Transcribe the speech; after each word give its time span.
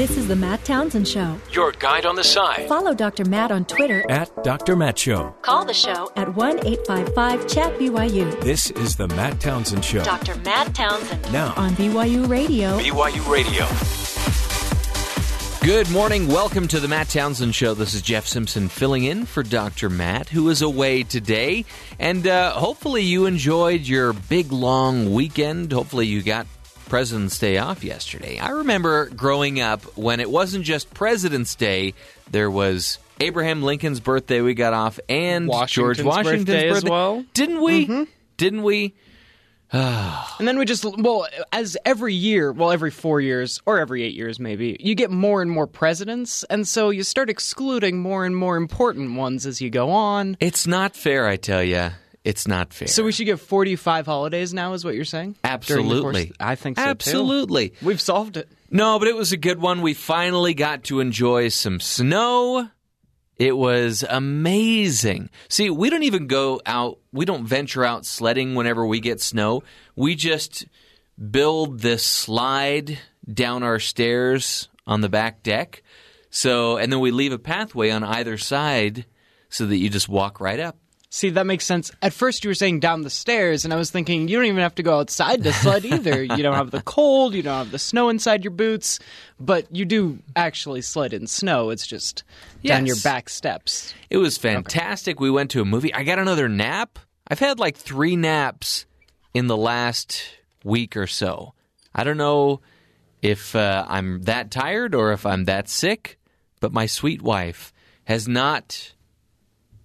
This 0.00 0.16
is 0.16 0.28
the 0.28 0.34
Matt 0.34 0.64
Townsend 0.64 1.06
Show. 1.06 1.36
Your 1.52 1.72
guide 1.72 2.06
on 2.06 2.16
the 2.16 2.24
side. 2.24 2.66
Follow 2.68 2.94
Dr. 2.94 3.26
Matt 3.26 3.52
on 3.52 3.66
Twitter. 3.66 4.02
At 4.08 4.30
Dr. 4.42 4.74
Matt 4.74 4.98
Show. 4.98 5.34
Call 5.42 5.66
the 5.66 5.74
show 5.74 6.10
at 6.16 6.34
1 6.34 6.66
855 6.66 7.46
Chat 7.46 7.78
BYU. 7.78 8.40
This 8.40 8.70
is 8.70 8.96
the 8.96 9.08
Matt 9.08 9.38
Townsend 9.40 9.84
Show. 9.84 10.02
Dr. 10.02 10.36
Matt 10.36 10.74
Townsend. 10.74 11.30
Now 11.34 11.52
on 11.54 11.72
BYU 11.72 12.26
Radio. 12.30 12.78
BYU 12.78 13.30
Radio. 13.30 13.66
Good 15.62 15.90
morning. 15.90 16.28
Welcome 16.28 16.66
to 16.68 16.80
the 16.80 16.88
Matt 16.88 17.10
Townsend 17.10 17.54
Show. 17.54 17.74
This 17.74 17.92
is 17.92 18.00
Jeff 18.00 18.26
Simpson 18.26 18.70
filling 18.70 19.04
in 19.04 19.26
for 19.26 19.42
Dr. 19.42 19.90
Matt, 19.90 20.30
who 20.30 20.48
is 20.48 20.62
away 20.62 21.02
today. 21.02 21.66
And 21.98 22.26
uh, 22.26 22.52
hopefully, 22.52 23.02
you 23.02 23.26
enjoyed 23.26 23.82
your 23.82 24.14
big 24.14 24.50
long 24.50 25.12
weekend. 25.12 25.72
Hopefully, 25.72 26.06
you 26.06 26.22
got 26.22 26.46
President's 26.90 27.38
Day 27.38 27.56
off 27.56 27.84
yesterday. 27.84 28.38
I 28.38 28.50
remember 28.50 29.06
growing 29.06 29.60
up 29.60 29.96
when 29.96 30.18
it 30.20 30.28
wasn't 30.28 30.64
just 30.64 30.92
President's 30.92 31.54
Day, 31.54 31.94
there 32.30 32.50
was 32.50 32.98
Abraham 33.20 33.62
Lincoln's 33.62 34.00
birthday 34.00 34.40
we 34.40 34.54
got 34.54 34.74
off 34.74 34.98
and 35.08 35.46
Washington's 35.46 35.98
George 35.98 36.02
Washington's 36.02 36.44
birthday 36.46 36.68
birthday, 36.68 36.86
as 36.86 36.90
well. 36.90 37.24
Didn't 37.32 37.62
we? 37.62 37.86
Mm-hmm. 37.86 38.02
Didn't 38.36 38.62
we? 38.64 38.94
And 39.72 40.48
then 40.48 40.58
we 40.58 40.64
just, 40.64 40.84
well, 40.84 41.28
as 41.52 41.76
every 41.84 42.14
year, 42.14 42.50
well, 42.50 42.72
every 42.72 42.90
four 42.90 43.20
years 43.20 43.62
or 43.66 43.78
every 43.78 44.02
eight 44.02 44.14
years 44.14 44.40
maybe, 44.40 44.76
you 44.80 44.96
get 44.96 45.12
more 45.12 45.42
and 45.42 45.50
more 45.50 45.68
presidents. 45.68 46.42
And 46.50 46.66
so 46.66 46.90
you 46.90 47.04
start 47.04 47.30
excluding 47.30 48.00
more 48.00 48.26
and 48.26 48.34
more 48.36 48.56
important 48.56 49.14
ones 49.14 49.46
as 49.46 49.60
you 49.60 49.70
go 49.70 49.90
on. 49.90 50.36
It's 50.40 50.66
not 50.66 50.96
fair, 50.96 51.28
I 51.28 51.36
tell 51.36 51.62
you. 51.62 51.90
It's 52.22 52.46
not 52.46 52.74
fair. 52.74 52.88
So 52.88 53.02
we 53.02 53.12
should 53.12 53.24
give 53.24 53.40
45 53.40 54.04
holidays 54.06 54.52
now, 54.52 54.74
is 54.74 54.84
what 54.84 54.94
you're 54.94 55.04
saying? 55.06 55.36
During 55.42 55.88
the 55.88 56.00
course- 56.02 56.16
Absolutely. 56.16 56.32
I 56.38 56.54
think 56.54 56.76
so. 56.78 56.84
too. 56.84 56.90
Absolutely. 56.90 57.72
We've 57.82 58.00
solved 58.00 58.36
it. 58.36 58.48
No, 58.70 58.98
but 58.98 59.08
it 59.08 59.16
was 59.16 59.32
a 59.32 59.36
good 59.38 59.58
one. 59.60 59.80
We 59.80 59.94
finally 59.94 60.52
got 60.54 60.84
to 60.84 61.00
enjoy 61.00 61.48
some 61.48 61.80
snow. 61.80 62.68
It 63.38 63.56
was 63.56 64.04
amazing. 64.06 65.30
See, 65.48 65.70
we 65.70 65.88
don't 65.88 66.02
even 66.02 66.26
go 66.26 66.60
out, 66.66 66.98
we 67.10 67.24
don't 67.24 67.46
venture 67.46 67.84
out 67.84 68.04
sledding 68.04 68.54
whenever 68.54 68.86
we 68.86 69.00
get 69.00 69.20
snow. 69.22 69.62
We 69.96 70.14
just 70.14 70.66
build 71.30 71.80
this 71.80 72.04
slide 72.04 72.98
down 73.32 73.62
our 73.62 73.78
stairs 73.78 74.68
on 74.86 75.00
the 75.00 75.08
back 75.08 75.42
deck. 75.42 75.82
So, 76.28 76.76
and 76.76 76.92
then 76.92 77.00
we 77.00 77.10
leave 77.12 77.32
a 77.32 77.38
pathway 77.38 77.90
on 77.90 78.04
either 78.04 78.36
side 78.36 79.06
so 79.48 79.64
that 79.66 79.76
you 79.78 79.88
just 79.88 80.08
walk 80.08 80.38
right 80.38 80.60
up. 80.60 80.76
See, 81.12 81.30
that 81.30 81.44
makes 81.44 81.66
sense. 81.66 81.90
At 82.00 82.12
first, 82.12 82.44
you 82.44 82.50
were 82.50 82.54
saying 82.54 82.78
down 82.78 83.02
the 83.02 83.10
stairs, 83.10 83.64
and 83.64 83.74
I 83.74 83.76
was 83.76 83.90
thinking 83.90 84.28
you 84.28 84.36
don't 84.36 84.46
even 84.46 84.62
have 84.62 84.76
to 84.76 84.84
go 84.84 85.00
outside 85.00 85.42
to 85.42 85.52
sled 85.52 85.84
either. 85.84 86.22
you 86.22 86.36
don't 86.36 86.54
have 86.54 86.70
the 86.70 86.82
cold, 86.82 87.34
you 87.34 87.42
don't 87.42 87.58
have 87.58 87.72
the 87.72 87.80
snow 87.80 88.10
inside 88.10 88.44
your 88.44 88.52
boots, 88.52 89.00
but 89.40 89.66
you 89.74 89.84
do 89.84 90.20
actually 90.36 90.82
sled 90.82 91.12
in 91.12 91.26
snow. 91.26 91.70
It's 91.70 91.84
just 91.84 92.22
down 92.64 92.86
your 92.86 92.96
back 93.02 93.28
steps. 93.28 93.92
It 94.08 94.18
was 94.18 94.38
fantastic. 94.38 95.18
We 95.18 95.32
went 95.32 95.50
to 95.50 95.60
a 95.60 95.64
movie. 95.64 95.92
I 95.92 96.04
got 96.04 96.20
another 96.20 96.48
nap. 96.48 97.00
I've 97.26 97.40
had 97.40 97.58
like 97.58 97.76
three 97.76 98.14
naps 98.14 98.86
in 99.34 99.48
the 99.48 99.56
last 99.56 100.22
week 100.62 100.96
or 100.96 101.08
so. 101.08 101.54
I 101.92 102.04
don't 102.04 102.18
know 102.18 102.60
if 103.20 103.56
uh, 103.56 103.84
I'm 103.88 104.22
that 104.22 104.52
tired 104.52 104.94
or 104.94 105.12
if 105.12 105.26
I'm 105.26 105.46
that 105.46 105.68
sick, 105.68 106.20
but 106.60 106.72
my 106.72 106.86
sweet 106.86 107.20
wife 107.20 107.72
has 108.04 108.28
not 108.28 108.92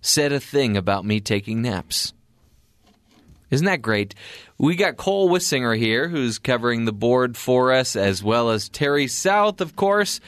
said 0.05 0.31
a 0.31 0.39
thing 0.39 0.77
about 0.77 1.03
me 1.05 1.19
taking 1.19 1.61
naps. 1.61 2.13
Isn't 3.51 3.65
that 3.65 3.81
great? 3.81 4.15
We 4.57 4.75
got 4.75 4.97
Cole 4.97 5.29
Wissinger 5.29 5.77
here, 5.77 6.07
who's 6.07 6.39
covering 6.39 6.85
the 6.85 6.93
board 6.93 7.37
for 7.37 7.71
us, 7.71 7.95
as 7.95 8.23
well 8.23 8.49
as 8.49 8.69
Terry 8.69 9.07
South, 9.07 9.61
of 9.61 9.75
course. 9.75 10.19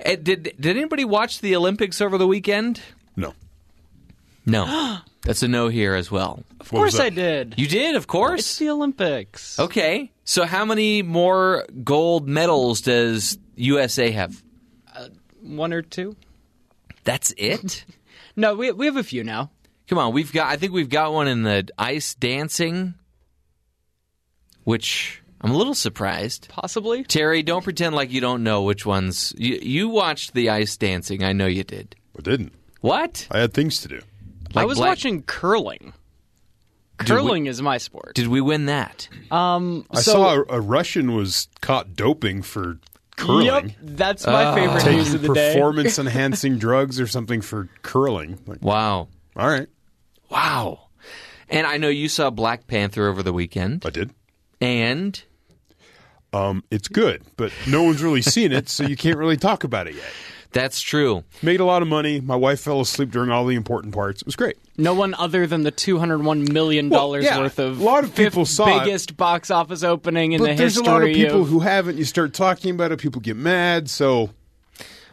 Eh, 0.00 0.16
Did 0.16 0.54
did 0.58 0.76
anybody 0.76 1.04
watch 1.04 1.40
the 1.40 1.56
Olympics 1.56 2.00
over 2.00 2.18
the 2.18 2.26
weekend? 2.26 2.80
No. 3.16 3.34
No. 4.46 4.98
That's 5.22 5.42
a 5.42 5.48
no 5.48 5.68
here 5.68 5.94
as 5.94 6.10
well. 6.10 6.42
Of 6.60 6.68
course, 6.68 7.00
I 7.00 7.08
did. 7.08 7.54
You 7.56 7.66
did, 7.66 7.96
of 7.96 8.06
course. 8.06 8.40
It's 8.40 8.48
course. 8.48 8.58
the 8.58 8.70
Olympics. 8.70 9.58
Okay. 9.58 10.10
So 10.24 10.44
how 10.44 10.66
many 10.66 11.02
more 11.02 11.64
gold 11.82 12.28
medals 12.28 12.82
does 12.82 13.38
USA 13.56 14.10
have? 14.10 14.42
One 15.40 15.72
or 15.72 15.80
two? 15.82 16.14
That's 17.04 17.32
it? 17.36 17.84
No, 18.36 18.54
we 18.54 18.72
we 18.72 18.86
have 18.86 18.96
a 18.96 19.02
few 19.04 19.22
now. 19.24 19.50
Come 19.88 19.98
on, 19.98 20.12
we've 20.12 20.32
got 20.32 20.48
I 20.48 20.56
think 20.56 20.72
we've 20.72 20.88
got 20.88 21.12
one 21.12 21.28
in 21.28 21.42
the 21.42 21.68
ice 21.78 22.14
dancing 22.14 22.94
which 24.64 25.22
I'm 25.40 25.50
a 25.50 25.56
little 25.56 25.74
surprised. 25.74 26.48
Possibly. 26.48 27.04
Terry, 27.04 27.42
don't 27.42 27.62
pretend 27.62 27.94
like 27.94 28.10
you 28.10 28.20
don't 28.20 28.42
know 28.42 28.62
which 28.62 28.86
ones. 28.86 29.34
You, 29.36 29.58
you 29.60 29.88
watched 29.88 30.32
the 30.32 30.48
ice 30.50 30.76
dancing. 30.76 31.22
I 31.22 31.32
know 31.32 31.46
you 31.46 31.64
did. 31.64 31.96
I 32.18 32.22
didn't. 32.22 32.54
What? 32.80 33.28
I 33.30 33.40
had 33.40 33.52
things 33.52 33.80
to 33.82 33.88
do. 33.88 34.00
I 34.54 34.60
Like 34.60 34.66
was 34.68 34.78
black- 34.78 34.88
watching 34.90 35.22
curling. 35.22 35.92
we- 36.98 37.04
Curling 37.06 37.46
is 37.46 37.60
my 37.60 37.76
sport. 37.78 38.14
Did 38.14 38.28
we 38.28 38.40
win 38.40 38.66
that? 38.66 39.08
Um, 39.30 39.84
I 39.90 40.00
so, 40.00 40.12
saw 40.12 40.34
a, 40.36 40.44
a 40.58 40.60
Russian 40.60 41.12
was 41.14 41.48
caught 41.60 41.94
doping 41.94 42.40
for 42.40 42.78
curling. 43.16 43.44
Yep, 43.68 43.76
that's 43.82 44.26
my 44.26 44.54
favorite 44.54 44.80
Taking 44.80 44.98
news 44.98 45.14
of 45.14 45.22
the 45.22 45.32
day. 45.34 45.54
performance 45.54 45.98
enhancing 45.98 46.58
drugs 46.58 46.98
or 47.00 47.06
something 47.06 47.40
for 47.40 47.68
curling. 47.82 48.38
Like, 48.46 48.62
Wow. 48.62 49.08
all 49.36 49.48
right, 49.48 49.68
Wow. 50.30 50.80
And 51.48 51.66
I 51.66 51.76
know 51.76 51.88
you 51.88 52.08
saw 52.08 52.30
Black 52.30 52.66
Panther 52.66 53.06
over 53.06 53.22
the 53.22 53.32
weekend. 53.32 53.84
I 53.86 53.90
did. 53.90 54.10
And 54.60 55.22
Um, 56.32 56.64
it's 56.70 56.88
good, 56.88 57.22
but 57.36 57.52
no 57.68 57.82
one's 57.84 58.02
really 58.02 58.22
seen 58.22 58.50
it, 58.50 58.68
so 58.68 58.84
you 58.84 58.96
can't 58.96 59.18
really 59.18 59.36
talk 59.36 59.62
about 59.62 59.86
it 59.86 59.94
yet. 59.94 60.10
That's 60.54 60.80
true. 60.80 61.22
Made 61.42 61.60
a 61.60 61.64
lot 61.66 61.82
of 61.82 61.88
money. 61.88 62.20
My 62.20 62.36
wife 62.36 62.60
fell 62.60 62.80
asleep 62.80 63.10
during 63.10 63.30
all 63.30 63.44
the 63.44 63.54
important 63.56 63.92
parts. 63.94 64.22
It 64.22 64.26
was 64.26 64.36
great. 64.36 64.56
No 64.78 64.94
one 64.94 65.12
other 65.14 65.46
than 65.46 65.62
the 65.64 65.70
two 65.70 65.98
hundred 65.98 66.22
one 66.24 66.44
million 66.50 66.88
dollars 66.88 67.24
Well, 67.24 67.34
yeah, 67.34 67.40
worth 67.42 67.58
of 67.58 67.78
a 67.80 67.84
lot 67.84 68.04
of 68.04 68.14
people 68.14 68.44
fifth 68.46 68.54
saw 68.54 68.76
it. 68.80 68.84
biggest 68.84 69.16
box 69.18 69.50
office 69.50 69.82
opening 69.84 70.32
in 70.32 70.40
but 70.40 70.48
the 70.50 70.54
there's 70.54 70.76
history 70.76 70.88
a 70.90 70.90
lot 70.94 71.02
of 71.02 71.12
people 71.14 71.42
of- 71.42 71.48
who 71.48 71.60
haven't. 71.60 71.98
You 71.98 72.04
start 72.04 72.32
talking 72.32 72.70
about 72.74 72.90
it, 72.92 72.98
people 72.98 73.20
get 73.20 73.36
mad. 73.36 73.90
So 73.90 74.30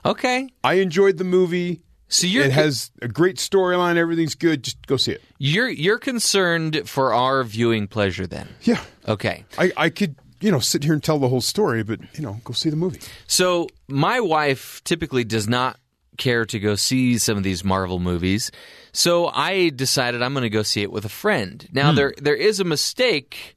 Okay. 0.05 0.49
I 0.63 0.75
enjoyed 0.75 1.17
the 1.17 1.23
movie. 1.23 1.81
So 2.07 2.27
you're 2.27 2.43
it 2.45 2.51
has 2.51 2.91
a 3.01 3.07
great 3.07 3.37
storyline. 3.37 3.95
Everything's 3.95 4.35
good. 4.35 4.63
Just 4.63 4.85
go 4.85 4.97
see 4.97 5.13
it. 5.13 5.21
you're 5.37 5.69
you're 5.69 5.99
concerned 5.99 6.81
for 6.89 7.13
our 7.13 7.43
viewing 7.43 7.87
pleasure 7.87 8.27
then. 8.27 8.49
Yeah, 8.63 8.81
Okay. 9.07 9.45
I, 9.57 9.71
I 9.77 9.89
could 9.89 10.15
you 10.41 10.51
know 10.51 10.59
sit 10.59 10.83
here 10.83 10.93
and 10.93 11.03
tell 11.03 11.19
the 11.19 11.29
whole 11.29 11.41
story, 11.41 11.83
but 11.83 11.99
you 12.17 12.23
know 12.23 12.41
go 12.43 12.53
see 12.53 12.69
the 12.69 12.75
movie. 12.75 12.99
So 13.27 13.67
my 13.87 14.19
wife 14.19 14.81
typically 14.83 15.23
does 15.23 15.47
not 15.47 15.77
care 16.17 16.45
to 16.45 16.59
go 16.59 16.75
see 16.75 17.17
some 17.17 17.37
of 17.37 17.43
these 17.43 17.63
Marvel 17.63 17.99
movies. 17.99 18.51
So 18.91 19.27
I 19.27 19.69
decided 19.69 20.21
I'm 20.21 20.33
going 20.33 20.43
to 20.43 20.49
go 20.49 20.63
see 20.63 20.81
it 20.81 20.91
with 20.91 21.05
a 21.05 21.09
friend. 21.09 21.67
Now 21.71 21.91
there 21.93 22.13
there 22.17 22.35
is 22.35 22.59
a 22.59 22.63
mistake 22.65 23.55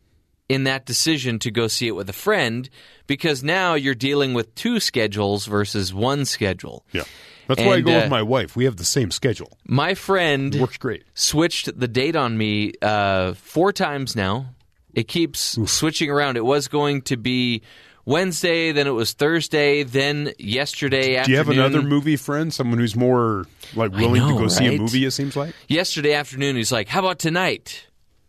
in 0.49 0.65
that 0.65 0.84
decision 0.87 1.39
to 1.41 1.50
go 1.50 1.67
see 1.69 1.89
it 1.89 1.97
with 1.97 2.09
a 2.09 2.12
friend 2.15 2.69
because 3.06 3.43
now 3.43 3.75
you're 3.75 3.94
dealing 3.94 4.34
with 4.34 4.55
two 4.55 4.78
schedules 4.78 5.47
versus 5.47 5.93
one 5.93 6.25
schedule. 6.27 6.84
Yeah, 6.93 7.05
that's 7.49 7.61
why 7.61 7.75
I 7.77 7.81
go 7.81 7.93
uh, 7.93 8.00
with 8.03 8.11
my 8.11 8.23
wife. 8.23 8.55
We 8.55 8.65
have 8.67 8.77
the 8.77 8.84
same 8.84 9.11
schedule. 9.11 9.56
My 9.67 9.94
friend 9.94 10.55
It 10.55 10.61
works 10.61 10.77
great. 10.77 11.05
switched 11.15 11.78
the 11.78 11.89
date 11.89 12.15
on 12.15 12.37
me 12.39 12.73
uh, 12.83 13.33
four 13.34 13.73
times 13.73 14.15
now. 14.15 14.47
It 14.94 15.09
keeps 15.09 15.59
switching 15.71 16.10
around. 16.10 16.37
It 16.37 16.44
was 16.44 16.69
going 16.69 17.03
to 17.03 17.16
be 17.16 17.62
Wednesday, 18.05 18.72
then 18.72 18.87
it 18.87 18.91
was 18.91 19.12
Thursday, 19.12 19.82
then 19.82 20.32
yesterday 20.38 21.16
afternoon. 21.16 21.25
Do 21.25 21.31
you 21.32 21.38
have 21.38 21.49
another 21.49 21.82
movie 21.82 22.16
friend, 22.16 22.53
someone 22.53 22.78
who's 22.78 22.94
more 22.94 23.47
like 23.75 23.93
willing 23.93 24.22
know, 24.22 24.34
to 24.34 24.38
go 24.38 24.49
see 24.49 24.75
a 24.75 24.78
movie? 24.78 25.05
It 25.05 25.12
seems 25.12 25.37
like. 25.37 25.55
Yesterday 25.69 26.12
afternoon, 26.12 26.56
he's 26.56 26.72
like, 26.72 26.88
"How 26.88 27.00
about 27.00 27.19
tonight?" 27.19 27.87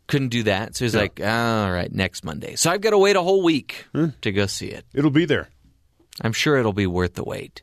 Couldn't 0.07 0.29
do 0.29 0.43
that, 0.43 0.75
so 0.75 0.85
he's 0.85 0.95
like, 0.95 1.19
"All 1.19 1.71
right, 1.71 1.91
next 1.91 2.23
Monday." 2.23 2.55
So 2.55 2.69
I've 2.69 2.81
got 2.81 2.91
to 2.91 2.97
wait 2.97 3.15
a 3.15 3.21
whole 3.21 3.43
week 3.43 3.85
to 4.21 4.31
go 4.31 4.45
see 4.45 4.67
it. 4.67 4.85
It'll 4.93 5.11
be 5.11 5.25
there. 5.25 5.49
I'm 6.21 6.33
sure 6.33 6.57
it'll 6.57 6.73
be 6.73 6.87
worth 6.87 7.15
the 7.15 7.23
wait. 7.23 7.61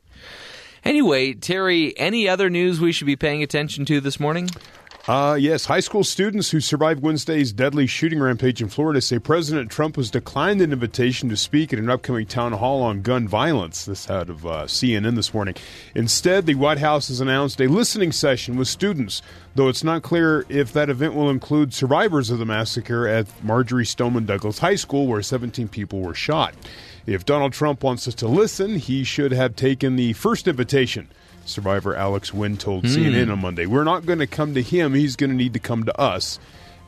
Anyway, 0.85 1.33
Terry, 1.33 1.97
any 1.97 2.27
other 2.27 2.49
news 2.49 2.81
we 2.81 2.91
should 2.91 3.07
be 3.07 3.15
paying 3.15 3.41
attention 3.41 3.85
to 3.85 4.01
this 4.01 4.19
morning? 4.19 4.49
Uh, 5.05 5.35
yes, 5.37 5.65
high 5.65 5.81
school 5.81 6.05
students 6.05 6.51
who 6.51 6.61
survived 6.61 7.03
Wednesday's 7.03 7.51
deadly 7.51 7.85
shooting 7.85 8.21
rampage 8.21 8.61
in 8.61 8.69
Florida 8.69 9.01
say 9.01 9.19
President 9.19 9.69
Trump 9.69 9.97
was 9.97 10.09
declined 10.09 10.61
an 10.61 10.71
invitation 10.71 11.27
to 11.27 11.35
speak 11.35 11.73
at 11.73 11.79
an 11.79 11.89
upcoming 11.89 12.25
town 12.25 12.53
hall 12.53 12.81
on 12.81 13.01
gun 13.01 13.27
violence. 13.27 13.83
This 13.83 14.09
out 14.09 14.29
of 14.29 14.45
uh, 14.45 14.63
CNN 14.63 15.17
this 15.17 15.33
morning. 15.33 15.55
Instead, 15.93 16.45
the 16.45 16.55
White 16.55 16.77
House 16.77 17.09
has 17.09 17.19
announced 17.19 17.59
a 17.59 17.67
listening 17.67 18.13
session 18.13 18.55
with 18.55 18.69
students, 18.69 19.21
though 19.55 19.67
it's 19.67 19.83
not 19.83 20.03
clear 20.03 20.45
if 20.47 20.71
that 20.71 20.89
event 20.89 21.15
will 21.15 21.29
include 21.29 21.73
survivors 21.73 22.29
of 22.29 22.39
the 22.39 22.45
massacre 22.45 23.05
at 23.05 23.27
Marjory 23.43 23.85
Stoneman 23.85 24.25
Douglas 24.25 24.59
High 24.59 24.75
School, 24.75 25.07
where 25.07 25.21
17 25.21 25.67
people 25.67 25.99
were 25.99 26.15
shot. 26.15 26.53
If 27.05 27.25
Donald 27.25 27.51
Trump 27.51 27.83
wants 27.83 28.07
us 28.07 28.15
to 28.15 28.29
listen, 28.29 28.77
he 28.77 29.03
should 29.03 29.33
have 29.33 29.57
taken 29.57 29.97
the 29.97 30.13
first 30.13 30.47
invitation. 30.47 31.09
Survivor 31.45 31.95
Alex 31.95 32.33
Wind 32.33 32.59
told 32.59 32.85
CNN 32.85 33.31
on 33.31 33.39
Monday. 33.41 33.65
We're 33.65 33.83
not 33.83 34.05
going 34.05 34.19
to 34.19 34.27
come 34.27 34.53
to 34.53 34.61
him. 34.61 34.93
He's 34.93 35.15
going 35.15 35.29
to 35.29 35.35
need 35.35 35.53
to 35.53 35.59
come 35.59 35.83
to 35.83 35.99
us. 35.99 36.39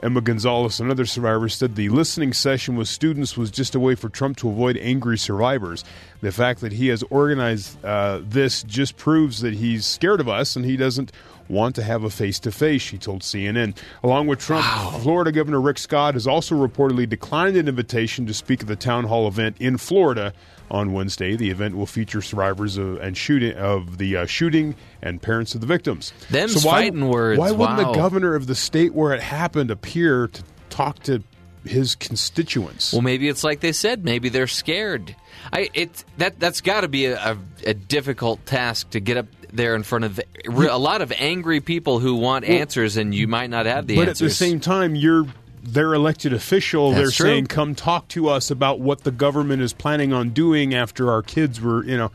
Emma 0.03 0.21
Gonzalez, 0.21 0.79
another 0.79 1.05
survivor, 1.05 1.47
said 1.47 1.75
the 1.75 1.89
listening 1.89 2.33
session 2.33 2.75
with 2.75 2.87
students 2.87 3.37
was 3.37 3.49
just 3.49 3.75
a 3.75 3.79
way 3.79 3.95
for 3.95 4.09
Trump 4.09 4.37
to 4.37 4.49
avoid 4.49 4.77
angry 4.77 5.17
survivors. 5.17 5.83
The 6.21 6.31
fact 6.31 6.61
that 6.61 6.73
he 6.73 6.89
has 6.89 7.01
organized 7.09 7.83
uh, 7.83 8.19
this 8.21 8.61
just 8.63 8.97
proves 8.97 9.39
that 9.41 9.53
he's 9.53 9.85
scared 9.85 10.19
of 10.19 10.27
us 10.27 10.55
and 10.55 10.65
he 10.65 10.75
doesn't 10.75 11.11
want 11.47 11.75
to 11.75 11.83
have 11.83 12.03
a 12.03 12.09
face 12.09 12.39
to 12.39 12.51
face, 12.51 12.81
she 12.81 12.97
told 12.97 13.21
CNN. 13.21 13.75
Along 14.03 14.27
with 14.27 14.39
Trump, 14.39 14.65
Florida 15.01 15.31
Governor 15.31 15.61
Rick 15.61 15.77
Scott 15.77 16.15
has 16.15 16.27
also 16.27 16.55
reportedly 16.55 17.07
declined 17.07 17.55
an 17.55 17.67
invitation 17.67 18.25
to 18.25 18.33
speak 18.33 18.61
at 18.61 18.67
the 18.67 18.75
town 18.75 19.05
hall 19.05 19.27
event 19.27 19.55
in 19.59 19.77
Florida 19.77 20.33
on 20.71 20.93
Wednesday. 20.93 21.35
The 21.35 21.49
event 21.49 21.75
will 21.77 21.85
feature 21.85 22.21
survivors 22.21 22.77
of, 22.77 22.97
and 22.97 23.15
shooting 23.17 23.53
of 23.55 23.97
the 23.97 24.17
uh, 24.17 24.25
shooting 24.25 24.75
and 25.01 25.21
parents 25.21 25.55
of 25.55 25.61
the 25.61 25.67
victims. 25.67 26.13
Them's 26.29 26.63
why, 26.65 26.83
fighting 26.83 27.07
words. 27.09 27.39
Why 27.39 27.51
wouldn't 27.51 27.77
Wow. 27.79 27.91
the 27.91 27.97
governor 27.97 28.35
of 28.35 28.47
the 28.47 28.55
state 28.55 28.93
where 28.93 29.13
it 29.13 29.21
happened 29.21 29.71
appear 29.71 30.27
to 30.27 30.43
talk 30.69 30.99
to 31.03 31.21
his 31.63 31.95
constituents? 31.95 32.93
Well, 32.93 33.01
maybe 33.01 33.27
it's 33.29 33.43
like 33.43 33.59
they 33.59 33.71
said. 33.71 34.03
Maybe 34.03 34.29
they're 34.29 34.47
scared. 34.47 35.15
I 35.53 35.69
it 35.73 36.03
that 36.17 36.39
that's 36.39 36.61
got 36.61 36.81
to 36.81 36.87
be 36.87 37.05
a, 37.05 37.17
a, 37.19 37.37
a 37.67 37.73
difficult 37.73 38.45
task 38.45 38.91
to 38.91 38.99
get 38.99 39.17
up 39.17 39.27
there 39.53 39.75
in 39.75 39.83
front 39.83 40.05
of 40.05 40.19
a 40.47 40.77
lot 40.77 41.01
of 41.01 41.13
angry 41.17 41.61
people 41.61 41.99
who 41.99 42.15
want 42.15 42.45
answers, 42.45 42.97
and 42.97 43.13
you 43.15 43.27
might 43.27 43.49
not 43.49 43.65
have 43.65 43.87
the 43.87 43.95
but 43.95 44.09
answers. 44.09 44.21
at 44.21 44.29
the 44.29 44.35
same 44.35 44.59
time, 44.59 44.95
you're 44.95 45.25
their 45.73 45.93
elected 45.93 46.33
official. 46.33 46.91
That's 46.91 46.97
they're 46.99 47.11
true. 47.11 47.25
saying, 47.33 47.47
"Come 47.47 47.75
talk 47.75 48.07
to 48.09 48.29
us 48.29 48.49
about 48.51 48.79
what 48.79 49.03
the 49.03 49.11
government 49.11 49.61
is 49.61 49.73
planning 49.73 50.13
on 50.13 50.29
doing 50.29 50.73
after 50.73 51.11
our 51.11 51.21
kids 51.21 51.59
were, 51.61 51.83
you 51.83 51.97
know." 51.97 52.11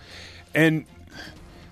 And 0.54 0.84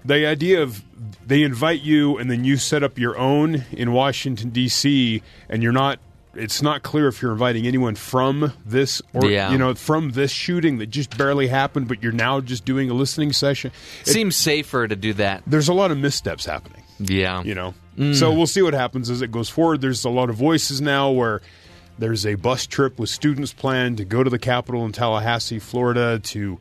the 0.05 0.27
idea 0.27 0.63
of 0.63 0.83
they 1.27 1.43
invite 1.43 1.83
you 1.83 2.17
and 2.19 2.31
then 2.31 2.45
you 2.45 2.57
set 2.57 2.83
up 2.83 2.99
your 2.99 3.17
own 3.19 3.65
in 3.73 3.93
Washington 3.93 4.51
D.C. 4.51 5.23
and 5.49 5.63
you're 5.63 5.73
not. 5.73 5.99
It's 6.35 6.63
not 6.63 6.85
clear 6.85 7.09
if 7.09 7.21
you're 7.21 7.33
inviting 7.33 7.67
anyone 7.67 7.97
from 7.97 8.53
this 8.65 9.03
or 9.13 9.27
Yeah. 9.29 9.51
you 9.51 9.59
know 9.59 9.75
from 9.75 10.11
this 10.11 10.31
shooting 10.31 10.79
that 10.79 10.87
just 10.87 11.17
barely 11.19 11.49
happened, 11.49 11.89
but 11.89 12.01
you're 12.03 12.13
now 12.13 12.41
just 12.41 12.65
doing 12.65 12.91
a 12.91 12.95
listening 12.95 13.33
session. 13.33 13.73
It- 14.03 14.09
Seems 14.11 14.37
safer 14.37 14.87
to 14.87 14.95
do 14.95 15.13
that. 15.15 15.43
there's 15.49 15.69
a 15.69 15.73
lot 15.73 15.91
of 15.91 15.99
missteps 15.99 16.45
happening 16.47 16.83
Yeah. 17.01 17.43
you 17.43 17.55
know. 17.57 17.75
Mm. 17.99 18.15
So 18.15 18.33
we'll 18.33 18.47
see 18.47 18.63
what 18.63 18.75
happens 18.75 19.11
as 19.11 19.21
it 19.21 19.33
goes 19.33 19.49
forward. 19.49 19.81
There's 19.81 20.05
a 20.05 20.11
lot 20.11 20.31
of 20.31 20.37
voices 20.37 20.81
now 20.81 21.11
where 21.11 21.41
there's 21.99 22.25
a 22.27 22.37
bus 22.37 22.67
trip 22.67 22.99
with 22.99 23.11
students 23.11 23.53
planned 23.53 23.97
to 23.99 24.05
go 24.05 24.23
to 24.23 24.31
the 24.31 24.39
Capitol 24.39 24.85
in 24.85 24.93
Tallahassee, 24.93 25.59
Florida, 25.59 26.19
to 26.21 26.59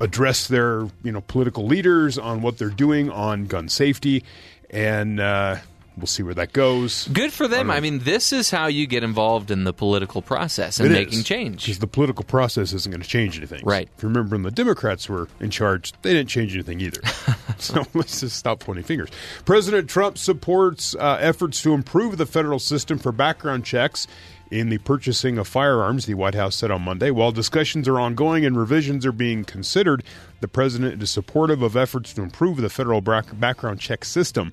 address 0.00 0.46
their 0.48 0.86
you 1.02 1.12
know 1.12 1.20
political 1.22 1.66
leaders 1.66 2.16
on 2.18 2.42
what 2.42 2.58
they're 2.58 2.68
doing 2.68 3.10
on 3.10 3.46
gun 3.46 3.68
safety, 3.68 4.24
and 4.70 5.18
uh, 5.20 5.56
we'll 5.96 6.06
see 6.06 6.22
where 6.22 6.34
that 6.34 6.52
goes. 6.52 7.08
Good 7.08 7.32
for 7.32 7.48
them. 7.48 7.70
I 7.70 7.80
mean, 7.80 8.00
this 8.00 8.32
is 8.32 8.50
how 8.50 8.66
you 8.66 8.86
get 8.86 9.02
involved 9.02 9.50
in 9.50 9.64
the 9.64 9.72
political 9.72 10.22
process 10.22 10.78
and 10.78 10.90
It 10.90 10.92
making 10.92 11.18
is, 11.20 11.24
change. 11.24 11.64
because 11.66 11.80
the 11.80 11.86
political 11.86 12.24
process 12.24 12.72
isn't 12.72 12.90
going 12.90 13.02
to 13.02 13.08
change 13.08 13.36
anything. 13.36 13.62
Right. 13.64 13.88
If 13.96 14.02
you 14.02 14.08
remember 14.08 14.36
when 14.36 14.42
the 14.42 14.50
Democrats 14.50 15.08
were 15.08 15.28
in 15.40 15.50
charge, 15.50 15.92
they 16.02 16.12
didn't 16.12 16.28
change 16.28 16.54
anything 16.54 16.80
either. 16.80 17.00
so 17.58 17.84
let's 17.94 18.20
just 18.20 18.36
stop 18.36 18.60
pointing 18.60 18.84
fingers. 18.84 19.10
President 19.44 19.90
Trump 19.90 20.16
supports 20.18 20.94
uh, 20.94 21.18
efforts 21.20 21.60
to 21.62 21.74
improve 21.74 22.16
the 22.16 22.26
federal 22.26 22.58
system 22.60 22.98
for 22.98 23.10
background 23.12 23.64
checks 23.64 24.06
in 24.50 24.68
the 24.68 24.78
purchasing 24.78 25.38
of 25.38 25.46
firearms, 25.46 26.06
the 26.06 26.14
White 26.14 26.34
House 26.34 26.56
said 26.56 26.70
on 26.70 26.82
Monday. 26.82 27.10
While 27.10 27.32
discussions 27.32 27.86
are 27.86 28.00
ongoing 28.00 28.44
and 28.44 28.56
revisions 28.56 29.06
are 29.06 29.12
being 29.12 29.44
considered, 29.44 30.02
the 30.40 30.48
president 30.48 31.02
is 31.02 31.10
supportive 31.10 31.62
of 31.62 31.76
efforts 31.76 32.12
to 32.14 32.22
improve 32.22 32.56
the 32.56 32.68
federal 32.68 33.00
background 33.00 33.80
check 33.80 34.04
system. 34.04 34.52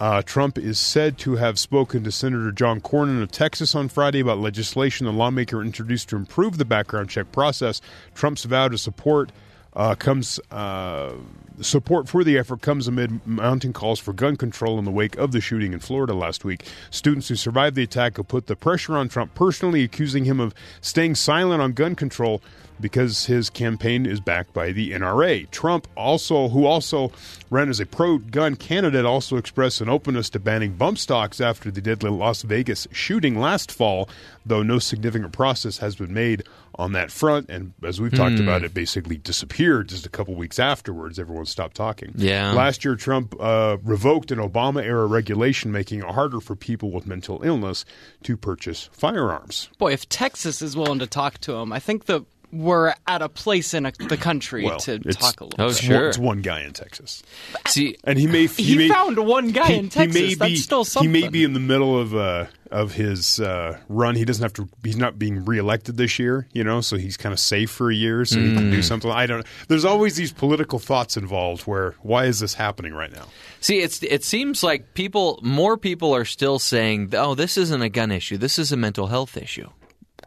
Uh, 0.00 0.22
Trump 0.22 0.58
is 0.58 0.78
said 0.78 1.18
to 1.18 1.36
have 1.36 1.58
spoken 1.58 2.04
to 2.04 2.12
Senator 2.12 2.52
John 2.52 2.80
Cornyn 2.80 3.20
of 3.22 3.32
Texas 3.32 3.74
on 3.74 3.88
Friday 3.88 4.20
about 4.20 4.38
legislation 4.38 5.06
the 5.06 5.12
lawmaker 5.12 5.60
introduced 5.60 6.08
to 6.10 6.16
improve 6.16 6.56
the 6.56 6.64
background 6.64 7.10
check 7.10 7.32
process. 7.32 7.80
Trump's 8.14 8.44
vow 8.44 8.68
to 8.68 8.78
support 8.78 9.32
uh, 9.78 9.94
comes 9.94 10.40
uh, 10.50 11.12
support 11.60 12.08
for 12.08 12.24
the 12.24 12.36
effort 12.36 12.60
comes 12.60 12.88
amid 12.88 13.24
mounting 13.26 13.72
calls 13.72 13.98
for 13.98 14.12
gun 14.12 14.36
control 14.36 14.78
in 14.78 14.84
the 14.84 14.90
wake 14.90 15.16
of 15.16 15.32
the 15.32 15.40
shooting 15.40 15.72
in 15.72 15.78
Florida 15.78 16.12
last 16.12 16.44
week. 16.44 16.66
Students 16.90 17.28
who 17.28 17.36
survived 17.36 17.76
the 17.76 17.84
attack 17.84 18.16
have 18.16 18.28
put 18.28 18.48
the 18.48 18.56
pressure 18.56 18.96
on 18.96 19.08
Trump 19.08 19.34
personally, 19.34 19.84
accusing 19.84 20.24
him 20.24 20.40
of 20.40 20.52
staying 20.80 21.14
silent 21.14 21.62
on 21.62 21.72
gun 21.72 21.94
control 21.94 22.42
because 22.80 23.26
his 23.26 23.50
campaign 23.50 24.06
is 24.06 24.20
backed 24.20 24.52
by 24.52 24.72
the 24.72 24.92
NRA. 24.92 25.50
Trump 25.50 25.88
also, 25.96 26.48
who 26.48 26.66
also 26.66 27.12
ran 27.50 27.68
as 27.68 27.80
a 27.80 27.86
pro-gun 27.86 28.56
candidate, 28.56 29.04
also 29.04 29.36
expressed 29.36 29.80
an 29.80 29.88
openness 29.88 30.30
to 30.30 30.38
banning 30.38 30.74
bump 30.74 30.98
stocks 30.98 31.40
after 31.40 31.70
the 31.70 31.80
deadly 31.80 32.10
Las 32.10 32.42
Vegas 32.42 32.86
shooting 32.92 33.38
last 33.38 33.72
fall, 33.72 34.08
though 34.46 34.62
no 34.62 34.78
significant 34.78 35.32
process 35.32 35.78
has 35.78 35.96
been 35.96 36.12
made 36.14 36.44
on 36.78 36.92
that 36.92 37.10
front. 37.10 37.50
And 37.50 37.72
as 37.82 38.00
we've 38.00 38.14
talked 38.14 38.38
about, 38.38 38.62
it 38.62 38.72
basically 38.72 39.16
disappeared 39.16 39.88
just 39.88 40.06
a 40.06 40.08
couple 40.08 40.34
weeks 40.34 40.58
afterwards. 40.58 41.18
Everyone 41.18 41.44
stopped 41.44 41.76
talking. 41.76 42.12
Yeah. 42.14 42.52
Last 42.52 42.84
year, 42.84 42.94
Trump 42.94 43.34
uh, 43.40 43.78
revoked 43.82 44.30
an 44.30 44.38
Obama-era 44.38 45.06
regulation 45.06 45.72
making 45.72 46.00
it 46.00 46.06
harder 46.06 46.40
for 46.40 46.54
people 46.54 46.90
with 46.92 47.06
mental 47.06 47.42
illness 47.42 47.84
to 48.22 48.36
purchase 48.36 48.88
firearms. 48.92 49.68
Boy, 49.78 49.92
if 49.92 50.08
Texas 50.08 50.62
is 50.62 50.76
willing 50.76 51.00
to 51.00 51.06
talk 51.06 51.38
to 51.38 51.54
him, 51.54 51.72
I 51.72 51.80
think 51.80 52.06
that 52.06 52.24
we're 52.50 52.94
at 53.06 53.20
a 53.20 53.28
place 53.28 53.74
in 53.74 53.84
a, 53.84 53.92
the 54.08 54.16
country 54.16 54.64
Well, 54.64 54.78
to 54.80 54.98
talk 55.00 55.40
a 55.40 55.44
little. 55.44 55.60
Oh, 55.60 55.66
bit. 55.66 55.70
It's 55.72 55.80
sure. 55.80 55.96
one, 55.96 56.08
it's 56.08 56.18
one 56.18 56.42
guy 56.42 56.62
in 56.62 56.72
Texas. 56.72 57.22
See, 57.66 57.96
and 58.04 58.18
he 58.18 58.26
may 58.26 58.46
he, 58.46 58.62
He 58.62 58.76
may, 58.76 58.88
found 58.88 59.18
one 59.18 59.50
guy 59.50 59.68
in 59.72 59.90
Texas. 59.90 60.16
He 60.16 60.28
may 60.28 60.34
That's 60.34 60.50
be, 60.52 60.56
still 60.56 60.84
He 60.84 61.08
may 61.08 61.28
be 61.28 61.44
in 61.44 61.52
the 61.52 61.60
middle 61.60 61.98
of 61.98 62.14
uh, 62.14 62.46
of 62.70 62.92
his 62.92 63.40
uh, 63.40 63.78
run. 63.88 64.14
He 64.14 64.24
doesn't 64.24 64.42
have 64.42 64.52
to. 64.54 64.68
He's 64.84 64.96
not 64.96 65.18
being 65.18 65.44
reelected 65.44 65.96
this 65.96 66.18
year, 66.18 66.46
you 66.52 66.64
know. 66.64 66.80
So 66.80 66.96
he's 66.96 67.16
kind 67.16 67.32
of 67.32 67.38
safe 67.40 67.70
for 67.70 67.90
a 67.90 67.94
year, 67.94 68.24
so 68.24 68.38
he 68.38 68.54
can 68.54 68.70
do 68.70 68.82
something. 68.82 69.10
I 69.10 69.26
don't. 69.26 69.46
There's 69.68 69.84
always 69.84 70.16
these 70.16 70.32
political 70.32 70.78
thoughts 70.78 71.16
involved. 71.16 71.62
Where 71.62 71.94
why 72.02 72.24
is 72.26 72.40
this 72.40 72.54
happening 72.54 72.94
right 72.94 73.12
now? 73.12 73.26
See, 73.60 73.80
it's 73.80 74.02
it 74.02 74.24
seems 74.24 74.62
like 74.62 74.94
people, 74.94 75.40
more 75.42 75.76
people 75.76 76.14
are 76.14 76.24
still 76.24 76.58
saying, 76.58 77.10
"Oh, 77.14 77.34
this 77.34 77.56
isn't 77.56 77.82
a 77.82 77.88
gun 77.88 78.10
issue. 78.10 78.36
This 78.38 78.58
is 78.58 78.72
a 78.72 78.76
mental 78.76 79.06
health 79.08 79.36
issue." 79.36 79.68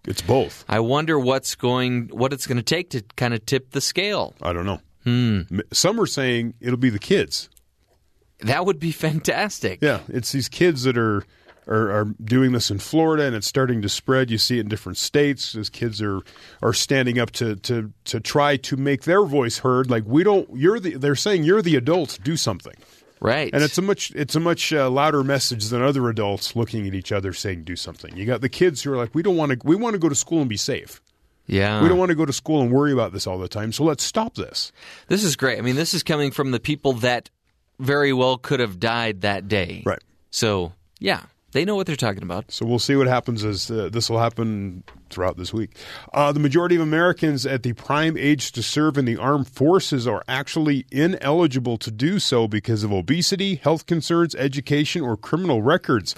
It's 0.08 0.22
both. 0.22 0.66
I 0.68 0.80
wonder 0.80 1.20
what's 1.20 1.54
going, 1.54 2.08
what 2.08 2.34
it's 2.34 2.48
going 2.48 2.58
to 2.58 2.64
take 2.64 2.90
to 2.92 3.04
kind 3.18 3.36
of 3.36 3.46
tip 3.46 3.70
the 3.70 3.82
scale. 3.82 4.34
I 4.42 4.52
don't 4.52 4.66
know. 4.66 4.80
M- 5.06 5.62
Some 5.72 6.00
are 6.00 6.08
saying 6.08 6.56
it'll 6.60 6.78
be 6.78 6.90
the 6.90 6.98
kids. 6.98 7.50
That 8.40 8.66
would 8.66 8.80
be 8.80 8.92
fantastic. 8.92 9.80
Yeah, 9.82 10.00
it's 10.08 10.32
these 10.32 10.50
kids 10.50 10.84
that 10.84 10.98
are, 10.98 11.24
are 11.68 11.92
are 11.92 12.06
doing 12.24 12.52
this 12.52 12.72
in 12.72 12.80
Florida, 12.80 13.24
and 13.24 13.36
it's 13.36 13.48
starting 13.48 13.82
to 13.84 13.90
spread. 13.90 14.32
You 14.32 14.38
see 14.38 14.58
it 14.58 14.62
in 14.62 14.68
different 14.68 14.98
states 14.98 15.56
as 15.56 15.70
kids 15.70 16.02
are 16.02 16.22
are 16.62 16.74
standing 16.74 17.20
up 17.20 17.32
to 17.32 17.56
to 17.58 17.92
to 18.06 18.20
try 18.20 18.58
to 18.58 18.78
make 18.78 19.04
their 19.04 19.24
voice 19.24 19.60
heard. 19.60 19.90
Like 19.90 20.04
we 20.06 20.24
don't, 20.24 20.50
you're 20.56 20.80
the. 20.80 20.98
They're 20.98 21.16
saying 21.16 21.44
you're 21.44 21.62
the 21.62 21.76
adults. 21.76 22.18
Do 22.18 22.36
something, 22.38 22.74
Right. 23.20 23.52
and 23.54 23.64
it's 23.64 23.78
a 23.78 23.82
much 23.82 24.12
it's 24.16 24.36
a 24.36 24.40
much 24.40 24.74
uh, 24.74 24.90
louder 24.90 25.24
message 25.24 25.66
than 25.66 25.82
other 25.82 26.10
adults 26.10 26.56
looking 26.56 26.88
at 26.88 26.94
each 26.96 27.12
other 27.12 27.32
saying 27.34 27.64
do 27.64 27.76
something. 27.76 28.16
You 28.18 28.26
got 28.26 28.42
the 28.42 28.50
kids 28.50 28.82
who 28.82 28.92
are 28.94 28.98
like, 28.98 29.14
we 29.14 29.22
don't 29.22 29.38
want 29.38 29.52
to. 29.52 29.60
We 29.64 29.76
want 29.76 29.94
to 29.94 30.00
go 30.00 30.10
to 30.10 30.16
school 30.16 30.40
and 30.42 30.50
be 30.50 30.58
safe. 30.58 31.00
yeah. 31.46 31.82
We 31.84 31.90
don't 31.90 31.98
want 32.00 32.10
to 32.10 32.16
go 32.16 32.26
to 32.26 32.34
school 32.34 32.62
and 32.62 32.72
worry 32.72 32.92
about 32.94 33.14
this 33.14 33.28
all 33.28 33.38
the 33.38 33.48
time. 33.48 33.72
So 33.72 33.84
let's 33.84 34.04
stop 34.04 34.34
this. 34.36 34.72
This 35.08 35.24
is 35.24 35.36
great. 35.36 35.60
I 35.60 35.62
mean, 35.62 35.76
this 35.76 35.94
is 35.94 36.02
coming 36.02 36.32
from 36.32 36.52
the 36.52 36.60
people 36.60 36.94
that 36.94 37.30
very 37.80 38.14
well 38.14 38.38
could 38.38 38.60
have 38.60 38.80
died 38.80 39.22
that 39.22 39.48
day. 39.48 39.84
Right. 39.86 40.02
So, 40.30 40.72
yeah, 41.00 41.24
they 41.52 41.66
know 41.66 41.76
what 41.76 41.88
they're 41.88 41.96
talking 41.96 42.24
about. 42.24 42.52
So 42.52 42.66
we'll 42.66 42.80
see 42.80 42.96
what 42.96 43.08
happens 43.08 43.44
as 43.44 43.70
uh, 43.70 43.90
this 43.92 44.10
will 44.10 44.20
happen 44.20 44.84
throughout 45.12 45.38
this 45.38 45.54
week. 45.54 45.76
Uh, 46.14 46.32
the 46.32 46.40
majority 46.40 46.76
of 46.76 46.82
Americans 46.82 47.46
at 47.46 47.64
the 47.64 47.74
prime 47.74 48.18
age 48.18 48.52
to 48.54 48.64
serve 48.64 48.98
in 48.98 49.06
the 49.06 49.18
armed 49.18 49.48
forces 49.48 50.08
are 50.08 50.24
actually 50.28 50.86
ineligible 50.92 51.78
to 51.78 51.92
do 51.92 52.20
so 52.20 52.48
because 52.48 52.84
of 52.84 52.92
obesity, 52.92 53.56
health 53.56 53.86
concerns, 53.86 54.36
education, 54.36 55.02
or 55.02 55.18
criminal 55.18 55.62
records, 55.62 56.14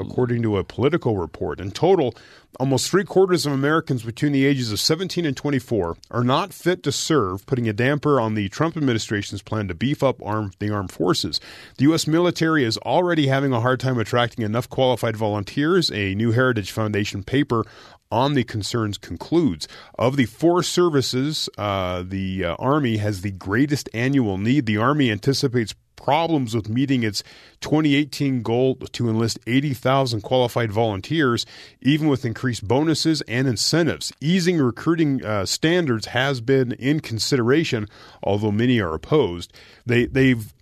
according 0.00 0.42
to 0.42 0.56
a 0.56 0.64
Politico 0.64 1.14
report. 1.14 1.60
In 1.60 1.70
total, 1.70 2.14
almost 2.60 2.90
three 2.90 3.04
quarters 3.04 3.46
of 3.46 3.52
Americans 3.52 4.02
between 4.02 4.32
the 4.32 4.46
ages 4.46 4.70
of 4.72 4.80
17 4.80 5.24
and 5.26 5.36
24 5.36 5.96
are 6.10 6.24
not 6.24 6.52
fit 6.52 6.82
to 6.82 6.92
serve, 6.92 7.44
putting 7.46 7.68
a 7.68 7.72
damper 7.72 8.20
on 8.20 8.34
the 8.34 8.48
Trump 8.48 8.76
administration's 8.76 9.42
plan 9.42 9.68
to 9.68 9.74
beef 9.74 10.02
up 10.02 10.22
arm, 10.24 10.52
the 10.58 10.70
armed 10.70 10.92
forces. 10.92 11.40
The 11.78 11.84
U.S. 11.84 12.06
military 12.06 12.64
is 12.64 12.78
already 12.78 13.26
having 13.26 13.52
a 13.52 13.60
hard 13.60 13.80
time 13.80 13.98
attracting 13.98 14.44
enough 14.44 14.68
qualified 14.68 15.16
volunteers. 15.16 15.90
A 15.90 16.14
New 16.14 16.32
Heritage 16.32 16.70
Foundation 16.70 17.22
paper 17.22 17.64
on 18.10 18.34
the 18.34 18.44
concerns 18.44 18.98
concludes. 18.98 19.68
Of 19.98 20.16
the 20.16 20.26
four 20.26 20.62
services, 20.62 21.48
uh, 21.58 22.04
the 22.06 22.44
uh, 22.44 22.54
Army 22.58 22.98
has 22.98 23.20
the 23.20 23.30
greatest 23.30 23.88
annual 23.92 24.38
need. 24.38 24.66
The 24.66 24.76
Army 24.76 25.10
anticipates 25.10 25.74
problems 26.04 26.54
with 26.54 26.68
meeting 26.68 27.02
its 27.02 27.22
2018 27.60 28.42
goal 28.42 28.76
to 28.76 29.08
enlist 29.08 29.38
80,000 29.46 30.20
qualified 30.20 30.70
volunteers, 30.70 31.46
even 31.80 32.08
with 32.08 32.26
increased 32.26 32.68
bonuses 32.68 33.22
and 33.22 33.48
incentives. 33.48 34.12
Easing 34.20 34.58
recruiting 34.58 35.24
uh, 35.24 35.46
standards 35.46 36.06
has 36.06 36.42
been 36.42 36.72
in 36.72 37.00
consideration, 37.00 37.88
although 38.22 38.52
many 38.52 38.80
are 38.80 38.94
opposed. 38.94 39.52
They 39.86 40.06
they've 40.06 40.52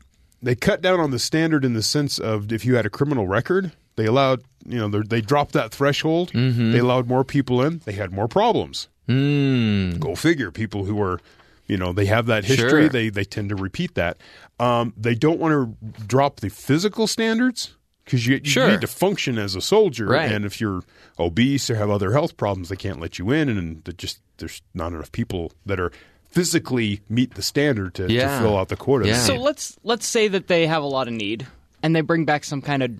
they 0.42 0.54
cut 0.54 0.80
down 0.80 1.00
on 1.00 1.10
the 1.10 1.18
standard 1.18 1.64
in 1.64 1.74
the 1.74 1.82
sense 1.82 2.18
of 2.18 2.52
if 2.52 2.64
you 2.64 2.76
had 2.76 2.86
a 2.86 2.90
criminal 2.90 3.26
record, 3.26 3.72
They 3.96 4.06
allowed, 4.06 4.42
you 4.66 4.78
know, 4.78 4.88
they're- 4.88 5.20
dropped 5.20 5.52
that 5.52 5.70
threshold. 5.72 6.32
Mm-hmm. 6.32 6.72
They 6.72 6.78
allowed 6.78 7.06
more 7.08 7.24
people 7.24 7.62
in. 7.62 7.80
They 7.84 7.92
had 7.92 8.12
more 8.12 8.28
problems. 8.28 8.88
Mm. 9.08 9.98
Go 10.00 10.14
figure. 10.14 10.50
People 10.50 10.84
who 10.84 11.00
are, 11.02 11.20
you 11.66 11.76
know, 11.76 11.92
they 11.92 12.06
have 12.06 12.26
that 12.26 12.44
history. 12.44 12.68
Sure. 12.70 12.88
They 12.88 13.08
they 13.10 13.24
tend 13.24 13.48
to 13.50 13.56
repeat 13.56 13.94
that. 13.96 14.16
Um, 14.58 14.94
they 14.96 15.14
don't 15.14 15.38
want 15.40 15.52
to 15.52 16.02
drop 16.06 16.40
the 16.40 16.48
physical 16.50 17.06
standards 17.06 17.74
because 18.04 18.26
you, 18.26 18.36
you 18.42 18.48
Sure. 18.50 18.70
need 18.70 18.80
to 18.80 18.86
function 18.86 19.38
as 19.38 19.54
a 19.54 19.60
soldier. 19.60 20.06
Right. 20.06 20.30
And 20.30 20.44
if 20.44 20.60
you're 20.60 20.82
obese 21.18 21.68
or 21.68 21.74
have 21.76 21.90
other 21.90 22.12
health 22.12 22.36
problems, 22.36 22.68
they 22.68 22.76
can't 22.76 23.00
let 23.00 23.18
you 23.18 23.30
in. 23.32 23.48
And 23.48 23.94
just 23.98 24.20
there's 24.38 24.62
not 24.72 24.92
enough 24.92 25.12
people 25.12 25.52
that 25.66 25.78
are 25.80 25.90
physically 26.30 27.00
meet 27.08 27.34
the 27.34 27.42
standard 27.42 27.94
to, 27.94 28.10
Yeah. 28.10 28.36
to 28.38 28.42
fill 28.44 28.56
out 28.56 28.68
the 28.68 28.76
quota. 28.76 29.06
Yeah. 29.08 29.18
So 29.18 29.34
let's 29.36 29.76
let's 29.82 30.06
say 30.06 30.28
that 30.28 30.46
they 30.48 30.66
have 30.66 30.82
a 30.82 30.86
lot 30.86 31.06
of 31.08 31.14
need 31.14 31.46
and 31.82 31.94
they 31.94 32.00
bring 32.00 32.24
back 32.24 32.44
some 32.44 32.62
kind 32.62 32.82
of 32.82 32.90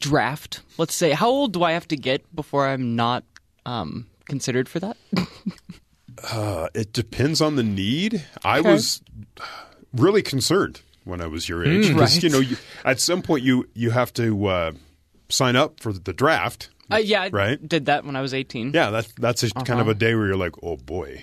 draft. 0.00 0.60
Let's 0.78 0.94
say 0.94 1.10
how 1.12 1.28
old 1.28 1.52
do 1.52 1.62
I 1.62 1.72
have 1.72 1.86
to 1.88 1.96
get 1.96 2.22
before 2.34 2.66
I'm 2.66 2.96
not 2.96 3.24
um, 3.66 4.06
considered 4.28 4.68
for 4.68 4.80
that? 4.80 4.96
Uh, 6.32 6.68
it 6.74 6.94
depends 6.94 7.42
on 7.42 7.56
the 7.56 7.62
need. 7.62 8.24
I 8.42 8.60
Okay. 8.60 8.70
was 8.72 9.02
really 9.92 10.22
concerned 10.22 10.80
when 11.04 11.20
I 11.20 11.26
was 11.26 11.46
your 11.46 11.62
age 11.62 11.88
because 11.88 12.14
Right. 12.14 12.22
you 12.22 12.30
know 12.30 12.40
you, 12.40 12.56
at 12.86 13.00
some 13.00 13.20
point 13.20 13.44
you 13.44 13.68
you 13.74 13.90
have 13.90 14.14
to 14.14 14.46
uh, 14.46 14.72
sign 15.28 15.56
up 15.56 15.80
for 15.80 15.92
the 15.92 16.14
draft. 16.14 16.70
Uh, 16.90 16.96
yeah, 16.96 17.22
I 17.22 17.28
Right. 17.28 17.68
did 17.68 17.84
that 17.86 18.04
when 18.06 18.16
I 18.16 18.22
was 18.22 18.32
18. 18.32 18.72
Yeah, 18.72 18.88
that's 18.90 19.12
that's 19.18 19.42
kind 19.52 19.70
Uh-huh. 19.72 19.80
of 19.82 19.88
a 19.88 19.94
day 19.94 20.14
where 20.14 20.26
you're 20.26 20.36
like, 20.36 20.54
oh 20.62 20.78
boy, 20.78 21.22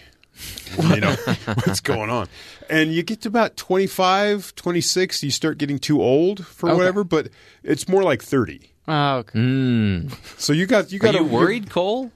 you 0.77 0.99
know 1.01 1.13
what's 1.65 1.79
going 1.79 2.09
on, 2.09 2.27
and 2.69 2.91
you 2.93 3.03
get 3.03 3.21
to 3.21 3.27
about 3.29 3.55
25, 3.57 4.55
26, 4.55 5.23
you 5.23 5.31
start 5.31 5.57
getting 5.57 5.79
too 5.79 6.01
old 6.01 6.45
for 6.45 6.69
Okay. 6.69 6.77
whatever, 6.77 7.03
but 7.03 7.29
it's 7.63 7.87
more 7.87 8.03
like 8.03 8.21
thirty. 8.23 8.71
Oh, 8.87 9.17
okay. 9.17 9.39
Mm. 9.39 10.39
So 10.39 10.51
you 10.53 10.65
got 10.65 10.91
you 10.91 10.97
Are 10.99 11.03
got 11.03 11.13
you 11.15 11.23
worried, 11.23 11.69
Cole? 11.69 12.11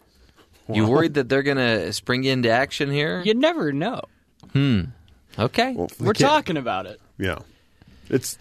You 0.72 0.86
worried 0.86 1.14
that 1.14 1.30
they're 1.30 1.44
going 1.44 1.56
to 1.58 1.94
spring 1.94 2.24
you 2.24 2.34
into 2.34 2.50
action 2.50 2.92
here? 2.92 3.22
You 3.24 3.34
never 3.36 3.72
know. 3.72 4.02
Hmm 4.52 4.82
okay. 5.40 5.74
Well, 5.74 5.90
We're 6.00 6.12
talking 6.14 6.58
about 6.58 6.86
it. 6.88 7.00
Yeah, 7.18 7.40
it's 8.10 8.38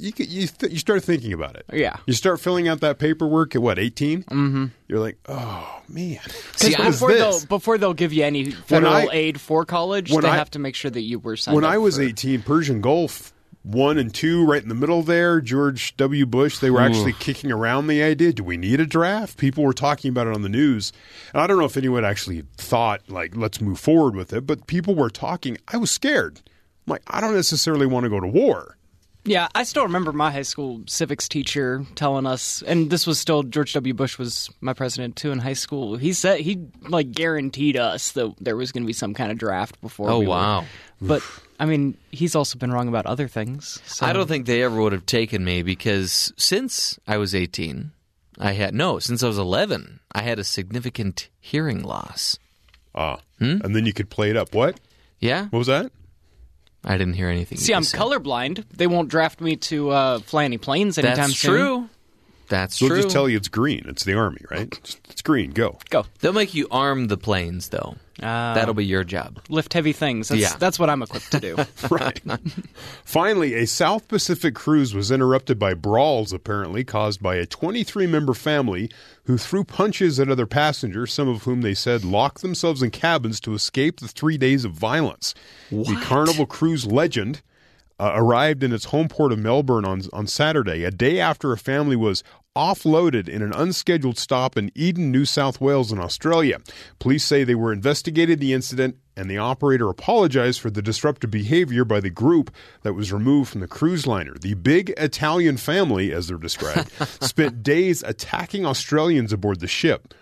you 0.00 0.12
you 0.16 0.46
th- 0.46 0.72
you 0.72 0.78
start 0.78 1.02
thinking 1.04 1.32
about 1.32 1.56
it. 1.56 1.64
Yeah. 1.72 1.96
you 2.06 2.12
start 2.14 2.40
filling 2.40 2.68
out 2.68 2.80
that 2.80 2.98
paperwork 2.98 3.54
at 3.54 3.62
what 3.62 3.78
18 3.78 4.22
Mm-hmm. 4.24 4.66
You're 4.88 5.00
like, 5.00 5.18
oh 5.28 5.82
man, 5.88 6.18
See, 6.56 6.70
Because 6.70 6.74
I- 6.74 6.82
What 6.82 6.88
is 6.88 6.94
before 7.00 7.12
they'll 7.14 7.46
before 7.46 7.78
they'll 7.78 7.94
give 7.94 8.12
you 8.12 8.24
any 8.24 8.50
federal 8.50 8.92
I- 8.92 9.08
aid 9.12 9.40
for 9.40 9.64
college, 9.64 10.10
they 10.10 10.28
I- 10.28 10.36
have 10.36 10.50
to 10.52 10.58
make 10.58 10.74
sure 10.74 10.90
that 10.90 11.02
you 11.02 11.18
were 11.18 11.36
signed 11.36 11.54
when 11.54 11.64
I 11.64 11.78
was 11.78 11.96
for- 11.96 12.02
18, 12.02 12.42
Persian 12.42 12.80
Gulf 12.80 13.32
one 13.62 13.98
and 13.98 14.14
two, 14.14 14.46
right 14.46 14.62
in 14.62 14.70
the 14.70 14.74
middle 14.74 15.02
there, 15.02 15.38
George 15.42 15.94
W. 15.98 16.24
Bush, 16.24 16.58
they 16.60 16.70
were 16.70 16.80
actually 16.80 17.12
kicking 17.12 17.52
around 17.52 17.88
the 17.88 18.02
idea: 18.02 18.32
do 18.32 18.42
we 18.42 18.56
need 18.56 18.80
a 18.80 18.86
draft? 18.86 19.36
People 19.36 19.64
were 19.64 19.74
talking 19.74 20.08
about 20.08 20.26
it 20.26 20.32
on 20.34 20.40
the 20.40 20.48
news, 20.48 20.94
and 21.34 21.42
I 21.42 21.46
don't 21.46 21.58
know 21.58 21.66
if 21.66 21.76
anyone 21.76 22.02
actually 22.02 22.44
thought 22.56 23.02
like, 23.10 23.36
let's 23.36 23.60
move 23.60 23.78
forward 23.78 24.16
with 24.16 24.32
it. 24.32 24.46
But 24.46 24.66
people 24.66 24.94
were 24.94 25.10
talking. 25.10 25.58
I 25.68 25.76
was 25.76 25.90
scared. 25.90 26.40
I'm 26.86 26.92
like, 26.92 27.02
I 27.06 27.20
don't 27.20 27.34
necessarily 27.34 27.84
want 27.86 28.04
to 28.04 28.08
go 28.10 28.18
to 28.18 28.26
war. 28.26 28.78
Yeah, 29.24 29.48
I 29.54 29.64
still 29.64 29.82
remember 29.82 30.12
my 30.12 30.30
high 30.30 30.42
school 30.42 30.80
civics 30.86 31.28
teacher 31.28 31.84
telling 31.94 32.24
us, 32.26 32.62
and 32.62 32.88
this 32.90 33.06
was 33.06 33.18
still 33.18 33.42
George 33.42 33.74
W. 33.74 33.92
Bush 33.92 34.18
was 34.18 34.48
my 34.62 34.72
president 34.72 35.16
too 35.16 35.30
in 35.30 35.38
high 35.38 35.52
school. 35.52 35.96
He 35.96 36.12
said 36.14 36.40
he 36.40 36.66
like 36.88 37.12
guaranteed 37.12 37.76
us 37.76 38.12
that 38.12 38.34
there 38.40 38.56
was 38.56 38.72
going 38.72 38.82
to 38.82 38.86
be 38.86 38.92
some 38.94 39.12
kind 39.12 39.30
of 39.30 39.36
draft 39.38 39.80
before. 39.82 40.08
Oh, 40.10 40.20
we 40.20 40.26
were- 40.26 40.30
wow. 40.30 40.64
But 41.02 41.22
I 41.58 41.66
mean, 41.66 41.96
he's 42.10 42.34
also 42.34 42.58
been 42.58 42.72
wrong 42.72 42.88
about 42.88 43.04
other 43.06 43.28
things. 43.28 43.80
So. 43.86 44.06
I 44.06 44.12
don't 44.14 44.26
think 44.26 44.46
they 44.46 44.62
ever 44.62 44.80
would 44.80 44.92
have 44.92 45.06
taken 45.06 45.44
me 45.44 45.62
because 45.62 46.32
since 46.36 46.98
I 47.06 47.16
was 47.18 47.34
18, 47.34 47.92
I 48.38 48.52
had 48.52 48.74
no, 48.74 48.98
since 48.98 49.22
I 49.22 49.26
was 49.26 49.38
11, 49.38 50.00
I 50.12 50.22
had 50.22 50.38
a 50.38 50.44
significant 50.44 51.28
hearing 51.40 51.82
loss. 51.82 52.38
Ah, 52.94 53.20
Hmm? 53.38 53.58
and 53.64 53.76
then 53.76 53.84
you 53.86 53.92
could 53.92 54.10
play 54.10 54.30
it 54.30 54.36
up. 54.36 54.54
What? 54.54 54.80
Yeah? 55.20 55.44
What 55.48 55.58
was 55.58 55.66
that? 55.68 55.92
I 56.84 56.96
didn't 56.96 57.14
hear 57.14 57.28
anything. 57.28 57.58
See, 57.58 57.74
I'm 57.74 57.82
said. 57.82 58.00
colorblind. 58.00 58.64
They 58.74 58.86
won't 58.86 59.08
draft 59.08 59.40
me 59.40 59.56
to 59.56 59.90
uh, 59.90 60.18
fly 60.20 60.44
any 60.44 60.58
planes 60.58 60.96
anytime 60.98 61.16
That's 61.16 61.36
soon. 61.38 61.50
true. 61.56 61.88
That's 62.50 62.78
They'll 62.78 62.90
true. 62.90 62.98
just 63.02 63.10
tell 63.10 63.28
you 63.28 63.36
it's 63.38 63.48
green. 63.48 63.84
It's 63.86 64.04
the 64.04 64.14
army, 64.14 64.42
right? 64.50 64.78
It's 65.08 65.22
green. 65.22 65.52
Go. 65.52 65.78
Go 65.88 66.04
They'll 66.20 66.32
make 66.34 66.52
you 66.52 66.66
arm 66.70 67.06
the 67.06 67.16
planes, 67.16 67.70
though. 67.70 67.96
Ah. 68.22 68.52
That'll 68.54 68.74
be 68.74 68.84
your 68.84 69.02
job. 69.04 69.40
lift 69.48 69.72
heavy 69.72 69.92
things. 69.94 70.28
That's, 70.28 70.40
Yeah. 70.42 70.54
that's 70.58 70.78
what 70.78 70.90
I'm 70.90 71.00
equipped 71.00 71.30
to 71.32 71.40
do. 71.40 71.56
right. 71.90 72.20
Finally, 73.04 73.54
a 73.54 73.66
South 73.66 74.08
Pacific 74.08 74.54
cruise 74.54 74.94
was 74.94 75.10
interrupted 75.10 75.58
by 75.58 75.74
brawls, 75.74 76.32
apparently 76.32 76.84
caused 76.84 77.22
by 77.22 77.36
a 77.36 77.46
23 77.46 78.06
member 78.06 78.34
family 78.34 78.90
who 79.24 79.38
threw 79.38 79.64
punches 79.64 80.18
at 80.20 80.28
other 80.28 80.46
passengers, 80.46 81.12
some 81.12 81.28
of 81.28 81.44
whom 81.44 81.62
they 81.62 81.74
said 81.74 82.04
locked 82.04 82.42
themselves 82.42 82.82
in 82.82 82.90
cabins 82.90 83.40
to 83.40 83.54
escape 83.54 84.00
the 84.00 84.08
three 84.08 84.36
days 84.36 84.64
of 84.64 84.72
violence. 84.72 85.34
The 85.70 85.98
Carnival 86.02 86.46
Cruise 86.46 86.86
legend. 86.86 87.42
Uh, 87.98 88.12
arrived 88.14 88.62
in 88.64 88.72
its 88.72 88.86
home 88.86 89.08
port 89.08 89.30
of 89.30 89.38
Melbourne 89.38 89.84
on 89.84 90.00
on 90.14 90.26
Saturday, 90.26 90.84
a 90.84 90.90
day 90.90 91.20
after 91.20 91.52
a 91.52 91.58
family 91.58 91.96
was 91.96 92.24
offloaded 92.56 93.28
in 93.28 93.42
an 93.42 93.52
unscheduled 93.52 94.18
stop 94.18 94.56
in 94.56 94.72
Eden, 94.74 95.10
New 95.12 95.24
South 95.24 95.60
Wales, 95.60 95.92
in 95.92 95.98
Australia. 95.98 96.58
Police 96.98 97.24
say 97.24 97.44
they 97.44 97.54
were 97.54 97.72
investigating 97.72 98.38
the 98.38 98.52
incident 98.52 98.96
and 99.16 99.30
the 99.30 99.38
operator 99.38 99.88
apologized 99.88 100.60
for 100.60 100.70
the 100.70 100.82
disruptive 100.82 101.30
behavior 101.30 101.84
by 101.84 102.00
the 102.00 102.10
group 102.10 102.50
that 102.82 102.94
was 102.94 103.12
removed 103.12 103.50
from 103.50 103.60
the 103.60 103.68
cruise 103.68 104.06
liner. 104.06 104.34
The 104.40 104.54
big 104.54 104.90
Italian 104.96 105.58
family, 105.58 106.12
as 106.12 106.28
they're 106.28 106.38
described, 106.38 106.90
spent 107.20 107.62
days 107.62 108.02
attacking 108.02 108.66
Australians 108.66 109.32
aboard 109.32 109.60
the 109.60 109.68
ship. 109.68 110.14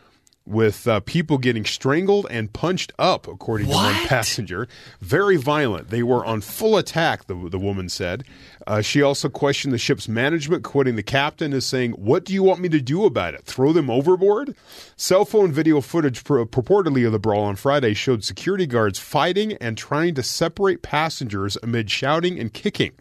With 0.49 0.89
uh, 0.89 1.01
people 1.01 1.37
getting 1.37 1.67
strangled 1.67 2.27
and 2.31 2.51
punched 2.51 2.95
up, 2.99 3.29
according 3.29 3.67
to 3.67 3.75
one 3.75 3.95
passenger. 4.07 4.67
Very 5.01 5.37
violent. 5.37 5.91
They 5.91 6.03
were 6.03 6.25
on 6.25 6.41
full 6.41 6.79
attack, 6.79 7.27
the, 7.27 7.35
the 7.51 7.59
woman 7.59 7.91
said. 7.91 8.25
Uh, 8.67 8.81
she 8.81 9.03
also 9.03 9.29
questioned 9.29 9.75
the 9.75 9.79
ship's 9.79 10.09
management, 10.09 10.65
quoting 10.65 10.97
the 10.97 11.03
captain 11.03 11.53
as 11.53 11.67
saying, 11.67 11.93
What 11.93 12.25
do 12.25 12.33
you 12.33 12.43
want 12.43 12.61
me 12.61 12.71
to 12.71 12.81
do 12.81 13.05
about 13.05 13.35
it? 13.35 13.45
Throw 13.45 13.75
them 13.75 13.91
overboard? 13.91 14.57
Cell 14.97 15.27
phone 15.27 15.53
video 15.53 15.83
footage 15.83 16.25
pur- 16.25 16.47
purportedly 16.47 17.05
of 17.05 17.13
the 17.13 17.19
brawl 17.19 17.45
on 17.45 17.57
Friday 17.57 17.93
showed 17.93 18.25
security 18.25 18.67
guards 18.67 18.99
fighting 18.99 19.53
and 19.55 19.77
trying 19.77 20.15
to 20.15 20.23
separate 20.23 20.81
passengers 20.81 21.59
amid 21.63 21.91
shouting 21.91 22.39
and 22.39 22.55
kicking. 22.55 22.93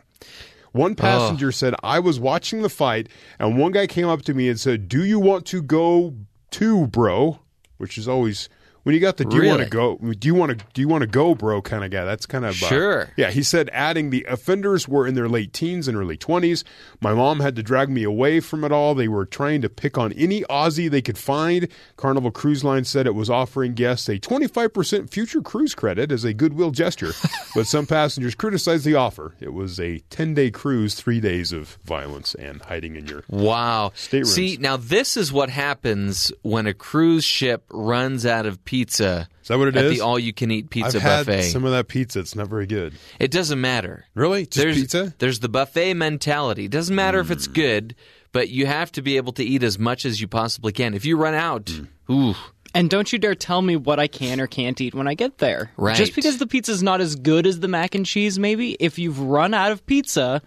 One 0.73 0.95
passenger 0.95 1.51
said, 1.51 1.75
I 1.81 1.99
was 1.99 2.19
watching 2.19 2.61
the 2.61 2.69
fight, 2.69 3.09
and 3.39 3.57
one 3.57 3.71
guy 3.71 3.87
came 3.87 4.07
up 4.07 4.21
to 4.23 4.33
me 4.33 4.47
and 4.49 4.59
said, 4.59 4.87
Do 4.87 5.03
you 5.03 5.19
want 5.19 5.45
to 5.47 5.61
go 5.61 6.13
too, 6.51 6.87
bro? 6.87 7.39
Which 7.77 7.97
is 7.97 8.07
always. 8.07 8.49
When 8.87 8.93
you 8.95 9.01
got 9.01 9.17
the 9.17 9.25
do 9.25 9.35
you 9.43 9.49
want 9.49 9.61
to 9.63 9.69
go 9.69 9.97
do 9.97 10.27
you 10.29 10.33
want 10.33 10.57
to 10.57 10.65
do 10.73 10.79
you 10.81 10.87
want 10.87 11.01
to 11.01 11.07
go 11.07 11.35
bro? 11.35 11.61
kind 11.61 11.83
of 11.83 11.91
guy 11.91 12.05
that's 12.05 12.25
kind 12.25 12.45
of 12.45 12.51
uh, 12.63 12.67
Sure. 12.67 13.09
yeah 13.17 13.31
he 13.31 13.43
said 13.43 13.69
adding 13.73 14.11
the 14.11 14.23
offenders 14.29 14.87
were 14.87 15.05
in 15.05 15.13
their 15.13 15.27
late 15.27 15.51
teens 15.51 15.89
and 15.89 15.97
early 15.97 16.17
20s 16.17 16.63
my 17.01 17.13
mom 17.13 17.41
had 17.41 17.57
to 17.57 17.63
drag 17.63 17.89
me 17.89 18.03
away 18.03 18.39
from 18.39 18.63
it 18.63 18.71
all. 18.71 18.95
They 18.95 19.09
were 19.09 19.25
trying 19.25 19.61
to 19.63 19.69
pick 19.69 19.97
on 19.97 20.13
any 20.13 20.43
Aussie 20.43 20.89
they 20.89 21.01
could 21.01 21.17
find. 21.17 21.67
Carnival 21.97 22.31
Cruise 22.31 22.63
Line 22.63 22.85
said 22.85 23.05
it 23.07 23.13
was 23.13 23.29
offering 23.29 23.73
guests 23.73 24.07
a 24.07 24.17
25% 24.19 25.09
future 25.09 25.41
cruise 25.41 25.75
credit 25.75 26.11
as 26.11 26.23
a 26.23 26.33
goodwill 26.33 26.71
gesture 26.71 27.11
but 27.55 27.67
some 27.67 27.85
passengers 27.85 28.35
criticized 28.35 28.85
the 28.85 28.95
offer. 28.95 29.35
It 29.41 29.51
was 29.53 29.79
a 29.79 29.99
10-day 30.11 30.51
cruise 30.51 30.95
3 30.95 31.19
days 31.19 31.51
of 31.51 31.77
violence 31.83 32.35
and 32.35 32.61
hiding 32.61 32.95
in 32.95 33.05
your 33.05 33.23
Wow. 33.27 33.91
Staterooms. 33.95 34.27
See, 34.33 34.57
now 34.57 34.77
this 34.77 35.17
is 35.17 35.33
what 35.33 35.49
happens 35.49 36.31
when 36.41 36.67
a 36.67 36.73
cruise 36.73 37.25
ship 37.25 37.65
runs 37.69 38.25
out 38.25 38.45
of 38.45 38.63
pizza. 38.77 39.27
Is 39.41 39.47
that 39.47 39.57
what 39.57 39.67
it 39.69 39.75
at 39.75 39.85
is? 39.85 39.97
the 39.97 40.01
all-you-can-eat 40.01 40.69
pizza 40.69 40.97
I've 40.97 41.01
had 41.03 41.25
buffet. 41.25 41.43
some 41.51 41.65
of 41.65 41.71
that 41.71 41.87
pizza 41.87 42.19
it's 42.19 42.35
not 42.35 42.47
very 42.47 42.65
good 42.67 42.93
It 43.19 43.31
doesn't 43.31 43.59
matter. 43.59 44.05
Really? 44.13 44.45
Just 44.45 44.57
there's, 44.57 44.77
pizza? 44.79 45.13
There's 45.17 45.39
the 45.39 45.49
buffet 45.49 45.93
mentality. 45.95 46.65
It 46.65 46.71
doesn't 46.71 46.95
matter 46.95 47.19
if 47.19 47.27
Hmm. 47.27 47.33
it's 47.33 47.47
good, 47.47 47.95
but 48.31 48.49
you 48.49 48.65
have 48.65 48.91
to 48.93 49.01
be 49.01 49.17
able 49.17 49.33
to 49.33 49.43
eat 49.43 49.63
as 49.63 49.79
much 49.79 50.05
as 50.05 50.21
you 50.21 50.27
possibly 50.27 50.71
can. 50.73 50.93
If 50.93 51.05
you 51.05 51.17
run 51.17 51.33
out, 51.33 51.69
Hmm. 52.07 52.13
ooh, 52.13 52.35
And 52.75 52.89
don't 52.89 53.11
you 53.11 53.17
dare 53.17 53.33
tell 53.33 53.61
me 53.61 53.75
what 53.75 53.99
I 53.99 54.07
can 54.07 54.39
or 54.39 54.45
can't 54.45 54.79
eat 54.81 54.93
when 54.93 55.07
I 55.07 55.15
get 55.15 55.39
there. 55.39 55.71
Right. 55.77 55.95
Just 55.95 56.13
because 56.13 56.37
the 56.37 56.45
pizza's 56.45 56.83
not 56.83 57.01
as 57.01 57.15
good 57.15 57.47
as 57.47 57.59
the 57.59 57.67
mac 57.67 57.95
and 57.95 58.05
cheese, 58.05 58.37
maybe, 58.37 58.73
if 58.79 58.99
you've 58.99 59.19
run 59.19 59.53
out 59.55 59.71
of 59.71 59.83
pizza, 59.87 60.41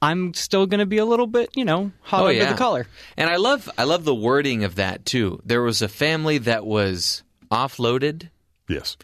I'm 0.00 0.32
still 0.34 0.66
going 0.66 0.80
to 0.80 0.86
be 0.86 0.98
a 0.98 1.04
little 1.04 1.26
bit, 1.26 1.50
you 1.54 1.64
know, 1.64 1.90
hot 2.02 2.22
oh 2.22 2.26
under 2.28 2.40
yeah. 2.40 2.52
the 2.52 2.58
collar. 2.58 2.86
And 3.16 3.28
I 3.28 3.36
love, 3.36 3.68
I 3.76 3.84
love 3.84 4.04
the 4.04 4.14
wording 4.14 4.64
of 4.64 4.76
that 4.76 5.04
too. 5.04 5.40
There 5.44 5.62
was 5.62 5.82
a 5.82 5.88
family 5.88 6.38
that 6.38 6.64
was 6.64 7.22
offloaded 7.50 8.28
yes 8.68 8.96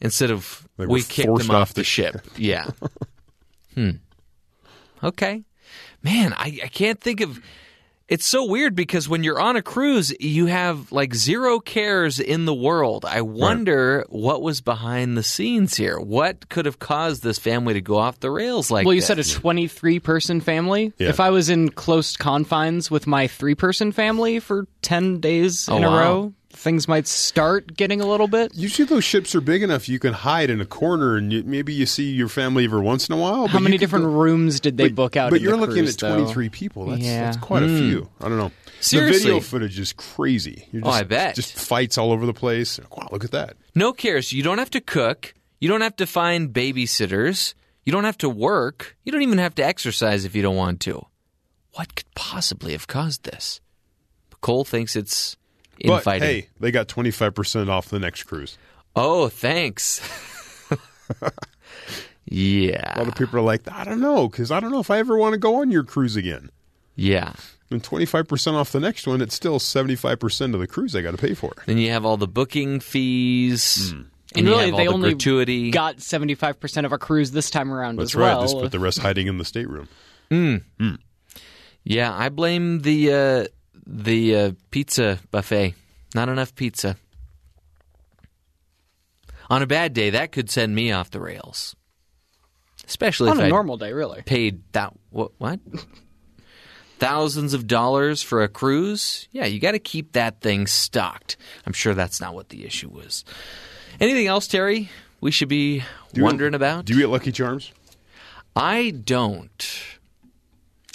instead 0.00 0.30
of 0.30 0.66
we 0.76 1.02
kicked 1.02 1.26
forced 1.28 1.46
them 1.46 1.54
off, 1.56 1.62
off 1.62 1.68
the 1.74 1.80
the 1.80 1.84
ship. 1.84 2.20
yeah. 2.36 2.66
Hmm. 3.74 3.90
Okay. 5.02 5.44
Man, 6.02 6.32
I, 6.32 6.58
I 6.64 6.68
can't 6.68 7.00
think 7.00 7.20
of 7.20 7.40
It's 8.08 8.26
so 8.26 8.44
weird 8.44 8.74
because 8.74 9.08
when 9.08 9.22
you're 9.22 9.38
on 9.40 9.54
a 9.54 9.62
cruise, 9.62 10.12
you 10.18 10.46
have 10.46 10.90
like 10.90 11.14
zero 11.14 11.60
cares 11.60 12.18
in 12.18 12.44
the 12.46 12.54
world. 12.54 13.04
I 13.04 13.20
wonder 13.20 14.04
what 14.08 14.42
was 14.42 14.60
behind 14.60 15.16
the 15.16 15.22
scenes 15.22 15.76
here. 15.76 16.00
What 16.00 16.48
could 16.48 16.66
have 16.66 16.80
caused 16.80 17.22
this 17.22 17.38
family 17.38 17.74
to 17.74 17.80
go 17.80 17.96
off 17.98 18.18
the 18.18 18.30
rails 18.32 18.70
like 18.70 18.84
Well, 18.84 18.94
you 18.94 19.00
this? 19.00 19.06
said 19.06 19.18
a 19.20 19.24
23 19.24 20.00
person 20.00 20.40
family. 20.40 20.92
Yeah. 20.98 21.10
If 21.10 21.20
I 21.20 21.30
was 21.30 21.48
in 21.48 21.68
close 21.70 22.16
confines 22.16 22.90
with 22.90 23.06
my 23.06 23.28
three 23.28 23.54
person 23.54 23.92
family 23.92 24.40
for 24.40 24.66
10 24.82 25.20
days 25.20 25.68
Oh, 25.68 25.76
in 25.76 25.84
a 25.84 25.88
wow. 25.88 25.98
row, 25.98 26.32
things 26.50 26.88
might 26.88 27.06
start 27.06 27.76
getting 27.76 28.00
a 28.00 28.06
little 28.06 28.28
bit. 28.28 28.52
Usually 28.54 28.86
those 28.86 29.04
ships 29.04 29.34
are 29.34 29.40
big 29.40 29.62
enough 29.62 29.88
you 29.88 29.98
can 29.98 30.12
hide 30.12 30.50
in 30.50 30.60
a 30.60 30.66
corner 30.66 31.16
and 31.16 31.32
you, 31.32 31.42
maybe 31.44 31.72
you 31.72 31.86
see 31.86 32.10
your 32.10 32.28
family 32.28 32.64
every 32.64 32.80
once 32.80 33.08
in 33.08 33.14
a 33.14 33.18
while. 33.18 33.46
How 33.46 33.60
many 33.60 33.78
different 33.78 34.04
go- 34.06 34.10
rooms 34.10 34.60
did 34.60 34.76
they 34.76 34.88
but, 34.88 34.94
book 34.94 35.16
out? 35.16 35.30
But 35.30 35.38
in 35.38 35.42
you're 35.44 35.52
the 35.52 35.58
looking 35.58 35.76
cruise, 35.76 35.94
at 35.94 36.00
though? 36.00 36.16
23 36.16 36.48
people. 36.48 36.86
That's, 36.86 37.02
Yeah. 37.02 37.24
that's 37.24 37.36
quite 37.38 37.62
a 37.62 37.68
hmm. 37.68 37.78
few. 37.78 38.08
I 38.20 38.28
don't 38.28 38.38
know. 38.38 38.52
Seriously. 38.80 39.18
The 39.18 39.24
video 39.24 39.40
footage 39.40 39.78
is 39.78 39.92
crazy. 39.92 40.66
You're 40.72 40.82
Oh, 40.84 40.90
just, 40.90 41.00
I 41.00 41.04
bet. 41.04 41.34
Just 41.34 41.52
fights 41.54 41.98
all 41.98 42.12
over 42.12 42.26
the 42.26 42.32
place. 42.34 42.80
Wow, 42.96 43.08
look 43.12 43.24
at 43.24 43.30
that. 43.32 43.56
No 43.74 43.92
cares. 43.92 44.32
You 44.32 44.42
don't 44.42 44.58
have 44.58 44.70
to 44.70 44.80
cook. 44.80 45.34
You 45.60 45.68
don't 45.68 45.82
have 45.82 45.96
to 45.96 46.06
find 46.06 46.52
babysitters. 46.52 47.54
You 47.84 47.92
don't 47.92 48.04
have 48.04 48.18
to 48.18 48.28
work. 48.28 48.96
You 49.04 49.12
don't 49.12 49.22
even 49.22 49.38
have 49.38 49.54
to 49.56 49.64
exercise 49.64 50.24
if 50.24 50.34
you 50.34 50.42
don't 50.42 50.56
want 50.56 50.80
to. 50.80 51.06
What 51.74 51.94
could 51.94 52.12
possibly 52.14 52.72
have 52.72 52.86
caused 52.86 53.24
this? 53.24 53.60
Cole 54.40 54.64
thinks 54.64 54.96
it's 54.96 55.36
But 55.84 55.98
infighting. 55.98 56.28
hey, 56.28 56.48
they 56.60 56.70
got 56.70 56.88
25% 56.88 57.68
off 57.68 57.88
the 57.88 57.98
next 57.98 58.24
cruise. 58.24 58.58
Oh, 58.96 59.28
thanks. 59.28 60.00
yeah. 62.26 62.94
A 62.96 62.98
lot 62.98 63.08
of 63.08 63.14
people 63.14 63.38
are 63.38 63.42
like, 63.42 63.70
I 63.70 63.84
don't 63.84 64.00
know, 64.00 64.28
because 64.28 64.50
I 64.50 64.60
don't 64.60 64.70
know 64.70 64.80
if 64.80 64.90
I 64.90 64.98
ever 64.98 65.16
want 65.16 65.32
to 65.34 65.38
go 65.38 65.56
on 65.60 65.70
your 65.70 65.84
cruise 65.84 66.16
again. 66.16 66.50
Yeah. 66.96 67.32
And 67.70 67.82
25% 67.82 68.54
off 68.54 68.72
the 68.72 68.80
next 68.80 69.06
one, 69.06 69.20
it's 69.22 69.34
still 69.34 69.58
75% 69.58 70.54
of 70.54 70.60
the 70.60 70.66
cruise 70.66 70.94
I 70.96 71.02
got 71.02 71.12
to 71.12 71.16
pay 71.18 71.34
for. 71.34 71.52
Then 71.66 71.78
you 71.78 71.90
have 71.90 72.04
all 72.04 72.16
the 72.16 72.28
booking 72.28 72.80
fees. 72.80 73.90
Hmm. 73.92 73.96
And, 73.96 74.06
And 74.36 74.46
you 74.46 74.52
really, 74.52 74.66
have 74.66 74.76
they 74.76 74.86
the 74.86 74.92
only 74.92 75.10
gratuity. 75.10 75.70
got 75.70 75.96
75% 75.98 76.84
of 76.84 76.92
our 76.92 76.98
cruise 76.98 77.30
this 77.32 77.50
time 77.50 77.72
around 77.72 77.96
That's 77.96 78.10
as 78.10 78.14
right. 78.16 78.26
well. 78.34 78.42
Just 78.42 78.58
put 78.58 78.72
the 78.72 78.78
rest 78.78 78.98
hiding 78.98 79.26
in 79.28 79.38
the 79.38 79.44
stateroom. 79.44 79.88
Hmm. 80.30 80.56
Hmm. 80.78 80.94
yeah, 81.84 82.14
I 82.16 82.28
blame 82.28 82.80
the 82.82 83.12
uh, 83.12 83.46
the 83.92 84.36
uh, 84.36 84.52
pizza 84.70 85.18
buffet. 85.30 85.74
Not 86.14 86.28
enough 86.28 86.54
pizza. 86.54 86.96
On 89.48 89.62
a 89.62 89.66
bad 89.66 89.92
day, 89.92 90.10
that 90.10 90.32
could 90.32 90.50
send 90.50 90.74
me 90.74 90.92
off 90.92 91.10
the 91.10 91.20
rails. 91.20 91.74
Especially 92.86 93.30
on 93.30 93.36
if 93.38 93.42
a 93.42 93.46
I 93.46 93.48
normal 93.48 93.76
day, 93.76 93.92
really. 93.92 94.22
paid 94.22 94.62
that 94.72 94.92
what 95.10 95.32
what 95.38 95.60
thousands 96.98 97.54
of 97.54 97.66
dollars 97.66 98.22
for 98.22 98.42
a 98.42 98.48
cruise. 98.48 99.28
Yeah, 99.32 99.46
you 99.46 99.58
got 99.60 99.72
to 99.72 99.78
keep 99.78 100.12
that 100.12 100.40
thing 100.40 100.66
stocked. 100.66 101.36
I'm 101.66 101.72
sure 101.72 101.94
that's 101.94 102.20
not 102.20 102.34
what 102.34 102.48
the 102.50 102.64
issue 102.64 102.88
was. 102.88 103.24
Anything 104.00 104.26
else, 104.26 104.46
Terry? 104.46 104.90
We 105.20 105.30
should 105.30 105.48
be 105.48 105.80
Do 105.80 105.84
you- 106.20 106.24
wondering 106.24 106.54
about. 106.54 106.84
Do 106.84 106.94
you 106.94 107.00
get 107.00 107.08
Lucky 107.08 107.32
Charms? 107.32 107.72
I 108.56 108.90
don't. 108.90 109.82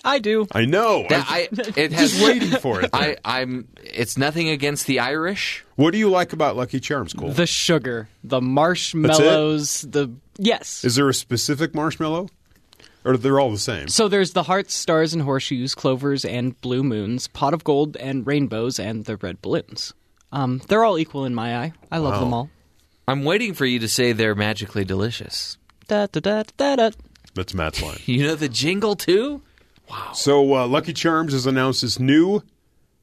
I 0.06 0.20
do. 0.20 0.48
I 0.54 0.66
know. 0.66 1.06
That, 1.10 1.26
I, 1.28 1.40
I, 1.40 1.48
it 1.76 1.92
has 1.92 2.12
just 2.12 2.24
waiting 2.24 2.52
for 2.60 2.82
it. 2.82 2.92
I, 2.94 3.18
I'm. 3.26 3.68
It's 3.84 4.18
nothing 4.18 4.50
against 4.50 4.86
the 4.88 5.00
Irish. 5.00 5.66
what 5.76 5.92
do 5.92 5.98
you 5.98 6.10
like 6.10 6.32
about 6.32 6.56
Lucky 6.56 6.80
Charms, 6.80 7.14
Cole? 7.14 7.32
The 7.32 7.48
sugar, 7.48 8.08
the 8.24 8.40
marshmallows, 8.40 9.82
the. 9.82 10.14
Yes. 10.38 10.84
Is 10.86 10.96
there 10.96 11.10
a 11.10 11.14
specific 11.14 11.74
marshmallow? 11.74 12.30
Or 13.04 13.18
they're 13.18 13.40
all 13.40 13.52
the 13.52 13.60
same? 13.60 13.88
So 13.88 14.08
there's 14.08 14.34
the 14.34 14.44
hearts, 14.44 14.74
stars, 14.74 15.14
and 15.14 15.22
horseshoes, 15.22 15.76
clovers, 15.76 16.26
and 16.26 16.60
blue 16.62 16.84
moons, 16.84 17.28
pot 17.28 17.54
of 17.54 17.64
gold, 17.64 17.96
and 17.98 18.26
rainbows, 18.26 18.80
and 18.80 19.06
the 19.06 19.18
red 19.18 19.42
balloons. 19.44 19.94
Um, 20.32 20.62
they're 20.68 20.84
all 20.84 20.98
equal 20.98 21.26
in 21.26 21.36
my 21.36 21.58
eye. 21.58 21.74
I 21.92 22.00
love 22.00 22.20
them 22.20 22.34
all. 22.34 22.50
I'm 23.08 23.24
waiting 23.24 23.54
for 23.54 23.66
you 23.66 23.78
to 23.80 23.88
say 23.88 24.12
they're 24.12 24.34
magically 24.34 24.84
delicious. 24.84 25.58
Da, 25.88 26.08
da, 26.08 26.20
da, 26.20 26.44
da, 26.58 26.76
da. 26.76 26.90
That's 27.36 27.54
Matt's 27.54 27.82
line. 27.82 28.00
You 28.06 28.24
know 28.24 28.36
the 28.36 28.50
jingle 28.50 28.96
too. 28.96 29.42
So 30.14 30.56
uh, 30.56 30.68
Lucky 30.68 30.94
Charms 30.94 31.34
has 31.34 31.46
announced 31.46 31.84
its 31.84 32.00
new 32.00 32.42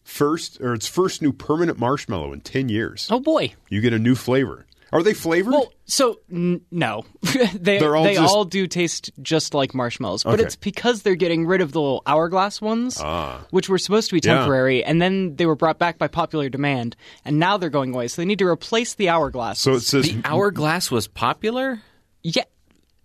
first, 0.05 0.61
or 0.61 0.75
its 0.75 0.87
first 0.89 1.23
new 1.23 1.33
permanent 1.33 1.79
marshmallow 1.79 2.33
in 2.33 2.41
10 2.41 2.69
years. 2.69 3.09
Oh 3.11 3.21
boy. 3.21 3.55
You 3.69 3.81
get 3.81 3.93
a 3.93 3.99
new 3.99 4.15
flavor. 4.15 4.67
Are 4.95 5.03
they 5.03 5.15
flavored? 5.15 5.55
Well, 5.55 5.73
so 5.87 6.21
n- 6.31 6.61
no, 6.71 7.05
they 7.55 7.79
They're 7.79 7.97
all 7.97 8.05
they 8.05 8.15
just- 8.17 8.35
all 8.35 8.45
do 8.45 8.67
taste 8.67 9.11
just 9.23 9.55
like 9.55 9.75
marshmallows, 9.75 10.23
but 10.23 10.35
Okay. 10.35 10.43
it's 10.43 10.57
because 10.57 11.01
they're 11.01 11.15
getting 11.15 11.47
rid 11.47 11.63
of 11.63 11.73
the 11.73 11.81
little 11.81 12.03
hourglass 12.05 12.61
ones, 12.61 13.01
which 13.51 13.71
were 13.71 13.79
supposed 13.79 14.11
to 14.11 14.17
be 14.21 14.21
Yeah. 14.23 14.35
temporary, 14.41 14.85
and 14.85 15.01
then 15.01 15.37
they 15.37 15.47
were 15.47 15.57
brought 15.57 15.79
back 15.79 15.97
by 15.97 16.09
popular 16.09 16.51
demand, 16.51 16.95
and 17.25 17.39
now 17.39 17.57
they're 17.57 17.71
going 17.71 17.95
away. 17.95 18.09
So 18.09 18.21
they 18.21 18.27
need 18.27 18.41
to 18.41 18.47
replace 18.47 18.93
the 18.93 19.09
hourglass. 19.09 19.61
so 19.61 19.73
it 19.73 19.81
says 19.81 20.05
The 20.13 20.21
hourglass 20.27 20.91
was 20.91 21.09
popular. 21.09 21.81
yeah, 22.23 22.45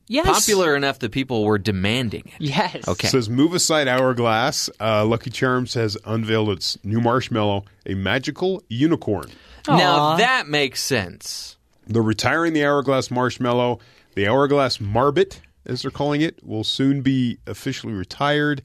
yes, 0.07 0.25
Popular 0.27 0.75
enough 0.75 0.99
that 0.99 1.11
people 1.11 1.43
were 1.43 1.57
demanding 1.57 2.23
it. 2.25 2.33
Yes. 2.39 2.87
Okay. 2.87 3.07
It 3.07 3.11
says 3.11 3.29
move 3.29 3.53
aside 3.53 3.87
hourglass. 3.87 4.69
Uh, 4.79 5.05
Lucky 5.05 5.29
Charms 5.29 5.73
has 5.75 5.97
unveiled 6.05 6.49
its 6.49 6.77
new 6.83 6.99
marshmallow, 7.01 7.65
a 7.85 7.93
magical 7.95 8.63
unicorn. 8.69 9.29
Now 9.67 10.15
that 10.17 10.47
makes 10.47 10.81
sense. 10.81 11.57
They're 11.87 12.01
retiring 12.01 12.53
the 12.53 12.65
hourglass 12.65 13.11
marshmallow. 13.11 13.79
The 14.15 14.27
hourglass 14.27 14.77
marbit, 14.77 15.39
as 15.65 15.81
they're 15.81 15.91
calling 15.91 16.21
it, 16.21 16.43
will 16.45 16.63
soon 16.63 17.01
be 17.01 17.37
officially 17.45 17.93
retired. 17.93 18.61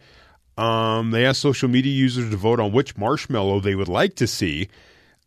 Um, 0.57 1.11
they 1.11 1.24
asked 1.24 1.40
social 1.40 1.68
media 1.68 1.92
users 1.92 2.31
to 2.31 2.37
vote 2.37 2.61
on 2.61 2.72
which 2.72 2.96
marshmallow 2.96 3.61
they 3.61 3.74
would 3.74 3.88
like 3.88 4.14
to 4.16 4.26
see, 4.26 4.68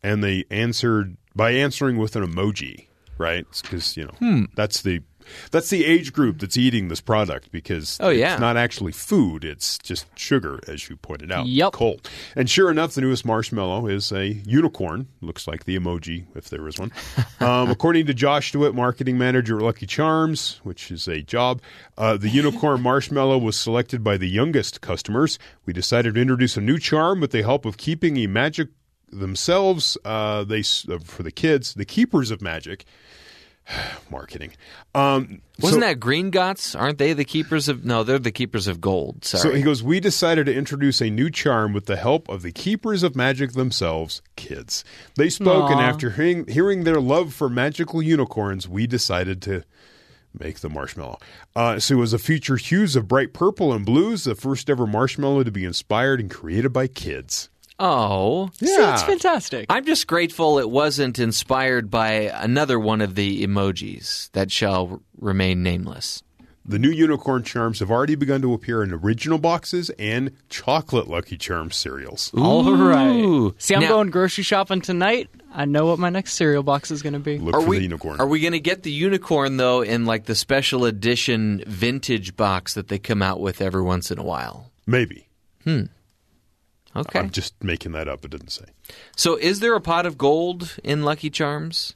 and 0.04 0.24
they 0.24 0.46
answered 0.52 1.18
by 1.36 1.52
answering 1.52 1.98
with 1.98 2.16
an 2.16 2.26
emoji. 2.26 2.88
Right? 3.18 3.46
Because 3.62 3.96
you 3.98 4.04
know 4.06 4.12
Hmm. 4.20 4.44
that's 4.56 4.82
the 4.82 5.02
that's 5.52 5.70
the 5.70 5.86
age 5.86 6.14
group 6.14 6.40
that's 6.40 6.58
eating 6.58 6.88
this 6.88 7.02
product 7.02 7.52
because 7.52 7.98
Oh, 8.02 8.10
yeah. 8.10 8.34
it's 8.34 8.42
not 8.42 8.58
actually 8.58 8.92
food; 8.92 9.44
it's 9.46 9.78
just 9.80 10.06
sugar, 10.18 10.60
as 10.68 10.90
you 10.90 10.96
pointed 10.98 11.32
out. 11.32 11.48
Yep. 11.48 11.74
Cold. 11.74 12.10
And 12.36 12.50
sure 12.50 12.70
enough, 12.72 12.94
the 12.96 13.02
newest 13.02 13.26
marshmallow 13.26 13.88
is 13.88 14.12
a 14.12 14.28
unicorn. 14.46 15.08
Looks 15.22 15.48
like 15.48 15.66
the 15.66 15.78
emoji, 15.78 16.26
if 16.36 16.50
there 16.50 16.68
is 16.68 16.80
one. 16.80 16.92
Um, 17.42 17.70
according 17.70 18.06
to 18.08 18.14
Josh 18.14 18.54
DeWitt, 18.54 18.74
marketing 18.74 19.18
manager 19.18 19.58
at 19.58 19.64
Lucky 19.64 19.86
Charms, 19.86 20.62
which 20.64 20.90
is 20.90 21.08
a 21.08 21.22
job, 21.22 21.62
uh, 21.98 22.16
the 22.18 22.30
unicorn 22.30 22.82
marshmallow 22.92 23.38
was 23.38 23.60
selected 23.60 24.04
by 24.04 24.18
the 24.18 24.28
youngest 24.28 24.80
customers. 24.82 25.38
We 25.66 25.74
decided 25.74 26.16
to 26.16 26.22
introduce 26.22 26.56
a 26.58 26.62
new 26.62 26.80
charm 26.80 27.20
with 27.20 27.32
the 27.32 27.44
help 27.44 27.66
of 27.66 27.78
keeping 27.78 28.18
a 28.18 28.28
magic 28.28 28.70
themselves. 29.12 29.98
Uh, 30.06 30.44
they 30.44 30.62
uh, 30.90 31.00
for 31.04 31.24
the 31.24 31.32
kids, 31.32 31.74
the 31.74 31.86
keepers 31.86 32.32
of 32.32 32.42
magic. 32.42 32.86
marketing. 34.10 34.52
Um, 34.94 35.42
Wasn't 35.60 35.82
so- 35.82 35.88
that 35.88 36.00
Green 36.00 36.32
Gots? 36.32 36.80
Aren't 36.80 36.98
they 36.98 37.14
the 37.14 37.26
keepers 37.26 37.68
of? 37.70 37.86
No, 37.86 38.04
they're 38.04 38.20
the 38.20 38.32
keepers 38.32 38.68
of 38.68 38.82
gold. 38.82 39.26
Sorry. 39.26 39.42
So 39.42 39.54
he 39.54 39.62
goes, 39.62 39.84
We 39.84 40.00
decided 40.00 40.46
to 40.46 40.54
introduce 40.54 41.02
a 41.02 41.10
new 41.10 41.30
charm 41.30 41.74
with 41.74 41.86
the 41.86 41.96
help 41.96 42.30
of 42.30 42.42
the 42.42 42.52
keepers 42.52 43.04
of 43.04 43.16
magic 43.16 43.54
themselves, 43.54 44.22
kids. 44.36 44.84
They 45.16 45.30
spoke, 45.30 45.72
and 45.72 45.80
after 45.80 46.12
hearing, 46.12 46.48
hearing 46.48 46.84
their 46.84 47.02
love 47.02 47.34
for 47.34 47.50
magical 47.50 48.02
unicorns, 48.02 48.68
we 48.68 48.88
decided 48.88 49.42
to 49.44 49.64
make 50.40 50.60
the 50.60 50.70
marshmallow. 50.70 51.18
Uh, 51.56 51.80
so 51.80 51.96
it 51.96 51.98
was 51.98 52.14
a 52.14 52.20
feature 52.20 52.58
hues 52.58 52.96
of 52.96 53.08
bright 53.08 53.34
purple 53.34 53.74
and 53.74 53.86
blues, 53.86 54.26
the 54.26 54.36
first 54.36 54.70
ever 54.70 54.86
marshmallow 54.86 55.44
to 55.44 55.52
be 55.52 55.64
inspired 55.66 56.20
and 56.20 56.30
created 56.30 56.74
by 56.74 56.88
kids. 56.88 57.50
Oh, 57.80 58.50
See, 58.54 58.66
it's 58.68 59.04
fantastic. 59.04 59.66
I'm 59.70 59.86
just 59.86 60.08
grateful 60.08 60.60
it 60.60 60.70
wasn't 60.70 61.20
inspired 61.20 61.90
by 61.90 62.10
another 62.34 62.80
one 62.80 63.02
of 63.02 63.16
the 63.16 63.46
emojis 63.46 64.32
that 64.32 64.52
shall 64.52 65.02
remain 65.20 65.64
nameless. 65.64 66.22
The 66.68 66.80
new 66.80 66.90
unicorn 66.90 67.44
charms 67.44 67.78
have 67.80 67.92
already 67.92 68.16
begun 68.16 68.42
to 68.42 68.54
appear 68.54 68.82
in 68.82 68.92
original 68.92 69.38
boxes 69.38 69.92
and 70.00 70.32
chocolate 70.50 71.08
Lucky 71.08 71.38
Charms 71.38 71.76
cereals. 71.76 72.32
All 72.36 72.68
Ooh. 72.68 72.88
right. 73.50 73.62
See, 73.62 73.76
I'm 73.76 73.82
Now- 73.82 73.90
going 73.90 74.10
grocery 74.10 74.44
shopping 74.44 74.82
tonight. 74.82 75.30
I 75.54 75.66
know 75.66 75.86
what 75.86 76.00
my 76.00 76.10
next 76.10 76.34
cereal 76.34 76.64
box 76.64 76.90
is 76.92 77.04
going 77.04 77.14
to 77.14 77.20
be. 77.20 77.38
Look 77.38 77.54
Are 77.56 77.62
for 77.62 77.68
we 77.68 77.78
the 77.78 77.84
unicorn. 77.84 78.20
are 78.20 78.26
we 78.28 78.40
going 78.42 78.54
to 78.54 78.60
get 78.60 78.82
the 78.84 78.92
unicorn 78.92 79.58
though 79.58 79.82
in 79.84 80.06
like 80.06 80.26
the 80.26 80.34
special 80.36 80.86
edition 80.86 81.64
vintage 81.68 82.36
box 82.36 82.74
that 82.74 82.88
they 82.90 82.98
come 83.00 83.22
out 83.22 83.40
with 83.40 83.62
every 83.62 83.84
once 83.84 84.10
in 84.12 84.18
a 84.18 84.24
while? 84.24 84.72
Maybe. 84.88 85.30
Hmm. 85.64 85.84
Okay. 86.96 87.20
I'm 87.20 87.30
just 87.30 87.54
making 87.64 87.92
that 87.94 88.08
up. 88.08 88.24
It 88.26 88.32
didn't 88.32 88.50
say. 88.52 88.66
so 89.16 89.36
is 89.36 89.60
there 89.60 89.76
a 89.76 89.82
pot 89.82 90.06
of 90.06 90.18
gold 90.18 90.78
in 90.84 91.04
Lucky 91.04 91.30
Charms? 91.30 91.96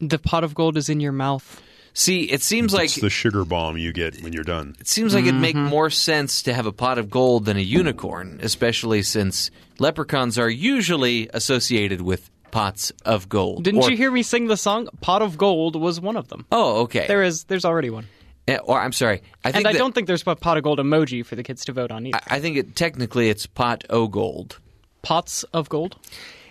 The 0.00 0.18
pot 0.18 0.44
of 0.44 0.54
gold 0.54 0.76
is 0.76 0.88
in 0.88 1.00
your 1.00 1.12
mouth. 1.12 1.60
See, 1.96 2.22
it 2.24 2.42
seems 2.42 2.74
like 2.74 2.86
it's 2.86 2.96
the 3.00 3.08
sugar 3.08 3.44
bomb 3.44 3.76
you 3.78 3.92
get 3.92 4.20
when 4.22 4.32
you're 4.32 4.42
done. 4.42 4.74
It 4.80 4.88
seems 4.88 5.14
like 5.14 5.24
it'd 5.26 5.40
make 5.40 5.54
Mm-hmm. 5.54 5.68
more 5.68 5.90
sense 5.90 6.42
to 6.42 6.52
have 6.52 6.66
a 6.66 6.72
pot 6.72 6.98
of 6.98 7.08
gold 7.08 7.44
than 7.44 7.56
a 7.56 7.60
unicorn, 7.60 8.40
especially 8.42 9.02
since 9.02 9.52
leprechauns 9.78 10.36
are 10.36 10.50
usually 10.50 11.28
associated 11.32 12.00
with 12.02 12.28
pots 12.50 12.90
of 13.04 13.28
gold. 13.28 13.62
Didn't 13.62 13.82
Or- 13.84 13.90
you 13.92 13.96
hear 13.96 14.10
me 14.10 14.24
sing 14.24 14.48
the 14.48 14.56
song? 14.56 14.88
Pot 15.00 15.22
of 15.22 15.38
gold 15.38 15.76
was 15.80 16.00
one 16.00 16.16
of 16.16 16.28
them. 16.28 16.46
Oh, 16.50 16.82
okay. 16.82 17.06
There 17.06 17.22
is. 17.22 17.44
There's 17.44 17.64
already 17.64 17.90
one. 17.90 18.06
Eh, 18.46 18.58
Or 18.62 18.78
I'm 18.80 18.92
sorry, 18.92 19.22
I 19.44 19.52
think 19.52 19.56
And 19.60 19.66
I 19.68 19.72
that- 19.72 19.78
don't 19.78 19.94
think 19.94 20.06
there's 20.06 20.22
a 20.26 20.34
pot 20.36 20.56
of 20.56 20.62
gold 20.64 20.78
emoji 20.78 21.24
for 21.24 21.34
the 21.36 21.42
kids 21.42 21.64
to 21.66 21.72
vote 21.72 21.90
on 21.90 22.06
either. 22.06 22.18
I 22.28 22.40
think 22.40 22.56
it 22.56 22.76
technically 22.76 23.28
it's 23.30 23.46
pot 23.46 23.84
o 23.90 24.06
gold. 24.08 24.58
Pots 25.02 25.44
of 25.54 25.68
gold. 25.68 25.96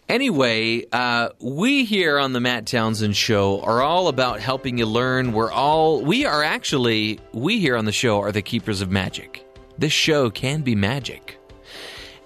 Anyway, 0.09 0.83
uh, 0.91 1.29
we 1.39 1.85
here 1.85 2.19
on 2.19 2.33
the 2.33 2.39
Matt 2.41 2.65
Townsend 2.65 3.15
Show 3.15 3.61
are 3.61 3.81
all 3.81 4.09
about 4.09 4.39
helping 4.41 4.77
you 4.77 4.85
learn. 4.85 5.31
We're 5.31 5.51
all, 5.51 6.01
we 6.01 6.25
are 6.25 6.43
actually, 6.43 7.19
we 7.31 7.59
here 7.59 7.77
on 7.77 7.85
the 7.85 7.91
show 7.93 8.19
are 8.19 8.31
the 8.31 8.41
keepers 8.41 8.81
of 8.81 8.91
magic. 8.91 9.45
This 9.77 9.93
show 9.93 10.29
can 10.29 10.61
be 10.61 10.75
magic. 10.75 11.39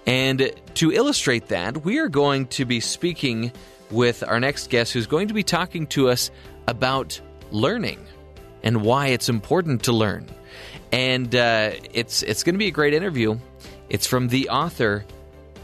And 0.06 0.50
to 0.74 0.92
illustrate 0.92 1.48
that, 1.48 1.84
we 1.84 1.98
are 1.98 2.08
going 2.08 2.46
to 2.48 2.64
be 2.64 2.80
speaking 2.80 3.52
with 3.90 4.24
our 4.26 4.40
next 4.40 4.70
guest 4.70 4.92
who's 4.92 5.06
going 5.06 5.28
to 5.28 5.34
be 5.34 5.42
talking 5.44 5.86
to 5.88 6.08
us 6.08 6.30
about 6.66 7.20
learning 7.52 7.98
and 8.68 8.82
why 8.82 9.06
it's 9.06 9.30
important 9.30 9.84
to 9.84 9.92
learn. 9.92 10.26
And 10.92 11.34
uh, 11.34 11.70
it's, 11.94 12.22
it's 12.22 12.42
going 12.42 12.54
to 12.54 12.58
be 12.58 12.66
a 12.66 12.70
great 12.70 12.92
interview. 12.92 13.38
It's 13.88 14.06
from 14.06 14.28
the 14.28 14.50
author 14.50 15.06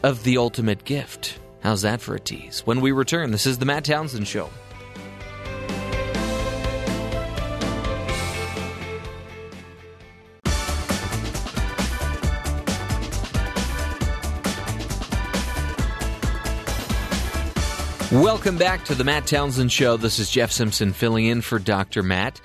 of 0.02 0.24
The 0.24 0.38
Ultimate 0.38 0.84
Gift. 0.86 1.38
How's 1.62 1.82
that 1.82 2.00
for 2.00 2.14
a 2.14 2.18
tease? 2.18 2.60
When 2.60 2.80
we 2.80 2.92
return, 2.92 3.30
this 3.30 3.44
is 3.44 3.58
the 3.58 3.66
Matt 3.66 3.84
Townsend 3.84 4.26
Show. 4.26 4.48
Welcome 18.12 18.56
back 18.56 18.86
to 18.86 18.94
the 18.94 19.04
Matt 19.04 19.26
Townsend 19.26 19.70
Show. 19.70 19.98
This 19.98 20.18
is 20.18 20.30
Jeff 20.30 20.50
Simpson 20.50 20.94
filling 20.94 21.26
in 21.26 21.42
for 21.42 21.58
Dr. 21.58 22.02
Matt. 22.02 22.40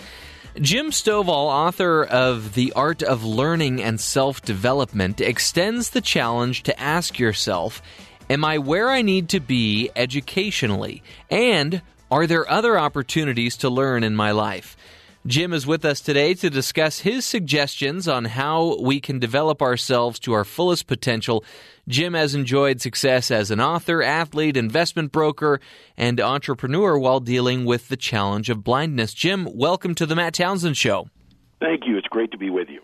Jim 0.58 0.90
Stovall, 0.90 1.48
author 1.48 2.04
of 2.04 2.56
The 2.56 2.74
Art 2.74 3.04
of 3.04 3.24
Learning 3.24 3.82
and 3.82 4.02
Self 4.02 4.42
Development, 4.42 5.22
extends 5.22 5.92
the 5.92 6.02
challenge 6.02 6.64
to 6.64 6.80
ask 6.80 7.20
yourself 7.20 7.82
Am 8.30 8.44
I 8.44 8.58
where 8.58 8.90
I 8.90 9.02
need 9.02 9.30
to 9.30 9.40
be 9.40 9.92
educationally? 9.96 11.04
And 11.30 11.82
are 12.12 12.26
there 12.26 12.50
other 12.50 12.80
opportunities 12.80 13.58
to 13.58 13.70
learn 13.70 14.04
in 14.04 14.16
my 14.16 14.32
life? 14.32 14.76
Jim 15.30 15.54
is 15.54 15.68
with 15.68 15.86
us 15.86 16.02
today 16.02 16.34
to 16.34 16.50
discuss 16.50 17.02
his 17.02 17.24
suggestions 17.24 18.08
on 18.08 18.26
how 18.26 18.76
we 18.82 19.00
can 19.00 19.20
develop 19.20 19.62
ourselves 19.62 20.18
to 20.18 20.34
our 20.34 20.44
fullest 20.44 20.88
potential. 20.88 21.46
Jim 21.88 22.16
has 22.16 22.34
enjoyed 22.34 22.82
success 22.82 23.30
as 23.30 23.52
an 23.52 23.62
author, 23.62 24.02
athlete, 24.02 24.58
investment 24.58 25.12
broker, 25.12 25.60
and 25.96 26.20
entrepreneur 26.20 26.98
while 26.98 27.20
dealing 27.20 27.64
with 27.64 27.90
the 27.90 27.96
challenge 27.96 28.50
of 28.50 28.64
blindness. 28.64 29.14
Jim, 29.14 29.48
welcome 29.54 29.94
to 29.94 30.08
the 30.08 30.16
Matt 30.16 30.34
Townsend 30.34 30.76
Show. 30.78 31.08
Thank 31.60 31.84
you. 31.86 31.96
It's 31.96 32.08
great 32.08 32.32
to 32.32 32.38
be 32.40 32.50
with 32.50 32.68
you. 32.68 32.82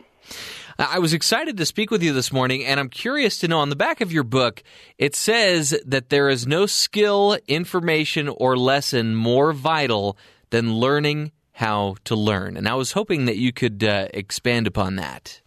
I 0.77 0.99
was 0.99 1.13
excited 1.13 1.57
to 1.57 1.65
speak 1.65 1.89
with 1.89 2.03
you 2.03 2.13
this 2.13 2.31
morning, 2.31 2.63
and 2.63 2.79
I'm 2.79 2.89
curious 2.89 3.39
to 3.39 3.47
know 3.47 3.57
on 3.57 3.69
the 3.69 3.75
back 3.75 4.01
of 4.01 4.13
your 4.13 4.23
book, 4.23 4.61
it 4.99 5.15
says 5.15 5.75
that 5.83 6.09
there 6.09 6.29
is 6.29 6.45
no 6.45 6.67
skill, 6.67 7.39
information, 7.47 8.29
or 8.29 8.55
lesson 8.55 9.15
more 9.15 9.51
vital 9.51 10.15
than 10.51 10.75
learning 10.75 11.31
how 11.55 11.95
to 12.03 12.15
learn. 12.15 12.57
And 12.57 12.67
I 12.67 12.75
was 12.75 12.91
hoping 12.91 13.25
that 13.25 13.37
you 13.37 13.53
could 13.53 13.83
uh, 13.83 14.09
expand 14.13 14.67
upon 14.67 14.97
that. 14.97 15.41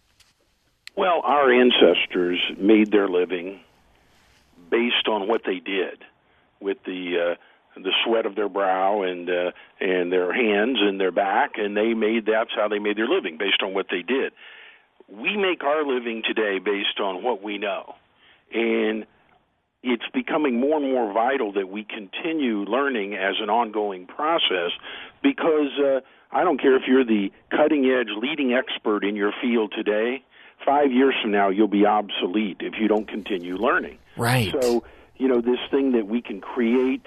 Well, 0.95 1.21
our 1.23 1.51
ancestors 1.51 2.39
made 2.57 2.91
their 2.91 3.07
living 3.07 3.59
based 4.71 5.07
on 5.07 5.27
what 5.27 5.41
they 5.45 5.59
did 5.59 6.03
with 6.59 6.77
the 6.83 7.35
uh, 7.37 7.79
the 7.81 7.91
sweat 8.03 8.25
of 8.25 8.35
their 8.35 8.49
brow 8.49 9.03
and 9.03 9.29
uh, 9.29 9.51
and 9.79 10.11
their 10.11 10.33
hands 10.33 10.79
and 10.81 10.99
their 10.99 11.11
back, 11.11 11.51
and 11.57 11.77
they 11.77 11.93
made 11.93 12.25
that's 12.25 12.51
how 12.55 12.67
they 12.67 12.79
made 12.79 12.97
their 12.97 13.07
living 13.07 13.37
based 13.37 13.61
on 13.63 13.73
what 13.73 13.85
they 13.91 14.01
did. 14.01 14.33
We 15.07 15.37
make 15.37 15.63
our 15.63 15.85
living 15.85 16.23
today 16.27 16.59
based 16.59 16.99
on 16.99 17.23
what 17.23 17.41
we 17.41 17.59
know, 17.59 17.95
and 18.51 19.05
it's 19.83 20.03
becoming 20.13 20.59
more 20.59 20.77
and 20.77 20.91
more 20.91 21.13
vital 21.13 21.53
that 21.53 21.69
we 21.69 21.85
continue 21.85 22.65
learning 22.65 23.15
as 23.15 23.35
an 23.39 23.49
ongoing 23.49 24.05
process 24.05 24.71
because 25.21 25.71
uh, 25.79 25.99
I 26.31 26.43
don't 26.43 26.59
care 26.61 26.75
if 26.75 26.83
you're 26.87 27.05
the 27.05 27.31
cutting 27.49 27.85
edge 27.85 28.09
leading 28.17 28.53
expert 28.53 29.03
in 29.03 29.15
your 29.15 29.33
field 29.41 29.73
today, 29.75 30.23
five 30.65 30.91
years 30.91 31.15
from 31.21 31.31
now 31.31 31.49
you'll 31.49 31.67
be 31.67 31.85
obsolete 31.85 32.57
if 32.59 32.73
you 32.79 32.87
don't 32.87 33.07
continue 33.07 33.55
learning. 33.55 33.97
Right. 34.17 34.53
So, 34.61 34.83
you 35.17 35.27
know, 35.27 35.41
this 35.41 35.59
thing 35.71 35.93
that 35.93 36.07
we 36.07 36.21
can 36.21 36.41
create 36.41 37.05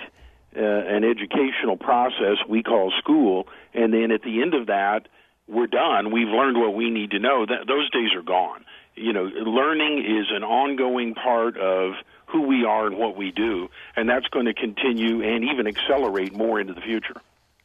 uh, 0.57 0.61
an 0.61 1.05
educational 1.05 1.77
process 1.77 2.37
we 2.49 2.63
call 2.63 2.93
school, 2.99 3.49
and 3.73 3.93
then 3.93 4.11
at 4.11 4.23
the 4.23 4.43
end 4.43 4.55
of 4.55 4.67
that, 4.67 5.09
we're 5.49 5.67
done. 5.67 6.11
We've 6.13 6.29
learned 6.29 6.59
what 6.59 6.75
we 6.75 6.91
need 6.91 7.11
to 7.13 7.19
know. 7.19 7.47
That 7.47 7.67
those 7.67 7.91
days 7.91 8.15
are 8.15 8.23
gone. 8.23 8.65
You 8.95 9.13
know, 9.13 9.25
learning 9.25 10.05
is 10.05 10.27
an 10.31 10.45
ongoing 10.45 11.15
part 11.15 11.57
of 11.57 11.95
who 12.27 12.43
we 12.43 12.65
are 12.65 12.87
and 12.87 12.99
what 12.99 13.17
we 13.17 13.31
do, 13.31 13.69
and 13.97 14.09
that's 14.09 14.27
going 14.29 14.47
to 14.47 14.55
continue 14.55 15.23
and 15.23 15.45
even 15.45 15.67
accelerate 15.67 16.35
more 16.35 16.61
into 16.61 16.75
the 16.75 16.81
future. 16.81 17.21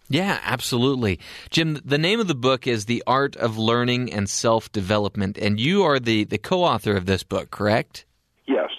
Yeah, 0.10 0.40
absolutely. 0.44 1.20
Jim, 1.50 1.80
the 1.84 1.98
name 1.98 2.20
of 2.20 2.28
the 2.28 2.36
book 2.36 2.66
is 2.66 2.86
The 2.86 3.04
Art 3.06 3.36
of 3.36 3.58
Learning 3.58 4.12
and 4.12 4.30
Self 4.30 4.72
Development, 4.72 5.38
and 5.38 5.60
you 5.60 5.84
are 5.84 6.00
the, 6.00 6.24
the 6.24 6.38
co 6.38 6.64
author 6.64 6.96
of 6.96 7.06
this 7.06 7.24
book, 7.24 7.52
correct? 7.52 8.06
Yes. 8.46 8.70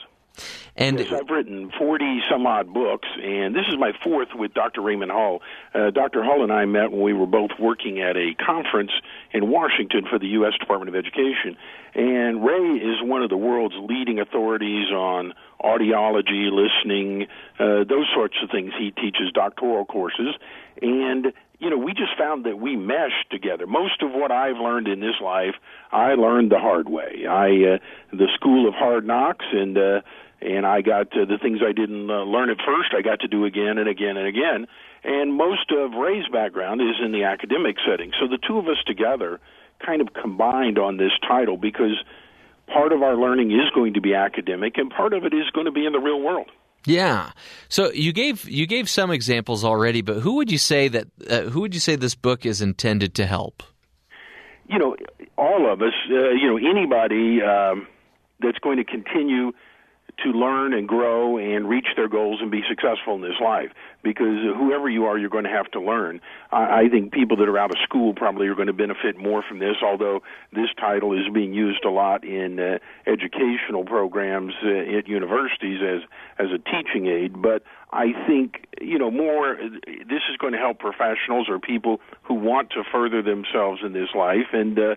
And 0.78 0.96
Yes, 1.00 1.08
I've 1.10 1.28
written 1.28 1.72
40 1.76 2.20
some 2.30 2.46
odd 2.46 2.72
books, 2.72 3.08
and 3.20 3.52
this 3.52 3.64
is 3.68 3.74
my 3.76 3.90
fourth 4.04 4.28
with 4.32 4.54
Dr. 4.54 4.80
Raymond 4.80 5.10
Hull. 5.10 5.42
Uh, 5.74 5.90
Dr. 5.90 6.22
Hull 6.22 6.44
and 6.44 6.52
I 6.52 6.66
met 6.66 6.92
when 6.92 7.02
we 7.02 7.12
were 7.12 7.26
both 7.26 7.50
working 7.58 8.00
at 8.00 8.16
a 8.16 8.34
conference 8.34 8.92
in 9.32 9.50
Washington 9.50 10.06
for 10.08 10.20
the 10.20 10.28
U.S. 10.38 10.52
Department 10.60 10.88
of 10.88 10.94
Education. 10.94 11.56
And 11.96 12.44
Ray 12.46 12.78
is 12.78 13.02
one 13.02 13.24
of 13.24 13.28
the 13.28 13.36
world's 13.36 13.74
leading 13.76 14.20
authorities 14.20 14.92
on 14.92 15.34
audiology, 15.60 16.48
listening, 16.52 17.26
uh, 17.58 17.82
those 17.82 18.06
sorts 18.14 18.36
of 18.40 18.48
things. 18.48 18.72
He 18.78 18.92
teaches 18.92 19.32
doctoral 19.34 19.84
courses. 19.84 20.36
And 20.80 21.32
you 21.58 21.70
know, 21.70 21.78
we 21.78 21.92
just 21.92 22.16
found 22.16 22.44
that 22.46 22.58
we 22.58 22.76
meshed 22.76 23.30
together. 23.30 23.66
Most 23.66 24.02
of 24.02 24.12
what 24.12 24.30
I've 24.30 24.56
learned 24.56 24.86
in 24.86 25.00
this 25.00 25.20
life, 25.22 25.54
I 25.90 26.14
learned 26.14 26.52
the 26.52 26.58
hard 26.58 26.88
way. 26.88 27.26
I 27.28 27.74
uh, 27.74 27.78
the 28.12 28.28
school 28.34 28.68
of 28.68 28.74
hard 28.74 29.06
knocks, 29.06 29.44
and 29.52 29.76
uh, 29.76 30.00
and 30.40 30.64
I 30.64 30.82
got 30.82 31.08
uh, 31.12 31.24
the 31.24 31.38
things 31.40 31.58
I 31.66 31.72
didn't 31.72 32.08
uh, 32.10 32.22
learn 32.22 32.50
at 32.50 32.58
first. 32.64 32.94
I 32.96 33.02
got 33.02 33.20
to 33.20 33.28
do 33.28 33.44
again 33.44 33.78
and 33.78 33.88
again 33.88 34.16
and 34.16 34.26
again. 34.26 34.66
And 35.02 35.34
most 35.34 35.72
of 35.72 35.92
Ray's 35.92 36.28
background 36.32 36.80
is 36.80 36.96
in 37.04 37.12
the 37.12 37.24
academic 37.24 37.76
setting. 37.88 38.12
So 38.20 38.28
the 38.28 38.38
two 38.38 38.58
of 38.58 38.66
us 38.66 38.78
together 38.86 39.40
kind 39.84 40.00
of 40.00 40.08
combined 40.12 40.78
on 40.78 40.96
this 40.96 41.12
title 41.26 41.56
because 41.56 42.02
part 42.66 42.92
of 42.92 43.02
our 43.02 43.16
learning 43.16 43.50
is 43.50 43.70
going 43.74 43.94
to 43.94 44.00
be 44.00 44.14
academic, 44.14 44.76
and 44.76 44.90
part 44.90 45.12
of 45.12 45.24
it 45.24 45.34
is 45.34 45.50
going 45.52 45.66
to 45.66 45.72
be 45.72 45.86
in 45.86 45.92
the 45.92 46.00
real 46.00 46.20
world. 46.20 46.50
Yeah. 46.84 47.32
So 47.68 47.90
you 47.92 48.12
gave 48.12 48.48
you 48.48 48.66
gave 48.66 48.88
some 48.88 49.10
examples 49.10 49.64
already, 49.64 50.00
but 50.00 50.20
who 50.20 50.36
would 50.36 50.50
you 50.50 50.58
say 50.58 50.88
that 50.88 51.08
uh, 51.28 51.42
who 51.42 51.60
would 51.60 51.74
you 51.74 51.80
say 51.80 51.96
this 51.96 52.14
book 52.14 52.46
is 52.46 52.62
intended 52.62 53.14
to 53.16 53.26
help? 53.26 53.62
you 54.68 54.78
know, 54.78 54.96
all 55.36 55.70
of 55.70 55.82
us, 55.82 55.94
uh, 56.10 56.30
you 56.30 56.46
know, 56.46 56.56
anybody 56.56 57.42
um, 57.42 57.86
that's 58.40 58.58
going 58.58 58.76
to 58.76 58.84
continue 58.84 59.52
to 60.24 60.30
learn 60.30 60.72
and 60.72 60.88
grow 60.88 61.38
and 61.38 61.68
reach 61.68 61.86
their 61.96 62.08
goals 62.08 62.40
and 62.40 62.50
be 62.50 62.62
successful 62.68 63.14
in 63.14 63.20
this 63.20 63.38
life. 63.42 63.70
Because 64.02 64.42
whoever 64.56 64.88
you 64.88 65.04
are, 65.04 65.18
you're 65.18 65.30
going 65.30 65.44
to 65.44 65.50
have 65.50 65.70
to 65.72 65.80
learn. 65.80 66.20
I, 66.50 66.82
I 66.82 66.88
think 66.88 67.12
people 67.12 67.36
that 67.38 67.48
are 67.48 67.58
out 67.58 67.70
of 67.70 67.76
school 67.84 68.14
probably 68.14 68.46
are 68.48 68.54
going 68.54 68.68
to 68.68 68.72
benefit 68.72 69.18
more 69.18 69.42
from 69.46 69.58
this, 69.58 69.76
although 69.82 70.22
this 70.52 70.68
title 70.78 71.12
is 71.12 71.32
being 71.32 71.52
used 71.52 71.84
a 71.84 71.90
lot 71.90 72.24
in 72.24 72.58
uh, 72.58 72.78
educational 73.06 73.84
programs 73.84 74.54
uh, 74.64 74.98
at 74.98 75.08
universities 75.08 75.80
as 75.82 76.02
as 76.38 76.52
a 76.52 76.58
teaching 76.58 77.06
aid. 77.06 77.40
But 77.40 77.62
I 77.92 78.12
think 78.26 78.66
you 78.80 78.98
know 78.98 79.10
more. 79.10 79.56
This 79.86 80.22
is 80.30 80.36
going 80.38 80.52
to 80.52 80.58
help 80.58 80.78
professionals 80.78 81.48
or 81.48 81.58
people 81.58 82.00
who 82.22 82.34
want 82.34 82.70
to 82.70 82.82
further 82.90 83.22
themselves 83.22 83.80
in 83.84 83.92
this 83.92 84.08
life, 84.14 84.52
and 84.52 84.78
uh, 84.78 84.94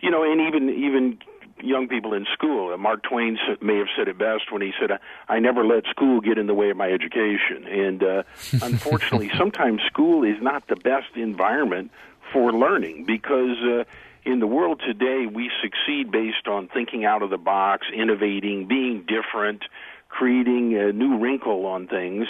you 0.00 0.10
know, 0.10 0.22
and 0.22 0.40
even 0.40 0.68
even 0.70 1.18
young 1.62 1.88
people 1.88 2.14
in 2.14 2.26
school. 2.32 2.72
Uh, 2.72 2.76
Mark 2.76 3.02
Twain 3.02 3.38
may 3.60 3.78
have 3.78 3.88
said 3.96 4.08
it 4.08 4.18
best 4.18 4.50
when 4.50 4.62
he 4.62 4.72
said, 4.80 4.98
"I 5.28 5.38
never 5.38 5.64
let 5.64 5.86
school 5.86 6.20
get 6.20 6.38
in 6.38 6.46
the 6.46 6.54
way 6.54 6.70
of 6.70 6.76
my 6.76 6.90
education." 6.90 7.66
And 7.66 8.02
uh, 8.02 8.22
unfortunately, 8.62 9.30
sometimes 9.36 9.82
school 9.86 10.24
is 10.24 10.40
not 10.40 10.66
the 10.68 10.76
best 10.76 11.16
environment 11.16 11.90
for 12.32 12.52
learning 12.52 13.04
because. 13.04 13.56
Uh, 13.62 13.84
in 14.24 14.40
the 14.40 14.46
world 14.48 14.82
today, 14.84 15.26
we 15.32 15.52
succeed 15.62 16.10
based 16.10 16.48
on 16.48 16.66
thinking 16.66 17.04
out 17.04 17.22
of 17.22 17.30
the 17.30 17.38
box, 17.38 17.86
innovating, 17.94 18.66
being 18.66 19.06
different, 19.06 19.62
creating 20.08 20.76
a 20.76 20.92
new 20.92 21.18
wrinkle 21.18 21.64
on 21.64 21.86
things. 21.86 22.26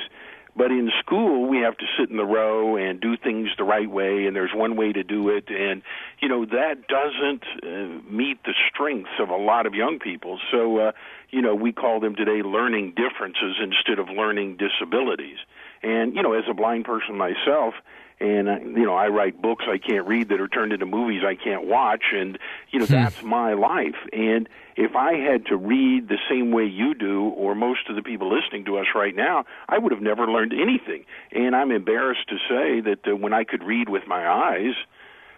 But 0.57 0.71
in 0.71 0.91
school, 1.01 1.49
we 1.49 1.59
have 1.59 1.77
to 1.77 1.85
sit 1.99 2.09
in 2.09 2.17
the 2.17 2.25
row 2.25 2.77
and 2.77 2.99
do 2.99 3.17
things 3.17 3.49
the 3.59 3.65
right 3.65 3.91
way, 3.91 4.25
and 4.25 4.35
there's 4.35 4.55
one 4.55 4.75
way 4.75 4.91
to 4.91 5.03
do 5.03 5.29
it. 5.29 5.51
And, 5.51 5.83
you 6.21 6.29
know, 6.29 6.47
that 6.47 6.89
doesn't 6.89 7.45
uh, 7.63 8.11
meet 8.11 8.43
the 8.45 8.55
strengths 8.73 9.21
of 9.21 9.29
a 9.29 9.37
lot 9.37 9.67
of 9.67 9.75
young 9.75 9.99
people. 9.99 10.39
So, 10.51 10.79
uh, 10.79 10.93
you 11.31 11.43
know, 11.43 11.55
we 11.55 11.73
call 11.73 12.01
them 12.01 12.15
today 12.15 12.41
learning 12.43 12.95
differences 12.97 13.57
instead 13.63 13.99
of 13.99 14.09
learning 14.09 14.57
disabilities. 14.57 15.37
And, 15.83 16.15
you 16.15 16.23
know, 16.23 16.33
as 16.33 16.45
a 16.49 16.55
blind 16.55 16.87
person 16.87 17.19
myself, 17.19 17.75
and 18.21 18.49
uh, 18.49 18.59
you 18.61 18.85
know 18.85 18.95
I 18.95 19.09
write 19.09 19.41
books 19.41 19.65
I 19.69 19.79
can't 19.79 20.07
read 20.07 20.29
that 20.31 20.41
are 20.41 20.49
turned 20.49 20.73
into 20.73 20.87
movies 20.87 21.23
I 21.27 21.35
can't 21.35 21.67
watch, 21.67 22.05
and 22.15 22.39
you 22.71 22.79
know 22.79 22.87
that's 22.87 23.23
my 23.23 23.55
life. 23.55 23.97
And 24.13 24.49
if 24.77 24.95
I 24.95 25.15
had 25.15 25.47
to 25.47 25.57
read 25.57 26.09
the 26.09 26.19
same 26.31 26.51
way 26.51 26.65
you 26.65 26.95
do, 26.95 27.25
or 27.25 27.55
most 27.55 27.89
of 27.89 27.97
the 27.97 28.03
people 28.03 28.35
listening 28.35 28.65
to 28.67 28.79
us 28.79 28.87
right 28.95 29.15
now, 29.15 29.45
I 29.69 29.79
would 29.79 29.93
have 29.93 30.03
never 30.03 30.27
learned 30.27 30.53
anything. 30.53 31.05
And 31.33 31.55
I'm 31.55 31.71
embarrassed 31.71 32.29
to 32.29 32.37
say 32.49 32.81
that 32.81 33.07
uh, 33.07 33.17
when 33.17 33.33
I 33.33 33.45
could 33.45 33.63
read 33.63 33.89
with 33.89 34.07
my 34.07 34.29
eyes 34.29 34.75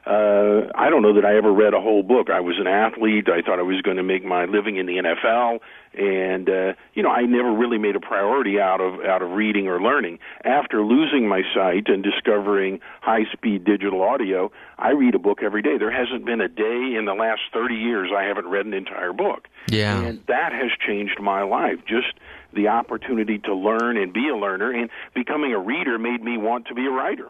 uh, 0.08 0.72
I 0.74 0.88
don't 0.88 1.02
know 1.02 1.12
that 1.14 1.26
I 1.26 1.36
ever 1.36 1.52
read 1.52 1.74
a 1.74 1.80
whole 1.80 2.02
book. 2.02 2.30
I 2.30 2.40
was 2.40 2.56
an 2.58 2.66
athlete. 2.66 3.28
I 3.28 3.42
thought 3.42 3.58
I 3.58 3.62
was 3.62 3.82
going 3.82 3.98
to 3.98 4.02
make 4.02 4.24
my 4.24 4.46
living 4.46 4.76
in 4.76 4.86
the 4.86 4.94
NFL, 4.94 5.60
and 5.92 6.48
uh, 6.48 6.72
you 6.94 7.02
know, 7.02 7.10
I 7.10 7.22
never 7.22 7.52
really 7.52 7.76
made 7.76 7.94
a 7.94 8.00
priority 8.00 8.58
out 8.58 8.80
of 8.80 9.04
out 9.04 9.20
of 9.20 9.32
reading 9.32 9.68
or 9.68 9.82
learning. 9.82 10.18
After 10.44 10.82
losing 10.82 11.28
my 11.28 11.42
sight 11.54 11.88
and 11.88 12.02
discovering 12.02 12.80
high-speed 13.02 13.64
digital 13.64 14.00
audio, 14.00 14.50
I 14.78 14.92
read 14.92 15.14
a 15.14 15.18
book 15.18 15.42
every 15.42 15.60
day. 15.60 15.76
There 15.76 15.92
hasn't 15.92 16.24
been 16.24 16.40
a 16.40 16.48
day 16.48 16.94
in 16.96 17.04
the 17.04 17.14
last 17.14 17.42
30 17.52 17.74
years 17.74 18.10
I 18.16 18.22
haven't 18.22 18.48
read 18.48 18.64
an 18.64 18.72
entire 18.72 19.12
book. 19.12 19.46
Yeah. 19.68 20.00
And 20.00 20.22
that 20.26 20.52
has 20.52 20.70
changed 20.86 21.20
my 21.20 21.42
life. 21.42 21.80
Just 21.86 22.14
the 22.54 22.68
opportunity 22.68 23.38
to 23.40 23.54
learn 23.54 23.98
and 23.98 24.10
be 24.10 24.26
a 24.28 24.36
learner 24.36 24.72
and 24.72 24.88
becoming 25.14 25.52
a 25.52 25.58
reader 25.58 25.98
made 25.98 26.22
me 26.22 26.38
want 26.38 26.66
to 26.68 26.74
be 26.74 26.86
a 26.86 26.90
writer. 26.90 27.28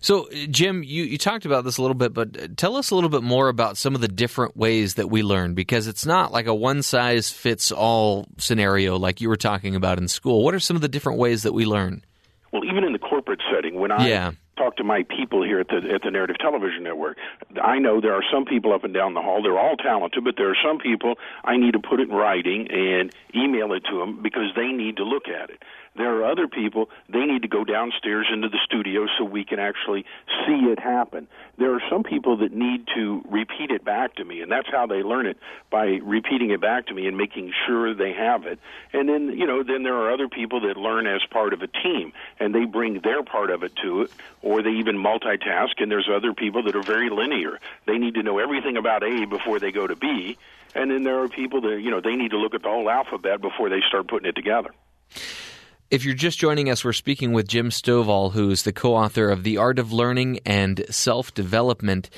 So, 0.00 0.28
uh, 0.28 0.46
Jim, 0.50 0.82
you, 0.82 1.04
you 1.04 1.18
talked 1.18 1.46
about 1.46 1.64
this 1.64 1.78
a 1.78 1.82
little 1.82 1.94
bit, 1.94 2.12
but 2.12 2.40
uh, 2.40 2.48
tell 2.56 2.76
us 2.76 2.90
a 2.90 2.94
little 2.94 3.10
bit 3.10 3.22
more 3.22 3.48
about 3.48 3.76
some 3.76 3.94
of 3.94 4.00
the 4.00 4.08
different 4.08 4.56
ways 4.56 4.94
that 4.94 5.08
we 5.10 5.22
learn 5.22 5.54
because 5.54 5.86
it's 5.86 6.04
not 6.06 6.32
like 6.32 6.46
a 6.46 6.54
one 6.54 6.82
size 6.82 7.30
fits 7.30 7.72
all 7.72 8.26
scenario 8.38 8.98
like 8.98 9.20
you 9.20 9.28
were 9.28 9.36
talking 9.36 9.74
about 9.74 9.98
in 9.98 10.08
school. 10.08 10.44
What 10.44 10.54
are 10.54 10.60
some 10.60 10.76
of 10.76 10.82
the 10.82 10.88
different 10.88 11.18
ways 11.18 11.42
that 11.44 11.52
we 11.52 11.64
learn? 11.64 12.04
Well, 12.52 12.64
even 12.64 12.84
in 12.84 12.92
the 12.92 12.98
corporate 12.98 13.40
setting, 13.52 13.80
when 13.80 13.90
I 13.90 14.06
Yeah. 14.08 14.32
talk 14.56 14.76
to 14.76 14.84
my 14.84 15.02
people 15.04 15.42
here 15.42 15.60
at 15.60 15.68
the 15.68 15.82
at 15.94 16.02
the 16.02 16.10
Narrative 16.10 16.36
Television 16.38 16.84
Network, 16.84 17.18
I 17.62 17.78
know 17.78 18.00
there 18.00 18.14
are 18.14 18.24
some 18.32 18.44
people 18.44 18.72
up 18.72 18.84
and 18.84 18.94
down 18.94 19.14
the 19.14 19.20
hall. 19.20 19.42
They're 19.42 19.58
all 19.58 19.76
talented, 19.76 20.24
but 20.24 20.34
there 20.36 20.48
are 20.50 20.56
some 20.64 20.78
people 20.78 21.14
I 21.44 21.56
need 21.56 21.72
to 21.72 21.78
put 21.80 22.00
it 22.00 22.08
in 22.08 22.14
writing 22.14 22.68
and 22.70 23.12
email 23.34 23.72
it 23.72 23.84
to 23.90 23.98
them 23.98 24.22
because 24.22 24.52
they 24.54 24.68
need 24.68 24.96
to 24.98 25.04
look 25.04 25.28
at 25.28 25.50
it. 25.50 25.62
There 25.96 26.14
are 26.16 26.24
other 26.24 26.48
people 26.48 26.90
they 27.08 27.24
need 27.24 27.42
to 27.42 27.48
go 27.48 27.64
downstairs 27.64 28.26
into 28.32 28.48
the 28.48 28.58
studio 28.64 29.06
so 29.18 29.24
we 29.24 29.44
can 29.44 29.58
actually 29.58 30.04
see 30.46 30.66
it 30.66 30.78
happen. 30.78 31.28
There 31.58 31.74
are 31.74 31.82
some 31.90 32.02
people 32.02 32.36
that 32.38 32.52
need 32.52 32.86
to 32.94 33.22
repeat 33.30 33.70
it 33.70 33.84
back 33.84 34.16
to 34.16 34.24
me, 34.24 34.42
and 34.42 34.50
that's 34.50 34.68
how 34.70 34.86
they 34.86 35.02
learn 35.02 35.26
it 35.26 35.38
by 35.70 36.00
repeating 36.02 36.50
it 36.50 36.60
back 36.60 36.86
to 36.86 36.94
me 36.94 37.06
and 37.06 37.16
making 37.16 37.52
sure 37.66 37.94
they 37.94 38.12
have 38.12 38.46
it. 38.46 38.58
And 38.92 39.08
then 39.08 39.36
you 39.36 39.46
know, 39.46 39.62
then 39.62 39.82
there 39.82 39.94
are 39.94 40.12
other 40.12 40.28
people 40.28 40.60
that 40.62 40.76
learn 40.76 41.06
as 41.06 41.22
part 41.30 41.52
of 41.52 41.62
a 41.62 41.66
team 41.66 42.12
and 42.38 42.54
they 42.54 42.64
bring 42.64 43.00
their 43.00 43.22
part 43.22 43.50
of 43.50 43.62
it 43.62 43.72
to 43.82 44.02
it, 44.02 44.10
or 44.42 44.62
they 44.62 44.70
even 44.70 44.96
multitask. 44.96 45.78
And 45.78 45.90
there's 45.90 46.08
other 46.12 46.34
people 46.34 46.62
that 46.64 46.76
are 46.76 46.82
very 46.82 47.10
linear. 47.10 47.58
They 47.86 47.98
need 47.98 48.14
to 48.14 48.22
know 48.22 48.38
everything 48.38 48.76
about 48.76 49.02
A 49.02 49.24
before 49.24 49.58
they 49.58 49.72
go 49.72 49.86
to 49.86 49.96
B. 49.96 50.36
And 50.74 50.90
then 50.90 51.04
there 51.04 51.22
are 51.22 51.28
people 51.28 51.62
that 51.62 51.80
you 51.80 51.90
know 51.90 52.00
they 52.00 52.16
need 52.16 52.32
to 52.32 52.38
look 52.38 52.54
at 52.54 52.62
the 52.62 52.68
whole 52.68 52.90
alphabet 52.90 53.40
before 53.40 53.70
they 53.70 53.80
start 53.88 54.08
putting 54.08 54.28
it 54.28 54.34
together. 54.34 54.74
If 55.88 56.04
you're 56.04 56.14
just 56.14 56.40
joining 56.40 56.68
us, 56.68 56.84
we're 56.84 56.92
speaking 56.92 57.32
with 57.32 57.46
Jim 57.46 57.70
Stovall, 57.70 58.32
who's 58.32 58.64
the 58.64 58.72
co-author 58.72 59.30
of 59.30 59.44
The 59.44 59.56
Art 59.56 59.78
of 59.78 59.92
Learning 59.92 60.40
and 60.44 60.84
Self-Development. 60.90 62.10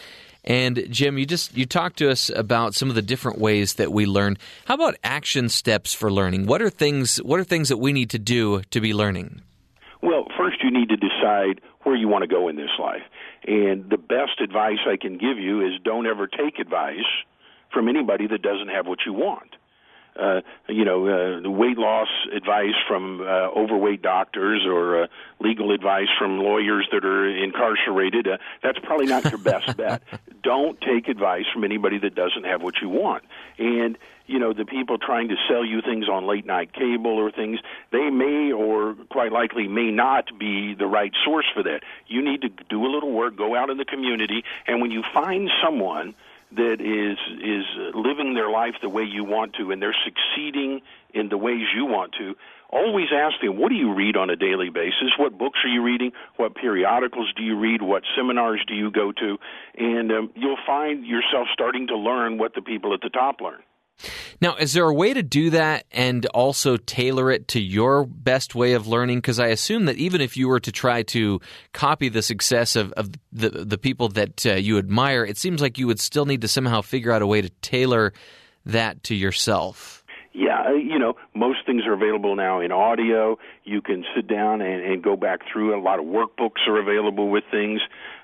And 0.42 0.87
Jim, 0.88 1.18
you 1.18 1.26
just 1.26 1.54
you 1.54 1.66
talked 1.66 1.98
to 1.98 2.09
us 2.09 2.31
about 2.31 2.74
some 2.74 2.88
of 2.88 2.94
the 2.94 3.02
different 3.02 3.38
ways 3.38 3.74
that 3.74 3.92
we 3.92 4.07
learn. 4.07 4.38
How 4.64 4.72
about 4.72 4.96
action 5.04 5.50
steps 5.50 5.92
for 5.92 6.11
learning? 6.11 6.46
What 6.46 6.62
are 6.62 6.70
things 6.70 7.18
what 7.18 7.38
are 7.40 7.44
things 7.44 7.68
that 7.68 7.76
we 7.76 7.92
need 7.92 8.09
to 8.11 8.18
do 8.18 8.62
to 8.70 8.81
be 8.81 8.94
learning? 8.94 9.42
Well, 10.00 10.24
first 10.38 10.64
you 10.64 10.70
need 10.70 10.88
to 10.88 10.96
decide 10.96 11.61
where 11.83 11.94
you 11.94 12.09
want 12.09 12.22
to 12.22 12.28
go 12.28 12.48
in 12.48 12.57
this 12.57 12.70
life. 12.78 13.02
And 13.46 13.90
the 13.90 13.98
best 13.98 14.40
advice 14.42 14.78
I 14.88 14.96
can 14.96 15.18
give 15.18 15.38
you 15.38 15.61
is 15.61 15.72
don't 15.85 16.07
ever 16.07 16.26
take 16.26 16.59
advice 16.59 17.04
from 17.70 17.87
anybody 17.87 18.26
that 18.28 18.40
doesn't 18.40 18.68
have 18.68 18.87
what 18.87 19.00
you 19.04 19.12
want. 19.12 19.57
Uh, 20.18 20.40
you 20.68 20.85
know, 20.85 21.07
uh, 21.07 21.40
the 21.40 21.50
weight 21.50 21.78
loss 21.78 22.09
advice 22.35 22.74
from 22.88 23.20
uh, 23.20 23.24
overweight 23.57 24.02
doctors 24.02 24.64
or 24.66 25.04
uh, 25.04 25.07
legal 25.40 25.70
advice 25.70 26.09
from 26.18 26.38
lawyers 26.38 26.88
that 26.90 27.04
are 27.04 27.28
incarcerated. 27.28 28.26
Uh, 28.26 28.37
that's 28.62 28.78
probably 28.81 29.07
not 29.07 29.24
your 29.24 29.38
best 29.38 29.76
bet. 29.76 30.02
Don't 30.42 30.81
take 30.81 31.09
advice 31.09 31.44
from 31.52 31.62
anybody 31.62 31.98
that 31.98 32.14
doesn't 32.14 32.44
have 32.44 32.62
what 32.62 32.74
you 32.83 32.88
want. 32.88 33.22
And 33.59 33.96
you 34.28 34.38
know, 34.38 34.52
the 34.52 34.64
people 34.64 34.98
trying 34.98 35.28
to 35.28 35.37
sell 35.48 35.64
you 35.64 35.81
things 35.81 36.07
on 36.09 36.26
late 36.26 36.44
night 36.44 36.72
cable 36.74 37.12
or 37.12 37.33
things, 37.33 37.59
they 37.90 38.11
may 38.11 38.52
or 38.52 38.94
quite 39.11 39.33
likely 39.33 39.66
may 39.66 39.90
not 39.90 40.38
be 40.38 40.74
the 40.74 40.87
right 40.87 41.12
source 41.24 41.46
for 41.54 41.62
that. 41.62 41.81
You 42.07 42.22
need 42.22 42.42
to 42.42 42.50
do 42.68 42.85
a 42.85 42.90
little 42.90 43.11
work, 43.11 43.37
go 43.37 43.57
out 43.57 43.70
in 43.70 43.78
the 43.78 43.87
community, 43.87 44.44
and 44.66 44.83
when 44.83 44.90
you 44.90 45.02
find 45.14 45.50
someone 45.64 46.14
that 46.56 46.80
is 46.80 47.18
is 47.42 47.64
living 47.94 48.34
their 48.34 48.50
life 48.50 48.74
the 48.80 48.88
way 48.88 49.02
you 49.02 49.24
want 49.24 49.54
to 49.54 49.70
and 49.70 49.82
they're 49.82 49.96
succeeding 50.04 50.80
in 51.12 51.28
the 51.28 51.37
ways 51.37 51.66
you 51.74 51.84
want 51.84 52.12
to 52.18 52.34
always 52.70 53.08
ask 53.12 53.40
them 53.40 53.56
what 53.56 53.70
do 53.70 53.74
you 53.74 53.94
read 53.94 54.16
on 54.16 54.30
a 54.30 54.37
daily 54.37 54.70
basis? 54.70 55.11
What 55.18 55.38
books 55.38 55.61
are 55.64 55.68
you 55.68 55.82
reading? 55.82 56.12
What 56.37 56.54
periodicals 56.54 57.32
do 57.37 57.42
you 57.42 57.58
read? 57.58 57.82
What 57.82 58.02
seminars 58.16 58.62
do 58.66 58.74
you 58.74 58.90
go 58.90 59.12
to? 59.12 59.38
And 59.76 60.12
um, 60.12 60.30
you'll 60.34 60.58
find 60.66 61.06
yourself 61.06 61.48
starting 61.52 61.87
to 61.88 61.96
learn 61.96 62.38
what 62.38 62.54
the 62.54 62.62
people 62.62 62.94
at 62.94 63.00
the 63.00 63.11
top 63.11 63.40
learn 63.40 63.61
Now, 64.40 64.56
is 64.56 64.72
there 64.72 64.84
a 64.84 64.94
way 64.94 65.12
to 65.12 65.22
do 65.22 65.50
that 65.50 65.84
and 65.90 66.24
also 66.26 66.76
tailor 66.76 67.30
it 67.30 67.48
to 67.48 67.61
your 67.61 68.04
best 68.04 68.54
way 68.54 68.74
of 68.74 68.87
learning? 68.87 69.18
Because 69.18 69.40
I 69.40 69.48
assume 69.48 69.87
that 69.87 69.96
even 69.96 70.20
if 70.20 70.37
you 70.37 70.48
were 70.48 70.61
to 70.61 70.72
try 70.72 71.02
to 71.04 71.40
copy 71.72 72.08
the 72.08 72.22
success 72.22 72.76
of, 72.76 72.92
of 72.92 73.11
the 73.32 73.50
the 73.50 73.78
people 73.78 74.08
that 74.11 74.46
uh, 74.46 74.54
you 74.54 74.78
admire, 74.78 75.24
it 75.24 75.37
seems 75.37 75.61
like 75.61 75.78
you 75.78 75.87
would 75.87 76.00
still 76.00 76.26
need 76.26 76.42
to 76.42 76.48
somehow 76.48 76.80
figure 76.80 77.12
out 77.12 77.22
a 77.22 77.26
way 77.26 77.40
to 77.40 77.50
tailor 77.61 78.12
that 78.64 79.02
to 79.04 79.14
yourself. 79.14 80.04
Yeah, 80.32 80.62
uh, 80.68 80.72
you 80.72 80.98
know, 80.98 81.14
most 81.34 81.58
things 81.66 81.82
are 81.84 81.94
available 81.94 82.37
now 82.37 82.61
in 82.61 82.70
audio. 82.70 83.38
You 83.64 83.82
can 83.82 84.04
sit 84.14 84.28
down 84.28 84.61
and, 84.61 84.84
and 84.84 85.02
go 85.02 85.16
back 85.16 85.40
through. 85.52 85.76
A 85.76 85.82
lot 85.82 85.98
of 85.98 86.04
workbooks 86.04 86.68
are 86.68 86.78
available 86.78 87.28
with 87.28 87.44
things. 87.50 87.80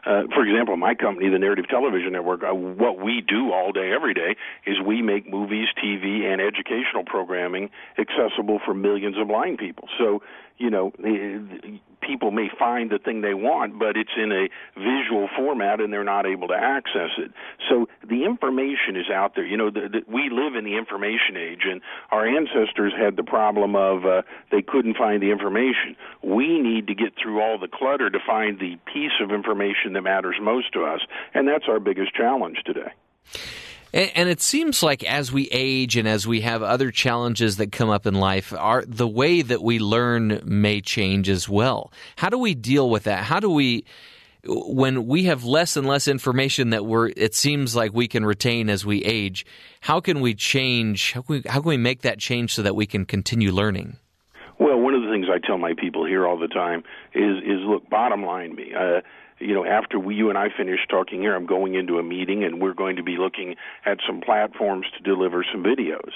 Uh, 0.06 0.22
for 0.34 0.44
example, 0.44 0.76
my 0.76 0.94
company, 0.94 1.28
the 1.30 1.38
Narrative 1.38 1.66
Television 1.68 2.12
Network, 2.12 2.42
uh, 2.42 2.54
what 2.54 3.02
we 3.02 3.22
do 3.26 3.52
all 3.52 3.72
day, 3.72 3.92
every 3.94 4.14
day, 4.14 4.36
is 4.66 4.76
we 4.84 5.02
make 5.02 5.28
movies, 5.28 5.68
TV, 5.82 6.24
and 6.24 6.40
educational 6.40 7.04
programming 7.06 7.70
accessible 7.98 8.60
for 8.64 8.74
millions 8.74 9.16
of 9.18 9.28
blind 9.28 9.58
people. 9.58 9.88
So, 9.98 10.22
you 10.58 10.70
know, 10.70 10.92
people 12.00 12.30
may 12.30 12.48
find 12.58 12.90
the 12.90 12.98
thing 12.98 13.22
they 13.22 13.34
want, 13.34 13.78
but 13.78 13.96
it's 13.96 14.12
in 14.16 14.30
a 14.30 14.48
visual 14.78 15.28
format 15.36 15.80
and 15.80 15.92
they're 15.92 16.04
not 16.04 16.26
able 16.26 16.48
to 16.48 16.54
access 16.54 17.10
it. 17.18 17.32
So 17.68 17.88
the 18.06 18.24
information 18.24 18.96
is 18.96 19.10
out 19.12 19.34
there. 19.34 19.44
You 19.44 19.56
know, 19.56 19.70
the, 19.70 19.88
the, 19.90 20.00
we 20.06 20.30
live 20.30 20.54
in 20.54 20.64
the 20.64 20.76
information 20.76 21.36
age, 21.36 21.62
and 21.64 21.80
our 22.10 22.26
ancestors 22.26 22.92
had 22.96 23.16
the 23.16 23.24
problem 23.24 23.74
of 23.74 24.04
uh, 24.04 24.22
they 24.50 24.62
couldn't 24.62 24.96
find 24.96 25.22
the 25.22 25.30
information. 25.30 25.96
We 26.22 26.60
need 26.60 26.86
to 26.86 26.94
get 26.94 27.14
through 27.20 27.40
all 27.40 27.58
the 27.58 27.68
clutter 27.68 28.10
to 28.10 28.18
find 28.24 28.58
the 28.58 28.76
piece 28.92 29.18
of 29.20 29.32
information 29.32 29.94
that 29.94 30.02
matters 30.02 30.36
most 30.40 30.72
to 30.74 30.84
us, 30.84 31.00
and 31.32 31.48
that's 31.48 31.64
our 31.68 31.80
biggest 31.80 32.14
challenge 32.14 32.58
today. 32.64 32.92
And, 33.94 34.10
and 34.16 34.28
it 34.28 34.42
seems 34.42 34.82
like 34.82 35.04
as 35.04 35.32
we 35.32 35.48
age 35.52 35.96
and 35.96 36.06
as 36.08 36.26
we 36.26 36.40
have 36.40 36.62
other 36.62 36.90
challenges 36.90 37.56
that 37.56 37.70
come 37.70 37.88
up 37.88 38.06
in 38.06 38.14
life, 38.14 38.52
our 38.52 38.84
the 38.84 39.08
way 39.08 39.40
that 39.40 39.62
we 39.62 39.78
learn 39.78 40.40
may 40.44 40.80
change 40.80 41.28
as 41.28 41.48
well. 41.48 41.92
How 42.16 42.28
do 42.28 42.38
we 42.38 42.54
deal 42.54 42.90
with 42.90 43.04
that? 43.04 43.22
How 43.24 43.40
do 43.40 43.48
we 43.48 43.84
when 44.46 45.06
we 45.06 45.24
have 45.24 45.44
less 45.44 45.76
and 45.76 45.86
less 45.86 46.06
information 46.06 46.70
that 46.70 46.84
we're 46.84 47.08
it 47.16 47.34
seems 47.34 47.74
like 47.74 47.94
we 47.94 48.08
can 48.08 48.26
retain 48.26 48.68
as 48.68 48.84
we 48.84 49.02
age, 49.04 49.46
how 49.80 50.00
can 50.00 50.20
we 50.20 50.34
change 50.34 51.12
how 51.12 51.22
can 51.22 51.36
we, 51.36 51.42
how 51.48 51.60
can 51.60 51.68
we 51.68 51.76
make 51.76 52.02
that 52.02 52.18
change 52.18 52.52
so 52.52 52.62
that 52.62 52.74
we 52.74 52.86
can 52.86 53.06
continue 53.06 53.52
learning? 53.52 53.96
Well, 54.58 54.78
one 54.78 54.94
of 54.94 55.02
the 55.02 55.08
things 55.08 55.26
I 55.32 55.38
tell 55.44 55.58
my 55.58 55.72
people 55.72 56.04
here 56.04 56.26
all 56.26 56.38
the 56.38 56.48
time 56.48 56.82
is 57.14 57.38
is 57.38 57.60
look, 57.64 57.88
bottom 57.88 58.24
line 58.24 58.56
me. 58.56 58.74
Uh, 58.74 59.02
you 59.38 59.54
know, 59.54 59.64
after 59.64 59.98
we, 59.98 60.14
you 60.14 60.28
and 60.28 60.38
I 60.38 60.48
finish 60.56 60.80
talking 60.88 61.20
here, 61.20 61.34
I'm 61.34 61.46
going 61.46 61.74
into 61.74 61.98
a 61.98 62.02
meeting, 62.02 62.44
and 62.44 62.60
we're 62.60 62.74
going 62.74 62.96
to 62.96 63.02
be 63.02 63.16
looking 63.16 63.56
at 63.84 63.98
some 64.06 64.20
platforms 64.20 64.86
to 64.96 65.02
deliver 65.02 65.44
some 65.50 65.62
videos. 65.62 66.12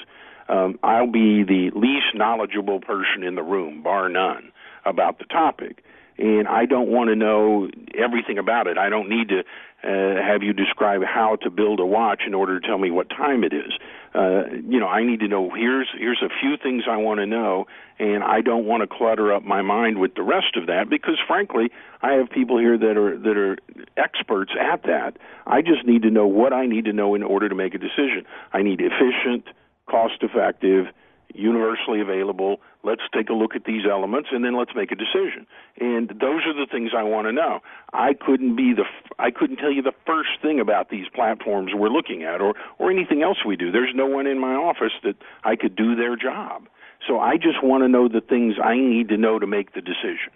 Um, 0.48 0.78
I'll 0.82 1.10
be 1.10 1.44
the 1.44 1.70
least 1.74 2.14
knowledgeable 2.14 2.80
person 2.80 3.22
in 3.22 3.34
the 3.34 3.42
room, 3.42 3.82
bar 3.82 4.08
none, 4.08 4.50
about 4.84 5.18
the 5.18 5.24
topic, 5.26 5.84
and 6.16 6.48
I 6.48 6.66
don't 6.66 6.88
want 6.88 7.10
to 7.10 7.16
know 7.16 7.68
everything 7.96 8.38
about 8.38 8.66
it. 8.66 8.78
I 8.78 8.88
don't 8.88 9.08
need 9.08 9.28
to 9.28 9.44
uh, 9.84 9.88
have 10.20 10.42
you 10.42 10.52
describe 10.52 11.02
how 11.04 11.36
to 11.36 11.50
build 11.50 11.78
a 11.78 11.86
watch 11.86 12.22
in 12.26 12.34
order 12.34 12.58
to 12.58 12.66
tell 12.66 12.78
me 12.78 12.90
what 12.90 13.08
time 13.10 13.44
it 13.44 13.52
is. 13.52 13.72
Uh, 14.12 14.44
you 14.66 14.80
know, 14.80 14.88
I 14.88 15.04
need 15.04 15.20
to 15.20 15.28
know 15.28 15.50
here's 15.54 15.88
here's 15.96 16.20
a 16.22 16.28
few 16.40 16.56
things 16.56 16.84
I 16.90 16.96
want 16.96 17.20
to 17.20 17.26
know, 17.26 17.66
and 17.98 18.24
I 18.24 18.40
don't 18.40 18.64
want 18.64 18.80
to 18.82 18.88
clutter 18.88 19.32
up 19.32 19.44
my 19.44 19.62
mind 19.62 19.98
with 19.98 20.14
the 20.16 20.22
rest 20.22 20.56
of 20.56 20.66
that 20.66 20.88
because, 20.88 21.16
frankly, 21.28 21.70
I 22.02 22.12
have 22.12 22.28
people 22.28 22.58
here 22.58 22.76
that 22.76 22.96
are 22.96 23.16
that 23.18 23.36
are 23.36 23.56
experts 23.96 24.52
at 24.58 24.82
that. 24.84 25.16
I 25.46 25.62
just 25.62 25.86
need 25.86 26.02
to 26.02 26.10
know 26.10 26.26
what 26.26 26.52
I 26.52 26.66
need 26.66 26.86
to 26.86 26.92
know 26.92 27.14
in 27.14 27.22
order 27.22 27.48
to 27.48 27.54
make 27.54 27.74
a 27.74 27.78
decision. 27.78 28.24
I 28.52 28.62
need 28.62 28.80
efficient, 28.80 29.44
cost-effective, 29.88 30.86
universally 31.34 32.00
available. 32.00 32.60
Let's 32.82 33.02
take 33.14 33.28
a 33.28 33.32
look 33.32 33.54
at 33.54 33.64
these 33.64 33.82
elements 33.90 34.30
and 34.32 34.44
then 34.44 34.56
let's 34.56 34.74
make 34.74 34.90
a 34.92 34.96
decision. 34.96 35.46
And 35.80 36.08
those 36.08 36.46
are 36.46 36.54
the 36.54 36.66
things 36.70 36.90
I 36.96 37.02
want 37.02 37.26
to 37.26 37.32
know. 37.32 37.60
I 37.92 38.14
couldn't 38.14 38.56
be 38.56 38.72
the 38.74 38.84
I 39.18 39.30
couldn't 39.30 39.56
tell 39.56 39.72
you 39.72 39.82
the 39.82 39.92
first 40.06 40.40
thing 40.40 40.60
about 40.60 40.90
these 40.90 41.06
platforms 41.14 41.72
we're 41.74 41.88
looking 41.88 42.22
at 42.22 42.40
or 42.40 42.54
or 42.78 42.90
anything 42.90 43.22
else 43.22 43.44
we 43.46 43.56
do. 43.56 43.70
There's 43.70 43.94
no 43.94 44.06
one 44.06 44.26
in 44.26 44.38
my 44.38 44.54
office 44.54 44.92
that 45.04 45.16
I 45.44 45.56
could 45.56 45.76
do 45.76 45.94
their 45.94 46.16
job. 46.16 46.68
So 47.06 47.18
I 47.20 47.36
just 47.36 47.62
want 47.62 47.84
to 47.84 47.88
know 47.88 48.08
the 48.08 48.20
things 48.20 48.54
I 48.62 48.76
need 48.76 49.08
to 49.08 49.16
know 49.16 49.38
to 49.38 49.46
make 49.46 49.74
the 49.74 49.80
decision. 49.80 50.32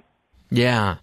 Yeah. 0.50 0.96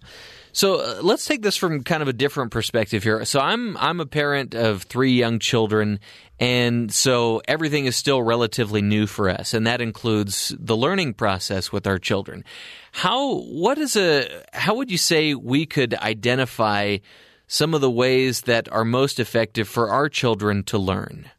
So 0.52 0.80
uh, 0.80 1.00
let's 1.02 1.24
take 1.24 1.42
this 1.42 1.56
from 1.56 1.82
kind 1.82 2.02
of 2.02 2.08
a 2.08 2.12
different 2.12 2.50
perspective 2.50 3.02
here. 3.02 3.24
So 3.24 3.40
I'm 3.40 3.76
I'm 3.76 4.00
a 4.00 4.06
parent 4.06 4.54
of 4.54 4.82
three 4.82 5.12
young 5.12 5.38
children, 5.38 6.00
and 6.38 6.92
so 6.92 7.40
everything 7.46 7.86
is 7.86 7.96
still 7.96 8.22
relatively 8.22 8.82
new 8.82 9.06
for 9.06 9.28
us, 9.28 9.54
and 9.54 9.66
that 9.66 9.80
includes 9.80 10.54
the 10.58 10.76
learning 10.76 11.14
process 11.14 11.72
with 11.72 11.86
our 11.86 11.98
children. 11.98 12.44
How 12.92 13.40
what 13.40 13.78
is 13.78 13.96
a 13.96 14.44
how 14.52 14.74
would 14.74 14.90
you 14.90 14.98
say 14.98 15.34
we 15.34 15.66
could 15.66 15.94
identify 15.94 16.98
some 17.46 17.74
of 17.74 17.80
the 17.80 17.90
ways 17.90 18.42
that 18.42 18.70
are 18.72 18.84
most 18.84 19.18
effective 19.18 19.68
for 19.68 19.90
our 19.90 20.08
children 20.08 20.62
to 20.64 20.78
learn? 20.78 21.30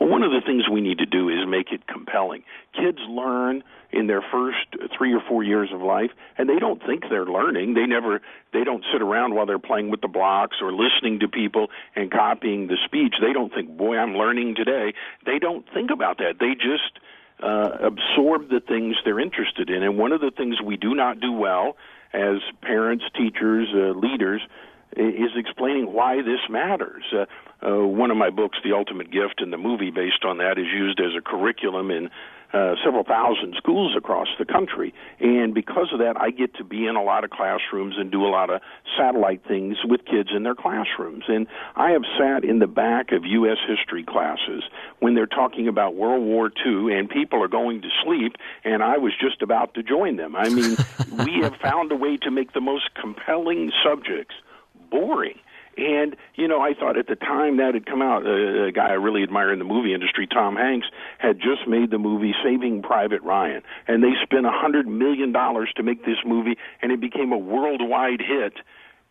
Well, 0.00 0.08
one 0.08 0.22
of 0.22 0.30
the 0.30 0.40
things 0.46 0.68
we 0.70 0.80
need 0.80 0.98
to 0.98 1.06
do 1.06 1.28
is 1.28 1.38
make 1.48 1.72
it 1.72 1.86
compelling. 1.86 2.44
Kids 2.74 2.98
learn 3.08 3.62
in 3.90 4.06
their 4.06 4.22
first 4.32 4.66
three 4.96 5.14
or 5.14 5.20
four 5.28 5.42
years 5.42 5.70
of 5.72 5.80
life 5.80 6.10
and 6.36 6.48
they 6.48 6.58
don't 6.58 6.84
think 6.84 7.04
they're 7.08 7.26
learning. 7.26 7.74
They 7.74 7.86
never 7.86 8.20
they 8.52 8.64
don't 8.64 8.84
sit 8.92 9.02
around 9.02 9.34
while 9.34 9.46
they're 9.46 9.58
playing 9.58 9.90
with 9.90 10.00
the 10.00 10.08
blocks 10.08 10.58
or 10.60 10.72
listening 10.72 11.20
to 11.20 11.28
people 11.28 11.68
and 11.96 12.10
copying 12.10 12.66
the 12.66 12.76
speech. 12.84 13.14
They 13.20 13.32
don't 13.32 13.52
think 13.52 13.76
boy 13.76 13.96
i'm 13.96 14.14
learning 14.14 14.54
today. 14.56 14.94
They 15.24 15.38
don't 15.38 15.64
think 15.72 15.90
about 15.90 16.18
that. 16.18 16.34
They 16.38 16.54
just 16.54 16.98
uh, 17.42 17.86
absorb 17.86 18.50
the 18.50 18.60
things 18.60 18.96
they're 19.04 19.20
interested 19.20 19.70
in. 19.70 19.82
And 19.82 19.96
one 19.96 20.12
of 20.12 20.20
the 20.20 20.32
things 20.36 20.60
we 20.60 20.76
do 20.76 20.94
not 20.94 21.20
do 21.20 21.32
well 21.32 21.76
as 22.12 22.38
parents 22.62 23.04
teachers 23.16 23.68
uh, 23.74 23.98
leaders 23.98 24.42
is 24.96 25.30
explaining 25.36 25.92
why 25.92 26.16
this 26.16 26.40
matters. 26.48 27.04
Uh, 27.12 27.26
uh, 27.60 27.86
one 27.86 28.10
of 28.10 28.16
my 28.16 28.30
books, 28.30 28.58
The 28.64 28.72
Ultimate 28.72 29.10
Gift, 29.10 29.40
and 29.40 29.52
the 29.52 29.58
movie 29.58 29.90
based 29.90 30.24
on 30.24 30.38
that 30.38 30.58
is 30.58 30.66
used 30.66 31.00
as 31.00 31.12
a 31.16 31.20
curriculum 31.20 31.90
in 31.90 32.10
uh, 32.52 32.74
several 32.84 33.04
thousand 33.04 33.54
schools 33.56 33.94
across 33.96 34.28
the 34.38 34.44
country. 34.44 34.94
And 35.20 35.52
because 35.52 35.88
of 35.92 35.98
that, 35.98 36.16
I 36.18 36.30
get 36.30 36.54
to 36.56 36.64
be 36.64 36.86
in 36.86 36.96
a 36.96 37.02
lot 37.02 37.24
of 37.24 37.30
classrooms 37.30 37.96
and 37.98 38.10
do 38.10 38.24
a 38.24 38.28
lot 38.30 38.50
of 38.50 38.60
satellite 38.96 39.42
things 39.46 39.76
with 39.84 40.04
kids 40.04 40.30
in 40.34 40.42
their 40.44 40.54
classrooms. 40.54 41.24
And 41.28 41.46
I 41.76 41.90
have 41.90 42.02
sat 42.18 42.44
in 42.44 42.58
the 42.58 42.66
back 42.66 43.12
of 43.12 43.24
U.S. 43.24 43.58
history 43.68 44.04
classes 44.04 44.62
when 45.00 45.14
they're 45.14 45.26
talking 45.26 45.68
about 45.68 45.94
World 45.94 46.24
War 46.24 46.50
II 46.64 46.96
and 46.96 47.08
people 47.08 47.42
are 47.42 47.48
going 47.48 47.82
to 47.82 47.88
sleep, 48.04 48.36
and 48.64 48.82
I 48.82 48.96
was 48.98 49.12
just 49.20 49.42
about 49.42 49.74
to 49.74 49.82
join 49.82 50.16
them. 50.16 50.34
I 50.34 50.48
mean, 50.48 50.76
we 51.24 51.42
have 51.42 51.56
found 51.56 51.92
a 51.92 51.96
way 51.96 52.16
to 52.18 52.30
make 52.30 52.52
the 52.52 52.60
most 52.60 52.94
compelling 52.94 53.72
subjects 53.84 54.34
boring. 54.90 55.38
And 55.78 56.16
you 56.34 56.48
know, 56.48 56.60
I 56.60 56.74
thought 56.74 56.98
at 56.98 57.06
the 57.06 57.14
time 57.14 57.56
that 57.58 57.74
had 57.74 57.86
come 57.86 58.02
out, 58.02 58.26
uh, 58.26 58.64
a 58.64 58.72
guy 58.72 58.88
I 58.88 58.94
really 58.94 59.22
admire 59.22 59.52
in 59.52 59.60
the 59.60 59.64
movie 59.64 59.94
industry, 59.94 60.26
Tom 60.26 60.56
Hanks, 60.56 60.88
had 61.18 61.38
just 61.38 61.68
made 61.68 61.90
the 61.90 61.98
movie 61.98 62.34
Saving 62.42 62.82
Private 62.82 63.22
Ryan, 63.22 63.62
and 63.86 64.02
they 64.02 64.12
spent 64.22 64.44
a 64.44 64.50
hundred 64.50 64.88
million 64.88 65.30
dollars 65.30 65.70
to 65.76 65.82
make 65.84 66.04
this 66.04 66.18
movie, 66.26 66.56
and 66.82 66.90
it 66.90 67.00
became 67.00 67.32
a 67.32 67.38
worldwide 67.38 68.20
hit 68.20 68.54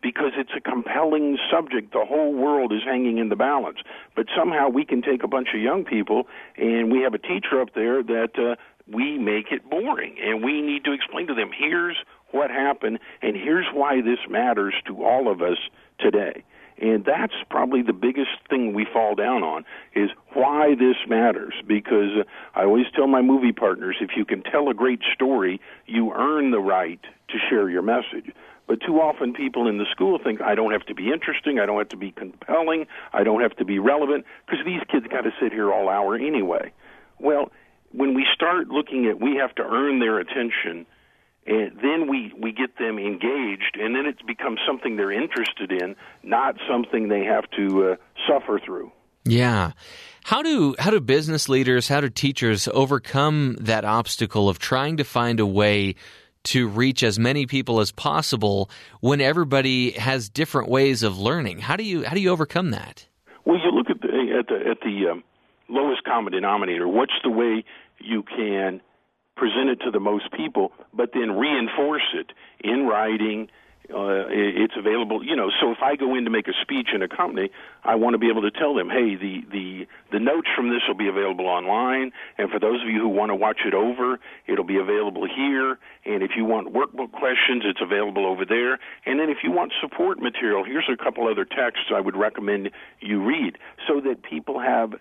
because 0.02 0.32
it's 0.36 0.52
a 0.56 0.60
compelling 0.60 1.38
subject. 1.50 1.92
The 1.92 2.04
whole 2.04 2.32
world 2.32 2.72
is 2.72 2.82
hanging 2.84 3.18
in 3.18 3.30
the 3.30 3.36
balance. 3.36 3.78
But 4.14 4.26
somehow 4.36 4.68
we 4.68 4.84
can 4.84 5.02
take 5.02 5.24
a 5.24 5.28
bunch 5.28 5.48
of 5.54 5.60
young 5.60 5.84
people, 5.84 6.28
and 6.56 6.92
we 6.92 7.00
have 7.00 7.14
a 7.14 7.18
teacher 7.18 7.60
up 7.60 7.74
there 7.74 8.02
that 8.02 8.38
uh, 8.38 8.54
we 8.86 9.18
make 9.18 9.50
it 9.50 9.68
boring, 9.68 10.16
and 10.22 10.44
we 10.44 10.60
need 10.60 10.84
to 10.84 10.92
explain 10.92 11.26
to 11.28 11.34
them 11.34 11.50
here's 11.56 11.96
what 12.30 12.50
happened, 12.50 12.98
and 13.22 13.36
here's 13.36 13.66
why 13.72 14.00
this 14.00 14.18
matters 14.28 14.74
to 14.86 15.02
all 15.04 15.30
of 15.30 15.42
us 15.42 15.58
today. 15.98 16.44
And 16.80 17.04
that's 17.04 17.34
probably 17.50 17.82
the 17.82 17.92
biggest 17.92 18.30
thing 18.48 18.72
we 18.72 18.86
fall 18.92 19.14
down 19.14 19.42
on 19.42 19.64
is 19.94 20.10
why 20.34 20.74
this 20.74 20.96
matters. 21.08 21.54
Because 21.66 22.24
I 22.54 22.64
always 22.64 22.86
tell 22.94 23.08
my 23.08 23.20
movie 23.20 23.52
partners 23.52 23.96
if 24.00 24.10
you 24.16 24.24
can 24.24 24.42
tell 24.42 24.68
a 24.68 24.74
great 24.74 25.00
story, 25.12 25.60
you 25.86 26.12
earn 26.12 26.50
the 26.50 26.60
right 26.60 27.00
to 27.02 27.38
share 27.50 27.68
your 27.68 27.82
message. 27.82 28.32
But 28.68 28.80
too 28.86 29.00
often 29.00 29.32
people 29.32 29.66
in 29.66 29.78
the 29.78 29.86
school 29.90 30.18
think 30.22 30.42
I 30.42 30.54
don't 30.54 30.72
have 30.72 30.84
to 30.86 30.94
be 30.94 31.10
interesting, 31.10 31.58
I 31.58 31.66
don't 31.66 31.78
have 31.78 31.88
to 31.88 31.96
be 31.96 32.12
compelling, 32.12 32.86
I 33.14 33.24
don't 33.24 33.40
have 33.40 33.56
to 33.56 33.64
be 33.64 33.78
relevant, 33.78 34.26
because 34.46 34.64
these 34.64 34.82
kids 34.92 35.06
got 35.10 35.22
to 35.22 35.30
sit 35.40 35.52
here 35.52 35.72
all 35.72 35.88
hour 35.88 36.14
anyway. 36.14 36.70
Well, 37.18 37.50
when 37.92 38.14
we 38.14 38.26
start 38.34 38.68
looking 38.68 39.06
at 39.06 39.18
we 39.20 39.36
have 39.36 39.54
to 39.54 39.62
earn 39.62 40.00
their 40.00 40.18
attention 40.18 40.84
and 41.48 41.72
then 41.82 42.08
we 42.08 42.32
we 42.38 42.52
get 42.52 42.76
them 42.78 42.98
engaged 42.98 43.78
and 43.80 43.94
then 43.94 44.04
it 44.06 44.24
becomes 44.26 44.60
something 44.66 44.96
they're 44.96 45.10
interested 45.10 45.72
in 45.72 45.96
not 46.22 46.56
something 46.70 47.08
they 47.08 47.24
have 47.24 47.44
to 47.56 47.92
uh, 47.92 47.96
suffer 48.28 48.60
through. 48.64 48.92
Yeah. 49.24 49.72
How 50.24 50.42
do 50.42 50.76
how 50.78 50.90
do 50.90 51.00
business 51.00 51.48
leaders 51.48 51.88
how 51.88 52.02
do 52.02 52.10
teachers 52.10 52.68
overcome 52.68 53.56
that 53.60 53.84
obstacle 53.84 54.48
of 54.48 54.58
trying 54.58 54.98
to 54.98 55.04
find 55.04 55.40
a 55.40 55.46
way 55.46 55.94
to 56.44 56.68
reach 56.68 57.02
as 57.02 57.18
many 57.18 57.46
people 57.46 57.80
as 57.80 57.92
possible 57.92 58.70
when 59.00 59.20
everybody 59.20 59.92
has 59.92 60.28
different 60.28 60.68
ways 60.68 61.02
of 61.02 61.18
learning? 61.18 61.60
How 61.60 61.76
do 61.76 61.82
you 61.82 62.04
how 62.04 62.14
do 62.14 62.20
you 62.20 62.30
overcome 62.30 62.72
that? 62.72 63.06
Well 63.46 63.56
you 63.56 63.70
look 63.70 63.88
at 63.88 64.02
the 64.02 64.08
at 64.38 64.48
the 64.48 64.70
at 64.70 64.80
the 64.80 65.12
um, 65.12 65.24
lowest 65.70 66.04
common 66.04 66.32
denominator. 66.34 66.86
What's 66.86 67.18
the 67.24 67.30
way 67.30 67.64
you 67.98 68.22
can 68.22 68.82
present 69.38 69.70
it 69.70 69.80
to 69.84 69.90
the 69.90 70.00
most 70.00 70.32
people, 70.32 70.72
but 70.92 71.10
then 71.14 71.32
reinforce 71.32 72.08
it 72.14 72.32
in 72.60 72.86
writing. 72.86 73.48
Uh, 73.88 74.28
it's 74.28 74.74
available, 74.76 75.24
you 75.24 75.34
know. 75.34 75.50
So 75.62 75.72
if 75.72 75.78
I 75.82 75.96
go 75.96 76.14
in 76.14 76.24
to 76.24 76.30
make 76.30 76.46
a 76.46 76.52
speech 76.60 76.88
in 76.94 77.00
a 77.00 77.08
company, 77.08 77.48
I 77.84 77.94
want 77.94 78.12
to 78.12 78.18
be 78.18 78.28
able 78.28 78.42
to 78.42 78.50
tell 78.50 78.74
them, 78.74 78.90
hey, 78.90 79.16
the 79.16 79.40
the 79.50 79.86
the 80.12 80.20
notes 80.20 80.48
from 80.54 80.68
this 80.68 80.82
will 80.86 81.00
be 81.06 81.08
available 81.08 81.46
online, 81.46 82.12
and 82.36 82.50
for 82.50 82.58
those 82.60 82.82
of 82.82 82.88
you 82.88 83.00
who 83.00 83.08
want 83.08 83.30
to 83.30 83.34
watch 83.34 83.60
it 83.64 83.72
over, 83.72 84.20
it'll 84.46 84.70
be 84.76 84.76
available 84.76 85.26
here. 85.26 85.78
And 86.04 86.22
if 86.22 86.32
you 86.36 86.44
want 86.44 86.74
workbook 86.74 87.12
questions, 87.12 87.62
it's 87.64 87.80
available 87.80 88.26
over 88.26 88.44
there. 88.44 88.78
And 89.06 89.18
then 89.18 89.30
if 89.30 89.38
you 89.42 89.52
want 89.52 89.72
support 89.80 90.20
material, 90.20 90.64
here's 90.64 90.90
a 90.92 91.02
couple 91.02 91.26
other 91.26 91.46
texts 91.46 91.86
I 91.94 92.00
would 92.00 92.16
recommend 92.16 92.68
you 93.00 93.24
read, 93.24 93.56
so 93.86 94.02
that 94.02 94.22
people 94.22 94.60
have 94.60 94.92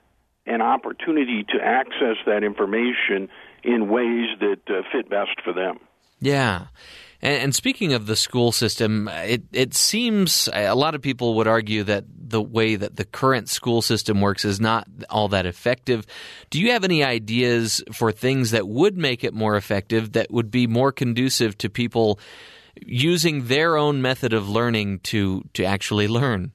an 0.45 0.61
opportunity 0.61 1.43
to 1.43 1.57
access 1.61 2.15
that 2.25 2.41
information 2.41 3.27
in 3.67 3.89
ways 3.89 4.29
that 4.39 4.61
uh, 4.69 4.81
fit 4.91 5.09
best 5.09 5.41
for 5.43 5.53
them. 5.53 5.77
Yeah. 6.19 6.67
And, 7.21 7.43
and, 7.43 7.55
speaking 7.55 7.93
of 7.93 8.07
the 8.07 8.15
school 8.15 8.51
system, 8.51 9.09
it, 9.09 9.43
it 9.51 9.73
seems 9.73 10.47
a 10.53 10.73
lot 10.73 10.95
of 10.95 11.01
people 11.01 11.35
would 11.35 11.47
argue 11.47 11.83
that 11.83 12.05
the 12.17 12.41
way 12.41 12.75
that 12.75 12.95
the 12.95 13.05
current 13.05 13.49
school 13.49 13.81
system 13.81 14.21
works 14.21 14.45
is 14.45 14.59
not 14.59 14.87
all 15.09 15.27
that 15.29 15.45
effective. 15.45 16.05
Do 16.49 16.59
you 16.61 16.71
have 16.71 16.83
any 16.83 17.03
ideas 17.03 17.83
for 17.91 18.11
things 18.11 18.51
that 18.51 18.67
would 18.67 18.97
make 18.97 19.23
it 19.23 19.33
more 19.33 19.57
effective, 19.57 20.13
that 20.13 20.31
would 20.31 20.49
be 20.49 20.65
more 20.65 20.91
conducive 20.91 21.57
to 21.59 21.69
people 21.69 22.19
using 22.81 23.47
their 23.47 23.77
own 23.77 24.01
method 24.01 24.33
of 24.33 24.47
learning 24.47 24.99
to, 24.99 25.43
to 25.53 25.63
actually 25.63 26.07
learn? 26.07 26.51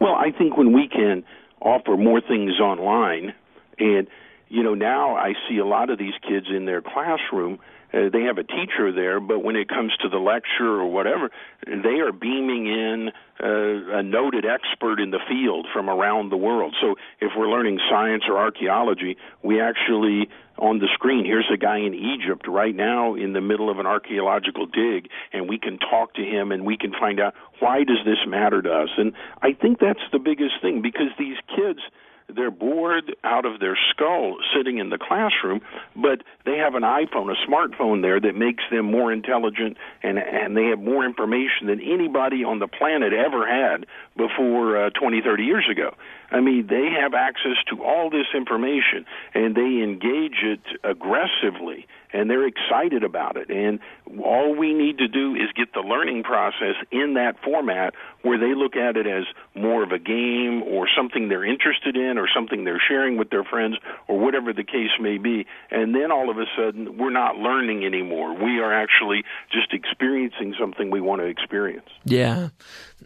Well, 0.00 0.14
I 0.14 0.32
think 0.36 0.56
when 0.56 0.72
we 0.72 0.88
can 0.88 1.22
offer 1.60 1.96
more 1.96 2.20
things 2.20 2.58
online 2.60 3.34
and 3.78 4.08
you 4.52 4.62
know, 4.62 4.74
now 4.74 5.16
I 5.16 5.32
see 5.48 5.56
a 5.56 5.64
lot 5.64 5.88
of 5.88 5.98
these 5.98 6.12
kids 6.28 6.46
in 6.54 6.66
their 6.66 6.82
classroom. 6.82 7.58
Uh, 7.94 8.10
they 8.12 8.24
have 8.24 8.36
a 8.36 8.44
teacher 8.44 8.92
there, 8.92 9.18
but 9.18 9.42
when 9.42 9.56
it 9.56 9.66
comes 9.66 9.92
to 10.02 10.10
the 10.10 10.18
lecture 10.18 10.78
or 10.78 10.86
whatever, 10.88 11.30
they 11.66 12.00
are 12.00 12.12
beaming 12.12 12.66
in 12.66 13.10
uh, 13.42 13.98
a 13.98 14.02
noted 14.02 14.44
expert 14.44 15.00
in 15.00 15.10
the 15.10 15.20
field 15.26 15.66
from 15.72 15.88
around 15.88 16.30
the 16.30 16.36
world. 16.36 16.76
So 16.82 16.96
if 17.18 17.32
we're 17.34 17.48
learning 17.48 17.80
science 17.90 18.24
or 18.28 18.36
archaeology, 18.36 19.16
we 19.42 19.58
actually 19.58 20.28
on 20.58 20.80
the 20.80 20.88
screen 20.92 21.24
here's 21.24 21.50
a 21.50 21.56
guy 21.56 21.78
in 21.78 21.94
Egypt 21.94 22.46
right 22.46 22.76
now 22.76 23.14
in 23.14 23.32
the 23.32 23.40
middle 23.40 23.70
of 23.70 23.78
an 23.78 23.86
archaeological 23.86 24.66
dig 24.66 25.08
and 25.32 25.48
we 25.48 25.58
can 25.58 25.78
talk 25.78 26.12
to 26.12 26.22
him 26.22 26.52
and 26.52 26.66
we 26.66 26.76
can 26.76 26.92
find 26.92 27.18
out 27.18 27.32
why 27.58 27.78
does 27.84 27.96
this 28.04 28.18
matter 28.28 28.60
to 28.60 28.70
us 28.70 28.90
and 28.98 29.14
I 29.40 29.54
think 29.54 29.80
that's 29.80 30.04
the 30.12 30.18
biggest 30.18 30.60
thing 30.60 30.82
because 30.82 31.08
these 31.18 31.38
kids 31.56 31.80
they're 32.28 32.50
bored 32.50 33.14
out 33.24 33.44
of 33.44 33.60
their 33.60 33.78
skull 33.90 34.36
sitting 34.56 34.78
in 34.78 34.90
the 34.90 34.98
classroom, 34.98 35.60
but 35.96 36.22
they 36.44 36.56
have 36.56 36.74
an 36.74 36.82
iPhone, 36.82 37.30
a 37.30 37.50
smartphone 37.50 38.02
there 38.02 38.20
that 38.20 38.34
makes 38.34 38.64
them 38.70 38.90
more 38.90 39.12
intelligent 39.12 39.76
and 40.02 40.18
and 40.18 40.56
they 40.56 40.66
have 40.66 40.80
more 40.80 41.04
information 41.04 41.66
than 41.66 41.80
anybody 41.80 42.44
on 42.44 42.58
the 42.58 42.68
planet 42.68 43.12
ever 43.12 43.46
had 43.46 43.86
before 44.16 44.86
uh, 44.86 44.90
20, 44.90 45.20
30 45.22 45.44
years 45.44 45.66
ago. 45.70 45.94
I 46.30 46.40
mean, 46.40 46.66
they 46.68 46.88
have 46.98 47.14
access 47.14 47.56
to 47.70 47.82
all 47.84 48.10
this 48.10 48.26
information 48.34 49.04
and 49.34 49.54
they 49.54 49.82
engage 49.82 50.42
it 50.42 50.60
aggressively 50.82 51.86
and 52.12 52.30
they're 52.30 52.46
excited 52.46 53.04
about 53.04 53.36
it. 53.36 53.50
And 53.50 53.80
all 54.22 54.54
we 54.54 54.74
need 54.74 54.98
to 54.98 55.08
do 55.08 55.34
is 55.34 55.50
get 55.56 55.72
the 55.72 55.80
learning 55.80 56.22
process 56.22 56.74
in 56.90 57.14
that 57.14 57.36
format 57.44 57.94
where 58.22 58.38
they 58.38 58.54
look 58.54 58.76
at 58.76 58.96
it 58.96 59.06
as 59.06 59.24
more 59.54 59.82
of 59.82 59.90
a 59.90 59.98
game 59.98 60.62
or 60.62 60.86
something 60.96 61.28
they're 61.28 61.44
interested 61.44 61.96
in 61.96 62.18
or 62.18 62.28
something 62.34 62.64
they're 62.64 62.82
sharing 62.86 63.16
with 63.16 63.30
their 63.30 63.44
friends 63.44 63.76
or 64.08 64.18
whatever 64.18 64.52
the 64.52 64.64
case 64.64 64.90
may 65.00 65.18
be. 65.18 65.46
And 65.70 65.94
then 65.94 66.12
all 66.12 66.30
of 66.30 66.38
a 66.38 66.44
sudden, 66.56 66.98
we're 66.98 67.10
not 67.10 67.36
learning 67.36 67.84
anymore. 67.84 68.34
We 68.34 68.60
are 68.60 68.72
actually 68.72 69.24
just 69.50 69.72
experiencing 69.72 70.54
something 70.58 70.90
we 70.90 71.00
want 71.00 71.20
to 71.20 71.26
experience. 71.26 71.88
Yeah. 72.04 72.48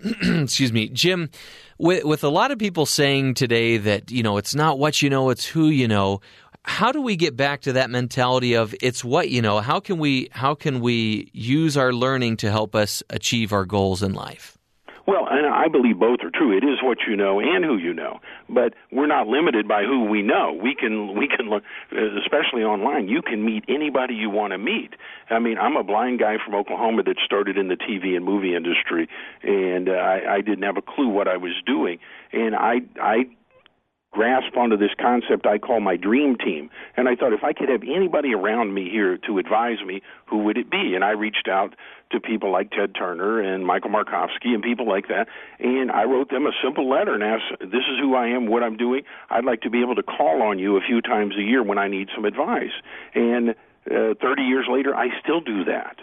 Excuse 0.23 0.73
me, 0.73 0.89
Jim. 0.89 1.31
With 1.79 2.05
with 2.05 2.25
a 2.25 2.29
lot 2.29 2.53
of 2.53 2.59
people 2.59 2.87
saying 2.87 3.35
today 3.35 3.77
that 3.77 4.11
you 4.11 4.23
know 4.23 4.39
it's 4.39 4.55
not 4.55 4.79
what 4.79 5.03
you 5.03 5.11
know, 5.11 5.31
it's 5.31 5.45
who 5.45 5.69
you 5.69 5.89
know. 5.89 6.21
How 6.67 6.91
do 6.91 7.01
we 7.01 7.15
get 7.15 7.37
back 7.37 7.63
to 7.63 7.75
that 7.75 7.91
mentality 7.91 8.55
of 8.55 8.75
it's 8.83 9.05
what 9.05 9.31
you 9.31 9.41
know? 9.41 9.61
How 9.61 9.79
can 9.79 9.99
we 9.99 10.29
how 10.33 10.55
can 10.55 10.81
we 10.81 11.31
use 11.33 11.77
our 11.77 11.93
learning 11.93 12.39
to 12.39 12.51
help 12.51 12.75
us 12.75 13.05
achieve 13.09 13.53
our 13.53 13.65
goals 13.65 14.03
in 14.03 14.13
life? 14.13 14.59
Well, 15.07 15.29
and 15.31 15.47
I 15.47 15.69
believe 15.69 16.01
both 16.01 16.19
are 16.25 16.31
true. 16.35 16.57
It 16.57 16.65
is 16.65 16.83
what 16.83 16.99
you 17.07 17.15
know 17.15 17.39
and 17.39 17.65
who 17.65 17.77
you 17.77 17.95
know, 17.95 18.19
but 18.49 18.75
we're 18.91 19.07
not 19.07 19.29
limited 19.29 19.69
by 19.69 19.85
who 19.85 20.07
we 20.07 20.21
know. 20.23 20.59
We 20.61 20.75
can 20.75 21.17
we 21.17 21.29
can 21.29 21.49
especially 22.19 22.65
online. 22.65 23.09
You 23.09 23.23
can 23.23 23.45
meet 23.45 23.65
anybody 23.69 24.15
you 24.15 24.29
want 24.29 24.53
to 24.53 24.59
meet. 24.59 24.95
I 25.31 25.39
mean, 25.39 25.59
I'm 25.59 25.77
a 25.77 25.85
blind 25.85 26.19
guy 26.19 26.35
from 26.45 26.57
Oklahoma 26.57 27.05
that 27.05 27.19
started 27.25 27.57
in 27.57 27.69
the 27.69 27.77
TV 27.77 28.17
and 28.17 28.25
movie 28.25 28.57
industry, 28.57 29.09
and 29.45 29.89
uh, 29.89 29.93
I, 29.93 30.35
I 30.35 30.41
didn't 30.41 30.65
have 30.65 30.77
a 30.77 30.83
clue 30.83 31.09
what 31.09 31.29
I 31.29 31.37
was 31.37 31.53
doing, 31.65 32.01
and 32.33 32.57
I 32.57 32.81
I 33.01 33.27
grasp 34.17 34.57
onto 34.57 34.79
this 34.79 34.93
concept 34.99 35.45
I 35.47 35.59
call 35.59 35.81
my 35.81 35.97
dream 35.97 36.37
team. 36.37 36.71
And 36.97 37.07
I 37.07 37.15
thought 37.17 37.35
if 37.35 37.45
I 37.45 37.53
could 37.53 37.69
have 37.69 37.83
anybody 37.83 38.33
around 38.33 38.73
me 38.73 38.89
here 38.91 39.19
to 39.27 39.39
advise 39.39 39.85
me, 39.85 40.01
who 40.25 40.39
would 40.39 40.57
it 40.57 40.71
be? 40.71 40.95
And 40.95 41.05
I 41.05 41.11
reached 41.11 41.49
out 41.49 41.75
to 42.13 42.19
people 42.19 42.51
like 42.51 42.71
Ted 42.71 42.95
Turner 42.95 43.41
and 43.41 43.67
Michael 43.67 43.91
Markovsky 43.91 44.55
and 44.55 44.63
people 44.63 44.89
like 44.89 45.09
that. 45.09 45.29
And 45.61 45.91
I 45.91 46.05
wrote 46.05 46.31
them 46.31 46.47
a 46.47 46.53
simple 46.65 46.89
letter 46.89 47.13
and 47.13 47.23
asked, 47.23 47.61
This 47.61 47.85
is 47.93 47.99
who 48.01 48.15
I 48.15 48.29
am, 48.29 48.47
what 48.47 48.63
I'm 48.63 48.79
doing. 48.79 49.03
I'd 49.29 49.45
like 49.45 49.61
to 49.63 49.71
be 49.71 49.83
able 49.83 49.97
to 49.97 50.03
call 50.03 50.41
on 50.41 50.59
you 50.59 50.79
a 50.79 50.81
few 50.81 51.03
times 51.03 51.35
a 51.37 51.43
year 51.43 51.63
when 51.63 51.77
I 51.77 51.89
need 51.89 52.09
some 52.15 52.25
advice. 52.25 52.73
And 53.15 53.51
uh, 53.51 54.15
30 54.23 54.43
years 54.43 54.67
later, 54.71 54.97
I 54.97 55.09
still 55.23 55.43
do 55.43 55.63
that. 55.65 55.97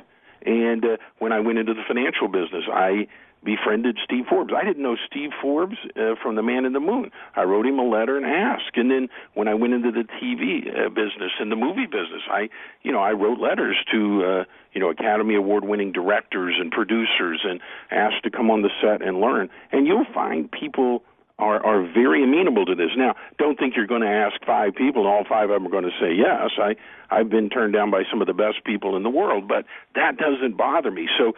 And 0.45 0.85
uh, 0.85 0.97
when 1.17 1.31
I 1.31 1.39
went 1.39 1.57
into 1.57 1.73
the 1.73 1.83
financial 1.87 2.27
business, 2.27 2.65
I 2.71 3.07
befriended 3.43 3.97
Steve 4.03 4.25
Forbes. 4.29 4.53
I 4.55 4.63
didn't 4.63 4.83
know 4.83 4.95
Steve 5.07 5.31
Forbes 5.41 5.77
uh, 5.95 6.15
from 6.21 6.35
The 6.35 6.43
Man 6.43 6.65
in 6.65 6.73
the 6.73 6.79
Moon. 6.79 7.11
I 7.35 7.43
wrote 7.43 7.65
him 7.65 7.79
a 7.79 7.87
letter 7.87 8.17
and 8.17 8.25
asked. 8.25 8.75
And 8.75 8.89
then 8.89 9.09
when 9.33 9.47
I 9.47 9.53
went 9.53 9.73
into 9.73 9.91
the 9.91 10.03
TV 10.21 10.67
uh, 10.67 10.89
business 10.89 11.31
and 11.39 11.51
the 11.51 11.55
movie 11.55 11.85
business, 11.85 12.23
I, 12.29 12.49
you 12.81 12.91
know, 12.91 12.99
I 12.99 13.11
wrote 13.11 13.39
letters 13.39 13.77
to, 13.91 14.23
uh, 14.25 14.43
you 14.73 14.81
know, 14.81 14.89
Academy 14.89 15.35
Award 15.35 15.65
winning 15.65 15.91
directors 15.91 16.55
and 16.59 16.71
producers 16.71 17.41
and 17.43 17.59
asked 17.91 18.23
to 18.23 18.31
come 18.31 18.49
on 18.49 18.61
the 18.61 18.69
set 18.81 19.01
and 19.01 19.19
learn. 19.19 19.49
And 19.71 19.87
you'll 19.87 20.05
find 20.13 20.51
people 20.51 21.03
are 21.39 21.65
are 21.65 21.81
very 21.81 22.23
amenable 22.23 22.65
to 22.65 22.75
this. 22.75 22.91
Now, 22.95 23.15
don't 23.37 23.57
think 23.57 23.75
you're 23.75 23.87
going 23.87 24.01
to 24.01 24.07
ask 24.07 24.35
five 24.45 24.75
people, 24.75 25.03
and 25.03 25.09
all 25.09 25.25
five 25.27 25.49
of 25.49 25.55
them 25.55 25.67
are 25.67 25.71
going 25.71 25.83
to 25.83 25.97
say 25.99 26.13
yes. 26.13 26.51
I 26.57 26.75
I've 27.09 27.29
been 27.29 27.49
turned 27.49 27.73
down 27.73 27.91
by 27.91 28.03
some 28.09 28.21
of 28.21 28.27
the 28.27 28.33
best 28.33 28.63
people 28.65 28.95
in 28.95 29.03
the 29.03 29.09
world, 29.09 29.47
but 29.47 29.65
that 29.95 30.17
doesn't 30.17 30.57
bother 30.57 30.91
me. 30.91 31.07
So 31.17 31.33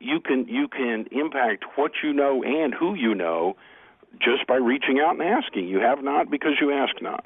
you 0.00 0.20
can 0.20 0.46
you 0.48 0.68
can 0.68 1.06
impact 1.12 1.64
what 1.76 1.92
you 2.02 2.12
know 2.12 2.42
and 2.42 2.74
who 2.74 2.94
you 2.94 3.14
know 3.14 3.56
just 4.20 4.46
by 4.46 4.56
reaching 4.56 5.00
out 5.00 5.12
and 5.12 5.22
asking. 5.22 5.68
You 5.68 5.78
have 5.80 6.02
not 6.02 6.30
because 6.30 6.52
you 6.60 6.72
ask 6.72 7.00
not. 7.00 7.24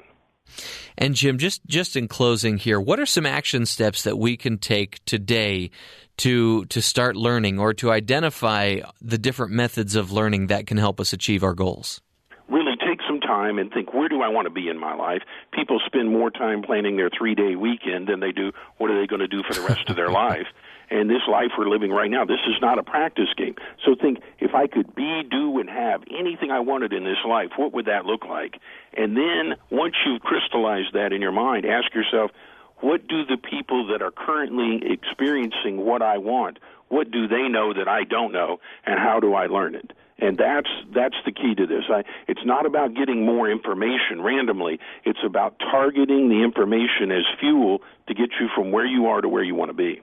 And 0.97 1.15
Jim, 1.15 1.37
just 1.37 1.65
just 1.65 1.95
in 1.95 2.07
closing 2.07 2.57
here, 2.57 2.79
what 2.79 2.99
are 2.99 3.05
some 3.05 3.25
action 3.25 3.65
steps 3.65 4.03
that 4.03 4.17
we 4.17 4.37
can 4.37 4.57
take 4.57 5.03
today 5.05 5.71
to 6.17 6.65
to 6.65 6.81
start 6.81 7.15
learning 7.15 7.59
or 7.59 7.73
to 7.75 7.91
identify 7.91 8.81
the 9.01 9.17
different 9.17 9.53
methods 9.53 9.95
of 9.95 10.11
learning 10.11 10.47
that 10.47 10.67
can 10.67 10.77
help 10.77 10.99
us 10.99 11.13
achieve 11.13 11.43
our 11.43 11.53
goals? 11.53 12.01
Really 13.41 13.57
take 13.57 13.57
some 13.57 13.57
time 13.57 13.59
and 13.59 13.71
think 13.71 13.93
where 13.93 14.09
do 14.09 14.21
I 14.21 14.29
want 14.29 14.45
to 14.45 14.49
be 14.49 14.69
in 14.69 14.79
my 14.79 14.95
life? 14.95 15.21
People 15.51 15.79
spend 15.85 16.09
more 16.09 16.31
time 16.31 16.61
planning 16.61 16.97
their 16.97 17.09
3-day 17.09 17.55
weekend 17.55 18.07
than 18.07 18.19
they 18.19 18.31
do 18.31 18.51
what 18.77 18.91
are 18.91 18.99
they 18.99 19.07
going 19.07 19.19
to 19.21 19.27
do 19.27 19.43
for 19.43 19.53
the 19.53 19.61
rest 19.61 19.89
of 19.89 19.95
their 19.95 20.09
life. 20.25 20.47
And 20.89 21.09
this 21.09 21.21
life 21.29 21.51
we're 21.57 21.69
living 21.69 21.91
right 21.91 22.11
now, 22.11 22.25
this 22.25 22.41
is 22.47 22.55
not 22.61 22.77
a 22.77 22.83
practice 22.83 23.29
game. 23.37 23.55
So 23.85 23.95
think, 23.95 24.19
if 24.39 24.53
I 24.53 24.67
could 24.67 24.93
be, 24.93 25.23
do, 25.23 25.59
and 25.59 25.69
have 25.69 26.03
anything 26.11 26.51
I 26.51 26.59
wanted 26.59 26.91
in 26.91 27.05
this 27.05 27.23
life, 27.25 27.51
what 27.55 27.73
would 27.73 27.85
that 27.85 28.05
look 28.05 28.25
like? 28.25 28.59
And 28.97 29.15
then 29.15 29.55
once 29.69 29.95
you've 30.05 30.21
crystallized 30.21 30.93
that 30.93 31.13
in 31.13 31.21
your 31.21 31.31
mind, 31.31 31.65
ask 31.65 31.93
yourself, 31.93 32.31
what 32.81 33.07
do 33.07 33.25
the 33.25 33.37
people 33.37 33.87
that 33.87 34.01
are 34.01 34.11
currently 34.11 34.81
experiencing 34.91 35.77
what 35.77 36.01
I 36.01 36.17
want, 36.17 36.59
what 36.89 37.09
do 37.09 37.27
they 37.27 37.47
know 37.47 37.73
that 37.73 37.87
I 37.87 38.03
don't 38.03 38.33
know, 38.33 38.59
and 38.85 38.99
how 38.99 39.21
do 39.21 39.33
I 39.33 39.45
learn 39.45 39.75
it? 39.75 39.93
And 40.21 40.37
that's 40.37 40.69
that's 40.93 41.15
the 41.25 41.31
key 41.31 41.55
to 41.55 41.65
this. 41.65 41.83
I, 41.89 42.03
it's 42.27 42.45
not 42.45 42.67
about 42.67 42.93
getting 42.93 43.25
more 43.25 43.49
information 43.49 44.21
randomly. 44.21 44.79
It's 45.03 45.19
about 45.25 45.57
targeting 45.59 46.29
the 46.29 46.43
information 46.43 47.11
as 47.11 47.23
fuel 47.39 47.79
to 48.07 48.13
get 48.13 48.29
you 48.39 48.47
from 48.55 48.71
where 48.71 48.85
you 48.85 49.07
are 49.07 49.21
to 49.21 49.27
where 49.27 49.43
you 49.43 49.55
want 49.55 49.69
to 49.69 49.73
be. 49.73 50.01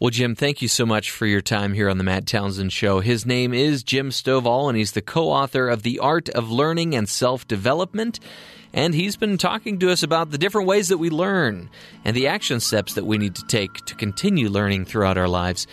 Well, 0.00 0.10
Jim, 0.10 0.36
thank 0.36 0.62
you 0.62 0.68
so 0.68 0.86
much 0.86 1.10
for 1.10 1.26
your 1.26 1.40
time 1.40 1.72
here 1.72 1.88
on 1.88 1.98
the 1.98 2.04
Matt 2.04 2.24
Townsend 2.24 2.72
Show. 2.72 3.00
His 3.00 3.26
name 3.26 3.52
is 3.52 3.82
Jim 3.82 4.10
Stovall, 4.10 4.68
and 4.68 4.78
he's 4.78 4.92
the 4.92 5.02
co 5.02 5.28
author 5.28 5.68
of 5.68 5.82
The 5.82 5.98
Art 5.98 6.28
of 6.28 6.50
Learning 6.50 6.94
and 6.94 7.08
Self 7.08 7.48
Development. 7.48 8.20
And 8.72 8.94
he's 8.94 9.16
been 9.16 9.38
talking 9.38 9.78
to 9.78 9.90
us 9.90 10.02
about 10.02 10.30
the 10.30 10.38
different 10.38 10.68
ways 10.68 10.88
that 10.88 10.98
we 10.98 11.10
learn 11.10 11.70
and 12.04 12.14
the 12.14 12.28
action 12.28 12.60
steps 12.60 12.94
that 12.94 13.06
we 13.06 13.18
need 13.18 13.34
to 13.36 13.46
take 13.46 13.74
to 13.86 13.94
continue 13.94 14.48
learning 14.48 14.84
throughout 14.84 15.18
our 15.18 15.26
lives. 15.26 15.66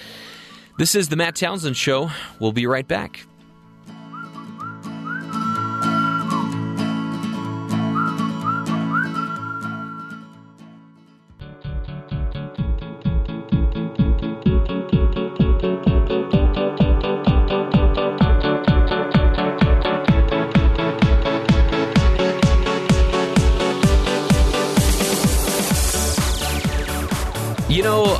This 0.77 0.95
is 0.95 1.09
the 1.09 1.15
Matt 1.15 1.35
Townsend 1.35 1.77
Show. 1.77 2.09
We'll 2.39 2.51
be 2.51 2.67
right 2.67 2.87
back. 2.87 3.27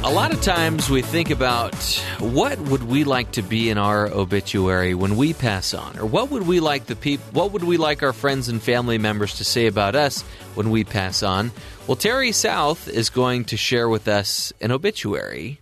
A 0.06 0.12
lot 0.14 0.32
of 0.32 0.40
times 0.40 0.88
we 0.88 1.02
think 1.02 1.32
about 1.32 1.74
what 2.20 2.60
would 2.60 2.84
we 2.84 3.04
like 3.04 3.32
to 3.32 3.42
be 3.42 3.72
in 3.72 3.80
our 3.80 4.06
obituary 4.08 4.94
when 4.94 5.18
we 5.18 5.34
pass 5.34 5.74
on, 5.74 5.98
or 5.98 6.06
what 6.06 6.30
would 6.30 6.46
we 6.46 6.60
like 6.60 6.86
the 6.86 6.96
peop- 6.96 7.34
what 7.34 7.52
would 7.52 7.64
we 7.64 7.78
like 7.78 8.04
our 8.04 8.14
friends 8.14 8.48
and 8.48 8.62
family 8.62 9.00
members 9.00 9.38
to 9.38 9.44
say 9.44 9.66
about 9.66 9.96
us 9.96 10.22
when 10.54 10.70
we 10.70 10.84
pass 10.84 11.24
on? 11.24 11.52
Well, 11.88 11.96
Terry 11.96 12.32
South 12.32 12.88
is 12.88 13.10
going 13.10 13.46
to 13.46 13.58
share 13.58 13.90
with 13.90 14.08
us 14.08 14.54
an 14.62 14.72
obituary, 14.72 15.60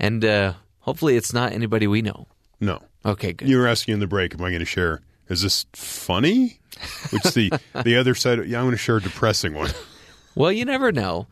and 0.00 0.24
uh, 0.24 0.54
hopefully, 0.78 1.16
it's 1.16 1.34
not 1.34 1.52
anybody 1.52 1.86
we 1.86 2.00
know. 2.00 2.28
No. 2.60 2.82
Okay, 3.04 3.34
good. 3.34 3.46
You 3.46 3.58
were 3.58 3.68
asking 3.68 3.92
in 3.92 4.00
the 4.00 4.06
break, 4.06 4.32
am 4.32 4.40
I 4.40 4.48
going 4.48 4.60
to 4.60 4.64
share? 4.64 5.02
Is 5.28 5.42
this 5.42 5.66
funny? 5.74 6.58
Which 7.10 7.34
the 7.34 7.52
the 7.84 7.98
other 7.98 8.14
side? 8.14 8.38
Yeah, 8.46 8.58
I'm 8.58 8.64
going 8.64 8.70
to 8.70 8.78
share 8.78 8.96
a 8.96 9.02
depressing 9.02 9.52
one. 9.52 9.70
Well, 10.36 10.52
you 10.52 10.64
never 10.64 10.92
know. 10.92 11.26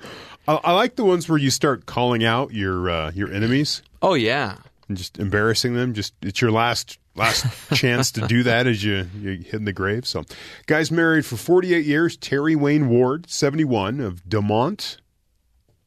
I, 0.49 0.55
I 0.65 0.73
like 0.73 0.97
the 0.97 1.05
ones 1.05 1.29
where 1.29 1.39
you 1.39 1.51
start 1.51 1.87
calling 1.87 2.25
out 2.25 2.53
your 2.53 2.91
uh, 2.91 3.13
your 3.13 3.33
enemies 3.33 3.83
Oh 4.01 4.15
yeah, 4.15 4.57
and 4.89 4.97
just 4.97 5.19
embarrassing 5.19 5.75
them. 5.75 5.95
Just 5.95 6.15
it's 6.23 6.41
your 6.41 6.53
last 6.53 6.99
last 7.15 7.47
chance 7.75 8.13
to 8.13 8.27
do 8.27 8.43
that 8.45 8.67
as 8.67 8.85
you 8.85 9.09
you 9.21 9.31
hit 9.39 9.55
in 9.55 9.65
the 9.65 9.73
grave. 9.73 10.07
So, 10.07 10.25
guys 10.67 10.91
married 10.91 11.27
for 11.27 11.37
48 11.37 11.85
years. 11.85 12.17
Terry 12.17 12.55
Wayne 12.55 12.89
Ward, 12.89 13.29
71, 13.29 14.01
of 14.01 14.25
DeMotte, 14.25 14.99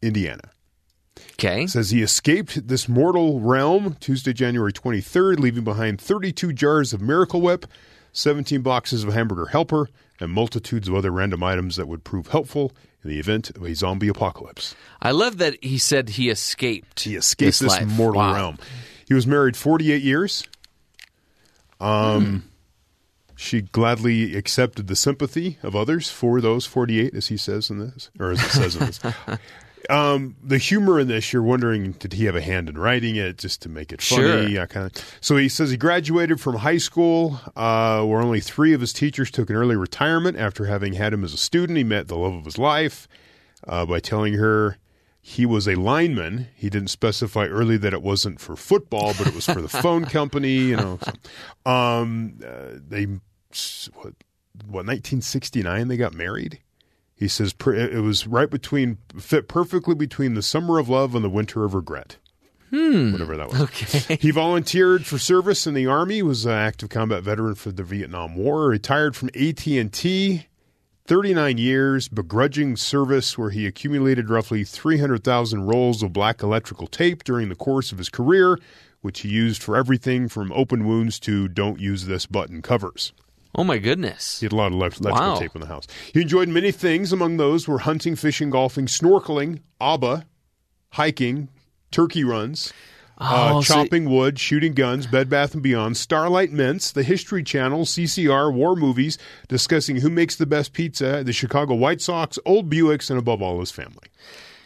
Indiana. 0.01 0.51
okay. 1.33 1.67
says 1.67 1.91
he 1.91 2.01
escaped 2.01 2.67
this 2.67 2.89
mortal 2.89 3.39
realm 3.39 3.95
Tuesday, 4.01 4.33
January 4.33 4.73
23rd, 4.73 5.39
leaving 5.39 5.63
behind 5.63 6.01
32 6.01 6.51
jars 6.51 6.91
of 6.91 7.01
Miracle 7.01 7.39
Whip, 7.39 7.65
17 8.11 8.61
boxes 8.61 9.05
of 9.05 9.13
Hamburger 9.13 9.47
Helper, 9.47 9.87
and 10.19 10.31
multitudes 10.31 10.89
of 10.89 10.95
other 10.95 11.11
random 11.11 11.43
items 11.43 11.77
that 11.77 11.87
would 11.87 12.03
prove 12.03 12.27
helpful 12.27 12.73
in 13.03 13.09
the 13.09 13.19
event 13.19 13.49
of 13.51 13.63
a 13.63 13.73
zombie 13.75 14.07
apocalypse. 14.07 14.75
I 15.01 15.11
love 15.11 15.37
that 15.39 15.63
he 15.63 15.77
said 15.77 16.09
he 16.09 16.29
escaped. 16.29 17.01
He 17.01 17.15
escaped 17.15 17.59
this, 17.59 17.69
life. 17.69 17.87
mortal 17.87 18.21
Wow. 18.21 18.33
realm. 18.35 18.57
He 19.07 19.13
was 19.13 19.25
married 19.27 19.57
48 19.57 20.01
years. 20.01 20.43
Um, 21.79 22.43
She 23.35 23.61
gladly 23.63 24.35
accepted 24.35 24.85
the 24.87 24.95
sympathy 24.95 25.57
of 25.63 25.75
others 25.75 26.11
for 26.11 26.41
those 26.41 26.67
48, 26.67 27.15
as 27.15 27.27
he 27.27 27.37
says 27.37 27.71
in 27.71 27.79
this, 27.79 28.11
or 28.19 28.31
as 28.31 28.39
it 28.43 28.49
says 28.49 28.75
in 28.75 28.85
this. 28.85 28.99
Um, 29.91 30.37
the 30.41 30.57
humor 30.57 30.99
in 30.99 31.07
this, 31.09 31.33
you're 31.33 31.43
wondering, 31.43 31.91
did 31.91 32.13
he 32.13 32.25
have 32.25 32.35
a 32.35 32.41
hand 32.41 32.69
in 32.69 32.77
writing 32.77 33.17
it 33.17 33.37
just 33.37 33.61
to 33.63 33.69
make 33.69 33.91
it 33.91 34.01
funny? 34.01 34.53
Sure. 34.53 34.61
I 34.61 34.65
kind 34.65 34.85
of. 34.87 35.17
So 35.19 35.35
he 35.35 35.49
says 35.49 35.69
he 35.69 35.77
graduated 35.77 36.39
from 36.39 36.55
high 36.55 36.77
school, 36.77 37.39
uh, 37.55 38.03
where 38.05 38.21
only 38.21 38.39
three 38.39 38.73
of 38.73 38.79
his 38.79 38.93
teachers 38.93 39.29
took 39.29 39.49
an 39.49 39.55
early 39.55 39.75
retirement 39.75 40.37
after 40.37 40.65
having 40.65 40.93
had 40.93 41.11
him 41.13 41.23
as 41.23 41.33
a 41.33 41.37
student. 41.37 41.77
He 41.77 41.83
met 41.83 42.07
the 42.07 42.15
love 42.15 42.33
of 42.33 42.45
his 42.45 42.57
life 42.57 43.07
uh, 43.67 43.85
by 43.85 43.99
telling 43.99 44.35
her 44.35 44.77
he 45.19 45.45
was 45.45 45.67
a 45.67 45.75
lineman. 45.75 46.47
He 46.55 46.69
didn't 46.69 46.89
specify 46.89 47.45
early 47.47 47.77
that 47.77 47.93
it 47.93 48.01
wasn't 48.01 48.39
for 48.39 48.55
football, 48.55 49.13
but 49.17 49.27
it 49.27 49.35
was 49.35 49.45
for 49.45 49.61
the 49.61 49.69
phone 49.83 50.05
company. 50.05 50.57
You 50.57 50.77
know, 50.77 50.99
So, 51.01 51.69
um, 51.71 52.39
uh, 52.43 52.79
they 52.87 53.05
what 53.93 54.13
what 54.65 54.85
1969 54.85 55.87
they 55.89 55.97
got 55.97 56.13
married. 56.13 56.59
He 57.21 57.27
says 57.27 57.53
it 57.67 58.01
was 58.01 58.25
right 58.25 58.49
between 58.49 58.97
fit 59.15 59.47
perfectly 59.47 59.93
between 59.93 60.33
the 60.33 60.41
summer 60.41 60.79
of 60.79 60.89
love 60.89 61.13
and 61.13 61.23
the 61.23 61.29
winter 61.29 61.63
of 61.63 61.75
regret. 61.75 62.17
Hmm. 62.71 63.11
Whatever 63.11 63.37
that 63.37 63.49
was. 63.49 63.61
Okay. 63.61 64.15
He 64.15 64.31
volunteered 64.31 65.05
for 65.05 65.19
service 65.19 65.67
in 65.67 65.75
the 65.75 65.85
army. 65.85 66.23
Was 66.23 66.47
an 66.47 66.53
active 66.53 66.89
combat 66.89 67.21
veteran 67.21 67.53
for 67.53 67.71
the 67.71 67.83
Vietnam 67.83 68.33
War. 68.33 68.69
Retired 68.69 69.15
from 69.15 69.29
AT 69.39 69.67
and 69.67 69.93
T. 69.93 70.47
39 71.05 71.59
years 71.59 72.07
begrudging 72.07 72.75
service 72.75 73.37
where 73.37 73.51
he 73.51 73.67
accumulated 73.67 74.31
roughly 74.31 74.63
300,000 74.63 75.67
rolls 75.67 76.01
of 76.01 76.11
black 76.11 76.41
electrical 76.41 76.87
tape 76.87 77.23
during 77.23 77.49
the 77.49 77.55
course 77.55 77.91
of 77.91 77.99
his 77.99 78.09
career, 78.09 78.57
which 79.01 79.19
he 79.19 79.29
used 79.29 79.61
for 79.61 79.77
everything 79.77 80.27
from 80.27 80.51
open 80.53 80.87
wounds 80.87 81.19
to 81.19 81.47
don't 81.47 81.79
use 81.79 82.07
this 82.07 82.25
button 82.25 82.63
covers. 82.63 83.13
Oh 83.53 83.63
my 83.63 83.77
goodness. 83.79 84.39
He 84.39 84.45
had 84.45 84.53
a 84.53 84.55
lot 84.55 84.67
of 84.67 84.73
elect- 84.73 84.99
electrical 85.01 85.33
Wow. 85.33 85.39
tape 85.39 85.55
in 85.55 85.61
the 85.61 85.67
house. 85.67 85.85
He 86.13 86.21
enjoyed 86.21 86.47
many 86.49 86.71
things. 86.71 87.11
Among 87.11 87.37
those 87.37 87.67
were 87.67 87.79
hunting, 87.79 88.15
fishing, 88.15 88.49
golfing, 88.49 88.85
snorkeling, 88.85 89.59
ABBA, 89.81 90.25
hiking, 90.91 91.49
turkey 91.91 92.23
runs, 92.23 92.71
uh, 93.17 93.53
Oh, 93.55 93.61
so- 93.61 93.73
chopping 93.75 94.09
wood, 94.09 94.39
shooting 94.39 94.73
guns, 94.73 95.05
Bed 95.05 95.29
Bath 95.29 95.53
and 95.53 95.61
Beyond, 95.61 95.97
Starlight 95.97 96.51
Mints, 96.51 96.91
the 96.91 97.03
History 97.03 97.43
Channel, 97.43 97.85
CCR, 97.85 98.51
war 98.51 98.75
movies, 98.75 99.17
discussing 99.47 99.97
who 99.97 100.09
makes 100.09 100.35
the 100.37 100.45
best 100.45 100.73
pizza, 100.73 101.21
the 101.23 101.33
Chicago 101.33 101.75
White 101.75 102.01
Sox, 102.01 102.39
old 102.45 102.69
Buicks, 102.69 103.09
and 103.09 103.19
above 103.19 103.41
all, 103.41 103.59
his 103.59 103.71
family. 103.71 104.07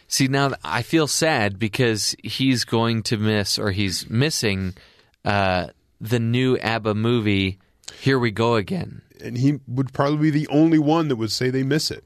See, 0.08 0.28
now 0.28 0.52
I 0.62 0.82
feel 0.82 1.08
sad 1.08 1.58
because 1.58 2.14
he's 2.22 2.64
going 2.64 3.02
to 3.04 3.16
miss 3.16 3.58
or 3.58 3.72
he's 3.72 4.08
missing 4.08 4.74
uh, 5.24 5.68
the 6.00 6.20
new 6.20 6.56
ABBA 6.58 6.94
movie, 6.94 7.58
Here 8.00 8.18
We 8.18 8.30
Go 8.30 8.54
Again. 8.56 9.02
And 9.22 9.38
he 9.38 9.60
would 9.66 9.92
probably 9.92 10.30
be 10.30 10.44
the 10.44 10.48
only 10.48 10.78
one 10.78 11.08
that 11.08 11.16
would 11.16 11.32
say 11.32 11.50
they 11.50 11.62
miss 11.62 11.90
it. 11.90 12.04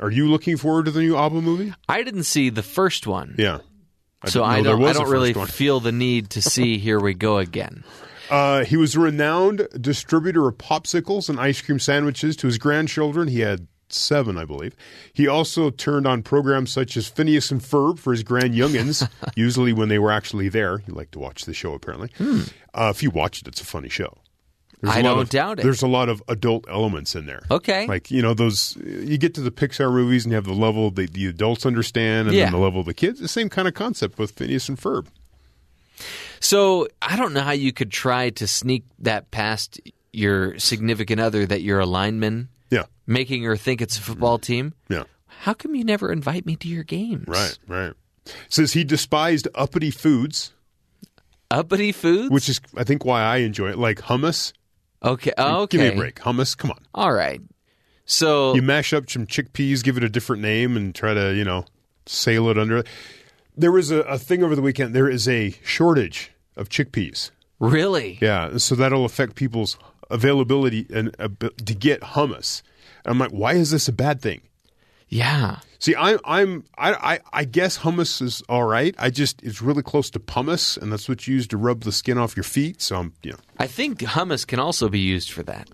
Are 0.00 0.10
you 0.10 0.28
looking 0.28 0.56
forward 0.56 0.84
to 0.86 0.90
the 0.90 1.00
new 1.00 1.16
ABBA 1.16 1.40
movie? 1.40 1.72
I 1.88 2.02
didn't 2.02 2.24
see 2.24 2.50
the 2.50 2.62
first 2.62 3.06
one. 3.06 3.34
Yeah. 3.38 3.58
so 4.26 4.44
I 4.44 4.60
don't, 4.62 4.82
I 4.84 4.92
don't 4.92 5.08
really 5.08 5.32
one. 5.32 5.46
feel 5.46 5.80
the 5.80 5.92
need 5.92 6.30
to 6.30 6.42
see 6.42 6.78
Here 6.78 7.00
We 7.00 7.14
Go 7.14 7.38
Again. 7.38 7.84
Uh, 8.30 8.64
he 8.64 8.76
was 8.76 8.94
a 8.94 9.00
renowned 9.00 9.68
distributor 9.78 10.48
of 10.48 10.56
popsicles 10.58 11.28
and 11.28 11.38
ice 11.38 11.60
cream 11.60 11.78
sandwiches 11.78 12.36
to 12.36 12.46
his 12.46 12.58
grandchildren. 12.58 13.28
He 13.28 13.40
had 13.40 13.66
seven, 13.88 14.36
I 14.38 14.44
believe. 14.44 14.74
He 15.12 15.26
also 15.28 15.70
turned 15.70 16.06
on 16.06 16.22
programs 16.22 16.70
such 16.72 16.96
as 16.96 17.06
Phineas 17.08 17.50
and 17.50 17.60
Ferb 17.60 17.98
for 17.98 18.12
his 18.12 18.22
grand 18.22 18.54
youngins, 18.54 19.08
usually 19.36 19.72
when 19.72 19.88
they 19.88 19.98
were 19.98 20.10
actually 20.12 20.48
there. 20.48 20.78
He 20.78 20.92
liked 20.92 21.12
to 21.12 21.18
watch 21.18 21.44
the 21.44 21.54
show, 21.54 21.74
apparently. 21.74 22.10
Uh, 22.74 22.92
if 22.94 23.02
you 23.02 23.10
watch 23.10 23.42
it, 23.42 23.48
it's 23.48 23.60
a 23.60 23.64
funny 23.64 23.88
show. 23.88 24.18
There's 24.80 24.92
Hmm. 24.94 24.98
I 24.98 25.02
don't 25.02 25.18
of- 25.20 25.30
doubt 25.30 25.60
it. 25.60 25.62
There's 25.62 25.82
a 25.82 25.86
lot 25.88 26.08
of 26.08 26.22
adult 26.28 26.66
elements 26.68 27.14
in 27.14 27.24
there. 27.26 27.42
Okay. 27.50 27.86
Like, 27.86 28.10
you 28.10 28.20
know, 28.20 28.34
those, 28.34 28.76
you 28.84 29.16
get 29.16 29.32
to 29.34 29.40
the 29.40 29.50
Pixar 29.50 29.90
movies 29.92 30.24
and 30.24 30.32
you 30.32 30.36
have 30.36 30.44
the 30.44 30.52
level 30.52 30.90
that 30.90 31.12
the 31.14 31.26
adults 31.26 31.64
understand 31.64 32.28
and 32.28 32.36
Yeah. 32.36 32.44
then 32.44 32.52
the 32.52 32.58
level 32.58 32.80
of 32.80 32.86
the 32.86 32.92
kids. 32.94 33.20
The 33.20 33.28
same 33.28 33.48
kind 33.48 33.66
of 33.68 33.74
concept 33.74 34.18
with 34.18 34.32
Phineas 34.32 34.68
and 34.68 34.78
Ferb. 34.78 35.06
So 36.40 36.88
I 37.00 37.16
don't 37.16 37.32
know 37.32 37.40
how 37.40 37.52
you 37.52 37.72
could 37.72 37.90
try 37.90 38.30
to 38.30 38.46
sneak 38.46 38.84
that 38.98 39.30
past 39.30 39.80
your 40.12 40.58
significant 40.58 41.20
other 41.20 41.46
that 41.46 41.62
you're 41.62 41.80
a 41.80 41.86
lineman. 41.86 42.48
Making 43.06 43.42
her 43.44 43.56
think 43.56 43.80
it's 43.82 43.98
a 43.98 44.00
football 44.00 44.38
team. 44.38 44.74
Yeah. 44.88 45.04
How 45.26 45.52
come 45.54 45.74
you 45.74 45.84
never 45.84 46.10
invite 46.12 46.46
me 46.46 46.56
to 46.56 46.68
your 46.68 46.84
games? 46.84 47.24
Right, 47.26 47.58
right. 47.66 47.92
Says 48.48 48.72
he 48.72 48.84
despised 48.84 49.48
uppity 49.54 49.90
foods. 49.90 50.52
Uppity 51.50 51.92
foods? 51.92 52.30
which 52.30 52.48
is 52.48 52.60
I 52.76 52.84
think 52.84 53.04
why 53.04 53.20
I 53.22 53.38
enjoy 53.38 53.70
it. 53.70 53.78
Like 53.78 53.98
hummus. 54.00 54.52
okay. 55.02 55.32
Oh, 55.36 55.62
okay. 55.62 55.76
Give 55.78 55.86
me 55.86 55.94
a 55.94 55.96
break. 55.96 56.16
Hummus, 56.20 56.56
come 56.56 56.70
on. 56.70 56.80
All 56.94 57.12
right. 57.12 57.40
So 58.06 58.54
You 58.54 58.62
mash 58.62 58.92
up 58.92 59.08
some 59.10 59.26
chickpeas, 59.26 59.82
give 59.82 59.96
it 59.96 60.04
a 60.04 60.08
different 60.08 60.42
name, 60.42 60.76
and 60.76 60.94
try 60.94 61.14
to 61.14 61.34
you 61.34 61.44
know 61.44 61.64
sail 62.06 62.48
it 62.48 62.58
under. 62.58 62.84
There 63.56 63.72
was 63.72 63.90
a, 63.90 64.00
a 64.00 64.18
thing 64.18 64.42
over 64.42 64.56
the 64.56 64.62
weekend. 64.62 64.94
There 64.94 65.08
is 65.08 65.28
a 65.28 65.54
shortage 65.62 66.32
of 66.56 66.68
chickpeas. 66.68 67.30
really, 67.60 68.18
Yeah, 68.20 68.56
so 68.58 68.74
that'll 68.74 69.04
affect 69.04 69.36
people's 69.36 69.78
availability 70.10 70.86
and 70.92 71.14
uh, 71.18 71.28
to 71.40 71.74
get 71.74 72.00
hummus. 72.00 72.62
I'm 73.04 73.18
like, 73.18 73.30
why 73.30 73.54
is 73.54 73.70
this 73.70 73.88
a 73.88 73.92
bad 73.92 74.20
thing? 74.20 74.42
yeah. 75.08 75.60
See, 75.78 75.94
I'm 75.94 76.18
I'm 76.24 76.64
I, 76.78 77.14
I 77.14 77.20
I 77.32 77.44
guess 77.44 77.78
hummus 77.78 78.22
is 78.22 78.42
all 78.48 78.64
right. 78.64 78.94
I 78.98 79.10
just 79.10 79.42
it's 79.42 79.60
really 79.60 79.82
close 79.82 80.10
to 80.10 80.20
pumice, 80.20 80.76
and 80.76 80.90
that's 80.90 81.08
what 81.08 81.28
you 81.28 81.34
use 81.34 81.46
to 81.48 81.56
rub 81.56 81.82
the 81.82 81.92
skin 81.92 82.18
off 82.18 82.36
your 82.36 82.44
feet. 82.44 82.80
So 82.80 82.96
I'm 82.96 83.12
you 83.22 83.32
know 83.32 83.38
I 83.58 83.66
think 83.66 84.00
hummus 84.00 84.46
can 84.46 84.58
also 84.58 84.88
be 84.88 84.98
used 84.98 85.30
for 85.30 85.42
that. 85.44 85.68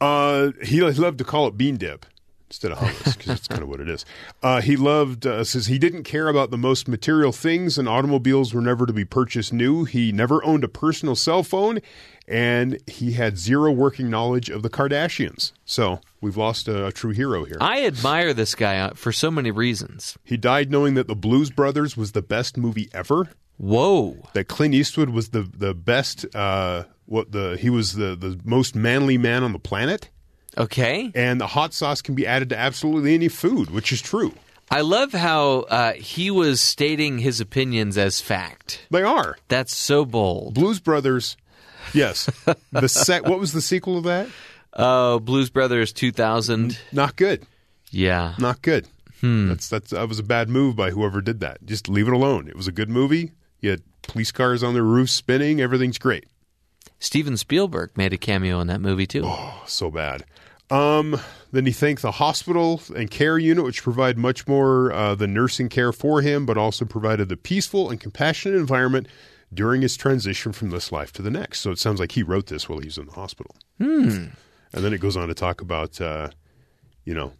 Uh, 0.00 0.52
he 0.62 0.82
loved 0.82 1.18
to 1.18 1.24
call 1.24 1.46
it 1.48 1.56
bean 1.56 1.78
dip 1.78 2.04
instead 2.48 2.70
of 2.70 2.78
hummus 2.78 3.16
because 3.16 3.26
that's 3.26 3.48
kind 3.48 3.62
of 3.62 3.68
what 3.68 3.80
it 3.80 3.88
is. 3.88 4.04
Uh, 4.42 4.60
he 4.60 4.76
loved 4.76 5.26
uh, 5.26 5.42
says 5.42 5.66
he 5.66 5.78
didn't 5.78 6.04
care 6.04 6.28
about 6.28 6.50
the 6.50 6.58
most 6.58 6.86
material 6.86 7.32
things, 7.32 7.78
and 7.78 7.88
automobiles 7.88 8.52
were 8.52 8.60
never 8.60 8.84
to 8.84 8.92
be 8.92 9.04
purchased 9.04 9.52
new. 9.52 9.84
He 9.84 10.12
never 10.12 10.44
owned 10.44 10.64
a 10.64 10.68
personal 10.68 11.16
cell 11.16 11.42
phone, 11.42 11.80
and 12.28 12.78
he 12.86 13.12
had 13.12 13.38
zero 13.38 13.72
working 13.72 14.10
knowledge 14.10 14.50
of 14.50 14.62
the 14.62 14.70
Kardashians. 14.70 15.52
So 15.64 16.00
we've 16.26 16.36
lost 16.36 16.66
a, 16.68 16.86
a 16.86 16.92
true 16.92 17.12
hero 17.12 17.44
here. 17.44 17.56
I 17.60 17.86
admire 17.86 18.34
this 18.34 18.54
guy 18.56 18.78
uh, 18.80 18.94
for 18.94 19.12
so 19.12 19.30
many 19.30 19.50
reasons. 19.52 20.18
he 20.24 20.36
died 20.36 20.70
knowing 20.70 20.94
that 20.94 21.06
the 21.06 21.14
Blues 21.14 21.50
Brothers 21.50 21.96
was 21.96 22.12
the 22.12 22.22
best 22.22 22.56
movie 22.56 22.88
ever. 22.92 23.30
Whoa. 23.58 24.16
That 24.34 24.48
Clint 24.48 24.74
Eastwood 24.74 25.10
was 25.10 25.30
the 25.30 25.42
the 25.42 25.72
best. 25.72 26.26
Uh, 26.34 26.84
what 27.06 27.30
the 27.32 27.56
he 27.58 27.70
was 27.70 27.94
the 27.94 28.16
the 28.16 28.38
most 28.44 28.74
manly 28.74 29.16
man 29.16 29.42
on 29.44 29.52
the 29.52 29.58
planet. 29.58 30.10
Okay. 30.58 31.12
and 31.14 31.38
the 31.40 31.46
hot 31.46 31.74
sauce 31.74 32.00
can 32.02 32.14
be 32.14 32.26
added 32.26 32.48
to 32.48 32.56
absolutely 32.58 33.14
any 33.14 33.28
food, 33.28 33.70
which 33.70 33.92
is 33.92 34.00
true. 34.00 34.32
I 34.70 34.80
love 34.80 35.12
how 35.12 35.60
uh, 35.60 35.92
he 35.92 36.30
was 36.30 36.60
stating 36.60 37.18
his 37.18 37.40
opinions 37.40 37.96
as 37.98 38.20
fact. 38.20 38.86
They 38.90 39.02
are 39.02 39.36
That's 39.48 39.74
so 39.76 40.04
bold. 40.04 40.54
Blues 40.54 40.80
Brothers. 40.80 41.36
Yes, 41.94 42.28
the 42.72 42.88
set. 42.88 43.24
What 43.26 43.38
was 43.38 43.52
the 43.52 43.60
sequel 43.60 43.96
of 43.98 44.04
that? 44.04 44.28
Uh, 44.76 45.18
Blues 45.18 45.50
Brothers 45.50 45.92
2000. 45.92 46.78
Not 46.92 47.16
good. 47.16 47.46
Yeah. 47.90 48.34
Not 48.38 48.62
good. 48.62 48.86
That's 49.48 49.68
that's 49.68 49.90
that 49.90 50.08
was 50.08 50.18
a 50.18 50.22
bad 50.22 50.48
move 50.48 50.76
by 50.76 50.90
whoever 50.90 51.20
did 51.20 51.40
that. 51.40 51.64
Just 51.64 51.88
leave 51.88 52.06
it 52.06 52.12
alone. 52.14 52.46
It 52.48 52.54
was 52.54 52.68
a 52.68 52.72
good 52.72 52.88
movie. 52.90 53.32
You 53.60 53.70
had 53.70 53.82
police 54.02 54.30
cars 54.30 54.62
on 54.62 54.74
their 54.74 54.84
roof 54.84 55.10
spinning. 55.10 55.60
Everything's 55.60 55.98
great. 55.98 56.26
Steven 57.00 57.36
Spielberg 57.36 57.96
made 57.96 58.12
a 58.12 58.18
cameo 58.18 58.60
in 58.60 58.68
that 58.68 58.80
movie 58.80 59.06
too. 59.06 59.22
Oh, 59.24 59.62
so 59.66 59.90
bad. 59.90 60.24
Um, 60.70 61.20
then 61.52 61.66
he 61.66 61.72
thanked 61.72 62.02
the 62.02 62.12
hospital 62.12 62.82
and 62.94 63.10
care 63.10 63.38
unit, 63.38 63.64
which 63.64 63.82
provide 63.82 64.18
much 64.18 64.46
more 64.46 64.92
uh, 64.92 65.14
than 65.14 65.32
nursing 65.32 65.68
care 65.68 65.92
for 65.92 66.20
him, 66.22 66.44
but 66.44 66.58
also 66.58 66.84
provided 66.84 67.28
the 67.28 67.36
peaceful 67.36 67.90
and 67.90 68.00
compassionate 68.00 68.58
environment 68.58 69.06
during 69.54 69.82
his 69.82 69.96
transition 69.96 70.52
from 70.52 70.70
this 70.70 70.90
life 70.92 71.12
to 71.14 71.22
the 71.22 71.30
next. 71.30 71.60
So 71.60 71.70
it 71.70 71.78
sounds 71.78 72.00
like 72.00 72.12
he 72.12 72.22
wrote 72.22 72.46
this 72.46 72.68
while 72.68 72.80
he 72.80 72.86
was 72.86 72.98
in 72.98 73.06
the 73.06 73.12
hospital. 73.12 73.54
And 74.72 74.84
then 74.84 74.92
it 74.92 74.98
goes 75.00 75.16
on 75.16 75.28
to 75.28 75.34
talk 75.34 75.60
about, 75.60 76.00
uh, 76.00 76.30
you 77.04 77.14
know, 77.14 77.32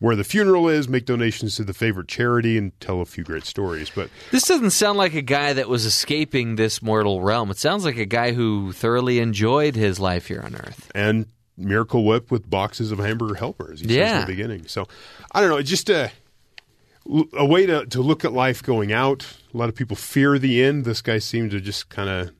where 0.00 0.14
the 0.16 0.24
funeral 0.24 0.68
is, 0.68 0.88
make 0.88 1.04
donations 1.06 1.56
to 1.56 1.64
the 1.64 1.74
favorite 1.74 2.06
charity, 2.08 2.56
and 2.56 2.78
tell 2.80 3.00
a 3.00 3.04
few 3.04 3.24
great 3.24 3.44
stories. 3.44 3.90
But 3.92 4.10
This 4.30 4.44
doesn't 4.44 4.70
sound 4.70 4.96
like 4.96 5.14
a 5.14 5.22
guy 5.22 5.52
that 5.52 5.68
was 5.68 5.84
escaping 5.84 6.54
this 6.56 6.80
mortal 6.82 7.20
realm. 7.20 7.50
It 7.50 7.58
sounds 7.58 7.84
like 7.84 7.96
a 7.96 8.06
guy 8.06 8.32
who 8.32 8.72
thoroughly 8.72 9.18
enjoyed 9.18 9.74
his 9.74 9.98
life 9.98 10.28
here 10.28 10.40
on 10.44 10.54
Earth. 10.54 10.90
and 10.94 11.26
Miracle 11.56 12.04
Whip 12.04 12.30
with 12.30 12.48
boxes 12.48 12.92
of 12.92 13.00
hamburger 13.00 13.34
helpers. 13.34 13.80
He 13.80 13.88
says 13.88 13.96
Yeah. 13.96 14.14
in 14.14 14.20
the 14.20 14.26
beginning. 14.32 14.66
So 14.68 14.86
I 15.32 15.40
don't 15.40 15.50
know. 15.50 15.56
It's 15.56 15.68
just 15.68 15.90
a 15.90 16.12
a 17.32 17.44
way 17.44 17.66
to 17.66 17.84
to 17.86 18.00
look 18.02 18.24
at 18.24 18.32
life 18.32 18.62
going 18.62 18.92
out. 18.92 19.26
A 19.52 19.56
lot 19.56 19.68
of 19.68 19.74
people 19.74 19.96
fear 19.96 20.38
the 20.38 20.62
end. 20.62 20.84
This 20.84 21.02
guy 21.02 21.18
seemed 21.18 21.50
to 21.50 21.60
just 21.60 21.88
kind 21.88 22.08
of 22.08 22.30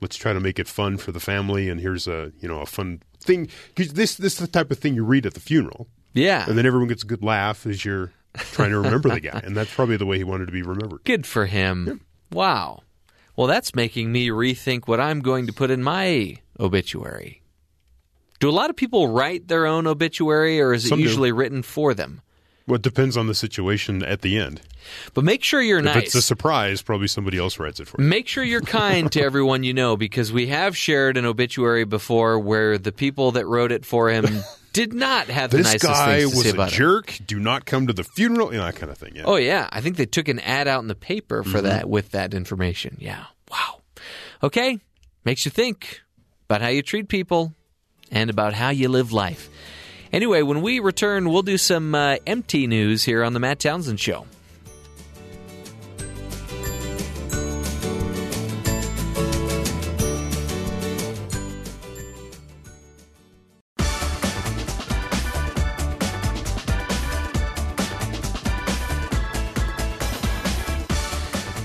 let's 0.00 0.16
try 0.16 0.32
to 0.32 0.40
make 0.40 0.58
it 0.58 0.66
fun 0.66 0.96
for 0.96 1.12
the 1.12 1.20
family. 1.20 1.68
And 1.68 1.80
here's 1.80 2.08
a 2.08 2.32
you 2.40 2.48
know 2.48 2.60
a 2.60 2.66
fun 2.66 3.02
thing. 3.26 3.48
'Cause 3.74 3.88
this 3.94 4.16
this 4.16 4.34
is 4.34 4.38
the 4.38 4.46
type 4.46 4.70
of 4.70 4.78
thing 4.78 4.94
you 4.94 5.04
read 5.04 5.26
at 5.26 5.34
the 5.34 5.40
funeral, 5.40 5.88
Yeah. 6.14 6.44
and 6.48 6.56
then 6.56 6.64
everyone 6.66 6.88
gets 6.88 7.02
a 7.02 7.06
good 7.06 7.22
laugh 7.22 7.66
as 7.66 7.84
you're 7.84 8.12
trying 8.52 8.70
to 8.70 8.78
remember 8.78 9.08
the 9.08 9.20
guy. 9.20 9.40
And 9.44 9.56
that's 9.56 9.72
probably 9.74 9.96
the 9.96 10.06
way 10.06 10.18
he 10.18 10.24
wanted 10.24 10.46
to 10.46 10.52
be 10.52 10.62
remembered. 10.62 11.00
Good 11.04 11.26
for 11.26 11.46
him. 11.46 12.00
Wow. 12.32 12.82
Well, 13.36 13.46
that's 13.46 13.74
making 13.74 14.12
me 14.12 14.28
rethink 14.28 14.86
what 14.86 15.00
I'm 15.00 15.20
going 15.20 15.46
to 15.46 15.52
put 15.52 15.70
in 15.70 15.82
my 15.82 16.36
obituary. 16.58 17.42
Do 18.40 18.48
a 18.48 18.52
lot 18.52 18.68
of 18.70 18.76
people 18.76 19.08
write 19.08 19.48
their 19.48 19.66
own 19.66 19.86
obituary, 19.86 20.60
or 20.60 20.72
is 20.74 20.84
it 20.84 20.88
Some 20.88 20.98
do. 20.98 21.04
usually 21.04 21.32
written 21.32 21.62
for 21.62 21.94
them? 21.94 22.20
Well, 22.66 22.76
it 22.76 22.82
depends 22.82 23.16
on 23.16 23.28
the 23.28 23.34
situation 23.34 24.02
at 24.02 24.22
the 24.22 24.38
end. 24.38 24.60
But 25.14 25.22
make 25.24 25.44
sure 25.44 25.60
you're 25.62 25.78
If 25.78 25.84
nice. 25.84 26.02
it's 26.06 26.14
a 26.16 26.22
surprise, 26.22 26.82
probably 26.82 27.06
somebody 27.06 27.38
else 27.38 27.58
writes 27.60 27.78
it 27.80 27.86
for 27.86 28.00
you. 28.02 28.08
Make 28.08 28.26
sure 28.26 28.42
you're 28.42 28.60
kind 28.60 29.10
to 29.12 29.22
everyone 29.24 29.62
you 29.62 29.72
know 29.72 29.96
because 29.96 30.32
we 30.32 30.48
have 30.48 30.76
shared 30.76 31.16
an 31.16 31.24
obituary 31.26 31.84
before 31.84 32.38
where 32.40 32.76
the 32.76 32.90
people 32.92 33.32
that 33.32 33.46
wrote 33.46 33.70
it 33.70 33.84
for 33.86 34.10
him 34.10 34.26
did 34.72 34.92
not 34.92 35.28
have 35.28 35.50
the 35.50 35.58
This 35.58 35.66
nicest 35.66 35.84
guy 35.84 36.18
things 36.18 36.30
to 36.32 36.36
was 36.36 36.44
say 36.44 36.50
a 36.50 36.54
about 36.54 36.72
him. 36.72 36.76
jerk. 36.78 37.18
Do 37.26 37.38
not 37.38 37.66
come 37.66 37.86
to 37.86 37.92
the 37.92 38.02
funeral. 38.04 38.52
You 38.52 38.58
know, 38.58 38.64
that 38.64 38.76
kind 38.76 38.90
of 38.90 38.98
thing. 38.98 39.12
Yeah. 39.14 39.22
Oh 39.26 39.36
yeah, 39.36 39.68
I 39.70 39.80
think 39.80 39.96
they 39.96 40.06
took 40.06 40.26
an 40.28 40.40
ad 40.40 40.66
out 40.66 40.80
in 40.82 40.88
the 40.88 40.94
paper 40.96 41.42
for 41.44 41.58
Mm-hmm. 41.58 41.66
that 41.66 41.88
with 41.88 42.10
that 42.12 42.34
information. 42.34 42.96
Yeah. 43.00 43.24
Wow. 43.50 43.80
Okay. 44.42 44.80
Makes 45.24 45.44
you 45.44 45.50
think 45.52 46.00
about 46.48 46.62
how 46.62 46.68
you 46.68 46.82
treat 46.82 47.08
people. 47.08 47.52
and 48.12 48.30
about 48.30 48.54
how 48.54 48.70
you 48.70 48.88
live 48.88 49.12
life. 49.12 49.48
Anyway, 50.16 50.40
when 50.40 50.62
we 50.62 50.80
return, 50.80 51.28
we'll 51.28 51.42
do 51.42 51.58
some 51.58 51.94
uh, 51.94 52.16
empty 52.26 52.66
news 52.66 53.04
here 53.04 53.22
on 53.22 53.34
the 53.34 53.38
Matt 53.38 53.58
Townsend 53.58 54.00
Show. 54.00 54.24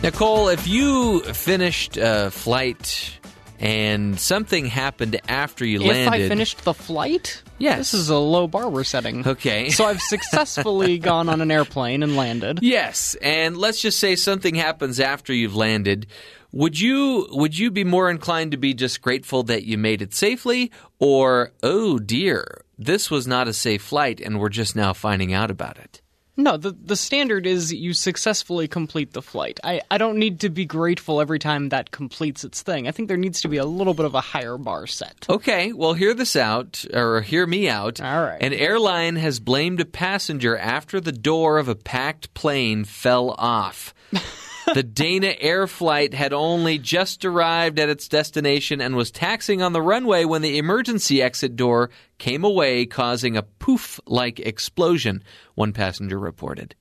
Nicole, 0.03 0.49
if 0.49 0.67
you 0.67 1.21
finished 1.21 1.95
a 1.95 2.29
flight 2.31 3.20
and 3.61 4.19
something 4.19 4.65
happened 4.65 5.21
after 5.29 5.63
you 5.63 5.79
If 5.81 5.87
landed, 5.87 6.25
I 6.25 6.27
finished 6.27 6.63
the 6.63 6.73
flight? 6.73 7.43
Yes. 7.59 7.91
This 7.91 7.93
is 7.93 8.09
a 8.09 8.17
low 8.17 8.47
bar 8.47 8.69
we're 8.69 8.83
setting. 8.83 9.25
Okay. 9.25 9.69
So 9.81 9.85
I've 9.85 10.01
successfully 10.01 10.97
gone 10.99 11.29
on 11.29 11.41
an 11.41 11.49
airplane 11.49 12.03
and 12.03 12.15
landed. 12.15 12.59
Yes, 12.61 13.15
and 13.21 13.55
let's 13.57 13.81
just 13.81 13.99
say 13.99 14.15
something 14.15 14.55
happens 14.55 14.99
after 14.99 15.33
you've 15.33 15.55
landed. 15.55 16.07
Would 16.51 16.79
you 16.79 17.27
would 17.31 17.57
you 17.57 17.71
be 17.71 17.83
more 17.83 18.09
inclined 18.09 18.51
to 18.51 18.57
be 18.57 18.73
just 18.73 19.01
grateful 19.01 19.43
that 19.43 19.63
you 19.63 19.77
made 19.77 20.01
it 20.01 20.13
safely 20.13 20.71
or 20.99 21.53
oh 21.63 21.99
dear, 21.99 22.63
this 22.77 23.09
was 23.09 23.27
not 23.27 23.47
a 23.47 23.53
safe 23.53 23.81
flight 23.81 24.19
and 24.19 24.39
we're 24.39 24.49
just 24.49 24.75
now 24.75 24.91
finding 24.93 25.33
out 25.33 25.49
about 25.49 25.77
it? 25.77 26.00
No, 26.37 26.55
the 26.55 26.71
the 26.71 26.95
standard 26.95 27.45
is 27.45 27.73
you 27.73 27.93
successfully 27.93 28.67
complete 28.67 29.11
the 29.13 29.21
flight. 29.21 29.59
I, 29.63 29.81
I 29.91 29.97
don't 29.97 30.17
need 30.17 30.39
to 30.41 30.49
be 30.49 30.65
grateful 30.65 31.19
every 31.19 31.39
time 31.39 31.69
that 31.69 31.91
completes 31.91 32.43
its 32.43 32.61
thing. 32.61 32.87
I 32.87 32.91
think 32.91 33.09
there 33.09 33.17
needs 33.17 33.41
to 33.41 33.49
be 33.49 33.57
a 33.57 33.65
little 33.65 33.93
bit 33.93 34.05
of 34.05 34.15
a 34.15 34.21
higher 34.21 34.57
bar 34.57 34.87
set. 34.87 35.25
Okay, 35.29 35.73
well, 35.73 35.93
hear 35.93 36.13
this 36.13 36.35
out, 36.35 36.85
or 36.93 37.21
hear 37.21 37.45
me 37.45 37.67
out. 37.67 37.99
All 37.99 38.23
right. 38.23 38.41
An 38.41 38.53
airline 38.53 39.17
has 39.17 39.39
blamed 39.39 39.81
a 39.81 39.85
passenger 39.85 40.57
after 40.57 41.01
the 41.01 41.11
door 41.11 41.57
of 41.57 41.67
a 41.67 41.75
packed 41.75 42.33
plane 42.33 42.85
fell 42.85 43.35
off. 43.37 43.93
the 44.73 44.83
Dana 44.83 45.33
Air 45.39 45.67
flight 45.67 46.13
had 46.13 46.33
only 46.33 46.77
just 46.77 47.25
arrived 47.25 47.79
at 47.79 47.89
its 47.89 48.07
destination 48.07 48.81
and 48.81 48.95
was 48.95 49.11
taxiing 49.11 49.61
on 49.61 49.73
the 49.73 49.81
runway 49.81 50.25
when 50.25 50.41
the 50.41 50.57
emergency 50.57 51.21
exit 51.21 51.55
door 51.55 51.89
came 52.17 52.43
away, 52.43 52.85
causing 52.85 53.37
a 53.37 53.43
poof 53.43 53.99
like 54.05 54.39
explosion, 54.39 55.23
one 55.55 55.73
passenger 55.73 56.19
reported. 56.19 56.75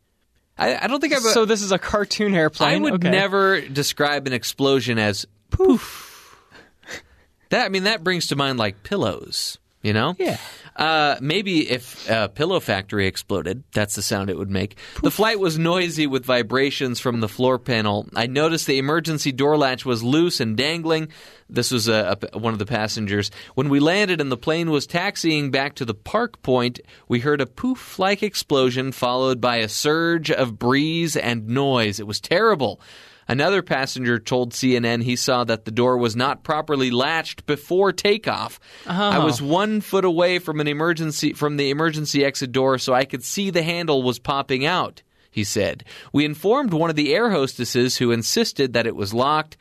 I, 0.59 0.77
I 0.85 0.87
don't 0.89 1.01
think 1.01 1.15
I've. 1.15 1.23
So 1.23 1.45
this 1.47 1.63
is 1.63 1.73
a 1.73 1.79
cartoon 1.79 2.35
airplane. 2.35 2.69
I 2.71 2.79
would 2.79 2.95
Okay. 2.95 3.11
never 3.11 3.61
describe 3.63 4.27
an 4.27 4.33
explosion 4.35 4.99
as 4.99 5.27
poof. 5.51 6.37
that 7.51 7.65
I 7.65 7.69
mean 7.69 7.85
that 7.85 8.05
brings 8.05 8.27
to 8.29 8.37
mind 8.37 8.59
like 8.59 8.83
pillows, 8.83 9.59
you 9.83 9.93
know? 9.93 10.15
Yeah. 10.19 10.37
Uh, 10.77 11.17
maybe 11.21 11.69
if 11.71 12.09
a 12.09 12.29
pillow 12.29 12.61
factory 12.61 13.07
exploded, 13.07 13.63
that's 13.73 13.97
the 13.97 14.03
sound 14.03 14.31
it 14.31 14.39
would 14.39 14.51
make. 14.51 14.77
The 15.03 15.11
flight 15.11 15.39
was 15.39 15.59
noisy 15.59 16.07
with 16.07 16.25
vibrations 16.25 17.01
from 17.01 17.21
the 17.21 17.29
floor 17.29 17.59
panel. 17.59 18.07
I 18.15 18.27
noticed 18.27 18.67
the 18.67 18.79
emergency 18.79 19.33
door 19.33 19.59
latch 19.59 19.85
was 19.85 20.03
loose 20.03 20.41
and 20.41 20.57
dangling. 20.57 21.09
This 21.49 21.71
was 21.71 21.89
a, 21.89 22.17
a- 22.33 22.39
one 22.39 22.53
of 22.53 22.59
the 22.59 22.67
passengers. 22.67 23.31
When 23.55 23.69
we 23.69 23.81
landed 23.81 24.21
and 24.21 24.31
the 24.33 24.37
plane 24.37 24.71
was 24.71 24.87
taxiing 24.87 25.51
back 25.51 25.75
to 25.77 25.85
the 25.85 25.95
park 25.95 26.41
point, 26.43 26.81
we 27.09 27.21
heard 27.21 27.41
a 27.41 27.47
poof 27.47 27.99
like 27.99 28.23
explosion 28.23 28.93
followed 28.93 29.41
by 29.41 29.57
a 29.57 29.69
surge 29.69 30.31
of 30.31 30.59
breeze 30.59 31.17
and 31.17 31.49
noise. 31.49 31.99
It 32.01 32.07
was 32.07 32.21
terrible. 32.21 32.81
Another 33.31 33.63
passenger 33.63 34.19
told 34.19 34.53
CNN 34.53 35.05
he 35.05 35.15
saw 35.15 35.45
that 35.45 35.65
the 35.65 35.71
door 35.71 35.97
was 35.97 36.17
not 36.17 36.43
properly 36.43 36.91
latched 36.91 37.47
before 37.47 37.93
takeoff. 37.93 38.59
I 38.85 38.91
uh-huh. 38.91 39.25
was 39.25 39.41
one 39.41 39.83
foot 39.83 40.05
away 40.05 40.41
from 40.41 40.59
an 40.59 40.67
emergency 40.67 41.33
from 41.35 41.57
the 41.57 41.71
emergency 41.71 42.25
exit 42.25 42.51
door, 42.51 42.77
so 42.79 42.93
I 42.93 43.05
could 43.05 43.23
see 43.23 43.51
the 43.51 43.63
handle 43.63 44.03
was 44.03 44.19
popping 44.19 44.67
out. 44.67 45.05
He 45.31 45.45
said. 45.45 45.85
We 46.13 46.25
informed 46.25 46.73
one 46.73 46.91
of 46.91 46.97
the 46.97 47.15
air 47.15 47.31
hostesses 47.31 47.99
who 47.99 48.11
insisted 48.11 48.73
that 48.73 48.89
it 48.89 48.97
was 48.97 49.15
locked, 49.15 49.57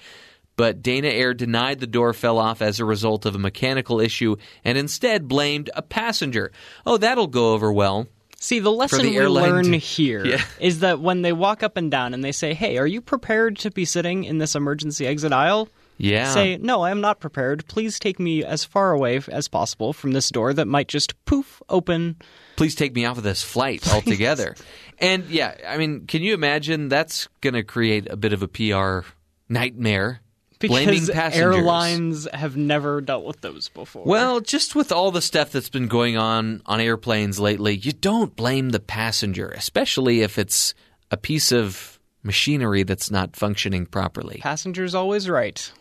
but 0.56 0.82
Dana 0.82 1.10
Air 1.10 1.36
denied 1.36 1.80
the 1.80 1.86
door 1.86 2.12
fell 2.14 2.40
off 2.40 2.64
as 2.64 2.80
a 2.80 2.86
result 2.86 3.28
of 3.28 3.36
a 3.36 3.40
mechanical 3.40 4.00
issue 4.00 4.36
and 4.64 4.80
instead 4.80 5.28
blamed 5.28 5.70
a 5.76 5.84
passenger. 5.84 6.52
Oh, 6.88 6.98
that'll 6.98 7.28
go 7.28 7.54
over 7.54 7.72
well. 7.72 8.08
See, 8.42 8.60
the 8.60 8.72
lesson 8.72 9.02
the 9.04 9.20
we 9.20 9.28
learn 9.28 9.72
to- 9.72 9.78
here 9.78 10.26
is 10.60 10.78
Yeah. 10.78 10.80
that 10.82 11.00
when 11.02 11.22
they 11.24 11.34
walk 11.34 11.62
up 11.64 11.76
and 11.78 11.92
down 11.92 12.14
and 12.14 12.24
they 12.24 12.32
say, 12.32 12.54
"Hey, 12.54 12.78
are 12.78 12.88
you 12.88 13.02
prepared 13.02 13.58
to 13.60 13.72
be 13.72 13.86
sitting 13.86 14.24
in 14.24 14.38
this 14.38 14.56
emergency 14.56 15.06
exit 15.06 15.34
aisle?" 15.34 15.68
Yeah. 15.98 16.34
Say, 16.34 16.56
"No, 16.58 16.82
I 16.82 16.92
am 16.92 17.02
not 17.02 17.20
prepared. 17.20 17.68
Please 17.68 18.00
take 18.00 18.18
me 18.20 18.42
as 18.44 18.64
far 18.64 18.92
away 18.94 19.20
as 19.28 19.50
possible 19.50 19.92
from 19.92 20.14
this 20.14 20.30
door 20.30 20.54
that 20.54 20.66
might 20.68 20.88
just 20.88 21.14
poof 21.26 21.62
open." 21.70 22.16
please 22.56 22.76
take 22.76 22.94
me 22.94 23.06
off 23.06 23.18
of 23.18 23.24
this 23.24 23.42
flight 23.42 23.88
altogether. 23.94 24.54
and 25.00 25.26
yeah, 25.30 25.56
I 25.68 25.78
mean, 25.78 26.08
can 26.08 26.22
you 26.22 26.34
imagine 26.34 26.90
that's 26.90 27.30
going 27.40 27.54
to 27.54 27.64
create 27.64 28.08
a 28.10 28.18
bit 28.18 28.34
of 28.34 28.44
a 28.44 28.48
PR 28.50 29.08
nightmare? 29.48 30.20
Blaming 30.60 30.96
Because 30.96 31.10
passengers. 31.10 31.56
airlines 31.56 32.28
have 32.34 32.58
never 32.58 33.02
dealt 33.02 33.26
with 33.26 33.42
those 33.42 33.70
before. 33.70 34.04
Well, 34.06 34.40
just 34.42 34.76
with 34.76 34.92
all 34.92 35.12
the 35.12 35.22
stuff 35.22 35.52
that's 35.52 35.70
been 35.70 35.88
going 35.88 36.18
on 36.18 36.62
on 36.66 36.80
airplanes 36.82 37.40
lately, 37.40 37.76
you 37.78 37.92
don't 37.94 38.36
blame 38.36 38.70
the 38.70 38.80
passenger, 38.80 39.50
especially 39.50 40.22
if 40.22 40.38
it's 40.38 40.74
a 41.12 41.18
piece 41.18 41.52
of 41.52 42.00
machinery 42.24 42.84
that's 42.84 43.10
not 43.10 43.36
functioning 43.36 43.86
properly. 43.86 44.40
passenger's 44.42 44.94
always 44.94 45.30
right. 45.30 45.72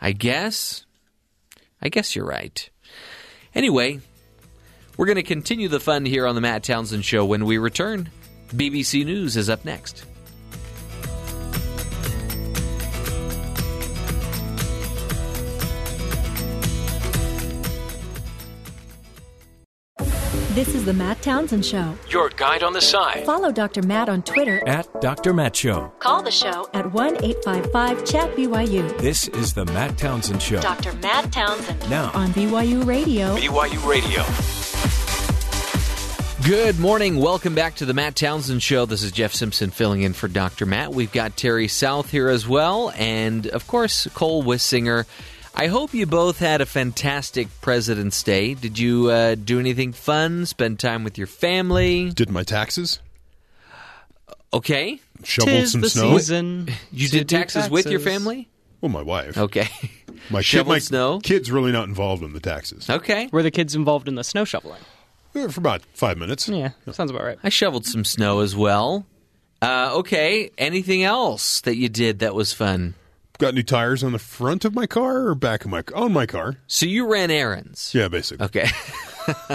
I 0.00 0.12
guess. 0.12 0.84
I 1.80 1.88
guess 1.88 2.16
you're 2.16 2.26
right. 2.26 2.68
Anyway, 3.54 4.00
we're 4.96 5.06
going 5.06 5.16
to 5.16 5.22
continue 5.22 5.68
the 5.68 5.78
fun 5.80 6.04
here 6.04 6.26
on 6.26 6.34
the 6.34 6.40
Matt 6.40 6.64
Townsend 6.64 7.04
Show 7.04 7.24
when 7.24 7.44
we 7.44 7.58
return. 7.58 8.10
BBC 8.48 9.04
News 9.04 9.36
is 9.36 9.48
up 9.48 9.64
next. 9.64 10.04
This 20.54 20.76
is 20.76 20.84
the 20.84 20.92
Matt 20.92 21.20
Townsend 21.20 21.66
Show. 21.66 21.98
Your 22.08 22.28
guide 22.28 22.62
on 22.62 22.72
the 22.72 22.80
side. 22.80 23.26
Follow 23.26 23.50
Dr. 23.50 23.82
Matt 23.82 24.08
on 24.08 24.22
Twitter. 24.22 24.62
At 24.68 25.00
Dr. 25.00 25.34
Matt 25.34 25.56
Show. 25.56 25.92
Call 25.98 26.22
the 26.22 26.30
show 26.30 26.68
at 26.72 26.92
1 26.92 27.24
855 27.24 28.04
Chat 28.04 28.36
BYU. 28.36 28.96
This 28.98 29.26
is 29.26 29.52
the 29.52 29.64
Matt 29.64 29.98
Townsend 29.98 30.40
Show. 30.40 30.60
Dr. 30.60 30.92
Matt 30.98 31.32
Townsend. 31.32 31.90
Now. 31.90 32.12
On 32.14 32.28
BYU 32.28 32.86
Radio. 32.86 33.34
BYU 33.34 33.84
Radio. 33.84 34.22
Good 36.46 36.78
morning. 36.78 37.16
Welcome 37.16 37.56
back 37.56 37.74
to 37.76 37.84
the 37.84 37.94
Matt 37.94 38.14
Townsend 38.14 38.62
Show. 38.62 38.86
This 38.86 39.02
is 39.02 39.10
Jeff 39.10 39.34
Simpson 39.34 39.70
filling 39.70 40.02
in 40.02 40.12
for 40.12 40.28
Dr. 40.28 40.66
Matt. 40.66 40.92
We've 40.92 41.10
got 41.10 41.36
Terry 41.36 41.66
South 41.66 42.12
here 42.12 42.28
as 42.28 42.46
well, 42.46 42.92
and 42.96 43.48
of 43.48 43.66
course, 43.66 44.06
Cole 44.14 44.44
Wissinger. 44.44 45.04
I 45.56 45.68
hope 45.68 45.94
you 45.94 46.04
both 46.06 46.40
had 46.40 46.60
a 46.60 46.66
fantastic 46.66 47.48
President's 47.60 48.22
Day. 48.24 48.54
Did 48.54 48.78
you 48.78 49.10
uh, 49.10 49.34
do 49.36 49.60
anything 49.60 49.92
fun? 49.92 50.46
Spend 50.46 50.80
time 50.80 51.04
with 51.04 51.16
your 51.16 51.28
family? 51.28 52.10
Did 52.10 52.28
my 52.30 52.42
taxes? 52.42 52.98
Okay. 54.52 55.00
Shoveled 55.22 55.54
Tis 55.56 55.72
some 55.72 55.80
the 55.82 55.90
snow? 55.90 56.18
season. 56.18 56.68
You 56.92 57.06
to 57.08 57.18
did 57.18 57.26
do 57.28 57.36
taxes, 57.36 57.70
with 57.70 57.86
your 57.86 58.00
taxes. 58.00 58.12
family? 58.14 58.48
Well, 58.80 58.90
my 58.90 59.02
wife. 59.02 59.38
Okay. 59.38 59.68
My 60.30 60.38
kid, 60.38 60.44
Shoveled 60.46 60.68
my 60.74 60.78
snow? 60.78 61.20
kid's 61.22 61.50
really 61.50 61.70
not 61.70 61.86
involved 61.86 62.22
in 62.22 62.32
the 62.32 62.40
taxes. 62.40 62.88
Okay. 62.88 63.28
Were 63.30 63.42
the 63.42 63.50
kids 63.50 63.74
involved 63.74 64.08
in 64.08 64.14
the 64.14 64.24
snow 64.24 64.46
shoveling? 64.46 64.80
Uh, 65.34 65.48
For 65.48 65.60
about 65.60 65.82
five 65.92 66.16
minutes. 66.16 66.48
Yeah, 66.48 66.70
sounds 66.92 67.10
about 67.10 67.24
right. 67.24 67.38
I 67.44 67.50
shoveled 67.50 67.84
some 67.84 68.06
snow 68.06 68.40
as 68.40 68.56
well. 68.56 69.04
Uh, 69.60 69.90
okay. 69.96 70.50
Anything 70.56 71.02
else 71.04 71.60
that 71.62 71.76
you 71.76 71.90
did 71.90 72.20
that 72.20 72.34
was 72.34 72.54
fun? 72.54 72.94
Got 73.38 73.54
new 73.54 73.64
tires 73.64 74.04
on 74.04 74.12
the 74.12 74.20
front 74.20 74.64
of 74.64 74.74
my 74.76 74.86
car 74.86 75.26
or 75.26 75.34
back 75.34 75.64
of 75.64 75.70
my 75.70 75.82
on 75.96 76.12
my 76.12 76.24
car? 76.24 76.56
So 76.68 76.86
you 76.86 77.10
ran 77.10 77.32
errands. 77.32 77.92
Yeah, 77.92 78.06
basically. 78.06 78.46
Okay. 78.46 78.68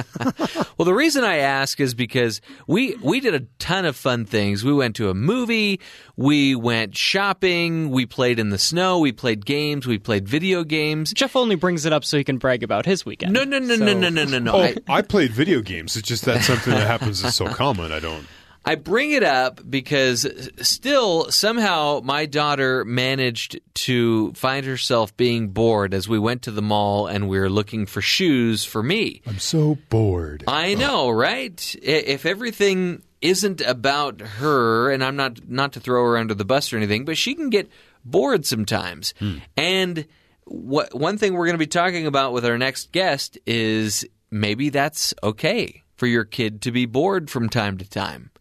well, 0.77 0.83
the 0.85 0.93
reason 0.93 1.23
I 1.23 1.37
ask 1.37 1.79
is 1.79 1.93
because 1.93 2.41
we 2.67 2.95
we 2.95 3.21
did 3.21 3.35
a 3.35 3.39
ton 3.57 3.85
of 3.85 3.95
fun 3.95 4.25
things. 4.25 4.65
We 4.65 4.73
went 4.73 4.97
to 4.97 5.09
a 5.09 5.13
movie, 5.13 5.79
we 6.17 6.55
went 6.55 6.97
shopping, 6.97 7.89
we 7.89 8.05
played 8.05 8.37
in 8.37 8.49
the 8.49 8.57
snow, 8.57 8.99
we 8.99 9.13
played 9.13 9.45
games, 9.45 9.87
we 9.87 9.97
played 9.97 10.27
video 10.27 10.65
games. 10.65 11.13
Jeff 11.13 11.37
only 11.37 11.55
brings 11.55 11.85
it 11.85 11.93
up 11.93 12.03
so 12.03 12.17
he 12.17 12.25
can 12.25 12.37
brag 12.37 12.63
about 12.63 12.85
his 12.85 13.05
weekend. 13.05 13.31
No, 13.31 13.45
no, 13.45 13.59
no, 13.59 13.75
no, 13.75 13.75
So- 13.77 13.85
no, 13.97 14.09
no, 14.09 14.25
no, 14.25 14.39
no. 14.39 14.51
Oh, 14.55 14.59
I, 14.61 14.75
I 14.89 15.01
played 15.03 15.31
video 15.31 15.61
games. 15.61 15.95
It's 15.95 16.05
just 16.07 16.25
that's 16.25 16.47
something 16.47 16.73
that 16.73 16.85
happens 16.85 17.23
is 17.23 17.33
so 17.33 17.47
common. 17.47 17.93
I 17.93 18.01
don't. 18.01 18.27
I 18.65 18.75
bring 18.75 19.11
it 19.11 19.23
up 19.23 19.61
because 19.67 20.27
still 20.61 21.31
somehow 21.31 22.01
my 22.03 22.25
daughter 22.25 22.85
managed 22.85 23.59
to 23.85 24.33
find 24.33 24.65
herself 24.65 25.15
being 25.17 25.49
bored 25.49 25.93
as 25.93 26.07
we 26.07 26.19
went 26.19 26.43
to 26.43 26.51
the 26.51 26.61
mall 26.61 27.07
and 27.07 27.29
we 27.29 27.39
were 27.39 27.49
looking 27.49 27.85
for 27.85 28.01
shoes 28.01 28.63
for 28.63 28.83
me. 28.83 29.21
I'm 29.25 29.39
so 29.39 29.77
bored. 29.89 30.43
I 30.47 30.75
know, 30.75 31.09
right? 31.09 31.75
If 31.81 32.25
everything 32.25 33.01
isn't 33.21 33.61
about 33.61 34.21
her, 34.21 34.91
and 34.91 35.03
I'm 35.03 35.15
not 35.15 35.47
not 35.49 35.73
to 35.73 35.79
throw 35.79 36.03
her 36.05 36.17
under 36.17 36.33
the 36.33 36.45
bus 36.45 36.71
or 36.71 36.77
anything, 36.77 37.05
but 37.05 37.17
she 37.17 37.35
can 37.35 37.49
get 37.49 37.69
bored 38.05 38.45
sometimes. 38.45 39.13
Hmm. 39.19 39.37
And 39.57 40.05
what 40.45 40.93
one 40.93 41.17
thing 41.17 41.33
we're 41.33 41.45
going 41.45 41.55
to 41.55 41.59
be 41.59 41.67
talking 41.67 42.07
about 42.07 42.33
with 42.33 42.45
our 42.45 42.57
next 42.57 42.91
guest 42.91 43.37
is 43.45 44.05
maybe 44.31 44.69
that's 44.69 45.13
okay 45.23 45.83
for 45.95 46.07
your 46.07 46.23
kid 46.23 46.61
to 46.61 46.71
be 46.71 46.85
bored 46.85 47.29
from 47.29 47.49
time 47.49 47.77
to 47.77 47.89
time. 47.89 48.31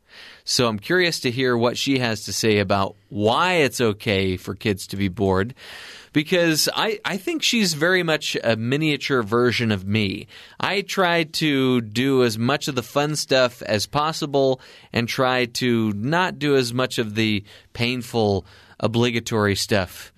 So 0.51 0.66
I'm 0.66 0.78
curious 0.78 1.20
to 1.20 1.30
hear 1.30 1.55
what 1.59 1.76
she 1.76 1.99
has 1.99 2.24
to 2.24 2.32
say 2.32 2.59
about 2.59 2.96
why 3.11 3.57
it's 3.57 3.82
okay 3.82 4.38
for 4.38 4.55
kids 4.55 4.86
to 4.86 4.96
be 4.96 5.09
bored. 5.09 5.55
Because 6.14 6.70
I, 6.74 7.01
I 7.05 7.18
think 7.18 7.42
she's 7.42 7.74
very 7.74 8.03
much 8.03 8.34
a 8.42 8.57
miniature 8.57 9.22
version 9.22 9.70
of 9.70 9.86
me. 9.86 10.26
I 10.59 10.80
try 10.80 11.24
to 11.24 11.82
do 11.82 12.24
as 12.24 12.38
much 12.38 12.66
of 12.66 12.74
the 12.76 12.82
fun 12.82 13.14
stuff 13.14 13.61
as 13.61 13.84
possible 13.84 14.62
and 14.90 15.07
try 15.07 15.44
to 15.61 15.92
not 15.92 16.38
do 16.38 16.57
as 16.57 16.72
much 16.72 16.96
of 16.96 17.14
the 17.14 17.44
painful, 17.74 18.46
obligatory 18.80 19.55
stuff 19.55 20.14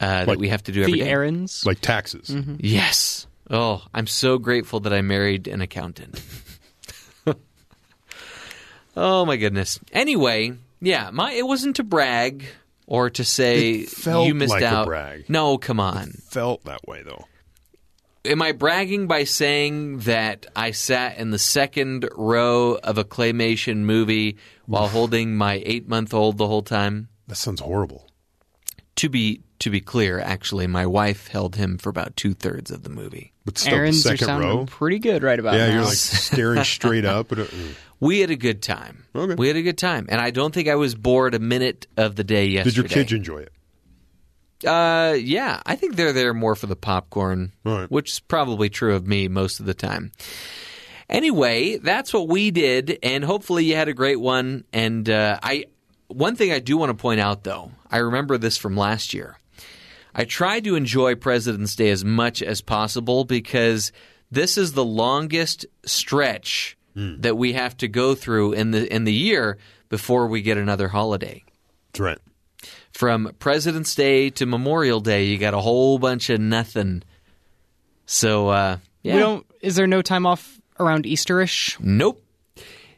uh, 0.00 0.24
that 0.24 0.38
we 0.38 0.48
have 0.48 0.64
to 0.64 0.72
do 0.72 0.80
every 0.82 0.94
The 0.94 1.04
day. 1.04 1.08
errands. 1.10 1.64
Like 1.64 1.80
taxes. 1.80 2.34
Yes. 2.58 3.28
Oh, 3.48 3.84
I'm 3.94 4.08
so 4.08 4.36
grateful 4.36 4.80
that 4.80 4.92
I 4.92 5.00
married 5.00 5.46
an 5.46 5.60
accountant. 5.60 6.20
oh 9.00 9.24
my 9.24 9.36
goodness. 9.36 9.80
Anyway, 9.92 10.52
yeah, 10.80 11.10
my 11.10 11.32
it 11.32 11.46
wasn't 11.46 11.76
to 11.76 11.84
brag 11.84 12.44
or 12.86 13.10
to 13.10 13.24
say 13.24 13.70
It 13.80 13.88
felt 13.88 14.26
you 14.26 14.34
missed 14.34 14.50
like 14.50 14.62
out. 14.62 14.86
brag. 14.86 15.28
No, 15.28 15.58
come 15.58 15.80
on. 15.80 16.12
Felt 16.28 16.64
that 16.64 16.86
way 16.86 17.02
though. 17.02 17.24
Am 18.24 18.42
I 18.42 18.52
bragging 18.52 19.06
by 19.06 19.24
saying 19.24 20.00
that 20.00 20.44
I 20.54 20.72
sat 20.72 21.16
in 21.16 21.30
the 21.30 21.38
second 21.38 22.06
row 22.14 22.74
of 22.74 22.98
a 22.98 23.04
claymation 23.04 23.78
movie 23.78 24.36
while 24.66 24.88
holding 24.96 25.36
my 25.36 25.60
8-month-old 25.60 26.36
the 26.36 26.46
whole 26.46 26.62
time? 26.62 27.08
That 27.28 27.36
sounds 27.36 27.60
horrible. 27.62 28.06
To 28.96 29.08
be 29.08 29.40
to 29.60 29.70
be 29.70 29.80
clear, 29.80 30.18
actually, 30.18 30.66
my 30.66 30.86
wife 30.86 31.28
held 31.28 31.56
him 31.56 31.78
for 31.78 31.88
about 31.90 32.16
two 32.16 32.34
thirds 32.34 32.70
of 32.70 32.82
the 32.82 32.90
movie. 32.90 33.32
But 33.44 33.56
still, 33.58 33.70
the 33.72 33.76
errands 33.76 34.06
are 34.06 34.16
second 34.16 34.38
row. 34.40 34.66
pretty 34.66 34.98
good 34.98 35.22
right 35.22 35.38
about 35.38 35.54
Yeah, 35.54 35.68
now. 35.68 35.74
you're 35.74 35.84
like 35.84 35.94
staring 35.94 36.64
straight 36.64 37.04
up. 37.04 37.32
We 38.02 38.20
had 38.20 38.30
a 38.30 38.36
good 38.36 38.62
time. 38.62 39.04
Okay. 39.14 39.34
We 39.34 39.46
had 39.48 39.56
a 39.58 39.62
good 39.62 39.76
time, 39.76 40.06
and 40.08 40.22
I 40.22 40.30
don't 40.30 40.54
think 40.54 40.68
I 40.68 40.74
was 40.76 40.94
bored 40.94 41.34
a 41.34 41.38
minute 41.38 41.86
of 41.98 42.16
the 42.16 42.24
day 42.24 42.46
yesterday. 42.46 42.70
did 42.70 42.76
your 42.78 42.88
kids 42.88 43.12
enjoy 43.12 43.40
it? 43.40 43.52
Uh, 44.66 45.12
yeah, 45.20 45.60
I 45.66 45.76
think 45.76 45.96
they're 45.96 46.14
there 46.14 46.32
more 46.32 46.54
for 46.54 46.66
the 46.66 46.76
popcorn, 46.76 47.52
All 47.66 47.78
right. 47.80 47.90
which 47.90 48.12
is 48.12 48.20
probably 48.20 48.70
true 48.70 48.94
of 48.94 49.06
me 49.06 49.28
most 49.28 49.60
of 49.60 49.66
the 49.66 49.74
time. 49.74 50.12
Anyway, 51.10 51.76
that's 51.76 52.12
what 52.14 52.28
we 52.28 52.50
did, 52.50 52.98
and 53.02 53.24
hopefully 53.24 53.64
you 53.64 53.74
had 53.74 53.88
a 53.88 53.92
great 53.94 54.20
one. 54.20 54.64
And 54.72 55.08
uh, 55.10 55.38
I, 55.42 55.66
one 56.08 56.36
thing 56.36 56.52
I 56.52 56.58
do 56.60 56.76
want 56.78 56.90
to 56.90 56.94
point 56.94 57.20
out, 57.20 57.42
though, 57.44 57.70
I 57.90 57.98
remember 57.98 58.38
this 58.38 58.56
from 58.56 58.76
last 58.76 59.12
year. 59.12 59.36
I 60.14 60.24
tried 60.24 60.64
to 60.64 60.74
enjoy 60.74 61.14
President's 61.14 61.76
Day 61.76 61.90
as 61.90 62.04
much 62.04 62.42
as 62.42 62.60
possible 62.60 63.24
because 63.24 63.92
this 64.30 64.58
is 64.58 64.72
the 64.72 64.84
longest 64.84 65.66
stretch 65.84 66.76
that 66.94 67.36
we 67.36 67.54
have 67.54 67.76
to 67.78 67.88
go 67.88 68.14
through 68.14 68.52
in 68.52 68.72
the 68.72 68.92
in 68.92 69.04
the 69.04 69.12
year 69.12 69.56
before 69.88 70.26
we 70.26 70.42
get 70.42 70.58
another 70.58 70.88
holiday. 70.88 71.42
That's 71.92 72.00
right. 72.00 72.18
From 72.92 73.34
President's 73.38 73.94
Day 73.94 74.30
to 74.30 74.44
Memorial 74.44 75.00
Day, 75.00 75.24
you 75.24 75.38
got 75.38 75.54
a 75.54 75.60
whole 75.60 75.98
bunch 75.98 76.28
of 76.28 76.40
nothing. 76.40 77.02
So, 78.04 78.48
uh, 78.48 78.78
yeah. 79.02 79.14
We 79.14 79.20
don't. 79.20 79.46
Is 79.62 79.76
there 79.76 79.86
no 79.86 80.02
time 80.02 80.26
off 80.26 80.60
around 80.78 81.04
Easterish? 81.04 81.78
Nope. 81.80 82.22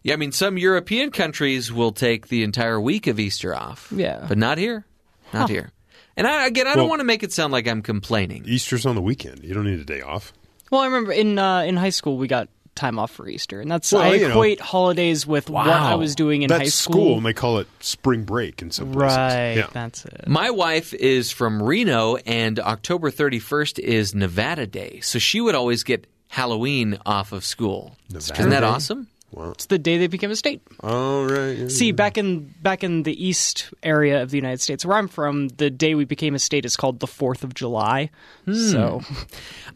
Yeah, 0.02 0.14
I 0.14 0.16
mean, 0.16 0.32
some 0.32 0.58
European 0.58 1.10
countries 1.12 1.72
will 1.72 1.92
take 1.92 2.26
the 2.26 2.42
entire 2.42 2.80
week 2.80 3.06
of 3.06 3.20
Easter 3.20 3.54
off. 3.54 3.92
Yeah. 3.94 4.24
But 4.28 4.38
not 4.38 4.58
here. 4.58 4.84
Not 5.32 5.48
here. 5.48 5.70
And 6.16 6.26
I, 6.26 6.46
again, 6.46 6.66
I 6.66 6.74
don't 6.74 6.88
want 6.88 7.00
to 7.00 7.04
make 7.04 7.22
it 7.22 7.32
sound 7.32 7.52
like 7.52 7.66
I'm 7.66 7.82
complaining. 7.82 8.44
Easter's 8.46 8.84
on 8.86 8.94
the 8.94 9.02
weekend. 9.02 9.42
You 9.44 9.54
don't 9.54 9.64
need 9.64 9.80
a 9.80 9.84
day 9.84 10.02
off. 10.02 10.32
Well, 10.70 10.80
I 10.80 10.86
remember 10.86 11.12
in 11.12 11.38
uh, 11.38 11.60
in 11.62 11.76
high 11.76 11.90
school 11.90 12.16
we 12.18 12.26
got 12.28 12.48
time 12.74 12.98
off 12.98 13.10
for 13.10 13.28
Easter, 13.28 13.60
and 13.60 13.70
that's 13.70 13.92
Well, 13.92 14.00
I 14.02 14.14
you 14.14 14.22
know. 14.28 14.30
equate 14.30 14.58
holidays 14.60 15.26
with 15.26 15.50
what 15.50 15.66
I 15.68 15.94
was 15.96 16.14
doing 16.14 16.40
in 16.42 16.48
That's 16.48 16.60
high 16.62 16.68
school, 16.68 16.92
school. 16.94 17.16
and 17.18 17.26
they 17.26 17.34
call 17.34 17.58
it 17.58 17.66
spring 17.80 18.24
break 18.24 18.62
in 18.62 18.70
some 18.70 18.92
places. 18.92 19.16
Right, 19.18 19.52
Yeah. 19.58 19.66
that's 19.72 20.06
it. 20.06 20.26
My 20.26 20.48
wife 20.50 20.94
is 20.94 21.30
from 21.30 21.62
Reno, 21.62 22.16
and 22.16 22.58
October 22.60 23.10
31st 23.10 23.78
is 23.78 24.14
Nevada 24.14 24.66
Day. 24.66 25.00
So 25.00 25.18
she 25.18 25.40
would 25.42 25.54
always 25.54 25.82
get 25.84 26.06
Halloween 26.28 26.96
off 27.04 27.32
of 27.32 27.44
school. 27.44 27.96
Nevada 28.08 28.32
Isn't 28.40 28.50
that 28.50 28.60
Day? 28.60 28.66
Awesome? 29.36 29.52
It's 29.52 29.66
the 29.66 29.78
day 29.78 29.98
they 29.98 30.06
became 30.06 30.30
a 30.30 30.36
state. 30.36 30.62
All 30.80 31.24
right. 31.24 31.52
yeah. 31.56 31.68
See, 31.68 31.92
back 31.92 32.18
in 32.18 32.52
back 32.60 32.82
in 32.84 33.02
the 33.02 33.24
east 33.26 33.72
area 33.82 34.22
of 34.22 34.30
the 34.30 34.36
United 34.36 34.60
States, 34.60 34.84
where 34.84 34.96
I'm 34.96 35.08
from, 35.08 35.48
the 35.48 35.70
day 35.70 35.94
we 35.94 36.04
became 36.04 36.34
a 36.34 36.38
state 36.38 36.64
is 36.64 36.76
called 36.76 37.00
the 37.00 37.06
Fourth 37.06 37.44
of 37.44 37.54
July. 37.54 38.10
Hmm. 38.44 38.54
So, 38.54 39.00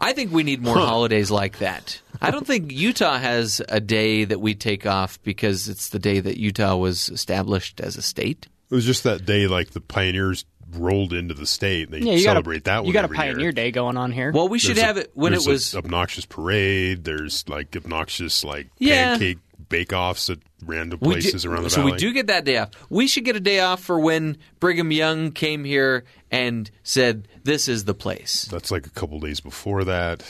I 0.00 0.12
think 0.12 0.32
we 0.32 0.42
need 0.42 0.62
more 0.62 0.76
holidays 0.78 1.30
like 1.30 1.59
that. 1.59 2.00
I 2.20 2.30
don't 2.30 2.46
think 2.46 2.72
Utah 2.72 3.18
has 3.18 3.61
a 3.68 3.80
day 3.80 4.24
that 4.24 4.40
we 4.40 4.54
take 4.54 4.86
off 4.86 5.22
because 5.22 5.68
it's 5.68 5.90
the 5.90 5.98
day 5.98 6.20
that 6.20 6.38
Utah 6.38 6.76
was 6.76 7.09
established 7.09 7.80
as 7.80 7.96
a 7.96 8.02
state. 8.02 8.46
It 8.70 8.74
was 8.74 8.84
just 8.84 9.04
that 9.04 9.24
day, 9.24 9.46
like 9.46 9.70
the 9.70 9.80
pioneers 9.80 10.44
rolled 10.72 11.12
into 11.12 11.32
the 11.34 11.46
state. 11.46 11.88
And 11.88 12.02
they 12.02 12.16
yeah, 12.16 12.18
celebrate 12.18 12.64
got 12.64 12.72
a, 12.72 12.74
that 12.74 12.76
one. 12.78 12.86
You 12.88 12.92
got 12.92 13.04
a 13.04 13.09
Pioneer 13.09 13.40
year. 13.40 13.52
Day 13.52 13.70
going 13.70 13.96
on 13.96 14.11
here. 14.11 14.32
Well, 14.32 14.48
we 14.48 14.59
should 14.59 14.70
There's 14.76 14.82
a- 14.82 14.86
have 14.86 14.96
it 14.96 15.11
when 15.14 15.32
it 15.32 15.46
was. 15.46 15.76
obnoxious 15.76 16.26
parade. 16.26 17.04
There's 17.04 17.48
like 17.48 17.76
obnoxious 17.76 18.42
like 18.42 18.68
Yeah. 18.78 19.11
pancake 19.11 19.38
bake-offs 19.68 20.30
at 20.30 20.38
random 20.64 20.98
we 21.02 21.14
do- 21.16 21.20
places 21.20 21.44
around 21.44 21.64
the 21.64 21.70
so 21.70 21.76
valley. 21.80 21.90
So 21.90 21.94
we 21.94 21.98
do 21.98 22.12
get 22.12 22.26
that 22.28 22.44
day 22.44 22.58
off. 22.58 22.70
We 22.88 23.06
should 23.08 23.24
get 23.24 23.36
a 23.36 23.40
day 23.40 23.60
off 23.60 23.82
for 23.82 23.98
when 24.00 24.36
Brigham 24.60 24.90
Young 24.92 25.32
came 25.32 25.64
here 25.64 26.04
and 26.30 26.70
said, 26.82 27.28
"This 27.44 27.68
is 27.68 27.84
the 27.84 27.94
place." 27.94 28.46
That's 28.50 28.70
like 28.70 28.86
a 28.86 28.90
couple 28.90 29.18
days 29.20 29.40
before 29.40 29.84
that. 29.84 30.22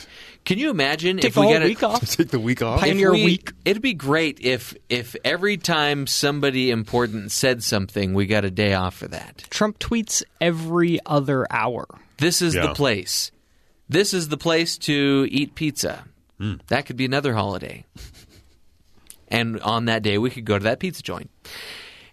Can 0.44 0.58
you 0.60 0.70
imagine 0.70 1.16
Take 1.16 1.30
if 1.30 1.36
we 1.36 1.42
whole 1.42 1.52
got 1.54 1.62
a- 1.62 1.66
week 1.66 1.82
off. 1.82 2.08
Take 2.16 2.28
the 2.28 2.38
week 2.38 2.62
off. 2.62 2.78
if 2.78 2.84
Pioneer 2.84 3.12
we- 3.12 3.24
Week. 3.24 3.50
It'd 3.64 3.82
be 3.82 3.94
great 3.94 4.40
if 4.40 4.74
if 4.88 5.16
every 5.24 5.56
time 5.56 6.06
somebody 6.06 6.70
important 6.70 7.32
said 7.32 7.62
something, 7.64 8.14
we 8.14 8.26
got 8.26 8.44
a 8.44 8.50
day 8.50 8.74
off 8.74 8.94
for 8.96 9.08
that. 9.08 9.44
Trump 9.50 9.78
tweets 9.80 10.22
every 10.40 11.00
other 11.04 11.46
hour. 11.50 11.86
This 12.18 12.40
is 12.42 12.54
the 12.54 12.72
place. 12.74 13.30
This 13.88 14.14
is 14.14 14.28
the 14.28 14.36
place 14.38 14.78
to 14.78 15.26
eat 15.30 15.54
pizza. 15.54 16.04
Hmm. 16.38 16.54
That 16.68 16.86
could 16.86 16.96
be 16.96 17.04
another 17.04 17.34
holiday. 17.34 17.84
And 19.28 19.60
on 19.60 19.86
that 19.86 20.02
day, 20.02 20.18
we 20.18 20.30
could 20.30 20.44
go 20.44 20.58
to 20.58 20.64
that 20.64 20.80
pizza 20.80 21.02
joint. 21.02 21.30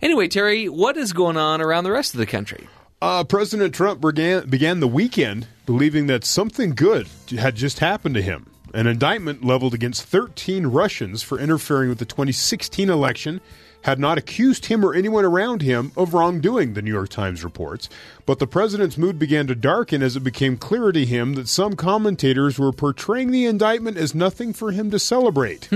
Anyway, 0.02 0.28
Terry, 0.28 0.68
what 0.68 0.98
is 0.98 1.14
going 1.14 1.38
on 1.38 1.62
around 1.62 1.86
the 1.86 1.92
rest 1.92 2.14
of 2.14 2.18
the 2.18 2.26
country? 2.26 2.68
Uh, 3.02 3.24
President 3.24 3.74
Trump 3.74 4.02
began, 4.02 4.50
began 4.50 4.80
the 4.80 4.88
weekend 4.88 5.48
believing 5.66 6.08
that 6.08 6.24
something 6.24 6.72
good 6.72 7.08
had 7.38 7.56
just 7.56 7.80
happened 7.80 8.16
to 8.16 8.22
him. 8.22 8.50
An 8.74 8.88
indictment 8.88 9.44
leveled 9.44 9.74
against 9.74 10.04
13 10.04 10.68
Russians 10.68 11.22
for 11.22 11.40
interfering 11.40 11.90
with 11.90 12.00
the 12.00 12.06
2016 12.06 12.90
election 12.90 13.40
had 13.84 14.00
not 14.00 14.18
accused 14.18 14.66
him 14.66 14.84
or 14.84 14.94
anyone 14.94 15.26
around 15.26 15.62
him 15.62 15.92
of 15.96 16.14
wrongdoing, 16.14 16.74
the 16.74 16.82
New 16.82 16.92
York 16.92 17.10
Times 17.10 17.44
reports. 17.44 17.90
But 18.26 18.40
the 18.40 18.48
president's 18.48 18.98
mood 18.98 19.20
began 19.20 19.46
to 19.48 19.56
darken 19.56 20.02
as 20.02 20.16
it 20.16 20.22
became 20.22 20.58
clear 20.58 20.92
to 20.92 21.06
him 21.06 21.36
that 21.36 21.50
some 21.50 21.76
commentators 21.76 22.58
were 22.58 22.72
portraying 22.72 23.32
the 23.32 23.46
indictment 23.46 23.98
as 23.98 24.16
nothing 24.16 24.54
for 24.54 24.72
him 24.72 24.90
to 24.92 25.00
celebrate. 25.00 25.68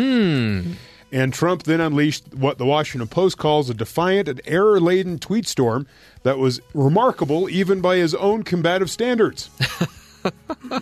And 1.12 1.34
Trump 1.34 1.64
then 1.64 1.80
unleashed 1.80 2.34
what 2.34 2.58
the 2.58 2.66
Washington 2.66 3.08
Post 3.08 3.38
calls 3.38 3.70
a 3.70 3.74
defiant 3.74 4.28
and 4.28 4.42
error 4.46 4.80
laden 4.80 5.20
tweet 5.20 5.48
storm 5.48 5.88
that 6.24 6.38
was 6.38 6.60
remarkable 6.74 7.50
even 7.50 7.80
by 7.80 7.98
his 7.98 8.14
own 8.16 8.44
combative 8.44 8.92
standards. 8.92 9.50
I 10.26 10.82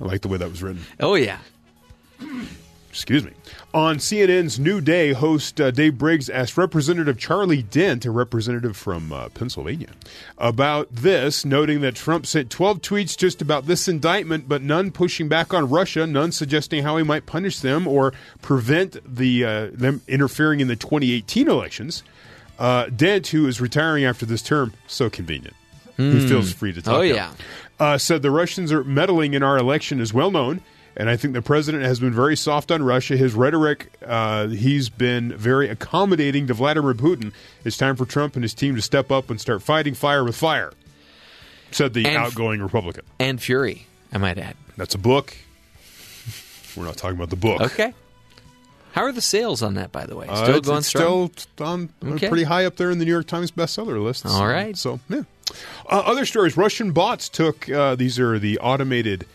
like 0.00 0.22
the 0.22 0.28
way 0.28 0.38
that 0.38 0.48
was 0.48 0.62
written. 0.62 0.82
Oh, 1.00 1.14
yeah. 1.14 1.38
Excuse 2.90 3.24
me. 3.24 3.32
On 3.76 3.98
CNN's 3.98 4.58
New 4.58 4.80
Day, 4.80 5.12
host 5.12 5.60
uh, 5.60 5.70
Dave 5.70 5.98
Briggs 5.98 6.30
asked 6.30 6.56
Representative 6.56 7.18
Charlie 7.18 7.60
Dent, 7.60 8.06
a 8.06 8.10
representative 8.10 8.74
from 8.74 9.12
uh, 9.12 9.28
Pennsylvania, 9.28 9.90
about 10.38 10.88
this, 10.90 11.44
noting 11.44 11.82
that 11.82 11.94
Trump 11.94 12.24
sent 12.24 12.48
12 12.48 12.80
tweets 12.80 13.18
just 13.18 13.42
about 13.42 13.66
this 13.66 13.86
indictment, 13.86 14.48
but 14.48 14.62
none 14.62 14.90
pushing 14.90 15.28
back 15.28 15.52
on 15.52 15.68
Russia, 15.68 16.06
none 16.06 16.32
suggesting 16.32 16.84
how 16.84 16.96
he 16.96 17.04
might 17.04 17.26
punish 17.26 17.58
them 17.58 17.86
or 17.86 18.14
prevent 18.40 18.96
the 19.04 19.44
uh, 19.44 19.68
them 19.74 20.00
interfering 20.08 20.60
in 20.60 20.68
the 20.68 20.76
2018 20.76 21.46
elections. 21.46 22.02
Uh, 22.58 22.86
Dent, 22.86 23.26
who 23.26 23.46
is 23.46 23.60
retiring 23.60 24.06
after 24.06 24.24
this 24.24 24.40
term, 24.40 24.72
so 24.86 25.10
convenient. 25.10 25.54
He 25.98 26.26
feels 26.26 26.50
free 26.50 26.72
to 26.72 26.80
talk. 26.80 26.94
Oh, 26.94 27.00
yeah. 27.02 27.32
uh, 27.78 27.98
said 27.98 28.22
the 28.22 28.30
Russians 28.30 28.72
are 28.72 28.84
meddling 28.84 29.34
in 29.34 29.42
our 29.42 29.58
election 29.58 30.00
is 30.00 30.14
well 30.14 30.30
known, 30.30 30.62
and 30.96 31.10
I 31.10 31.16
think 31.16 31.34
the 31.34 31.42
president 31.42 31.84
has 31.84 32.00
been 32.00 32.12
very 32.12 32.36
soft 32.36 32.70
on 32.70 32.82
Russia. 32.82 33.16
His 33.16 33.34
rhetoric, 33.34 33.92
uh, 34.04 34.48
he's 34.48 34.88
been 34.88 35.36
very 35.36 35.68
accommodating 35.68 36.46
to 36.46 36.54
Vladimir 36.54 36.94
Putin. 36.94 37.32
It's 37.64 37.76
time 37.76 37.96
for 37.96 38.06
Trump 38.06 38.34
and 38.34 38.42
his 38.42 38.54
team 38.54 38.74
to 38.76 38.82
step 38.82 39.10
up 39.12 39.28
and 39.30 39.40
start 39.40 39.62
fighting 39.62 39.94
fire 39.94 40.24
with 40.24 40.36
fire, 40.36 40.72
said 41.70 41.92
the 41.94 42.06
And- 42.06 42.16
outgoing 42.16 42.62
Republican. 42.62 43.04
And 43.18 43.40
Fury, 43.40 43.86
I 44.12 44.18
might 44.18 44.38
add. 44.38 44.56
That's 44.76 44.94
a 44.94 44.98
book. 44.98 45.36
We're 46.76 46.84
not 46.84 46.96
talking 46.96 47.16
about 47.16 47.30
the 47.30 47.36
book. 47.36 47.60
Okay. 47.60 47.94
How 48.92 49.02
are 49.02 49.12
the 49.12 49.20
sales 49.22 49.62
on 49.62 49.74
that, 49.74 49.92
by 49.92 50.06
the 50.06 50.16
way? 50.16 50.26
Uh, 50.26 50.42
Still 50.44 50.56
it's, 50.56 50.66
going 50.68 50.78
it's 50.78 50.88
strong? 50.88 51.30
still 51.36 51.66
on 51.66 51.90
Okay. 52.04 52.28
pretty 52.28 52.44
high 52.44 52.64
up 52.64 52.76
there 52.76 52.90
in 52.90 52.98
the 52.98 53.04
New 53.04 53.10
York 53.12 53.26
Times 53.26 53.50
bestseller 53.50 54.02
list. 54.02 54.24
All 54.24 54.46
right. 54.46 54.76
So 54.76 55.00
yeah, 55.10 55.22
Uh, 55.90 56.00
other 56.06 56.24
stories: 56.24 56.56
Russian 56.56 56.92
bots 56.92 57.28
took. 57.28 57.68
Uh, 57.70 57.94
these 57.94 58.18
are 58.18 58.38
the 58.38 58.58
automated 58.58 59.26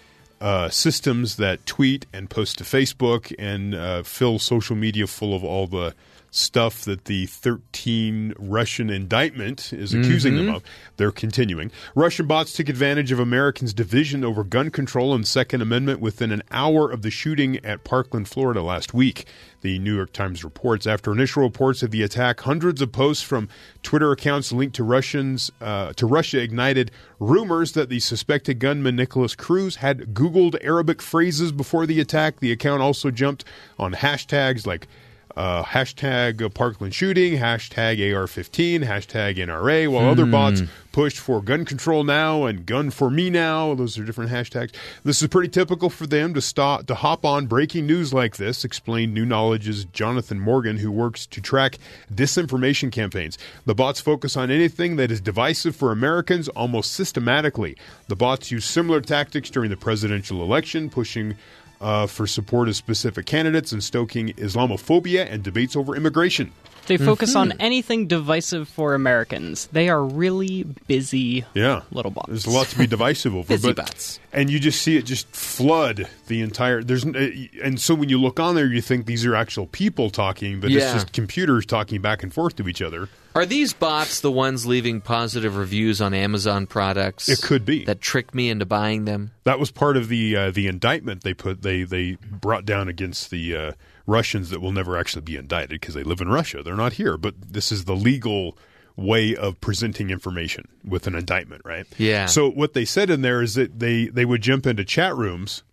uh, 0.41 0.69
systems 0.69 1.37
that 1.37 1.65
tweet 1.65 2.05
and 2.11 2.29
post 2.29 2.57
to 2.57 2.63
Facebook 2.63 3.33
and 3.37 3.75
uh, 3.75 4.03
fill 4.03 4.39
social 4.39 4.75
media 4.75 5.07
full 5.07 5.35
of 5.35 5.43
all 5.43 5.67
the 5.67 5.93
stuff 6.31 6.83
that 6.85 7.05
the 7.05 7.25
13 7.25 8.33
Russian 8.39 8.89
indictment 8.89 9.73
is 9.73 9.93
accusing 9.93 10.37
them 10.37 10.55
of. 10.55 10.63
They're 10.95 11.11
continuing. 11.11 11.71
Russian 11.93 12.25
bots 12.25 12.53
took 12.53 12.69
advantage 12.69 13.11
of 13.11 13.19
Americans' 13.19 13.73
division 13.73 14.23
over 14.23 14.45
gun 14.45 14.71
control 14.71 15.13
and 15.13 15.27
Second 15.27 15.61
Amendment 15.61 15.99
within 15.99 16.31
an 16.31 16.41
hour 16.49 16.89
of 16.89 17.01
the 17.01 17.11
shooting 17.11 17.57
at 17.65 17.83
Parkland, 17.83 18.29
Florida 18.29 18.63
last 18.63 18.93
week. 18.93 19.25
The 19.59 19.77
New 19.77 19.93
York 19.93 20.13
Times 20.13 20.43
reports 20.43 20.87
after 20.87 21.11
initial 21.11 21.43
reports 21.43 21.83
of 21.83 21.91
the 21.91 22.01
attack, 22.01 22.39
hundreds 22.39 22.81
of 22.81 22.93
posts 22.93 23.23
from 23.23 23.49
Twitter 23.83 24.11
accounts 24.11 24.53
linked 24.53 24.75
to 24.77 24.83
Russians 24.83 25.51
uh, 25.59 25.91
to 25.93 26.05
Russia 26.05 26.41
ignited 26.41 26.91
rumors 27.19 27.73
that 27.73 27.89
the 27.89 27.99
suspected 27.99 28.57
gunman 28.59 28.95
Nikolas 28.95 29.35
Cruz 29.35 29.75
had 29.75 30.13
Googled 30.13 30.55
Arabic 30.63 31.01
phrases 31.01 31.51
before 31.51 31.85
the 31.85 31.99
attack. 31.99 32.39
The 32.39 32.53
account 32.53 32.81
also 32.81 33.11
jumped 33.11 33.43
on 33.77 33.93
hashtags 33.93 34.65
like 34.65 34.87
uh, 35.35 35.63
hashtag 35.63 36.53
Parkland 36.53 36.93
shooting, 36.93 37.37
hashtag 37.37 37.99
AR15, 37.99 38.83
hashtag 38.83 39.37
NRA, 39.37 39.87
while 39.91 40.09
other 40.09 40.25
bots 40.25 40.61
pushed 40.91 41.17
for 41.17 41.41
gun 41.41 41.65
control 41.65 42.03
now 42.03 42.45
and 42.45 42.65
gun 42.65 42.89
for 42.89 43.09
me 43.09 43.29
now. 43.29 43.73
Those 43.73 43.97
are 43.97 44.03
different 44.03 44.31
hashtags. 44.31 44.73
This 45.03 45.21
is 45.21 45.27
pretty 45.27 45.49
typical 45.49 45.89
for 45.89 46.05
them 46.05 46.33
to 46.33 46.41
stop 46.41 46.85
to 46.87 46.95
hop 46.95 47.25
on 47.25 47.47
breaking 47.47 47.85
news 47.87 48.13
like 48.13 48.37
this. 48.37 48.63
Explained 48.63 49.13
New 49.13 49.25
Knowledge's 49.25 49.85
Jonathan 49.85 50.39
Morgan, 50.39 50.77
who 50.77 50.91
works 50.91 51.25
to 51.27 51.41
track 51.41 51.77
disinformation 52.13 52.91
campaigns. 52.91 53.37
The 53.65 53.75
bots 53.75 54.01
focus 54.01 54.35
on 54.35 54.51
anything 54.51 54.97
that 54.97 55.11
is 55.11 55.21
divisive 55.21 55.75
for 55.75 55.91
Americans 55.91 56.49
almost 56.49 56.91
systematically. 56.91 57.77
The 58.07 58.15
bots 58.15 58.51
use 58.51 58.65
similar 58.65 59.01
tactics 59.01 59.49
during 59.49 59.69
the 59.69 59.77
presidential 59.77 60.43
election, 60.43 60.89
pushing 60.89 61.35
uh, 61.81 62.07
for 62.07 62.25
support 62.27 62.69
of 62.69 62.75
specific 62.75 63.25
candidates 63.25 63.71
and 63.71 63.83
stoking 63.83 64.29
Islamophobia 64.33 65.29
and 65.29 65.43
debates 65.43 65.75
over 65.75 65.95
immigration. 65.95 66.53
They 66.97 67.05
focus 67.05 67.35
on 67.35 67.53
anything 67.59 68.07
divisive 68.07 68.67
for 68.67 68.93
Americans. 68.93 69.67
They 69.71 69.89
are 69.89 70.03
really 70.03 70.63
busy 70.87 71.45
Yeah, 71.53 71.81
little 71.91 72.11
bots. 72.11 72.27
There's 72.27 72.45
a 72.45 72.49
lot 72.51 72.67
to 72.67 72.77
be 72.77 72.87
divisive 72.87 73.35
over, 73.35 73.47
Busy 73.47 73.69
but 73.73 73.85
bots. 73.85 74.19
and 74.33 74.49
you 74.49 74.59
just 74.59 74.81
see 74.81 74.97
it 74.97 75.05
just 75.05 75.27
flood 75.33 76.07
the 76.27 76.41
entire. 76.41 76.83
There's 76.83 77.05
uh, 77.05 77.31
and 77.63 77.79
so 77.79 77.95
when 77.95 78.09
you 78.09 78.19
look 78.19 78.39
on 78.39 78.55
there, 78.55 78.67
you 78.67 78.81
think 78.81 79.05
these 79.05 79.25
are 79.25 79.35
actual 79.35 79.67
people 79.67 80.09
talking, 80.09 80.59
but 80.59 80.71
it's 80.71 80.91
just 80.93 81.13
computers 81.13 81.65
talking 81.65 82.01
back 82.01 82.23
and 82.23 82.33
forth 82.33 82.55
to 82.57 82.67
each 82.67 82.81
other. 82.81 83.09
Are 83.33 83.45
these 83.45 83.71
bots 83.71 84.19
the 84.19 84.31
ones 84.31 84.65
leaving 84.65 84.99
positive 84.99 85.55
reviews 85.55 86.01
on 86.01 86.13
Amazon 86.13 86.67
products? 86.67 87.29
It 87.29 87.41
could 87.41 87.63
be. 87.65 87.85
that 87.85 88.01
tricked 88.01 88.35
me 88.35 88.49
into 88.49 88.65
buying 88.65 89.05
them. 89.05 89.31
That 89.45 89.57
was 89.57 89.71
part 89.71 89.95
of 89.95 90.09
the 90.09 90.35
uh, 90.35 90.51
the 90.51 90.67
indictment 90.67 91.23
they 91.23 91.33
put 91.33 91.61
they 91.61 91.83
they 91.83 92.17
brought 92.29 92.65
down 92.65 92.89
against 92.89 93.29
the 93.29 93.55
uh, 93.55 93.71
Russians 94.11 94.49
that 94.49 94.61
will 94.61 94.71
never 94.71 94.97
actually 94.97 95.21
be 95.21 95.37
indicted 95.37 95.79
because 95.81 95.95
they 95.95 96.03
live 96.03 96.21
in 96.21 96.29
Russia. 96.29 96.61
They're 96.61 96.75
not 96.75 96.93
here, 96.93 97.17
but 97.17 97.35
this 97.53 97.71
is 97.71 97.85
the 97.85 97.95
legal 97.95 98.57
way 98.95 99.35
of 99.35 99.59
presenting 99.61 100.09
information 100.09 100.67
with 100.83 101.07
an 101.07 101.15
indictment, 101.15 101.61
right? 101.65 101.85
Yeah. 101.97 102.25
So 102.25 102.49
what 102.49 102.73
they 102.73 102.85
said 102.85 103.09
in 103.09 103.21
there 103.21 103.41
is 103.41 103.55
that 103.55 103.79
they 103.79 104.07
they 104.07 104.25
would 104.25 104.41
jump 104.41 104.67
into 104.67 104.83
chat 104.83 105.15
rooms 105.15 105.63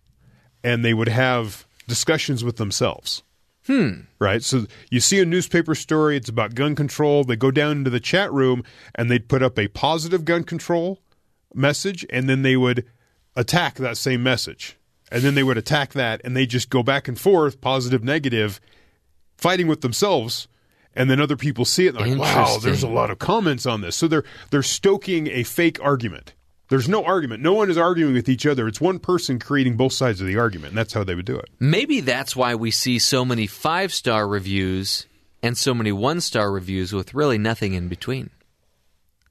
and 0.63 0.83
they 0.83 0.93
would 0.93 1.09
have 1.09 1.67
discussions 1.87 2.43
with 2.43 2.57
themselves. 2.57 3.23
Hmm. 3.67 4.01
Right. 4.17 4.41
So 4.41 4.65
you 4.89 4.99
see 4.99 5.19
a 5.19 5.25
newspaper 5.25 5.75
story, 5.75 6.17
it's 6.17 6.29
about 6.29 6.55
gun 6.55 6.75
control. 6.75 7.23
They 7.23 7.35
go 7.35 7.51
down 7.51 7.77
into 7.77 7.89
the 7.89 7.99
chat 7.99 8.31
room 8.31 8.63
and 8.95 9.11
they'd 9.11 9.27
put 9.27 9.43
up 9.43 9.59
a 9.59 9.67
positive 9.67 10.25
gun 10.25 10.43
control 10.43 10.99
message 11.53 12.05
and 12.09 12.27
then 12.27 12.41
they 12.41 12.55
would 12.55 12.85
attack 13.35 13.75
that 13.75 13.97
same 13.97 14.23
message. 14.23 14.75
And 15.11 15.23
then 15.23 15.35
they 15.35 15.43
would 15.43 15.57
attack 15.57 15.93
that 15.93 16.21
and 16.23 16.35
they 16.35 16.45
just 16.45 16.69
go 16.69 16.83
back 16.83 17.07
and 17.07 17.19
forth, 17.19 17.61
positive, 17.61 18.03
negative, 18.03 18.61
fighting 19.37 19.67
with 19.67 19.81
themselves. 19.81 20.47
And 20.95 21.09
then 21.09 21.21
other 21.21 21.37
people 21.37 21.65
see 21.65 21.85
it 21.85 21.95
and 21.95 21.97
they're 21.97 22.15
like, 22.15 22.35
wow, 22.35 22.57
there's 22.61 22.83
a 22.83 22.87
lot 22.87 23.09
of 23.09 23.19
comments 23.19 23.65
on 23.65 23.81
this. 23.81 23.95
So 23.95 24.07
they're 24.07 24.23
they're 24.49 24.63
stoking 24.63 25.27
a 25.27 25.43
fake 25.43 25.79
argument. 25.81 26.33
There's 26.69 26.87
no 26.87 27.03
argument. 27.03 27.41
No 27.41 27.53
one 27.53 27.69
is 27.71 27.77
arguing 27.77 28.13
with 28.13 28.29
each 28.29 28.45
other. 28.45 28.67
It's 28.67 28.79
one 28.79 28.99
person 28.99 29.39
creating 29.39 29.75
both 29.75 29.93
sides 29.93 30.21
of 30.21 30.27
the 30.27 30.37
argument, 30.37 30.69
and 30.69 30.77
that's 30.77 30.93
how 30.93 31.03
they 31.03 31.15
would 31.15 31.25
do 31.25 31.35
it. 31.37 31.49
Maybe 31.59 31.99
that's 31.99 32.35
why 32.35 32.53
we 32.53 32.69
see 32.69 32.99
so 32.99 33.25
many 33.25 33.47
five 33.47 33.91
star 33.91 34.27
reviews 34.27 35.07
and 35.41 35.57
so 35.57 35.73
many 35.73 35.91
one 35.91 36.21
star 36.21 36.51
reviews 36.51 36.93
with 36.93 37.13
really 37.15 37.39
nothing 37.39 37.73
in 37.73 37.87
between. 37.87 38.29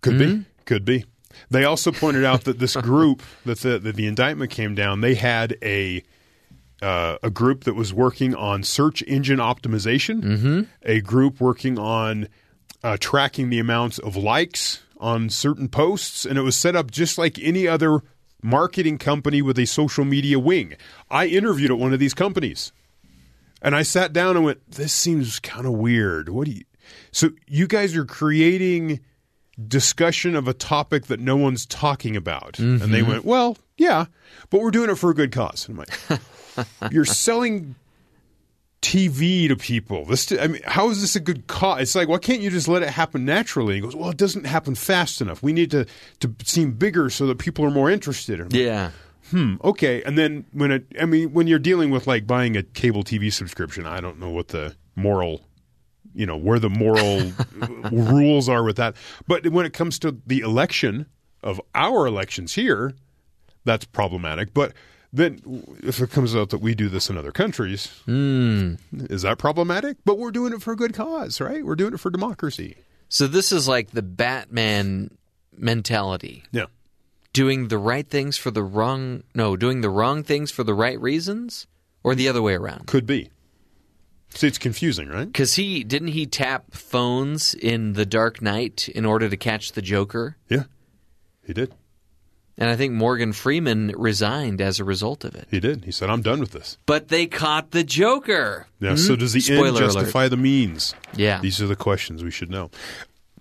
Could 0.01 0.19
be. 0.19 0.27
Hmm? 0.27 0.41
Could 0.65 0.85
be. 0.85 1.05
They 1.51 1.65
also 1.65 1.93
pointed 1.93 2.25
out 2.25 2.45
that 2.45 2.59
this 2.59 2.77
group 2.77 3.23
that 3.45 3.61
the, 3.61 3.79
that 3.79 3.97
the 3.97 4.07
indictment 4.07 4.51
came 4.51 4.75
down, 4.75 5.01
they 5.01 5.15
had 5.15 5.57
a 5.63 6.03
uh, 6.81 7.19
a 7.23 7.31
group 7.31 7.65
that 7.65 7.75
was 7.75 7.93
working 7.93 8.35
on 8.35 8.63
search 8.63 9.03
engine 9.03 9.39
optimization, 9.39 10.23
mm-hmm. 10.23 10.63
a 10.85 11.01
group 11.01 11.41
working 11.41 11.79
on 11.79 12.29
uh, 12.85 12.97
tracking 13.01 13.51
the 13.51 13.59
amounts 13.59 13.99
of 13.99 14.15
likes 14.15 14.83
on 14.99 15.29
certain 15.29 15.69
posts, 15.69 16.25
and 16.25 16.39
it 16.39 16.43
was 16.43 16.57
set 16.57 16.77
up 16.77 16.91
just 16.91 17.19
like 17.19 17.39
any 17.41 17.67
other 17.67 18.01
marketing 18.43 18.99
company 18.99 19.43
with 19.43 19.59
a 19.59 19.67
social 19.67 20.05
media 20.05 20.39
wing. 20.39 20.77
I 21.11 21.27
interviewed 21.27 21.73
at 21.73 21.79
one 21.79 21.93
of 21.93 21.99
these 21.99 22.15
companies. 22.15 22.73
And 23.61 23.75
I 23.75 23.83
sat 23.83 24.13
down 24.13 24.37
and 24.37 24.45
went, 24.45 24.71
"This 24.71 24.93
seems 24.93 25.41
kind 25.41 25.67
of 25.67 25.73
weird. 25.73 26.29
What 26.29 26.47
do 26.47 26.53
you?" 26.53 26.63
So 27.11 27.31
you 27.49 27.67
guys 27.67 27.97
are 27.97 28.05
creating 28.05 29.01
discussion 29.67 30.37
of 30.37 30.47
a 30.47 30.55
topic 30.55 31.07
that 31.07 31.19
no 31.21 31.37
one's 31.37 31.67
talking 31.67 32.17
about, 32.17 32.59
and 32.59 32.81
they 32.93 33.03
went, 33.03 33.25
"Well, 33.25 33.57
yeah, 33.77 34.07
but 34.51 34.61
we're 34.61 34.71
doing 34.71 34.91
it 34.91 34.97
for 34.97 35.11
a 35.11 35.15
good 35.15 35.33
cause." 35.33 35.69
And 35.69 35.79
I'm 35.79 35.85
like, 36.11 36.93
"You're 36.93 37.05
selling 37.05 37.75
TV 38.81 39.49
to 39.49 39.57
people. 39.57 40.05
This, 40.05 40.31
I 40.33 40.47
mean, 40.47 40.63
how 40.65 40.89
is 40.91 41.01
this 41.01 41.17
a 41.17 41.21
good 41.21 41.49
cause? 41.49 41.83
It's 41.83 41.95
like, 41.97 42.09
why 42.09 42.19
can't 42.19 42.41
you 42.41 42.49
just 42.51 42.69
let 42.69 42.83
it 42.83 42.91
happen 42.91 43.25
naturally?" 43.25 43.75
He 43.75 43.81
goes, 43.81 43.97
"Well, 43.97 44.11
it 44.11 44.17
doesn't 44.17 44.47
happen 44.47 44.75
fast 44.75 45.21
enough. 45.21 45.43
We 45.43 45.53
need 45.53 45.71
to 45.73 45.87
to 46.21 46.35
seem 46.45 46.73
bigger 46.73 47.11
so 47.11 47.27
that 47.27 47.39
people 47.39 47.65
are 47.65 47.71
more 47.71 47.91
interested." 47.91 48.41
And 48.41 48.53
I'm 48.53 48.57
like, 48.57 48.65
Yeah. 48.67 48.91
hmm, 49.31 49.55
okay. 49.65 50.03
And 50.05 50.17
then 50.17 50.45
when 50.53 50.71
it, 50.71 50.87
I 51.01 51.07
mean, 51.07 51.33
when 51.33 51.49
you're 51.49 51.59
dealing 51.59 51.91
with 51.91 52.07
like 52.07 52.27
buying 52.27 52.57
a 52.57 52.63
cable 52.63 53.03
TV 53.03 53.33
subscription, 53.33 53.87
I 53.87 54.01
don't 54.01 54.21
know 54.21 54.31
what 54.31 54.49
the 54.49 54.77
moral, 54.95 55.48
you 56.19 56.27
know, 56.27 56.37
where 56.37 56.59
the 56.59 56.69
moral 56.69 57.31
rules 57.93 58.49
are 58.49 58.65
with 58.65 58.77
that. 58.77 58.97
But 59.29 59.47
when 59.47 59.65
it 59.65 59.73
comes 59.73 60.01
to 60.01 60.19
the 60.27 60.41
election 60.41 61.07
of 61.45 61.61
our 61.77 62.07
elections 62.09 62.55
here, 62.55 62.95
that's 63.65 63.85
problematic. 63.85 64.53
But 64.53 64.73
then 65.13 65.63
if 65.81 66.01
it 66.01 66.11
comes 66.11 66.35
out 66.35 66.51
that 66.51 66.59
we 66.59 66.75
do 66.75 66.89
this 66.89 67.09
in 67.09 67.17
other 67.17 67.31
countries, 67.31 67.87
hmm. 68.05 68.75
is 68.93 69.23
that 69.23 69.39
problematic? 69.39 69.97
But 70.05 70.19
we're 70.19 70.33
doing 70.33 70.53
it 70.53 70.61
for 70.61 70.73
a 70.73 70.77
good 70.77 70.93
cause, 70.93 71.41
right? 71.41 71.65
We're 71.65 71.77
doing 71.77 71.95
it 71.95 72.01
for 72.01 72.11
democracy. 72.11 72.75
So 73.09 73.29
this 73.29 73.53
is 73.53 73.69
like 73.69 73.93
the 73.93 74.03
Batman 74.03 75.17
mentality. 75.57 76.43
Yeah. 76.51 76.67
Doing 77.33 77.69
the 77.69 77.79
right 77.79 78.09
things 78.09 78.37
for 78.37 78.51
the 78.51 78.65
wrong 78.65 79.23
no, 79.37 79.57
doing 79.57 79.83
the 79.83 79.91
wrong 79.91 80.25
things 80.25 80.51
for 80.51 80.65
the 80.65 80.75
right 80.75 81.01
reasons 81.01 81.69
or 82.03 82.17
the 82.17 82.29
other 82.29 82.43
way 82.43 82.55
around. 82.55 82.89
Could 82.89 83.07
be. 83.07 83.31
See, 84.35 84.47
it's 84.47 84.59
confusing, 84.59 85.09
right? 85.09 85.33
Cuz 85.33 85.55
he 85.55 85.83
didn't 85.85 86.09
he 86.09 86.27
tap 86.27 86.73
phones 86.75 87.55
in 87.55 87.95
The 87.95 88.07
Dark 88.07 88.41
Knight 88.43 88.89
in 88.89 89.05
order 89.05 89.29
to 89.29 89.37
catch 89.37 89.73
the 89.73 89.83
Joker? 89.83 90.37
Yeah. 90.49 90.65
He 91.47 91.53
did. 91.53 91.73
And 92.61 92.69
I 92.69 92.75
think 92.77 92.93
Morgan 92.93 93.33
Freeman 93.33 93.93
resigned 93.97 94.61
as 94.61 94.81
a 94.81 94.85
result 94.85 95.25
of 95.25 95.35
it. 95.37 95.47
He 95.51 95.61
did. 95.61 95.85
He 95.85 95.93
said, 95.93 96.11
I'm 96.11 96.23
done 96.23 96.41
with 96.41 96.51
this. 96.51 96.77
But 96.87 97.07
they 97.09 97.27
caught 97.27 97.71
the 97.71 97.85
Joker. 97.85 98.67
Yeah. 98.81 98.91
Hmm? 98.91 98.97
So 98.97 99.17
does 99.17 99.33
the 99.33 99.39
end 99.39 99.59
Spoiler 99.61 99.83
alert. 99.85 99.95
justify 99.95 100.27
the 100.29 100.37
means? 100.37 100.93
Yeah. 101.15 101.41
These 101.41 101.63
are 101.63 101.69
the 101.69 101.77
questions 101.77 102.23
we 102.25 102.33
should 102.33 102.51
know. 102.51 102.71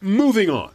Moving 0.02 0.50
on. 0.52 0.72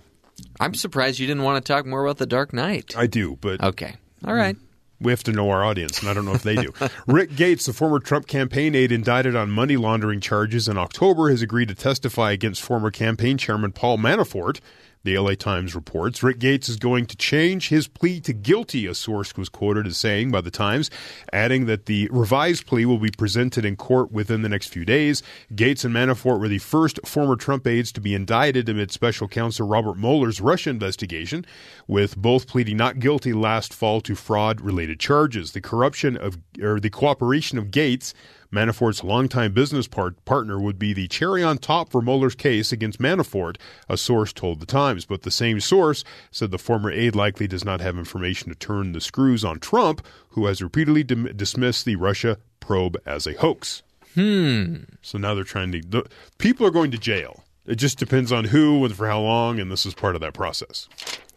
I'm 0.58 0.74
surprised 0.74 1.20
you 1.20 1.26
didn't 1.28 1.44
want 1.44 1.64
to 1.64 1.72
talk 1.72 1.86
more 1.86 2.04
about 2.04 2.18
The 2.18 2.26
Dark 2.26 2.52
Knight. 2.52 2.94
I 2.96 3.06
do, 3.06 3.38
but 3.40 3.62
Okay. 3.62 3.94
All 4.24 4.34
right. 4.34 4.56
We 5.03 5.12
have 5.12 5.22
to 5.24 5.32
know 5.32 5.50
our 5.50 5.64
audience, 5.64 6.00
and 6.00 6.09
I 6.09 6.14
don't 6.14 6.24
know 6.24 6.34
if 6.34 6.42
they 6.42 6.57
do. 6.57 6.72
Rick 7.07 7.36
Gates, 7.36 7.66
the 7.66 7.72
former 7.72 7.98
Trump 7.98 8.26
campaign 8.26 8.74
aide 8.74 8.92
indicted 8.92 9.36
on 9.36 9.50
money 9.50 9.76
laundering 9.76 10.20
charges 10.20 10.68
in 10.68 10.78
October, 10.78 11.30
has 11.30 11.42
agreed 11.42 11.68
to 11.68 11.74
testify 11.74 12.32
against 12.32 12.62
former 12.62 12.90
campaign 12.90 13.38
chairman 13.38 13.72
Paul 13.72 13.98
Manafort. 13.98 14.61
The 15.05 15.18
LA 15.18 15.34
Times 15.34 15.74
reports 15.74 16.22
Rick 16.22 16.38
Gates 16.38 16.68
is 16.68 16.76
going 16.76 17.07
to 17.07 17.16
change 17.16 17.70
his 17.70 17.88
plea 17.88 18.20
to 18.20 18.32
guilty, 18.32 18.86
a 18.86 18.94
source 18.94 19.36
was 19.36 19.48
quoted 19.48 19.84
as 19.86 19.96
saying 19.96 20.30
by 20.30 20.40
the 20.40 20.50
Times, 20.50 20.90
adding 21.32 21.66
that 21.66 21.86
the 21.86 22.09
revised 22.12 22.66
plea 22.66 22.86
will 22.86 22.98
be 22.98 23.11
presented 23.11 23.64
in 23.64 23.74
court 23.74 24.12
within 24.12 24.42
the 24.42 24.48
next 24.48 24.68
few 24.68 24.84
days. 24.84 25.20
Gates 25.55 25.84
and 25.84 25.92
Manafort 25.92 26.38
were 26.38 26.46
the 26.46 26.59
first 26.59 27.00
former 27.05 27.34
Trump 27.34 27.66
aides 27.66 27.90
to 27.92 28.00
be 28.00 28.14
indicted 28.14 28.68
amid 28.68 28.92
special 28.92 29.26
counsel 29.26 29.66
Robert 29.66 29.98
Mueller's 29.98 30.40
Russia 30.40 30.70
investigation, 30.70 31.44
with 31.88 32.16
both 32.16 32.46
pleading 32.46 32.76
not 32.76 33.00
guilty 33.00 33.32
last 33.32 33.74
fall 33.74 34.00
to 34.03 34.14
fraud 34.14 34.61
related 34.61 35.00
charges. 35.00 35.50
The 35.50 35.61
corruption 35.61 36.16
of 36.16 36.38
or 36.62 36.78
the 36.78 36.90
cooperation 36.90 37.59
of 37.59 37.72
Gates 37.72 38.14
Manafort's 38.53 39.03
longtime 39.03 39.53
business 39.53 39.88
part- 39.88 40.22
partner 40.24 40.61
would 40.61 40.78
be 40.78 40.92
the 40.92 41.09
cherry 41.09 41.42
on 41.42 41.57
top 41.57 41.90
for 41.90 42.03
Mueller's 42.03 42.34
case 42.34 42.70
against 42.70 43.00
Manafort, 43.00 43.57
a 43.88 43.96
source 43.96 44.32
told 44.32 44.61
The 44.61 44.66
Times. 44.66 45.07
But 45.07 45.22
the 45.22 45.30
same 45.30 45.59
source 45.59 46.05
said 46.30 46.50
the 46.50 46.59
former 46.59 46.90
aide 46.90 47.16
likely 47.16 47.46
does 47.46 47.64
not 47.64 47.80
have 47.80 47.96
information 47.96 48.50
to 48.50 48.55
turn 48.55 48.92
the 48.92 49.00
screws 49.00 49.44
on 49.44 49.59
Trump, 49.59 50.07
who 50.30 50.46
has 50.46 50.62
repeatedly 50.62 51.03
dim- 51.03 51.34
dismissed 51.34 51.86
the 51.86 51.96
Russia 51.96 52.38
probe 52.61 52.98
as 53.07 53.26
a 53.26 53.32
hoax. 53.34 53.82
Hmm. 54.14 54.84
So 55.00 55.16
now 55.16 55.34
they're 55.34 55.44
trying 55.44 55.72
to. 55.72 55.80
The, 55.80 56.05
people 56.36 56.66
are 56.66 56.70
going 56.70 56.90
to 56.90 56.98
jail. 56.98 57.44
It 57.64 57.76
just 57.76 57.98
depends 57.98 58.32
on 58.32 58.44
who 58.44 58.84
and 58.84 58.94
for 58.94 59.07
how 59.07 59.20
long, 59.20 59.59
and 59.59 59.70
this 59.70 59.86
is 59.86 59.94
part 59.94 60.14
of 60.14 60.20
that 60.20 60.34
process. 60.34 60.88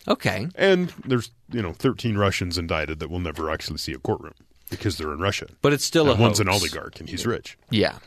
Okay. 0.08 0.48
And 0.56 0.90
there's, 1.06 1.32
you 1.52 1.62
know, 1.62 1.72
13 1.74 2.18
Russians 2.18 2.58
indicted 2.58 3.00
that 3.00 3.10
will 3.10 3.20
never 3.20 3.50
actually 3.50 3.78
see 3.78 3.94
a 3.94 4.00
courtroom 4.00 4.34
because 4.70 4.98
they're 4.98 5.12
in 5.14 5.20
Russia. 5.20 5.48
But 5.62 5.74
it's 5.74 5.84
still 5.86 6.10
and 6.10 6.20
a 6.20 6.22
one's 6.22 6.38
hoax. 6.40 6.48
an 6.48 6.50
oligarch 6.50 7.00
and 7.00 7.10
he's 7.10 7.26
rich. 7.26 7.58
Yeah. 7.70 7.98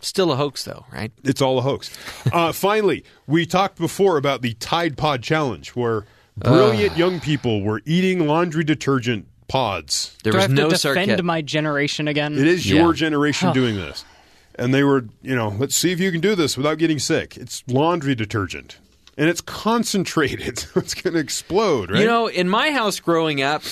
Still 0.00 0.32
a 0.32 0.36
hoax, 0.36 0.64
though, 0.64 0.84
right? 0.92 1.12
It's 1.22 1.40
all 1.40 1.58
a 1.58 1.62
hoax. 1.62 1.96
uh, 2.32 2.52
finally, 2.52 3.04
we 3.26 3.46
talked 3.46 3.78
before 3.78 4.16
about 4.16 4.42
the 4.42 4.54
Tide 4.54 4.96
Pod 4.96 5.22
Challenge, 5.22 5.68
where 5.70 6.04
brilliant 6.36 6.96
young 6.96 7.20
people 7.20 7.62
were 7.62 7.80
eating 7.84 8.26
laundry 8.26 8.64
detergent 8.64 9.26
pods. 9.48 10.16
There 10.24 10.32
Do 10.32 10.38
I 10.38 10.40
was 10.40 10.42
have 10.44 10.50
no 10.52 10.62
to 10.64 10.68
defend 10.76 10.80
sarcasm. 10.96 11.26
my 11.26 11.40
generation 11.42 12.08
again? 12.08 12.36
It 12.36 12.46
is 12.48 12.68
Yeah. 12.68 12.80
your 12.82 12.92
generation 12.94 13.52
doing 13.52 13.76
this. 13.76 14.04
And 14.56 14.74
they 14.74 14.82
were, 14.82 15.04
you 15.22 15.34
know, 15.36 15.48
let's 15.58 15.74
see 15.76 15.92
if 15.92 16.00
you 16.00 16.10
can 16.10 16.20
do 16.20 16.34
this 16.34 16.56
without 16.56 16.78
getting 16.78 16.98
sick. 16.98 17.36
It's 17.36 17.62
laundry 17.68 18.14
detergent. 18.14 18.78
And 19.16 19.28
it's 19.28 19.40
concentrated, 19.40 20.58
so 20.58 20.70
it's 20.80 20.94
going 20.94 21.14
to 21.14 21.20
explode, 21.20 21.90
right? 21.90 22.00
You 22.00 22.06
know, 22.06 22.26
in 22.28 22.48
my 22.48 22.70
house 22.70 22.98
growing 22.98 23.40
up, 23.42 23.62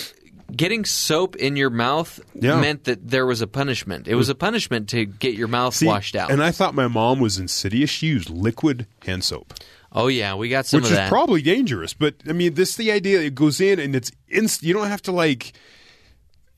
getting 0.57 0.84
soap 0.84 1.36
in 1.36 1.57
your 1.57 1.70
mouth 1.70 2.20
Yeah. 2.34 2.61
meant 2.61 2.84
that 2.84 3.09
there 3.09 3.26
was 3.26 3.40
a 3.40 3.46
punishment. 3.46 4.07
It 4.09 4.14
was 4.14 4.28
a 4.28 4.34
punishment 4.34 4.88
to 4.90 5.05
get 5.07 5.34
your 5.34 5.48
mouth 5.48 5.74
See, 5.74 5.86
washed 5.86 6.16
out. 6.16 6.30
And 6.30 6.42
I 6.42 6.51
thought 6.51 6.74
my 6.74 6.88
mom 6.88 7.20
was 7.20 7.38
insidious. 7.38 7.90
She 7.90 8.07
used 8.09 8.30
liquid 8.30 8.86
hand 9.07 9.24
soap. 9.24 9.55
oh 9.92 10.07
yeah, 10.09 10.34
we 10.34 10.48
got 10.48 10.66
some 10.66 10.78
which 10.78 10.86
of 10.86 10.92
is 10.92 10.98
that. 10.98 11.09
probably 11.09 11.42
dangerous. 11.42 11.94
But 11.94 12.14
I 12.28 12.32
mean, 12.32 12.55
this 12.55 12.76
the 12.76 12.92
idea. 12.92 13.20
It 13.20 13.34
goes 13.34 13.61
in 13.61 13.78
and 13.78 13.94
it's 13.96 14.11
inst- 14.28 14.62
You 14.62 14.72
don't 14.74 14.88
have 14.88 15.03
to 15.03 15.12
like. 15.12 15.53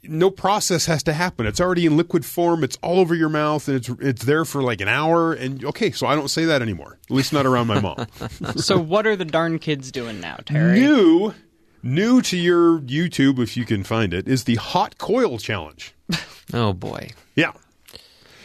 No 0.05 0.30
process 0.32 0.86
has 0.86 1.05
to 1.05 1.12
happen. 1.12 1.47
It's 1.47 1.61
already 1.61 1.86
in 1.86 1.97
liquid 1.97 2.26
form. 2.26 2.64
It's 2.64 2.76
all 2.82 2.99
over 2.99 3.14
your 3.14 3.28
mouth, 3.28 3.68
and 3.68 3.76
it's 3.76 3.88
it's 4.01 4.24
there 4.24 4.45
for 4.45 4.61
like 4.61 4.80
an 4.80 4.88
hour. 4.88 5.32
And 5.32 5.64
okay, 5.64 5.93
so 5.93 6.09
I 6.09 6.16
don't 6.16 6.26
say 6.26 6.45
that 6.47 6.61
anymore. 6.61 6.99
At 7.09 7.14
least 7.14 7.32
not 7.32 7.47
around 7.47 7.68
my 7.68 7.80
mom. 7.80 8.07
so 8.57 8.78
what 8.80 9.07
are 9.07 9.14
the 9.14 9.24
darn 9.24 9.61
kids 9.61 9.93
doing 9.93 10.20
now, 10.20 10.38
Terry? 10.45 10.80
new, 10.80 11.32
new 11.83 12.22
to 12.22 12.37
your 12.37 12.78
YouTube, 12.80 13.39
if 13.39 13.57
you 13.57 13.64
can 13.64 13.85
find 13.85 14.14
it, 14.14 14.28
is 14.28 14.45
the 14.45 14.57
hot 14.57 14.99
coil 14.99 15.39
challenge. 15.39 15.95
oh 16.53 16.72
boy. 16.72 17.11
Yeah. 17.35 17.53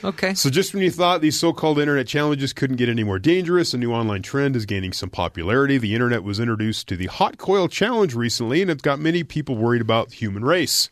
Okay. 0.03 0.35
So 0.35 0.49
just 0.49 0.73
when 0.73 0.83
you 0.83 0.91
thought 0.91 1.21
these 1.21 1.39
so-called 1.39 1.79
internet 1.79 2.07
challenges 2.07 2.53
couldn't 2.53 2.75
get 2.75 2.87
any 2.87 3.03
more 3.03 3.17
dangerous, 3.17 3.73
a 3.73 3.77
new 3.77 3.91
online 3.91 4.21
trend 4.21 4.55
is 4.55 4.65
gaining 4.65 4.93
some 4.93 5.09
popularity. 5.09 5.77
The 5.77 5.95
internet 5.95 6.23
was 6.23 6.39
introduced 6.39 6.87
to 6.89 6.95
the 6.95 7.07
hot 7.07 7.37
coil 7.37 7.67
challenge 7.67 8.13
recently, 8.13 8.61
and 8.61 8.69
it's 8.69 8.83
got 8.83 8.99
many 8.99 9.23
people 9.23 9.55
worried 9.55 9.81
about 9.81 10.09
the 10.09 10.15
human 10.15 10.45
race. 10.45 10.91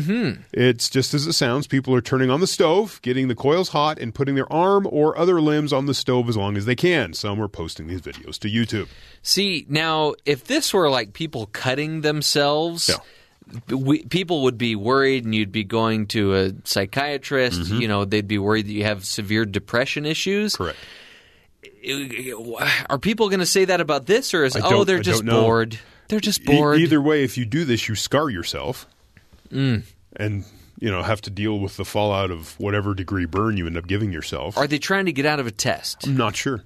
Mm-hmm. 0.00 0.42
It's 0.52 0.88
just 0.90 1.14
as 1.14 1.26
it 1.26 1.32
sounds. 1.32 1.66
People 1.66 1.94
are 1.94 2.00
turning 2.00 2.30
on 2.30 2.40
the 2.40 2.46
stove, 2.46 3.00
getting 3.02 3.28
the 3.28 3.34
coils 3.34 3.70
hot, 3.70 3.98
and 3.98 4.14
putting 4.14 4.34
their 4.34 4.50
arm 4.52 4.86
or 4.90 5.16
other 5.18 5.40
limbs 5.40 5.72
on 5.72 5.86
the 5.86 5.94
stove 5.94 6.28
as 6.28 6.36
long 6.36 6.56
as 6.56 6.64
they 6.66 6.76
can. 6.76 7.12
Some 7.14 7.40
are 7.42 7.48
posting 7.48 7.86
these 7.86 8.00
videos 8.02 8.38
to 8.40 8.48
YouTube. 8.48 8.88
See, 9.22 9.66
now 9.68 10.14
if 10.24 10.44
this 10.44 10.72
were 10.72 10.88
like 10.90 11.12
people 11.12 11.46
cutting 11.46 12.02
themselves, 12.02 12.88
Yeah. 12.88 13.76
we, 13.76 14.04
people 14.04 14.42
would 14.44 14.56
be 14.58 14.76
worried 14.76 15.24
and 15.24 15.34
you'd 15.34 15.52
be 15.52 15.64
going 15.64 16.06
to 16.08 16.34
a 16.34 16.52
psychiatrist, 16.64 17.60
Mm-hmm. 17.60 17.80
you 17.80 17.88
know, 17.88 18.04
they'd 18.04 18.28
be 18.28 18.38
worried 18.38 18.66
that 18.66 18.72
you 18.72 18.84
have 18.84 19.04
severe 19.04 19.44
depression 19.44 20.06
issues. 20.06 20.56
Correct. 20.56 20.78
Are 22.88 22.98
people 22.98 23.28
going 23.28 23.40
to 23.40 23.46
say 23.46 23.64
that 23.66 23.80
about 23.80 24.06
this 24.06 24.34
or 24.34 24.44
is 24.44 24.56
oh 24.62 24.84
they're 24.84 24.98
I 24.98 25.02
just 25.02 25.24
bored? 25.24 25.78
They're 26.08 26.20
just 26.20 26.42
E- 26.42 26.44
bored. 26.56 26.78
either 26.80 27.00
way, 27.00 27.24
if 27.24 27.38
you 27.38 27.44
do 27.44 27.64
this, 27.64 27.88
you 27.88 27.94
scar 27.94 28.28
yourself, 28.30 28.86
Mm. 29.52 29.82
and 30.16 30.44
you 30.78 30.90
know 30.90 31.02
have 31.02 31.20
to 31.22 31.30
deal 31.30 31.58
with 31.58 31.76
the 31.76 31.84
fallout 31.84 32.30
of 32.30 32.58
whatever 32.58 32.94
degree 32.94 33.26
burn 33.26 33.56
you 33.56 33.66
end 33.66 33.76
up 33.76 33.86
giving 33.86 34.12
yourself. 34.12 34.56
Are 34.56 34.66
they 34.66 34.78
trying 34.78 35.06
to 35.06 35.12
get 35.12 35.26
out 35.26 35.40
of 35.40 35.46
a 35.46 35.50
test? 35.50 36.06
I'm 36.06 36.16
not 36.16 36.36
sure. 36.36 36.64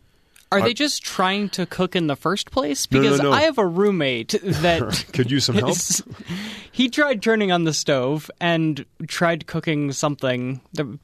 Are 0.54 0.62
they 0.62 0.74
just 0.74 1.02
trying 1.02 1.48
to 1.50 1.66
cook 1.66 1.94
in 1.96 2.06
the 2.06 2.16
first 2.16 2.50
place? 2.50 2.90
No, 2.90 3.00
no, 3.00 3.02
Because 3.08 3.20
no. 3.22 3.32
I 3.32 3.42
have 3.42 3.58
a 3.58 3.66
roommate 3.66 4.34
that 4.42 5.04
Could 5.12 5.30
use 5.30 5.44
some 5.44 5.56
help. 5.56 5.70
is- 5.72 6.02
he 6.72 6.88
tried 6.88 7.22
turning 7.22 7.52
on 7.52 7.62
the 7.64 7.72
stove 7.72 8.28
and 8.40 8.84
tried 9.06 9.46
cooking 9.46 9.92
something. 9.92 10.60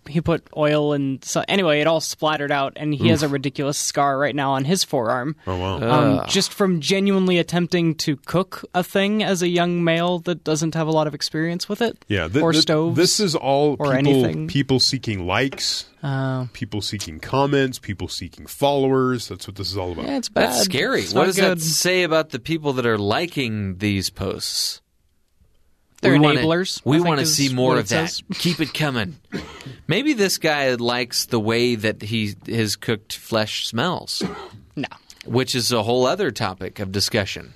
He 0.08 0.20
put 0.20 0.44
oil 0.56 0.92
and 0.92 1.24
so, 1.24 1.44
anyway, 1.46 1.80
it 1.80 1.86
all 1.86 2.00
splattered 2.00 2.50
out, 2.50 2.72
and 2.74 2.92
he 2.92 3.08
has 3.08 3.22
a 3.22 3.28
ridiculous 3.28 3.78
scar 3.78 4.18
right 4.18 4.34
now 4.34 4.52
on 4.52 4.64
his 4.64 4.82
forearm. 4.82 5.36
Oh 5.46 5.56
wow. 5.56 5.80
Um, 6.20 6.26
just 6.28 6.52
from 6.52 6.80
genuinely 6.80 7.38
attempting 7.38 7.94
to 7.96 8.16
cook 8.16 8.64
a 8.74 8.82
thing 8.82 9.22
as 9.22 9.42
a 9.42 9.48
young 9.48 9.84
male 9.84 10.18
that 10.20 10.42
doesn't 10.42 10.74
have 10.74 10.88
a 10.88 10.90
lot 10.92 11.06
of 11.06 11.14
experience 11.14 11.68
with 11.68 11.80
it. 11.82 12.04
Yeah, 12.08 12.26
th- 12.26 12.42
or 12.42 12.50
th- 12.52 12.62
stoves. 12.62 12.96
This 12.96 13.20
is 13.20 13.36
all 13.36 13.76
or 13.78 13.94
people 13.96 14.24
anything. 14.24 14.48
people 14.48 14.80
seeking 14.80 15.24
likes, 15.26 15.84
Uh, 16.02 16.46
people 16.54 16.80
seeking 16.80 17.20
comments, 17.20 17.78
people 17.78 18.08
seeking 18.08 18.46
followers. 18.46 19.28
That's 19.28 19.46
what 19.46 19.56
this 19.56 19.70
is 19.70 19.76
all 19.76 19.92
about. 19.92 20.06
yeah, 20.06 20.16
it's 20.16 20.28
bad. 20.30 20.48
That's 20.50 20.62
scary. 20.62 21.02
It's 21.02 21.12
What 21.12 21.26
does 21.26 21.36
good. 21.36 21.58
that 21.58 21.62
say 21.62 22.04
about 22.04 22.30
the 22.30 22.38
people 22.38 22.72
that 22.74 22.86
are 22.86 22.96
liking 22.98 23.76
these 23.78 24.08
posts? 24.08 24.80
They're 26.00 26.12
we 26.12 26.18
wanna- 26.18 26.40
enablers, 26.40 26.80
we 26.86 26.98
want 27.00 27.20
to 27.20 27.26
see 27.26 27.52
more 27.52 27.78
of 27.78 27.88
that. 27.90 28.08
says. 28.08 28.22
Keep 28.38 28.60
it 28.60 28.72
coming. 28.72 29.18
Maybe 29.86 30.14
this 30.14 30.38
guy 30.38 30.72
likes 30.74 31.26
the 31.26 31.38
way 31.38 31.74
that 31.74 32.00
he 32.00 32.34
his 32.46 32.76
cooked 32.76 33.12
flesh 33.16 33.66
smells, 33.66 34.22
No. 34.76 34.88
which 35.26 35.54
is 35.54 35.70
a 35.72 35.82
whole 35.82 36.06
other 36.06 36.30
topic 36.30 36.78
of 36.78 36.90
discussion. 36.90 37.52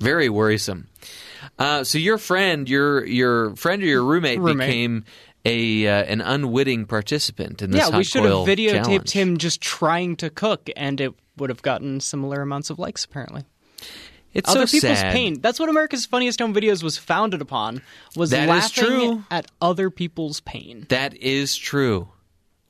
Very 0.00 0.30
worrisome. 0.30 0.86
Uh, 1.58 1.84
so 1.84 1.98
your 1.98 2.16
friend, 2.16 2.66
your 2.66 3.04
your 3.04 3.54
friend 3.56 3.82
or 3.82 3.86
your 3.86 4.02
roommate, 4.04 4.38
Roommate. 4.40 4.66
became 4.68 5.04
a 5.44 5.86
uh, 5.86 6.04
an 6.04 6.20
unwitting 6.20 6.86
participant 6.86 7.62
in 7.62 7.70
this 7.70 7.80
Yeah, 7.90 7.96
we 7.96 8.04
should 8.04 8.24
have 8.24 8.46
videotaped 8.46 8.84
challenge. 8.84 9.10
him 9.12 9.36
just 9.38 9.60
trying 9.60 10.16
to 10.16 10.30
cook, 10.30 10.70
and 10.76 11.00
it 11.00 11.12
would 11.36 11.50
have 11.50 11.62
gotten 11.62 12.00
similar 12.00 12.42
amounts 12.42 12.70
of 12.70 12.78
likes. 12.78 13.04
Apparently, 13.04 13.44
It's 14.32 14.48
other 14.50 14.66
so 14.66 14.72
people's 14.78 14.98
sad. 14.98 15.12
pain. 15.12 15.40
That's 15.40 15.58
what 15.60 15.68
America's 15.68 16.06
Funniest 16.06 16.40
Home 16.40 16.54
Videos 16.54 16.82
was 16.82 16.96
founded 16.96 17.40
upon. 17.42 17.82
Was 18.16 18.30
That 18.30 18.44
is 18.44 18.48
laughing 18.48 18.84
true. 18.84 19.24
at 19.30 19.46
other 19.60 19.90
people's 19.90 20.40
pain. 20.40 20.86
That 20.88 21.14
is 21.16 21.56
true. 21.56 22.08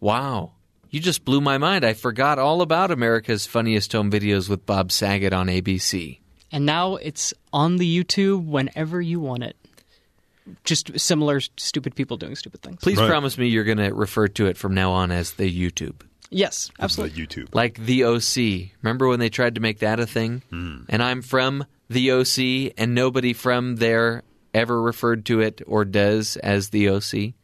Wow. 0.00 0.52
You 0.90 1.00
just 1.00 1.24
blew 1.24 1.40
my 1.40 1.58
mind. 1.58 1.84
I 1.84 1.92
forgot 1.94 2.38
all 2.38 2.62
about 2.62 2.90
America's 2.90 3.46
Funniest 3.46 3.92
Home 3.92 4.10
Videos 4.10 4.48
with 4.48 4.64
Bob 4.64 4.92
Saget 4.92 5.32
on 5.32 5.48
ABC. 5.48 6.20
And 6.52 6.64
now 6.64 6.94
it's 6.96 7.34
on 7.52 7.76
the 7.78 8.04
YouTube 8.04 8.46
whenever 8.46 9.00
you 9.02 9.18
want 9.18 9.42
it. 9.42 9.56
Just 10.64 10.98
similar 11.00 11.40
stupid 11.40 11.94
people 11.94 12.16
doing 12.16 12.36
stupid 12.36 12.60
things. 12.62 12.78
Please 12.82 12.98
Right. 12.98 13.08
promise 13.08 13.38
me 13.38 13.48
you're 13.48 13.64
going 13.64 13.78
to 13.78 13.94
refer 13.94 14.28
to 14.28 14.46
it 14.46 14.56
from 14.58 14.74
now 14.74 14.92
on 14.92 15.10
as 15.10 15.32
the 15.32 15.50
YouTube. 15.50 16.02
Yes, 16.30 16.70
absolutely. 16.80 17.24
the 17.24 17.26
YouTube. 17.26 17.54
Like 17.54 17.78
the 17.78 18.04
OC. 18.04 18.72
Remember 18.82 19.08
when 19.08 19.20
they 19.20 19.30
tried 19.30 19.54
to 19.54 19.60
make 19.60 19.78
that 19.78 20.00
a 20.00 20.06
thing? 20.06 20.42
Hmm. 20.50 20.78
And 20.88 21.02
I'm 21.02 21.22
from 21.22 21.64
the 21.88 22.10
OC, 22.12 22.72
and 22.76 22.94
nobody 22.94 23.32
from 23.32 23.76
there 23.76 24.22
ever 24.52 24.80
referred 24.82 25.24
to 25.26 25.40
it 25.40 25.62
or 25.66 25.84
does 25.84 26.36
as 26.38 26.70
the 26.70 26.88
OC? 26.88 27.34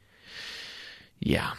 Yeah. 1.20 1.53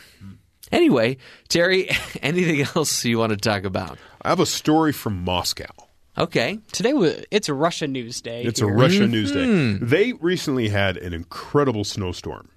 Anyway, 0.72 1.18
Terry, 1.48 1.90
anything 2.22 2.66
else 2.76 3.04
you 3.06 3.18
want 3.18 3.32
to 3.32 3.38
talk 3.38 3.64
about? 3.64 3.98
I 4.22 4.30
have 4.30 4.40
a 4.40 4.46
story 4.46 4.92
from 4.92 5.24
Moscow. 5.24 5.72
Okay. 6.18 6.60
Today 6.72 6.92
it's 7.32 7.50
a 7.50 7.54
Russia 7.54 7.88
News 7.88 8.22
Day. 8.22 8.44
It's 8.44 8.62
a 8.62 8.66
here. 8.66 8.76
Russia 8.76 9.08
news 9.08 9.32
day. 9.32 9.46
Mm-hmm. 9.46 9.86
They 9.88 10.14
recently 10.14 10.68
had 10.70 10.98
an 10.98 11.14
incredible 11.14 11.84
snowstorm. 11.84 12.50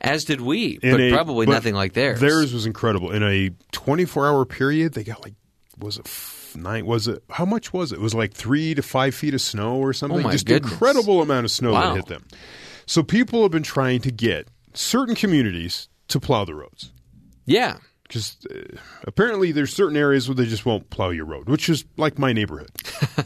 As 0.00 0.24
did 0.24 0.40
we, 0.40 0.78
In 0.82 0.92
but 0.92 1.00
a- 1.00 1.10
probably 1.12 1.46
but 1.46 1.52
nothing 1.52 1.74
like 1.74 1.92
theirs. 1.94 2.20
Theirs 2.20 2.52
was 2.52 2.66
incredible. 2.66 3.10
In 3.10 3.22
a 3.22 3.50
24 3.72 4.26
hour 4.26 4.44
period, 4.44 4.94
they 4.94 5.02
got 5.04 5.22
like, 5.24 5.34
was 5.78 5.98
it 5.98 6.08
nine? 6.56 6.86
Was 6.86 7.08
it, 7.08 7.22
how 7.30 7.44
much 7.44 7.72
was 7.72 7.90
it? 7.92 7.96
It 7.96 8.00
was 8.00 8.14
like 8.14 8.32
three 8.32 8.74
to 8.74 8.82
five 8.82 9.14
feet 9.14 9.34
of 9.34 9.40
snow 9.40 9.76
or 9.76 9.92
something. 9.92 10.20
Oh, 10.20 10.22
my 10.22 10.32
Just 10.32 10.46
goodness. 10.46 10.70
incredible 10.72 11.20
amount 11.20 11.44
of 11.44 11.50
snow 11.50 11.72
Wow. 11.72 11.90
that 11.90 11.96
hit 11.96 12.06
them. 12.06 12.24
So 12.86 13.02
people 13.02 13.42
have 13.42 13.50
been 13.50 13.62
trying 13.62 14.00
to 14.02 14.10
get 14.12 14.48
certain 14.74 15.14
communities 15.14 15.88
to 16.08 16.20
plow 16.20 16.44
the 16.44 16.54
roads. 16.54 16.92
Yeah. 17.46 17.78
Because 18.14 18.36
uh, 18.48 18.76
apparently 19.08 19.50
there's 19.50 19.74
certain 19.74 19.96
areas 19.96 20.28
where 20.28 20.36
they 20.36 20.44
just 20.44 20.64
won't 20.64 20.88
plow 20.88 21.10
your 21.10 21.24
road, 21.24 21.48
which 21.48 21.68
is 21.68 21.84
like 21.96 22.16
my 22.16 22.32
neighborhood. 22.32 22.70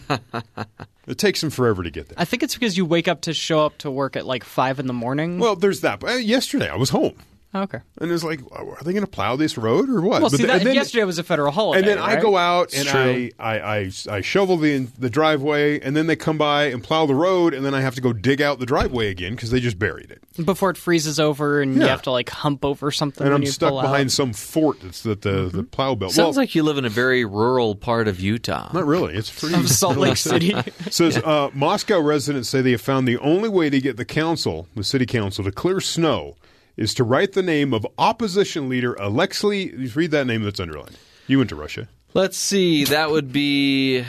it 1.06 1.18
takes 1.18 1.42
them 1.42 1.50
forever 1.50 1.82
to 1.82 1.90
get 1.90 2.08
there. 2.08 2.16
I 2.18 2.24
think 2.24 2.42
it's 2.42 2.54
because 2.54 2.78
you 2.78 2.86
wake 2.86 3.06
up 3.06 3.20
to 3.22 3.34
show 3.34 3.66
up 3.66 3.76
to 3.78 3.90
work 3.90 4.16
at 4.16 4.24
like 4.24 4.44
five 4.44 4.80
in 4.80 4.86
the 4.86 4.94
morning. 4.94 5.38
Well, 5.38 5.56
there's 5.56 5.82
that. 5.82 6.00
But, 6.00 6.10
uh, 6.10 6.14
yesterday 6.14 6.70
I 6.70 6.76
was 6.76 6.88
home. 6.88 7.16
Okay. 7.54 7.78
And 7.98 8.12
it's 8.12 8.22
like, 8.22 8.40
are 8.52 8.76
they 8.84 8.92
going 8.92 9.04
to 9.04 9.10
plow 9.10 9.34
this 9.36 9.56
road 9.56 9.88
or 9.88 10.02
what? 10.02 10.20
Well, 10.20 10.30
But 10.30 10.36
see, 10.36 10.42
the- 10.42 10.48
that, 10.48 10.64
then- 10.64 10.74
yesterday 10.74 11.04
was 11.04 11.18
a 11.18 11.24
federal 11.24 11.50
holiday. 11.50 11.78
and 11.78 11.88
then 11.88 11.98
I 11.98 12.20
go 12.20 12.36
out 12.36 12.74
and 12.74 12.88
I. 12.88 13.30
I, 13.38 13.58
I 13.78 13.90
I 14.10 14.20
shovel 14.20 14.58
the 14.58 14.86
the 14.98 15.08
driveway, 15.08 15.80
and 15.80 15.96
then 15.96 16.08
they 16.08 16.16
come 16.16 16.36
by 16.36 16.64
and 16.64 16.82
plow 16.84 17.06
the 17.06 17.14
road, 17.14 17.54
and 17.54 17.64
then 17.64 17.74
I 17.74 17.80
have 17.80 17.94
to 17.94 18.00
go 18.02 18.12
dig 18.12 18.42
out 18.42 18.58
the 18.58 18.66
driveway 18.66 19.08
again 19.08 19.34
because 19.34 19.50
they 19.50 19.60
just 19.60 19.78
buried 19.78 20.10
it, 20.10 20.22
before 20.44 20.68
it 20.70 20.76
freezes 20.76 21.18
over 21.18 21.62
and 21.62 21.74
you 21.74 21.82
have 21.82 22.02
to 22.02 22.10
like 22.10 22.28
hump 22.28 22.64
over 22.66 22.90
something. 22.90 23.22
and 23.24 23.32
when 23.32 23.40
I'm 23.40 23.44
you 23.46 23.50
stuck 23.50 23.70
pull 23.70 23.80
behind 23.80 23.94
out. 23.94 24.00
Mm-hmm. 24.00 24.08
some 24.08 24.32
fort 24.34 24.80
that's 24.82 25.02
the 25.02 25.14
the, 25.14 25.50
the 25.52 25.62
plow 25.62 25.94
belt. 25.94 26.12
Sounds 26.12 26.36
well, 26.36 26.42
like 26.42 26.54
you 26.54 26.62
live 26.62 26.76
in 26.76 26.84
a 26.84 26.90
very 26.90 27.24
rural 27.24 27.74
part 27.74 28.08
of 28.08 28.20
Utah. 28.20 28.70
not 28.74 28.84
really. 28.86 29.14
It's 29.14 29.30
pretty. 29.30 29.54
of 29.54 29.68
Salt 29.70 29.96
Lake 29.96 30.18
City. 30.18 30.54
Says 30.90 31.16
uh, 31.16 31.50
Moscow 31.54 31.98
residents 32.00 32.48
say 32.50 32.60
they 32.60 32.72
have 32.72 32.80
found 32.82 33.08
the 33.08 33.18
only 33.18 33.48
way 33.48 33.70
to 33.70 33.80
get 33.80 33.96
the 33.96 34.04
council, 34.04 34.68
the 34.74 34.84
city 34.84 35.06
council, 35.06 35.44
to 35.44 35.52
clear 35.52 35.80
snow 35.80 36.36
is 36.78 36.94
to 36.94 37.04
write 37.04 37.32
the 37.32 37.42
name 37.42 37.74
of 37.74 37.86
opposition 37.98 38.68
leader 38.68 38.94
Alexei. 38.94 39.70
Read 39.94 40.12
that 40.12 40.26
name 40.26 40.42
that's 40.42 40.60
underlined. 40.60 40.96
You 41.26 41.38
went 41.38 41.50
to 41.50 41.56
Russia. 41.56 41.88
Let's 42.14 42.38
see. 42.38 42.84
That 42.84 43.10
would 43.10 43.32
be. 43.32 44.04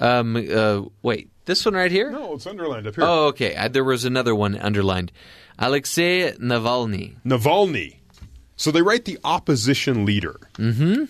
Um. 0.00 0.36
Uh. 0.36 0.82
Wait. 1.02 1.30
This 1.44 1.64
one 1.64 1.74
right 1.74 1.90
here. 1.90 2.10
No, 2.10 2.34
it's 2.34 2.46
underlined 2.46 2.86
up 2.86 2.94
here. 2.94 3.04
Oh, 3.04 3.26
okay. 3.28 3.56
I, 3.56 3.68
there 3.68 3.84
was 3.84 4.04
another 4.04 4.34
one 4.34 4.56
underlined. 4.56 5.12
Alexei 5.58 6.32
Navalny. 6.32 7.16
Navalny. 7.24 7.96
So 8.56 8.70
they 8.70 8.82
write 8.82 9.06
the 9.06 9.18
opposition 9.24 10.04
leader. 10.04 10.38
Mm-hmm. 10.54 11.04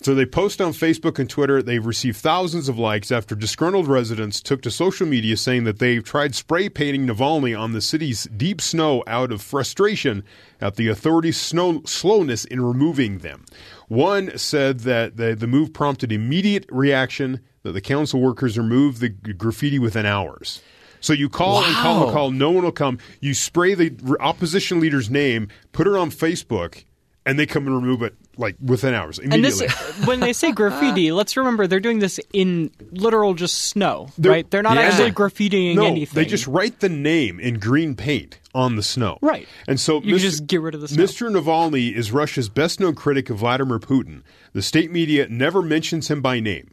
So 0.00 0.14
they 0.14 0.26
post 0.26 0.60
on 0.60 0.72
Facebook 0.72 1.18
and 1.18 1.28
Twitter. 1.28 1.60
They've 1.60 1.84
received 1.84 2.18
thousands 2.18 2.68
of 2.68 2.78
likes 2.78 3.10
after 3.10 3.34
disgruntled 3.34 3.88
residents 3.88 4.40
took 4.40 4.62
to 4.62 4.70
social 4.70 5.08
media 5.08 5.36
saying 5.36 5.64
that 5.64 5.80
they've 5.80 6.04
tried 6.04 6.36
spray 6.36 6.68
painting 6.68 7.06
Navalny 7.06 7.58
on 7.58 7.72
the 7.72 7.80
city's 7.80 8.24
deep 8.36 8.60
snow 8.60 9.02
out 9.08 9.32
of 9.32 9.42
frustration 9.42 10.22
at 10.60 10.76
the 10.76 10.86
authorities' 10.86 11.40
snow, 11.40 11.82
slowness 11.84 12.44
in 12.44 12.60
removing 12.60 13.18
them. 13.18 13.44
One 13.88 14.38
said 14.38 14.80
that 14.80 15.16
the, 15.16 15.34
the 15.34 15.48
move 15.48 15.72
prompted 15.72 16.12
immediate 16.12 16.66
reaction 16.70 17.40
that 17.64 17.72
the 17.72 17.80
council 17.80 18.20
workers 18.20 18.56
removed 18.56 19.00
the 19.00 19.08
graffiti 19.08 19.80
within 19.80 20.06
hours. 20.06 20.62
So 21.00 21.12
you 21.12 21.28
call 21.28 21.64
and 21.64 21.74
call 21.76 22.04
and 22.04 22.12
call, 22.12 22.30
no 22.30 22.50
one 22.50 22.64
will 22.64 22.72
come. 22.72 22.98
You 23.20 23.34
spray 23.34 23.74
the 23.74 24.16
opposition 24.20 24.80
leader's 24.80 25.10
name, 25.10 25.48
put 25.72 25.86
it 25.86 25.94
on 25.94 26.10
Facebook, 26.10 26.84
and 27.28 27.38
they 27.38 27.46
come 27.46 27.66
and 27.66 27.76
remove 27.76 28.02
it 28.02 28.14
like 28.36 28.56
within 28.64 28.94
hours 28.94 29.18
And 29.18 29.32
this, 29.44 29.60
immediately. 29.60 30.04
when 30.06 30.20
they 30.20 30.32
say 30.32 30.50
graffiti, 30.52 31.12
let's 31.12 31.36
remember 31.36 31.66
they're 31.66 31.78
doing 31.80 31.98
this 31.98 32.18
in 32.32 32.70
literal 32.90 33.34
just 33.34 33.58
snow, 33.58 34.08
They're- 34.18 34.32
right? 34.32 34.50
They're 34.50 34.62
not 34.62 34.76
Yeah. 34.76 34.82
actually 34.82 35.12
graffitiing 35.12 35.74
no, 35.74 35.84
anything. 35.86 36.14
they 36.14 36.24
just 36.24 36.46
write 36.46 36.80
the 36.80 36.88
name 36.88 37.38
in 37.38 37.58
green 37.58 37.94
paint 37.94 38.38
on 38.54 38.76
the 38.76 38.82
snow. 38.82 39.18
Right. 39.20 39.46
And 39.66 39.78
so 39.78 40.00
You 40.02 40.16
Mr. 40.16 40.18
just 40.20 40.46
get 40.46 40.60
rid 40.62 40.74
of 40.74 40.80
the 40.80 40.88
snow. 40.88 41.04
Mr. 41.04 41.30
Navalny 41.30 41.92
is 41.94 42.10
Russia's 42.12 42.48
best-known 42.48 42.94
critic 42.94 43.28
of 43.30 43.38
Vladimir 43.38 43.78
Putin. 43.78 44.22
The 44.52 44.62
state 44.62 44.90
media 44.90 45.28
never 45.28 45.60
mentions 45.62 46.08
him 46.10 46.20
by 46.22 46.40
name. 46.40 46.70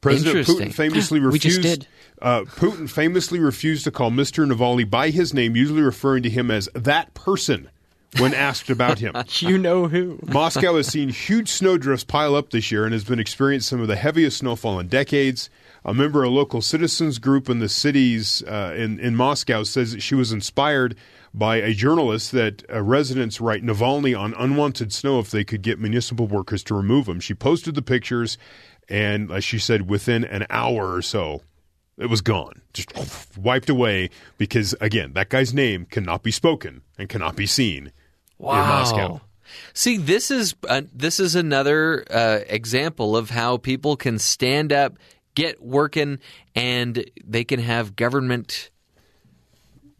President 0.00 0.36
Interesting. 0.38 0.68
Putin 0.70 0.74
famously 0.74 1.20
We 1.26 1.38
just 1.38 1.56
refused. 1.58 1.80
did. 1.80 1.88
Uh, 2.22 2.42
Putin 2.42 2.88
famously 2.88 3.38
refused 3.38 3.84
to 3.84 3.90
call 3.90 4.10
Mr. 4.10 4.50
Navalny 4.50 4.88
by 4.88 5.10
his 5.10 5.32
name, 5.34 5.56
usually 5.56 5.82
referring 5.82 6.22
to 6.24 6.30
him 6.30 6.50
as 6.50 6.68
that 6.74 7.12
person 7.14 7.70
when 8.18 8.34
asked 8.34 8.70
about 8.70 8.98
him. 8.98 9.14
you 9.38 9.58
know 9.58 9.88
who. 9.88 10.18
Moscow 10.26 10.76
has 10.76 10.88
seen 10.88 11.08
huge 11.08 11.48
snowdrifts 11.48 12.04
pile 12.04 12.34
up 12.34 12.50
this 12.50 12.70
year 12.70 12.84
and 12.84 12.92
has 12.92 13.04
been 13.04 13.20
experiencing 13.20 13.76
some 13.76 13.80
of 13.80 13.88
the 13.88 13.96
heaviest 13.96 14.38
snowfall 14.38 14.80
in 14.80 14.88
decades. 14.88 15.50
A 15.84 15.94
member 15.94 16.24
of 16.24 16.30
a 16.30 16.34
local 16.34 16.60
citizens 16.60 17.18
group 17.18 17.48
in 17.48 17.58
the 17.58 17.68
cities 17.68 18.42
uh, 18.42 18.74
in, 18.76 18.98
in 19.00 19.16
Moscow 19.16 19.62
says 19.62 19.92
that 19.92 20.02
she 20.02 20.14
was 20.14 20.32
inspired 20.32 20.94
by 21.32 21.56
a 21.56 21.72
journalist 21.72 22.32
that 22.32 22.64
uh, 22.70 22.82
residents 22.82 23.40
write 23.40 23.62
Navalny 23.62 24.18
on 24.18 24.34
unwanted 24.34 24.92
snow 24.92 25.20
if 25.20 25.30
they 25.30 25.44
could 25.44 25.62
get 25.62 25.78
municipal 25.78 26.26
workers 26.26 26.62
to 26.64 26.74
remove 26.74 27.08
him. 27.08 27.20
She 27.20 27.34
posted 27.34 27.76
the 27.76 27.82
pictures, 27.82 28.36
and 28.88 29.30
as 29.30 29.44
she 29.44 29.58
said, 29.58 29.88
within 29.88 30.24
an 30.24 30.44
hour 30.50 30.92
or 30.92 31.00
so, 31.00 31.42
it 31.96 32.06
was 32.06 32.20
gone, 32.20 32.60
just 32.72 32.92
wiped 33.38 33.70
away 33.70 34.10
because, 34.38 34.74
again, 34.80 35.12
that 35.12 35.28
guy's 35.28 35.54
name 35.54 35.86
cannot 35.86 36.22
be 36.22 36.30
spoken 36.30 36.82
and 36.98 37.08
cannot 37.08 37.36
be 37.36 37.46
seen 37.46 37.92
in 38.40 38.46
Moscow. 38.46 39.20
See, 39.74 39.96
this 39.96 40.30
is 40.30 40.54
uh, 40.68 40.82
this 40.94 41.20
is 41.20 41.34
another 41.34 42.04
uh, 42.10 42.40
example 42.46 43.16
of 43.16 43.30
how 43.30 43.56
people 43.56 43.96
can 43.96 44.18
stand 44.18 44.72
up, 44.72 44.96
get 45.34 45.62
working, 45.62 46.18
and 46.54 47.04
they 47.24 47.44
can 47.44 47.60
have 47.60 47.96
government. 47.96 48.70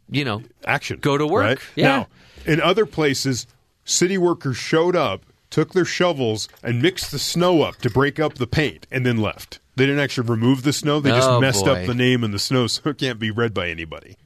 You 0.09 0.25
know, 0.25 0.43
action. 0.65 0.99
Go 0.99 1.17
to 1.17 1.25
work. 1.25 1.43
Right? 1.43 1.59
Yeah. 1.75 1.87
Now, 1.87 2.07
in 2.45 2.59
other 2.61 2.85
places, 2.85 3.47
city 3.85 4.17
workers 4.17 4.57
showed 4.57 4.95
up, 4.95 5.25
took 5.49 5.73
their 5.73 5.85
shovels, 5.85 6.49
and 6.63 6.81
mixed 6.81 7.11
the 7.11 7.19
snow 7.19 7.61
up 7.61 7.77
to 7.77 7.89
break 7.89 8.19
up 8.19 8.35
the 8.35 8.47
paint, 8.47 8.87
and 8.91 9.05
then 9.05 9.17
left. 9.17 9.59
They 9.77 9.85
didn't 9.85 10.01
actually 10.01 10.27
remove 10.27 10.63
the 10.63 10.73
snow. 10.73 10.99
They 10.99 11.11
just 11.11 11.29
Oh, 11.29 11.39
messed 11.39 11.63
boy. 11.63 11.71
up 11.81 11.87
the 11.87 11.93
name 11.93 12.25
in 12.25 12.31
the 12.31 12.39
snow 12.39 12.67
so 12.67 12.89
it 12.89 12.97
can't 12.97 13.19
be 13.19 13.31
read 13.31 13.53
by 13.53 13.69
anybody. 13.69 14.17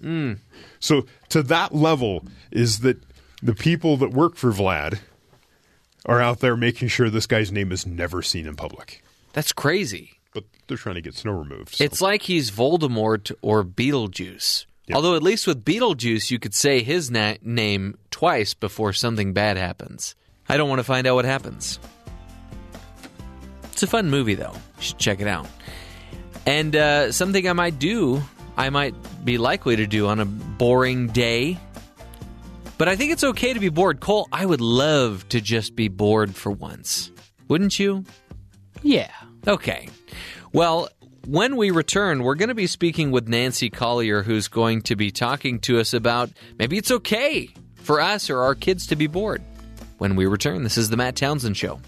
Hmm. 0.00 0.34
So, 0.80 1.06
to 1.30 1.42
that 1.44 1.74
level, 1.74 2.24
is 2.50 2.80
that 2.80 2.98
the 3.42 3.54
people 3.54 3.96
that 3.98 4.10
work 4.10 4.36
for 4.36 4.50
Vlad 4.52 4.98
are 6.06 6.20
out 6.20 6.40
there 6.40 6.56
making 6.56 6.88
sure 6.88 7.10
this 7.10 7.26
guy's 7.26 7.52
name 7.52 7.72
is 7.72 7.86
never 7.86 8.22
seen 8.22 8.46
in 8.46 8.56
public. 8.56 9.02
that's 9.32 9.52
crazy. 9.52 10.12
But 10.32 10.44
they're 10.68 10.76
trying 10.76 10.94
to 10.94 11.00
get 11.00 11.14
snow 11.16 11.32
removed. 11.32 11.74
so. 11.74 11.84
It's 11.84 12.00
like 12.00 12.22
he's 12.22 12.50
Voldemort 12.50 13.32
or 13.42 13.64
Beetlejuice. 13.64 14.66
Although 14.92 15.14
at 15.14 15.22
least 15.22 15.46
with 15.46 15.64
Beetlejuice, 15.64 16.30
you 16.30 16.38
could 16.38 16.54
say 16.54 16.82
his 16.82 17.10
na- 17.10 17.34
name 17.42 17.96
twice 18.10 18.54
before 18.54 18.92
something 18.92 19.32
bad 19.32 19.56
happens. 19.56 20.14
I 20.48 20.56
don't 20.56 20.68
want 20.68 20.80
to 20.80 20.84
find 20.84 21.06
out 21.06 21.14
what 21.14 21.24
happens. 21.24 21.78
It's 23.72 23.82
a 23.82 23.86
fun 23.86 24.10
movie, 24.10 24.34
though. 24.34 24.52
You 24.52 24.82
should 24.82 24.98
check 24.98 25.20
it 25.20 25.28
out. 25.28 25.46
And 26.46 26.74
uh, 26.74 27.12
something 27.12 27.48
I 27.48 27.52
might 27.52 27.78
do, 27.78 28.20
I 28.56 28.70
might 28.70 28.94
be 29.24 29.38
likely 29.38 29.76
to 29.76 29.86
do 29.86 30.08
on 30.08 30.18
a 30.20 30.24
boring 30.24 31.06
day. 31.08 31.58
But 32.80 32.88
I 32.88 32.96
think 32.96 33.12
it's 33.12 33.24
okay 33.24 33.52
to 33.52 33.60
be 33.60 33.68
bored. 33.68 34.00
Cole, 34.00 34.26
I 34.32 34.46
would 34.46 34.62
love 34.62 35.28
to 35.28 35.42
just 35.42 35.76
be 35.76 35.88
bored 35.88 36.34
for 36.34 36.50
once. 36.50 37.12
Wouldn't 37.46 37.78
you? 37.78 38.06
Yeah. 38.82 39.10
Okay. 39.46 39.90
Well, 40.54 40.88
when 41.26 41.56
we 41.56 41.72
return, 41.72 42.22
we're 42.22 42.36
going 42.36 42.48
to 42.48 42.54
be 42.54 42.66
speaking 42.66 43.10
with 43.10 43.28
Nancy 43.28 43.68
Colier, 43.68 44.22
who's 44.22 44.48
going 44.48 44.80
to 44.84 44.96
be 44.96 45.10
talking 45.10 45.58
to 45.58 45.78
us 45.78 45.92
about 45.92 46.30
maybe 46.58 46.78
it's 46.78 46.90
okay 46.90 47.50
for 47.74 48.00
us 48.00 48.30
or 48.30 48.40
our 48.40 48.54
kids 48.54 48.86
to 48.86 48.96
be 48.96 49.06
bored. 49.06 49.42
When 49.98 50.16
we 50.16 50.24
return, 50.24 50.62
this 50.62 50.78
is 50.78 50.88
the 50.88 50.96
Matt 50.96 51.16
Townsend 51.16 51.58
Show. 51.58 51.82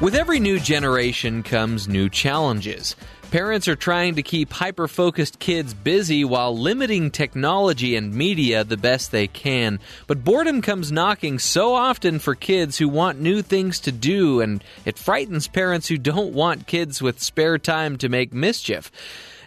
With 0.00 0.14
every 0.14 0.38
new 0.38 0.60
generation 0.60 1.42
comes 1.42 1.88
new 1.88 2.08
challenges. 2.08 2.94
Parents 3.32 3.66
are 3.66 3.74
trying 3.74 4.14
to 4.14 4.22
keep 4.22 4.52
hyper 4.52 4.86
focused 4.86 5.40
kids 5.40 5.74
busy 5.74 6.24
while 6.24 6.56
limiting 6.56 7.10
technology 7.10 7.96
and 7.96 8.14
media 8.14 8.62
the 8.62 8.76
best 8.76 9.10
they 9.10 9.26
can. 9.26 9.80
But 10.06 10.22
boredom 10.22 10.62
comes 10.62 10.92
knocking 10.92 11.40
so 11.40 11.74
often 11.74 12.20
for 12.20 12.36
kids 12.36 12.78
who 12.78 12.88
want 12.88 13.18
new 13.18 13.42
things 13.42 13.80
to 13.80 13.90
do, 13.90 14.40
and 14.40 14.62
it 14.84 15.00
frightens 15.00 15.48
parents 15.48 15.88
who 15.88 15.98
don't 15.98 16.32
want 16.32 16.68
kids 16.68 17.02
with 17.02 17.20
spare 17.20 17.58
time 17.58 17.98
to 17.98 18.08
make 18.08 18.32
mischief. 18.32 18.92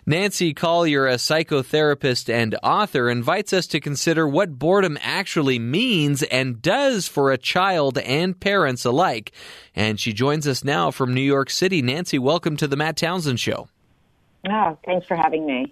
Nancy 0.06 0.54
Colier, 0.54 1.08
a 1.08 1.16
psychotherapist 1.16 2.34
and 2.34 2.56
author, 2.64 3.10
invites 3.10 3.54
us 3.54 3.68
to 3.68 3.80
consider 3.80 4.28
what 4.28 4.58
boredom 4.58 4.98
actually 5.02 5.60
means 5.60 6.24
and 6.24 6.62
does 6.62 7.08
for 7.08 7.32
a 7.32 7.38
child 7.38 7.98
and 8.00 8.40
parents 8.40 8.84
alike. 8.84 9.32
And 9.76 10.00
she 10.00 10.14
joins 10.14 10.48
us 10.48 10.64
now 10.64 10.92
from 10.92 11.14
New 11.14 11.22
York 11.22 11.50
City. 11.50 11.82
Nancy, 11.82 12.18
welcome 12.18 12.58
to 12.58 12.68
the 12.68 12.76
Matt 12.76 12.98
Townsend 12.98 13.40
Show. 13.40 13.68
Oh, 14.50 14.78
thanks 14.86 15.06
for 15.06 15.16
having 15.16 15.46
me. 15.46 15.72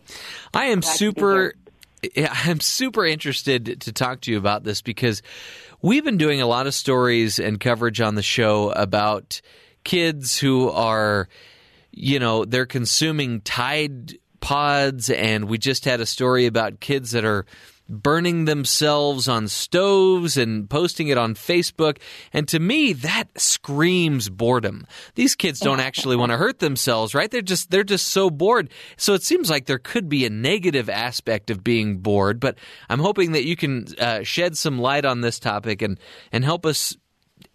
I 0.54 0.66
am 0.66 0.82
Glad 0.82 0.96
super 0.96 1.54
yeah, 2.16 2.34
I'm 2.46 2.60
super 2.60 3.06
interested 3.06 3.82
to 3.82 3.92
talk 3.92 4.22
to 4.22 4.32
you 4.32 4.38
about 4.38 4.64
this 4.64 4.82
because 4.82 5.22
we've 5.82 6.04
been 6.04 6.18
doing 6.18 6.42
a 6.42 6.48
lot 6.48 6.68
of 6.68 6.74
stories 6.74 7.40
and 7.40 7.60
coverage 7.60 8.02
on 8.02 8.16
the 8.16 8.22
show 8.22 8.72
about 8.72 9.42
kids 9.84 10.38
who 10.38 10.70
are 10.70 11.28
you 11.92 12.20
know, 12.20 12.46
they're 12.46 12.66
consuming 12.66 13.42
Tide 13.42 14.18
pods 14.40 15.10
and 15.10 15.46
we 15.46 15.58
just 15.58 15.86
had 15.86 16.00
a 16.00 16.06
story 16.06 16.46
about 16.46 16.80
kids 16.80 17.12
that 17.12 17.26
are 17.26 17.46
burning 17.90 18.46
themselves 18.46 19.28
on 19.28 19.48
stoves 19.48 20.38
and 20.38 20.70
posting 20.70 21.08
it 21.08 21.18
on 21.18 21.34
Facebook. 21.34 21.98
And 22.32 22.48
to 22.48 22.60
me, 22.60 22.94
that 22.94 23.28
screams 23.40 24.30
boredom. 24.30 24.86
These 25.16 25.36
kids 25.36 25.60
don't 25.60 25.80
actually 25.80 26.16
want 26.16 26.32
to 26.32 26.38
hurt 26.38 26.60
themselves, 26.60 27.16
right? 27.16 27.30
They're 27.30 27.42
just 27.42 27.72
they're 27.72 27.84
just 27.84 28.10
so 28.10 28.30
bored. 28.30 28.70
So 28.96 29.16
it 29.16 29.24
seems 29.24 29.50
like 29.50 29.66
there 29.66 29.80
could 29.80 30.08
be 30.08 30.26
a 30.26 30.30
negative 30.30 30.90
aspect 30.90 31.50
of 31.50 31.64
being 31.64 31.98
bored. 31.98 32.40
But 32.40 32.60
I'm 32.90 33.00
hoping 33.00 33.32
that 33.32 33.46
you 33.46 33.56
can 33.56 33.88
uh, 34.00 34.24
shed 34.24 34.56
some 34.56 34.78
light 34.80 35.06
on 35.06 35.22
this 35.22 35.40
topic 35.40 35.82
and 35.82 36.00
and 36.32 36.46
help 36.46 36.66
us 36.66 36.96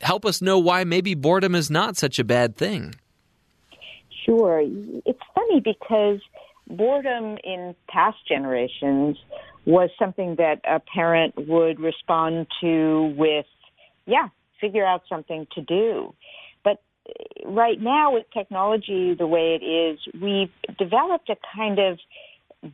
help 0.00 0.26
us 0.26 0.42
know 0.42 0.58
why 0.58 0.82
maybe 0.82 1.14
boredom 1.14 1.54
is 1.54 1.70
not 1.70 1.96
such 1.96 2.18
a 2.18 2.24
bad 2.24 2.56
thing. 2.56 2.94
Sure. 4.24 4.62
It's 4.64 5.20
funny 5.34 5.60
because 5.60 6.20
boredom 6.68 7.36
in 7.44 7.74
past 7.88 8.16
generations 8.26 9.16
was 9.66 9.90
something 9.98 10.36
that 10.36 10.60
a 10.64 10.80
parent 10.80 11.34
would 11.48 11.80
respond 11.80 12.46
to 12.60 13.14
with, 13.16 13.46
yeah, 14.06 14.28
figure 14.60 14.84
out 14.84 15.02
something 15.08 15.46
to 15.54 15.62
do. 15.62 16.14
But 16.62 16.80
eh, 17.08 17.44
right 17.46 17.80
now, 17.80 18.12
with 18.14 18.24
technology 18.32 19.14
the 19.14 19.26
way 19.26 19.58
it 19.60 19.64
is, 19.64 19.98
we've 20.20 20.50
developed 20.78 21.30
a 21.30 21.36
kind 21.54 21.78
of 21.78 21.98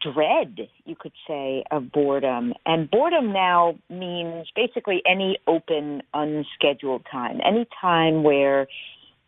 dread, 0.00 0.68
you 0.84 0.94
could 0.94 1.12
say, 1.26 1.64
of 1.70 1.90
boredom. 1.90 2.54
And 2.66 2.90
boredom 2.90 3.32
now 3.32 3.76
means 3.88 4.46
basically 4.54 5.02
any 5.08 5.38
open, 5.46 6.02
unscheduled 6.14 7.06
time, 7.10 7.40
any 7.44 7.66
time 7.80 8.22
where 8.22 8.68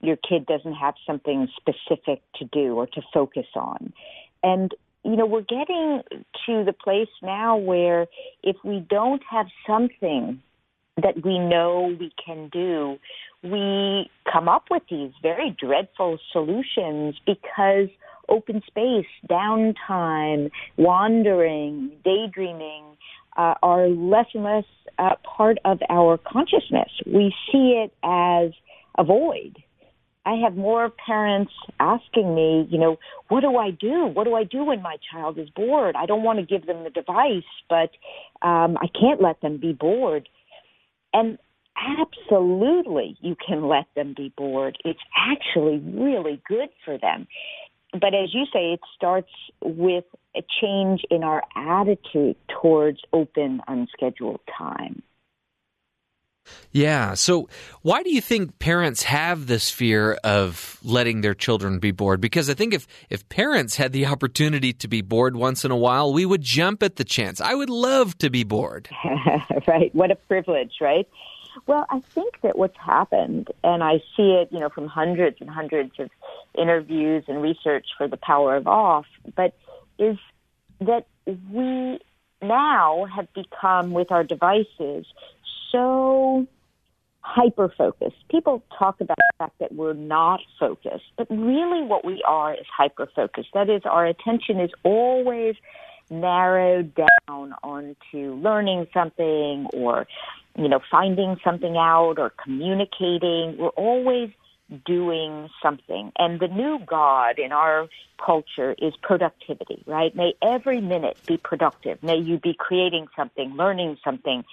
your 0.02 0.16
kid 0.16 0.46
doesn't 0.46 0.74
have 0.74 0.94
something 1.06 1.48
specific 1.56 2.22
to 2.36 2.44
do 2.44 2.74
or 2.74 2.86
to 2.88 3.00
focus 3.14 3.46
on. 3.54 3.92
And, 4.42 4.74
you 5.04 5.16
know, 5.16 5.26
we're 5.26 5.40
getting 5.42 6.02
to 6.46 6.64
the 6.64 6.72
place 6.72 7.08
now 7.22 7.56
where 7.56 8.06
if 8.42 8.56
we 8.64 8.80
don't 8.80 9.22
have 9.30 9.46
something 9.66 10.42
that 11.00 11.24
we 11.24 11.38
know 11.38 11.96
we 11.98 12.12
can 12.24 12.48
do, 12.52 12.98
we 13.42 14.10
come 14.30 14.48
up 14.48 14.64
with 14.70 14.82
these 14.90 15.12
very 15.22 15.56
dreadful 15.58 16.18
solutions 16.32 17.14
because 17.24 17.88
open 18.28 18.62
space, 18.66 19.06
downtime, 19.28 20.50
wandering, 20.76 21.90
daydreaming 22.04 22.84
uh, 23.36 23.54
are 23.62 23.88
less 23.88 24.26
and 24.34 24.44
less 24.44 24.64
uh, 24.98 25.14
part 25.24 25.58
of 25.64 25.78
our 25.88 26.18
consciousness. 26.18 26.90
We 27.06 27.34
see 27.50 27.82
it 27.84 27.92
as 28.02 28.52
a 28.98 29.04
void 29.04 29.62
I 30.24 30.34
have 30.44 30.56
more 30.56 30.90
parents 31.04 31.52
asking 31.80 32.34
me, 32.34 32.68
you 32.70 32.78
know, 32.78 32.96
what 33.28 33.40
do 33.40 33.56
I 33.56 33.70
do? 33.70 34.06
What 34.06 34.24
do 34.24 34.34
I 34.34 34.44
do 34.44 34.64
when 34.64 34.80
my 34.80 34.96
child 35.10 35.38
is 35.38 35.50
bored? 35.50 35.96
I 35.96 36.06
don't 36.06 36.22
want 36.22 36.38
to 36.38 36.46
give 36.46 36.66
them 36.66 36.84
the 36.84 36.90
device, 36.90 37.42
but 37.68 37.90
um, 38.46 38.76
I 38.80 38.86
can't 38.98 39.20
let 39.20 39.40
them 39.40 39.58
be 39.58 39.72
bored. 39.72 40.28
And 41.12 41.38
absolutely, 41.76 43.16
you 43.20 43.36
can 43.46 43.66
let 43.66 43.86
them 43.96 44.14
be 44.16 44.32
bored. 44.36 44.78
It's 44.84 45.00
actually 45.16 45.78
really 45.78 46.40
good 46.46 46.68
for 46.84 46.98
them. 46.98 47.26
But 47.92 48.14
as 48.14 48.32
you 48.32 48.46
say, 48.52 48.72
it 48.72 48.80
starts 48.96 49.30
with 49.60 50.04
a 50.34 50.42
change 50.60 51.02
in 51.10 51.22
our 51.24 51.42
attitude 51.56 52.36
towards 52.62 53.00
open, 53.12 53.60
unscheduled 53.68 54.40
time. 54.56 55.02
Yeah. 56.72 57.14
So, 57.14 57.48
why 57.82 58.02
do 58.02 58.12
you 58.12 58.20
think 58.20 58.58
parents 58.58 59.02
have 59.04 59.46
this 59.46 59.70
fear 59.70 60.14
of 60.24 60.78
letting 60.82 61.20
their 61.20 61.34
children 61.34 61.78
be 61.78 61.90
bored? 61.90 62.20
Because 62.20 62.48
I 62.48 62.54
think 62.54 62.74
if, 62.74 62.86
if 63.10 63.28
parents 63.28 63.76
had 63.76 63.92
the 63.92 64.06
opportunity 64.06 64.72
to 64.74 64.88
be 64.88 65.02
bored 65.02 65.36
once 65.36 65.64
in 65.64 65.70
a 65.70 65.76
while, 65.76 66.12
we 66.12 66.24
would 66.24 66.42
jump 66.42 66.82
at 66.82 66.96
the 66.96 67.04
chance. 67.04 67.40
I 67.40 67.54
would 67.54 67.70
love 67.70 68.16
to 68.18 68.30
be 68.30 68.44
bored. 68.44 68.88
right. 69.66 69.94
What 69.94 70.10
a 70.10 70.16
privilege, 70.16 70.74
right? 70.80 71.08
Well, 71.66 71.86
I 71.90 72.00
think 72.14 72.40
that 72.42 72.56
what's 72.56 72.78
happened, 72.78 73.48
and 73.62 73.84
I 73.84 73.98
see 74.16 74.32
it, 74.32 74.48
you 74.50 74.58
know, 74.58 74.70
from 74.70 74.86
hundreds 74.86 75.36
and 75.40 75.50
hundreds 75.50 75.92
of 75.98 76.10
interviews 76.56 77.24
and 77.28 77.42
research 77.42 77.86
for 77.96 78.08
the 78.08 78.16
power 78.16 78.56
of 78.56 78.66
off, 78.66 79.06
but 79.36 79.54
is 79.98 80.16
that 80.80 81.06
we 81.26 82.00
now 82.40 83.06
have 83.14 83.32
become 83.34 83.92
with 83.92 84.10
our 84.10 84.24
devices 84.24 85.06
so 85.72 86.46
hyper 87.22 87.72
focused. 87.76 88.16
People 88.30 88.62
talk 88.78 89.00
about 89.00 89.16
the 89.16 89.32
fact 89.38 89.58
that 89.60 89.74
we're 89.74 89.94
not 89.94 90.40
focused, 90.58 91.04
but 91.16 91.26
really 91.30 91.82
what 91.82 92.04
we 92.04 92.22
are 92.26 92.54
is 92.54 92.66
hyper 92.76 93.08
focused. 93.14 93.48
That 93.54 93.70
is, 93.70 93.82
our 93.84 94.06
attention 94.06 94.60
is 94.60 94.70
always 94.84 95.54
narrowed 96.10 96.94
down 96.94 97.54
onto 97.62 98.34
learning 98.34 98.86
something 98.92 99.66
or, 99.72 100.06
you 100.56 100.68
know, 100.68 100.80
finding 100.90 101.36
something 101.42 101.76
out 101.76 102.18
or 102.18 102.30
communicating. 102.42 103.56
We're 103.58 103.68
always 103.68 104.30
doing 104.84 105.48
something. 105.62 106.12
And 106.18 106.40
the 106.40 106.48
new 106.48 106.80
God 106.84 107.38
in 107.38 107.52
our 107.52 107.88
culture 108.24 108.74
is 108.78 108.94
productivity, 109.02 109.82
right? 109.86 110.14
May 110.14 110.34
every 110.42 110.80
minute 110.80 111.16
be 111.26 111.36
productive. 111.36 112.02
May 112.02 112.16
you 112.16 112.38
be 112.38 112.54
creating 112.54 113.06
something, 113.16 113.54
learning 113.54 113.98
something, 114.04 114.44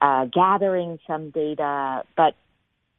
uh, 0.00 0.26
gathering 0.26 0.98
some 1.06 1.30
data, 1.30 2.02
but 2.16 2.34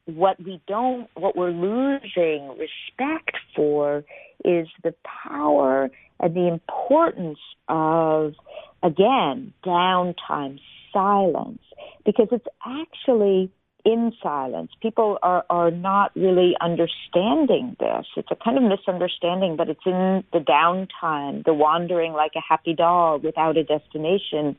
what 0.06 0.42
we 0.42 0.60
don't, 0.66 1.08
what 1.14 1.36
we're 1.36 1.50
losing 1.50 2.56
respect 2.58 3.36
for 3.54 4.04
is 4.44 4.66
the 4.82 4.94
power 5.04 5.90
and 6.20 6.34
the 6.34 6.48
importance 6.48 7.38
of, 7.68 8.34
again, 8.82 9.52
downtime, 9.64 10.58
silence, 10.92 11.60
because 12.06 12.28
it's 12.32 12.46
actually 12.64 13.50
in 13.84 14.12
silence. 14.22 14.70
People 14.82 15.18
are, 15.22 15.44
are 15.48 15.70
not 15.70 16.10
really 16.16 16.54
understanding 16.60 17.76
this. 17.78 18.06
It's 18.16 18.28
a 18.30 18.36
kind 18.36 18.56
of 18.56 18.64
misunderstanding, 18.64 19.56
but 19.56 19.68
it's 19.68 19.86
in 19.86 20.24
the 20.32 20.40
downtime, 20.40 21.44
the 21.44 21.54
wandering 21.54 22.12
like 22.12 22.32
a 22.34 22.40
happy 22.46 22.74
dog 22.74 23.24
without 23.24 23.56
a 23.56 23.64
destination, 23.64 24.56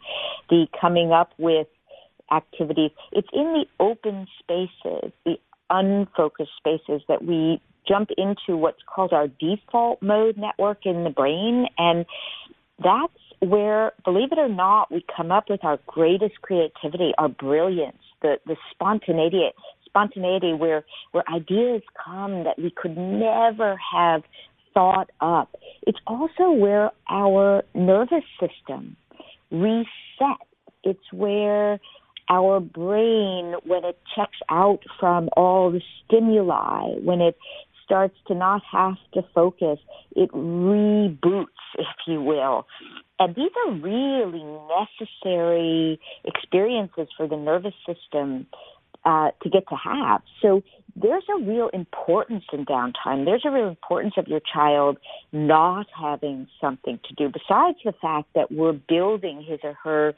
the 0.49 0.67
coming 0.79 1.11
up 1.11 1.31
with 1.37 1.67
activities. 2.31 2.91
It's 3.11 3.27
in 3.33 3.53
the 3.53 3.65
open 3.83 4.27
spaces, 4.39 5.11
the 5.25 5.35
unfocused 5.69 6.51
spaces 6.57 7.01
that 7.07 7.23
we 7.23 7.61
jump 7.87 8.09
into 8.17 8.57
what's 8.57 8.81
called 8.85 9.13
our 9.13 9.27
default 9.27 10.01
mode 10.01 10.37
network 10.37 10.85
in 10.85 11.03
the 11.03 11.09
brain. 11.09 11.67
And 11.77 12.05
that's 12.83 13.13
where, 13.39 13.93
believe 14.03 14.31
it 14.31 14.37
or 14.37 14.49
not, 14.49 14.91
we 14.91 15.03
come 15.15 15.31
up 15.31 15.45
with 15.49 15.63
our 15.63 15.79
greatest 15.87 16.41
creativity, 16.41 17.13
our 17.17 17.29
brilliance, 17.29 17.97
the, 18.21 18.39
the 18.45 18.55
spontaneity, 18.71 19.49
spontaneity 19.85 20.53
where, 20.53 20.83
where 21.11 21.23
ideas 21.33 21.81
come 22.03 22.43
that 22.43 22.57
we 22.57 22.71
could 22.71 22.97
never 22.97 23.79
have 23.93 24.23
thought 24.73 25.09
up. 25.19 25.55
It's 25.87 25.97
also 26.05 26.51
where 26.51 26.91
our 27.09 27.63
nervous 27.73 28.23
system 28.39 28.95
resets. 29.51 30.37
It's 30.83 31.11
where 31.11 31.79
our 32.29 32.59
brain, 32.59 33.55
when 33.65 33.83
it 33.85 33.99
checks 34.15 34.37
out 34.49 34.79
from 34.99 35.29
all 35.35 35.71
the 35.71 35.81
stimuli, 36.05 36.93
when 37.03 37.21
it 37.21 37.37
starts 37.83 38.15
to 38.27 38.35
not 38.35 38.61
have 38.71 38.95
to 39.13 39.23
focus, 39.33 39.79
it 40.15 40.31
reboots, 40.31 41.47
if 41.77 41.87
you 42.05 42.21
will. 42.21 42.67
And 43.17 43.35
these 43.35 43.51
are 43.65 43.73
really 43.73 44.45
necessary 44.69 45.99
experiences 46.23 47.07
for 47.17 47.27
the 47.27 47.35
nervous 47.35 47.73
system 47.85 48.45
uh, 49.05 49.31
to 49.43 49.49
get 49.49 49.67
to 49.69 49.75
have. 49.75 50.21
So 50.41 50.61
there's 50.95 51.23
a 51.29 51.43
real 51.43 51.69
importance 51.69 52.43
in 52.51 52.65
downtime. 52.65 53.25
There's 53.25 53.43
a 53.45 53.51
real 53.51 53.69
importance 53.69 54.15
of 54.17 54.27
your 54.27 54.41
child 54.41 54.97
not 55.31 55.87
having 55.97 56.47
something 56.59 56.99
to 57.07 57.13
do, 57.15 57.29
besides 57.29 57.77
the 57.85 57.93
fact 58.01 58.29
that 58.35 58.51
we're 58.51 58.73
building 58.73 59.43
his 59.47 59.59
or 59.63 59.73
her 59.83 60.13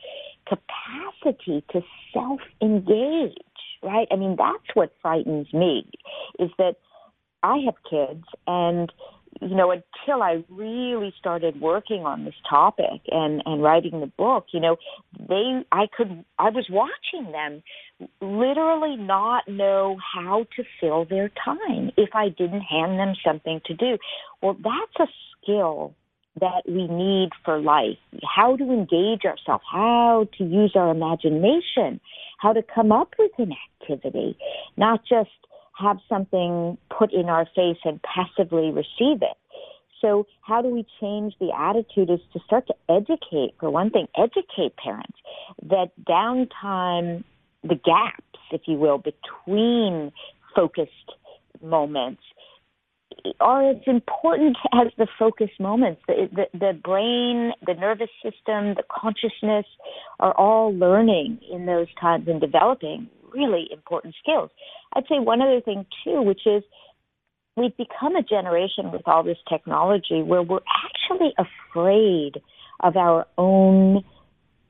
capacity 0.48 1.64
to 1.72 1.82
self 2.14 2.41
engage, 2.62 3.38
right? 3.84 4.08
I 4.12 4.16
mean, 4.16 4.36
that's 4.38 4.74
what 4.74 4.94
frightens 5.02 5.53
me 5.53 5.88
is 6.40 6.49
that 6.58 6.76
I 7.44 7.58
have 7.66 7.76
kids 7.90 8.26
and 8.48 8.91
you 9.40 9.56
know, 9.56 9.72
until 9.72 10.22
I 10.22 10.44
really 10.49 11.14
started 11.18 11.62
working 11.62 12.06
on 12.06 12.26
this 12.26 12.36
topic 12.49 13.02
and, 13.10 13.41
and 13.45 13.64
writing 13.64 13.99
the 13.99 14.08
book, 14.08 14.48
you 14.53 14.60
know, 14.60 14.78
they, 15.18 15.64
I 15.72 15.88
could, 15.95 16.26
I 16.38 16.49
was 16.49 16.68
watching 16.70 17.32
them 17.32 17.64
literally 18.20 18.98
not 18.98 19.48
know 19.48 19.98
how 20.14 20.45
to 20.56 20.64
fill 20.80 21.06
their 21.06 21.30
time 21.44 21.91
if 21.98 22.10
I 22.14 22.30
didn't 22.30 22.62
hand 22.62 22.99
them 22.99 23.14
something 23.26 23.62
to 23.66 23.74
do. 23.74 23.98
Well, 24.41 24.56
that's 24.56 25.10
a 25.10 25.14
skill 25.41 25.95
that 26.40 26.64
we 26.68 26.88
need 26.88 27.30
for 27.44 27.60
life. 27.60 27.98
How 28.24 28.56
to 28.56 28.64
engage 28.64 29.26
ourselves, 29.26 29.64
how 29.70 30.28
to 30.38 30.44
use 30.44 30.74
our 30.76 30.90
imagination, 30.90 31.99
how 32.40 32.53
to 32.53 32.64
come 32.64 32.91
up 32.91 33.14
with 33.20 33.32
an 33.38 33.53
activity, 33.82 34.38
not 34.78 35.02
just 35.08 35.30
have 35.82 35.98
something 36.08 36.78
put 36.95 37.12
in 37.14 37.30
our 37.30 37.45
face 37.56 37.78
and 37.84 37.99
passively 38.03 38.72
receive 38.72 39.22
it. 39.22 39.38
So 40.02 40.26
how 40.41 40.62
do 40.62 40.70
we 40.70 40.86
change 40.99 41.36
the 41.40 41.52
attitude 41.56 42.10
is 42.10 42.20
to 42.34 42.40
start 42.45 42.68
to 42.68 42.74
educate, 42.90 43.53
for 43.60 43.70
one 43.70 43.91
thing, 43.91 44.08
educate 44.18 44.76
parents 44.78 45.18
that 45.70 45.91
downtime, 46.10 47.24
the 47.64 47.76
gaps, 47.76 48.40
if 48.52 48.62
you 48.66 48.78
will, 48.78 48.98
between 48.98 50.12
focused 50.56 50.91
moments 51.62 52.24
are 53.40 53.70
as 53.70 53.78
important 53.86 54.58
as 54.74 54.88
the 54.98 55.08
focus 55.20 55.49
moments. 55.60 56.02
The, 56.08 56.28
the, 56.34 56.58
the 56.58 56.74
brain, 56.84 57.52
the 57.66 57.76
nervous 57.76 58.10
system, 58.24 58.74
the 58.76 58.84
consciousness 58.90 59.66
are 60.20 60.36
all 60.36 60.74
learning 60.74 61.40
in 61.52 61.66
those 61.66 61.88
times 61.99 62.28
and 62.28 62.41
developing 62.41 63.10
really 63.34 63.68
important 63.72 64.16
skills. 64.22 64.49
I'd 64.94 65.03
say 65.08 65.20
one 65.20 65.41
other 65.41 65.62
thing 65.62 65.86
too, 66.03 66.22
which 66.22 66.45
is 66.45 66.64
we've 67.56 67.76
become 67.78 68.16
a 68.16 68.24
generation 68.24 68.91
with 68.91 69.02
all 69.06 69.24
this 69.24 69.38
technology 69.49 70.22
where 70.22 70.41
we're 70.41 70.60
actually 70.86 71.34
afraid 71.38 72.41
of 72.82 72.95
our 72.98 73.28
own 73.38 74.03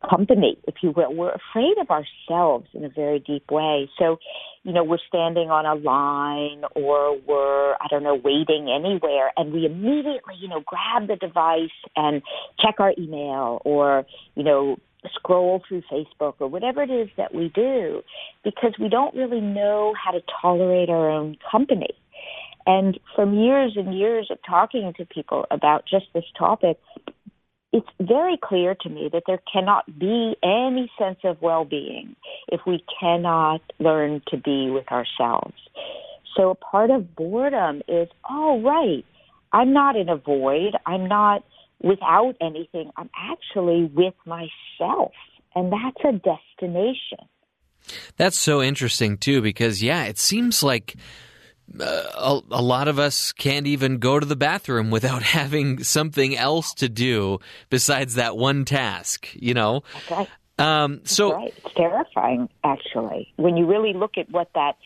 company, 0.10 0.58
if 0.68 0.76
you 0.82 0.92
will. 0.96 1.14
We're 1.14 1.34
afraid 1.34 1.76
of 1.80 1.88
ourselves 1.90 2.68
in 2.74 2.84
a 2.84 2.90
very 2.90 3.20
deep 3.20 3.52
way. 3.52 3.90
So, 4.00 4.18
you 4.64 4.74
know, 4.74 4.84
we're 4.84 4.98
standing 5.08 5.50
on 5.50 5.66
a 5.66 5.76
line 5.76 6.64
or 6.76 7.18
we're, 7.20 7.74
I 7.74 7.88
don't 7.90 8.04
know, 8.04 8.16
waiting 8.16 8.70
anywhere 8.70 9.32
and 9.38 9.54
we 9.54 9.66
immediately, 9.66 10.36
you 10.40 10.48
know, 10.48 10.64
grab 10.66 11.08
the 11.08 11.16
device 11.16 11.70
and 11.96 12.22
check 12.60 12.76
our 12.80 12.94
email 12.98 13.62
or, 13.64 14.06
you 14.36 14.44
know, 14.44 14.78
scroll 15.14 15.62
through 15.68 15.84
Facebook 15.92 16.36
or 16.40 16.48
whatever 16.48 16.84
it 16.84 16.92
is 16.92 17.10
that 17.18 17.34
we 17.34 17.50
do 17.50 18.02
because 18.44 18.74
we 18.80 18.90
don't 18.90 19.16
really 19.16 19.42
know 19.42 19.94
how 20.02 20.12
to 20.12 20.22
tolerate 20.42 20.90
our 20.90 21.10
own 21.10 21.38
company. 21.52 21.90
And 22.66 23.00
from 23.16 23.34
years 23.34 23.74
and 23.76 23.98
years 23.98 24.28
of 24.30 24.38
talking 24.48 24.94
to 24.98 25.06
people 25.06 25.46
about 25.50 25.86
just 25.90 26.06
this 26.14 26.26
topic, 26.38 26.78
it's 27.74 27.88
very 28.00 28.38
clear 28.42 28.76
to 28.82 28.90
me 28.90 29.10
that 29.14 29.24
there 29.26 29.40
cannot 29.52 29.86
be 29.98 30.36
any 30.44 30.92
sense 31.00 31.20
of 31.24 31.42
well-being 31.42 32.16
if 32.50 32.62
we 32.68 32.84
cannot 33.00 33.62
learn 33.80 34.22
to 34.28 34.38
be 34.38 34.70
with 34.70 34.92
ourselves. 34.92 35.56
So 36.36 36.52
a 36.52 36.56
part 36.56 36.92
of 36.92 37.16
boredom 37.16 37.82
is, 37.88 38.08
oh, 38.30 38.62
right, 38.62 39.06
I'm 39.54 39.74
not 39.74 39.96
in 39.96 40.10
a 40.10 40.18
void. 40.18 40.74
I'm 40.86 41.08
not 41.08 41.44
without 41.84 42.36
anything. 42.42 42.92
I'm 42.98 43.10
actually 43.16 43.86
with 43.86 44.16
myself. 44.26 45.12
And 45.56 45.72
that's 45.72 46.04
a 46.06 46.14
destination. 46.14 47.28
That's 48.18 48.38
so 48.38 48.62
interesting, 48.62 49.18
too, 49.18 49.42
because, 49.42 49.82
yeah, 49.82 50.06
it 50.06 50.18
seems 50.18 50.64
like 50.64 50.96
a, 51.80 52.40
a, 52.52 52.62
lot 52.62 52.88
of 52.88 53.00
us 53.00 53.32
can't 53.32 53.68
even 53.68 53.98
go 53.98 54.20
to 54.20 54.26
the 54.26 54.36
bathroom 54.36 54.92
without 54.92 55.24
having 55.38 55.84
something 55.84 56.38
else 56.38 56.74
to 56.76 56.90
do 56.90 57.40
besides 57.70 58.16
that 58.16 58.38
one 58.38 58.66
task, 58.66 59.30
you 59.34 59.54
know? 59.54 59.84
That's 59.94 60.12
right. 60.12 60.30
Um, 60.60 61.02
so 61.06 61.34
right. 61.34 61.54
It's 61.66 61.74
terrifying, 61.76 62.48
actually, 62.64 63.34
when 63.38 63.58
you 63.58 63.66
really 63.66 63.94
look 63.94 64.18
at 64.18 64.30
what 64.30 64.50
that, 64.54 64.78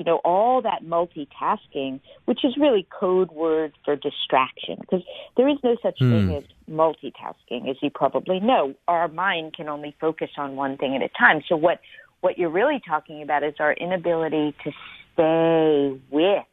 you 0.00 0.04
know, 0.04 0.16
all 0.24 0.62
that 0.62 0.82
multitasking, 0.82 2.00
which 2.24 2.42
is 2.42 2.56
really 2.56 2.86
code 2.88 3.30
word 3.32 3.74
for 3.84 3.96
distraction, 3.96 4.78
because 4.80 5.02
there 5.36 5.46
is 5.46 5.58
no 5.62 5.76
such 5.82 5.98
hmm. 5.98 6.10
thing 6.10 6.36
as 6.36 6.44
multitasking, 6.70 7.68
as 7.68 7.76
you 7.82 7.90
probably 7.90 8.40
know. 8.40 8.74
Our 8.88 9.08
mind 9.08 9.52
can 9.52 9.68
only 9.68 9.94
focus 10.00 10.30
on 10.38 10.56
one 10.56 10.78
thing 10.78 10.96
at 10.96 11.02
a 11.02 11.10
time. 11.10 11.42
So 11.46 11.54
what 11.54 11.80
what 12.22 12.38
you're 12.38 12.48
really 12.48 12.80
talking 12.80 13.20
about 13.20 13.42
is 13.42 13.56
our 13.60 13.74
inability 13.74 14.54
to 14.64 14.72
stay 15.12 16.00
with 16.10 16.46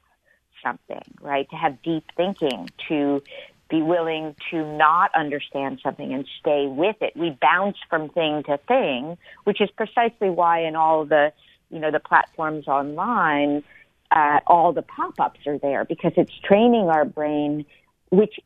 something, 0.61 1.03
right? 1.21 1.49
To 1.49 1.55
have 1.55 1.81
deep 1.81 2.03
thinking, 2.17 2.69
to 2.89 3.23
be 3.69 3.81
willing 3.81 4.35
to 4.51 4.77
not 4.77 5.11
understand 5.15 5.79
something 5.81 6.13
and 6.13 6.27
stay 6.41 6.67
with 6.67 6.97
it. 6.99 7.15
We 7.15 7.37
bounce 7.41 7.77
from 7.89 8.09
thing 8.09 8.43
to 8.43 8.57
thing, 8.67 9.17
which 9.45 9.61
is 9.61 9.69
precisely 9.71 10.29
why 10.29 10.65
in 10.65 10.75
all 10.75 11.05
the, 11.05 11.31
you 11.69 11.79
know, 11.79 11.91
the 11.91 11.99
platforms 11.99 12.67
online, 12.67 13.63
uh, 14.11 14.39
all 14.47 14.73
the 14.73 14.81
pop-ups 14.81 15.39
are 15.45 15.57
there 15.57 15.85
because 15.85 16.13
it's 16.15 16.33
training 16.43 16.89
our 16.89 17.05
brain, 17.05 17.65
which 18.09 18.39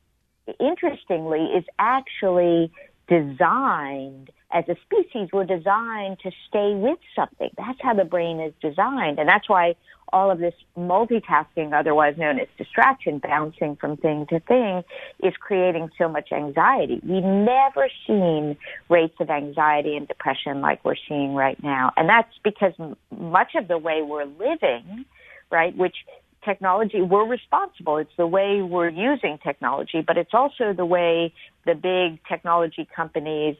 interestingly 0.60 1.46
is 1.46 1.64
actually 1.78 2.72
designed 3.08 4.32
as 4.52 4.66
a 4.68 4.76
species, 4.86 5.30
we're 5.32 5.46
designed 5.46 6.20
to 6.20 6.32
stay 6.48 6.74
with 6.76 7.00
something. 7.16 7.50
That's 7.58 7.80
how 7.82 7.94
the 7.94 8.06
brain 8.06 8.40
is 8.40 8.54
designed. 8.62 9.20
And 9.20 9.28
that's 9.28 9.48
why 9.48 9.76
all 10.14 10.30
of 10.30 10.40
this 10.40 10.54
multitasking, 10.78 11.74
otherwise 11.74 12.18
known 12.18 12.40
as 12.40 12.48
distraction, 12.58 13.20
bouncing 13.20 13.78
from 13.78 13.98
thing 13.98 14.26
to 14.30 14.40
thing, 14.42 14.84
is 15.24 15.34
creating 15.40 15.90
so 15.98 16.10
much 16.10 16.32
anxiety. 16.32 17.00
We've 17.04 17.24
never 17.24 17.90
seen 18.06 18.58
rates 18.90 19.16
of 19.20 19.30
anxiety 19.30 19.96
and 19.96 20.08
depression 20.08 20.62
like 20.62 20.84
we're 20.84 20.96
seeing 21.08 21.34
right 21.34 21.62
now. 21.64 21.94
And 21.96 22.10
that's 22.10 22.34
because 22.44 22.74
much 23.18 23.56
of 23.56 23.68
the 23.68 23.78
way 23.78 24.02
we're 24.02 24.26
living, 24.26 25.06
right, 25.50 25.76
which 25.76 25.96
technology, 26.44 27.02
we're 27.02 27.28
responsible. 27.28 27.98
It's 27.98 28.16
the 28.18 28.28
way 28.28 28.62
we're 28.62 28.90
using 28.90 29.38
technology, 29.44 30.04
but 30.06 30.18
it's 30.18 30.34
also 30.34 30.74
the 30.74 30.86
way 30.86 31.34
the 31.66 31.76
big 31.76 32.20
technology 32.28 32.88
companies 32.96 33.56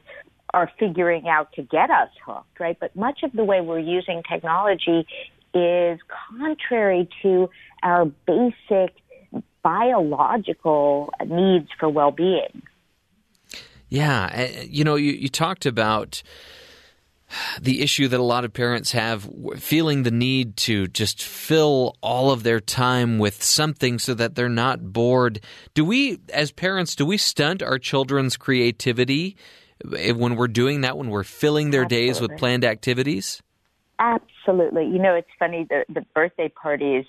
are 0.54 0.70
figuring 0.78 1.28
out 1.28 1.52
to 1.54 1.62
get 1.62 1.90
us 1.90 2.10
hooked, 2.24 2.60
right? 2.60 2.76
But 2.78 2.94
much 2.94 3.22
of 3.22 3.32
the 3.32 3.44
way 3.44 3.60
we're 3.60 3.78
using 3.78 4.22
technology 4.30 5.06
is 5.54 5.98
contrary 6.30 7.08
to 7.22 7.48
our 7.82 8.04
basic 8.04 8.94
biological 9.62 11.12
needs 11.26 11.68
for 11.78 11.88
well-being. 11.88 12.62
Yeah, 13.88 14.30
eh, 14.32 14.64
you 14.68 14.84
know, 14.84 14.96
you, 14.96 15.12
you 15.12 15.28
talked 15.28 15.66
about 15.66 16.22
the 17.60 17.80
issue 17.80 18.08
that 18.08 18.20
a 18.20 18.22
lot 18.22 18.44
of 18.44 18.52
parents 18.52 18.92
have 18.92 19.28
feeling 19.56 20.02
the 20.02 20.10
need 20.10 20.56
to 20.58 20.86
just 20.88 21.22
fill 21.22 21.96
all 22.02 22.30
of 22.30 22.42
their 22.42 22.60
time 22.60 23.18
with 23.18 23.42
something 23.42 23.98
so 23.98 24.14
that 24.14 24.34
they're 24.34 24.48
not 24.48 24.92
bored. 24.92 25.40
Do 25.74 25.84
we, 25.84 26.18
as 26.32 26.52
parents, 26.52 26.94
do 26.94 27.06
we 27.06 27.16
stunt 27.16 27.62
our 27.62 27.78
children's 27.78 28.36
creativity 28.36 29.36
when 29.84 30.36
we're 30.36 30.48
doing 30.48 30.82
that, 30.82 30.96
when 30.96 31.10
we're 31.10 31.24
filling 31.24 31.70
their 31.70 31.84
Absolutely. 31.84 32.06
days 32.08 32.20
with 32.20 32.36
planned 32.38 32.64
activities? 32.64 33.42
Absolutely. 33.98 34.86
You 34.86 34.98
know, 34.98 35.14
it's 35.14 35.28
funny, 35.38 35.66
the, 35.68 35.84
the 35.88 36.04
birthday 36.14 36.48
parties, 36.48 37.04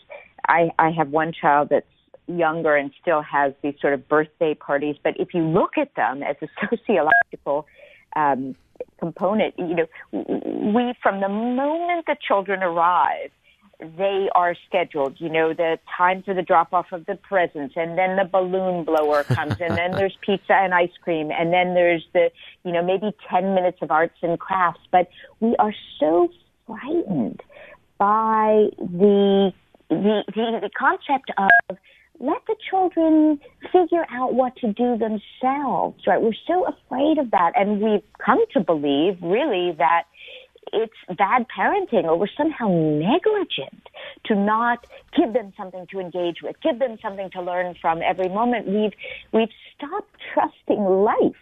I, 0.47 0.71
I 0.77 0.91
have 0.91 1.09
one 1.09 1.31
child 1.33 1.69
that's 1.69 1.85
younger 2.27 2.75
and 2.75 2.91
still 3.01 3.21
has 3.21 3.53
these 3.61 3.75
sort 3.81 3.93
of 3.93 4.07
birthday 4.07 4.53
parties, 4.53 4.95
but 5.03 5.13
if 5.19 5.33
you 5.33 5.43
look 5.43 5.77
at 5.77 5.93
them 5.95 6.23
as 6.23 6.35
a 6.41 6.47
sociological 6.69 7.67
um, 8.15 8.55
component, 8.99 9.55
you 9.57 9.75
know, 9.75 9.87
we, 10.11 10.93
from 11.01 11.19
the 11.21 11.29
moment 11.29 12.05
the 12.05 12.15
children 12.25 12.63
arrive, 12.63 13.31
they 13.79 14.29
are 14.35 14.55
scheduled. 14.67 15.19
You 15.19 15.29
know, 15.29 15.53
the 15.53 15.79
time 15.97 16.23
for 16.23 16.33
the 16.33 16.41
drop 16.41 16.73
off 16.73 16.87
of 16.91 17.05
the 17.05 17.15
presents, 17.15 17.75
and 17.75 17.97
then 17.97 18.15
the 18.15 18.25
balloon 18.25 18.83
blower 18.83 19.23
comes, 19.23 19.55
and 19.59 19.77
then 19.77 19.91
there's 19.91 20.17
pizza 20.25 20.53
and 20.53 20.73
ice 20.73 20.95
cream, 21.01 21.31
and 21.31 21.51
then 21.51 21.73
there's 21.73 22.05
the, 22.13 22.29
you 22.63 22.71
know, 22.71 22.83
maybe 22.83 23.11
10 23.29 23.55
minutes 23.55 23.79
of 23.81 23.91
arts 23.91 24.17
and 24.21 24.39
crafts. 24.39 24.81
But 24.91 25.09
we 25.39 25.55
are 25.57 25.73
so 25.99 26.29
frightened 26.65 27.41
by 27.97 28.67
the, 28.77 29.53
the, 29.89 30.23
the, 30.27 30.59
the 30.61 30.69
concept 30.77 31.31
of 31.37 31.77
let 32.19 32.41
the 32.47 32.55
children 32.69 33.39
figure 33.71 34.05
out 34.09 34.33
what 34.33 34.55
to 34.57 34.71
do 34.71 34.97
themselves, 34.97 36.01
right? 36.07 36.21
We're 36.21 36.31
so 36.47 36.65
afraid 36.65 37.17
of 37.17 37.31
that. 37.31 37.51
And 37.55 37.81
we've 37.81 38.03
come 38.23 38.43
to 38.53 38.59
believe, 38.61 39.17
really, 39.21 39.73
that 39.77 40.03
it's 40.73 41.17
bad 41.17 41.45
parenting 41.55 42.05
or 42.05 42.17
we're 42.17 42.27
somehow 42.37 42.67
negligent 42.67 43.87
to 44.25 44.35
not 44.35 44.85
give 45.15 45.33
them 45.33 45.53
something 45.55 45.85
to 45.91 45.99
engage 45.99 46.37
with, 46.41 46.55
give 46.61 46.79
them 46.79 46.97
something 47.01 47.29
to 47.31 47.41
learn 47.41 47.75
from 47.81 48.01
every 48.01 48.29
moment. 48.29 48.67
We've, 48.67 48.93
we've 49.31 49.53
stopped 49.75 50.15
trusting 50.33 50.83
life 50.83 51.35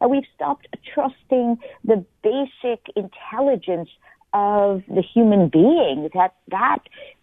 and 0.00 0.10
we've 0.10 0.26
stopped 0.34 0.68
trusting 0.92 1.58
the 1.84 2.04
basic 2.22 2.84
intelligence 2.96 3.88
of 4.32 4.82
the 4.88 5.02
human 5.02 5.48
being 5.48 6.10
that, 6.12 6.34
that 6.50 6.80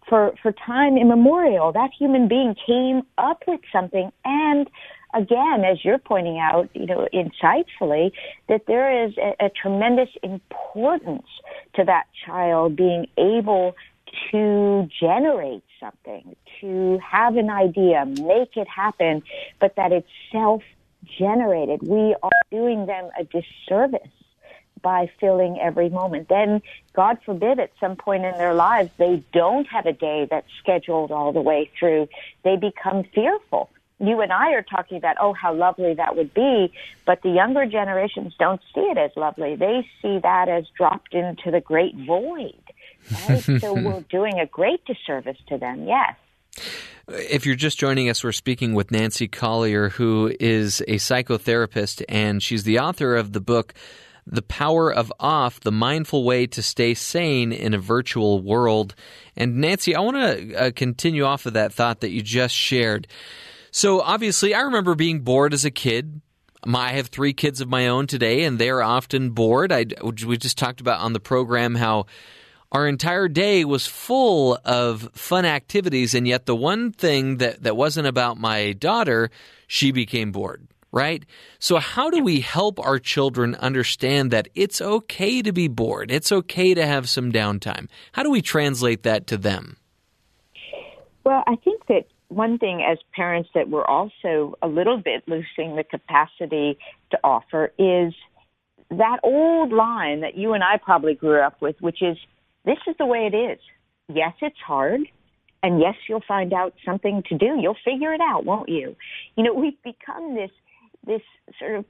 for, 0.08 0.34
for 0.42 0.54
time 0.54 0.98
immemorial, 0.98 1.72
that 1.74 1.92
human 1.98 2.28
being 2.28 2.56
came 2.66 3.02
up 3.18 3.44
with 3.48 3.60
something 3.72 4.12
and 4.26 4.70
again, 5.14 5.64
as 5.66 5.84
you're 5.84 5.98
pointing 5.98 6.40
out, 6.40 6.70
you 6.74 6.86
know, 6.86 7.08
insightfully, 7.14 8.12
that 8.48 8.66
there 8.68 9.06
is 9.06 9.14
a, 9.18 9.46
a 9.46 9.50
tremendous 9.50 10.10
importance 10.24 11.28
to 11.76 11.84
that 11.86 12.06
child 12.26 12.76
being 12.76 13.08
able 13.18 13.76
to 14.32 14.88
generate 15.00 15.64
something, 15.80 16.36
to 16.60 17.00
have 17.00 17.38
an 17.38 17.50
idea, 17.50 18.06
make 18.06 18.56
it 18.58 18.68
happen, 18.68 19.24
but 19.60 19.76
that 19.76 19.92
it's 19.92 20.08
self 20.32 20.64
generated. 21.18 21.82
We 21.82 22.16
are 22.22 22.30
doing 22.52 22.86
them 22.86 23.10
a 23.18 23.24
disservice 23.24 24.02
by 24.82 25.10
filling 25.20 25.60
every 25.60 25.90
moment. 25.90 26.28
Then, 26.28 26.62
God 26.94 27.20
forbid, 27.26 27.60
at 27.60 27.72
some 27.80 27.96
point 27.96 28.26
in 28.26 28.32
their 28.38 28.54
lives, 28.54 28.90
they 28.98 29.24
don't 29.32 29.68
have 29.68 29.86
a 29.86 29.94
day 29.94 30.28
that's 30.30 30.48
scheduled 30.60 31.12
all 31.12 31.32
the 31.32 31.42
way 31.42 31.70
through. 31.78 32.08
They 32.44 32.56
become 32.56 33.04
fearful 33.14 33.70
you 34.02 34.22
and 34.22 34.34
I 34.34 34.54
are 34.54 34.64
talking 34.64 34.98
about, 34.98 35.18
oh, 35.20 35.34
how 35.34 35.54
lovely 35.54 35.94
that 35.94 36.16
would 36.16 36.34
be, 36.34 36.74
but 37.06 37.22
the 37.22 37.30
younger 37.30 37.66
generations 37.66 38.34
don't 38.40 38.62
see 38.74 38.82
it 38.82 38.98
as 38.98 39.12
lovely. 39.16 39.56
They 39.56 39.88
see 40.02 40.20
that 40.20 40.50
as 40.50 40.66
dropped 40.76 41.14
into 41.14 41.52
the 41.52 41.62
great 41.62 41.96
void. 41.96 42.62
Right? 43.28 43.44
so 43.62 43.74
we're 43.82 44.02
doing 44.10 44.40
a 44.40 44.46
great 44.46 44.84
disservice 44.86 45.38
to 45.50 45.58
them, 45.58 45.88
yes. 45.88 46.16
If 47.08 47.46
you're 47.46 47.56
just 47.56 47.78
joining 47.78 48.10
us, 48.10 48.24
we're 48.24 48.32
speaking 48.32 48.74
with 48.74 48.92
Nancy 48.92 49.28
Colier, 49.28 49.90
who 49.90 50.34
is 50.40 50.82
a 50.82 50.96
psychotherapist, 50.96 52.04
and 52.08 52.42
she's 52.42 52.64
the 52.64 52.80
author 52.80 53.16
of 53.16 53.34
the 53.34 53.42
book 53.42 53.74
the 54.26 54.42
Power 54.42 54.94
of 54.94 55.12
Off, 55.20 55.60
the 55.60 55.72
mindful 55.72 56.24
way 56.24 56.46
to 56.48 56.62
stay 56.62 56.94
sane 56.94 57.52
in 57.52 57.74
a 57.74 57.80
virtual 57.80 58.40
world. 58.40 58.96
And 59.36 59.58
Nancy, 59.58 59.96
I 59.96 60.02
want 60.02 60.18
to 60.18 60.56
uh, 60.56 60.72
continue 60.76 61.24
off 61.24 61.46
of 61.46 61.54
that 61.54 61.74
thought 61.74 62.02
that 62.02 62.12
you 62.12 62.22
just 62.22 62.56
shared. 62.56 63.08
So, 63.72 64.02
obviously, 64.02 64.54
I 64.54 64.62
remember 64.62 64.96
being 64.96 65.22
bored 65.22 65.54
as 65.54 65.64
a 65.66 65.72
kid. 65.72 66.22
I 66.64 66.92
have 66.92 67.08
three 67.08 67.34
kids 67.34 67.62
of 67.62 67.70
my 67.70 67.88
own 67.88 68.06
today, 68.06 68.44
and 68.44 68.60
they're 68.60 68.84
often 68.84 69.32
bored. 69.32 69.72
I, 69.72 69.86
we 70.04 70.38
just 70.38 70.58
talked 70.58 70.82
about 70.82 71.00
on 71.00 71.14
the 71.14 71.20
program 71.20 71.76
how 71.76 72.06
our 72.72 72.88
entire 72.88 73.28
day 73.28 73.66
was 73.66 73.88
full 73.88 74.60
of 74.66 75.10
fun 75.14 75.46
activities, 75.46 76.14
and 76.14 76.28
yet 76.28 76.46
the 76.46 76.56
one 76.56 76.92
thing 76.92 77.38
that, 77.38 77.64
that 77.64 77.76
wasn't 77.76 78.08
about 78.08 78.38
my 78.38 78.74
daughter, 78.74 79.32
she 79.68 79.92
became 79.92 80.32
bored 80.32 80.68
right? 80.92 81.26
So, 81.60 81.78
how 81.78 82.10
do 82.10 82.24
we 82.24 82.42
help 82.42 82.80
our 82.80 83.00
children 83.00 83.56
understand 83.56 84.32
that 84.32 84.50
it's 84.54 84.82
okay 84.82 85.42
to 85.42 85.52
be 85.52 85.68
bored? 85.68 86.12
It's 86.12 86.32
okay 86.32 86.74
to 86.74 86.86
have 86.86 87.10
some 87.10 87.32
downtime. 87.32 87.88
How 88.12 88.24
do 88.24 88.30
we 88.30 88.42
translate 88.42 89.04
that 89.04 89.28
to 89.28 89.38
them? 89.38 89.78
Well, 91.24 91.44
I 91.48 91.56
think 91.58 91.86
that 91.88 92.08
one 92.32 92.58
thing 92.58 92.82
as 92.82 92.98
parents 93.14 93.50
that 93.54 93.70
we're 93.70 93.86
also 93.86 94.56
a 94.62 94.68
little 94.68 94.98
bit 94.98 95.24
losing 95.28 95.76
the 95.76 95.84
capacity 95.84 96.78
to 97.12 97.20
offer 97.24 97.72
is 97.78 98.14
that 98.90 99.18
old 99.24 99.72
line 99.72 100.22
that 100.22 100.36
you 100.36 100.54
and 100.54 100.64
I 100.64 100.78
probably 100.78 101.14
grew 101.14 101.42
up 101.42 101.62
with, 101.62 101.76
which 101.82 102.02
is 102.02 102.18
this 102.66 102.78
is 102.88 102.96
the 102.98 103.06
way 103.06 103.30
it 103.32 103.36
is. 103.36 103.60
Yes, 104.08 104.34
it's 104.42 104.60
hard. 104.66 105.02
And 105.64 105.80
yes, 105.80 105.96
you'll 106.10 106.24
find 106.28 106.54
out 106.54 106.74
something 106.86 107.22
to 107.30 107.38
do. 107.38 107.58
You'll 107.60 107.78
figure 107.86 108.14
it 108.14 108.22
out, 108.22 108.46
won't 108.46 108.70
you? 108.70 108.96
You 109.36 109.44
know, 109.44 109.54
we've 109.54 109.82
become 109.84 110.36
this 110.36 110.52
this 111.06 111.22
sort 111.60 111.76
of 111.76 111.86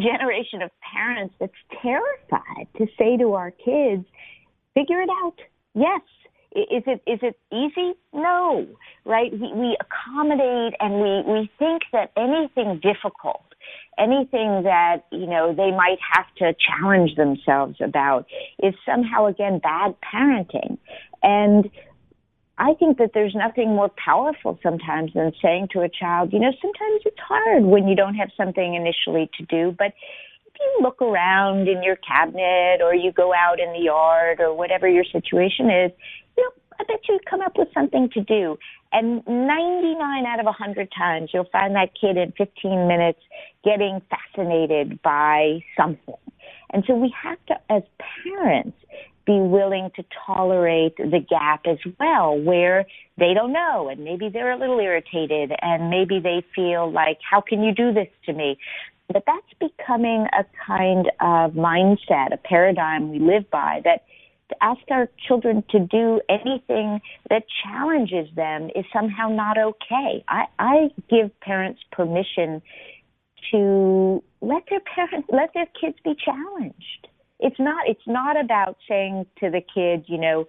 generation 0.00 0.62
of 0.62 0.70
parents 0.94 1.34
that's 1.38 1.52
terrified 1.82 2.66
to 2.78 2.86
say 2.98 3.16
to 3.18 3.34
our 3.34 3.50
kids, 3.50 4.04
figure 4.74 5.00
it 5.00 5.10
out. 5.22 5.36
Yes. 5.74 6.00
Is 6.52 6.82
it 6.86 7.02
is 7.06 7.20
it 7.22 7.38
easy? 7.52 7.94
No, 8.12 8.66
right? 9.04 9.30
We, 9.32 9.52
we 9.52 9.76
accommodate 9.80 10.74
and 10.80 10.94
we, 10.94 11.22
we 11.30 11.50
think 11.58 11.82
that 11.92 12.10
anything 12.16 12.80
difficult, 12.80 13.44
anything 13.98 14.62
that 14.62 15.04
you 15.12 15.26
know 15.26 15.54
they 15.54 15.70
might 15.70 15.98
have 16.14 16.26
to 16.38 16.54
challenge 16.54 17.16
themselves 17.16 17.76
about, 17.80 18.26
is 18.62 18.74
somehow 18.86 19.26
again 19.26 19.58
bad 19.58 19.94
parenting. 20.00 20.78
And 21.22 21.70
I 22.58 22.74
think 22.74 22.98
that 22.98 23.10
there's 23.14 23.34
nothing 23.34 23.68
more 23.68 23.90
powerful 24.04 24.58
sometimes 24.62 25.12
than 25.14 25.32
saying 25.40 25.68
to 25.72 25.82
a 25.82 25.88
child, 25.88 26.32
you 26.32 26.40
know, 26.40 26.52
sometimes 26.60 27.02
it's 27.04 27.20
hard 27.20 27.64
when 27.64 27.86
you 27.86 27.94
don't 27.94 28.16
have 28.16 28.30
something 28.36 28.74
initially 28.74 29.30
to 29.38 29.44
do, 29.44 29.74
but 29.78 29.92
if 30.46 30.54
you 30.58 30.78
look 30.82 31.00
around 31.00 31.68
in 31.68 31.84
your 31.84 31.96
cabinet 31.96 32.80
or 32.82 32.94
you 32.94 33.12
go 33.12 33.32
out 33.32 33.60
in 33.60 33.72
the 33.74 33.78
yard 33.78 34.40
or 34.40 34.52
whatever 34.54 34.88
your 34.88 35.04
situation 35.04 35.70
is, 35.70 35.92
I 36.80 36.84
bet 36.84 37.00
you'd 37.08 37.26
come 37.26 37.40
up 37.40 37.56
with 37.56 37.68
something 37.74 38.08
to 38.14 38.22
do. 38.22 38.58
And 38.92 39.26
99 39.26 40.26
out 40.26 40.40
of 40.40 40.46
100 40.46 40.88
times, 40.96 41.30
you'll 41.34 41.48
find 41.50 41.74
that 41.74 41.90
kid 42.00 42.16
in 42.16 42.32
15 42.32 42.86
minutes 42.86 43.20
getting 43.64 44.00
fascinated 44.08 45.02
by 45.02 45.60
something. 45.76 46.14
And 46.70 46.84
so 46.86 46.94
we 46.94 47.14
have 47.22 47.38
to, 47.46 47.54
as 47.70 47.82
parents, 48.22 48.76
be 49.26 49.38
willing 49.40 49.90
to 49.94 50.04
tolerate 50.26 50.96
the 50.96 51.20
gap 51.28 51.66
as 51.66 51.78
well, 52.00 52.38
where 52.38 52.86
they 53.18 53.34
don't 53.34 53.52
know 53.52 53.88
and 53.90 54.02
maybe 54.02 54.30
they're 54.30 54.52
a 54.52 54.58
little 54.58 54.80
irritated 54.80 55.52
and 55.60 55.90
maybe 55.90 56.18
they 56.18 56.42
feel 56.54 56.90
like, 56.90 57.18
how 57.28 57.40
can 57.40 57.62
you 57.62 57.74
do 57.74 57.92
this 57.92 58.08
to 58.24 58.32
me? 58.32 58.58
But 59.12 59.24
that's 59.26 59.72
becoming 59.72 60.26
a 60.32 60.44
kind 60.66 61.08
of 61.20 61.52
mindset, 61.52 62.32
a 62.32 62.38
paradigm 62.42 63.10
we 63.10 63.18
live 63.18 63.50
by 63.50 63.82
that 63.84 64.04
to 64.48 64.56
ask 64.62 64.80
our 64.90 65.08
children 65.26 65.62
to 65.70 65.78
do 65.78 66.20
anything 66.28 67.00
that 67.30 67.44
challenges 67.62 68.28
them 68.34 68.70
is 68.74 68.84
somehow 68.92 69.28
not 69.28 69.58
okay. 69.58 70.24
I, 70.28 70.44
I 70.58 70.90
give 71.10 71.38
parents 71.40 71.80
permission 71.92 72.62
to 73.50 74.22
let 74.40 74.64
their 74.70 74.80
parents, 74.80 75.28
let 75.30 75.50
their 75.54 75.66
kids 75.80 75.96
be 76.04 76.14
challenged 76.24 77.08
it's 77.40 77.58
not 77.58 77.88
it's 77.88 78.06
not 78.06 78.38
about 78.38 78.76
saying 78.88 79.26
to 79.40 79.50
the 79.50 79.60
kid, 79.60 80.04
you 80.06 80.18
know, 80.18 80.46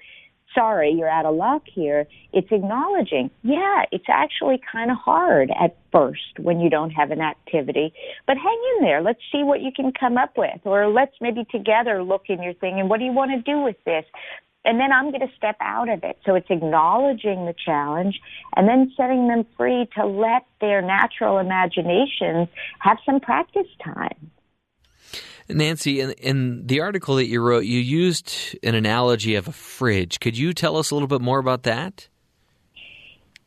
sorry, 0.54 0.92
you're 0.92 1.10
out 1.10 1.26
of 1.26 1.36
luck 1.36 1.64
here. 1.66 2.08
It's 2.34 2.48
acknowledging, 2.52 3.32
yeah, 3.44 3.84
it's 3.92 4.06
actually 4.10 4.62
kind 4.72 4.92
of 4.92 4.98
hard 4.98 5.52
at 5.52 5.78
first 5.92 6.40
when 6.40 6.60
you 6.60 6.70
don't 6.70 6.92
have 6.92 7.12
an 7.12 7.22
activity, 7.22 7.94
but 8.28 8.38
hang 8.38 8.62
in 8.78 8.86
there. 8.86 9.02
Let's 9.02 9.22
see 9.32 9.44
what 9.44 9.62
you 9.62 9.72
can 9.76 9.92
come 9.92 10.18
up 10.18 10.38
with, 10.38 10.60
or 10.64 10.88
let's 10.88 11.16
maybe 11.22 11.46
together 11.52 12.04
look 12.04 12.24
in 12.30 12.42
your 12.42 12.54
thing 12.54 12.80
and 12.80 12.90
what 12.90 13.00
do 13.00 13.06
you 13.06 13.14
want 13.14 13.32
to 13.32 13.52
do 13.52 13.62
with 13.62 13.78
this? 13.86 14.06
And 14.66 14.80
then 14.80 14.92
I'm 14.92 15.10
going 15.12 15.22
to 15.22 15.34
step 15.38 15.56
out 15.62 15.90
of 15.90 16.04
it. 16.04 16.18
So 16.26 16.36
it's 16.36 16.50
acknowledging 16.50 17.46
the 17.46 17.56
challenge 17.66 18.20
and 18.56 18.68
then 18.68 18.92
setting 18.98 19.28
them 19.28 19.46
free 19.56 19.88
to 19.96 20.06
let 20.06 20.46
their 20.60 20.82
natural 20.82 21.40
imaginations 21.40 22.50
have 22.80 22.98
some 23.06 23.22
practice 23.22 23.68
time. 23.84 24.32
Nancy, 25.50 26.00
in, 26.00 26.12
in 26.12 26.68
the 26.68 26.82
article 26.82 27.16
that 27.16 27.28
you 27.28 27.42
wrote, 27.42 27.66
you 27.66 27.80
used 27.80 28.58
an 28.64 28.76
analogy 28.76 29.36
of 29.36 29.48
a 29.48 29.52
fridge. 29.52 30.20
Could 30.20 30.38
you 30.38 30.54
tell 30.54 30.78
us 30.78 30.92
a 30.92 30.96
little 30.96 31.08
bit 31.08 31.22
more 31.22 31.40
about 31.40 31.64
that? 31.64 32.08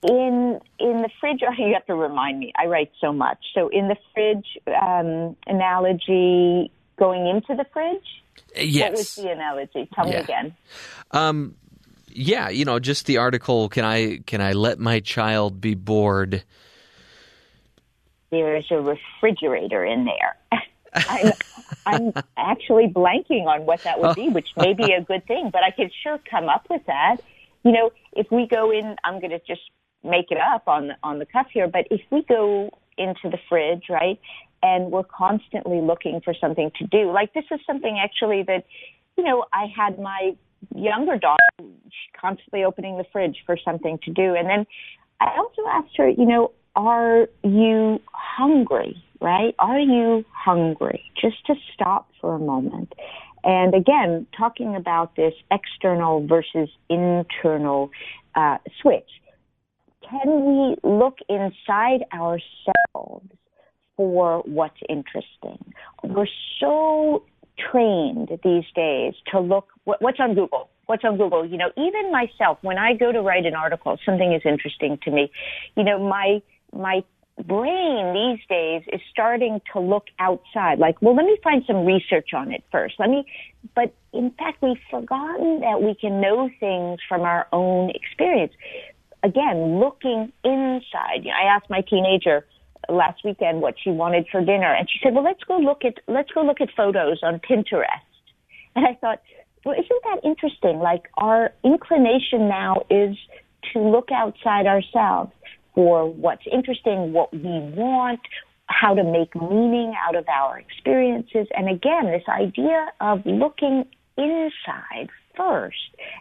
In 0.02 0.58
in 0.80 1.02
the 1.02 1.08
fridge, 1.20 1.40
you 1.58 1.74
have 1.74 1.86
to 1.86 1.94
remind 1.94 2.40
me. 2.40 2.52
I 2.58 2.66
write 2.66 2.90
so 3.00 3.12
much. 3.12 3.38
So 3.54 3.68
in 3.68 3.88
the 3.88 3.96
fridge 4.12 4.58
um, 4.66 5.36
analogy, 5.46 6.72
going 6.98 7.26
into 7.26 7.54
the 7.54 7.66
fridge. 7.72 8.22
Yes. 8.56 8.90
What 8.90 8.98
was 8.98 9.14
the 9.14 9.30
analogy? 9.30 9.88
Tell 9.94 10.06
yeah. 10.06 10.12
me 10.12 10.18
again. 10.18 10.56
Um, 11.12 11.54
yeah, 12.08 12.48
you 12.48 12.64
know, 12.64 12.78
just 12.78 13.06
the 13.06 13.18
article. 13.18 13.68
Can 13.68 13.84
I 13.84 14.18
can 14.26 14.40
I 14.40 14.52
let 14.52 14.78
my 14.78 15.00
child 15.00 15.60
be 15.60 15.74
bored? 15.74 16.44
There's 18.30 18.66
a 18.70 18.80
refrigerator 18.80 19.84
in 19.84 20.04
there. 20.04 20.36
I'm, 20.94 21.32
I'm 21.86 22.12
actually 22.36 22.86
blanking 22.86 23.46
on 23.46 23.66
what 23.66 23.82
that 23.84 24.00
would 24.00 24.14
be, 24.14 24.28
which 24.28 24.48
may 24.56 24.74
be 24.74 24.92
a 24.92 25.00
good 25.00 25.26
thing, 25.26 25.50
but 25.52 25.62
I 25.62 25.70
could 25.70 25.90
sure 26.02 26.18
come 26.30 26.48
up 26.48 26.66
with 26.70 26.82
that. 26.86 27.16
You 27.64 27.72
know, 27.72 27.92
if 28.12 28.30
we 28.30 28.46
go 28.46 28.70
in, 28.70 28.96
I'm 29.04 29.20
going 29.20 29.30
to 29.30 29.38
just 29.40 29.62
make 30.04 30.30
it 30.30 30.38
up 30.38 30.66
on 30.66 30.92
on 31.02 31.18
the 31.18 31.26
cuff 31.26 31.46
here, 31.52 31.68
but 31.68 31.86
if 31.90 32.00
we 32.10 32.22
go 32.24 32.70
into 32.98 33.30
the 33.30 33.38
fridge, 33.48 33.84
right, 33.88 34.20
and 34.62 34.90
we're 34.90 35.04
constantly 35.04 35.80
looking 35.80 36.20
for 36.24 36.34
something 36.34 36.70
to 36.78 36.86
do, 36.86 37.10
like 37.10 37.32
this 37.34 37.44
is 37.50 37.60
something 37.66 37.98
actually 38.02 38.42
that, 38.42 38.64
you 39.16 39.24
know, 39.24 39.44
I 39.52 39.66
had 39.74 39.98
my 39.98 40.36
younger 40.74 41.18
daughter 41.18 41.42
constantly 42.20 42.64
opening 42.64 42.98
the 42.98 43.04
fridge 43.12 43.42
for 43.46 43.56
something 43.64 43.98
to 44.04 44.10
do, 44.10 44.34
and 44.34 44.48
then 44.48 44.66
I 45.20 45.36
also 45.38 45.62
asked 45.68 45.96
her, 45.96 46.08
you 46.08 46.26
know, 46.26 46.52
are 46.74 47.28
you 47.42 48.00
hungry? 48.12 49.02
right? 49.22 49.54
Are 49.58 49.78
you 49.78 50.24
hungry? 50.32 51.04
Just 51.18 51.46
to 51.46 51.54
stop 51.72 52.10
for 52.20 52.34
a 52.34 52.38
moment. 52.38 52.92
And 53.44 53.74
again, 53.74 54.26
talking 54.36 54.76
about 54.76 55.16
this 55.16 55.32
external 55.50 56.26
versus 56.26 56.68
internal 56.90 57.90
uh, 58.34 58.58
switch. 58.80 59.08
Can 60.08 60.44
we 60.44 60.76
look 60.82 61.18
inside 61.28 62.04
ourselves 62.12 63.30
for 63.96 64.42
what's 64.44 64.78
interesting? 64.88 65.72
We're 66.02 66.26
so 66.60 67.24
trained 67.58 68.28
these 68.44 68.64
days 68.74 69.14
to 69.30 69.40
look 69.40 69.68
what's 69.84 70.20
on 70.20 70.34
Google. 70.34 70.68
What's 70.86 71.04
on 71.04 71.16
Google? 71.16 71.46
You 71.46 71.56
know, 71.56 71.70
even 71.76 72.10
myself, 72.10 72.58
when 72.62 72.76
I 72.76 72.94
go 72.94 73.12
to 73.12 73.20
write 73.22 73.46
an 73.46 73.54
article, 73.54 73.96
something 74.04 74.32
is 74.32 74.42
interesting 74.44 74.98
to 75.04 75.10
me. 75.10 75.30
You 75.76 75.84
know, 75.84 75.98
my 75.98 76.42
my 76.72 77.02
brain 77.42 78.12
these 78.12 78.46
days 78.48 78.82
is 78.92 79.00
starting 79.10 79.60
to 79.72 79.80
look 79.80 80.06
outside. 80.18 80.78
Like 80.78 81.00
well 81.00 81.14
let 81.14 81.26
me 81.26 81.38
find 81.42 81.62
some 81.66 81.84
research 81.84 82.30
on 82.34 82.52
it 82.52 82.62
first. 82.70 82.94
Let 82.98 83.10
me 83.10 83.24
but 83.74 83.94
in 84.12 84.30
fact 84.32 84.62
we've 84.62 84.76
forgotten 84.90 85.60
that 85.60 85.82
we 85.82 85.94
can 85.94 86.20
know 86.20 86.50
things 86.60 87.00
from 87.08 87.22
our 87.22 87.46
own 87.52 87.90
experience. 87.90 88.52
Again 89.22 89.80
looking 89.80 90.32
inside. 90.44 91.26
I 91.26 91.46
asked 91.46 91.70
my 91.70 91.80
teenager 91.80 92.46
last 92.88 93.24
weekend 93.24 93.60
what 93.60 93.74
she 93.82 93.90
wanted 93.90 94.26
for 94.30 94.40
dinner 94.40 94.72
and 94.74 94.88
she 94.90 94.98
said 95.02 95.14
well 95.14 95.24
let's 95.24 95.42
go 95.44 95.56
look 95.56 95.84
at 95.84 95.94
let's 96.08 96.30
go 96.32 96.42
look 96.42 96.60
at 96.60 96.68
photos 96.76 97.20
on 97.22 97.40
pinterest. 97.40 97.86
And 98.74 98.86
i 98.86 98.94
thought 98.94 99.20
well 99.64 99.74
isn't 99.74 100.02
that 100.04 100.20
interesting? 100.24 100.78
Like 100.80 101.08
our 101.16 101.52
inclination 101.64 102.48
now 102.48 102.84
is 102.90 103.16
to 103.72 103.80
look 103.80 104.10
outside 104.12 104.66
ourselves 104.66 105.32
for 105.74 106.10
what's 106.10 106.44
interesting, 106.50 107.12
what 107.12 107.32
we 107.32 107.40
want, 107.40 108.20
how 108.66 108.94
to 108.94 109.04
make 109.04 109.34
meaning 109.34 109.94
out 110.06 110.16
of 110.16 110.28
our 110.28 110.58
experiences. 110.58 111.46
And 111.56 111.68
again, 111.68 112.06
this 112.06 112.24
idea 112.28 112.92
of 113.00 113.24
looking 113.24 113.84
inside 114.16 115.08
first 115.36 115.76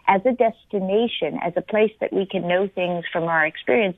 as 0.08 0.22
a 0.24 0.32
destination, 0.32 1.38
as 1.42 1.52
a 1.56 1.62
place 1.62 1.92
that 2.00 2.12
we 2.12 2.26
can 2.26 2.48
know 2.48 2.68
things 2.68 3.04
from 3.12 3.24
our 3.24 3.46
experience, 3.46 3.96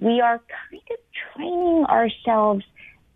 we 0.00 0.20
are 0.20 0.38
kind 0.70 0.82
of 0.90 0.98
training 1.34 1.84
ourselves 1.86 2.64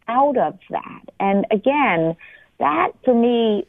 out 0.09 0.37
of 0.37 0.59
that. 0.71 1.03
And 1.21 1.47
again, 1.51 2.17
that 2.59 2.93
for 3.05 3.15
me, 3.15 3.67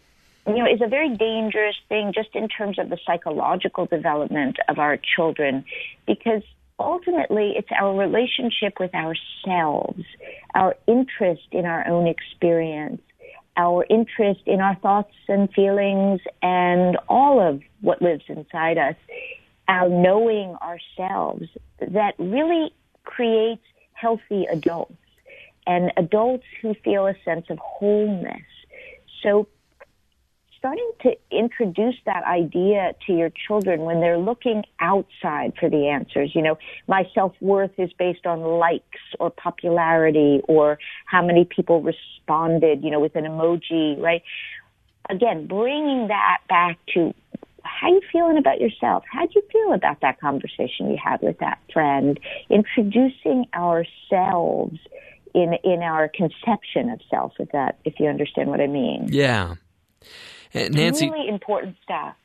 you 0.47 0.57
know, 0.57 0.65
is 0.65 0.81
a 0.81 0.87
very 0.87 1.15
dangerous 1.15 1.75
thing 1.89 2.11
just 2.13 2.29
in 2.35 2.47
terms 2.47 2.77
of 2.77 2.89
the 2.89 2.97
psychological 3.05 3.85
development 3.85 4.57
of 4.67 4.77
our 4.77 4.97
children 4.97 5.65
because 6.05 6.43
ultimately 6.79 7.53
it's 7.55 7.69
our 7.79 7.95
relationship 7.95 8.79
with 8.79 8.91
ourselves, 8.93 10.03
our 10.53 10.75
interest 10.87 11.47
in 11.51 11.65
our 11.65 11.87
own 11.87 12.07
experience, 12.07 13.01
our 13.57 13.85
interest 13.89 14.41
in 14.45 14.59
our 14.59 14.75
thoughts 14.75 15.13
and 15.27 15.51
feelings 15.53 16.21
and 16.41 16.97
all 17.07 17.39
of 17.39 17.61
what 17.81 18.01
lives 18.01 18.23
inside 18.27 18.77
us, 18.77 18.95
our 19.67 19.89
knowing 19.89 20.55
ourselves 20.61 21.45
that 21.79 22.13
really 22.19 22.73
creates 23.03 23.63
healthy 23.93 24.45
adults 24.51 24.95
and 25.65 25.91
adults 25.97 26.43
who 26.61 26.73
feel 26.83 27.07
a 27.07 27.15
sense 27.23 27.45
of 27.49 27.57
wholeness. 27.59 28.43
So 29.23 29.47
starting 30.65 30.91
to 30.99 31.15
introduce 31.29 31.93
that 32.07 32.23
idea 32.23 32.95
to 33.05 33.13
your 33.13 33.29
children 33.47 33.81
when 33.81 33.99
they're 33.99 34.17
looking 34.17 34.63
outside 34.79 35.53
for 35.59 35.69
the 35.69 35.87
answers. 35.87 36.31
You 36.33 36.41
know, 36.41 36.57
my 36.87 37.07
self 37.13 37.33
worth 37.39 37.77
is 37.77 37.91
based 37.99 38.25
on 38.25 38.41
likes 38.41 38.81
or 39.19 39.29
popularity 39.29 40.41
or 40.47 40.79
how 41.05 41.23
many 41.23 41.45
people 41.45 41.83
responded, 41.83 42.83
you 42.83 42.89
know, 42.89 42.99
with 42.99 43.15
an 43.15 43.25
emoji, 43.25 44.01
right? 44.01 44.23
Again, 45.07 45.45
bringing 45.45 46.07
that 46.07 46.39
back 46.49 46.79
to 46.95 47.13
how 47.61 47.89
you 47.89 48.01
feeling 48.11 48.37
about 48.37 48.59
yourself? 48.59 49.03
How 49.11 49.27
do 49.27 49.33
you 49.35 49.43
feel 49.51 49.73
about 49.73 50.01
that 50.01 50.19
conversation 50.19 50.89
you 50.89 50.97
had 51.03 51.21
with 51.21 51.37
that 51.39 51.59
friend? 51.71 52.19
Introducing 52.49 53.45
ourselves 53.53 54.79
in 55.35 55.53
in 55.63 55.83
our 55.83 56.07
conception 56.07 56.89
of 56.89 57.01
self, 57.07 57.33
if 57.37 57.51
that 57.51 57.77
if 57.85 57.99
you 57.99 58.07
understand 58.07 58.49
what 58.49 58.61
I 58.61 58.67
mean. 58.67 59.09
Yeah. 59.11 59.55
Nancy, 60.55 61.09
really 61.09 61.27
important 61.27 61.75
stuff. 61.83 62.15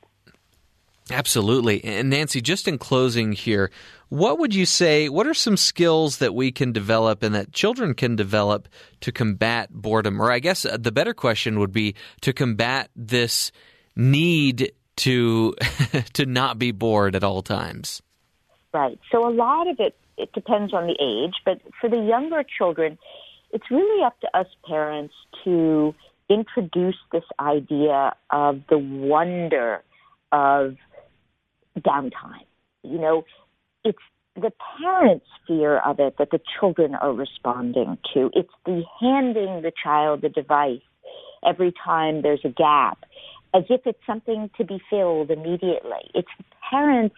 Absolutely. 1.10 1.84
And 1.84 2.10
Nancy, 2.10 2.40
just 2.40 2.68
in 2.68 2.78
closing 2.78 3.32
here, 3.32 3.70
what 4.08 4.38
would 4.38 4.54
you 4.54 4.66
say? 4.66 5.08
What 5.08 5.26
are 5.26 5.34
some 5.34 5.56
skills 5.56 6.18
that 6.18 6.34
we 6.34 6.52
can 6.52 6.72
develop 6.72 7.22
and 7.22 7.34
that 7.34 7.52
children 7.52 7.94
can 7.94 8.16
develop 8.16 8.68
to 9.00 9.12
combat 9.12 9.70
boredom? 9.70 10.20
Or 10.20 10.30
I 10.30 10.38
guess 10.38 10.64
uh, 10.64 10.76
the 10.78 10.92
better 10.92 11.14
question 11.14 11.58
would 11.58 11.72
be 11.72 11.94
to 12.20 12.32
combat 12.32 12.90
this 12.94 13.50
need 13.96 14.72
to 14.96 15.54
to 16.12 16.26
not 16.26 16.58
be 16.58 16.72
bored 16.72 17.16
at 17.16 17.24
all 17.24 17.42
times. 17.42 18.02
Right. 18.72 18.98
So 19.10 19.26
a 19.28 19.32
lot 19.32 19.68
of 19.68 19.80
it 19.80 19.96
it 20.16 20.32
depends 20.32 20.74
on 20.74 20.86
the 20.86 20.96
age, 21.00 21.34
but 21.44 21.60
for 21.80 21.88
the 21.88 21.96
younger 21.96 22.44
children, 22.44 22.98
it's 23.52 23.70
really 23.70 24.04
up 24.04 24.20
to 24.20 24.36
us 24.36 24.46
parents 24.66 25.14
to 25.44 25.94
introduce 26.30 26.96
this 27.12 27.24
idea 27.40 28.14
of 28.30 28.60
the 28.70 28.78
wonder 28.78 29.82
of 30.32 30.76
downtime. 31.78 32.46
You 32.82 32.98
know, 32.98 33.24
it's 33.84 33.98
the 34.36 34.52
parents' 34.78 35.26
fear 35.46 35.78
of 35.78 35.98
it 35.98 36.16
that 36.18 36.30
the 36.30 36.40
children 36.58 36.94
are 36.94 37.12
responding 37.12 37.98
to. 38.14 38.30
It's 38.32 38.52
the 38.64 38.82
handing 39.00 39.62
the 39.62 39.72
child 39.82 40.22
the 40.22 40.28
device 40.28 40.80
every 41.44 41.72
time 41.84 42.22
there's 42.22 42.44
a 42.44 42.48
gap, 42.48 42.98
as 43.54 43.64
if 43.68 43.82
it's 43.86 43.98
something 44.06 44.50
to 44.56 44.64
be 44.64 44.80
filled 44.88 45.30
immediately. 45.30 46.10
It's 46.14 46.28
the 46.38 46.44
parents' 46.70 47.16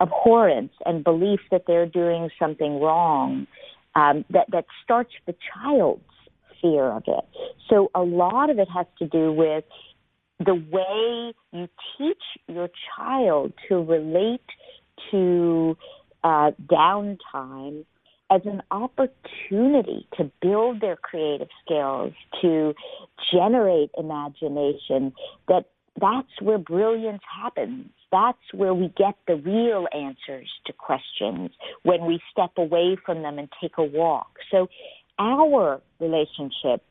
abhorrence 0.00 0.72
and 0.84 1.04
belief 1.04 1.40
that 1.50 1.64
they're 1.66 1.86
doing 1.86 2.28
something 2.38 2.80
wrong 2.80 3.46
um, 3.94 4.24
that 4.30 4.50
that 4.50 4.64
starts 4.82 5.12
the 5.26 5.34
child's 5.54 6.02
fear 6.62 6.90
of 6.90 7.02
it. 7.06 7.24
So 7.68 7.90
a 7.94 8.02
lot 8.02 8.48
of 8.48 8.58
it 8.58 8.68
has 8.74 8.86
to 9.00 9.06
do 9.06 9.32
with 9.32 9.64
the 10.38 10.54
way 10.54 11.34
you 11.52 11.68
teach 11.98 12.22
your 12.48 12.68
child 12.96 13.52
to 13.68 13.76
relate 13.76 14.40
to 15.10 15.76
uh, 16.24 16.52
downtime 16.66 17.84
as 18.30 18.40
an 18.46 18.62
opportunity 18.70 20.06
to 20.16 20.30
build 20.40 20.80
their 20.80 20.96
creative 20.96 21.48
skills, 21.64 22.12
to 22.40 22.74
generate 23.32 23.90
imagination, 23.98 25.12
that 25.48 25.66
that's 26.00 26.40
where 26.40 26.58
brilliance 26.58 27.22
happens. 27.42 27.90
That's 28.10 28.38
where 28.54 28.72
we 28.72 28.92
get 28.96 29.14
the 29.26 29.36
real 29.36 29.86
answers 29.92 30.48
to 30.66 30.72
questions 30.72 31.50
when 31.82 32.06
we 32.06 32.20
step 32.30 32.52
away 32.56 32.96
from 33.04 33.22
them 33.22 33.38
and 33.38 33.48
take 33.60 33.76
a 33.76 33.84
walk. 33.84 34.38
So 34.50 34.68
our 35.18 35.80
relationship 36.00 36.82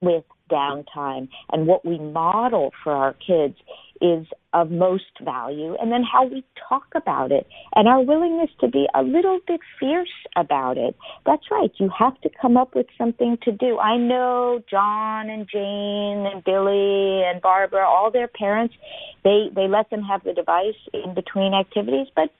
with 0.00 0.24
downtime 0.50 1.28
and 1.52 1.66
what 1.66 1.84
we 1.84 1.98
model 1.98 2.72
for 2.82 2.92
our 2.92 3.14
kids 3.14 3.54
is 4.00 4.26
of 4.52 4.70
most 4.70 5.04
value 5.22 5.76
and 5.80 5.92
then 5.92 6.02
how 6.02 6.24
we 6.24 6.42
talk 6.68 6.86
about 6.94 7.30
it 7.30 7.46
and 7.76 7.86
our 7.86 8.02
willingness 8.02 8.48
to 8.58 8.66
be 8.66 8.86
a 8.94 9.02
little 9.02 9.38
bit 9.46 9.60
fierce 9.78 10.08
about 10.36 10.78
it. 10.78 10.96
That's 11.26 11.44
right. 11.50 11.70
You 11.76 11.90
have 11.96 12.18
to 12.22 12.30
come 12.40 12.56
up 12.56 12.74
with 12.74 12.86
something 12.96 13.36
to 13.42 13.52
do. 13.52 13.78
I 13.78 13.98
know 13.98 14.62
John 14.70 15.28
and 15.28 15.46
Jane 15.46 16.26
and 16.32 16.42
Billy 16.42 17.22
and 17.24 17.42
Barbara, 17.42 17.86
all 17.86 18.10
their 18.10 18.28
parents, 18.28 18.74
they, 19.22 19.48
they 19.54 19.68
let 19.68 19.90
them 19.90 20.02
have 20.02 20.24
the 20.24 20.32
device 20.32 20.80
in 20.94 21.14
between 21.14 21.52
activities, 21.52 22.06
but 22.16 22.30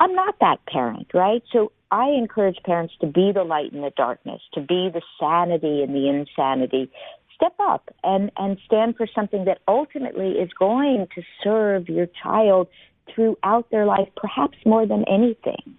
I'm 0.00 0.14
not 0.14 0.34
that 0.40 0.58
parent, 0.66 1.08
right? 1.14 1.42
So 1.52 1.72
I 1.90 2.08
encourage 2.10 2.58
parents 2.64 2.94
to 3.00 3.06
be 3.06 3.32
the 3.32 3.44
light 3.44 3.72
in 3.72 3.80
the 3.80 3.92
darkness, 3.96 4.42
to 4.54 4.60
be 4.60 4.90
the 4.92 5.02
sanity 5.18 5.82
in 5.82 5.92
the 5.92 6.08
insanity. 6.08 6.90
Step 7.34 7.54
up 7.60 7.88
and, 8.02 8.30
and 8.36 8.58
stand 8.66 8.96
for 8.96 9.06
something 9.14 9.44
that 9.44 9.60
ultimately 9.68 10.32
is 10.32 10.50
going 10.58 11.06
to 11.14 11.22
serve 11.42 11.88
your 11.88 12.06
child 12.22 12.68
throughout 13.14 13.70
their 13.70 13.86
life, 13.86 14.08
perhaps 14.16 14.58
more 14.66 14.86
than 14.86 15.04
anything. 15.08 15.76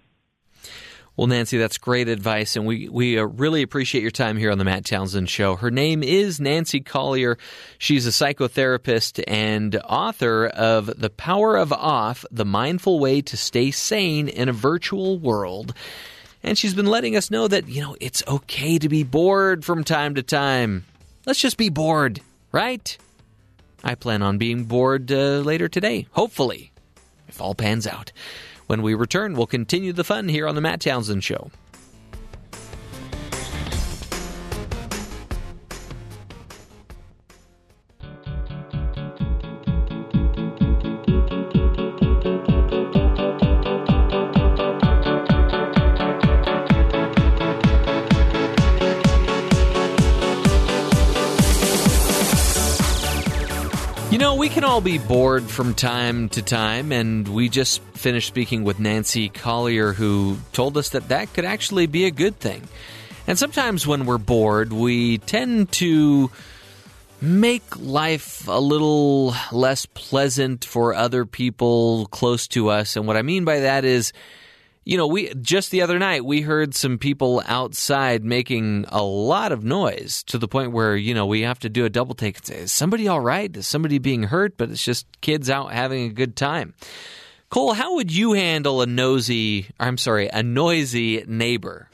Well, 1.20 1.26
Nancy, 1.26 1.58
that's 1.58 1.76
great 1.76 2.08
advice, 2.08 2.56
and 2.56 2.64
we 2.64 2.88
we 2.88 3.18
uh, 3.18 3.24
really 3.24 3.60
appreciate 3.60 4.00
your 4.00 4.10
time 4.10 4.38
here 4.38 4.50
on 4.50 4.56
the 4.56 4.64
Matt 4.64 4.86
Townsend 4.86 5.28
Show. 5.28 5.54
Her 5.54 5.70
name 5.70 6.02
is 6.02 6.40
Nancy 6.40 6.80
Colier. 6.80 7.36
She's 7.76 8.06
a 8.06 8.10
psychotherapist 8.10 9.22
and 9.28 9.76
author 9.84 10.46
of 10.46 10.86
The 10.98 11.10
Power 11.10 11.58
of 11.58 11.74
Off: 11.74 12.24
The 12.30 12.46
Mindful 12.46 12.98
Way 13.00 13.20
to 13.20 13.36
Stay 13.36 13.70
Sane 13.70 14.28
in 14.28 14.48
a 14.48 14.54
Virtual 14.54 15.18
World. 15.18 15.74
And 16.42 16.56
she's 16.56 16.72
been 16.72 16.86
letting 16.86 17.16
us 17.16 17.30
know 17.30 17.46
that 17.48 17.68
you 17.68 17.82
know 17.82 17.96
it's 18.00 18.22
okay 18.26 18.78
to 18.78 18.88
be 18.88 19.04
bored 19.04 19.62
from 19.62 19.84
time 19.84 20.14
to 20.14 20.22
time. 20.22 20.86
Let's 21.26 21.42
just 21.42 21.58
be 21.58 21.68
bored, 21.68 22.22
right? 22.50 22.96
I 23.84 23.94
plan 23.94 24.22
on 24.22 24.38
being 24.38 24.64
bored 24.64 25.12
uh, 25.12 25.40
later 25.40 25.68
today, 25.68 26.06
hopefully, 26.12 26.72
if 27.28 27.42
all 27.42 27.54
pans 27.54 27.86
out. 27.86 28.10
When 28.70 28.82
we 28.82 28.94
return, 28.94 29.34
we'll 29.34 29.48
continue 29.48 29.92
the 29.92 30.04
fun 30.04 30.28
here 30.28 30.46
on 30.46 30.54
The 30.54 30.60
Matt 30.60 30.80
Townsend 30.80 31.24
Show. 31.24 31.50
Know, 54.30 54.36
we 54.36 54.48
can 54.48 54.62
all 54.62 54.80
be 54.80 54.98
bored 54.98 55.50
from 55.50 55.74
time 55.74 56.28
to 56.28 56.40
time, 56.40 56.92
and 56.92 57.26
we 57.26 57.48
just 57.48 57.82
finished 57.94 58.28
speaking 58.28 58.62
with 58.62 58.78
Nancy 58.78 59.28
Colier, 59.28 59.92
who 59.92 60.36
told 60.52 60.76
us 60.76 60.90
that 60.90 61.08
that 61.08 61.32
could 61.34 61.44
actually 61.44 61.86
be 61.86 62.04
a 62.04 62.12
good 62.12 62.38
thing. 62.38 62.62
And 63.26 63.36
sometimes 63.36 63.88
when 63.88 64.06
we're 64.06 64.18
bored, 64.18 64.72
we 64.72 65.18
tend 65.18 65.72
to 65.72 66.30
make 67.20 67.76
life 67.76 68.46
a 68.46 68.60
little 68.60 69.34
less 69.50 69.84
pleasant 69.86 70.64
for 70.64 70.94
other 70.94 71.26
people 71.26 72.06
close 72.12 72.46
to 72.48 72.68
us. 72.68 72.94
And 72.94 73.08
what 73.08 73.16
I 73.16 73.22
mean 73.22 73.44
by 73.44 73.58
that 73.58 73.84
is, 73.84 74.12
you 74.84 74.96
know, 74.96 75.06
we 75.06 75.32
just 75.34 75.70
the 75.70 75.82
other 75.82 75.98
night 75.98 76.24
we 76.24 76.40
heard 76.40 76.74
some 76.74 76.98
people 76.98 77.42
outside 77.46 78.24
making 78.24 78.86
a 78.88 79.02
lot 79.02 79.52
of 79.52 79.62
noise 79.62 80.22
to 80.24 80.38
the 80.38 80.48
point 80.48 80.72
where 80.72 80.96
you 80.96 81.14
know 81.14 81.26
we 81.26 81.42
have 81.42 81.58
to 81.60 81.68
do 81.68 81.84
a 81.84 81.90
double 81.90 82.14
take 82.14 82.36
and 82.38 82.46
say, 82.46 82.56
"Is 82.60 82.72
somebody 82.72 83.06
all 83.06 83.20
right? 83.20 83.54
Is 83.56 83.66
somebody 83.66 83.98
being 83.98 84.24
hurt?" 84.24 84.56
But 84.56 84.70
it's 84.70 84.84
just 84.84 85.06
kids 85.20 85.50
out 85.50 85.72
having 85.72 86.04
a 86.04 86.12
good 86.12 86.34
time. 86.34 86.74
Cole, 87.50 87.74
how 87.74 87.96
would 87.96 88.14
you 88.14 88.32
handle 88.34 88.80
a 88.80 88.86
nosy, 88.86 89.66
I'm 89.80 89.98
sorry, 89.98 90.28
a 90.32 90.42
noisy 90.42 91.24
neighbor? 91.26 91.88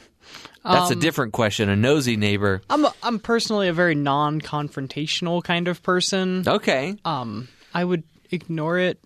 That's 0.62 0.90
a 0.90 0.94
Um, 0.94 1.00
different 1.00 1.32
question. 1.32 1.68
A 1.70 1.76
nosy 1.76 2.16
neighbor. 2.16 2.60
I'm 2.68 2.84
a, 2.84 2.92
I'm 3.02 3.18
personally 3.20 3.68
a 3.68 3.72
very 3.72 3.94
non-confrontational 3.94 5.42
kind 5.44 5.68
of 5.68 5.82
person. 5.82 6.44
Okay. 6.46 6.96
Um, 7.04 7.48
I 7.72 7.84
would 7.84 8.02
ignore 8.30 8.78
it 8.78 8.98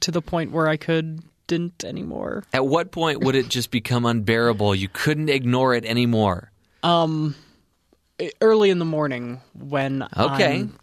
to 0.00 0.10
the 0.10 0.22
point 0.22 0.52
where 0.52 0.68
I 0.68 0.76
could 0.76 1.22
didn't 1.46 1.84
anymore. 1.84 2.44
At 2.52 2.66
what 2.66 2.90
point 2.92 3.20
would 3.20 3.34
it 3.34 3.48
just 3.48 3.70
become 3.70 4.04
unbearable? 4.06 4.74
You 4.74 4.88
couldn't 4.88 5.28
ignore 5.28 5.74
it 5.74 5.84
anymore. 5.84 6.50
Um, 6.82 7.34
early 8.40 8.70
in 8.70 8.78
the 8.78 8.84
morning 8.84 9.40
when 9.54 10.02
Okay. 10.16 10.58
I'm- 10.58 10.78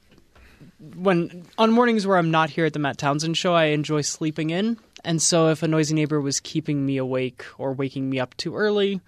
when 0.95 1.45
on 1.57 1.72
mornings 1.72 2.06
where 2.07 2.18
I'm 2.18 2.31
not 2.31 2.49
here 2.52 2.65
at 2.65 2.73
the 2.73 2.80
Matt 2.80 2.98
Townsend 2.98 3.38
show, 3.38 3.53
I 3.53 3.65
enjoy 3.65 4.02
sleeping 4.02 4.49
in. 4.49 4.77
And 5.03 5.22
so 5.22 5.48
if 5.49 5.64
a 5.64 5.68
noisy 5.68 5.94
neighbor 5.94 6.19
was 6.19 6.40
keeping 6.40 6.86
me 6.86 6.98
awake 6.98 7.45
or 7.57 7.73
waking 7.73 8.10
me 8.10 8.19
up 8.19 8.36
too 8.38 8.56
early, 8.56 8.99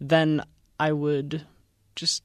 then 0.00 0.42
I 0.78 0.92
would 0.92 1.44
just 1.94 2.22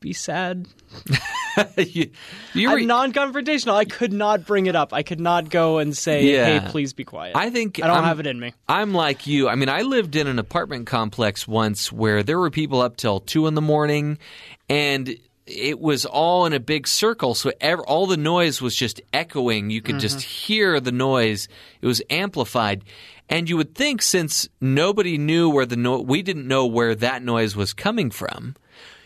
be 0.00 0.12
sad. 0.12 0.66
you, 1.76 2.10
you 2.54 2.70
I'm 2.70 2.86
non-confrontational. 2.86 3.74
I 3.74 3.84
could 3.84 4.12
not 4.12 4.46
bring 4.46 4.66
it 4.66 4.76
up. 4.76 4.92
I 4.92 5.02
could 5.02 5.20
not 5.20 5.50
go 5.50 5.78
and 5.78 5.96
say, 5.96 6.24
Yeah. 6.24 6.60
"Hey, 6.60 6.68
please 6.70 6.92
be 6.92 7.04
quiet." 7.04 7.36
I 7.36 7.50
think 7.50 7.82
I 7.82 7.86
don't 7.86 7.96
I'm- 7.96 8.04
have 8.04 8.20
it 8.20 8.26
in 8.26 8.38
me. 8.38 8.54
I'm 8.68 8.92
like 8.94 9.26
you. 9.26 9.48
I 9.48 9.54
mean, 9.54 9.68
I 9.68 9.82
lived 9.82 10.16
in 10.16 10.26
an 10.26 10.38
apartment 10.38 10.86
complex 10.86 11.46
once 11.46 11.92
where 11.92 12.22
there 12.22 12.38
were 12.38 12.50
people 12.50 12.80
up 12.80 12.96
till 12.96 13.20
two 13.20 13.46
in 13.46 13.54
the 13.54 13.62
morning, 13.62 14.18
and 14.68 15.16
it 15.46 15.80
was 15.80 16.04
all 16.06 16.46
in 16.46 16.52
a 16.52 16.60
big 16.60 16.86
circle. 16.86 17.34
So 17.34 17.52
ev- 17.60 17.80
all 17.80 18.06
the 18.06 18.16
noise 18.16 18.62
was 18.62 18.76
just 18.76 19.00
echoing. 19.12 19.70
You 19.70 19.82
could 19.82 19.98
just 19.98 20.18
mm-hmm. 20.18 20.52
hear 20.52 20.80
the 20.80 20.92
noise. 20.92 21.48
It 21.80 21.86
was 21.86 22.02
amplified. 22.10 22.84
And 23.28 23.48
you 23.48 23.56
would 23.56 23.74
think 23.74 24.02
since 24.02 24.48
nobody 24.60 25.18
knew 25.18 25.48
where 25.48 25.66
the 25.66 25.76
no- 25.76 26.00
we 26.00 26.22
didn't 26.22 26.46
know 26.46 26.66
where 26.66 26.94
that 26.94 27.22
noise 27.22 27.56
was 27.56 27.72
coming 27.72 28.10
from, 28.10 28.54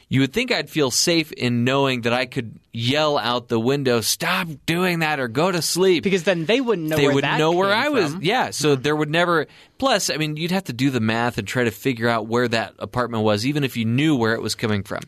you 0.09 0.21
would 0.21 0.33
think 0.33 0.53
I'd 0.53 0.71
feel 0.71 0.91
safe 0.91 1.33
in 1.33 1.65
knowing 1.65 2.03
that 2.03 2.13
I 2.13 2.27
could 2.27 2.61
yell 2.73 3.19
out 3.19 3.49
the 3.49 3.59
window, 3.59 4.01
"Stop 4.01 4.49
doing 4.65 5.01
that," 5.01 5.19
or 5.19 5.27
"Go 5.27 5.51
to 5.51 5.61
sleep." 5.61 6.05
Because 6.05 6.23
then 6.23 6.45
they 6.45 6.61
wouldn't 6.61 6.89
know 6.89 6.97
they 6.97 7.07
where 7.07 7.15
would 7.15 7.25
that 7.25 7.39
know 7.39 7.53
where 7.53 7.73
I 7.73 7.89
was. 7.89 8.13
from. 8.13 8.23
Yeah, 8.23 8.51
so 8.51 8.75
mm-hmm. 8.75 8.83
there 8.83 8.95
would 8.95 9.11
never. 9.11 9.47
Plus, 9.79 10.09
I 10.09 10.17
mean, 10.17 10.37
you'd 10.37 10.53
have 10.53 10.65
to 10.65 10.73
do 10.73 10.91
the 10.91 11.01
math 11.01 11.39
and 11.39 11.49
try 11.49 11.65
to 11.65 11.71
figure 11.73 12.09
out 12.09 12.29
where 12.29 12.47
that 12.49 12.75
apartment 12.79 13.25
was, 13.25 13.45
even 13.45 13.65
if 13.65 13.77
you 13.77 13.85
knew 13.85 14.17
where 14.17 14.35
it 14.35 14.43
was 14.43 14.55
coming 14.55 14.85
from. 14.85 15.01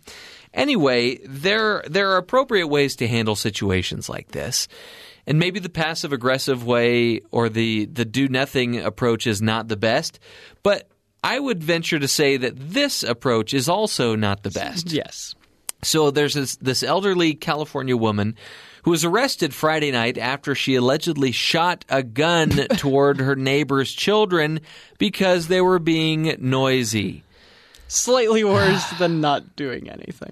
Anyway, 0.53 1.19
there 1.25 1.85
there 1.89 2.11
are 2.11 2.17
appropriate 2.17 2.67
ways 2.67 2.97
to 2.97 3.07
handle 3.07 3.37
situations 3.37 4.09
like 4.09 4.33
this. 4.33 4.67
And 5.29 5.39
maybe 5.39 5.61
the 5.61 5.69
passive 5.69 6.15
aggressive 6.15 6.65
way 6.65 7.21
or 7.31 7.51
the, 7.51 7.85
the 7.85 8.07
do 8.07 8.29
nothing 8.29 8.81
approach 8.81 9.27
is 9.27 9.43
not 9.43 9.69
the 9.69 9.77
best, 9.77 10.19
but 10.63 10.89
I 11.23 11.39
would 11.39 11.63
venture 11.63 11.99
to 11.99 12.09
say 12.09 12.37
that 12.37 12.57
this 12.57 13.03
approach 13.03 13.53
is 13.55 13.69
also 13.69 14.15
not 14.15 14.43
the 14.43 14.51
best. 14.51 14.93
Yes. 14.93 15.35
So 15.83 16.11
there's 16.11 16.35
this, 16.35 16.57
this 16.57 16.83
elderly 16.83 17.35
California 17.35 17.97
woman 17.97 18.37
who 18.83 18.91
was 18.93 19.05
arrested 19.05 19.53
Friday 19.53 19.91
night 19.91 20.19
after 20.19 20.55
she 20.55 20.75
allegedly 20.75 21.33
shot 21.33 21.85
a 21.89 22.03
gun 22.03 22.51
toward 22.77 23.21
her 23.21 23.37
neighbor's 23.37 23.93
children 23.93 24.61
because 24.99 25.49
they 25.49 25.61
were 25.61 25.79
being 25.79 26.37
noisy. 26.39 27.23
Slightly 27.89 28.45
worse 28.45 28.89
than 28.99 29.21
not 29.21 29.57
doing 29.57 29.89
anything. 29.91 30.31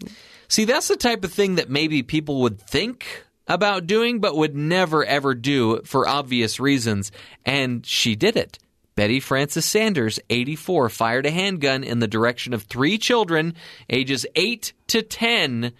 See, 0.48 0.64
that's 0.64 0.88
the 0.88 0.96
type 0.96 1.24
of 1.24 1.32
thing 1.32 1.56
that 1.56 1.70
maybe 1.70 2.02
people 2.02 2.42
would 2.42 2.60
think 2.60 3.24
about 3.48 3.86
doing, 3.86 4.20
but 4.20 4.36
would 4.36 4.56
never 4.56 5.04
ever 5.04 5.34
do 5.34 5.80
for 5.84 6.06
obvious 6.08 6.60
reasons. 6.60 7.12
And 7.44 7.84
she 7.84 8.16
did 8.16 8.36
it. 8.36 8.58
Betty 8.96 9.20
Frances 9.20 9.66
Sanders, 9.66 10.18
84, 10.30 10.88
fired 10.88 11.26
a 11.26 11.30
handgun 11.30 11.84
in 11.84 11.98
the 12.00 12.08
direction 12.08 12.54
of 12.54 12.62
three 12.62 12.96
children, 12.96 13.54
ages 13.90 14.24
8 14.34 14.72
to 14.88 15.02
10, 15.02 15.72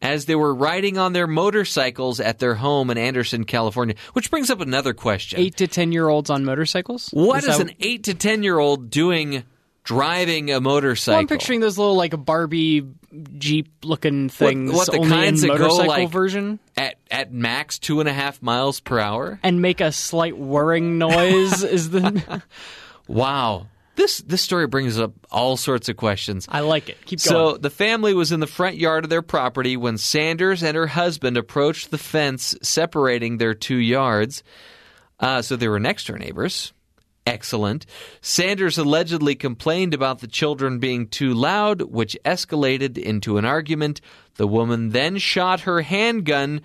as 0.00 0.24
they 0.24 0.34
were 0.34 0.54
riding 0.54 0.96
on 0.96 1.12
their 1.12 1.26
motorcycles 1.26 2.18
at 2.18 2.38
their 2.38 2.54
home 2.54 2.90
in 2.90 2.96
Anderson, 2.96 3.44
California. 3.44 3.94
Which 4.14 4.30
brings 4.30 4.48
up 4.50 4.60
another 4.60 4.94
question. 4.94 5.38
Eight 5.38 5.56
to 5.58 5.68
ten 5.68 5.92
year 5.92 6.08
olds 6.08 6.28
on 6.30 6.44
motorcycles. 6.44 7.08
What 7.12 7.44
is, 7.44 7.56
that- 7.58 7.60
an 7.60 7.74
8 7.78 8.04
to 8.04 8.14
10 8.14 8.42
year 8.42 8.58
old 8.58 8.90
doing 8.90 9.44
driving 9.84 10.50
a 10.50 10.60
motorcycle? 10.60 11.12
Well, 11.14 11.20
I'm 11.20 11.28
picturing 11.28 11.60
those 11.60 11.76
little 11.78 11.94
like 11.94 12.14
Barbie 12.24 12.84
Jeep 13.38 13.68
looking 13.84 14.28
things, 14.30 14.72
what, 14.72 14.90
the 14.90 14.96
only 14.96 15.08
kinds 15.10 15.42
in 15.44 15.50
that 15.50 15.58
go, 15.58 15.64
motorcycle 15.68 15.86
like- 16.04 16.10
version, 16.10 16.58
at, 17.12 17.32
max 17.32 17.78
two 17.78 18.00
and 18.00 18.08
a 18.08 18.12
half 18.12 18.42
miles 18.42 18.80
per 18.80 18.98
hour? 18.98 19.38
and 19.42 19.62
make 19.62 19.80
a 19.80 19.92
slight 19.92 20.36
whirring 20.36 20.98
noise. 20.98 21.62
is 21.72 21.90
the 21.90 22.42
Wow. 23.06 23.66
This 23.94 24.18
this 24.18 24.40
story 24.40 24.66
brings 24.66 24.98
up 24.98 25.12
all 25.30 25.56
sorts 25.56 25.88
of 25.88 25.98
questions. 25.98 26.46
I 26.48 26.60
like 26.60 26.88
it. 26.88 26.96
Keep 27.04 27.20
So 27.20 27.58
the 27.58 27.70
family 27.70 28.14
was 28.14 28.32
in 28.32 28.40
the 28.40 28.46
front 28.46 28.76
yard 28.76 29.04
of 29.04 29.10
their 29.10 29.22
property 29.22 29.76
when 29.76 29.98
Sanders 29.98 30.62
and 30.62 30.74
her 30.76 30.86
husband 30.86 31.36
approached 31.36 31.90
the 31.90 31.98
fence 31.98 32.54
separating 32.62 33.36
their 33.36 33.52
two 33.52 33.76
yards. 33.76 34.42
Uh, 35.20 35.42
so 35.42 35.56
they 35.56 35.68
were 35.68 35.78
next 35.78 36.06
door 36.06 36.18
neighbors. 36.18 36.72
Excellent. 37.26 37.86
Sanders 38.20 38.78
allegedly 38.78 39.36
complained 39.36 39.94
about 39.94 40.20
the 40.20 40.26
children 40.26 40.78
being 40.80 41.06
too 41.06 41.32
loud, 41.34 41.82
which 41.82 42.16
escalated 42.24 42.98
into 42.98 43.38
an 43.38 43.44
argument. 43.44 44.00
The 44.36 44.48
woman 44.48 44.90
then 44.90 45.18
shot 45.18 45.60
her 45.60 45.82
handgun, 45.82 46.62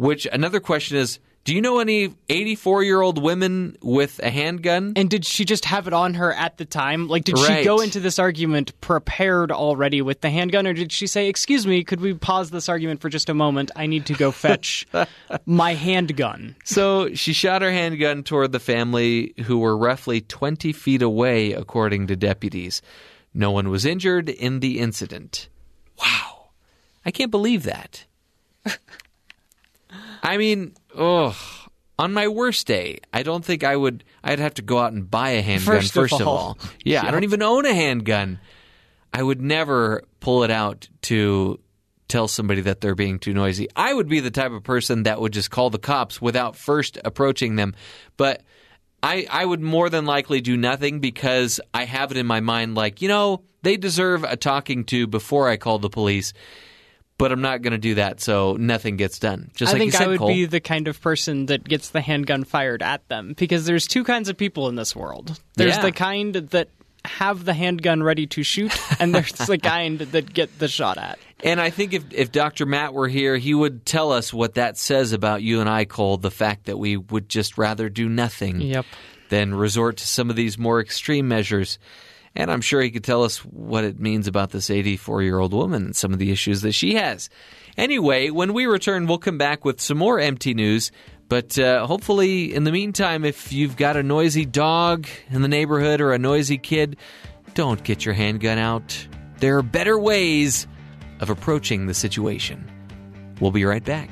which 0.00 0.26
another 0.32 0.60
question 0.60 0.96
is 0.96 1.18
do 1.44 1.54
you 1.54 1.62
know 1.62 1.78
any 1.78 2.14
84 2.28 2.82
year 2.84 3.00
old 3.00 3.20
women 3.22 3.76
with 3.82 4.18
a 4.22 4.28
handgun? 4.28 4.92
And 4.94 5.08
did 5.08 5.24
she 5.24 5.46
just 5.46 5.64
have 5.64 5.86
it 5.86 5.94
on 5.94 6.12
her 6.14 6.34
at 6.34 6.58
the 6.58 6.66
time? 6.66 7.08
Like, 7.08 7.24
did 7.24 7.38
Right. 7.38 7.58
she 7.60 7.64
go 7.64 7.80
into 7.80 7.98
this 7.98 8.18
argument 8.18 8.78
prepared 8.82 9.50
already 9.50 10.02
with 10.02 10.20
the 10.20 10.28
handgun, 10.28 10.66
or 10.66 10.74
did 10.74 10.92
she 10.92 11.06
say, 11.06 11.28
"Excuse 11.28 11.66
me, 11.66 11.82
could 11.82 12.00
we 12.02 12.12
pause 12.12 12.50
this 12.50 12.68
argument 12.68 13.00
for 13.00 13.08
just 13.08 13.30
a 13.30 13.34
moment? 13.34 13.70
I 13.74 13.86
need 13.86 14.04
to 14.06 14.14
go 14.14 14.30
fetch 14.32 14.86
my 15.46 15.72
handgun." 15.74 16.56
So 16.64 17.14
she 17.14 17.32
shot 17.32 17.62
her 17.62 17.70
handgun 17.72 18.22
toward 18.22 18.52
the 18.52 18.60
family, 18.60 19.32
who 19.44 19.58
were 19.58 19.76
roughly 19.78 20.20
20 20.20 20.72
feet 20.72 21.00
away, 21.02 21.52
according 21.52 22.06
to 22.08 22.16
deputies. 22.16 22.82
No 23.32 23.50
one 23.50 23.70
was 23.70 23.86
injured 23.86 24.28
in 24.28 24.60
the 24.60 24.78
incident. 24.78 25.48
Wow. 25.98 26.50
I 27.06 27.10
can't 27.10 27.30
believe 27.30 27.62
that. 27.62 28.04
I 30.22 30.36
mean, 30.36 30.74
ugh. 30.96 31.34
On 31.98 32.14
my 32.14 32.28
worst 32.28 32.66
day, 32.66 33.00
I 33.12 33.22
don't 33.22 33.44
think 33.44 33.62
I 33.62 33.76
would. 33.76 34.04
I'd 34.24 34.38
have 34.38 34.54
to 34.54 34.62
go 34.62 34.78
out 34.78 34.92
and 34.94 35.10
buy 35.10 35.30
a 35.30 35.42
handgun 35.42 35.76
First 35.76 35.88
of 35.88 35.94
first, 35.94 36.20
of 36.20 36.26
all. 36.26 36.36
all. 36.36 36.58
Yeah, 36.82 37.06
I 37.06 37.10
don't 37.10 37.24
even 37.24 37.42
own 37.42 37.66
a 37.66 37.74
handgun. 37.74 38.40
I 39.12 39.22
would 39.22 39.42
never 39.42 40.04
pull 40.20 40.42
it 40.44 40.50
out 40.50 40.88
to 41.02 41.60
tell 42.08 42.26
somebody 42.26 42.62
that 42.62 42.80
they're 42.80 42.94
being 42.94 43.18
too 43.18 43.34
noisy. 43.34 43.68
I 43.76 43.92
would 43.92 44.08
be 44.08 44.20
the 44.20 44.30
type 44.30 44.52
of 44.52 44.62
person 44.62 45.02
that 45.02 45.20
would 45.20 45.32
just 45.32 45.50
call 45.50 45.68
the 45.70 45.78
cops 45.78 46.22
without 46.22 46.56
first 46.56 46.98
approaching 47.04 47.56
them. 47.56 47.74
But 48.16 48.42
I, 49.02 49.26
I 49.30 49.44
would 49.44 49.60
more 49.60 49.88
than 49.90 50.06
likely 50.06 50.40
do 50.40 50.56
nothing 50.56 51.00
because 51.00 51.60
I 51.72 51.84
have 51.84 52.10
it 52.10 52.16
in 52.16 52.26
my 52.26 52.40
mind 52.40 52.74
like, 52.74 53.00
you 53.02 53.08
know, 53.08 53.42
they 53.62 53.76
deserve 53.76 54.24
a 54.24 54.36
talking 54.36 54.84
to 54.86 55.06
before 55.06 55.48
I 55.48 55.56
call 55.56 55.78
the 55.78 55.90
police. 55.90 56.32
But 57.20 57.30
I'm 57.32 57.40
not 57.42 57.62
going 57.62 57.72
to 57.72 57.78
do 57.78 57.94
that, 57.94 58.20
so 58.20 58.56
nothing 58.58 58.96
gets 58.96 59.18
done. 59.20 59.50
Just 59.54 59.70
I 59.70 59.74
like 59.74 59.80
think 59.80 59.92
said, 59.92 60.02
I 60.02 60.06
would 60.08 60.18
Cole. 60.18 60.28
be 60.28 60.46
the 60.46 60.58
kind 60.60 60.88
of 60.88 61.00
person 61.00 61.46
that 61.46 61.62
gets 61.62 61.90
the 61.90 62.00
handgun 62.00 62.42
fired 62.44 62.82
at 62.82 63.06
them 63.08 63.34
because 63.38 63.64
there's 63.66 63.86
two 63.86 64.02
kinds 64.02 64.28
of 64.28 64.36
people 64.36 64.68
in 64.68 64.74
this 64.74 64.96
world. 64.96 65.38
There's 65.54 65.76
Yeah. 65.76 65.82
the 65.82 65.92
kind 65.92 66.34
that 66.34 66.68
have 67.04 67.44
the 67.44 67.54
handgun 67.54 68.02
ready 68.02 68.26
to 68.26 68.42
shoot, 68.42 68.76
and 69.00 69.14
there's 69.14 69.32
the 69.32 69.56
kind 69.58 70.00
that 70.00 70.34
get 70.34 70.58
the 70.58 70.68
shot 70.68 70.98
at. 70.98 71.18
And 71.42 71.58
I 71.60 71.70
think 71.70 71.94
if, 71.94 72.04
if 72.12 72.30
Dr. 72.32 72.66
Matt 72.66 72.92
were 72.92 73.08
here, 73.08 73.36
he 73.38 73.54
would 73.54 73.86
tell 73.86 74.12
us 74.12 74.32
what 74.34 74.54
that 74.54 74.76
says 74.76 75.12
about 75.12 75.42
you 75.42 75.60
and 75.60 75.68
I, 75.70 75.84
Cole, 75.86 76.18
the 76.18 76.30
fact 76.30 76.66
that 76.66 76.78
we 76.78 76.96
would 76.98 77.28
just 77.28 77.56
rather 77.56 77.88
do 77.88 78.08
nothing 78.08 78.60
Yep. 78.60 78.84
than 79.30 79.54
resort 79.54 79.96
to 79.98 80.06
some 80.06 80.28
of 80.28 80.36
these 80.36 80.58
more 80.58 80.80
extreme 80.80 81.28
measures. 81.28 81.78
And 82.36 82.50
I'm 82.50 82.60
sure 82.60 82.80
he 82.80 82.90
could 82.90 83.04
tell 83.04 83.24
us 83.24 83.38
what 83.38 83.84
it 83.84 83.98
means 83.98 84.28
about 84.28 84.50
this 84.50 84.70
84 84.70 85.22
year 85.22 85.38
old 85.38 85.52
woman 85.52 85.86
and 85.86 85.96
some 85.96 86.12
of 86.12 86.18
the 86.18 86.30
issues 86.30 86.62
that 86.62 86.72
she 86.72 86.94
has. 86.94 87.28
Anyway, 87.76 88.30
when 88.30 88.52
we 88.52 88.66
return, 88.66 89.06
we'll 89.06 89.18
come 89.18 89.38
back 89.38 89.64
with 89.64 89.80
some 89.80 89.98
more 89.98 90.20
empty 90.20 90.54
news. 90.54 90.92
But 91.28 91.58
uh, 91.58 91.86
hopefully, 91.86 92.54
in 92.54 92.64
the 92.64 92.72
meantime, 92.72 93.24
if 93.24 93.52
you've 93.52 93.76
got 93.76 93.96
a 93.96 94.02
noisy 94.02 94.44
dog 94.44 95.06
in 95.30 95.42
the 95.42 95.48
neighborhood 95.48 96.00
or 96.00 96.12
a 96.12 96.18
noisy 96.18 96.58
kid, 96.58 96.96
don't 97.54 97.82
get 97.84 98.04
your 98.04 98.14
handgun 98.14 98.58
out. 98.58 99.06
There 99.38 99.56
are 99.56 99.62
better 99.62 99.98
ways 99.98 100.66
of 101.20 101.30
approaching 101.30 101.86
the 101.86 101.94
situation. 101.94 102.68
We'll 103.40 103.52
be 103.52 103.64
right 103.64 103.84
back. 103.84 104.10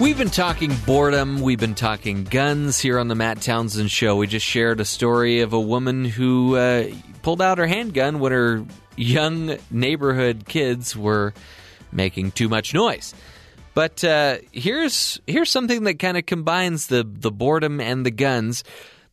We've 0.00 0.16
been 0.16 0.30
talking 0.30 0.72
boredom. 0.86 1.40
We've 1.40 1.58
been 1.58 1.74
talking 1.74 2.22
guns 2.22 2.78
here 2.78 3.00
on 3.00 3.08
the 3.08 3.16
Matt 3.16 3.40
Townsend 3.40 3.90
Show. 3.90 4.14
We 4.14 4.28
just 4.28 4.46
shared 4.46 4.78
a 4.78 4.84
story 4.84 5.40
of 5.40 5.52
a 5.52 5.60
woman 5.60 6.04
who 6.04 6.54
uh, 6.54 6.90
pulled 7.22 7.42
out 7.42 7.58
her 7.58 7.66
handgun 7.66 8.20
when 8.20 8.30
her 8.30 8.64
young 8.96 9.56
neighborhood 9.72 10.44
kids 10.46 10.96
were 10.96 11.34
making 11.90 12.30
too 12.30 12.48
much 12.48 12.72
noise. 12.74 13.12
But 13.74 14.04
uh, 14.04 14.38
here's 14.52 15.20
here's 15.26 15.50
something 15.50 15.82
that 15.84 15.98
kind 15.98 16.16
of 16.16 16.26
combines 16.26 16.86
the 16.86 17.02
the 17.04 17.32
boredom 17.32 17.80
and 17.80 18.06
the 18.06 18.12
guns. 18.12 18.62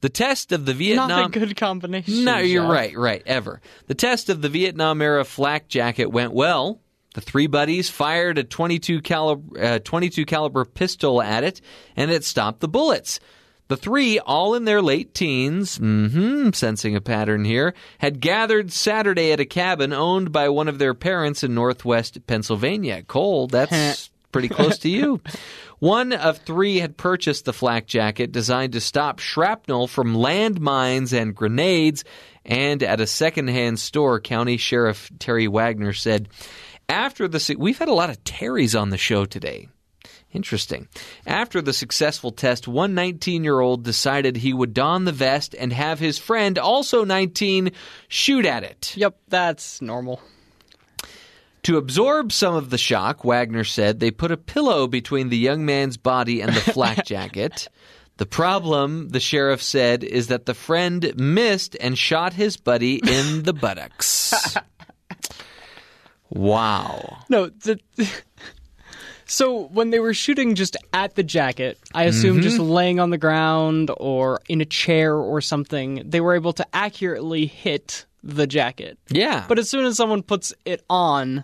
The 0.01 0.09
test 0.09 0.51
of 0.51 0.67
the 0.67 0.75
Vietnam. 0.75 1.09
Not 1.09 1.35
a 1.35 1.39
good 1.39 1.57
combination. 1.57 2.25
No, 2.25 2.37
you're 2.37 2.63
Jeff. 2.63 2.71
right, 2.71 2.95
right, 2.95 3.23
ever. 3.25 3.59
The 3.87 3.95
test 3.95 4.29
of 4.29 4.39
the 4.43 4.49
Vietnam 4.49 5.01
era 5.01 5.25
flak 5.25 5.67
jacket 5.67 6.11
went 6.11 6.31
well. 6.31 6.79
The 7.15 7.21
three 7.21 7.47
buddies 7.47 7.89
fired 7.89 8.37
a 8.37 8.43
22 8.43 8.99
caliber, 8.99 9.61
uh, 9.61 9.79
22 9.79 10.25
caliber 10.25 10.65
pistol 10.65 11.21
at 11.21 11.45
it, 11.45 11.61
and 11.95 12.11
it 12.11 12.25
stopped 12.25 12.59
the 12.59 12.67
bullets. 12.67 13.21
The 13.69 13.77
three, 13.77 14.19
all 14.19 14.53
in 14.53 14.65
their 14.65 14.81
late 14.81 15.13
teens, 15.13 15.77
hmm 15.77 16.49
sensing 16.51 16.93
a 16.93 16.99
pattern 16.99 17.45
here, 17.45 17.73
had 17.99 18.19
gathered 18.19 18.73
Saturday 18.73 19.31
at 19.31 19.39
a 19.39 19.45
cabin 19.45 19.93
owned 19.93 20.33
by 20.33 20.49
one 20.49 20.67
of 20.67 20.77
their 20.77 20.93
parents 20.93 21.41
in 21.41 21.55
northwest 21.55 22.19
Pennsylvania. 22.27 23.01
Cole, 23.03 23.47
that's 23.47 24.11
pretty 24.33 24.49
close 24.49 24.77
to 24.79 24.89
you. 24.89 25.21
One 25.79 26.11
of 26.11 26.39
three 26.39 26.79
had 26.79 26.97
purchased 26.97 27.45
the 27.45 27.53
flak 27.53 27.87
jacket 27.87 28.33
designed 28.33 28.73
to 28.73 28.81
stop 28.81 29.19
shrapnel 29.19 29.87
from 29.87 30.15
landmines 30.15 31.13
and 31.17 31.33
grenades, 31.33 32.03
and 32.43 32.83
at 32.83 32.99
a 32.99 33.07
secondhand 33.07 33.79
store, 33.79 34.19
County 34.19 34.57
Sheriff 34.57 35.09
Terry 35.17 35.47
Wagner 35.47 35.93
said, 35.93 36.27
after 36.89 37.27
the 37.27 37.55
we've 37.57 37.77
had 37.77 37.89
a 37.89 37.93
lot 37.93 38.09
of 38.09 38.23
Terrys 38.23 38.79
on 38.79 38.89
the 38.89 38.97
show 38.97 39.25
today. 39.25 39.69
Interesting. 40.31 40.89
After 41.25 41.61
the 41.61 41.71
successful 41.71 42.31
test, 42.31 42.67
one 42.67 42.93
19 42.93 43.43
year 43.43 43.59
old 43.61 43.83
decided 43.83 44.35
he 44.35 44.53
would 44.53 44.73
don 44.73 45.05
the 45.05 45.13
vest 45.13 45.55
and 45.57 45.71
have 45.71 45.99
his 45.99 46.19
friend, 46.19 46.57
also 46.57 47.05
19, 47.05 47.71
shoot 48.09 48.45
at 48.45 48.63
it. 48.63 48.93
Yep, 48.97 49.17
that's 49.29 49.81
normal. 49.81 50.21
To 51.63 51.77
absorb 51.77 52.31
some 52.31 52.53
of 52.53 52.69
the 52.69 52.77
shock, 52.77 53.23
Wagner 53.23 53.63
said 53.63 53.99
they 53.99 54.11
put 54.11 54.31
a 54.31 54.37
pillow 54.37 54.87
between 54.87 55.29
the 55.29 55.37
young 55.37 55.65
man's 55.65 55.97
body 55.97 56.41
and 56.41 56.53
the 56.53 56.61
flak 56.61 57.05
jacket. 57.07 57.69
The 58.17 58.25
problem, 58.25 59.09
the 59.09 59.19
sheriff 59.19 59.63
said, 59.63 60.03
is 60.03 60.27
that 60.27 60.45
the 60.45 60.53
friend 60.53 61.13
missed 61.17 61.75
and 61.79 61.97
shot 61.97 62.33
his 62.33 62.55
buddy 62.55 62.95
in 62.95 63.43
the 63.43 63.53
buttocks. 63.53 64.55
wow. 66.29 67.17
No, 67.29 67.47
the, 67.47 67.79
so 69.25 69.63
when 69.67 69.89
they 69.89 69.99
were 69.99 70.13
shooting 70.13 70.55
just 70.55 70.77
at 70.93 71.15
the 71.15 71.23
jacket, 71.23 71.77
I 71.93 72.03
assume 72.03 72.41
just 72.41 72.57
Mm-hmm. 72.57 72.69
laying 72.69 72.99
on 72.99 73.09
the 73.09 73.17
ground 73.17 73.91
or 73.97 74.39
in 74.47 74.61
a 74.61 74.65
chair 74.65 75.15
or 75.15 75.41
something, 75.41 76.03
they 76.05 76.21
were 76.21 76.35
able 76.35 76.53
to 76.53 76.65
accurately 76.73 77.45
hit 77.47 78.05
the 78.23 78.47
jacket. 78.47 78.97
Yeah. 79.09 79.45
But 79.47 79.59
as 79.59 79.69
soon 79.69 79.85
as 79.85 79.97
someone 79.97 80.23
puts 80.23 80.53
it 80.65 80.83
on, 80.89 81.43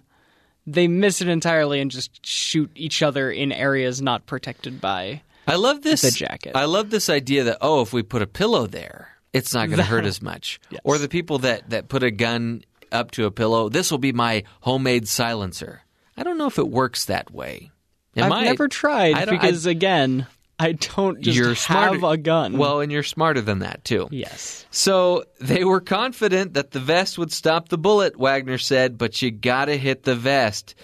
they 0.67 0.87
miss 0.87 1.21
it 1.21 1.27
entirely 1.27 1.79
and 1.81 1.89
just 1.91 2.25
shoot 2.25 2.71
each 2.75 3.01
other 3.01 3.31
in 3.31 3.51
areas 3.51 4.01
not 4.01 4.25
protected 4.25 4.79
by. 4.79 5.21
I 5.47 5.55
love 5.55 5.81
this 5.81 6.01
the 6.01 6.11
jacket. 6.11 6.55
I 6.55 6.65
love 6.65 6.91
this 6.91 7.09
idea 7.09 7.43
that 7.45 7.57
oh, 7.61 7.81
if 7.81 7.93
we 7.93 8.03
put 8.03 8.21
a 8.21 8.27
pillow 8.27 8.67
there, 8.67 9.17
it's 9.33 9.53
not 9.53 9.67
going 9.67 9.79
to 9.79 9.83
hurt 9.83 10.05
as 10.13 10.21
much. 10.21 10.59
Yes. 10.69 10.81
Or 10.83 10.97
the 10.99 11.09
people 11.09 11.39
that 11.39 11.71
that 11.71 11.87
put 11.89 12.03
a 12.03 12.11
gun 12.11 12.63
up 12.91 13.11
to 13.11 13.25
a 13.25 13.31
pillow, 13.31 13.69
this 13.69 13.91
will 13.91 13.97
be 13.97 14.13
my 14.13 14.43
homemade 14.61 15.07
silencer. 15.07 15.81
I 16.17 16.23
don't 16.23 16.37
know 16.37 16.47
if 16.47 16.59
it 16.59 16.67
works 16.69 17.05
that 17.05 17.31
way. 17.31 17.71
It 18.15 18.23
I've 18.23 18.29
might. 18.29 18.43
never 18.45 18.67
tried 18.67 19.15
I 19.15 19.25
don't- 19.25 19.35
I- 19.35 19.37
because 19.39 19.65
again, 19.65 20.27
I 20.59 20.73
don't 20.73 21.21
just 21.21 21.35
you're 21.37 21.53
have 21.55 22.03
a 22.03 22.17
gun. 22.17 22.57
Well, 22.57 22.81
and 22.81 22.91
you're 22.91 23.01
smarter 23.03 23.41
than 23.41 23.59
that 23.59 23.83
too. 23.83 24.07
yes. 24.11 24.65
So 24.69 25.23
they 25.39 25.63
were 25.63 25.81
confident 25.81 26.53
that 26.53 26.71
the 26.71 26.79
vest 26.79 27.17
would 27.17 27.31
stop 27.31 27.69
the 27.69 27.77
bullet, 27.79 28.15
Wagner 28.19 28.59
said, 28.59 28.97
but 28.97 29.21
you 29.21 29.31
gotta 29.31 29.75
hit 29.75 30.03
the 30.03 30.15
vest. 30.15 30.75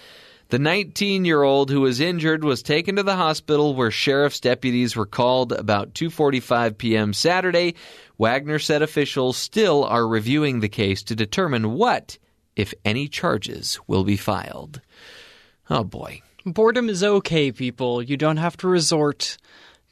The 0.50 0.58
19 0.58 1.26
year 1.26 1.42
old 1.42 1.70
who 1.70 1.82
was 1.82 2.00
injured 2.00 2.42
was 2.42 2.62
taken 2.62 2.96
to 2.96 3.02
the 3.02 3.16
hospital 3.16 3.74
where 3.74 3.90
sheriff's 3.90 4.40
deputies 4.40 4.96
were 4.96 5.04
called 5.04 5.52
about 5.52 5.92
2:45 5.92 6.78
p.m. 6.78 7.12
Saturday. 7.12 7.74
Wagner 8.16 8.58
said 8.58 8.80
officials 8.80 9.36
still 9.36 9.84
are 9.84 10.08
reviewing 10.08 10.60
the 10.60 10.68
case 10.68 11.02
to 11.02 11.14
determine 11.14 11.74
what, 11.74 12.16
if 12.56 12.72
any, 12.82 13.08
charges 13.08 13.78
will 13.86 14.04
be 14.04 14.16
filed. 14.16 14.80
Oh 15.68 15.84
boy. 15.84 16.22
boredom 16.46 16.88
is 16.88 17.04
okay 17.04 17.52
people 17.52 18.02
you 18.02 18.16
don't 18.16 18.38
have 18.38 18.56
to 18.56 18.68
resort 18.68 19.36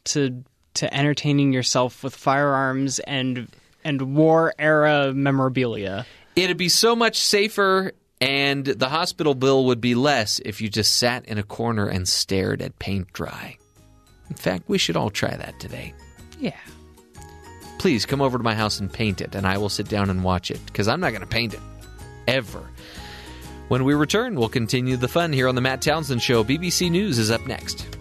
to 0.04 0.42
to 0.72 0.92
entertaining 0.94 1.52
yourself 1.52 2.02
with 2.02 2.16
firearms 2.16 2.98
and 3.00 3.48
and 3.84 4.14
war 4.16 4.54
era 4.58 5.12
memorabilia 5.12 6.06
It'd 6.34 6.56
be 6.56 6.70
so 6.70 6.96
much 6.96 7.18
safer 7.18 7.92
and 8.20 8.64
the 8.64 8.88
hospital 8.88 9.34
bill 9.34 9.66
would 9.66 9.80
be 9.80 9.94
less 9.94 10.38
if 10.40 10.60
you 10.60 10.68
just 10.68 10.94
sat 10.94 11.24
in 11.26 11.38
a 11.38 11.42
corner 11.42 11.86
and 11.86 12.08
stared 12.08 12.62
at 12.62 12.78
paint 12.78 13.12
dry. 13.12 13.56
In 14.30 14.36
fact, 14.36 14.68
we 14.68 14.78
should 14.78 14.96
all 14.96 15.10
try 15.10 15.36
that 15.36 15.58
today. 15.60 15.94
yeah 16.38 16.56
Please 17.78 18.06
come 18.06 18.22
over 18.22 18.38
to 18.38 18.44
my 18.44 18.54
house 18.54 18.80
and 18.80 18.92
paint 18.92 19.20
it, 19.20 19.34
and 19.34 19.46
I 19.46 19.58
will 19.58 19.68
sit 19.68 19.88
down 19.88 20.10
and 20.10 20.24
watch 20.24 20.50
it 20.50 20.64
because 20.66 20.88
I'm 20.88 21.00
not 21.00 21.10
going 21.10 21.20
to 21.20 21.26
paint 21.26 21.54
it. 21.54 21.60
Ever. 22.26 22.68
When 23.68 23.84
we 23.84 23.94
return, 23.94 24.34
we'll 24.34 24.48
continue 24.48 24.96
the 24.96 25.08
fun 25.08 25.32
here 25.32 25.46
on 25.46 25.54
The 25.54 25.60
Matt 25.60 25.82
Townsend 25.82 26.22
Show. 26.22 26.42
BBC 26.42 26.90
News 26.90 27.18
is 27.18 27.30
up 27.30 27.46
next. 27.46 27.95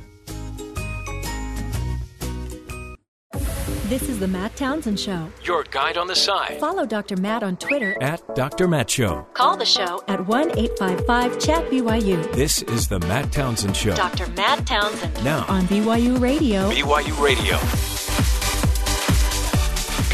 This 3.87 4.09
is 4.09 4.19
the 4.19 4.27
Matt 4.27 4.55
Townsend 4.55 4.99
Show. 4.99 5.27
Your 5.43 5.63
guide 5.69 5.95
on 5.95 6.07
the 6.07 6.15
side. 6.15 6.59
Follow 6.59 6.87
Dr. 6.87 7.17
Matt 7.17 7.43
on 7.43 7.55
Twitter 7.55 7.95
At 8.01 8.35
Dr. 8.35 8.67
Matt 8.67 8.89
Show. 8.89 9.27
Call 9.35 9.57
the 9.57 9.65
show 9.65 10.03
at 10.07 10.25
1 10.25 10.57
855 10.57 11.39
Chat 11.39 11.69
BYU. 11.69 12.33
This 12.33 12.63
is 12.63 12.87
the 12.87 12.99
Matt 13.01 13.31
Townsend 13.31 13.77
Show. 13.77 13.93
Dr. 13.95 14.25
Matt 14.31 14.65
Townsend 14.65 15.23
Now, 15.23 15.45
on 15.47 15.67
BYU 15.67 16.19
Radio. 16.19 16.71
BYU 16.71 17.21
Radio. 17.21 18.44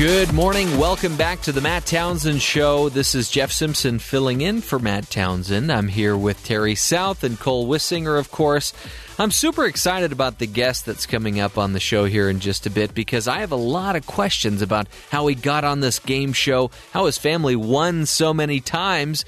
Good 0.01 0.33
morning. 0.33 0.79
Welcome 0.79 1.15
back 1.15 1.41
to 1.41 1.51
the 1.51 1.61
Matt 1.61 1.85
Townsend 1.85 2.41
Show. 2.41 2.89
This 2.89 3.13
is 3.13 3.29
Jeff 3.29 3.51
Simpson 3.51 3.99
filling 3.99 4.41
in 4.41 4.61
for 4.61 4.79
Matt 4.79 5.11
Townsend. 5.11 5.71
I'm 5.71 5.89
here 5.89 6.17
with 6.17 6.43
Terry 6.43 6.73
South 6.73 7.23
and 7.23 7.39
Cole 7.39 7.67
Wissinger, 7.67 8.17
of 8.17 8.31
course. 8.31 8.73
I'm 9.19 9.29
super 9.29 9.63
excited 9.63 10.11
about 10.11 10.39
the 10.39 10.47
guest 10.47 10.87
that's 10.87 11.05
coming 11.05 11.39
up 11.39 11.55
on 11.55 11.73
the 11.73 11.79
show 11.79 12.05
here 12.05 12.31
in 12.31 12.39
just 12.39 12.65
a 12.65 12.71
bit 12.71 12.95
because 12.95 13.27
I 13.27 13.41
have 13.41 13.51
a 13.51 13.55
lot 13.55 13.95
of 13.95 14.07
questions 14.07 14.63
about 14.63 14.87
how 15.11 15.27
he 15.27 15.35
got 15.35 15.63
on 15.63 15.81
this 15.81 15.99
game 15.99 16.33
show, 16.33 16.71
how 16.93 17.05
his 17.05 17.19
family 17.19 17.55
won 17.55 18.07
so 18.07 18.33
many 18.33 18.59
times. 18.59 19.23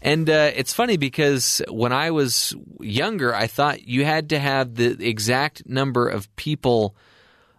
And 0.00 0.30
uh, 0.30 0.52
it's 0.56 0.72
funny 0.72 0.96
because 0.96 1.60
when 1.68 1.92
I 1.92 2.12
was 2.12 2.54
younger, 2.80 3.34
I 3.34 3.46
thought 3.46 3.86
you 3.86 4.06
had 4.06 4.30
to 4.30 4.38
have 4.38 4.76
the 4.76 5.06
exact 5.06 5.68
number 5.68 6.08
of 6.08 6.34
people 6.34 6.96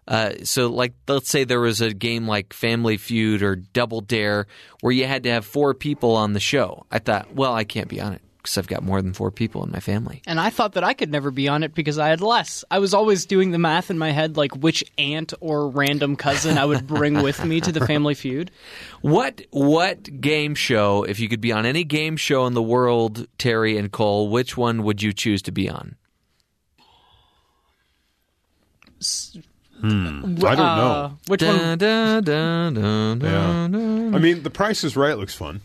uh, 0.08 0.34
so, 0.44 0.68
like, 0.70 0.94
let's 1.08 1.30
say 1.30 1.44
there 1.44 1.60
was 1.60 1.82
a 1.82 1.94
game 1.94 2.28
like 2.28 2.54
Family 2.54 2.98
Feud 2.98 3.42
or 3.42 3.56
Double 3.56 4.02
Dare 4.02 4.46
where 4.82 4.94
you 4.94 5.06
had 5.06 5.24
to 5.24 5.32
have 5.32 5.46
four 5.46 5.74
people 5.74 6.16
on 6.16 6.34
the 6.34 6.40
show. 6.40 6.86
I 6.92 7.00
thought, 7.00 7.34
well, 7.34 7.54
I 7.54 7.64
can't 7.64 7.88
be 7.88 8.00
on 8.00 8.14
it 8.14 8.22
because 8.38 8.60
I've 8.60 8.68
got 8.68 8.84
more 8.84 9.02
than 9.02 9.14
four 9.14 9.32
people 9.32 9.64
in 9.64 9.72
my 9.72 9.80
family. 9.80 10.22
and 10.28 10.40
i 10.40 10.52
thought 10.52 10.74
that 10.74 10.84
i 10.84 10.94
could 10.94 11.10
never 11.12 11.32
be 11.32 11.48
on 11.48 11.64
it 11.64 11.74
because 11.74 11.98
i 11.98 12.10
had 12.10 12.22
less 12.22 12.64
i 12.70 12.78
was 12.78 12.94
always 12.94 13.26
doing 13.26 13.50
the 13.50 13.58
math 13.58 13.90
in 13.90 13.98
my 13.98 14.12
head 14.12 14.38
like 14.38 14.56
which 14.58 14.84
aunt 15.00 15.34
or 15.40 15.68
random 15.68 16.16
cousin 16.16 16.56
i 16.60 16.64
would 16.64 16.86
bring 16.86 17.24
with 17.24 17.44
me 17.44 17.60
to 17.60 17.72
the 17.72 17.84
family 17.88 18.14
feud 18.14 18.52
What 19.02 19.42
what 19.50 20.22
game 20.22 20.54
show, 20.54 21.02
if 21.02 21.20
you 21.20 21.28
could 21.28 21.42
be 21.42 21.52
on 21.52 21.66
any 21.66 21.84
game 21.84 22.18
show 22.18 22.46
in 22.46 22.54
the 22.54 22.62
world, 22.62 23.26
Terry 23.40 23.80
and 23.80 23.92
Cole, 23.92 24.30
which 24.30 24.56
one 24.56 24.84
would 24.84 25.02
you 25.02 25.12
choose 25.12 25.42
to 25.42 25.52
be 25.52 25.68
on? 25.68 25.96
I 29.84 29.88
don't 29.88 30.44
Uh, 30.60 30.76
know. 30.78 31.18
which 31.28 31.42
Da, 31.42 31.48
one 31.48 31.78
da, 31.78 32.20
da, 32.22 32.70
da, 32.70 33.16
da, 33.16 33.28
Yeah. 33.28 34.16
I 34.16 34.20
mean, 34.20 34.44
The 34.44 34.50
Price 34.50 34.84
is 34.84 34.96
Right 34.96 35.18
looks 35.18 35.36
fun. 35.36 35.62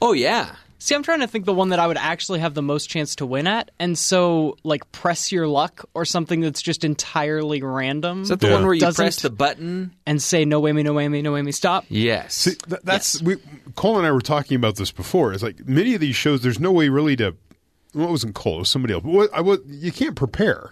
Oh 0.00 0.12
yeah, 0.12 0.50
See, 0.80 0.94
I'm 0.94 1.02
trying 1.02 1.18
to 1.20 1.26
think 1.26 1.44
the 1.44 1.52
one 1.52 1.70
that 1.70 1.80
I 1.80 1.88
would 1.88 1.96
actually 1.96 2.38
have 2.38 2.54
the 2.54 2.62
most 2.62 2.88
chance 2.88 3.16
to 3.16 3.26
win 3.26 3.48
at, 3.48 3.72
and 3.80 3.98
so 3.98 4.56
like 4.62 4.90
press 4.92 5.32
your 5.32 5.48
luck 5.48 5.84
or 5.92 6.04
something 6.04 6.40
that's 6.40 6.62
just 6.62 6.84
entirely 6.84 7.60
random, 7.64 8.22
is 8.22 8.28
that 8.28 8.38
the 8.38 8.46
Yeah. 8.46 8.52
one 8.54 8.64
where 8.64 8.74
you 8.74 8.92
press 8.92 9.20
the 9.20 9.28
button? 9.28 9.90
and 10.06 10.22
say 10.22 10.44
no 10.44 10.62
whammy, 10.62 10.84
no 10.84 10.94
whammy, 10.94 11.20
no 11.20 11.32
whammy, 11.32 11.52
stop. 11.52 11.84
Yes. 11.88 12.34
See, 12.34 12.54
th- 12.54 12.80
that's 12.84 13.20
we. 13.20 13.38
Cole 13.74 13.98
and 13.98 14.06
I 14.06 14.12
were 14.12 14.20
talking 14.20 14.54
about 14.54 14.76
this 14.76 14.92
before. 14.92 15.32
It's 15.32 15.42
like 15.42 15.66
many 15.66 15.94
of 15.96 16.00
these 16.00 16.14
shows. 16.14 16.42
There's 16.42 16.60
no 16.60 16.70
way 16.70 16.88
really 16.88 17.16
to. 17.16 17.34
Well, 17.92 18.06
it 18.06 18.10
wasn't 18.12 18.36
Cole. 18.36 18.56
It 18.56 18.58
was 18.60 18.70
somebody 18.70 18.94
else. 18.94 19.02
But 19.02 19.12
what, 19.12 19.30
I 19.34 19.40
was. 19.40 19.58
You 19.66 19.90
can't 19.90 20.14
prepare, 20.14 20.70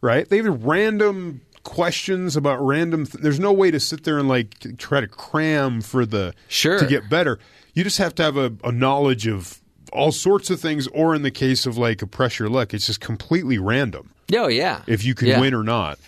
right? 0.00 0.26
They 0.26 0.38
have 0.38 0.64
random 0.64 1.42
questions 1.68 2.34
about 2.36 2.58
random. 2.64 3.06
Th- 3.06 3.22
there's 3.22 3.38
no 3.38 3.52
way 3.52 3.70
to 3.70 3.78
sit 3.78 4.04
there 4.04 4.18
and 4.18 4.26
like 4.28 4.76
try 4.78 5.00
to 5.00 5.06
cram 5.06 5.80
for 5.82 6.06
the 6.06 6.34
Sure. 6.48 6.78
to 6.78 6.86
get 6.86 7.08
better. 7.10 7.38
You 7.74 7.84
just 7.84 7.98
have 7.98 8.14
to 8.16 8.22
have 8.22 8.36
a, 8.36 8.52
a 8.64 8.72
knowledge 8.72 9.26
of 9.26 9.60
all 9.92 10.10
sorts 10.12 10.50
of 10.50 10.60
things, 10.60 10.86
or 10.88 11.14
in 11.14 11.22
the 11.22 11.30
case 11.30 11.66
of 11.66 11.76
like 11.78 12.02
a 12.02 12.06
Press 12.06 12.38
Your 12.38 12.48
Luck, 12.48 12.74
it's 12.74 12.86
just 12.86 13.00
completely 13.00 13.58
random. 13.58 14.10
Oh 14.34 14.48
yeah. 14.48 14.82
if 14.86 15.04
you 15.04 15.14
can 15.14 15.28
Yeah. 15.28 15.40
win 15.40 15.54
or 15.54 15.62
not. 15.62 15.98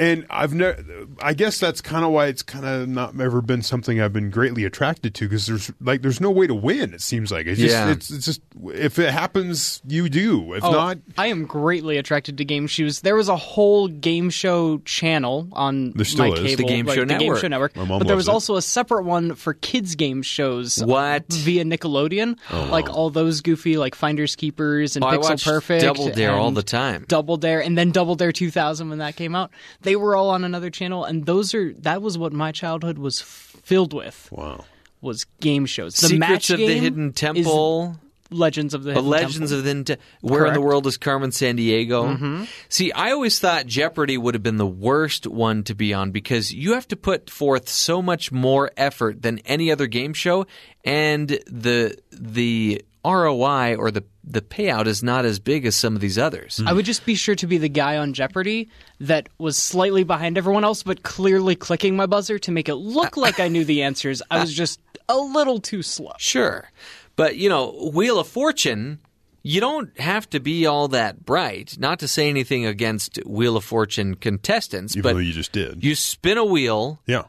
And 0.00 0.24
I've 0.30 0.54
never, 0.54 0.82
I 1.20 1.34
guess 1.34 1.60
that's 1.60 1.82
kind 1.82 2.06
of 2.06 2.10
why 2.12 2.28
it's 2.28 2.42
kind 2.42 2.64
of 2.64 2.88
not 2.88 3.20
ever 3.20 3.42
been 3.42 3.60
something 3.60 4.00
I've 4.00 4.14
been 4.14 4.30
greatly 4.30 4.64
attracted 4.64 5.14
to 5.16 5.28
because 5.28 5.46
there's 5.46 5.70
like 5.78 6.00
there's 6.00 6.22
no 6.22 6.30
way 6.30 6.46
to 6.46 6.54
win. 6.54 6.94
It 6.94 7.02
seems 7.02 7.30
like 7.30 7.46
it's 7.46 7.60
just 7.60 7.74
Yeah. 7.74 7.90
it's, 7.90 8.10
it's 8.10 8.24
just 8.24 8.40
if 8.72 8.98
it 8.98 9.10
happens, 9.10 9.82
you 9.86 10.08
do. 10.08 10.54
If 10.54 10.64
Oh, 10.64 10.70
not, 10.72 10.96
I 11.18 11.26
am 11.26 11.44
greatly 11.44 11.98
attracted 11.98 12.38
to 12.38 12.46
game 12.46 12.66
shows. 12.66 13.02
There 13.02 13.14
was 13.14 13.28
a 13.28 13.36
whole 13.36 13.88
game 13.88 14.30
show 14.30 14.78
channel 14.86 15.48
on 15.52 15.92
There 15.92 16.06
still 16.06 16.28
my 16.28 16.32
is. 16.34 16.40
cable, 16.40 16.56
The 16.56 16.64
Game 16.64 16.86
like, 16.86 16.94
Show 16.94 17.02
the 17.02 17.06
Game 17.08 17.18
Network. 17.18 17.40
Show 17.40 17.48
Network. 17.48 17.76
My 17.76 17.84
mom 17.84 17.98
but 17.98 18.06
there 18.06 18.16
was 18.16 18.28
it. 18.28 18.32
also 18.32 18.56
a 18.56 18.62
separate 18.62 19.04
one 19.04 19.34
for 19.34 19.52
kids 19.52 19.96
game 19.96 20.22
shows. 20.22 20.82
What? 20.82 21.26
via 21.30 21.64
Nickelodeon? 21.64 22.38
Oh. 22.50 22.68
Like 22.70 22.88
all 22.88 23.10
those 23.10 23.42
goofy 23.42 23.76
like 23.76 23.94
Finders 23.94 24.34
Keepers 24.34 24.96
and 24.96 25.04
Oh, 25.04 25.08
Pixel 25.08 25.22
watched 25.22 25.44
Perfect, 25.44 25.82
Double 25.82 26.08
Dare 26.10 26.32
all 26.32 26.52
the 26.52 26.62
time. 26.62 27.04
Double 27.06 27.36
Dare, 27.36 27.60
and 27.62 27.76
then 27.76 27.90
Double 27.90 28.14
Dare 28.14 28.32
2000 28.32 28.88
when 28.88 28.98
that 28.98 29.16
came 29.16 29.34
out. 29.34 29.50
They 29.82 29.89
were 29.96 30.16
all 30.16 30.30
on 30.30 30.44
another 30.44 30.70
channel, 30.70 31.04
and 31.04 31.26
those 31.26 31.54
are 31.54 31.72
that 31.74 32.02
was 32.02 32.16
what 32.18 32.32
my 32.32 32.52
childhood 32.52 32.98
was 32.98 33.20
filled 33.20 33.92
with. 33.92 34.28
wow. 34.30 34.64
Was 35.02 35.24
game 35.40 35.64
shows. 35.64 35.94
The 35.94 36.08
Secrets 36.08 36.18
match 36.20 36.50
of 36.50 36.58
the 36.58 36.66
game 36.66 36.82
Hidden 36.82 37.08
is 37.08 37.14
Temple. 37.14 37.96
Legends 38.32 38.74
of 38.74 38.82
the 38.84 38.90
The 38.90 38.94
Hidden 38.96 39.10
Legends 39.10 39.36
Temple. 39.38 39.56
of 39.56 39.62
the 39.64 39.68
Hidden 39.70 39.84
Te- 39.86 39.96
Where 40.20 40.46
in 40.46 40.52
the 40.54 40.60
world 40.60 40.86
is 40.86 40.96
Carmen 40.98 41.30
Sandiego? 41.30 42.16
Mm-hmm. 42.16 42.44
See, 42.68 42.92
I 42.92 43.10
always 43.10 43.38
thought 43.40 43.66
Jeopardy 43.66 44.16
would 44.18 44.34
have 44.34 44.42
been 44.42 44.58
the 44.58 44.66
worst 44.66 45.26
one 45.26 45.64
to 45.64 45.74
be 45.74 45.92
on 45.94 46.10
because 46.12 46.52
you 46.52 46.74
have 46.74 46.86
to 46.88 46.96
put 46.96 47.28
forth 47.30 47.68
so 47.68 48.00
much 48.02 48.30
more 48.30 48.70
effort 48.76 49.22
than 49.22 49.38
any 49.46 49.72
other 49.72 49.86
game 49.88 50.12
show, 50.12 50.46
and 50.84 51.28
the 51.46 51.96
the 52.12 52.84
ROI 53.04 53.76
or 53.76 53.90
the 53.90 54.04
the 54.32 54.40
payout 54.40 54.86
is 54.86 55.02
not 55.02 55.24
as 55.24 55.38
big 55.38 55.66
as 55.66 55.74
some 55.74 55.94
of 55.94 56.00
these 56.00 56.18
others. 56.18 56.60
I 56.64 56.72
would 56.72 56.84
just 56.84 57.04
be 57.04 57.14
sure 57.14 57.34
to 57.36 57.46
be 57.46 57.58
the 57.58 57.68
guy 57.68 57.96
on 57.96 58.12
Jeopardy 58.12 58.68
that 59.00 59.28
was 59.38 59.56
slightly 59.56 60.04
behind 60.04 60.38
everyone 60.38 60.64
else, 60.64 60.82
but 60.82 61.02
clearly 61.02 61.56
clicking 61.56 61.96
my 61.96 62.06
buzzer 62.06 62.38
to 62.40 62.52
make 62.52 62.68
it 62.68 62.76
look 62.76 63.16
like 63.16 63.40
I 63.40 63.48
knew 63.48 63.64
the 63.64 63.82
answers. 63.82 64.22
I 64.30 64.40
was 64.40 64.52
just 64.52 64.80
a 65.08 65.16
little 65.16 65.60
too 65.60 65.82
slow. 65.82 66.12
Sure. 66.18 66.70
But, 67.16 67.36
you 67.36 67.48
know, 67.48 67.90
Wheel 67.92 68.18
of 68.18 68.28
Fortune, 68.28 69.00
you 69.42 69.60
don't 69.60 69.98
have 69.98 70.28
to 70.30 70.40
be 70.40 70.66
all 70.66 70.88
that 70.88 71.24
bright. 71.24 71.76
Not 71.78 71.98
to 72.00 72.08
say 72.08 72.28
anything 72.28 72.66
against 72.66 73.18
Wheel 73.26 73.56
of 73.56 73.64
Fortune 73.64 74.14
contestants, 74.14 74.94
Even 74.94 75.02
but 75.02 75.12
though 75.14 75.20
you 75.20 75.32
just 75.32 75.52
did, 75.52 75.82
you 75.82 75.94
spin 75.94 76.38
a 76.38 76.44
wheel 76.44 77.00
yeah. 77.06 77.24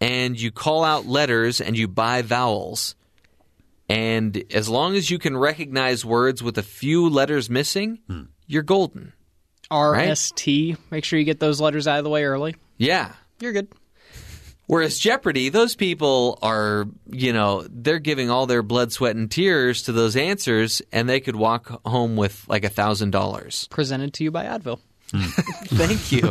and 0.00 0.40
you 0.40 0.50
call 0.50 0.84
out 0.84 1.06
letters 1.06 1.60
and 1.60 1.76
you 1.76 1.88
buy 1.88 2.22
vowels. 2.22 2.94
And 3.88 4.42
as 4.52 4.68
long 4.68 4.94
as 4.96 5.10
you 5.10 5.18
can 5.18 5.36
recognize 5.36 6.04
words 6.04 6.42
with 6.42 6.56
a 6.58 6.62
few 6.62 7.08
letters 7.08 7.50
missing, 7.50 7.98
Hmm. 8.08 8.22
you're 8.46 8.62
golden. 8.62 9.12
RST. 9.70 10.76
Make 10.90 11.04
sure 11.04 11.18
you 11.18 11.24
get 11.24 11.40
those 11.40 11.60
letters 11.60 11.86
out 11.88 11.98
of 11.98 12.04
the 12.04 12.10
way 12.10 12.24
early. 12.24 12.54
Yeah. 12.78 13.12
You're 13.40 13.52
good. 13.52 13.68
Whereas 14.66 14.98
Jeopardy, 14.98 15.48
those 15.48 15.74
people 15.74 16.38
are, 16.40 16.86
you 17.10 17.32
know, 17.32 17.66
they're 17.68 17.98
giving 17.98 18.30
all 18.30 18.46
their 18.46 18.62
blood, 18.62 18.92
sweat, 18.92 19.16
and 19.16 19.30
tears 19.30 19.82
to 19.82 19.92
those 19.92 20.16
answers, 20.16 20.80
and 20.92 21.08
they 21.08 21.20
could 21.20 21.36
walk 21.36 21.80
home 21.86 22.16
with 22.16 22.44
like 22.48 22.64
a 22.64 22.68
thousand 22.70 23.10
dollars. 23.10 23.66
Presented 23.70 24.14
to 24.14 24.24
you 24.24 24.30
by 24.30 24.44
Advil. 24.44 24.78
Thank 25.12 26.10
you, 26.10 26.22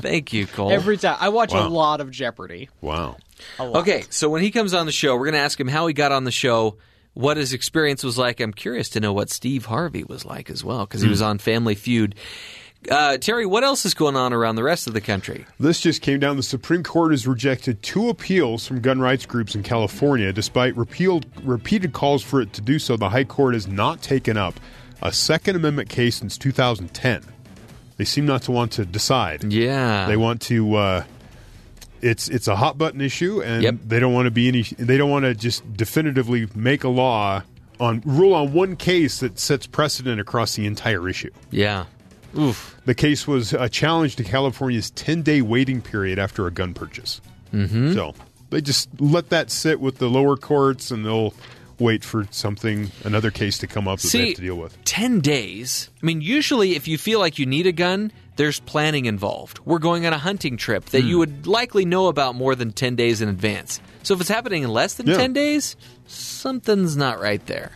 thank 0.00 0.32
you, 0.32 0.46
Cole. 0.46 0.72
Every 0.72 0.96
time. 0.96 1.18
I 1.20 1.28
watch 1.28 1.52
Wow. 1.52 1.66
a 1.66 1.68
lot 1.68 2.00
of 2.00 2.10
Jeopardy. 2.10 2.70
Wow. 2.80 3.18
A 3.58 3.66
lot. 3.66 3.80
okay, 3.82 4.04
so 4.08 4.30
when 4.30 4.40
he 4.40 4.50
comes 4.50 4.72
on 4.72 4.86
the 4.86 4.92
show, 4.92 5.14
we're 5.16 5.26
going 5.26 5.34
to 5.34 5.40
ask 5.40 5.60
him 5.60 5.68
how 5.68 5.86
he 5.86 5.92
got 5.92 6.12
on 6.12 6.24
the 6.24 6.30
show, 6.30 6.78
what 7.14 7.36
his 7.36 7.52
experience 7.52 8.02
was 8.02 8.18
like. 8.18 8.40
I'm 8.40 8.52
curious 8.52 8.88
to 8.90 9.00
know 9.00 9.12
what 9.12 9.30
Steve 9.30 9.66
Harvey 9.66 10.04
was 10.04 10.24
like 10.24 10.50
as 10.50 10.64
well, 10.64 10.86
because 10.86 11.02
he 11.02 11.08
was 11.08 11.22
on 11.22 11.38
Family 11.38 11.74
Feud. 11.74 12.14
Uh, 12.90 13.16
Terry, 13.16 13.46
what 13.46 13.62
else 13.62 13.84
is 13.86 13.94
going 13.94 14.16
on 14.16 14.32
around 14.32 14.56
the 14.56 14.62
rest 14.64 14.88
of 14.88 14.92
the 14.92 15.00
country? 15.00 15.46
This 15.60 15.80
just 15.80 16.02
came 16.02 16.18
down. 16.18 16.36
The 16.36 16.42
Supreme 16.42 16.82
Court 16.82 17.12
has 17.12 17.28
rejected 17.28 17.80
two 17.82 18.08
appeals 18.08 18.66
from 18.66 18.80
gun 18.80 18.98
rights 18.98 19.24
groups 19.24 19.54
in 19.54 19.62
California. 19.62 20.32
Despite 20.32 20.76
repealed, 20.76 21.26
repeated 21.44 21.92
calls 21.92 22.24
for 22.24 22.40
it 22.40 22.52
to 22.54 22.60
do 22.60 22.80
so, 22.80 22.96
the 22.96 23.10
High 23.10 23.22
Court 23.24 23.54
has 23.54 23.68
not 23.68 24.02
taken 24.02 24.36
up 24.36 24.58
a 25.00 25.12
Second 25.12 25.54
Amendment 25.54 25.90
case 25.90 26.16
since 26.16 26.36
2010. 26.36 27.22
They 27.98 28.04
seem 28.04 28.26
not 28.26 28.42
to 28.42 28.52
want 28.52 28.72
to 28.72 28.84
decide. 28.84 29.44
Yeah, 29.44 30.06
They 30.06 30.16
want 30.16 30.40
to. 30.42 30.74
Uh, 30.74 31.04
it's 32.02 32.28
it's 32.28 32.48
a 32.48 32.56
hot 32.56 32.76
button 32.76 33.00
issue, 33.00 33.40
and 33.42 33.62
Yep. 33.62 33.74
they 33.86 34.00
don't 34.00 34.12
want 34.12 34.26
to 34.26 34.30
be 34.30 34.48
any. 34.48 34.62
They 34.62 34.96
don't 34.98 35.10
want 35.10 35.24
to 35.24 35.34
just 35.34 35.62
definitively 35.76 36.48
make 36.54 36.84
a 36.84 36.88
law 36.88 37.42
on 37.80 38.02
rule 38.04 38.34
on 38.34 38.52
one 38.52 38.76
case 38.76 39.20
that 39.20 39.38
sets 39.38 39.66
precedent 39.66 40.20
across 40.20 40.54
the 40.56 40.66
entire 40.66 41.08
issue. 41.08 41.30
yeah. 41.50 41.84
Oof. 42.38 42.76
The 42.86 42.94
case 42.94 43.26
was 43.28 43.52
a 43.52 43.68
challenge 43.68 44.16
to 44.16 44.24
California's 44.24 44.90
10 44.92 45.20
day 45.20 45.42
waiting 45.42 45.82
period 45.82 46.18
after 46.18 46.46
a 46.46 46.50
gun 46.50 46.72
purchase. 46.72 47.20
Mm-hmm. 47.52 47.92
So 47.92 48.14
they 48.48 48.62
just 48.62 48.88
let 49.00 49.28
that 49.28 49.50
sit 49.50 49.80
with 49.80 49.98
the 49.98 50.08
lower 50.08 50.38
courts 50.38 50.90
and 50.90 51.04
they'll 51.04 51.34
wait 51.82 52.04
for 52.04 52.26
something, 52.30 52.90
another 53.04 53.30
case 53.30 53.58
to 53.58 53.66
come 53.66 53.86
up 53.88 53.98
that 54.00 54.10
they 54.12 54.26
have 54.28 54.36
to 54.36 54.42
deal 54.42 54.56
with. 54.56 54.82
10 54.84 55.20
days. 55.20 55.90
I 56.02 56.06
mean, 56.06 56.20
usually 56.22 56.76
if 56.76 56.88
you 56.88 56.96
feel 56.96 57.18
like 57.18 57.38
you 57.38 57.44
need 57.46 57.66
a 57.66 57.72
gun, 57.72 58.10
there's 58.36 58.60
planning 58.60 59.04
involved. 59.06 59.58
We're 59.64 59.78
going 59.78 60.06
on 60.06 60.12
a 60.14 60.18
hunting 60.18 60.56
trip 60.56 60.86
that 60.86 61.02
Hmm. 61.02 61.08
you 61.08 61.18
would 61.18 61.46
likely 61.46 61.84
know 61.84 62.06
about 62.06 62.34
more 62.34 62.54
than 62.54 62.72
10 62.72 62.96
days 62.96 63.20
in 63.20 63.28
advance. 63.28 63.80
So 64.02 64.14
if 64.14 64.20
it's 64.20 64.30
happening 64.30 64.62
in 64.62 64.70
less 64.70 64.94
than 64.94 65.06
Yeah. 65.06 65.16
10 65.18 65.32
days, 65.34 65.76
something's 66.06 66.96
not 66.96 67.20
right 67.20 67.44
there. 67.46 67.72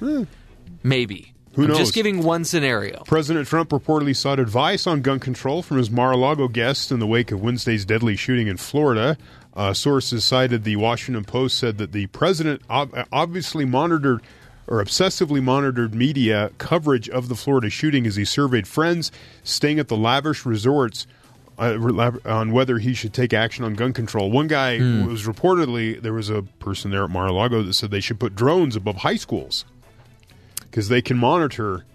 Maybe. 0.82 1.32
Who 1.54 1.62
I'm 1.62 1.68
knows? 1.68 1.78
just 1.78 1.94
giving 1.94 2.22
one 2.22 2.44
scenario. 2.44 3.02
President 3.06 3.48
Trump 3.48 3.70
reportedly 3.70 4.14
sought 4.14 4.38
advice 4.38 4.86
on 4.86 5.00
gun 5.00 5.18
control 5.20 5.62
from 5.62 5.78
his 5.78 5.90
Mar 5.90 6.12
a 6.12 6.16
Lago 6.16 6.48
guests 6.48 6.92
in 6.92 6.98
the 6.98 7.06
wake 7.06 7.32
of 7.32 7.40
Wednesday's 7.40 7.86
deadly 7.86 8.14
shooting 8.14 8.46
in 8.46 8.58
Florida. 8.58 9.16
Uh, 9.56 9.72
sources 9.72 10.22
cited 10.22 10.64
the 10.64 10.76
Washington 10.76 11.24
Post 11.24 11.56
said 11.56 11.78
that 11.78 11.92
the 11.92 12.06
president 12.08 12.60
ob- 12.68 12.94
obviously 13.10 13.64
monitored 13.64 14.20
or 14.68 14.84
obsessively 14.84 15.42
monitored 15.42 15.94
media 15.94 16.50
coverage 16.58 17.08
of 17.08 17.28
the 17.28 17.34
Florida 17.34 17.70
shooting 17.70 18.06
as 18.06 18.16
he 18.16 18.24
surveyed 18.24 18.68
friends 18.68 19.10
staying 19.42 19.78
at 19.78 19.88
the 19.88 19.96
lavish 19.96 20.44
resorts 20.44 21.06
uh, 21.58 22.12
on 22.26 22.52
whether 22.52 22.78
he 22.78 22.92
should 22.92 23.14
take 23.14 23.32
action 23.32 23.64
on 23.64 23.72
gun 23.74 23.94
control. 23.94 24.30
One 24.30 24.46
guy 24.46 24.76
was 25.06 25.22
reportedly 25.24 26.02
there 26.02 26.12
was 26.12 26.28
a 26.28 26.42
person 26.42 26.90
there 26.90 27.04
at 27.04 27.10
Mar-a-Lago 27.10 27.62
that 27.62 27.72
said 27.72 27.90
they 27.90 28.00
should 28.00 28.20
put 28.20 28.34
drones 28.34 28.76
above 28.76 28.96
high 28.96 29.16
schools 29.16 29.64
because 30.60 30.88
they 30.90 31.00
can 31.00 31.16
monitor 31.16 31.86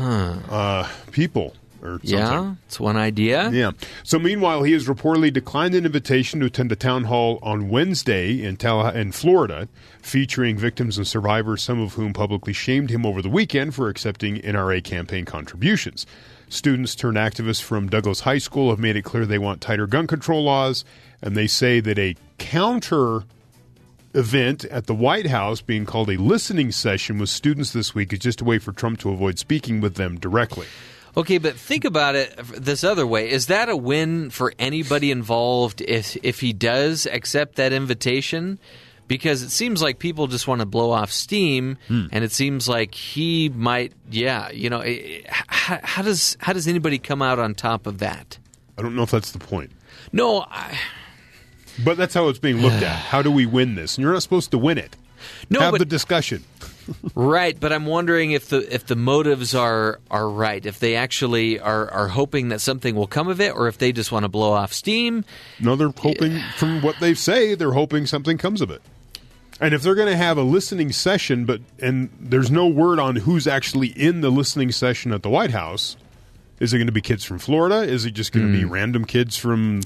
uh, 0.00 0.88
people 1.12 1.54
or 1.82 1.98
something. 2.00 2.18
Yeah, 2.18 2.54
it's 2.66 2.80
one 2.80 2.96
idea. 2.96 3.50
Yeah. 3.50 3.72
So 4.02 4.18
meanwhile, 4.18 4.62
he 4.62 4.72
has 4.72 4.86
reportedly 4.86 5.32
declined 5.32 5.74
an 5.74 5.86
invitation 5.86 6.40
to 6.40 6.46
attend 6.46 6.72
a 6.72 6.76
town 6.76 7.04
hall 7.04 7.38
on 7.42 7.68
Wednesday 7.68 8.42
in 8.42 8.56
Talla- 8.56 8.94
in 8.94 9.12
Florida, 9.12 9.68
featuring 10.02 10.56
victims 10.58 10.98
and 10.98 11.06
survivors, 11.06 11.62
some 11.62 11.80
of 11.80 11.94
whom 11.94 12.12
publicly 12.12 12.52
shamed 12.52 12.90
him 12.90 13.04
over 13.06 13.22
the 13.22 13.30
weekend 13.30 13.74
for 13.74 13.88
accepting 13.88 14.36
NRA 14.42 14.82
campaign 14.82 15.24
contributions. 15.24 16.06
Students 16.48 16.96
turned 16.96 17.16
activists 17.16 17.62
from 17.62 17.88
Douglas 17.88 18.20
High 18.20 18.38
School 18.38 18.70
have 18.70 18.80
made 18.80 18.96
it 18.96 19.02
clear 19.02 19.24
they 19.24 19.38
want 19.38 19.60
tighter 19.60 19.86
gun 19.86 20.06
control 20.06 20.42
laws, 20.42 20.84
and 21.22 21.36
they 21.36 21.46
say 21.46 21.78
that 21.80 21.98
a 21.98 22.16
counter 22.38 23.22
event 24.14 24.64
at 24.64 24.86
the 24.86 24.94
White 24.94 25.26
House 25.26 25.60
being 25.60 25.86
called 25.86 26.10
a 26.10 26.16
listening 26.16 26.72
session 26.72 27.18
with 27.18 27.28
students 27.28 27.72
this 27.72 27.94
week 27.94 28.12
is 28.12 28.18
just 28.18 28.40
a 28.40 28.44
way 28.44 28.58
for 28.58 28.72
Trump 28.72 28.98
to 29.00 29.10
avoid 29.10 29.38
speaking 29.38 29.80
with 29.80 29.94
them 29.94 30.18
directly. 30.18 30.66
Okay, 31.16 31.38
but 31.38 31.54
think 31.54 31.84
about 31.84 32.14
it 32.14 32.36
this 32.56 32.84
other 32.84 33.06
way. 33.06 33.30
Is 33.30 33.46
that 33.46 33.68
a 33.68 33.76
win 33.76 34.30
for 34.30 34.52
anybody 34.58 35.10
involved 35.10 35.80
if 35.80 36.16
if 36.22 36.40
he 36.40 36.52
does 36.52 37.06
accept 37.06 37.56
that 37.56 37.72
invitation? 37.72 38.58
Because 39.08 39.42
it 39.42 39.50
seems 39.50 39.82
like 39.82 39.98
people 39.98 40.28
just 40.28 40.46
want 40.46 40.60
to 40.60 40.66
blow 40.66 40.92
off 40.92 41.10
steam, 41.10 41.78
and 41.88 42.22
it 42.22 42.30
seems 42.30 42.68
like 42.68 42.94
he 42.94 43.48
might. 43.48 43.92
Yeah, 44.08 44.50
you 44.50 44.70
know, 44.70 44.80
eh, 44.80 45.22
how, 45.28 45.80
how 45.82 46.02
does 46.02 46.36
how 46.40 46.52
does 46.52 46.68
anybody 46.68 46.98
come 46.98 47.20
out 47.20 47.40
on 47.40 47.54
top 47.56 47.88
of 47.88 47.98
that? 47.98 48.38
I 48.78 48.82
don't 48.82 48.94
know 48.94 49.02
if 49.02 49.10
that's 49.10 49.32
the 49.32 49.40
point. 49.40 49.72
No, 50.12 50.46
I, 50.48 50.78
But 51.84 51.96
that's 51.96 52.14
how 52.14 52.28
it's 52.28 52.38
being 52.38 52.58
looked 52.62 52.82
at. 52.82 52.96
How 52.96 53.20
do 53.20 53.32
we 53.32 53.46
win 53.46 53.74
this? 53.74 53.96
And 53.96 54.04
you're 54.04 54.12
not 54.12 54.22
supposed 54.22 54.52
to 54.52 54.58
win 54.58 54.78
it. 54.78 54.96
no, 55.50 55.58
Have 55.60 55.72
but 55.72 55.78
the 55.78 55.84
discussion. 55.84 56.44
Right, 57.14 57.58
but 57.58 57.72
I'm 57.72 57.86
wondering 57.86 58.32
if 58.32 58.48
the 58.48 58.74
if 58.74 58.86
the 58.86 58.96
motives 58.96 59.54
are 59.54 60.00
are 60.10 60.28
right. 60.28 60.64
If 60.64 60.78
they 60.78 60.96
actually 60.96 61.58
are 61.60 61.90
are 61.90 62.08
hoping 62.08 62.48
that 62.48 62.60
something 62.60 62.94
will 62.94 63.06
come 63.06 63.28
of 63.28 63.40
it, 63.40 63.54
or 63.54 63.68
if 63.68 63.78
they 63.78 63.92
just 63.92 64.12
want 64.12 64.24
to 64.24 64.28
blow 64.28 64.52
off 64.52 64.72
steam. 64.72 65.24
No, 65.58 65.76
they're 65.76 65.92
hoping, 65.96 66.40
from 66.56 66.82
what 66.82 66.96
they 67.00 67.14
say, 67.14 67.54
they're 67.54 67.72
hoping 67.72 68.06
something 68.06 68.38
comes 68.38 68.60
of 68.60 68.70
it. 68.70 68.82
And 69.60 69.74
if 69.74 69.82
they're 69.82 69.94
going 69.94 70.08
to 70.08 70.16
have 70.16 70.38
a 70.38 70.42
listening 70.42 70.90
session, 70.92 71.44
but 71.44 71.60
and 71.78 72.10
there's 72.18 72.50
no 72.50 72.66
word 72.66 72.98
on 72.98 73.16
who's 73.16 73.46
actually 73.46 73.88
in 73.88 74.22
the 74.22 74.30
listening 74.30 74.72
session 74.72 75.12
at 75.12 75.22
the 75.22 75.30
White 75.30 75.50
House, 75.50 75.96
is 76.60 76.72
it 76.72 76.78
going 76.78 76.86
to 76.86 76.92
be 76.92 77.02
kids 77.02 77.24
from 77.24 77.38
Florida? 77.38 77.82
Is 77.82 78.04
it 78.04 78.12
just 78.12 78.32
going 78.32 78.46
to 78.46 78.52
be 78.52 78.64
hmm. 78.64 78.72
random 78.72 79.04
kids 79.04 79.36
from 79.36 79.82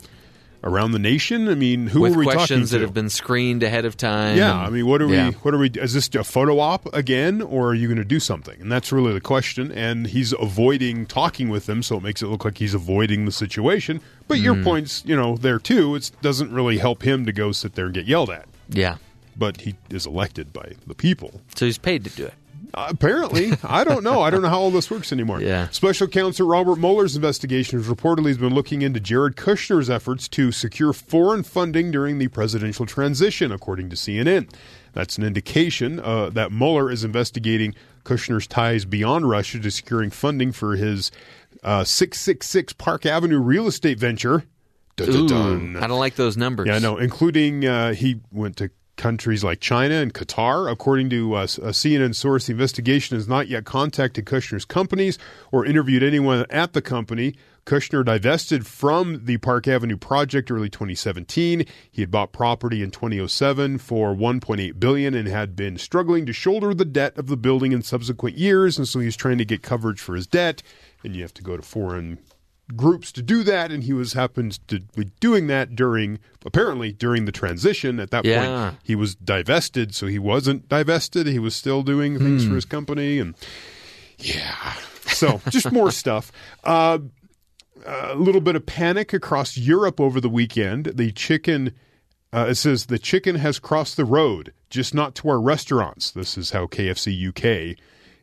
around 0.64 0.92
the 0.92 0.98
nation. 0.98 1.48
I 1.48 1.54
mean, 1.54 1.86
who 1.86 2.00
with 2.00 2.14
are 2.14 2.18
we 2.18 2.24
talking 2.24 2.38
questions 2.38 2.70
that 2.70 2.80
have 2.80 2.92
been 2.94 3.10
screened 3.10 3.62
ahead 3.62 3.84
of 3.84 3.96
time. 3.96 4.36
Yeah, 4.36 4.56
I 4.56 4.70
mean, 4.70 4.86
what 4.86 5.00
are 5.02 5.08
Yeah. 5.08 5.28
we? 5.28 5.34
What 5.36 5.54
are 5.54 5.58
we? 5.58 5.70
Is 5.70 5.92
this 5.92 6.08
a 6.14 6.24
photo 6.24 6.58
op 6.58 6.92
again, 6.94 7.42
or 7.42 7.68
are 7.68 7.74
you 7.74 7.86
going 7.86 7.98
to 7.98 8.04
do 8.04 8.18
something? 8.18 8.60
And 8.60 8.72
that's 8.72 8.90
really 8.90 9.12
the 9.12 9.20
question. 9.20 9.70
And 9.70 10.06
he's 10.06 10.32
avoiding 10.32 11.06
talking 11.06 11.48
with 11.50 11.66
them, 11.66 11.82
so 11.82 11.98
it 11.98 12.02
makes 12.02 12.22
it 12.22 12.26
look 12.28 12.44
like 12.44 12.58
he's 12.58 12.74
avoiding 12.74 13.26
the 13.26 13.32
situation. 13.32 14.00
But 14.26 14.38
your 14.40 14.54
Mm. 14.54 14.64
points, 14.64 15.02
you 15.06 15.14
know, 15.14 15.36
there 15.36 15.58
too. 15.58 15.94
It 15.94 16.10
doesn't 16.22 16.50
really 16.50 16.78
help 16.78 17.02
him 17.02 17.26
to 17.26 17.32
go 17.32 17.52
sit 17.52 17.74
there 17.74 17.84
and 17.84 17.94
get 17.94 18.06
yelled 18.06 18.30
at. 18.30 18.46
Yeah. 18.70 18.96
But 19.36 19.60
he 19.62 19.74
is 19.90 20.06
elected 20.06 20.52
by 20.52 20.72
the 20.86 20.94
people. 20.94 21.40
So 21.54 21.66
he's 21.66 21.76
paid 21.78 22.04
to 22.04 22.10
do 22.10 22.24
it. 22.26 22.34
Uh, 22.74 22.88
apparently, 22.88 23.52
I 23.62 23.84
don't 23.84 24.02
know. 24.02 24.20
I 24.20 24.30
don't 24.30 24.42
know 24.42 24.48
how 24.48 24.58
all 24.58 24.70
this 24.70 24.90
works 24.90 25.12
anymore. 25.12 25.40
Yeah. 25.40 25.68
Special 25.70 26.08
counsel 26.08 26.46
Robert 26.48 26.76
Mueller's 26.76 27.14
investigation 27.14 27.78
has 27.78 27.88
reportedly 27.88 28.28
has 28.28 28.38
been 28.38 28.54
looking 28.54 28.82
into 28.82 28.98
Jared 28.98 29.36
Kushner's 29.36 29.88
efforts 29.88 30.26
to 30.28 30.50
secure 30.50 30.92
foreign 30.92 31.44
funding 31.44 31.92
during 31.92 32.18
the 32.18 32.28
presidential 32.28 32.84
transition, 32.84 33.52
according 33.52 33.90
to 33.90 33.96
CNN. 33.96 34.50
That's 34.92 35.18
an 35.18 35.24
indication 35.24 36.00
uh, 36.00 36.30
that 36.30 36.50
Mueller 36.50 36.90
is 36.90 37.04
investigating 37.04 37.74
Kushner's 38.04 38.46
ties 38.46 38.84
beyond 38.84 39.28
Russia 39.28 39.60
to 39.60 39.70
securing 39.70 40.10
funding 40.10 40.50
for 40.52 40.76
his 40.76 41.12
uh, 41.62 41.84
666 41.84 42.72
Park 42.74 43.06
Avenue 43.06 43.38
real 43.38 43.66
estate 43.66 43.98
venture. 43.98 44.44
Dun, 44.96 45.08
dun, 45.08 45.16
Ooh, 45.16 45.28
dun. 45.28 45.76
I 45.76 45.86
don't 45.86 45.98
like 45.98 46.14
those 46.16 46.36
numbers. 46.36 46.68
Yeah, 46.68 46.76
I 46.76 46.78
know, 46.78 46.98
including 46.98 47.66
uh, 47.66 47.94
he 47.94 48.20
went 48.30 48.56
to 48.58 48.70
countries 48.96 49.44
like 49.44 49.60
China 49.60 49.94
and 49.94 50.14
Qatar. 50.14 50.70
According 50.70 51.10
to 51.10 51.34
uh, 51.34 51.42
a 51.42 51.72
CNN 51.72 52.14
source, 52.14 52.46
the 52.46 52.52
investigation 52.52 53.16
has 53.16 53.28
not 53.28 53.48
yet 53.48 53.64
contacted 53.64 54.24
Kushner's 54.24 54.64
companies 54.64 55.18
or 55.52 55.66
interviewed 55.66 56.02
anyone 56.02 56.46
at 56.50 56.72
the 56.72 56.82
company. 56.82 57.34
Kushner 57.66 58.04
divested 58.04 58.66
from 58.66 59.24
the 59.24 59.38
Park 59.38 59.66
Avenue 59.66 59.96
project 59.96 60.50
early 60.50 60.68
2017. 60.68 61.64
He 61.90 62.02
had 62.02 62.10
bought 62.10 62.32
property 62.32 62.82
in 62.82 62.90
2007 62.90 63.78
for 63.78 64.14
1.8 64.14 64.78
billion 64.78 65.14
and 65.14 65.26
had 65.26 65.56
been 65.56 65.78
struggling 65.78 66.26
to 66.26 66.32
shoulder 66.32 66.74
the 66.74 66.84
debt 66.84 67.16
of 67.16 67.28
the 67.28 67.38
building 67.38 67.72
in 67.72 67.82
subsequent 67.82 68.36
years, 68.36 68.76
and 68.76 68.86
so 68.86 68.98
he 68.98 69.06
was 69.06 69.16
trying 69.16 69.38
to 69.38 69.46
get 69.46 69.62
coverage 69.62 70.00
for 70.00 70.14
his 70.14 70.26
debt. 70.26 70.62
And 71.02 71.16
you 71.16 71.22
have 71.22 71.34
to 71.34 71.42
go 71.42 71.56
to 71.56 71.62
foreign 71.62 72.18
groups 72.74 73.12
to 73.12 73.22
do 73.22 73.42
that, 73.44 73.70
and 73.70 73.84
he 73.84 73.92
was 73.92 74.14
happened 74.14 74.58
to 74.68 74.80
be 74.96 75.10
doing 75.20 75.46
that 75.48 75.76
during 75.76 76.18
apparently 76.46 76.92
during 76.92 77.24
the 77.26 77.32
transition. 77.32 78.00
At 78.00 78.10
that 78.10 78.24
Yeah. 78.24 78.70
point, 78.70 78.80
he 78.82 78.94
was 78.94 79.14
divested, 79.14 79.94
so 79.94 80.06
he 80.06 80.18
wasn't 80.18 80.68
divested. 80.68 81.26
He 81.26 81.38
was 81.38 81.54
still 81.54 81.82
doing 81.82 82.18
things 82.18 82.44
Hmm. 82.44 82.48
for 82.50 82.54
his 82.54 82.64
company, 82.64 83.18
and 83.18 83.34
yeah, 84.18 84.74
so 85.06 85.40
just 85.50 85.70
more 85.72 85.90
stuff. 86.02 86.32
Uh, 86.62 86.98
a 87.86 88.14
little 88.14 88.40
bit 88.40 88.56
of 88.56 88.64
panic 88.64 89.12
across 89.12 89.56
Europe 89.58 90.00
over 90.00 90.20
the 90.20 90.28
weekend. 90.30 90.92
The 90.94 91.12
chicken. 91.12 91.72
Uh, 92.32 92.46
it 92.48 92.54
says 92.56 92.86
the 92.86 92.98
chicken 92.98 93.36
has 93.36 93.58
crossed 93.60 93.96
the 93.96 94.04
road, 94.04 94.52
just 94.70 94.92
not 94.94 95.14
to 95.14 95.28
our 95.28 95.40
restaurants. 95.40 96.10
This 96.10 96.36
is 96.36 96.50
how 96.50 96.66
KFC 96.66 97.12
UK 97.14 97.76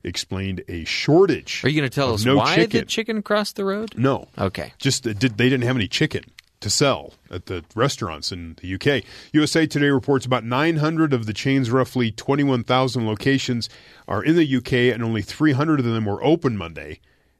explained 0.03 0.63
a 0.67 0.83
shortage. 0.83 1.63
Are 1.63 1.69
you 1.69 1.79
going 1.79 1.89
to 1.89 1.93
tell 1.93 2.13
us 2.13 2.25
no 2.25 2.37
why 2.37 2.55
chicken. 2.55 2.81
the 2.81 2.85
chicken 2.85 3.21
crossed 3.21 3.55
the 3.55 3.65
road? 3.65 3.97
No. 3.97 4.27
Okay. 4.37 4.73
Just 4.77 5.07
uh, 5.07 5.13
did 5.13 5.37
they 5.37 5.49
didn't 5.49 5.63
have 5.63 5.75
any 5.75 5.87
chicken 5.87 6.23
to 6.61 6.69
sell 6.69 7.13
at 7.29 7.47
the 7.47 7.65
restaurants 7.75 8.31
in 8.31 8.55
the 8.61 8.75
UK. 8.75 9.03
USA 9.33 9.65
Today 9.65 9.89
reports 9.89 10.25
about 10.25 10.45
900 10.45 11.11
of 11.11 11.25
the 11.25 11.33
chain's 11.33 11.71
roughly 11.71 12.11
21,000 12.11 13.05
locations 13.05 13.67
are 14.07 14.23
in 14.23 14.35
the 14.35 14.55
UK 14.57 14.73
and 14.93 15.03
only 15.03 15.21
300 15.21 15.79
of 15.79 15.85
them 15.85 16.05
were 16.05 16.23
open 16.23 16.55
Monday 16.55 16.99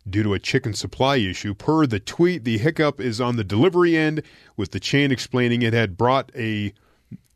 due 0.10 0.24
to 0.24 0.34
a 0.34 0.40
chicken 0.40 0.74
supply 0.74 1.18
issue. 1.18 1.54
Per 1.54 1.86
the 1.86 2.00
tweet, 2.00 2.44
the 2.44 2.58
hiccup 2.58 3.00
is 3.00 3.22
on 3.22 3.36
the 3.36 3.44
delivery 3.44 3.96
end 3.96 4.24
with 4.58 4.72
the 4.72 4.80
chain 4.80 5.12
explaining 5.12 5.62
it 5.62 5.74
had 5.74 5.98
brought 5.98 6.32
a, 6.36 6.74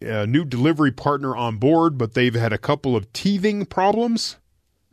a 0.02 0.26
new 0.26 0.44
delivery 0.44 0.92
partner 0.92 1.36
on 1.36 1.58
board, 1.58 1.98
but 1.98 2.16
they've 2.16 2.34
had 2.34 2.52
a 2.52 2.58
couple 2.58 2.96
of 2.96 3.12
teething 3.14 3.66
problems. 3.66 4.38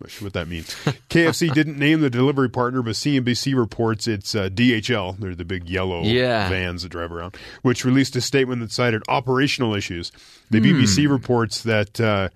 Not 0.02 0.10
sure 0.10 0.26
what 0.26 0.32
that 0.32 0.48
means. 0.48 0.74
KFC 1.10 1.52
didn't 1.54 1.78
name 1.78 2.00
the 2.00 2.10
delivery 2.10 2.50
partner, 2.50 2.82
but 2.82 2.94
CNBC 2.94 3.54
reports 3.56 4.08
it's 4.08 4.34
uh, 4.34 4.48
DHL. 4.48 5.16
They're 5.18 5.34
the 5.36 5.44
big 5.44 5.68
yellow 5.68 6.02
Yeah. 6.02 6.48
vans 6.48 6.82
that 6.82 6.88
drive 6.88 7.12
around, 7.12 7.36
which 7.62 7.84
released 7.84 8.16
a 8.16 8.20
statement 8.20 8.60
that 8.62 8.72
cited 8.72 9.02
operational 9.08 9.74
issues. 9.74 10.10
The 10.50 10.60
BBC 10.60 11.08
reports 11.08 11.62
that 11.62 12.00
uh, 12.00 12.30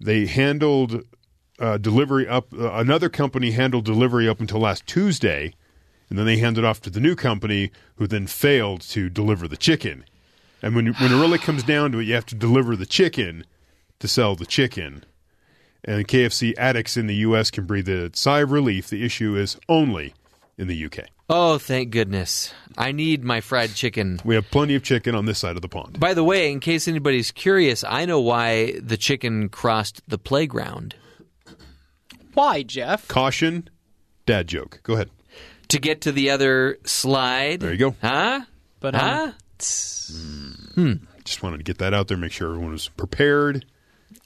they 0.00 0.26
handled 0.26 1.04
uh, 1.58 1.78
delivery 1.78 2.28
up, 2.28 2.52
uh, 2.52 2.72
another 2.74 3.08
company 3.08 3.52
handled 3.52 3.86
delivery 3.86 4.28
up 4.28 4.40
until 4.40 4.60
last 4.60 4.86
Tuesday, 4.86 5.54
and 6.10 6.18
then 6.18 6.26
they 6.26 6.36
handed 6.36 6.66
off 6.66 6.82
to 6.82 6.90
the 6.90 7.00
new 7.00 7.16
company, 7.16 7.70
who 7.94 8.06
then 8.06 8.26
failed 8.26 8.82
to 8.82 9.08
deliver 9.08 9.48
the 9.48 9.56
chicken. 9.56 10.04
And 10.60 10.74
when, 10.76 10.86
when 10.88 11.12
it 11.12 11.18
really 11.20 11.38
comes 11.38 11.62
down 11.62 11.92
to 11.92 11.98
it, 12.00 12.04
you 12.04 12.12
have 12.14 12.26
to 12.26 12.34
deliver 12.34 12.76
the 12.76 12.84
chicken 12.86 13.44
to 14.00 14.06
sell 14.08 14.36
the 14.36 14.44
chicken 14.44 15.04
and 15.84 16.06
KFC 16.06 16.54
addicts 16.58 16.96
in 16.96 17.06
the 17.06 17.14
U.S. 17.16 17.50
can 17.50 17.64
breathe 17.64 17.88
a 17.88 18.10
sigh 18.16 18.40
of 18.40 18.50
relief. 18.52 18.88
The 18.88 19.04
issue 19.04 19.36
is 19.36 19.56
only 19.68 20.14
in 20.58 20.66
the 20.68 20.76
U.K. 20.76 21.04
Oh, 21.28 21.58
thank 21.58 21.90
goodness. 21.90 22.54
I 22.78 22.92
need 22.92 23.24
my 23.24 23.40
fried 23.40 23.74
chicken. 23.74 24.20
We 24.24 24.36
have 24.36 24.48
plenty 24.50 24.74
of 24.76 24.82
chicken 24.84 25.14
on 25.16 25.26
this 25.26 25.38
side 25.38 25.56
of 25.56 25.62
the 25.62 25.68
pond. 25.68 25.98
By 25.98 26.14
the 26.14 26.22
way, 26.22 26.52
in 26.52 26.60
case 26.60 26.86
anybody's 26.86 27.32
curious, 27.32 27.82
I 27.82 28.04
know 28.04 28.20
why 28.20 28.78
the 28.80 28.96
chicken 28.96 29.48
crossed 29.48 30.02
the 30.08 30.18
playground. 30.18 30.94
Why, 32.34 32.62
Jeff? 32.62 33.08
Caution, 33.08 33.68
dad 34.26 34.46
joke. 34.46 34.80
Go 34.82 34.94
ahead. 34.94 35.10
To 35.68 35.80
get 35.80 36.02
to 36.02 36.12
the 36.12 36.30
other 36.30 36.78
slide. 36.84 37.60
There 37.60 37.72
you 37.72 37.78
go. 37.78 37.96
Huh? 38.00 38.42
But 38.78 38.94
Huh? 38.94 39.32
um, 40.76 41.08
Just 41.24 41.42
wanted 41.42 41.56
to 41.58 41.64
get 41.64 41.78
that 41.78 41.92
out 41.94 42.06
there, 42.08 42.16
make 42.16 42.30
sure 42.32 42.48
everyone 42.50 42.72
was 42.72 42.88
prepared 42.88 43.64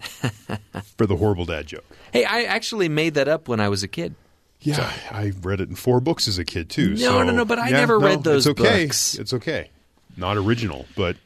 for 0.96 1.06
the 1.06 1.16
horrible 1.16 1.44
dad 1.44 1.66
joke. 1.66 1.84
Hey, 2.12 2.24
I 2.24 2.42
actually 2.42 2.88
made 2.88 3.14
that 3.14 3.28
up 3.28 3.48
when 3.48 3.60
I 3.60 3.68
was 3.68 3.82
a 3.82 3.88
kid. 3.88 4.14
Yeah, 4.62 4.92
I 5.10 5.32
read 5.42 5.60
it 5.60 5.68
in 5.70 5.74
four 5.74 6.00
books 6.00 6.28
as 6.28 6.38
a 6.38 6.44
kid 6.44 6.68
too. 6.68 6.90
No, 6.90 6.96
so- 6.96 7.22
no, 7.22 7.32
no, 7.32 7.44
but 7.44 7.58
I 7.58 7.68
Yeah, 7.70 7.78
never 7.78 7.98
no, 7.98 8.06
read 8.06 8.24
those 8.24 8.46
It's 8.46 8.60
okay. 8.60 8.84
books. 8.86 9.14
It's 9.18 9.32
okay. 9.32 9.70
Not 10.16 10.36
original, 10.36 10.86
but 10.96 11.16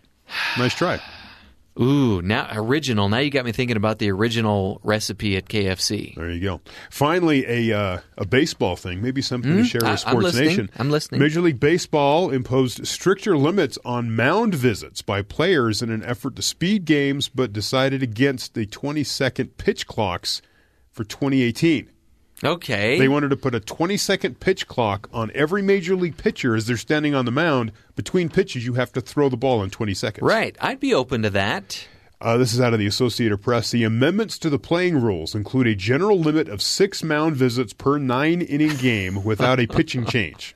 nice 0.59 0.75
try. 0.75 1.01
Ooh, 1.81 2.23
now 2.23 2.49
original. 2.53 3.09
Now 3.09 3.19
you 3.19 3.31
got 3.31 3.45
me 3.45 3.51
thinking 3.51 3.77
about 3.77 3.99
the 3.99 4.11
original 4.13 4.81
recipe 4.85 5.37
at 5.37 5.49
KFC. 5.49 6.15
There 6.15 6.31
you 6.31 6.41
go. 6.41 6.61
Finally, 6.89 7.45
a 7.71 7.77
uh, 7.77 7.99
a 8.17 8.25
baseball 8.25 8.77
thing, 8.77 9.03
maybe 9.03 9.21
something 9.23 9.57
to 9.57 9.65
share 9.65 9.81
Hmm? 9.81 9.87
I- 9.89 9.91
with 9.93 10.01
Sports 10.01 10.23
listening. 10.25 10.49
Nation. 10.49 10.71
I'm 10.79 10.91
listening. 10.91 11.21
Major 11.21 11.41
League 11.41 11.59
Baseball 11.59 12.31
imposed 12.31 12.87
stricter 12.87 13.37
limits 13.37 13.77
on 13.85 14.15
mound 14.15 14.55
visits 14.55 15.03
by 15.03 15.23
players 15.23 15.83
in 15.83 15.91
an 15.91 16.05
effort 16.05 16.37
to 16.37 16.43
speed 16.43 16.85
games, 16.85 17.29
but 17.29 17.53
decided 17.53 18.03
against 18.05 18.55
the 18.55 18.67
20 18.67 19.03
second 19.03 19.57
pitch 19.57 19.89
clocks 19.89 20.41
for 20.93 21.03
2018. 21.03 21.91
Okay. 22.45 22.99
They 22.99 23.09
wanted 23.09 23.31
to 23.31 23.37
put 23.37 23.55
a 23.55 23.61
20 23.61 23.97
second 23.97 24.41
pitch 24.41 24.67
clock 24.67 25.09
on 25.13 25.31
every 25.35 25.63
major 25.63 25.97
league 25.97 26.17
pitcher 26.17 26.55
as 26.55 26.67
they're 26.67 26.77
standing 26.77 27.15
on 27.15 27.25
the 27.25 27.31
mound. 27.31 27.73
Between 27.97 28.29
pitches, 28.29 28.67
you 28.67 28.75
have 28.75 28.93
to 28.93 29.01
throw 29.01 29.29
the 29.29 29.37
ball 29.37 29.63
in 29.63 29.71
20 29.71 29.95
seconds. 29.95 30.27
right. 30.27 30.57
I'd 30.61 30.81
be 30.81 30.93
open 30.95 31.23
to 31.23 31.31
that. 31.31 31.87
Uh, 32.21 32.37
this 32.39 32.55
is 32.55 32.61
out 32.61 32.73
of 32.73 32.79
the 32.79 32.87
Associated 32.87 33.39
Press. 33.43 33.71
The 33.71 33.85
amendments 33.85 34.39
to 34.39 34.49
the 34.49 34.59
playing 34.59 35.01
rules 35.01 35.35
include 35.35 35.67
a 35.67 35.75
general 35.75 36.19
limit 36.19 36.49
of 36.49 36.63
six 36.63 37.03
mound 37.03 37.37
visits 37.37 37.73
per 37.73 37.99
nine 37.99 38.41
inning 38.41 38.77
game 38.77 39.25
without 39.25 39.61
a 39.61 39.67
pitching 39.67 40.07
change. 40.07 40.55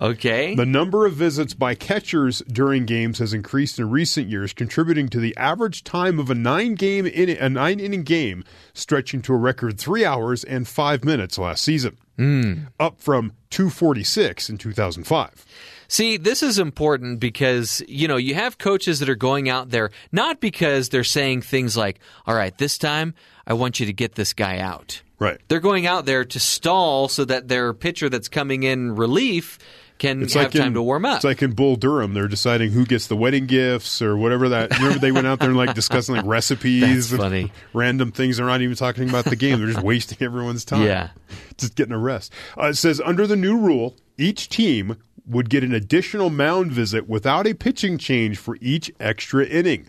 Okay. 0.00 0.54
The 0.54 0.64
number 0.64 1.04
of 1.04 1.14
visits 1.14 1.52
by 1.52 1.74
catchers 1.74 2.40
during 2.48 2.86
games 2.86 3.18
has 3.18 3.34
increased 3.34 3.78
in 3.78 3.90
recent 3.90 4.28
years, 4.28 4.52
contributing 4.52 5.08
to 5.10 5.20
the 5.20 5.36
average 5.36 5.84
time 5.84 6.18
of 6.18 6.30
a 6.30 6.34
nine 6.34 6.74
game 6.74 7.06
in, 7.06 7.28
a 7.28 7.48
nine 7.48 7.78
inning 7.78 8.02
game 8.02 8.42
stretching 8.72 9.20
to 9.22 9.34
a 9.34 9.36
record 9.36 9.78
three 9.78 10.04
hours 10.04 10.44
and 10.44 10.66
five 10.66 11.04
minutes 11.04 11.38
last 11.38 11.62
season, 11.62 11.98
hmm. 12.16 12.54
up 12.80 13.00
from 13.00 13.32
two 13.50 13.68
forty 13.68 14.02
six 14.02 14.48
in 14.48 14.56
two 14.56 14.72
thousand 14.72 15.04
five. 15.04 15.44
See, 15.88 16.16
this 16.16 16.42
is 16.42 16.58
important 16.58 17.20
because, 17.20 17.82
you 17.86 18.08
know, 18.08 18.16
you 18.16 18.34
have 18.34 18.56
coaches 18.56 19.00
that 19.00 19.10
are 19.10 19.14
going 19.14 19.50
out 19.50 19.68
there 19.68 19.90
not 20.10 20.40
because 20.40 20.88
they're 20.88 21.04
saying 21.04 21.42
things 21.42 21.76
like, 21.76 22.00
all 22.26 22.34
right, 22.34 22.56
this 22.56 22.78
time 22.78 23.12
I 23.46 23.52
want 23.52 23.78
you 23.78 23.84
to 23.84 23.92
get 23.92 24.14
this 24.14 24.32
guy 24.32 24.58
out. 24.58 25.02
Right. 25.18 25.38
They're 25.48 25.60
going 25.60 25.86
out 25.86 26.06
there 26.06 26.24
to 26.24 26.40
stall 26.40 27.08
so 27.08 27.26
that 27.26 27.48
their 27.48 27.74
pitcher 27.74 28.08
that's 28.08 28.28
coming 28.28 28.62
in 28.62 28.96
relief 28.96 29.58
can 30.02 30.22
It's 30.22 30.34
have 30.34 30.54
like 30.54 30.66
in, 30.66 30.74
to 30.74 30.82
warm 30.82 31.04
up. 31.04 31.16
It's 31.16 31.24
like 31.24 31.42
in 31.42 31.52
Bull 31.52 31.76
Durham, 31.76 32.12
they're 32.12 32.26
deciding 32.26 32.72
who 32.72 32.84
gets 32.84 33.06
the 33.06 33.14
wedding 33.16 33.46
gifts 33.46 34.02
or 34.02 34.16
whatever 34.16 34.48
that. 34.48 34.76
Remember, 34.78 34.98
they 34.98 35.12
went 35.12 35.28
out 35.28 35.38
there 35.38 35.48
and 35.50 35.56
like 35.56 35.74
discussing 35.74 36.16
like 36.16 36.24
recipes, 36.26 37.10
That's 37.10 37.12
and 37.12 37.20
funny. 37.20 37.52
random 37.72 38.10
things. 38.10 38.36
They're 38.38 38.46
not 38.46 38.60
even 38.62 38.74
talking 38.76 39.08
about 39.08 39.26
the 39.26 39.36
game. 39.36 39.58
They're 39.60 39.70
just 39.72 39.84
wasting 39.84 40.18
everyone's 40.20 40.64
time. 40.64 40.82
Yeah. 40.82 41.10
just 41.56 41.76
getting 41.76 41.92
a 41.92 41.98
rest. 41.98 42.32
Uh, 42.58 42.66
it 42.66 42.74
says 42.74 43.00
under 43.04 43.26
the 43.26 43.36
new 43.36 43.56
rule, 43.56 43.96
each 44.18 44.48
team 44.48 44.96
would 45.24 45.48
get 45.48 45.62
an 45.62 45.72
additional 45.72 46.30
mound 46.30 46.72
visit 46.72 47.08
without 47.08 47.46
a 47.46 47.54
pitching 47.54 47.96
change 47.96 48.38
for 48.38 48.58
each 48.60 48.90
extra 48.98 49.44
inning. 49.46 49.88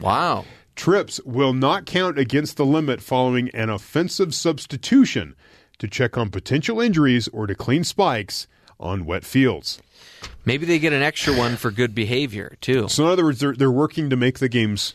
wow. 0.00 0.44
Trips 0.76 1.20
will 1.24 1.54
not 1.54 1.86
count 1.86 2.18
against 2.18 2.56
the 2.56 2.66
limit 2.66 3.00
following 3.00 3.48
an 3.50 3.68
offensive 3.70 4.32
substitution 4.34 5.34
to 5.78 5.88
check 5.88 6.16
on 6.18 6.28
potential 6.30 6.80
injuries 6.80 7.26
or 7.28 7.46
to 7.48 7.54
clean 7.54 7.82
spikes 7.82 8.46
on 8.80 9.04
wet 9.04 9.24
fields. 9.24 9.80
Maybe 10.44 10.66
they 10.66 10.78
get 10.78 10.92
an 10.92 11.02
extra 11.02 11.36
one 11.36 11.56
for 11.56 11.70
good 11.70 11.94
behavior 11.94 12.56
too. 12.60 12.88
So 12.88 13.04
in 13.04 13.10
other 13.10 13.24
words, 13.24 13.40
they're 13.40 13.54
they're 13.54 13.70
working 13.70 14.10
to 14.10 14.16
make 14.16 14.38
the 14.38 14.48
games 14.48 14.94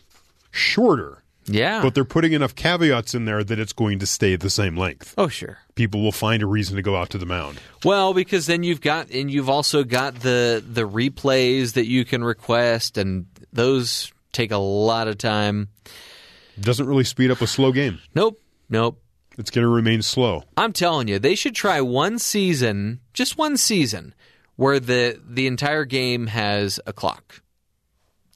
shorter, 0.51 1.23
Yeah. 1.45 1.81
but 1.81 1.93
they're 1.95 2.05
putting 2.05 2.33
enough 2.33 2.55
caveats 2.55 3.13
in 3.13 3.25
there 3.25 3.43
that 3.43 3.59
it's 3.59 3.73
going 3.73 3.99
to 3.99 4.05
stay 4.05 4.35
the 4.35 4.49
same 4.49 4.77
length. 4.77 5.13
oh 5.17 5.27
sure. 5.27 5.59
People 5.75 6.01
will 6.01 6.11
find 6.11 6.43
a 6.43 6.45
reason 6.47 6.75
to 6.75 6.81
go 6.81 6.95
out 6.95 7.09
to 7.11 7.17
the 7.17 7.25
mound. 7.25 7.59
Well, 7.83 8.13
because 8.13 8.45
then 8.47 8.63
you've 8.63 8.81
got 8.81 9.09
and 9.11 9.29
you've 9.31 9.49
also 9.49 9.83
got 9.83 10.15
the 10.21 10.63
the 10.65 10.87
replays 10.87 11.73
that 11.73 11.85
you 11.87 12.05
can 12.05 12.23
request, 12.23 12.97
and 12.97 13.25
those 13.51 14.11
take 14.31 14.51
a 14.51 14.57
lot 14.57 15.07
of 15.07 15.17
time. 15.17 15.69
Doesn't 16.59 16.85
really 16.87 17.03
speed 17.03 17.31
up 17.31 17.41
a 17.41 17.47
slow 17.47 17.71
game. 17.71 17.99
Nope, 18.15 18.39
nope. 18.69 18.99
It's 19.37 19.49
going 19.49 19.63
to 19.65 19.69
remain 19.69 20.01
slow. 20.01 20.43
I'm 20.57 20.73
telling 20.73 21.07
you, 21.07 21.17
they 21.19 21.35
should 21.35 21.55
try 21.55 21.81
one 21.81 22.19
season, 22.19 22.99
just 23.13 23.37
one 23.37 23.57
season, 23.57 24.13
where 24.55 24.79
the 24.79 25.19
the 25.27 25.47
entire 25.47 25.85
game 25.85 26.27
has 26.27 26.79
a 26.85 26.93
clock 26.93 27.41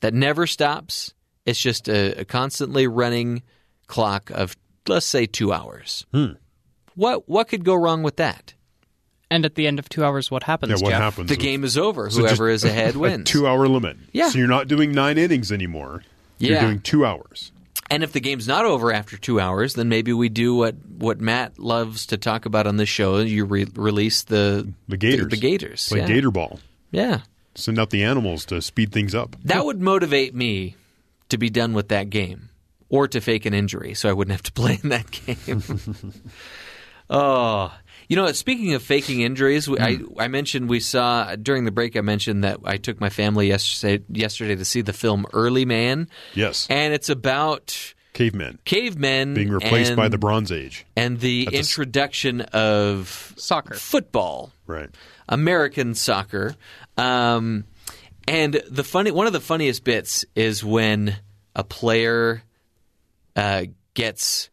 that 0.01 0.13
never 0.13 0.47
stops. 0.47 1.13
It's 1.45 1.59
just 1.61 1.87
a, 1.87 2.21
a 2.21 2.25
constantly 2.25 2.87
running 2.87 3.43
clock 3.87 4.29
of 4.31 4.55
let's 4.87 5.05
say 5.05 5.25
two 5.27 5.53
hours. 5.53 6.05
Hmm. 6.13 6.33
What 6.95 7.29
what 7.29 7.47
could 7.47 7.63
go 7.63 7.75
wrong 7.75 8.01
with 8.03 8.15
that? 8.17 8.53
And 9.29 9.45
at 9.45 9.55
the 9.55 9.67
end 9.67 9.77
of 9.77 9.89
two 9.89 10.05
hours, 10.05 10.31
what 10.31 10.43
happens? 10.43 10.69
Yeah, 10.71 10.83
what 10.85 10.89
Jeff? 10.91 11.01
happens? 11.01 11.27
The 11.27 11.33
is- 11.35 11.43
game 11.43 11.63
is 11.63 11.77
over. 11.77 12.09
So 12.09 12.21
Whoever 12.21 12.49
is 12.49 12.63
ahead 12.63 12.95
a 12.95 12.99
wins. 13.07 13.29
two-hour 13.29 13.67
limit. 13.67 13.97
Yeah. 14.13 14.29
So 14.29 14.39
you're 14.39 14.47
not 14.47 14.67
doing 14.69 14.93
nine 14.93 15.17
innings 15.17 15.51
anymore. 15.51 16.03
You're 16.39 16.53
Yeah. 16.55 16.61
doing 16.61 16.79
two 16.79 17.05
hours. 17.05 17.51
And 17.89 18.03
if 18.03 18.11
the 18.11 18.19
game's 18.19 18.47
not 18.47 18.65
over 18.65 18.91
after 18.91 19.17
two 19.17 19.39
hours, 19.39 19.75
then 19.75 19.87
maybe 19.87 20.11
we 20.11 20.29
do 20.29 20.55
what, 20.55 20.75
what 20.85 21.21
Matt 21.21 21.57
loves 21.57 22.07
to 22.07 22.17
talk 22.17 22.45
about 22.45 22.67
on 22.67 22.77
this 22.77 22.89
show. 22.89 23.17
You 23.19 23.45
re- 23.45 23.67
release 23.75 24.23
the 24.23 24.73
The 24.87 24.97
Gators. 24.97 25.23
The, 25.25 25.29
the 25.29 25.37
Gators. 25.37 25.87
Play 25.87 25.99
yeah. 25.99 26.07
Gator 26.07 26.31
ball. 26.31 26.59
Yeah. 26.91 27.21
Send 27.55 27.79
out 27.79 27.89
the 27.89 28.03
animals 28.03 28.45
to 28.45 28.61
speed 28.61 28.91
things 28.91 29.15
up. 29.15 29.35
That 29.45 29.65
would 29.65 29.81
motivate 29.81 30.35
me 30.35 30.75
to 31.29 31.37
be 31.37 31.49
done 31.49 31.73
with 31.73 31.87
that 31.89 32.09
game 32.09 32.49
or 32.89 33.07
to 33.07 33.21
fake 33.21 33.45
an 33.45 33.53
injury 33.53 33.93
so 33.93 34.09
I 34.09 34.13
wouldn't 34.13 34.33
have 34.33 34.43
to 34.43 34.51
play 34.61 34.79
in 34.83 34.89
that 34.89 35.09
game. 35.11 35.63
oh. 37.09 37.73
You 38.07 38.15
know, 38.15 38.31
speaking 38.31 38.73
of 38.73 38.81
faking 38.83 39.21
injuries, 39.21 39.67
we- 39.67 39.79
I, 39.79 39.97
I 40.17 40.27
mentioned 40.29 40.69
we 40.69 40.79
saw 40.79 41.35
during 41.35 41.65
the 41.65 41.71
break. 41.71 41.95
I 41.97 42.01
mentioned 42.01 42.43
that 42.45 42.59
I 42.63 42.77
took 42.77 43.01
my 43.01 43.09
family 43.09 43.47
yesterday 43.49 44.03
yesterday 44.09 44.55
to 44.55 44.63
see 44.65 44.81
the 44.81 44.93
film 44.93 45.25
Early 45.33 45.65
Man, 45.65 46.07
Yes. 46.33 46.67
and 46.69 46.93
it's 46.93 47.09
about 47.09 47.93
Cavemen 48.13 48.57
cavemen 48.65 49.33
being 49.35 49.49
replaced 49.49 49.95
by 49.95 50.07
the 50.07 50.17
Bronze 50.17 50.51
Age. 50.51 50.85
and 50.95 51.19
the 51.19 51.45
That's 51.45 51.55
a 51.55 51.59
s- 51.59 51.67
introduction 51.69 52.41
of 52.41 53.33
Soccer. 53.37 53.75
football, 53.75 54.51
Right. 54.65 54.89
American 55.29 55.93
soccer. 55.93 56.55
Um, 56.97 57.65
and 58.27 58.61
the 58.69 58.83
funny 58.83 59.11
one 59.11 59.27
of 59.27 59.33
the 59.33 59.39
funniest 59.41 59.83
bits 59.83 60.25
is 60.35 60.63
when 60.63 61.17
a 61.55 61.63
player 61.63 62.41
uh, 63.35 63.65
gets 63.93 64.49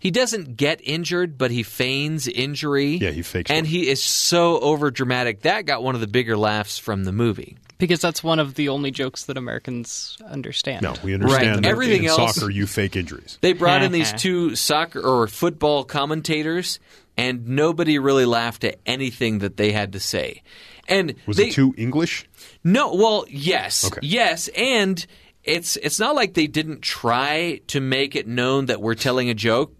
he 0.00 0.10
doesn't 0.10 0.56
get 0.56 0.80
injured, 0.82 1.38
but 1.38 1.52
he 1.52 1.62
feigns 1.62 2.26
injury. 2.26 2.96
Yeah, 2.96 3.10
he 3.10 3.22
fakes 3.22 3.50
and 3.50 3.66
one. 3.66 3.70
he 3.70 3.88
is 3.88 4.02
so 4.02 4.58
over 4.58 4.90
dramatic. 4.90 5.42
That 5.42 5.66
got 5.66 5.82
one 5.84 5.94
of 5.94 6.00
the 6.00 6.08
bigger 6.08 6.36
laughs 6.36 6.76
from 6.78 7.04
the 7.04 7.12
movie. 7.12 7.56
Because 7.78 8.00
that's 8.00 8.22
one 8.22 8.38
of 8.40 8.56
the 8.56 8.68
only 8.68 8.90
jokes 8.90 9.24
that 9.24 9.38
Americans 9.38 10.18
understand. 10.28 10.82
No, 10.82 10.94
we 11.02 11.14
understand 11.14 11.46
Right. 11.46 11.62
that 11.62 11.68
Everything 11.68 12.02
in 12.04 12.10
else- 12.10 12.34
soccer 12.34 12.50
you 12.50 12.66
fake 12.66 12.94
injuries. 12.96 13.38
They 13.40 13.52
brought 13.54 13.82
in 13.82 13.92
these 13.92 14.12
two 14.12 14.54
soccer 14.56 15.00
or 15.00 15.26
football 15.28 15.84
commentators, 15.84 16.78
and 17.16 17.46
nobody 17.48 17.98
really 17.98 18.26
laughed 18.26 18.64
at 18.64 18.80
anything 18.84 19.38
that 19.38 19.56
they 19.56 19.72
had 19.72 19.92
to 19.94 20.00
say. 20.00 20.42
And 20.88 21.14
Was 21.26 21.36
they, 21.38 21.48
it 21.48 21.52
too 21.54 21.74
English? 21.78 22.26
No, 22.64 22.94
well, 22.94 23.24
yes, 23.30 23.86
Okay. 23.86 24.00
yes, 24.02 24.48
and 24.48 25.06
it's 25.42 25.76
it's 25.76 25.98
not 25.98 26.14
like 26.14 26.34
they 26.34 26.46
didn't 26.48 26.82
try 26.82 27.60
to 27.68 27.80
make 27.80 28.14
it 28.14 28.26
known 28.26 28.66
that 28.66 28.82
we're 28.82 28.94
telling 28.94 29.30
a 29.30 29.34
joke 29.34 29.72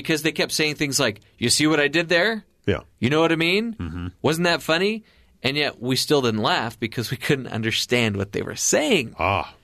because 0.00 0.22
they 0.22 0.32
kept 0.32 0.52
saying 0.52 0.76
things 0.76 1.00
like, 1.00 1.20
"You 1.38 1.50
see 1.50 1.66
what 1.66 1.80
I 1.80 1.88
did 1.88 2.08
there? 2.08 2.44
Yeah. 2.66 2.80
You 3.00 3.10
know 3.10 3.20
what 3.20 3.32
I 3.32 3.36
mean? 3.36 3.74
Mm-hmm. 3.74 4.06
Wasn't 4.22 4.44
that 4.44 4.62
funny?" 4.62 5.04
And 5.42 5.56
yet 5.56 5.80
we 5.80 5.96
still 5.96 6.22
didn't 6.22 6.42
laugh 6.42 6.78
because 6.78 7.10
we 7.10 7.16
couldn't 7.16 7.48
understand 7.48 8.16
what 8.16 8.32
they 8.32 8.42
were 8.42 8.56
saying. 8.56 9.14
Ah. 9.18 9.54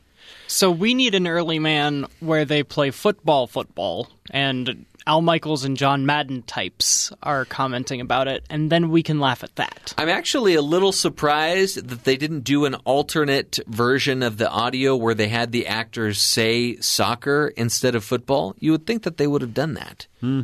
So 0.47 0.71
we 0.71 0.95
need 0.95 1.15
an 1.15 1.27
early 1.27 1.59
man 1.59 2.07
where 2.21 2.45
they 2.45 2.63
play 2.63 2.91
football, 2.91 3.47
football, 3.47 4.09
and 4.31 4.85
Al 5.07 5.21
Michaels 5.21 5.65
and 5.65 5.77
John 5.77 6.07
Madden 6.07 6.43
types 6.43 7.13
are 7.23 7.45
commenting 7.45 8.01
about 8.01 8.27
it, 8.27 8.45
and 8.49 8.71
then 8.73 8.89
we 8.89 9.03
can 9.03 9.21
laugh 9.21 9.45
at 9.45 9.55
that. 9.57 9.93
I'm 9.99 10.09
actually 10.09 10.55
a 10.55 10.63
little 10.63 10.93
surprised 10.93 11.89
that 11.89 12.05
they 12.05 12.17
didn't 12.17 12.41
do 12.41 12.65
an 12.65 12.75
alternate 12.87 13.59
version 13.67 14.23
of 14.23 14.39
the 14.39 14.49
audio 14.49 14.97
where 14.97 15.15
they 15.15 15.29
had 15.29 15.53
the 15.53 15.67
actors 15.67 16.19
say 16.19 16.77
soccer 16.77 17.53
instead 17.57 17.95
of 17.95 18.03
football. 18.03 18.57
You 18.59 18.73
would 18.73 18.87
think 18.87 19.03
that 19.03 19.19
they 19.19 19.27
would 19.27 19.43
have 19.43 19.53
done 19.53 19.75
that. 19.75 20.07
Hmm. 20.21 20.43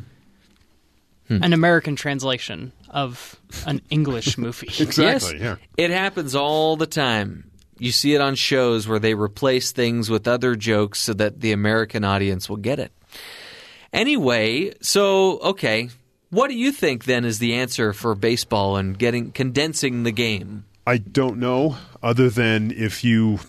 Hmm. 1.29 1.43
An 1.43 1.53
American 1.55 1.97
translation 1.97 2.73
of 2.91 3.37
an 3.67 3.81
English 3.89 4.37
movie. 4.45 4.67
Exactly. 4.67 5.05
Yes, 5.39 5.41
Yeah. 5.41 5.57
it 5.79 5.91
happens 5.91 6.35
all 6.35 6.77
the 6.77 6.87
time. 6.87 7.51
You 7.79 7.93
see 7.93 8.15
it 8.15 8.21
on 8.21 8.35
shows 8.35 8.87
where 8.87 8.99
they 8.99 9.15
replace 9.15 9.73
things 9.73 10.11
with 10.11 10.29
other 10.29 10.55
jokes 10.55 11.01
so 11.01 11.15
that 11.15 11.41
the 11.41 11.53
American 11.53 12.05
audience 12.05 12.47
will 12.51 12.59
get 12.59 12.79
it. 12.79 12.93
Anyway, 13.93 14.73
so 14.81 15.39
okay, 15.41 15.91
what 16.31 16.49
do 16.49 16.55
you 16.55 16.73
think 16.73 17.05
then 17.05 17.25
is 17.25 17.39
the 17.39 17.55
answer 17.55 17.93
for 17.93 18.15
baseball 18.15 18.77
and 18.77 18.99
getting 18.99 19.33
condensing 19.33 20.05
the 20.05 20.13
game? 20.13 20.65
I 20.87 20.99
don't 20.99 21.39
know, 21.39 21.77
other 22.03 22.31
than 22.31 22.71
if 22.71 23.05
you. 23.05 23.41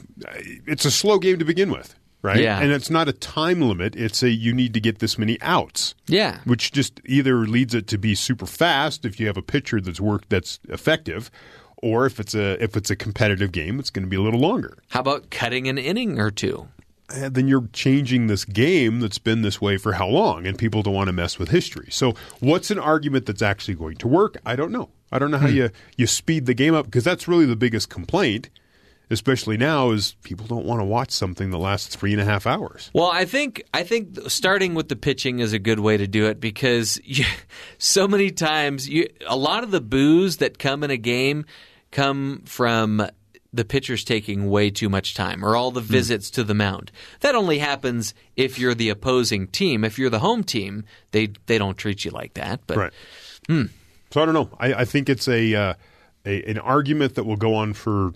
It's 0.67 0.85
a 0.85 0.91
slow 0.91 1.19
game 1.19 1.39
to 1.39 1.45
begin 1.45 1.71
with, 1.71 1.95
right? 2.21 2.39
Yeah. 2.39 2.59
And 2.59 2.71
it's 2.71 2.89
not 2.89 3.07
a 3.07 3.13
time 3.13 3.61
limit. 3.61 3.95
It's 3.95 4.21
a 4.23 4.29
you 4.29 4.53
need 4.53 4.73
to 4.73 4.79
get 4.79 4.99
this 4.99 5.17
many 5.17 5.39
outs. 5.41 5.95
Yeah. 6.07 6.39
Which 6.45 6.71
just 6.71 6.99
either 7.05 7.47
leads 7.47 7.73
it 7.73 7.87
to 7.87 7.97
be 7.97 8.15
super 8.15 8.45
fast 8.45 9.05
if 9.05 9.19
you 9.19 9.27
have 9.27 9.37
a 9.37 9.41
pitcher 9.41 9.79
that's 9.79 10.01
worked 10.01 10.29
that's 10.29 10.59
effective, 10.69 11.31
or 11.77 12.05
if 12.05 12.19
it's 12.19 12.35
a 12.35 12.61
if 12.61 12.75
it's 12.75 12.89
a 12.89 12.95
competitive 12.95 13.51
game, 13.51 13.79
it's 13.79 13.89
going 13.89 14.05
to 14.05 14.09
be 14.09 14.17
a 14.17 14.21
little 14.21 14.39
longer. 14.39 14.77
How 14.89 14.99
about 14.99 15.29
cutting 15.29 15.67
an 15.67 15.77
inning 15.77 16.19
or 16.19 16.31
two? 16.31 16.67
And 17.13 17.35
then 17.35 17.47
you're 17.47 17.67
changing 17.73 18.27
this 18.27 18.45
game 18.45 18.99
that's 18.99 19.17
been 19.17 19.41
this 19.41 19.59
way 19.59 19.77
for 19.77 19.93
how 19.93 20.07
long, 20.07 20.45
and 20.45 20.57
people 20.57 20.81
don't 20.81 20.93
want 20.93 21.07
to 21.07 21.13
mess 21.13 21.37
with 21.37 21.49
history. 21.49 21.87
So, 21.91 22.13
what's 22.39 22.71
an 22.71 22.79
argument 22.79 23.25
that's 23.25 23.41
actually 23.41 23.75
going 23.75 23.97
to 23.97 24.07
work? 24.07 24.37
I 24.45 24.55
don't 24.55 24.71
know. 24.71 24.89
I 25.11 25.19
don't 25.19 25.31
know 25.31 25.37
how 25.37 25.47
hmm. 25.47 25.55
you 25.55 25.69
you 25.97 26.07
speed 26.07 26.45
the 26.45 26.53
game 26.53 26.73
up 26.73 26.85
because 26.85 27.03
that's 27.03 27.27
really 27.27 27.45
the 27.45 27.55
biggest 27.55 27.89
complaint, 27.89 28.49
especially 29.09 29.57
now, 29.57 29.91
is 29.91 30.15
people 30.23 30.45
don't 30.45 30.65
want 30.65 30.79
to 30.79 30.85
watch 30.85 31.11
something 31.11 31.51
that 31.51 31.57
lasts 31.57 31.95
three 31.95 32.13
and 32.13 32.21
a 32.21 32.25
half 32.25 32.47
hours. 32.47 32.89
Well, 32.93 33.11
I 33.11 33.25
think 33.25 33.63
I 33.73 33.83
think 33.83 34.17
starting 34.27 34.73
with 34.73 34.87
the 34.87 34.95
pitching 34.95 35.39
is 35.39 35.53
a 35.53 35.59
good 35.59 35.79
way 35.79 35.97
to 35.97 36.07
do 36.07 36.27
it 36.27 36.39
because 36.39 36.99
you, 37.03 37.25
so 37.77 38.07
many 38.07 38.31
times 38.31 38.87
you, 38.87 39.07
a 39.27 39.35
lot 39.35 39.63
of 39.63 39.71
the 39.71 39.81
boos 39.81 40.37
that 40.37 40.57
come 40.59 40.83
in 40.83 40.91
a 40.91 40.97
game 40.97 41.45
come 41.91 42.43
from 42.45 43.05
the 43.53 43.65
pitchers 43.65 44.03
taking 44.03 44.49
way 44.49 44.69
too 44.69 44.89
much 44.89 45.13
time 45.13 45.43
or 45.43 45.55
all 45.55 45.71
the 45.71 45.81
visits 45.81 46.29
to 46.31 46.43
the 46.43 46.53
mound. 46.53 46.91
That 47.19 47.35
only 47.35 47.59
happens 47.59 48.13
if 48.35 48.57
you're 48.57 48.73
the 48.73 48.89
opposing 48.89 49.47
team. 49.47 49.83
If 49.83 49.99
you're 49.99 50.09
the 50.09 50.19
home 50.19 50.43
team, 50.43 50.85
they 51.11 51.29
they 51.47 51.57
don't 51.57 51.77
treat 51.77 52.05
you 52.05 52.11
like 52.11 52.33
that. 52.35 52.61
But 52.65 52.77
Right. 52.77 52.93
So 54.11 54.21
I 54.21 54.25
don't 54.25 54.33
know. 54.33 54.49
I, 54.59 54.73
I 54.73 54.85
think 54.85 55.09
it's 55.09 55.27
a, 55.27 55.53
uh, 55.53 55.73
a 56.25 56.43
an 56.43 56.59
argument 56.59 57.15
that 57.15 57.25
will 57.25 57.37
go 57.37 57.55
on 57.55 57.73
for 57.73 58.13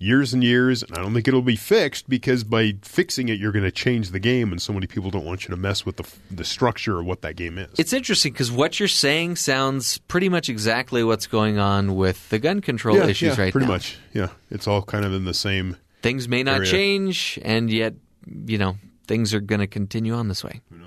years 0.00 0.32
and 0.34 0.42
years, 0.42 0.82
and 0.82 0.96
I 0.96 1.02
don't 1.02 1.12
think 1.14 1.28
it'll 1.28 1.42
be 1.42 1.54
fixed 1.56 2.08
because 2.08 2.42
by 2.42 2.74
fixing 2.82 3.28
it, 3.28 3.38
you're 3.38 3.52
going 3.52 3.64
to 3.64 3.70
change 3.70 4.10
the 4.10 4.18
game, 4.18 4.50
and 4.50 4.60
so 4.60 4.72
many 4.72 4.86
people 4.88 5.10
don't 5.10 5.24
want 5.26 5.44
you 5.44 5.50
to 5.50 5.56
mess 5.56 5.84
with 5.86 5.98
the 5.98 6.10
the 6.34 6.44
structure 6.44 6.98
of 6.98 7.06
what 7.06 7.20
that 7.22 7.36
game 7.36 7.58
is. 7.58 7.68
It's 7.78 7.92
interesting 7.92 8.32
because 8.32 8.50
what 8.50 8.80
you're 8.80 8.88
saying 8.88 9.36
sounds 9.36 9.98
pretty 9.98 10.28
much 10.28 10.48
exactly 10.48 11.04
what's 11.04 11.26
going 11.28 11.58
on 11.58 11.94
with 11.94 12.28
the 12.30 12.38
gun 12.38 12.60
control 12.62 12.96
yeah, 12.96 13.06
issues 13.06 13.36
yeah, 13.36 13.44
right 13.44 13.52
pretty 13.52 13.66
now. 13.66 13.72
much. 13.74 13.98
Yeah, 14.12 14.28
it's 14.50 14.66
all 14.66 14.82
kind 14.82 15.04
of 15.04 15.12
in 15.12 15.24
the 15.26 15.34
same. 15.34 15.76
things 16.02 16.26
may 16.26 16.42
not 16.42 16.56
area. 16.60 16.70
change, 16.70 17.38
and 17.42 17.70
yet, 17.70 17.94
you 18.46 18.56
know, 18.58 18.76
things 19.06 19.34
are 19.34 19.40
going 19.40 19.60
to 19.60 19.66
continue 19.66 20.14
on 20.14 20.28
this 20.28 20.42
way. 20.42 20.60
Who 20.70 20.78
knows? 20.78 20.86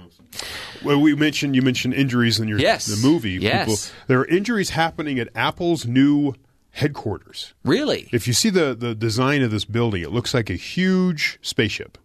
Well, 0.83 0.99
we 0.99 1.13
mentioned 1.15 1.55
you 1.55 1.61
mentioned 1.61 1.93
injuries 1.93 2.39
in 2.39 2.47
your 2.47 2.57
Yes. 2.59 2.87
the 2.87 2.97
movie. 3.07 3.33
Yes. 3.33 3.93
there 4.07 4.19
are 4.19 4.25
injuries 4.25 4.71
happening 4.71 5.19
at 5.19 5.29
Apple's 5.35 5.85
new 5.85 6.33
headquarters. 6.73 7.53
Really? 7.63 8.09
If 8.11 8.27
you 8.27 8.33
see 8.33 8.49
the 8.49 8.75
the 8.75 8.93
design 8.93 9.41
of 9.41 9.51
this 9.51 9.65
building, 9.65 10.03
it 10.03 10.11
looks 10.11 10.33
like 10.33 10.49
a 10.49 10.55
huge 10.55 11.39
spaceship. 11.41 11.97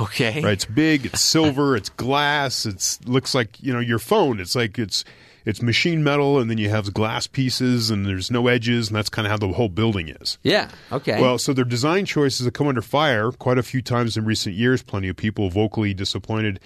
Okay. 0.00 0.40
Right? 0.42 0.52
It's 0.54 0.64
big, 0.64 1.06
it's 1.06 1.20
silver, 1.34 1.76
it's 1.76 1.88
glass, 1.90 2.66
it's 2.66 3.00
looks 3.06 3.34
like, 3.34 3.62
you 3.62 3.72
know, 3.72 3.78
your 3.78 4.00
phone. 4.00 4.40
It's 4.40 4.56
like 4.56 4.78
it's 4.78 5.04
it's 5.44 5.60
machine 5.62 6.02
metal 6.02 6.38
and 6.40 6.50
then 6.50 6.56
you 6.58 6.70
have 6.70 6.92
glass 6.94 7.26
pieces 7.26 7.90
and 7.90 8.06
there's 8.06 8.30
no 8.30 8.48
edges 8.48 8.88
and 8.88 8.96
that's 8.96 9.10
kind 9.10 9.26
of 9.26 9.30
how 9.30 9.36
the 9.36 9.52
whole 9.52 9.68
building 9.68 10.08
is. 10.08 10.38
Yeah. 10.42 10.70
Okay. 10.90 11.20
Well, 11.20 11.36
so 11.38 11.52
their 11.52 11.66
design 11.66 12.06
choices 12.06 12.46
have 12.46 12.54
come 12.54 12.66
under 12.66 12.80
fire 12.82 13.30
quite 13.30 13.58
a 13.58 13.62
few 13.62 13.82
times 13.82 14.16
in 14.16 14.24
recent 14.24 14.56
years. 14.56 14.82
Plenty 14.82 15.08
of 15.08 15.16
people 15.16 15.50
vocally 15.50 15.92
disappointed. 15.94 16.60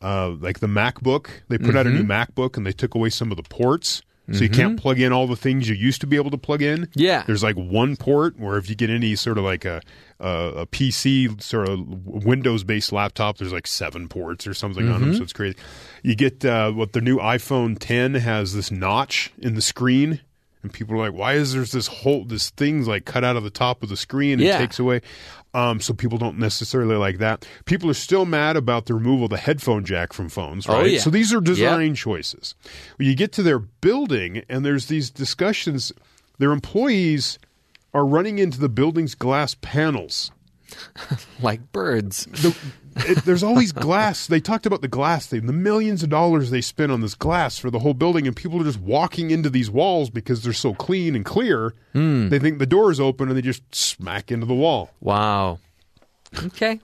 Uh, 0.00 0.30
like 0.40 0.60
the 0.60 0.66
MacBook, 0.66 1.26
they 1.48 1.58
put 1.58 1.76
out 1.76 1.86
a 1.86 1.90
new 1.90 2.02
Mm-hmm. 2.04 2.10
MacBook 2.40 2.56
and 2.56 2.64
they 2.64 2.72
took 2.72 2.94
away 2.94 3.10
some 3.10 3.30
of 3.30 3.36
the 3.36 3.42
ports. 3.42 4.00
So 4.32 4.44
you 4.44 4.50
can't 4.50 4.78
plug 4.80 5.00
in 5.00 5.12
all 5.12 5.26
the 5.26 5.36
things 5.36 5.68
you 5.68 5.74
used 5.74 6.00
to 6.02 6.06
be 6.06 6.16
able 6.16 6.30
to 6.30 6.38
plug 6.38 6.62
in. 6.62 6.88
Yeah. 6.94 7.24
There's 7.26 7.42
like 7.42 7.56
one 7.56 7.96
port 7.96 8.38
where 8.38 8.56
if 8.58 8.68
you 8.70 8.76
get 8.76 8.88
any 8.90 9.16
sort 9.16 9.38
of 9.38 9.44
like 9.44 9.64
a 9.64 9.80
a, 10.20 10.28
a 10.58 10.66
PC 10.66 11.42
sort 11.42 11.68
of 11.68 11.80
Windows 12.06 12.62
based 12.62 12.92
laptop, 12.92 13.38
there's 13.38 13.52
like 13.52 13.66
seven 13.66 14.06
ports 14.08 14.46
or 14.46 14.54
something 14.54 14.88
on 14.88 15.00
them. 15.00 15.14
So 15.14 15.22
it's 15.22 15.32
crazy. 15.32 15.56
You 16.02 16.14
get 16.14 16.44
uh, 16.44 16.70
what 16.72 16.92
the 16.92 17.00
new 17.00 17.18
iPhone 17.18 17.76
10 17.78 18.14
has 18.14 18.54
this 18.54 18.70
notch 18.70 19.32
in 19.38 19.54
the 19.54 19.62
screen. 19.62 20.20
And 20.62 20.70
people 20.70 20.94
are 20.94 20.98
like, 21.08 21.18
"Why 21.18 21.32
is 21.34 21.54
there 21.54 21.64
this 21.64 21.86
whole 21.86 22.26
this 22.26 22.50
thing's 22.50 22.86
like 22.86 23.06
cut 23.06 23.24
out 23.24 23.34
of 23.34 23.44
the 23.44 23.50
top 23.50 23.82
of 23.82 23.88
the 23.88 23.96
screen? 23.96 24.34
and 24.34 24.42
It 24.42 24.44
Yeah. 24.44 24.58
takes 24.58 24.78
away." 24.78 25.00
Um, 25.52 25.80
so 25.80 25.92
people 25.92 26.16
don't 26.16 26.38
necessarily 26.38 26.94
like 26.94 27.18
that. 27.18 27.44
People 27.64 27.90
are 27.90 27.94
still 27.94 28.24
mad 28.24 28.56
about 28.56 28.86
the 28.86 28.94
removal 28.94 29.24
of 29.24 29.30
the 29.30 29.36
headphone 29.36 29.84
jack 29.84 30.12
from 30.12 30.28
phones, 30.28 30.68
Oh, 30.68 30.74
right? 30.74 30.90
yeah. 30.92 31.00
So 31.00 31.10
these 31.10 31.34
are 31.34 31.40
design 31.40 31.96
choices. 31.96 32.54
When 32.96 33.08
you 33.08 33.16
get 33.16 33.32
to 33.32 33.42
their 33.42 33.58
building 33.58 34.44
and 34.48 34.64
there's 34.64 34.86
these 34.86 35.10
discussions, 35.10 35.92
their 36.38 36.52
employees 36.52 37.38
are 37.92 38.06
running 38.06 38.38
into 38.38 38.60
the 38.60 38.68
building's 38.68 39.14
glass 39.16 39.56
panels. 39.60 40.30
Like 41.42 41.72
birds. 41.72 42.26
The, 42.26 42.56
it, 42.96 43.24
there's 43.24 43.42
always 43.42 43.72
glass. 43.72 44.26
They 44.26 44.40
talked 44.40 44.66
about 44.66 44.82
the 44.82 44.88
glass 44.88 45.26
thing, 45.26 45.46
the 45.46 45.52
millions 45.52 46.02
of 46.02 46.08
dollars 46.10 46.50
they 46.50 46.60
spend 46.60 46.90
on 46.92 47.00
this 47.00 47.14
glass 47.14 47.58
for 47.58 47.70
the 47.70 47.78
whole 47.78 47.94
building, 47.94 48.26
and 48.26 48.34
people 48.34 48.60
are 48.60 48.64
just 48.64 48.80
walking 48.80 49.30
into 49.30 49.50
these 49.50 49.70
walls 49.70 50.10
because 50.10 50.42
they're 50.42 50.52
so 50.52 50.74
clean 50.74 51.14
and 51.14 51.24
clear. 51.24 51.74
They 51.92 52.38
think 52.38 52.58
the 52.58 52.66
door 52.66 52.90
is 52.90 53.00
open 53.00 53.28
and 53.28 53.36
they 53.36 53.42
just 53.42 53.62
smack 53.74 54.30
into 54.30 54.46
the 54.46 54.54
wall. 54.54 54.90
Wow. 55.00 55.58
Okay. 56.44 56.80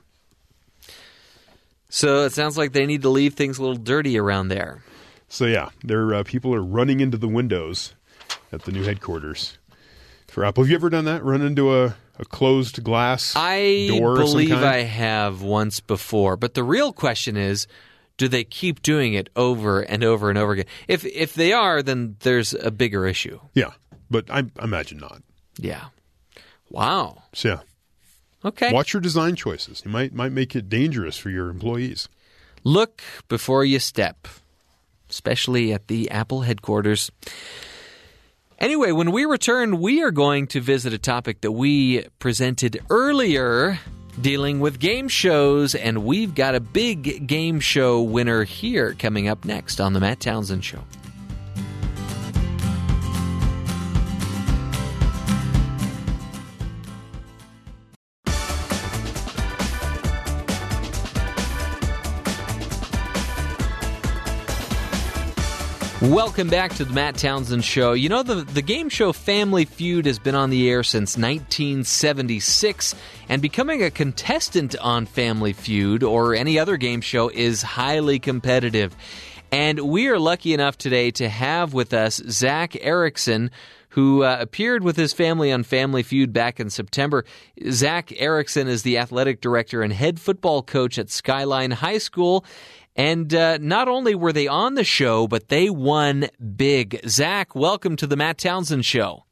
So 1.89 2.25
it 2.25 2.33
sounds 2.33 2.59
like 2.59 2.73
they 2.73 2.87
need 2.87 3.03
to 3.03 3.09
leave 3.09 3.35
things 3.35 3.59
a 3.59 3.63
little 3.63 3.77
dirty 3.77 4.19
around 4.19 4.49
there. 4.49 4.83
So 5.29 5.47
yeah, 5.47 5.71
there 5.83 6.15
uh, 6.15 6.23
people 6.25 6.55
are 6.55 6.63
running 6.63 7.01
into 7.01 7.17
the 7.17 7.29
windows 7.29 7.95
at 8.53 8.63
the 8.63 8.73
new 8.73 8.83
headquarters 8.83 9.59
for 10.29 10.45
Apple. 10.45 10.65
Have 10.65 10.71
you 10.71 10.77
ever 10.77 10.91
done 10.91 11.05
that? 11.07 11.25
Run 11.25 11.43
into 11.43 11.75
a, 11.75 11.97
a 12.19 12.25
closed 12.25 12.83
glass 12.83 13.35
I 13.37 13.87
door 13.89 14.17
some 14.17 14.25
believe? 14.25 14.53
I 14.53 14.83
have 14.83 15.43
once 15.43 15.81
before, 15.81 16.37
but 16.37 16.55
the 16.55 16.65
real 16.65 16.93
question 16.93 17.37
is 17.37 17.67
do 18.19 18.29
they 18.29 18.45
keep 18.45 18.81
doing 18.83 19.13
it 19.15 19.29
over 19.37 19.81
and 19.83 20.03
over 20.03 20.31
and 20.31 20.39
over 20.39 20.53
again? 20.53 20.67
If 20.89 21.05
if 21.05 21.35
they 21.35 21.53
are, 21.53 21.83
then 21.83 22.17
there's 22.21 22.55
a 22.55 22.71
bigger 22.71 23.07
issue. 23.07 23.41
Yeah, 23.55 23.73
but 24.11 24.31
I, 24.31 24.45
I 24.59 24.65
imagine 24.65 24.99
not. 24.99 25.23
Yeah. 25.59 25.87
Wow. 26.71 27.23
So 27.35 27.49
yeah, 27.49 27.59
Okay. 28.45 28.73
watch 28.73 28.93
your 28.93 29.01
design 29.01 29.37
choices. 29.37 29.83
You 29.85 29.91
might 29.91 30.15
might 30.15 30.33
make 30.33 30.57
it 30.57 30.69
dangerous 30.69 31.17
for 31.19 31.31
your 31.31 31.51
employees. 31.51 32.09
Look 32.65 33.03
before 33.29 33.65
you 33.65 33.79
step, 33.79 34.27
especially 35.11 35.73
at 35.73 35.87
the 35.89 36.11
Apple 36.11 36.41
headquarters. 36.41 37.11
Anyway, 38.59 38.91
when 38.91 39.13
we 39.13 39.27
return, 39.27 39.81
we 39.81 40.03
are 40.03 40.11
going 40.11 40.47
to 40.47 40.63
visit 40.63 40.95
a 40.95 40.99
topic 40.99 41.43
that 41.43 41.53
we 41.53 42.07
presented 42.19 42.81
earlier 42.89 43.79
dealing 44.19 44.61
with 44.61 44.79
game 44.79 45.09
shows, 45.09 45.75
and 45.75 46.05
we've 46.05 46.35
got 46.35 46.55
a 46.55 46.61
big 46.61 47.27
game 47.27 47.61
show 47.61 48.01
winner 48.01 48.45
here 48.45 48.95
coming 48.95 49.29
up 49.29 49.45
next 49.45 49.79
on 49.79 49.93
The 49.93 50.01
Matt 50.01 50.21
Townsend 50.21 50.65
Show. 50.65 50.81
Welcome 66.03 66.51
back 66.51 66.75
to 66.75 66.85
the 66.85 66.93
Matt 66.93 67.17
Townsend 67.17 67.65
Show. 67.65 67.95
You 67.95 68.11
know, 68.11 68.23
the, 68.23 68.35
the 68.35 68.61
game 68.61 68.91
show 68.91 69.15
Family 69.15 69.65
Feud 69.65 70.05
has 70.05 70.19
been 70.19 70.35
on 70.35 70.51
the 70.51 70.69
air 70.69 70.83
since 70.83 71.17
1976, 71.17 72.95
and 73.31 73.41
becoming 73.41 73.83
a 73.83 73.91
contestant 73.91 74.77
on 74.77 75.07
Family 75.07 75.55
Feud 75.55 76.03
or 76.03 76.35
any 76.35 76.59
other 76.59 76.77
game 76.77 77.01
show 77.01 77.31
is 77.31 77.63
highly 77.63 78.19
competitive. 78.19 78.95
And 79.51 79.81
we 79.81 80.09
are 80.09 80.19
lucky 80.19 80.53
enough 80.53 80.77
today 80.77 81.13
to 81.13 81.31
have 81.31 81.73
with 81.73 81.95
us 81.95 82.21
Zac 82.29 82.73
Erekson, 82.73 83.49
who 83.97 84.23
uh, 84.23 84.37
appeared 84.39 84.85
with 84.85 84.99
his 84.99 85.15
family 85.15 85.51
on 85.51 85.63
Family 85.63 86.03
Feud 86.03 86.31
back 86.31 86.61
in 86.61 86.69
September. 86.69 87.25
Zac 87.71 88.09
Erekson 88.09 88.67
is 88.67 88.83
the 88.83 88.99
athletic 88.99 89.41
director 89.41 89.81
and 89.81 89.95
head 89.95 90.21
football 90.21 90.63
coach 90.63 90.99
at 90.99 91.09
Skyline 91.09 91.71
High 91.71 91.97
School. 91.97 92.45
And 92.97 93.33
uh, 93.35 93.59
not 93.59 93.89
only 93.89 94.15
were 94.15 94.33
they 94.33 94.49
on 94.49 94.75
the 94.75 94.85
show, 94.85 95.29
but 95.29 95.49
they 95.49 95.69
won 95.69 96.29
big. 96.57 97.01
Zac, 97.07 97.55
welcome 97.55 97.95
to 97.97 98.07
the 98.07 98.17
Matt 98.17 98.39
Townsend 98.39 98.87
Show. 98.87 99.25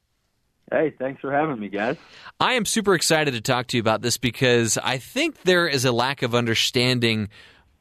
Hey, 0.71 0.93
thanks 0.97 1.19
for 1.21 1.31
having 1.31 1.59
me, 1.59 1.69
guys. 1.69 1.97
I 2.39 2.53
am 2.53 2.65
super 2.65 2.93
excited 2.93 3.33
to 3.33 3.41
talk 3.41 3.67
to 3.67 3.77
you 3.77 3.81
about 3.81 4.01
this 4.01 4.17
because 4.17 4.77
I 4.77 4.99
think 4.99 5.43
there 5.43 5.67
is 5.67 5.83
a 5.83 5.91
lack 5.91 6.21
of 6.21 6.35
understanding 6.35 7.29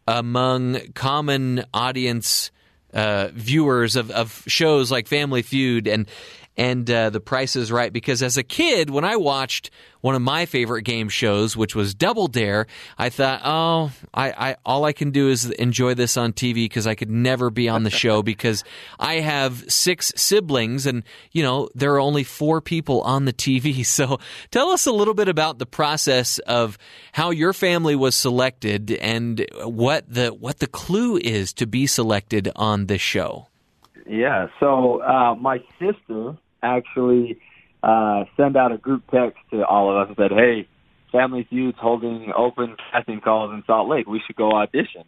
among 0.06 0.80
common 0.94 1.64
audience 1.74 2.50
uh, 2.94 3.28
viewers 3.32 3.96
of, 3.96 4.10
of 4.10 4.44
shows 4.46 4.90
like 4.90 5.06
Family 5.06 5.42
Feud 5.42 5.86
and 5.86 6.08
and 6.56 6.88
uh, 6.88 7.10
The 7.10 7.20
Price 7.20 7.56
is 7.56 7.72
Right. 7.72 7.92
Because 7.92 8.22
as 8.22 8.36
a 8.36 8.44
kid, 8.44 8.88
when 8.88 9.04
I 9.04 9.16
watched 9.16 9.70
one 10.04 10.14
of 10.14 10.20
my 10.20 10.44
favorite 10.44 10.82
game 10.82 11.08
shows, 11.08 11.56
which 11.56 11.74
was 11.74 11.94
Double 11.94 12.28
Dare, 12.28 12.66
I 12.98 13.08
thought, 13.08 13.40
oh, 13.42 13.90
I, 14.12 14.50
I 14.50 14.56
all 14.62 14.84
I 14.84 14.92
can 14.92 15.12
do 15.12 15.30
is 15.30 15.50
enjoy 15.52 15.94
this 15.94 16.18
on 16.18 16.34
TV 16.34 16.66
because 16.66 16.86
I 16.86 16.94
could 16.94 17.08
never 17.08 17.48
be 17.48 17.70
on 17.70 17.84
the 17.84 17.90
show 18.02 18.22
because 18.22 18.64
I 19.00 19.20
have 19.20 19.64
six 19.72 20.12
siblings 20.14 20.84
and 20.84 21.04
you 21.32 21.42
know 21.42 21.70
there 21.74 21.94
are 21.94 22.00
only 22.00 22.22
four 22.22 22.60
people 22.60 23.00
on 23.00 23.24
the 23.24 23.32
TV. 23.32 23.82
So 23.94 24.18
tell 24.50 24.70
us 24.70 24.86
a 24.86 24.92
little 24.92 25.14
bit 25.14 25.28
about 25.28 25.58
the 25.58 25.66
process 25.66 26.38
of 26.40 26.76
how 27.12 27.30
your 27.30 27.52
family 27.52 27.94
was 27.94 28.16
selected 28.16 28.90
and 28.90 29.46
what 29.62 30.04
the 30.12 30.30
what 30.30 30.58
the 30.58 30.66
clue 30.66 31.16
is 31.16 31.52
to 31.54 31.66
be 31.66 31.86
selected 31.86 32.50
on 32.56 32.86
this 32.86 33.00
show. 33.00 33.46
Yeah, 34.06 34.48
so 34.58 35.00
uh, 35.02 35.36
my 35.36 35.62
sister 35.78 36.36
actually 36.62 37.38
uh, 37.84 38.24
sent 38.38 38.56
out 38.56 38.72
a 38.72 38.78
group 38.78 39.02
text 39.10 39.38
to 39.50 39.64
all 39.64 39.90
of 39.90 39.96
us 39.98 40.08
and 40.08 40.16
said, 40.16 40.34
"Hey, 40.34 40.66
Family 41.12 41.46
Feud's 41.50 41.76
holding 41.78 42.32
open 42.34 42.76
casting 42.90 43.20
calls 43.20 43.52
in 43.52 43.62
Salt 43.66 43.90
Lake. 43.90 44.06
We 44.06 44.22
should 44.26 44.36
go 44.36 44.52
audition." 44.52 45.04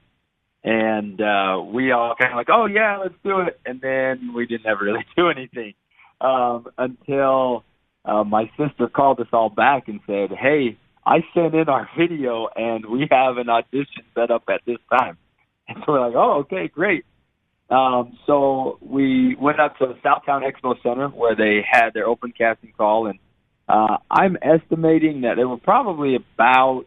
And 0.62 1.20
uh, 1.20 1.62
we 1.64 1.92
all 1.92 2.14
kind 2.20 2.32
of 2.32 2.36
like, 2.36 2.48
"Oh 2.50 2.66
yeah, 2.66 2.98
let's 2.98 3.14
do 3.24 3.40
it." 3.40 3.58
And 3.64 3.80
then 3.80 4.34
we 4.34 4.46
didn't 4.46 4.66
ever 4.66 4.84
really 4.84 5.06
do 5.16 5.30
anything 5.30 5.72
um, 6.20 6.66
until 6.76 7.64
uh, 8.04 8.24
my 8.24 8.50
sister 8.58 8.88
called 8.88 9.20
us 9.20 9.28
all 9.32 9.48
back 9.48 9.88
and 9.88 10.00
said, 10.06 10.30
"Hey, 10.30 10.76
I 11.06 11.24
sent 11.32 11.54
in 11.54 11.70
our 11.70 11.88
video 11.96 12.48
and 12.54 12.84
we 12.84 13.08
have 13.10 13.38
an 13.38 13.48
audition 13.48 14.04
set 14.14 14.30
up 14.30 14.44
at 14.48 14.60
this 14.66 14.78
time." 14.90 15.16
And 15.68 15.82
so 15.84 15.94
we're 15.94 16.06
like, 16.06 16.14
"Oh, 16.14 16.40
okay, 16.42 16.68
great." 16.68 17.04
Um, 17.68 18.16
so 18.26 18.78
we 18.80 19.34
went 19.40 19.58
up 19.60 19.76
to 19.78 19.86
the 19.86 19.96
South 20.02 20.22
Towne 20.24 20.42
Expo 20.42 20.80
Center 20.82 21.08
where 21.08 21.34
they 21.34 21.64
had 21.68 21.90
their 21.94 22.06
open 22.06 22.32
casting 22.36 22.72
call, 22.76 23.08
and 23.08 23.18
uh, 23.68 23.96
I'm 24.10 24.36
estimating 24.40 25.22
that 25.22 25.34
there 25.36 25.48
were 25.48 25.56
probably 25.56 26.16
about 26.16 26.84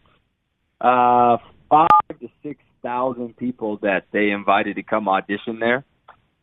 uh, 0.80 1.38
five 1.70 2.20
to 2.22 2.30
six 2.44 2.62
thousand 2.82 3.36
people 3.36 3.78
that 3.82 4.06
they 4.14 4.30
invited 4.30 4.78
to 4.78 4.84
come 4.84 5.10
audition 5.10 5.60
there. 5.60 5.84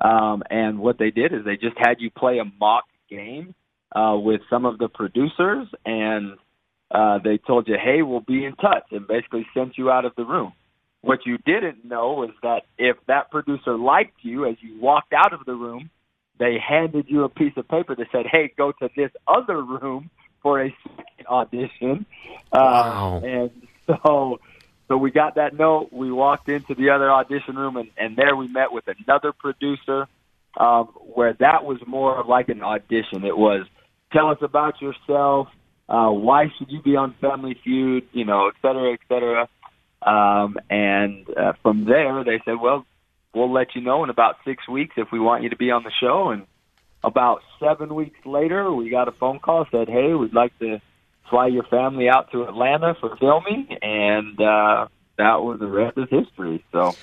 Um, 0.00 0.42
and 0.50 0.78
what 0.78 0.98
they 0.98 1.10
did 1.10 1.32
is 1.32 1.44
they 1.46 1.56
just 1.56 1.78
had 1.78 2.00
you 2.00 2.10
play 2.10 2.38
a 2.38 2.44
mock 2.60 2.84
game 3.08 3.54
uh, 3.94 4.16
with 4.16 4.42
some 4.50 4.66
of 4.66 4.76
the 4.76 4.88
producers, 4.88 5.66
and 5.86 6.36
uh, 6.90 7.18
they 7.24 7.38
told 7.38 7.68
you, 7.68 7.76
"Hey, 7.82 8.02
we'll 8.02 8.20
be 8.20 8.44
in 8.44 8.54
touch," 8.56 8.84
and 8.90 9.06
basically 9.08 9.46
sent 9.54 9.78
you 9.78 9.90
out 9.90 10.04
of 10.04 10.12
the 10.16 10.24
room. 10.24 10.52
What 11.02 11.24
you 11.24 11.38
didn't 11.38 11.84
know 11.84 12.14
was 12.14 12.30
that 12.42 12.62
if 12.78 12.96
that 13.06 13.30
producer 13.30 13.76
liked 13.76 14.16
you 14.22 14.44
as 14.46 14.56
you 14.60 14.80
walked 14.80 15.12
out 15.12 15.32
of 15.32 15.44
the 15.44 15.54
room, 15.54 15.90
they 16.38 16.58
handed 16.58 17.06
you 17.08 17.24
a 17.24 17.28
piece 17.28 17.52
of 17.56 17.68
paper 17.68 17.94
that 17.94 18.08
said, 18.10 18.26
"Hey, 18.26 18.52
go 18.56 18.72
to 18.72 18.90
this 18.96 19.10
other 19.26 19.62
room 19.62 20.10
for 20.42 20.60
a 20.60 20.74
second 20.96 21.26
audition." 21.28 22.06
Wow. 22.52 23.20
Uh, 23.22 23.26
and 23.26 23.50
so, 23.86 24.40
so 24.88 24.96
we 24.96 25.10
got 25.10 25.36
that 25.36 25.54
note. 25.56 25.92
We 25.92 26.10
walked 26.10 26.48
into 26.48 26.74
the 26.74 26.90
other 26.90 27.10
audition 27.10 27.56
room, 27.56 27.76
and, 27.76 27.90
and 27.96 28.16
there 28.16 28.34
we 28.34 28.48
met 28.48 28.72
with 28.72 28.84
another 28.88 29.32
producer, 29.32 30.08
um, 30.56 30.86
where 31.14 31.34
that 31.34 31.64
was 31.64 31.78
more 31.86 32.24
like 32.24 32.48
an 32.48 32.62
audition. 32.62 33.24
It 33.24 33.36
was, 33.36 33.66
"Tell 34.12 34.28
us 34.28 34.38
about 34.42 34.82
yourself. 34.82 35.48
Uh, 35.88 36.10
why 36.10 36.50
should 36.58 36.70
you 36.70 36.82
be 36.82 36.96
on 36.96 37.14
Family 37.20 37.54
Feud? 37.62 38.08
You 38.12 38.24
know, 38.24 38.48
et 38.48 38.54
cetera, 38.60 38.92
et 38.92 39.00
cetera." 39.08 39.48
Um, 40.06 40.56
and 40.70 41.26
uh, 41.36 41.54
from 41.62 41.84
there, 41.84 42.22
they 42.24 42.40
said, 42.44 42.60
"Well, 42.60 42.86
we'll 43.34 43.52
let 43.52 43.74
you 43.74 43.80
know 43.82 44.04
in 44.04 44.10
about 44.10 44.36
six 44.44 44.66
weeks 44.68 44.94
if 44.96 45.08
we 45.12 45.18
want 45.18 45.42
you 45.42 45.50
to 45.50 45.56
be 45.56 45.70
on 45.70 45.82
the 45.82 45.90
show." 46.00 46.30
And 46.30 46.46
about 47.02 47.42
seven 47.60 47.94
weeks 47.94 48.18
later, 48.24 48.72
we 48.72 48.88
got 48.88 49.08
a 49.08 49.12
phone 49.12 49.40
call 49.40 49.66
said, 49.70 49.88
"Hey, 49.88 50.14
we'd 50.14 50.32
like 50.32 50.56
to 50.60 50.80
fly 51.28 51.48
your 51.48 51.64
family 51.64 52.08
out 52.08 52.30
to 52.32 52.44
Atlanta 52.44 52.94
for 53.00 53.16
filming," 53.16 53.76
and 53.82 54.40
uh, 54.40 54.86
that 55.18 55.42
was 55.42 55.58
the 55.58 55.66
rest 55.66 55.98
is 55.98 56.08
history. 56.08 56.64
So, 56.70 56.94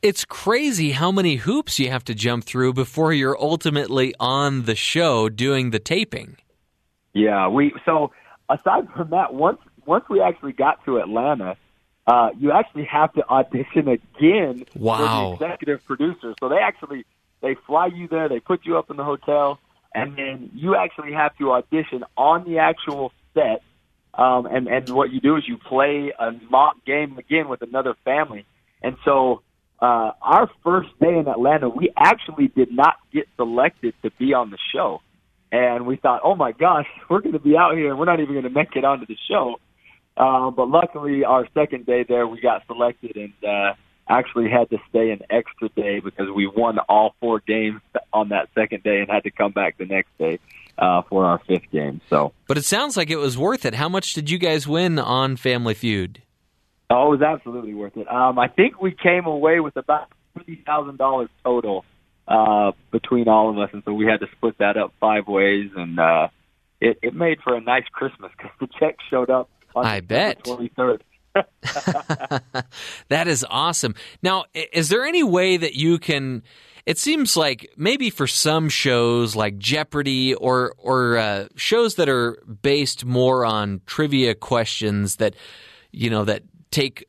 It's 0.00 0.24
crazy 0.24 0.92
how 0.92 1.12
many 1.12 1.36
hoops 1.36 1.78
you 1.78 1.90
have 1.90 2.04
to 2.04 2.14
jump 2.14 2.44
through 2.44 2.72
before 2.72 3.12
you're 3.12 3.38
ultimately 3.38 4.14
on 4.18 4.62
the 4.62 4.74
show 4.74 5.28
doing 5.28 5.70
the 5.70 5.78
taping. 5.78 6.36
Yeah, 7.12 7.48
we 7.48 7.74
so 7.84 8.12
aside 8.48 8.88
from 8.96 9.10
that, 9.10 9.34
once 9.34 9.58
once 9.84 10.04
we 10.08 10.20
actually 10.20 10.52
got 10.52 10.84
to 10.84 10.98
Atlanta, 10.98 11.56
uh, 12.06 12.30
you 12.38 12.52
actually 12.52 12.84
have 12.84 13.12
to 13.14 13.26
audition 13.28 13.88
again 13.88 14.64
Wow. 14.76 15.36
for 15.38 15.38
the 15.38 15.44
executive 15.46 15.84
producer. 15.84 16.34
So 16.40 16.48
they 16.48 16.58
actually 16.58 17.04
they 17.42 17.56
fly 17.66 17.86
you 17.86 18.08
there, 18.08 18.28
they 18.28 18.40
put 18.40 18.64
you 18.64 18.78
up 18.78 18.90
in 18.90 18.96
the 18.96 19.04
hotel, 19.04 19.58
and 19.94 20.16
then 20.16 20.50
you 20.54 20.74
actually 20.76 21.12
have 21.12 21.36
to 21.38 21.52
audition 21.52 22.04
on 22.16 22.44
the 22.44 22.58
actual 22.58 23.12
set. 23.34 23.62
Um, 24.14 24.46
and 24.46 24.66
and 24.68 24.88
what 24.90 25.12
you 25.12 25.20
do 25.20 25.36
is 25.36 25.46
you 25.46 25.58
play 25.58 26.12
a 26.18 26.32
mock 26.50 26.76
game 26.86 27.18
again 27.18 27.48
with 27.48 27.62
another 27.62 27.94
family. 28.04 28.46
And 28.82 28.96
so 29.04 29.42
uh, 29.80 30.12
our 30.22 30.48
first 30.64 30.88
day 31.00 31.18
in 31.18 31.28
Atlanta, 31.28 31.68
we 31.68 31.92
actually 31.96 32.48
did 32.48 32.72
not 32.72 32.94
get 33.12 33.28
selected 33.36 33.94
to 34.02 34.10
be 34.12 34.32
on 34.32 34.50
the 34.50 34.58
show. 34.72 35.02
And 35.52 35.86
we 35.86 35.96
thought, 35.96 36.20
oh 36.24 36.34
my 36.34 36.52
gosh, 36.52 36.86
we're 37.10 37.20
going 37.20 37.32
to 37.34 37.38
be 37.38 37.56
out 37.56 37.76
here 37.76 37.90
and 37.90 37.98
we're 37.98 38.06
not 38.06 38.20
even 38.20 38.34
going 38.34 38.44
to 38.44 38.50
make 38.50 38.74
it 38.76 38.84
onto 38.84 39.06
the 39.06 39.16
show. 39.28 39.56
Uh, 40.16 40.50
but 40.50 40.68
luckily, 40.68 41.24
our 41.24 41.46
second 41.54 41.86
day 41.86 42.04
there, 42.08 42.26
we 42.26 42.40
got 42.40 42.66
selected 42.66 43.16
and 43.16 43.32
uh, 43.44 43.74
actually 44.08 44.48
had 44.48 44.70
to 44.70 44.78
stay 44.88 45.10
an 45.10 45.20
extra 45.30 45.68
day 45.70 46.00
because 46.00 46.28
we 46.34 46.46
won 46.46 46.78
all 46.88 47.14
four 47.20 47.40
games 47.46 47.80
on 48.12 48.30
that 48.30 48.48
second 48.54 48.82
day 48.82 49.00
and 49.00 49.10
had 49.10 49.24
to 49.24 49.30
come 49.30 49.52
back 49.52 49.76
the 49.78 49.84
next 49.84 50.08
day 50.18 50.38
uh, 50.78 51.02
for 51.08 51.24
our 51.24 51.40
fifth 51.46 51.70
game. 51.70 52.00
So, 52.08 52.32
But 52.46 52.56
it 52.56 52.64
sounds 52.64 52.96
like 52.96 53.10
it 53.10 53.16
was 53.16 53.36
worth 53.36 53.66
it. 53.66 53.74
How 53.74 53.88
much 53.88 54.14
did 54.14 54.30
you 54.30 54.38
guys 54.38 54.66
win 54.66 54.98
on 54.98 55.36
Family 55.36 55.74
Feud? 55.74 56.22
oh, 56.90 57.12
it 57.12 57.18
was 57.18 57.22
absolutely 57.22 57.74
worth 57.74 57.96
it. 57.96 58.10
Um, 58.10 58.38
I 58.38 58.48
think 58.48 58.80
we 58.80 58.92
came 58.92 59.26
away 59.26 59.60
with 59.60 59.76
about 59.76 60.08
fifty 60.34 60.62
thousand 60.64 60.98
dollars 60.98 61.28
total 61.44 61.84
uh, 62.28 62.72
between 62.92 63.28
all 63.28 63.50
of 63.50 63.58
us, 63.58 63.70
and 63.72 63.82
so 63.84 63.92
we 63.92 64.06
had 64.06 64.20
to 64.20 64.26
split 64.36 64.58
that 64.58 64.76
up 64.76 64.92
five 65.00 65.26
ways, 65.26 65.70
and 65.76 65.98
uh, 65.98 66.28
it, 66.80 66.98
it 67.02 67.14
made 67.14 67.38
for 67.42 67.56
a 67.56 67.60
nice 67.60 67.86
Christmas 67.92 68.30
because 68.36 68.52
the 68.60 68.68
check 68.80 68.96
showed 69.10 69.30
up 69.30 69.48
I 69.84 70.00
bet. 70.00 70.44
twenty 70.44 70.68
third. 70.68 71.04
that 73.08 73.28
is 73.28 73.44
awesome. 73.48 73.94
Now, 74.22 74.44
is 74.54 74.88
there 74.88 75.04
any 75.04 75.22
way 75.22 75.56
that 75.56 75.74
you 75.74 75.98
can? 75.98 76.42
It 76.86 76.98
seems 76.98 77.36
like 77.36 77.72
maybe 77.76 78.10
for 78.10 78.26
some 78.26 78.68
shows 78.68 79.34
like 79.34 79.58
Jeopardy 79.58 80.34
or 80.34 80.74
or 80.78 81.16
uh, 81.16 81.48
shows 81.56 81.96
that 81.96 82.08
are 82.08 82.42
based 82.62 83.04
more 83.04 83.44
on 83.44 83.80
trivia 83.86 84.34
questions 84.34 85.16
that 85.16 85.34
you 85.90 86.10
know 86.10 86.24
that 86.24 86.42
take 86.70 87.04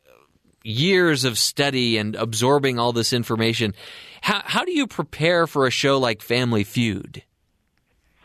years 0.63 1.23
of 1.23 1.37
study 1.37 1.97
and 1.97 2.15
absorbing 2.15 2.79
all 2.79 2.91
this 2.91 3.13
information. 3.13 3.73
How 4.21 4.41
how 4.43 4.65
do 4.65 4.71
you 4.71 4.87
prepare 4.87 5.47
for 5.47 5.67
a 5.67 5.71
show 5.71 5.97
like 5.99 6.21
Family 6.21 6.63
Feud? 6.63 7.23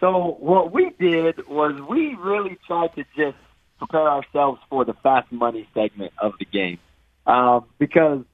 So 0.00 0.36
what 0.40 0.72
we 0.72 0.90
did 0.98 1.46
was 1.48 1.80
we 1.88 2.16
really 2.16 2.58
tried 2.66 2.92
to 2.96 3.04
just 3.16 3.36
prepare 3.86 4.08
ourselves 4.08 4.60
for 4.70 4.84
the 4.84 4.94
fast 5.02 5.30
money 5.32 5.68
segment 5.74 6.12
of 6.20 6.32
the 6.38 6.44
game, 6.44 6.78
um, 7.26 7.64
because, 7.78 8.24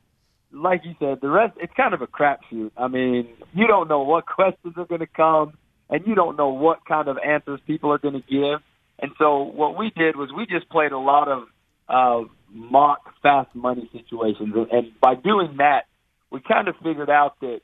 like 0.53 0.83
you 0.85 0.95
said, 0.99 1.20
the 1.20 1.29
rest 1.29 1.57
it's 1.61 1.73
kind 1.75 1.95
of 1.95 2.03
a 2.03 2.07
crapshoot. 2.07 2.70
I 2.77 2.89
mean, 2.89 3.29
you 3.55 3.66
don't 3.66 3.89
know 3.89 4.03
what 4.03 4.27
questions 4.41 4.75
are 4.77 4.85
going 4.85 5.01
to 5.01 5.07
come, 5.07 5.55
and 5.89 6.07
you 6.07 6.15
don't 6.15 6.37
know 6.37 6.51
what 6.51 6.85
kind 6.87 7.09
of 7.09 7.16
answers 7.19 7.61
people 7.66 7.93
are 7.93 7.99
going 7.99 8.15
to 8.15 8.29
give. 8.29 8.61
And 8.99 9.12
so 9.19 9.43
what 9.43 9.79
we 9.79 9.91
did 9.97 10.16
was 10.16 10.31
we 10.37 10.45
just 10.47 10.69
played 10.69 10.93
a 10.93 10.99
lot 10.99 11.29
of 11.29 11.45
uh, 11.89 12.29
mock 12.51 13.01
fast 13.23 13.55
money 13.55 13.89
situations, 13.93 14.53
and, 14.55 14.70
and 14.70 15.01
by 15.01 15.15
doing 15.15 15.57
that, 15.59 15.85
we 16.31 16.41
kind 16.41 16.69
of 16.69 16.75
figured 16.83 17.09
out 17.09 17.41
that 17.41 17.61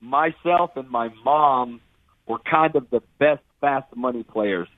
myself 0.00 0.70
and 0.76 0.88
my 0.88 1.08
mom 1.24 1.80
were 2.28 2.38
kind 2.38 2.76
of 2.76 2.88
the 2.90 3.00
best 3.18 3.42
fast 3.60 3.86
money 3.96 4.22
players. 4.22 4.68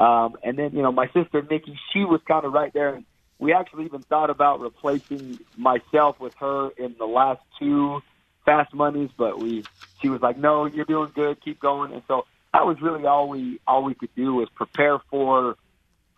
Um, 0.00 0.36
and 0.42 0.58
then, 0.58 0.72
you 0.72 0.82
know, 0.82 0.90
my 0.90 1.06
sister 1.08 1.46
Nikki, 1.48 1.78
she 1.92 2.00
was 2.00 2.20
kind 2.26 2.46
of 2.46 2.52
right 2.52 2.72
there. 2.72 2.94
And 2.94 3.04
we 3.38 3.52
actually 3.52 3.84
even 3.84 4.02
thought 4.08 4.30
about 4.30 4.60
replacing 4.60 5.38
myself 5.56 6.18
with 6.18 6.32
her 6.40 6.70
in 6.78 6.96
the 6.98 7.04
last 7.04 7.40
two 7.58 8.00
fast 8.46 8.72
monies, 8.72 9.10
but 9.16 9.38
we, 9.38 9.62
she 10.00 10.08
was 10.08 10.22
like, 10.22 10.38
no, 10.38 10.64
you're 10.64 10.86
doing 10.86 11.12
good, 11.14 11.42
keep 11.44 11.60
going. 11.60 11.92
And 11.92 12.02
so 12.08 12.24
that 12.54 12.64
was 12.64 12.78
really 12.80 13.04
all 13.04 13.28
we, 13.28 13.60
all 13.66 13.84
we 13.84 13.94
could 13.94 14.14
do 14.16 14.34
was 14.34 14.48
prepare 14.54 14.98
for 15.10 15.56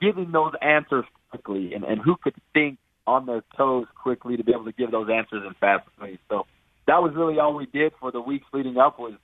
giving 0.00 0.30
those 0.30 0.52
answers 0.62 1.04
quickly 1.30 1.74
and, 1.74 1.82
and 1.82 2.00
who 2.00 2.16
could 2.16 2.34
think 2.54 2.78
on 3.06 3.26
their 3.26 3.42
toes 3.56 3.86
quickly 4.00 4.36
to 4.36 4.44
be 4.44 4.52
able 4.52 4.64
to 4.64 4.72
give 4.72 4.92
those 4.92 5.08
answers 5.12 5.42
in 5.44 5.54
fast 5.54 5.88
money. 5.98 6.20
So 6.28 6.46
that 6.86 7.02
was 7.02 7.14
really 7.16 7.40
all 7.40 7.54
we 7.54 7.66
did 7.66 7.92
for 7.98 8.12
the 8.12 8.20
weeks 8.20 8.46
leading 8.52 8.78
up 8.78 9.00
was 9.00 9.14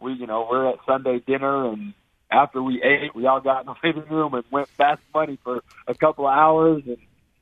we, 0.00 0.14
you 0.14 0.26
know, 0.26 0.48
we're 0.50 0.68
at 0.68 0.78
Sunday 0.86 1.20
dinner, 1.24 1.68
and 1.70 1.94
after 2.30 2.62
we 2.62 2.82
ate, 2.82 3.14
we 3.14 3.26
all 3.26 3.40
got 3.40 3.60
in 3.60 3.66
the 3.66 3.74
living 3.84 4.10
room 4.10 4.34
and 4.34 4.44
went 4.50 4.68
fast 4.68 5.02
money 5.14 5.38
for 5.42 5.62
a 5.86 5.94
couple 5.94 6.26
of 6.26 6.32
hours, 6.32 6.82
and 6.86 6.98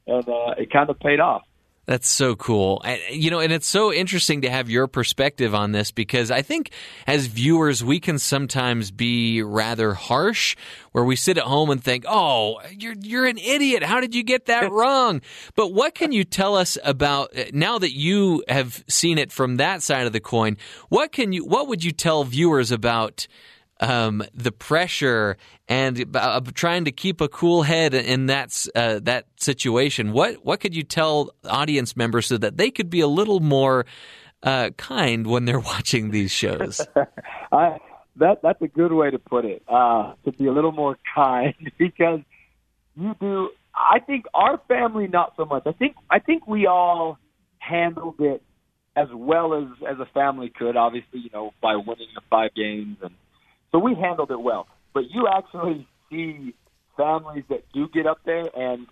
and 0.06 0.28
uh, 0.28 0.54
it 0.56 0.70
kind 0.70 0.88
of 0.88 0.98
paid 0.98 1.20
off. 1.20 1.42
That's 1.88 2.06
so 2.06 2.36
cool. 2.36 2.82
And, 2.84 3.00
You 3.10 3.30
know, 3.30 3.40
and 3.40 3.50
it's 3.50 3.66
so 3.66 3.90
interesting 3.90 4.42
to 4.42 4.50
have 4.50 4.68
your 4.68 4.88
perspective 4.88 5.54
on 5.54 5.72
this 5.72 5.90
because 5.90 6.30
I 6.30 6.42
think 6.42 6.70
as 7.06 7.28
viewers, 7.28 7.82
we 7.82 7.98
can 7.98 8.18
sometimes 8.18 8.90
be 8.90 9.42
rather 9.42 9.94
harsh 9.94 10.54
where 10.92 11.02
we 11.02 11.16
sit 11.16 11.38
at 11.38 11.44
home 11.44 11.70
and 11.70 11.82
think, 11.82 12.04
oh, 12.06 12.60
you're, 12.72 12.94
you're 13.00 13.26
an 13.26 13.38
idiot. 13.38 13.82
How 13.82 14.02
did 14.02 14.14
you 14.14 14.22
get 14.22 14.44
that 14.46 14.70
wrong? 14.70 15.22
But 15.54 15.72
what 15.72 15.94
can 15.94 16.12
you 16.12 16.24
tell 16.24 16.56
us 16.56 16.76
about 16.84 17.32
now 17.54 17.78
that 17.78 17.94
you 17.94 18.44
have 18.48 18.84
seen 18.86 19.16
it 19.16 19.32
from 19.32 19.56
that 19.56 19.80
side 19.80 20.06
of 20.06 20.12
the 20.12 20.20
coin? 20.20 20.58
What 20.90 21.10
can 21.10 21.32
you, 21.32 21.46
what 21.46 21.68
would 21.68 21.82
you 21.82 21.92
tell 21.92 22.22
viewers 22.22 22.70
about 22.70 23.26
um, 23.80 24.22
the 24.34 24.52
pressure 24.52 25.36
and 25.68 26.16
uh, 26.16 26.40
trying 26.54 26.84
to 26.84 26.92
keep 26.92 27.20
a 27.20 27.28
cool 27.28 27.62
head 27.62 27.94
in 27.94 28.26
that 28.26 28.66
uh, 28.74 29.00
that 29.02 29.26
situation. 29.36 30.12
What 30.12 30.44
what 30.44 30.60
could 30.60 30.74
you 30.74 30.82
tell 30.82 31.30
audience 31.44 31.96
members 31.96 32.26
so 32.26 32.38
that 32.38 32.56
they 32.56 32.70
could 32.70 32.90
be 32.90 33.00
a 33.00 33.06
little 33.06 33.40
more 33.40 33.86
uh, 34.42 34.70
kind 34.76 35.26
when 35.26 35.44
they're 35.44 35.60
watching 35.74 36.10
these 36.10 36.30
shows? 36.30 36.80
I, 37.52 37.78
that 38.16 38.42
that's 38.42 38.60
a 38.62 38.68
good 38.68 38.92
way 38.92 39.10
to 39.10 39.18
put 39.18 39.44
it. 39.44 39.62
Uh, 39.68 40.14
to 40.24 40.32
be 40.32 40.46
a 40.46 40.52
little 40.52 40.72
more 40.72 40.98
kind 41.14 41.54
because 41.78 42.20
you 42.96 43.14
do. 43.20 43.50
I 43.74 44.00
think 44.00 44.24
our 44.34 44.60
family 44.66 45.06
not 45.06 45.34
so 45.36 45.44
much. 45.44 45.62
I 45.66 45.72
think 45.72 45.94
I 46.10 46.18
think 46.18 46.48
we 46.48 46.66
all 46.66 47.18
handled 47.58 48.16
it 48.18 48.42
as 48.96 49.06
well 49.12 49.54
as 49.54 49.68
as 49.88 50.00
a 50.00 50.06
family 50.06 50.50
could. 50.50 50.76
Obviously, 50.76 51.20
you 51.20 51.30
know, 51.32 51.52
by 51.62 51.76
winning 51.76 52.08
the 52.14 52.22
five 52.28 52.54
games, 52.54 52.96
and 53.02 53.14
so 53.72 53.78
we 53.78 53.94
handled 53.94 54.30
it 54.30 54.40
well. 54.40 54.66
But 54.94 55.10
you 55.10 55.28
actually 55.28 55.86
see 56.10 56.54
families 56.96 57.44
that 57.48 57.64
do 57.72 57.88
get 57.88 58.06
up 58.06 58.18
there, 58.24 58.48
and 58.56 58.86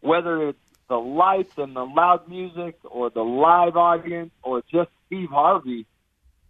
whether 0.00 0.48
it's 0.48 0.58
the 0.88 0.96
lights 0.96 1.54
and 1.56 1.74
the 1.74 1.84
loud 1.84 2.28
music, 2.28 2.76
or 2.84 3.10
the 3.10 3.22
live 3.22 3.76
audience, 3.76 4.32
or 4.42 4.62
just 4.70 4.90
Steve 5.06 5.30
Harvey, 5.30 5.86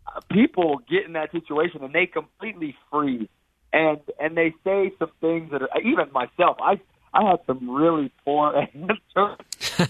uh, 0.07 0.21
people 0.31 0.81
get 0.89 1.05
in 1.05 1.15
that 1.15 1.33
situation 1.33 1.83
and 1.83 1.95
they 1.95 2.07
completely 2.07 2.77
freeze, 2.91 3.29
and 3.73 4.01
and 4.21 4.37
they 4.37 4.55
say 4.65 4.93
some 4.99 5.11
things 5.21 5.51
that 5.53 5.63
are 5.63 5.81
even 5.83 6.13
myself. 6.13 6.57
I 6.61 6.81
I 7.13 7.31
had 7.31 7.41
some 7.47 7.71
really 7.71 8.13
poor 8.25 8.55
answers 8.75 9.39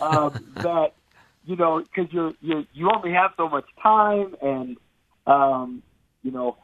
um, 0.01 0.45
that 0.57 0.93
you 1.45 1.57
know 1.57 1.83
because 1.83 2.13
you're 2.13 2.33
you 2.41 2.67
you 2.75 2.91
only 2.95 3.13
have 3.13 3.33
so 3.37 3.49
much 3.49 3.65
time, 3.83 4.37
and 4.43 4.77
um, 5.27 5.83
you 6.23 6.31
know 6.31 6.57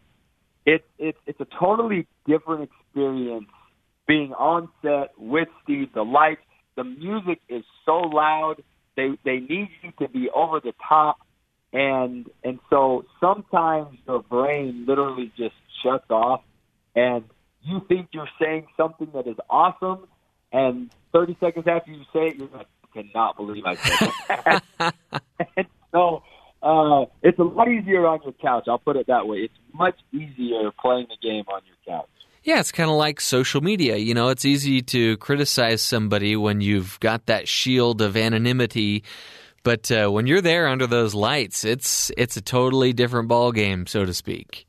it's 0.67 0.85
it's 0.99 1.19
it's 1.27 1.41
a 1.41 1.47
totally 1.59 2.07
different 2.27 2.71
experience 2.71 3.49
being 4.07 4.33
on 4.33 4.69
set 4.83 5.13
with 5.19 5.49
Steve. 5.63 5.89
The 5.95 6.03
lights, 6.03 6.43
the 6.77 6.85
music 6.85 7.41
is 7.49 7.65
so 7.85 7.99
loud. 7.99 8.63
They 8.97 9.11
they 9.25 9.39
need 9.39 9.69
you 9.83 9.93
to 10.01 10.09
be 10.09 10.29
over 10.31 10.61
the 10.61 10.75
top, 10.89 11.19
and 11.73 12.29
and 12.45 12.59
so 12.69 13.05
sometimes 13.21 13.99
your 14.07 14.23
brain 14.23 14.85
literally 14.87 15.33
just 15.37 15.55
shuts 15.83 16.11
off, 16.11 16.43
and 16.95 17.25
you 17.63 17.83
think 17.89 18.09
you're 18.13 18.29
saying 18.41 18.67
something 18.77 19.09
that 19.15 19.27
is 19.27 19.37
awesome, 19.49 20.07
and 20.53 20.91
30 21.13 21.37
seconds 21.41 21.67
after 21.69 21.91
you 21.91 22.05
say 22.13 22.29
it, 22.29 22.37
you're 22.37 22.49
like, 22.49 22.67
I 22.85 23.03
cannot 23.03 23.37
believe 23.37 23.65
I 23.65 23.75
said 23.77 24.11
that. 24.29 24.63
and 25.57 25.67
so 25.93 26.23
uh, 26.63 27.07
it's 27.23 27.39
a 27.39 27.43
lot 27.43 27.69
easier 27.69 28.07
on 28.07 28.21
your 28.23 28.33
couch. 28.33 28.65
I'll 28.69 28.79
put 28.79 28.97
it 28.97 29.07
that 29.07 29.27
way. 29.27 29.39
It's 29.39 29.55
much 29.73 29.99
easier 30.13 30.71
playing 30.81 31.07
the 31.09 31.17
game 31.27 31.45
on 31.53 31.63
your 31.67 31.77
couch. 31.87 32.09
Yeah, 32.43 32.61
it's 32.61 32.73
kind 32.73 32.91
of 32.91 32.97
like 32.97 33.21
social 33.21 33.61
media. 33.61 33.97
You 33.97 34.15
know, 34.15 34.29
it's 34.29 34.45
easy 34.45 34.81
to 34.83 35.17
criticize 35.19 35.83
somebody 35.83 36.37
when 36.37 36.61
you've 36.61 36.99
got 37.01 37.27
that 37.27 37.49
shield 37.49 38.01
of 38.01 38.17
anonymity, 38.17 39.05
but 39.63 39.91
uh, 39.93 40.09
when 40.09 40.27
you're 40.27 40.41
there 40.41 40.67
under 40.67 40.87
those 40.87 41.15
lights, 41.15 41.65
it's 41.65 42.11
it's 42.17 42.37
a 42.37 42.41
totally 42.41 42.93
different 42.93 43.29
ball 43.29 43.53
game, 43.53 43.87
so 43.87 44.07
to 44.07 44.15
speak. 44.15 44.67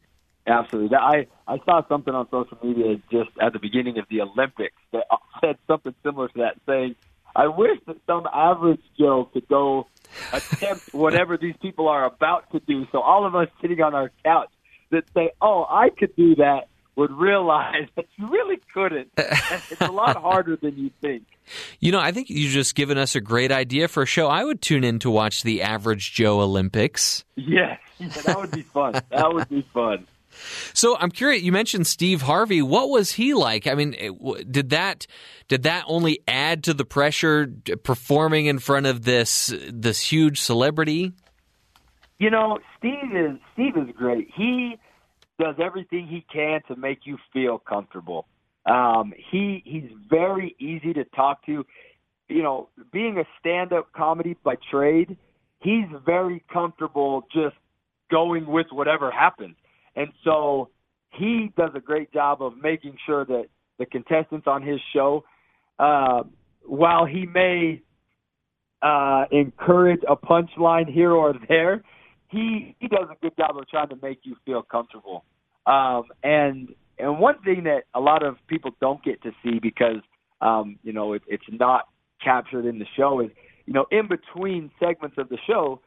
Absolutely. 0.47 0.97
I 0.97 1.27
I 1.47 1.57
saw 1.65 1.81
something 1.88 2.13
on 2.13 2.27
social 2.30 2.57
media 2.61 3.01
just 3.09 3.30
at 3.41 3.53
the 3.53 3.59
beginning 3.59 3.97
of 3.99 4.05
the 4.09 4.22
Olympics 4.22 4.76
that 4.91 5.05
said 5.41 5.57
something 5.68 5.93
similar 6.03 6.27
to 6.30 6.39
that, 6.39 6.57
saying, 6.65 6.95
"I 7.35 7.47
wish 7.47 7.80
that 7.88 7.97
some 8.05 8.27
average 8.34 8.81
Joe 8.99 9.30
could 9.31 9.47
go 9.47 9.88
attempt 10.34 10.94
whatever 10.94 11.38
these 11.38 11.56
people 11.62 11.88
are 11.88 12.06
about 12.06 12.52
to 12.52 12.60
do. 12.60 12.86
So 12.92 13.02
all 13.02 13.26
of 13.26 13.36
us 13.36 13.48
sitting 13.62 13.82
on 13.82 13.94
our 13.94 14.12
couch 14.24 14.50
that 14.92 15.04
say, 15.14 15.32
"Oh, 15.42 15.66
I 15.70 15.90
could 15.90 16.16
do 16.16 16.36
that," 16.36 16.68
would 16.96 17.12
realize 17.12 17.88
that 17.96 18.06
you 18.18 18.30
really 18.30 18.60
couldn't. 18.74 19.10
it's 19.18 19.82
a 19.82 19.92
lot 19.92 20.18
harder 20.18 20.56
than 20.56 20.78
you 20.78 20.92
think. 21.02 21.24
You 21.80 21.92
know, 21.92 22.00
I 22.00 22.12
think 22.12 22.30
you've 22.30 22.52
just 22.52 22.76
given 22.76 22.98
us 22.98 23.16
a 23.16 23.22
great 23.22 23.52
idea 23.52 23.88
for 23.88 24.04
a 24.04 24.06
show. 24.06 24.28
I 24.28 24.44
would 24.44 24.62
tune 24.62 24.84
in 24.84 25.00
to 25.00 25.10
watch 25.10 25.44
the 25.44 25.62
Average 25.62 26.14
Joe 26.14 26.42
Olympics. 26.42 27.24
Yes, 27.36 27.80
yeah, 27.98 28.08
that 28.26 28.38
would 28.38 28.52
be 28.52 28.62
fun. 28.62 28.94
that 29.10 29.34
would 29.34 29.50
be 29.50 29.66
fun. 29.74 30.08
So 30.73 30.97
I'm 30.97 31.11
curious. 31.11 31.43
You 31.43 31.51
mentioned 31.51 31.88
Steve 31.88 32.23
Harvey. 32.23 32.61
What 32.61 32.89
was 32.89 33.11
he 33.11 33.34
like? 33.34 33.68
I 33.68 33.76
mean, 33.76 33.95
did 34.49 34.69
that 34.69 35.07
did 35.47 35.63
that 35.63 35.84
only 35.88 36.22
add 36.27 36.63
to 36.65 36.73
the 36.73 36.85
pressure 36.85 37.51
performing 37.84 38.45
in 38.45 38.59
front 38.59 38.85
of 38.85 39.03
this 39.03 39.53
this 39.69 40.01
huge 40.01 40.39
celebrity? 40.39 41.13
You 42.19 42.30
know, 42.30 42.59
Steve 42.77 43.15
is 43.15 43.38
Steve 43.53 43.77
is 43.77 43.95
great. 43.97 44.30
He 44.35 44.77
does 45.39 45.55
everything 45.59 46.07
he 46.07 46.26
can 46.31 46.61
to 46.68 46.76
make 46.76 46.99
you 47.05 47.18
feel 47.34 47.57
comfortable. 47.57 48.27
Um, 48.65 49.13
he 49.31 49.63
he's 49.65 49.89
very 50.09 50.55
easy 50.59 50.93
to 50.93 51.03
talk 51.03 51.45
to. 51.47 51.65
You 52.30 52.43
know, 52.43 52.69
being 52.93 53.18
a 53.18 53.26
stand-up 53.39 53.91
comedy 53.91 54.38
by 54.43 54.55
trade, 54.69 55.18
he's 55.59 55.88
very 56.05 56.43
comfortable 56.53 57.23
just 57.34 57.55
going 58.09 58.45
with 58.45 58.68
whatever 58.72 59.09
happens. 59.11 59.55
And 59.95 60.09
so 60.23 60.69
he 61.11 61.51
does 61.57 61.72
a 61.76 61.80
great 61.80 62.11
job 62.13 62.41
of 62.41 62.53
making 62.61 62.97
sure 63.05 63.26
that 63.26 63.45
the 63.80 63.85
contestants 63.85 64.47
on 64.47 64.61
his 64.61 64.80
show, 64.93 65.23
uh, 65.80 66.23
while 66.63 67.05
he 67.05 67.26
may 67.26 67.81
uh, 68.81 69.26
encourage 69.31 70.01
a 70.07 70.15
punchline 70.15 70.91
here 70.91 71.11
or 71.11 71.34
there, 71.47 71.84
he 72.30 72.76
he 72.80 72.88
does 72.88 73.07
a 73.11 73.15
good 73.22 73.35
job 73.38 73.57
of 73.57 73.68
trying 73.68 73.89
to 73.89 73.97
make 74.01 74.19
you 74.23 74.35
feel 74.45 74.61
comfortable. 74.61 75.26
Um, 75.65 76.03
and 76.23 76.69
and 76.97 77.19
one 77.19 77.41
thing 77.43 77.63
that 77.65 77.84
a 77.93 77.99
lot 77.99 78.23
of 78.23 78.38
people 78.47 78.72
don't 78.80 79.03
get 79.03 79.22
to 79.23 79.31
see 79.43 79.59
because 79.61 80.01
um, 80.39 80.80
you 80.84 80.93
know 80.93 81.13
it, 81.13 81.23
it's 81.27 81.43
not 81.49 81.89
captured 82.23 82.65
in 82.65 82.80
the 82.80 82.85
show 82.95 83.19
is 83.19 83.31
you 83.65 83.73
know 83.73 83.85
in 83.91 84.07
between 84.07 84.72
segments 84.80 85.18
of 85.18 85.27
the 85.30 85.38
show, 85.45 85.81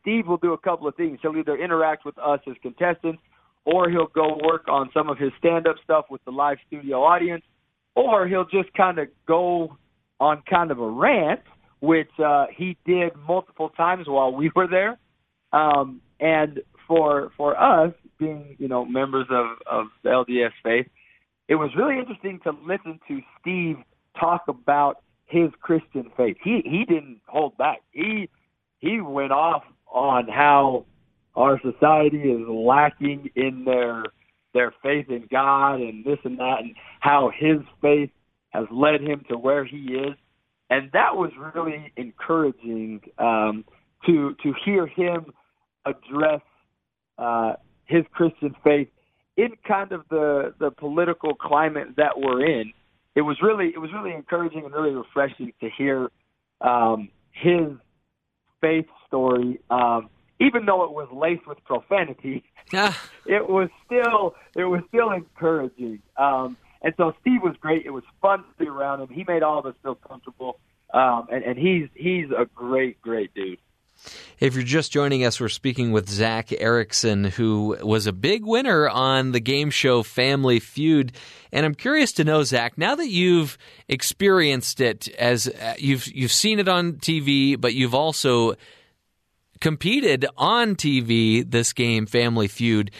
Steve 0.00 0.26
will 0.26 0.36
do 0.36 0.52
a 0.52 0.58
couple 0.58 0.86
of 0.86 0.94
things. 0.96 1.18
He'll 1.22 1.36
either 1.36 1.56
interact 1.56 2.04
with 2.04 2.18
us 2.18 2.40
as 2.46 2.54
contestants 2.60 3.22
or 3.66 3.90
he'll 3.90 4.06
go 4.06 4.38
work 4.44 4.68
on 4.68 4.88
some 4.94 5.10
of 5.10 5.18
his 5.18 5.32
stand 5.38 5.66
up 5.66 5.76
stuff 5.84 6.06
with 6.08 6.24
the 6.24 6.30
live 6.30 6.56
studio 6.68 7.02
audience, 7.02 7.44
or 7.94 8.26
he'll 8.26 8.46
just 8.46 8.72
kind 8.74 8.98
of 8.98 9.08
go 9.26 9.76
on 10.20 10.42
kind 10.48 10.70
of 10.70 10.78
a 10.78 10.88
rant, 10.88 11.40
which 11.80 12.10
uh, 12.24 12.46
he 12.56 12.78
did 12.86 13.10
multiple 13.28 13.68
times 13.70 14.06
while 14.06 14.32
we 14.32 14.50
were 14.54 14.68
there. 14.68 14.98
Um, 15.52 16.00
and 16.20 16.60
for 16.86 17.32
for 17.36 17.60
us, 17.60 17.92
being 18.18 18.56
you 18.58 18.68
know 18.68 18.84
members 18.84 19.26
of 19.30 19.46
of 19.70 19.86
the 20.02 20.10
LDS 20.10 20.52
faith, 20.62 20.86
it 21.48 21.56
was 21.56 21.70
really 21.76 21.98
interesting 21.98 22.40
to 22.44 22.52
listen 22.64 23.00
to 23.08 23.20
Steve 23.40 23.78
talk 24.18 24.44
about 24.48 25.02
his 25.26 25.50
Christian 25.60 26.10
faith. 26.16 26.36
He 26.42 26.62
he 26.64 26.84
didn't 26.84 27.20
hold 27.26 27.58
back. 27.58 27.82
He 27.90 28.30
he 28.78 29.00
went 29.00 29.32
off 29.32 29.64
on 29.88 30.28
how 30.28 30.86
our 31.36 31.60
society 31.60 32.18
is 32.18 32.48
lacking 32.48 33.30
in 33.36 33.64
their 33.64 34.04
their 34.54 34.72
faith 34.82 35.10
in 35.10 35.28
God 35.30 35.74
and 35.74 36.02
this 36.04 36.18
and 36.24 36.38
that 36.38 36.60
and 36.60 36.74
how 37.00 37.30
his 37.36 37.58
faith 37.82 38.10
has 38.50 38.64
led 38.70 39.02
him 39.02 39.22
to 39.28 39.36
where 39.36 39.64
he 39.66 39.76
is. 39.76 40.14
And 40.70 40.90
that 40.92 41.14
was 41.14 41.30
really 41.54 41.92
encouraging 41.96 43.02
um, 43.18 43.64
to 44.06 44.34
to 44.42 44.54
hear 44.64 44.86
him 44.86 45.26
address 45.84 46.40
uh, 47.18 47.54
his 47.84 48.04
Christian 48.12 48.54
faith 48.64 48.88
in 49.36 49.50
kind 49.68 49.92
of 49.92 50.02
the 50.10 50.54
the 50.58 50.70
political 50.70 51.34
climate 51.34 51.88
that 51.96 52.12
we're 52.16 52.44
in. 52.44 52.72
It 53.14 53.20
was 53.22 53.36
really 53.42 53.68
it 53.74 53.78
was 53.78 53.90
really 53.92 54.14
encouraging 54.14 54.64
and 54.64 54.72
really 54.72 54.94
refreshing 54.94 55.52
to 55.60 55.68
hear 55.76 56.10
um, 56.62 57.10
his 57.30 57.68
faith 58.60 58.86
story. 59.06 59.60
Um, 59.70 60.08
even 60.40 60.66
though 60.66 60.84
it 60.84 60.92
was 60.92 61.08
laced 61.12 61.46
with 61.46 61.62
profanity, 61.64 62.44
it 62.72 63.48
was 63.48 63.68
still 63.84 64.34
it 64.56 64.64
was 64.64 64.82
still 64.88 65.10
encouraging. 65.10 66.00
Um, 66.16 66.56
and 66.82 66.94
so 66.96 67.14
Steve 67.20 67.42
was 67.42 67.56
great. 67.60 67.86
It 67.86 67.90
was 67.90 68.04
fun 68.20 68.38
to 68.38 68.64
be 68.64 68.68
around 68.68 69.00
him. 69.00 69.08
He 69.08 69.24
made 69.26 69.42
all 69.42 69.58
of 69.58 69.66
us 69.66 69.74
feel 69.82 69.94
comfortable, 69.94 70.58
um, 70.92 71.28
and, 71.30 71.42
and 71.42 71.58
he's 71.58 71.88
he's 71.94 72.30
a 72.30 72.46
great 72.54 73.00
great 73.00 73.34
dude. 73.34 73.58
If 74.38 74.54
you're 74.54 74.62
just 74.62 74.92
joining 74.92 75.24
us, 75.24 75.40
we're 75.40 75.48
speaking 75.48 75.90
with 75.90 76.08
Zac 76.08 76.48
Erekson, 76.48 77.30
who 77.30 77.78
was 77.80 78.06
a 78.06 78.12
big 78.12 78.44
winner 78.44 78.88
on 78.88 79.32
the 79.32 79.40
game 79.40 79.70
show 79.70 80.02
Family 80.02 80.60
Feud. 80.60 81.12
And 81.50 81.64
I'm 81.64 81.74
curious 81.74 82.12
to 82.12 82.24
know, 82.24 82.42
Zac, 82.42 82.76
now 82.76 82.94
that 82.94 83.08
you've 83.08 83.56
experienced 83.88 84.80
it 84.82 85.08
as 85.16 85.48
uh, 85.48 85.74
you've 85.78 86.06
you've 86.08 86.32
seen 86.32 86.58
it 86.58 86.68
on 86.68 86.94
TV, 86.94 87.58
but 87.58 87.72
you've 87.74 87.94
also 87.94 88.56
competed 89.60 90.26
on 90.36 90.76
TV 90.76 91.48
this 91.48 91.72
game 91.72 92.06
Family 92.06 92.48
Feud. 92.48 92.90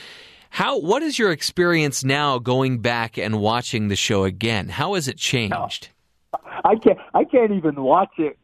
How 0.51 0.79
what 0.79 1.03
is 1.03 1.19
your 1.19 1.33
experience 1.33 2.05
now 2.05 2.39
going 2.39 2.79
back 2.79 3.19
and 3.19 3.41
watching 3.41 3.89
the 3.89 3.97
show 3.97 4.25
again? 4.25 4.69
How 4.69 4.95
has 4.95 5.09
it 5.09 5.19
changed? 5.19 5.91
I 6.65 6.77
can't 6.77 6.99
I 7.15 7.25
can't 7.25 7.53
even 7.53 7.83
watch 7.83 8.13
it 8.19 8.39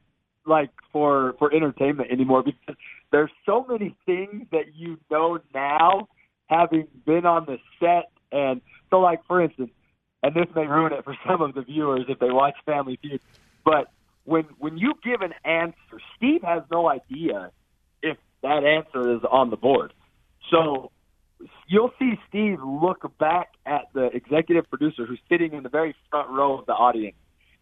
like 0.47 0.70
for 0.93 1.34
for 1.39 1.52
entertainment 1.55 2.10
anymore 2.10 2.43
because 2.43 2.76
there's 3.10 3.30
so 3.47 3.64
many 3.68 3.97
things 4.06 4.47
that 4.52 4.74
you 4.74 4.98
know 5.10 5.39
now 5.55 6.09
having 6.47 6.86
been 7.06 7.24
on 7.24 7.47
the 7.47 7.59
set 7.80 8.10
and 8.30 8.60
so 8.90 9.01
like 9.01 9.24
for 9.26 9.40
instance 9.43 9.70
and 10.22 10.34
this 10.34 10.47
may 10.55 10.66
ruin 10.66 10.93
it 10.93 11.05
for 11.05 11.16
some 11.26 11.40
of 11.40 11.55
the 11.55 11.62
viewers 11.62 12.05
if 12.09 12.18
they 12.18 12.30
watch 12.30 12.55
Family 12.66 12.98
Feud 13.01 13.20
but 13.64 13.90
when 14.24 14.44
when 14.59 14.76
you 14.76 14.94
give 15.02 15.20
an 15.22 15.34
answer 15.44 16.01
Steve 16.16 16.43
has 16.43 16.62
no 16.70 16.89
idea 16.89 17.51
that 18.43 18.64
answer 18.64 19.16
is 19.16 19.23
on 19.31 19.51
the 19.51 19.56
board. 19.56 19.93
So 20.51 20.90
you'll 21.66 21.93
see 21.98 22.19
Steve 22.28 22.59
look 22.62 23.10
back 23.19 23.52
at 23.64 23.89
the 23.94 24.06
executive 24.06 24.69
producer 24.69 25.06
who's 25.06 25.20
sitting 25.28 25.52
in 25.52 25.62
the 25.62 25.69
very 25.69 25.94
front 26.10 26.31
row 26.31 26.59
of 26.59 26.66
the 26.66 26.73
audience, 26.73 27.16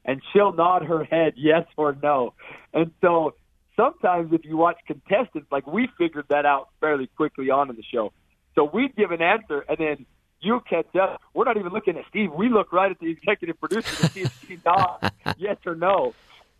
and 0.05 0.20
she'll 0.32 0.52
nod 0.52 0.85
her 0.85 1.05
head 1.05 1.35
yes 1.36 1.66
or 1.77 1.97
no. 2.02 2.35
And 2.73 2.93
so 3.01 3.35
sometimes 3.77 4.32
if 4.32 4.44
you 4.44 4.57
watch 4.57 4.78
contestants, 4.86 5.51
like 5.51 5.66
we 5.66 5.89
figured 5.98 6.27
that 6.28 6.47
out 6.47 6.69
fairly 6.81 7.07
quickly 7.07 7.51
on 7.51 7.70
in 7.70 7.77
the 7.77 7.82
show. 7.82 8.12
So 8.55 8.65
we'd 8.65 8.97
give 8.97 9.11
an 9.12 9.23
answer, 9.23 9.65
and 9.69 9.78
then 9.78 10.07
you 10.40 10.61
catch 10.69 10.94
up. 10.97 11.20
We're 11.35 11.44
not 11.44 11.57
even 11.57 11.73
looking 11.73 11.97
at 11.97 12.05
Steve. 12.09 12.32
We 12.32 12.48
look 12.48 12.73
right 12.73 12.90
at 12.90 12.98
the 12.98 13.11
executive 13.11 13.61
producer 13.61 13.94
to 13.97 14.09
see 14.09 14.23
if 14.23 14.44
she 14.47 14.59
nods 14.66 15.15
yes 15.39 15.59
or 15.66 15.74
no. 15.74 16.15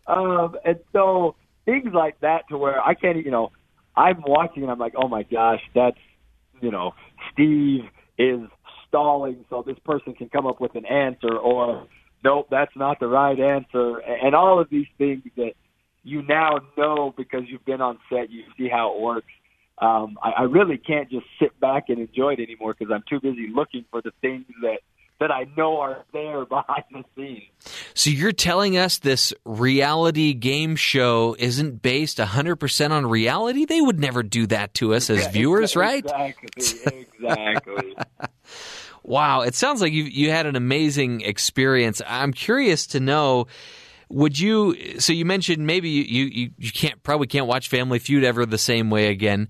Um, 0.07 0.55
and 0.63 0.79
so 0.93 1.35
things 1.65 1.93
like 1.93 2.19
that 2.21 2.47
to 2.49 2.57
where 2.57 2.81
I 2.81 2.93
can't, 2.93 3.17
you 3.23 3.31
know, 3.31 3.51
I'm 3.95 4.21
watching 4.25 4.63
and 4.63 4.71
I'm 4.71 4.79
like, 4.79 4.93
oh 4.95 5.07
my 5.07 5.23
gosh, 5.23 5.61
that's 5.73 5.97
you 6.61 6.71
know, 6.71 6.93
Steve 7.31 7.81
is 8.17 8.41
stalling 8.87 9.45
so 9.49 9.63
this 9.65 9.79
person 9.85 10.13
can 10.13 10.29
come 10.29 10.45
up 10.45 10.61
with 10.61 10.75
an 10.75 10.85
answer, 10.85 11.35
or 11.35 11.87
nope, 12.23 12.47
that's 12.51 12.75
not 12.75 12.99
the 12.99 13.07
right 13.07 13.39
answer, 13.39 13.97
and 13.97 14.35
all 14.35 14.59
of 14.59 14.69
these 14.69 14.87
things 14.97 15.23
that 15.37 15.53
you 16.03 16.21
now 16.23 16.59
know 16.77 17.13
because 17.15 17.41
you've 17.47 17.65
been 17.65 17.81
on 17.81 17.99
set, 18.09 18.29
you 18.29 18.43
see 18.57 18.67
how 18.69 18.95
it 18.95 19.01
works. 19.01 19.27
Um, 19.77 20.17
I, 20.21 20.31
I 20.31 20.41
really 20.43 20.77
can't 20.77 21.09
just 21.09 21.25
sit 21.39 21.59
back 21.59 21.85
and 21.89 21.99
enjoy 21.99 22.33
it 22.33 22.39
anymore 22.39 22.75
because 22.77 22.93
I'm 22.93 23.03
too 23.09 23.19
busy 23.19 23.49
looking 23.53 23.85
for 23.89 24.01
the 24.01 24.11
things 24.21 24.45
that 24.61 24.79
that 25.21 25.31
I 25.31 25.45
know 25.55 25.79
are 25.79 26.03
there 26.13 26.45
behind 26.45 26.83
the 26.91 27.03
scenes. 27.15 27.43
So 27.93 28.09
you're 28.09 28.31
telling 28.33 28.75
us 28.75 28.97
this 28.97 29.33
reality 29.45 30.33
game 30.33 30.75
show 30.75 31.35
isn't 31.39 31.81
based 31.81 32.17
100% 32.17 32.91
on 32.91 33.05
reality? 33.05 33.65
They 33.65 33.79
would 33.79 33.99
never 33.99 34.23
do 34.23 34.47
that 34.47 34.73
to 34.75 34.95
us 34.95 35.09
as 35.09 35.27
viewers, 35.31 35.75
right? 35.75 36.03
Exactly. 36.03 37.05
Exactly. 37.13 37.95
wow, 39.03 39.41
it 39.41 39.53
sounds 39.55 39.79
like 39.79 39.93
you 39.93 40.03
you 40.03 40.31
had 40.31 40.47
an 40.47 40.55
amazing 40.55 41.21
experience. 41.21 42.01
I'm 42.05 42.33
curious 42.33 42.87
to 42.87 42.99
know 42.99 43.45
would 44.09 44.39
you 44.39 44.99
so 44.99 45.13
you 45.13 45.23
mentioned 45.23 45.65
maybe 45.65 45.89
you, 45.89 46.25
you, 46.25 46.51
you 46.57 46.71
can't 46.71 47.01
probably 47.03 47.27
can't 47.27 47.45
watch 47.45 47.69
Family 47.69 47.99
Feud 47.99 48.23
ever 48.23 48.45
the 48.45 48.57
same 48.57 48.89
way 48.89 49.07
again. 49.07 49.49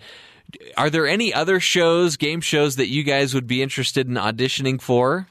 Are 0.76 0.89
there 0.89 1.07
any 1.07 1.34
other 1.34 1.61
shows, 1.61 2.18
game 2.18 2.41
shows 2.41 2.76
that 2.76 2.89
you 2.89 3.03
guys 3.03 3.34
would 3.34 3.48
be 3.48 3.61
interested 3.61 4.10
in 4.10 4.15
auditioning 4.15 4.81
for? 4.81 5.27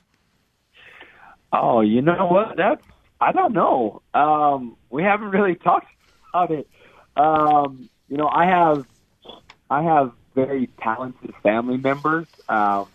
Oh, 1.53 1.81
you 1.81 2.03
know 2.03 2.27
what? 2.27 2.57
That's 2.57 2.83
I 3.21 3.33
don't 3.33 3.53
know. 3.53 4.03
Um, 4.15 4.77
we 4.89 5.03
haven't 5.03 5.31
really 5.31 5.55
talked 5.65 5.87
about 6.33 6.51
it. 6.51 6.69
Um, 7.17 7.89
you 8.09 8.17
know, 8.17 8.29
I 8.29 8.47
have 8.47 8.87
I 9.69 9.83
have 9.83 10.13
very 10.35 10.69
talented 10.83 11.35
family 11.43 11.77
members. 11.77 12.27
Um, 12.49 12.87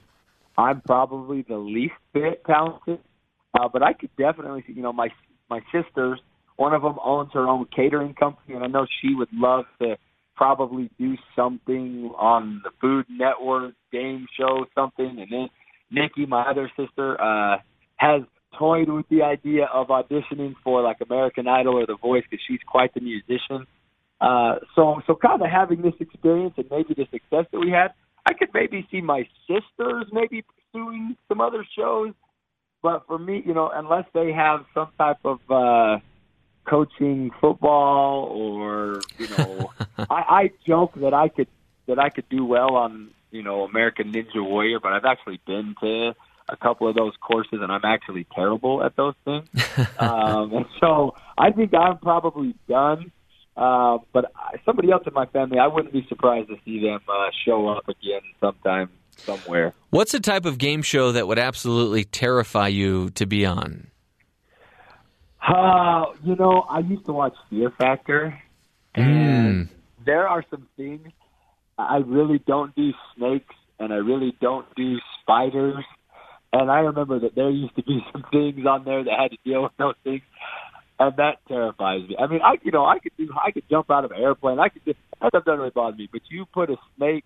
I'm 0.58 0.82
probably 0.82 1.42
the 1.42 1.58
least 1.58 1.96
bit 2.14 2.44
talented, 2.46 3.00
uh, 3.54 3.68
but 3.68 3.84
I 3.84 3.94
could 3.94 4.16
definitely 4.18 4.64
see. 4.66 4.74
You 4.74 4.82
know, 4.82 4.94
my 4.94 5.10
my 5.50 5.62
sisters. 5.72 6.20
One 6.58 6.74
of 6.74 6.84
them 6.84 6.98
owns 7.04 7.34
her 7.34 7.50
own 7.50 7.66
catering 7.66 8.14
company, 8.14 8.56
and 8.56 8.64
I 8.64 8.68
know 8.68 8.88
she 9.02 9.14
would 9.14 9.28
love 9.34 9.66
to 9.82 9.98
probably 10.38 10.90
do 10.98 11.18
something 11.36 12.12
on 12.18 12.62
the 12.64 12.72
Food 12.80 13.06
Network 13.10 13.74
game 13.92 14.26
show, 14.38 14.66
something, 14.74 15.20
and 15.20 15.28
then 15.30 15.50
Nikki, 15.92 16.26
my 16.26 16.44
other 16.44 16.72
sister, 16.78 17.20
uh, 17.22 17.58
has 17.98 18.22
toyed 18.58 18.90
with 18.90 19.08
the 19.10 19.24
idea 19.24 19.66
of 19.66 19.88
auditioning 19.88 20.56
for 20.64 20.82
like 20.82 20.98
American 21.02 21.48
Idol 21.48 21.80
or 21.80 21.86
The 21.86 21.98
Voice 21.98 22.24
because 22.30 22.44
she's 22.48 22.60
quite 22.66 22.94
the 22.94 23.02
musician. 23.02 23.68
Uh, 24.22 24.56
so, 24.76 25.02
so 25.06 25.16
kind 25.16 25.42
of 25.42 25.50
having 25.50 25.82
this 25.82 25.94
experience 26.00 26.54
and 26.58 26.66
maybe 26.72 26.94
the 26.94 27.06
success 27.12 27.46
that 27.52 27.60
we 27.60 27.70
had, 27.70 27.94
I 28.26 28.34
could 28.34 28.50
maybe 28.54 28.88
see 28.90 29.02
my 29.02 29.28
sisters 29.48 30.06
maybe 30.12 30.44
pursuing 30.44 31.16
some 31.28 31.42
other 31.42 31.66
shows. 31.78 32.14
But 32.82 33.06
for 33.08 33.18
me, 33.18 33.44
you 33.46 33.54
know, 33.54 33.70
unless 33.74 34.06
they 34.14 34.32
have 34.32 34.66
some 34.74 34.90
type 34.98 35.18
of 35.26 35.40
uh, 35.50 36.00
coaching 36.66 37.32
football 37.42 38.26
or 38.26 39.02
you 39.18 39.28
know, 39.30 39.72
I, 39.98 40.24
I 40.28 40.52
joke 40.68 40.94
that 40.96 41.14
I 41.14 41.30
could 41.30 41.48
that 41.88 42.00
I 42.00 42.10
could 42.10 42.28
do 42.30 42.46
well 42.46 42.76
on 42.76 43.10
you 43.32 43.44
know 43.44 43.64
American 43.64 44.12
Ninja 44.12 44.44
Warrior, 44.44 44.80
but 44.80 44.94
I've 44.94 45.06
actually 45.06 45.40
been 45.46 45.76
to 45.82 46.16
a 46.48 46.58
couple 46.58 46.88
of 46.88 46.96
those 46.96 47.14
courses, 47.22 47.60
and 47.62 47.72
I'm 47.72 47.86
actually 47.86 48.26
terrible 48.36 48.84
at 48.84 48.96
those 48.96 49.16
things. 49.26 49.48
um, 50.00 50.54
and 50.54 50.66
so 50.80 51.16
I 51.38 51.52
think 51.52 51.74
I'm 51.74 51.98
probably 51.98 52.56
done. 52.68 53.12
Uh, 53.58 54.00
but 54.12 54.32
I, 54.36 54.58
somebody 54.66 54.92
else 54.92 55.04
in 55.08 55.14
my 55.14 55.26
family, 55.28 55.60
I 55.60 55.68
wouldn't 55.68 55.94
be 55.94 56.06
surprised 56.10 56.50
to 56.50 56.56
see 56.66 56.82
them 56.82 57.00
uh, 57.08 57.30
show 57.46 57.70
up 57.70 57.88
again 57.88 58.22
sometime 58.42 58.90
somewhere. 59.26 59.74
What's 59.92 60.12
the 60.12 60.20
type 60.20 60.46
of 60.46 60.58
game 60.58 60.82
show 60.82 61.14
that 61.14 61.28
would 61.28 61.40
absolutely 61.40 62.04
terrify 62.04 62.68
you 62.68 63.10
to 63.12 63.26
be 63.26 63.46
on? 63.46 63.88
Uh, 65.42 66.06
you 66.24 66.36
know, 66.36 66.66
I 66.70 66.80
used 66.80 67.06
to 67.06 67.14
watch 67.14 67.36
Fear 67.50 67.72
Factor, 67.78 68.38
and 68.96 69.68
Mm. 69.68 69.70
there 70.06 70.28
are 70.28 70.44
some 70.50 70.68
things 70.76 71.08
I 71.78 71.98
really 71.98 72.40
don't 72.40 72.74
do 72.76 72.94
snakes, 73.16 73.56
and 73.80 73.94
I 73.94 73.98
really 73.98 74.36
don't 74.42 74.66
do 74.76 74.98
spiders. 75.22 75.84
And 76.54 76.72
I 76.72 76.80
remember 76.80 77.20
that 77.20 77.36
there 77.36 77.50
used 77.50 77.76
to 77.76 77.84
be 77.84 78.00
some 78.12 78.24
things 78.32 78.66
on 78.66 78.86
there 78.86 79.04
that 79.04 79.20
had 79.20 79.32
to 79.32 79.38
deal 79.44 79.64
with 79.64 79.74
those 79.78 79.96
things, 80.04 80.22
and 81.00 81.16
that 81.18 81.38
terrifies 81.48 82.08
me. 82.08 82.16
I 82.18 82.28
mean, 82.28 82.42
I 82.44 82.56
you 82.64 82.72
know 82.72 82.86
I 82.86 83.00
could 83.00 83.14
do 83.18 83.30
I 83.44 83.52
could 83.52 83.68
jump 83.70 83.92
out 83.92 84.06
of 84.06 84.12
an 84.12 84.22
airplane. 84.22 84.60
I 84.60 84.70
could 84.70 84.96
that 85.22 85.32
doesn't 85.32 85.58
really 85.60 85.72
bother 85.72 85.98
me. 85.98 86.10
But 86.12 86.22
you 86.30 86.46
put 86.46 86.70
a 86.70 86.78
snake 86.98 87.26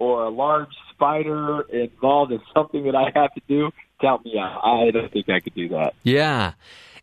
or 0.00 0.24
a 0.24 0.30
large 0.30 0.72
spider 0.94 1.60
involved 1.62 2.32
in 2.32 2.40
something 2.54 2.84
that 2.84 2.96
I 2.96 3.12
have 3.14 3.32
to 3.34 3.40
do, 3.46 3.70
count 4.00 4.24
me 4.24 4.38
out. 4.38 4.60
I 4.64 4.90
don't 4.90 5.12
think 5.12 5.28
I 5.28 5.40
could 5.40 5.54
do 5.54 5.68
that. 5.68 5.94
Yeah. 6.02 6.54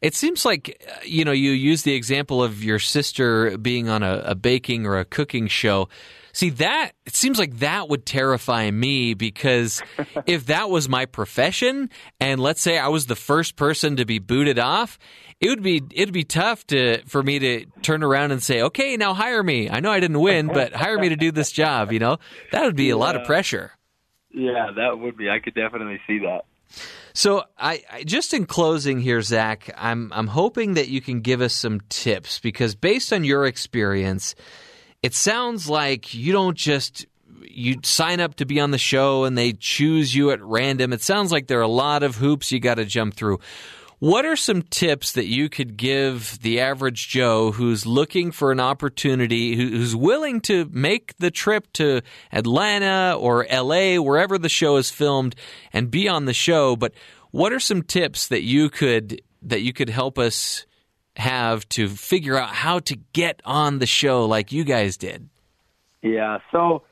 It 0.01 0.15
seems 0.15 0.45
like, 0.45 0.83
you 1.05 1.23
know, 1.23 1.31
you 1.31 1.51
use 1.51 1.83
the 1.83 1.93
example 1.93 2.43
of 2.43 2.63
your 2.63 2.79
sister 2.79 3.57
being 3.57 3.87
on 3.87 4.03
a, 4.03 4.23
a 4.25 4.35
baking 4.35 4.85
or 4.85 4.97
a 4.97 5.05
cooking 5.05 5.47
show. 5.47 5.89
See, 6.37 6.51
that, 6.51 6.91
it 7.07 7.15
seems 7.15 7.39
like 7.39 7.57
that 7.61 7.89
would 7.89 8.05
terrify 8.05 8.69
me 8.69 9.15
because 9.15 9.81
if 10.27 10.45
that 10.45 10.69
was 10.69 10.87
my 10.87 11.07
profession 11.07 11.89
and 12.19 12.39
let's 12.39 12.61
say 12.61 12.77
I 12.77 12.89
was 12.89 13.07
the 13.07 13.15
first 13.15 13.55
person 13.55 13.95
to 13.95 14.05
be 14.05 14.19
booted 14.19 14.59
off, 14.59 14.99
it 15.39 15.49
would 15.49 15.63
be, 15.63 15.81
it'd 15.95 16.13
be 16.13 16.25
tough 16.25 16.67
to, 16.67 17.01
for 17.07 17.23
me 17.23 17.39
to 17.39 17.65
turn 17.81 18.03
around 18.03 18.33
and 18.33 18.43
say, 18.43 18.61
okay, 18.61 18.97
now 18.97 19.15
hire 19.15 19.41
me. 19.41 19.67
I 19.67 19.79
know 19.79 19.89
I 19.89 19.99
didn't 19.99 20.19
win, 20.19 20.45
but 20.45 20.73
hire 20.73 20.99
me 20.99 21.09
to 21.09 21.15
do 21.15 21.31
this 21.31 21.51
job, 21.51 21.91
you 21.91 21.97
know? 21.97 22.19
That 22.51 22.65
would 22.65 22.75
be 22.75 22.91
a 22.91 22.97
lot 22.97 23.15
of 23.15 23.25
pressure. 23.25 23.71
Yeah, 24.29 24.69
that 24.75 24.99
would 24.99 25.17
be. 25.17 25.31
I 25.31 25.39
could 25.39 25.55
definitely 25.55 25.99
see 26.05 26.19
that. 26.19 26.45
So, 27.13 27.45
I, 27.57 27.83
I 27.91 28.03
just 28.03 28.31
in 28.35 28.45
closing 28.45 28.99
here, 28.99 29.23
Zac, 29.23 29.71
I'm 29.75 30.13
I'm 30.13 30.27
hoping 30.27 30.75
that 30.75 30.87
you 30.87 31.01
can 31.01 31.21
give 31.21 31.41
us 31.41 31.55
some 31.55 31.79
tips 31.89 32.39
because 32.39 32.75
based 32.75 33.11
on 33.11 33.23
your 33.23 33.47
experience, 33.47 34.35
it 35.07 35.13
sounds 35.13 35.69
like 35.69 36.13
you 36.13 36.33
don't 36.33 36.57
just 36.57 37.05
you 37.49 37.77
sign 37.81 38.19
up 38.19 38.35
to 38.35 38.45
be 38.45 38.59
on 38.59 38.71
the 38.71 38.77
show 38.77 39.23
and 39.23 39.37
they 39.37 39.53
choose 39.53 40.13
you 40.13 40.31
at 40.31 40.43
random. 40.43 40.91
It 40.91 41.01
sounds 41.01 41.31
like 41.31 41.47
there 41.47 41.59
are 41.59 41.61
a 41.61 41.69
lot 41.69 42.03
of 42.03 42.17
hoops 42.17 42.51
you 42.51 42.59
got 42.59 42.75
to 42.75 42.83
jump 42.83 43.13
through. 43.13 43.39
What 43.99 44.25
are 44.25 44.35
some 44.35 44.63
tips 44.63 45.13
that 45.13 45.27
you 45.27 45.47
could 45.47 45.77
give 45.77 46.39
the 46.41 46.59
average 46.59 47.07
Joe 47.07 47.53
who's 47.53 47.85
looking 47.85 48.33
for 48.33 48.51
an 48.51 48.59
opportunity, 48.59 49.55
who's 49.55 49.95
willing 49.95 50.41
to 50.41 50.69
make 50.73 51.15
the 51.19 51.31
trip 51.31 51.71
to 51.75 52.01
Atlanta 52.33 53.15
or 53.17 53.47
LA, 53.49 54.01
wherever 54.01 54.37
the 54.37 54.49
show 54.49 54.75
is 54.75 54.89
filmed, 54.89 55.37
and 55.71 55.89
be 55.89 56.09
on 56.09 56.25
the 56.25 56.33
show? 56.33 56.75
But 56.75 56.93
what 57.31 57.53
are 57.53 57.61
some 57.61 57.81
tips 57.81 58.27
that 58.27 58.43
you 58.43 58.69
could 58.69 59.21
that 59.41 59.61
you 59.61 59.71
could 59.71 59.89
help 59.89 60.19
us 60.19 60.65
have 61.17 61.67
to 61.69 61.89
figure 61.89 62.37
out 62.37 62.49
how 62.49 62.79
to 62.79 62.95
get 63.13 63.41
on 63.45 63.79
the 63.79 63.85
show 63.85 64.25
like 64.25 64.51
you 64.51 64.63
guys 64.63 64.97
did? 64.97 65.29
Yeah. 66.01 66.39
So 66.51 66.83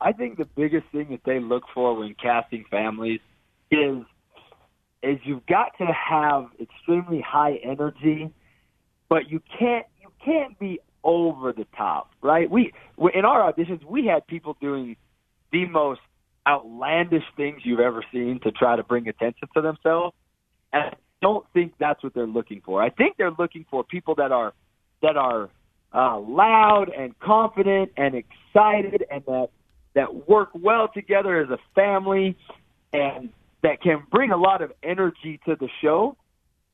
I 0.00 0.12
think 0.12 0.38
the 0.38 0.44
biggest 0.44 0.86
thing 0.92 1.08
that 1.10 1.20
they 1.24 1.40
look 1.40 1.64
for 1.72 1.94
when 1.94 2.14
casting 2.14 2.64
families 2.70 3.20
is 3.70 4.04
is 5.02 5.18
you've 5.24 5.44
got 5.46 5.76
to 5.78 5.86
have 5.86 6.46
extremely 6.58 7.20
high 7.20 7.58
energy, 7.62 8.30
but 9.08 9.30
you 9.30 9.40
can't 9.58 9.86
you 10.00 10.08
can't 10.24 10.58
be 10.58 10.80
over 11.02 11.52
the 11.52 11.66
top, 11.76 12.10
right? 12.22 12.50
We 12.50 12.72
in 13.14 13.24
our 13.24 13.52
auditions 13.52 13.84
we 13.84 14.06
had 14.06 14.26
people 14.26 14.56
doing 14.60 14.96
the 15.52 15.66
most 15.66 16.00
outlandish 16.46 17.24
things 17.36 17.60
you've 17.64 17.80
ever 17.80 18.04
seen 18.12 18.40
to 18.42 18.50
try 18.50 18.76
to 18.76 18.82
bring 18.82 19.08
attention 19.08 19.48
to 19.54 19.62
themselves, 19.62 20.14
and 20.72 20.94
don't 21.24 21.46
think 21.54 21.72
that's 21.78 22.02
what 22.04 22.12
they're 22.12 22.26
looking 22.26 22.60
for. 22.60 22.82
I 22.82 22.90
think 22.90 23.16
they're 23.16 23.38
looking 23.38 23.64
for 23.70 23.82
people 23.82 24.14
that 24.16 24.30
are 24.30 24.52
that 25.00 25.16
are 25.16 25.48
uh, 25.94 26.18
loud 26.18 26.90
and 26.96 27.18
confident 27.18 27.92
and 27.96 28.14
excited 28.14 29.06
and 29.10 29.24
that 29.24 29.48
that 29.94 30.28
work 30.28 30.50
well 30.52 30.88
together 30.88 31.40
as 31.40 31.48
a 31.48 31.58
family 31.74 32.36
and 32.92 33.30
that 33.62 33.80
can 33.80 34.02
bring 34.10 34.32
a 34.32 34.36
lot 34.36 34.60
of 34.60 34.70
energy 34.82 35.40
to 35.46 35.56
the 35.56 35.68
show, 35.80 36.14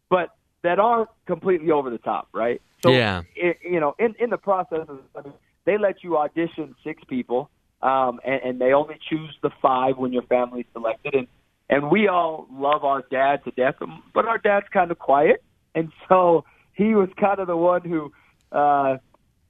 but 0.08 0.30
that 0.64 0.80
aren't 0.80 1.10
completely 1.26 1.70
over 1.70 1.88
the 1.88 1.98
top, 1.98 2.26
right? 2.32 2.60
So, 2.82 2.90
Yeah. 2.90 3.22
i 3.36 3.54
you 3.62 3.78
know, 3.78 3.94
in 4.00 4.16
in 4.18 4.30
the 4.30 4.38
process, 4.38 4.86
I 5.16 5.20
mean, 5.22 5.34
they 5.64 5.78
let 5.78 6.02
you 6.02 6.18
audition 6.18 6.74
six 6.82 7.04
people, 7.04 7.50
um, 7.82 8.20
and, 8.24 8.40
and 8.46 8.60
they 8.60 8.72
only 8.72 8.98
choose 9.08 9.34
the 9.42 9.50
five 9.62 9.96
when 9.96 10.12
your 10.12 10.26
family's 10.34 10.66
selected, 10.72 11.14
and 11.14 11.28
and 11.70 11.90
we 11.90 12.08
all 12.08 12.46
love 12.52 12.84
our 12.84 13.02
dad 13.10 13.44
to 13.44 13.52
death, 13.52 13.76
but 14.12 14.26
our 14.26 14.38
dad's 14.38 14.66
kind 14.72 14.90
of 14.90 14.98
quiet, 14.98 15.42
and 15.74 15.90
so 16.08 16.44
he 16.72 16.94
was 16.94 17.08
kind 17.18 17.38
of 17.38 17.46
the 17.46 17.56
one 17.56 17.82
who 17.82 18.12
uh, 18.52 18.96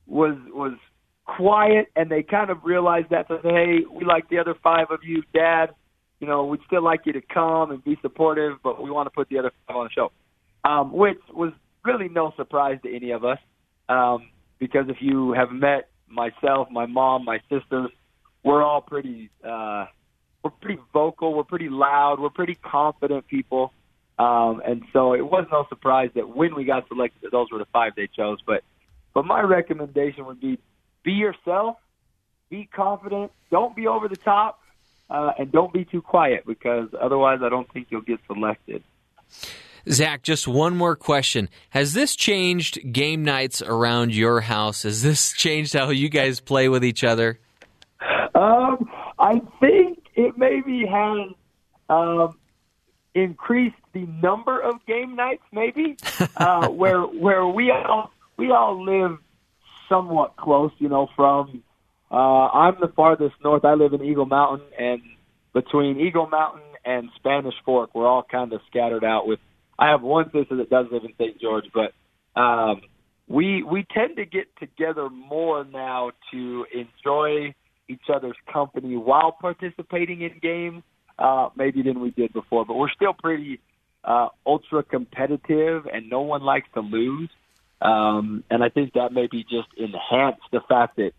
was 0.06 0.36
was 0.52 0.74
quiet, 1.24 1.88
and 1.96 2.10
they 2.10 2.22
kind 2.22 2.50
of 2.50 2.58
realized 2.62 3.08
that. 3.10 3.26
So, 3.28 3.38
hey, 3.42 3.78
we 3.90 4.04
like 4.04 4.28
the 4.28 4.38
other 4.38 4.54
five 4.62 4.88
of 4.90 5.00
you, 5.02 5.22
Dad. 5.32 5.70
You 6.20 6.26
know, 6.26 6.44
we'd 6.44 6.60
still 6.66 6.84
like 6.84 7.00
you 7.06 7.14
to 7.14 7.22
come 7.22 7.70
and 7.70 7.82
be 7.82 7.96
supportive, 8.02 8.58
but 8.62 8.82
we 8.82 8.90
want 8.90 9.06
to 9.06 9.10
put 9.10 9.30
the 9.30 9.38
other 9.38 9.52
five 9.66 9.76
on 9.76 9.84
the 9.86 9.90
show, 9.90 10.12
um, 10.68 10.92
which 10.92 11.18
was 11.32 11.52
really 11.84 12.10
no 12.10 12.34
surprise 12.36 12.78
to 12.82 12.94
any 12.94 13.12
of 13.12 13.24
us, 13.24 13.38
um, 13.88 14.28
because 14.58 14.84
if 14.88 14.98
you 15.00 15.32
have 15.32 15.50
met 15.50 15.88
myself, 16.06 16.68
my 16.70 16.84
mom, 16.84 17.24
my 17.24 17.38
sisters, 17.48 17.90
we're 18.44 18.62
all 18.62 18.82
pretty 18.82 19.30
uh, 19.42 19.86
we're 20.42 20.50
pretty 20.50 20.80
vocal, 20.92 21.34
we're 21.34 21.44
pretty 21.44 21.68
loud, 21.68 22.20
we're 22.20 22.30
pretty 22.30 22.54
confident 22.54 23.26
people. 23.26 23.72
Um, 24.18 24.60
and 24.66 24.82
so 24.92 25.14
it 25.14 25.22
was 25.22 25.46
no 25.50 25.66
surprise 25.68 26.10
that 26.14 26.28
when 26.28 26.54
we 26.54 26.64
got 26.64 26.86
selected, 26.88 27.22
that 27.22 27.32
those 27.32 27.50
were 27.50 27.58
the 27.58 27.66
five 27.66 27.92
they 27.96 28.06
chose. 28.06 28.38
But 28.46 28.62
but 29.14 29.24
my 29.24 29.40
recommendation 29.40 30.26
would 30.26 30.40
be 30.40 30.58
be 31.02 31.12
yourself, 31.12 31.76
be 32.50 32.68
confident, 32.72 33.32
don't 33.50 33.74
be 33.74 33.86
over 33.86 34.08
the 34.08 34.16
top, 34.16 34.60
uh, 35.08 35.32
and 35.38 35.50
don't 35.50 35.72
be 35.72 35.84
too 35.84 36.02
quiet 36.02 36.44
because 36.46 36.88
otherwise 37.00 37.40
I 37.42 37.48
don't 37.48 37.70
think 37.72 37.88
you'll 37.90 38.02
get 38.02 38.20
selected. 38.26 38.82
Zac, 39.88 40.22
just 40.22 40.46
one 40.46 40.76
more 40.76 40.94
question. 40.94 41.48
Has 41.70 41.94
this 41.94 42.14
changed 42.14 42.92
game 42.92 43.24
nights 43.24 43.62
around 43.62 44.14
your 44.14 44.42
house? 44.42 44.82
Has 44.82 45.02
this 45.02 45.32
changed 45.36 45.72
how 45.72 45.90
you 45.90 46.08
guys 46.08 46.40
play 46.40 46.68
with 46.68 46.84
each 46.84 47.02
other? 47.04 47.38
Um, 48.34 48.88
I 49.18 49.40
think 49.60 49.89
it 50.20 50.36
maybe 50.36 50.86
has 50.86 51.30
um, 51.88 52.38
increased 53.14 53.76
the 53.92 54.06
number 54.06 54.60
of 54.60 54.84
game 54.86 55.16
nights, 55.16 55.42
maybe 55.52 55.96
uh, 56.36 56.68
where 56.80 57.02
where 57.02 57.46
we 57.46 57.70
all 57.70 58.12
we 58.36 58.50
all 58.50 58.84
live 58.84 59.18
somewhat 59.88 60.36
close. 60.36 60.72
You 60.78 60.88
know, 60.88 61.08
from 61.16 61.62
uh, 62.10 62.14
I'm 62.14 62.76
the 62.80 62.88
farthest 62.88 63.34
north. 63.42 63.64
I 63.64 63.74
live 63.74 63.92
in 63.92 64.04
Eagle 64.04 64.26
Mountain, 64.26 64.66
and 64.78 65.02
between 65.52 66.00
Eagle 66.00 66.26
Mountain 66.26 66.62
and 66.84 67.10
Spanish 67.16 67.54
Fork, 67.64 67.94
we're 67.94 68.06
all 68.06 68.22
kind 68.22 68.52
of 68.52 68.60
scattered 68.68 69.04
out. 69.04 69.26
With 69.26 69.40
I 69.78 69.90
have 69.90 70.02
one 70.02 70.30
sister 70.32 70.56
that 70.56 70.70
does 70.70 70.86
live 70.92 71.04
in 71.04 71.14
St. 71.18 71.40
George, 71.40 71.64
but 71.72 71.92
um, 72.40 72.82
we 73.26 73.62
we 73.62 73.86
tend 73.94 74.16
to 74.16 74.26
get 74.26 74.54
together 74.58 75.08
more 75.08 75.64
now 75.64 76.10
to 76.32 76.66
enjoy 76.72 77.54
each 77.90 78.08
other's 78.12 78.36
company 78.52 78.96
while 78.96 79.32
participating 79.32 80.22
in 80.22 80.38
games, 80.40 80.82
uh, 81.18 81.48
maybe 81.56 81.82
than 81.82 82.00
we 82.00 82.10
did 82.10 82.32
before. 82.32 82.64
But 82.64 82.74
we're 82.74 82.90
still 82.90 83.12
pretty 83.12 83.60
uh, 84.04 84.28
ultra 84.46 84.82
competitive, 84.82 85.86
and 85.92 86.08
no 86.08 86.20
one 86.20 86.42
likes 86.42 86.68
to 86.74 86.80
lose. 86.80 87.30
Um, 87.82 88.44
and 88.50 88.62
I 88.62 88.68
think 88.68 88.92
that 88.94 89.12
maybe 89.12 89.42
just 89.42 89.68
enhanced 89.76 90.42
the 90.52 90.60
fact 90.68 90.96
that 90.96 91.12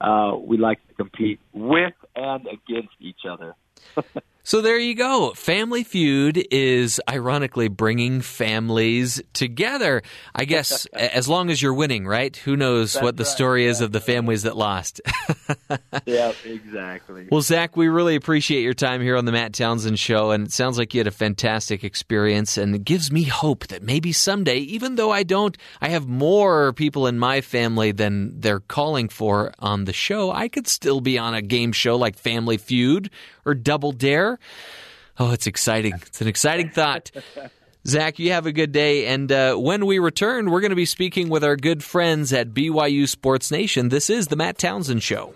uh, 0.00 0.36
we 0.36 0.56
like 0.56 0.86
to 0.88 0.94
compete 0.94 1.40
with 1.52 1.94
and 2.14 2.46
against 2.46 2.94
each 3.00 3.20
other. 3.28 3.54
So 4.46 4.60
there 4.60 4.78
you 4.78 4.94
go. 4.94 5.32
Family 5.34 5.82
Feud 5.82 6.46
is 6.52 7.00
ironically 7.10 7.66
bringing 7.66 8.20
families 8.20 9.20
together. 9.32 10.02
I 10.36 10.44
guess 10.44 10.86
as 10.92 11.28
long 11.28 11.50
as 11.50 11.60
you're 11.60 11.74
winning, 11.74 12.06
right? 12.06 12.34
Who 12.36 12.56
knows 12.56 12.92
That's 12.92 13.02
what 13.02 13.16
the 13.16 13.24
right, 13.24 13.32
story 13.32 13.66
is 13.66 13.80
yeah. 13.80 13.86
of 13.86 13.90
the 13.90 14.00
families 14.00 14.44
that 14.44 14.56
lost. 14.56 15.00
yeah, 16.06 16.32
exactly. 16.44 17.26
well, 17.28 17.40
Zac, 17.40 17.76
we 17.76 17.88
really 17.88 18.14
appreciate 18.14 18.62
your 18.62 18.72
time 18.72 19.02
here 19.02 19.16
on 19.16 19.24
the 19.24 19.32
Matt 19.32 19.52
Townsend 19.52 19.98
Show, 19.98 20.30
and 20.30 20.46
it 20.46 20.52
sounds 20.52 20.78
like 20.78 20.94
you 20.94 21.00
had 21.00 21.08
a 21.08 21.10
fantastic 21.10 21.82
experience, 21.82 22.56
and 22.56 22.72
it 22.72 22.84
gives 22.84 23.10
me 23.10 23.24
hope 23.24 23.66
that 23.66 23.82
maybe 23.82 24.12
someday, 24.12 24.58
even 24.58 24.94
though 24.94 25.10
I 25.10 25.24
don't, 25.24 25.58
I 25.80 25.88
have 25.88 26.06
more 26.06 26.72
people 26.72 27.08
in 27.08 27.18
my 27.18 27.40
family 27.40 27.90
than 27.90 28.38
they're 28.38 28.60
calling 28.60 29.08
for 29.08 29.52
on 29.58 29.86
the 29.86 29.92
show, 29.92 30.30
I 30.30 30.46
could 30.46 30.68
still 30.68 31.00
be 31.00 31.18
on 31.18 31.34
a 31.34 31.42
game 31.42 31.72
show 31.72 31.96
like 31.96 32.16
Family 32.16 32.58
Feud 32.58 33.10
or 33.44 33.54
Double 33.54 33.92
Dare. 33.92 34.35
Oh, 35.18 35.32
it's 35.32 35.46
exciting. 35.46 35.94
It's 35.94 36.20
an 36.20 36.28
exciting 36.28 36.70
thought. 36.70 37.10
Zac, 37.86 38.18
you 38.18 38.32
have 38.32 38.46
a 38.46 38.52
good 38.52 38.72
day. 38.72 39.06
And 39.06 39.30
uh, 39.30 39.54
when 39.54 39.86
we 39.86 39.98
return, 39.98 40.50
we're 40.50 40.60
going 40.60 40.70
to 40.70 40.76
be 40.76 40.86
speaking 40.86 41.28
with 41.28 41.44
our 41.44 41.56
good 41.56 41.84
friends 41.84 42.32
at 42.32 42.50
BYU 42.50 43.08
Sports 43.08 43.50
Nation. 43.50 43.88
This 43.88 44.10
is 44.10 44.26
the 44.26 44.36
Matt 44.36 44.58
Townsend 44.58 45.02
Show. 45.02 45.34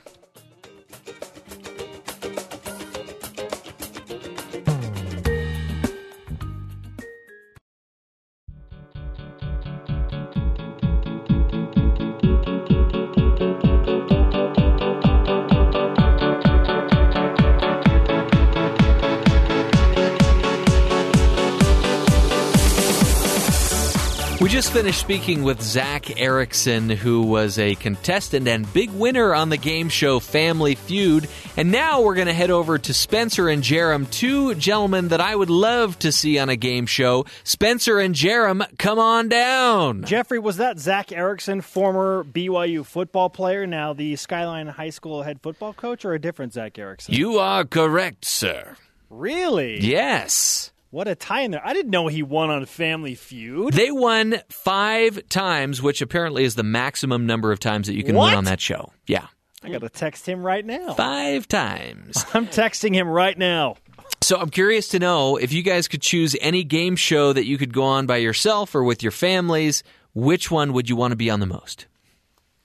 Just 24.71 24.83
finished 24.83 25.01
speaking 25.01 25.43
with 25.43 25.61
Zac 25.61 26.05
Erekson, 26.05 26.95
who 26.95 27.23
was 27.23 27.59
a 27.59 27.75
contestant 27.75 28.47
and 28.47 28.73
big 28.73 28.89
winner 28.91 29.35
on 29.35 29.49
the 29.49 29.57
game 29.57 29.89
show 29.89 30.21
Family 30.21 30.77
Feud. 30.77 31.29
And 31.57 31.73
now 31.73 32.03
we're 32.03 32.15
going 32.15 32.29
to 32.29 32.33
head 32.33 32.53
over 32.53 32.79
to 32.79 32.95
Spencer 32.95 33.49
and 33.49 33.65
Jarom, 33.65 34.09
two 34.13 34.55
gentlemen 34.55 35.09
that 35.09 35.21
I 35.21 35.35
would 35.35 35.51
love 35.51 35.99
to 35.99 36.13
see 36.13 36.39
on 36.39 36.51
a 36.51 36.55
game 36.55 36.87
show. 36.87 37.27
Spencer 37.43 37.99
and 37.99 38.15
Jarom, 38.15 38.65
come 38.79 39.01
on 39.01 39.29
down. 39.29 40.05
Jeffrey, 40.05 40.39
was 40.39 40.59
that 40.59 40.79
Zac 40.79 41.09
Erekson, 41.09 41.65
former 41.65 42.23
BYU 42.23 42.87
football 42.87 43.29
player, 43.29 43.67
now 43.67 43.93
the 43.93 44.15
Skyline 44.15 44.69
High 44.69 44.91
School 44.91 45.25
head 45.25 45.41
football 45.43 45.73
coach, 45.73 46.05
or 46.05 46.13
a 46.13 46.21
different 46.21 46.53
Zac 46.53 46.75
Erekson? 46.75 47.09
You 47.09 47.41
are 47.41 47.65
correct, 47.65 48.25
sir. 48.25 48.77
really? 49.09 49.81
Yes. 49.81 50.70
What 50.91 51.07
a 51.07 51.15
tie 51.15 51.43
in 51.43 51.53
there. 51.53 51.65
I 51.65 51.73
didn't 51.73 51.91
know 51.93 52.09
he 52.09 52.23
won 52.25 52.51
on 52.51 52.67
Family 52.67 53.15
Feud. 53.15 53.75
They 53.75 53.93
won 53.93 54.41
five 54.49 55.29
times, 55.29 55.81
which 55.81 56.03
apparently 56.03 56.43
is 56.45 56.57
the 56.57 56.65
maximum 56.65 57.27
number 57.27 57.53
of 57.53 57.61
times 57.61 57.87
that 57.87 57.95
you 57.95 58.03
can 58.03 58.17
What? 58.17 58.31
win 58.31 58.35
on 58.39 58.45
that 58.45 58.61
show. 58.61 58.93
Yeah. 59.07 59.27
I 59.63 59.69
got 59.71 59.83
to 59.83 59.89
text 59.89 60.27
him 60.29 60.43
right 60.45 60.65
now. 60.65 60.95
Five 60.95 61.47
times. 61.47 62.25
I'm 62.35 62.47
texting 62.49 62.95
him 62.95 63.09
right 63.09 63.39
now. 63.39 63.77
So 64.23 64.37
I'm 64.37 64.51
curious 64.51 64.89
to 64.89 64.99
know 64.99 65.37
if 65.37 65.53
you 65.53 65.63
guys 65.63 65.87
could 65.87 66.03
choose 66.03 66.35
any 66.41 66.65
game 66.65 66.97
show 66.97 67.33
that 67.33 67.47
you 67.47 67.57
could 67.57 67.73
go 67.73 67.85
on 67.85 68.07
by 68.07 68.17
yourself 68.17 68.75
or 68.75 68.83
with 68.83 69.03
your 69.03 69.13
families, 69.13 69.83
which 70.13 70.51
one 70.51 70.73
would 70.73 70.89
you 70.89 70.97
want 70.97 71.13
to 71.13 71.17
be 71.17 71.31
on 71.31 71.41
the 71.41 71.47
most? 71.47 71.87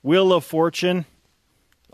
Wheel 0.02 0.32
of 0.32 0.44
Fortune. 0.44 1.04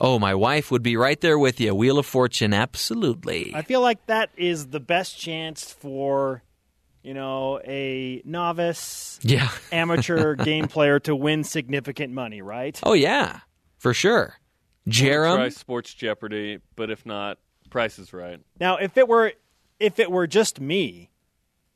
Oh, 0.05 0.19
my 0.19 0.35
wife 0.35 0.73
would 0.73 0.83
be 0.83 0.97
right 0.97 1.21
there 1.21 1.39
with 1.39 1.61
you. 1.61 1.75
Wheel 1.75 1.97
of 1.99 2.07
Fortune, 2.07 2.53
absolutely. 2.53 3.53
I 3.55 3.63
feel 3.63 3.81
like 3.81 4.05
that 4.07 4.31
is 4.37 4.67
the 4.67 4.81
best 4.81 5.17
chance 5.17 5.73
for, 5.73 6.43
you 7.05 7.15
know, 7.15 7.61
a 7.65 8.21
novice, 8.25 9.21
Yeah. 9.23 9.49
amateur 9.73 10.35
game 10.35 10.67
player 10.67 10.99
to 11.01 11.15
win 11.15 11.45
significant 11.45 12.13
money, 12.13 12.43
right? 12.43 12.79
Oh, 12.83 12.95
yeah, 12.95 13.41
for 13.79 13.95
sure. 13.95 14.35
Jarom, 14.89 15.37
Try 15.37 15.49
Sports 15.51 15.95
Jeopardy, 15.95 16.59
but 16.75 16.91
if 16.91 17.07
not, 17.07 17.39
Price 17.71 18.01
is 18.01 18.13
Right. 18.13 18.41
Now, 18.59 18.79
if 18.79 18.97
it 18.99 19.07
were 19.07 19.33
if 19.79 20.01
it 20.01 20.11
were 20.11 20.27
just 20.27 20.61
me, 20.61 21.11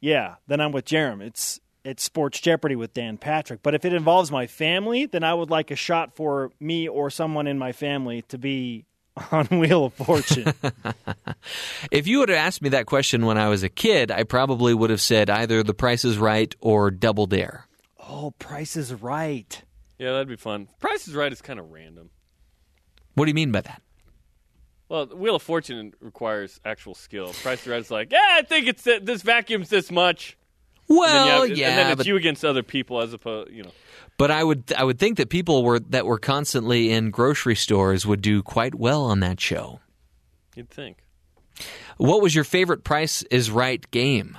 yeah, 0.00 0.34
then 0.48 0.60
I'm 0.60 0.72
with 0.72 0.84
Jarom. 0.84 1.22
It's 1.22 1.60
it's 1.86 2.02
Sports 2.02 2.40
Jeopardy 2.40 2.74
with 2.76 2.92
Dan 2.92 3.16
Patrick. 3.16 3.62
But 3.62 3.74
if 3.74 3.84
it 3.84 3.92
involves 3.92 4.30
my 4.30 4.46
family, 4.46 5.06
then 5.06 5.22
I 5.22 5.32
would 5.32 5.50
like 5.50 5.70
a 5.70 5.76
shot 5.76 6.16
for 6.16 6.50
me 6.58 6.88
or 6.88 7.10
someone 7.10 7.46
in 7.46 7.58
my 7.58 7.72
family 7.72 8.22
to 8.22 8.38
be 8.38 8.84
on 9.30 9.46
Wheel 9.46 9.86
of 9.86 9.94
Fortune. 9.94 10.52
If 11.92 12.06
you 12.08 12.18
would 12.18 12.28
have 12.28 12.38
asked 12.38 12.60
me 12.60 12.70
that 12.70 12.86
question 12.86 13.24
when 13.24 13.38
I 13.38 13.48
was 13.48 13.62
a 13.62 13.68
kid, 13.68 14.10
I 14.10 14.24
probably 14.24 14.74
would 14.74 14.90
have 14.90 15.00
said 15.00 15.30
either 15.30 15.62
The 15.62 15.74
Price 15.74 16.04
is 16.04 16.18
Right 16.18 16.52
or 16.60 16.90
Double 16.90 17.26
Dare. 17.26 17.66
oh, 18.00 18.32
Price 18.38 18.76
is 18.76 18.92
Right. 18.92 19.62
Yeah, 19.98 20.12
that'd 20.12 20.28
be 20.28 20.36
fun. 20.36 20.68
Price 20.80 21.06
is 21.06 21.14
Right 21.14 21.32
is 21.32 21.40
kind 21.40 21.60
of 21.60 21.70
random. 21.70 22.10
What 23.14 23.24
do 23.26 23.30
you 23.30 23.34
mean 23.34 23.52
by 23.52 23.60
that? 23.62 23.80
Well, 24.88 25.06
Wheel 25.06 25.36
of 25.36 25.42
Fortune 25.42 25.94
requires 26.00 26.60
actual 26.64 26.94
skill. 26.94 27.32
Price 27.42 27.62
is 27.62 27.68
Right 27.68 27.80
is 27.80 27.90
like, 27.90 28.12
yeah, 28.12 28.26
I 28.32 28.42
think 28.42 28.66
it's 28.66 28.82
this 28.82 29.22
vacuum's 29.22 29.68
this 29.68 29.90
much. 29.90 30.36
And 30.88 30.98
Well, 30.98 31.48
have- 31.48 31.56
yeah, 31.56 31.68
and 31.70 31.78
then 31.78 31.86
it's 31.92 31.96
but, 31.98 32.06
you 32.06 32.16
against 32.16 32.44
other 32.44 32.62
people 32.62 33.00
as 33.00 33.12
opposed, 33.12 33.50
you 33.52 33.62
know. 33.64 33.72
but 34.18 34.30
I 34.30 34.44
would 34.44 34.72
I 34.76 34.84
would 34.84 34.98
think 34.98 35.16
that 35.18 35.28
people 35.30 35.64
were 35.64 35.80
that 35.80 36.06
were 36.06 36.18
constantly 36.18 36.92
in 36.92 37.10
grocery 37.10 37.56
stores 37.56 38.06
would 38.06 38.22
do 38.22 38.42
quite 38.42 38.74
well 38.74 39.04
on 39.04 39.20
that 39.20 39.40
show. 39.40 39.80
You'd 40.54 40.70
think. 40.70 40.98
What 41.96 42.22
was 42.22 42.34
your 42.34 42.44
favorite 42.44 42.84
Price 42.84 43.22
is 43.24 43.50
Right 43.50 43.90
game? 43.90 44.36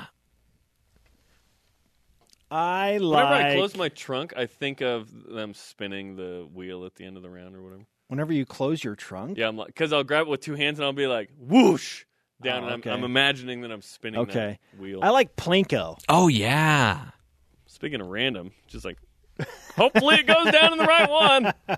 I 2.50 2.98
like. 2.98 3.26
Whenever 3.26 3.48
I 3.50 3.54
close 3.56 3.76
my 3.76 3.90
trunk, 3.90 4.34
I 4.38 4.46
think 4.46 4.82
of 4.82 5.10
them 5.30 5.54
spinning 5.54 6.16
the 6.16 6.48
wheel 6.54 6.86
at 6.86 6.96
the 6.96 7.04
end 7.06 7.18
of 7.18 7.24
the 7.24 7.30
round 7.30 7.56
or 7.56 7.62
whatever. 7.62 7.84
whenever 8.08 8.32
you 8.32 8.46
close 8.46 8.82
your 8.84 8.96
trunk. 8.96 9.38
Yeah, 9.38 9.50
I'm 9.50 9.58
like, 9.58 9.68
because 9.68 9.92
I'll 9.92 10.06
grab 10.06 10.28
it 10.28 10.30
with 10.30 10.40
two 10.42 10.56
hands 10.56 10.80
and 10.80 10.86
I'll 10.86 10.94
be 10.94 11.08
like, 11.08 11.30
whoosh 11.38 12.06
down, 12.42 12.64
Oh, 12.64 12.68
and 12.68 12.76
okay. 12.82 12.90
I'm, 12.92 13.00
I'm 13.00 13.04
imagining 13.04 13.62
that 13.62 13.72
I'm 13.72 13.82
spinning 13.82 14.22
Okay. 14.22 14.60
that 14.74 14.80
wheel. 14.82 15.00
I 15.02 15.10
like 15.10 15.36
Plinko. 15.36 15.98
Oh 16.10 16.28
yeah. 16.28 17.02
Speaking 17.66 18.02
of 18.02 18.08
random, 18.08 18.52
just 18.68 18.86
like, 18.86 18.98
hopefully 19.76 20.16
it 20.16 20.26
goes 20.28 20.52
down 20.52 20.72
in 20.74 20.78
the 20.80 20.86
right 20.86 21.10
one. 21.10 21.54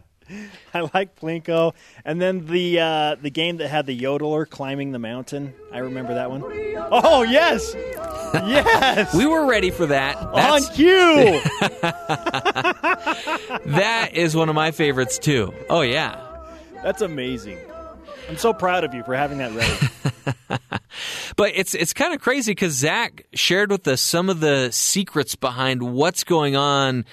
I 0.76 0.81
like 0.94 1.19
Plinko, 1.19 1.73
and 2.06 2.22
then 2.22 2.45
the 2.45 2.80
uh, 2.80 3.15
the 3.19 3.31
game 3.31 3.57
that 3.57 3.68
had 3.68 3.88
the 3.88 3.99
yodeler 3.99 4.48
climbing 4.48 4.91
the 4.91 4.99
mountain. 4.99 5.56
I 5.73 5.80
remember 5.80 6.14
that 6.14 6.30
one. 6.30 6.44
Oh 6.45 7.23
yes, 7.23 7.73
yes, 8.34 9.11
We 9.15 9.26
were 9.26 9.48
ready 9.48 9.72
for 9.72 9.88
that. 9.88 10.18
on 10.18 10.61
cue. 10.76 11.41
that 13.65 14.11
is 14.14 14.36
one 14.36 14.49
of 14.49 14.56
my 14.56 14.69
favorites 14.72 15.18
too. 15.18 15.53
Oh 15.69 15.81
yeah. 15.81 16.26
That's 16.84 17.02
amazing. 17.02 17.57
I'm 18.30 18.38
so 18.38 18.53
proud 18.53 18.84
of 18.84 18.93
you 18.93 19.03
for 19.03 19.15
having 19.15 19.39
that 19.39 19.51
ready. 19.53 20.60
But 21.35 21.53
it's 21.56 21.73
it's 21.73 21.93
kind 21.93 22.14
of 22.14 22.19
crazy 22.19 22.51
because 22.51 22.73
Zac 22.73 23.26
shared 23.34 23.72
with 23.72 23.88
us 23.88 24.01
some 24.01 24.30
of 24.30 24.41
the 24.41 24.72
secrets 24.72 25.35
behind 25.35 25.82
what's 25.82 26.25
going 26.25 26.58
on. 26.58 27.06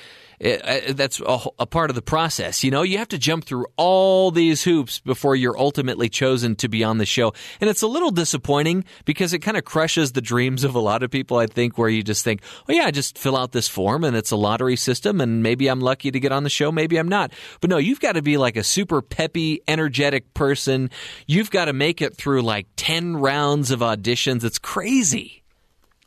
Uh, 0.42 0.48
uh, 0.48 0.80
That's 0.92 1.20
a, 1.20 1.38
a 1.58 1.66
part 1.66 1.90
of 1.90 1.96
the 1.96 2.02
process. 2.02 2.62
You 2.62 2.70
know, 2.70 2.82
you 2.82 2.98
have 2.98 3.08
to 3.08 3.18
jump 3.18 3.44
through 3.44 3.66
all 3.76 4.30
these 4.30 4.62
hoops 4.62 5.00
before 5.00 5.36
you're 5.36 5.58
ultimately 5.58 6.08
chosen 6.08 6.56
to 6.56 6.68
be 6.68 6.84
on 6.84 6.98
the 6.98 7.06
show. 7.06 7.32
And 7.60 7.70
it's 7.70 7.82
a 7.82 7.86
little 7.86 8.10
disappointing 8.10 8.84
because 9.04 9.32
it 9.32 9.40
kind 9.40 9.56
of 9.56 9.64
crushes 9.64 10.12
the 10.12 10.20
dreams 10.20 10.64
of 10.64 10.74
a 10.74 10.80
lot 10.80 11.02
of 11.02 11.10
people, 11.10 11.38
I 11.38 11.46
think, 11.46 11.78
where 11.78 11.88
you 11.88 12.02
just 12.02 12.24
think, 12.24 12.42
oh, 12.68 12.72
yeah, 12.72 12.84
I 12.84 12.90
just 12.90 13.18
fill 13.18 13.36
out 13.36 13.52
this 13.52 13.68
form 13.68 14.04
and 14.04 14.16
it's 14.16 14.30
a 14.30 14.36
lottery 14.36 14.76
system 14.76 15.20
and 15.20 15.42
maybe 15.42 15.68
I'm 15.68 15.80
lucky 15.80 16.10
to 16.10 16.20
get 16.20 16.32
on 16.32 16.44
the 16.44 16.50
show, 16.50 16.70
maybe 16.70 16.98
I'm 16.98 17.08
not. 17.08 17.32
But 17.60 17.70
no, 17.70 17.78
you've 17.78 18.00
got 18.00 18.12
to 18.12 18.22
be 18.22 18.36
like 18.36 18.56
a 18.56 18.64
super 18.64 19.02
peppy, 19.02 19.62
energetic 19.66 20.34
person. 20.34 20.90
You've 21.26 21.50
got 21.50 21.66
to 21.66 21.72
make 21.72 22.02
it 22.02 22.16
through 22.16 22.42
like 22.42 22.66
10 22.76 23.16
rounds 23.16 23.70
of 23.70 23.80
auditions. 23.80 24.44
It's 24.44 24.58
crazy. 24.58 25.42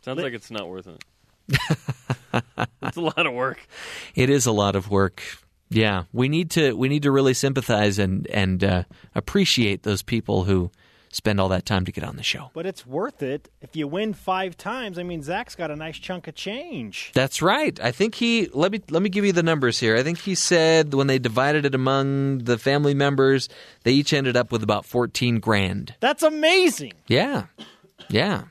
Sounds 0.02 0.22
like 0.22 0.34
it's 0.34 0.52
not 0.52 0.70
worth 0.70 0.88
it. 0.88 1.04
it's 2.84 2.98
a 2.98 3.02
lot 3.02 3.26
of 3.26 3.34
work. 3.34 3.66
It 4.16 4.30
is 4.30 4.46
a 4.46 4.52
lot 4.52 4.76
of 4.76 4.90
work. 4.90 5.22
Yeah, 5.70 6.04
we 6.14 6.30
need 6.30 6.50
to 6.52 6.74
we 6.74 6.90
need 6.90 7.04
to 7.04 7.12
really 7.12 7.34
sympathize 7.34 8.00
and 8.00 8.26
and 8.28 8.64
uh, 8.64 8.84
appreciate 9.14 9.84
those 9.84 10.02
people 10.02 10.46
who 10.46 10.72
spend 11.12 11.40
all 11.40 11.50
that 11.50 11.66
time 11.66 11.86
to 11.86 11.92
get 11.92 12.04
on 12.04 12.16
the 12.18 12.24
show. 12.24 12.52
but 12.54 12.68
it's 12.68 12.86
worth 12.86 13.24
it 13.24 13.50
if 13.62 13.76
you 13.76 13.88
win 13.88 14.14
five 14.14 14.56
times. 14.56 15.00
I 15.00 15.04
mean, 15.04 15.24
Zac's 15.24 15.56
got 15.56 15.72
a 15.72 15.76
nice 15.76 15.98
chunk 15.98 16.28
of 16.28 16.36
change. 16.36 17.12
That's 17.16 17.42
right. 17.42 17.80
I 17.82 17.92
think 17.92 18.16
he 18.16 18.48
let 18.54 18.72
me 18.72 18.82
let 18.90 19.02
me 19.02 19.10
give 19.10 19.26
you 19.26 19.32
the 19.34 19.44
numbers 19.44 19.80
here. 19.80 19.96
I 19.96 20.04
think 20.04 20.20
he 20.20 20.36
said 20.36 20.94
when 20.94 21.08
they 21.08 21.20
divided 21.20 21.66
it 21.66 21.74
among 21.76 22.40
the 22.40 22.58
family 22.58 22.94
members, 22.94 23.50
they 23.84 23.92
each 23.92 24.14
ended 24.14 24.38
up 24.38 24.52
with 24.52 24.64
about 24.64 24.86
14 24.86 25.40
grand. 25.40 25.96
That's 26.00 26.24
amazing. 26.24 26.94
Yeah. 27.08 27.46
Yeah. 28.10 28.44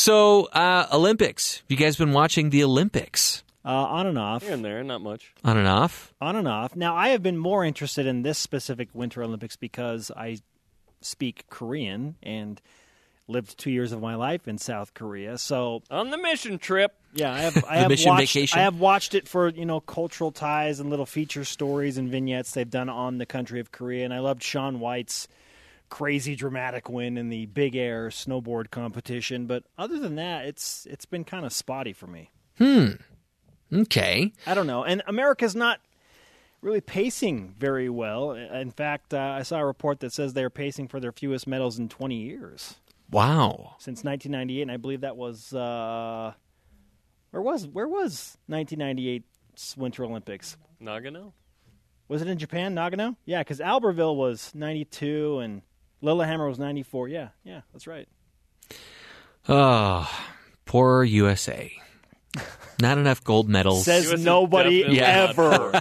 So, 0.00 0.44
uh, 0.52 0.86
Olympics. 0.92 1.62
You 1.68 1.76
guys 1.78 1.96
been 1.96 2.12
watching 2.12 2.50
the 2.50 2.62
Olympics? 2.62 3.42
uh, 3.64 3.68
on 3.70 4.06
and 4.06 4.18
off. 4.18 4.42
Here 4.42 4.52
and 4.52 4.62
there, 4.62 4.84
not 4.84 5.00
much. 5.00 5.32
On 5.42 5.56
and 5.56 5.66
off. 5.66 6.12
On 6.20 6.36
and 6.36 6.46
off. 6.46 6.76
Now, 6.76 6.94
I 6.94 7.08
have 7.08 7.22
been 7.22 7.38
more 7.38 7.64
interested 7.64 8.06
in 8.06 8.22
this 8.22 8.36
specific 8.38 8.90
Winter 8.92 9.22
Olympics 9.22 9.56
because 9.56 10.10
I 10.14 10.38
speak 11.00 11.46
Korean 11.48 12.16
and 12.22 12.60
lived 13.26 13.56
two 13.58 13.70
years 13.70 13.90
of 13.92 14.02
my 14.02 14.14
life 14.16 14.46
in 14.46 14.58
South 14.58 14.92
Korea. 14.92 15.38
So 15.38 15.82
On 15.90 16.10
the 16.10 16.18
mission 16.18 16.58
trip. 16.58 16.92
yeah, 17.14 17.32
I 17.32 17.38
have 17.38 17.56
I 17.68 17.76
The 17.76 17.80
have 17.80 17.88
mission 17.88 18.10
watched 18.10 18.34
vacation? 18.34 18.58
I 18.58 18.62
have 18.64 18.78
watched 18.78 19.14
it 19.14 19.26
for 19.26 19.48
you 19.48 19.64
know 19.64 19.80
cultural 19.80 20.30
ties 20.30 20.78
and 20.78 20.90
little 20.90 21.06
feature 21.06 21.44
stories 21.44 21.96
and 21.96 22.08
vignettes 22.10 22.52
they've 22.52 22.68
done 22.70 22.88
on 22.90 23.16
the 23.18 23.26
country 23.26 23.60
of 23.60 23.72
Korea, 23.72 24.04
and 24.04 24.12
I 24.14 24.18
loved 24.20 24.42
Shaun 24.44 24.78
White's 24.78 25.26
crazy 25.88 26.34
dramatic 26.36 26.88
win 26.88 27.16
in 27.16 27.28
the 27.28 27.46
big 27.46 27.76
air 27.76 28.08
snowboard 28.08 28.70
competition. 28.70 29.46
But 29.46 29.64
other 29.78 29.98
than 29.98 30.16
that, 30.16 30.46
it's 30.46 30.86
it's 30.90 31.06
been 31.06 31.24
kind 31.24 31.44
of 31.46 31.52
spotty 31.52 31.92
for 31.92 32.06
me. 32.06 32.30
Hmm. 32.58 32.92
Okay. 33.72 34.32
I 34.46 34.54
don't 34.54 34.66
know. 34.66 34.84
And 34.84 35.02
America's 35.06 35.56
not 35.56 35.80
really 36.62 36.80
pacing 36.80 37.54
very 37.58 37.88
well. 37.88 38.32
In 38.32 38.70
fact, 38.70 39.12
uh, 39.12 39.18
I 39.18 39.42
saw 39.42 39.58
a 39.58 39.66
report 39.66 40.00
that 40.00 40.12
says 40.12 40.32
they're 40.32 40.50
pacing 40.50 40.88
for 40.88 41.00
their 41.00 41.12
fewest 41.12 41.46
medals 41.46 41.78
in 41.78 41.88
20 41.88 42.14
years 42.16 42.76
Wow. 43.10 43.74
since 43.78 44.02
1998, 44.04 44.62
and 44.62 44.70
I 44.70 44.76
believe 44.78 45.02
that 45.02 45.16
was 45.16 45.52
uh, 45.52 46.32
where 47.30 47.42
was 47.42 47.66
where 47.68 47.88
was 47.88 48.36
1998's 48.48 49.76
Winter 49.76 50.04
Olympics? 50.04 50.56
Nagano? 50.82 51.32
Was 52.08 52.22
it 52.22 52.28
in 52.28 52.38
Japan, 52.38 52.74
Nagano? 52.74 53.16
Yeah, 53.24 53.40
because 53.40 53.58
Albertville 53.58 54.16
was 54.16 54.52
92 54.54 55.40
and 55.40 55.62
Lillehammer 56.02 56.48
was 56.48 56.58
94. 56.58 57.08
Yeah, 57.08 57.28
yeah, 57.44 57.60
that's 57.72 57.86
right. 57.86 58.08
Oh, 59.48 60.10
poor 60.64 61.04
USA. 61.04 61.72
Not 62.80 62.98
enough 62.98 63.22
gold 63.24 63.48
medals. 63.48 63.84
Says 63.84 64.06
US 64.06 64.12
is 64.18 64.24
nobody 64.24 64.82
definitely 64.82 64.98
Yeah. 64.98 65.26
not 65.26 65.30
ever. 65.38 65.80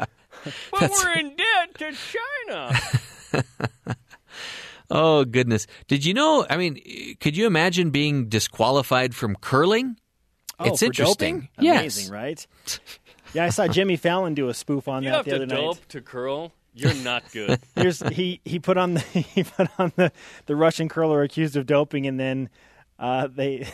But 0.72 0.90
we're 0.90 1.12
in 1.18 1.36
debt 1.36 1.74
to 1.78 1.92
China. 2.48 3.94
oh 4.90 5.24
goodness. 5.26 5.66
Did 5.86 6.04
you 6.06 6.14
know? 6.14 6.46
I 6.48 6.56
mean, 6.56 7.16
could 7.20 7.36
you 7.36 7.46
imagine 7.46 7.90
being 7.90 8.28
disqualified 8.30 9.14
from 9.14 9.36
curling? 9.36 9.96
Oh, 10.58 10.64
it's 10.66 10.78
for 10.80 10.86
interesting. 10.86 11.40
doping? 11.40 11.48
Yes. 11.60 11.80
Amazing, 11.80 12.12
right? 12.12 12.46
Yeah, 13.34 13.44
I 13.44 13.50
saw 13.50 13.68
Jimmy 13.68 13.96
Fallon 13.96 14.34
do 14.34 14.48
a 14.48 14.54
spoof 14.54 14.88
on 14.88 15.02
You 15.02 15.10
that 15.10 15.16
have 15.16 15.24
the 15.26 15.30
to 15.32 15.36
other 15.36 15.46
night. 15.46 15.80
to 15.90 16.00
curl. 16.00 16.52
You're 16.74 16.94
not 16.94 17.30
good. 17.32 17.60
Here's 17.74 18.00
he 18.00 18.40
he 18.44 18.58
put 18.58 18.76
on 18.76 18.94
the 18.94 19.00
he 19.34 19.44
put 19.44 19.68
on 19.78 19.92
the 19.96 20.12
the 20.46 20.56
Russian 20.56 20.88
curler 20.88 21.22
accused 21.22 21.56
of 21.56 21.66
doping, 21.66 22.06
and 22.06 22.18
then 22.18 22.48
uh, 22.98 23.26
they 23.26 23.68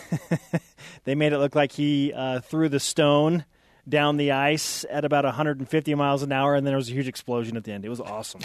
they 1.04 1.14
made 1.14 1.32
it 1.32 1.38
look 1.38 1.54
like 1.54 1.72
he 1.72 2.12
uh, 2.12 2.40
threw 2.40 2.68
the 2.68 2.80
stone 2.80 3.44
down 3.88 4.16
the 4.16 4.32
ice 4.32 4.84
at 4.90 5.04
about 5.04 5.24
150 5.24 5.94
miles 5.94 6.22
an 6.22 6.32
hour, 6.32 6.54
and 6.56 6.66
then 6.66 6.72
there 6.72 6.76
was 6.76 6.88
a 6.88 6.92
huge 6.92 7.06
explosion 7.06 7.56
at 7.56 7.64
the 7.64 7.72
end. 7.72 7.84
It 7.84 7.88
was 7.88 8.00
awesome. 8.00 8.40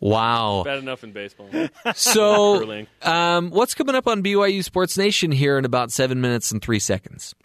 Wow. 0.00 0.62
Bad 0.64 0.78
enough 0.78 1.04
in 1.04 1.12
baseball. 1.12 1.48
So, 1.94 2.86
um, 3.02 3.50
what's 3.50 3.72
coming 3.72 3.94
up 3.94 4.08
on 4.08 4.20
BYU 4.20 4.64
Sports 4.64 4.98
Nation 4.98 5.30
here 5.30 5.56
in 5.56 5.64
about 5.64 5.92
seven 5.92 6.20
minutes 6.20 6.50
and 6.50 6.60
three 6.60 6.80
seconds? 6.80 7.36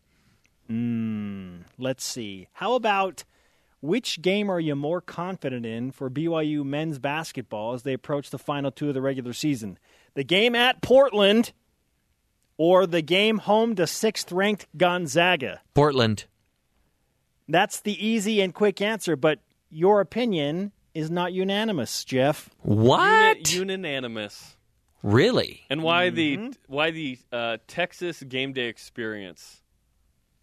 Let's 1.77 2.03
see. 2.03 2.47
How 2.53 2.73
about 2.73 3.23
which 3.81 4.21
game 4.21 4.49
are 4.49 4.59
you 4.59 4.75
more 4.75 5.01
confident 5.01 5.65
in 5.65 5.91
for 5.91 6.09
BYU 6.09 6.63
men's 6.65 6.99
basketball 6.99 7.73
as 7.73 7.83
they 7.83 7.93
approach 7.93 8.29
the 8.29 8.39
final 8.39 8.71
two 8.71 8.87
of 8.89 8.93
the 8.93 9.01
regular 9.01 9.33
season? 9.33 9.77
The 10.15 10.23
game 10.23 10.55
at 10.55 10.81
Portland 10.81 11.53
or 12.57 12.87
the 12.87 13.01
game 13.03 13.37
home 13.39 13.75
to 13.75 13.85
sixth 13.85 14.31
ranked 14.31 14.67
Gonzaga? 14.75 15.61
Portland. 15.73 16.25
That's 17.47 17.79
the 17.79 18.03
easy 18.05 18.41
and 18.41 18.53
quick 18.53 18.81
answer, 18.81 19.15
but 19.15 19.39
your 19.69 20.01
opinion 20.01 20.71
is 20.93 21.09
not 21.11 21.31
unanimous, 21.33 22.03
Jeff. 22.03 22.49
What? 22.63 23.53
Uni- 23.53 23.73
unanimous. 23.73 24.57
really? 25.03 25.61
And 25.69 25.83
why 25.83 26.09
Mm-hmm. 26.09 26.47
the 26.49 26.57
why 26.67 26.91
the 26.91 27.19
uh, 27.31 27.57
Texas 27.67 28.23
game 28.23 28.51
day 28.53 28.65
experience 28.67 29.61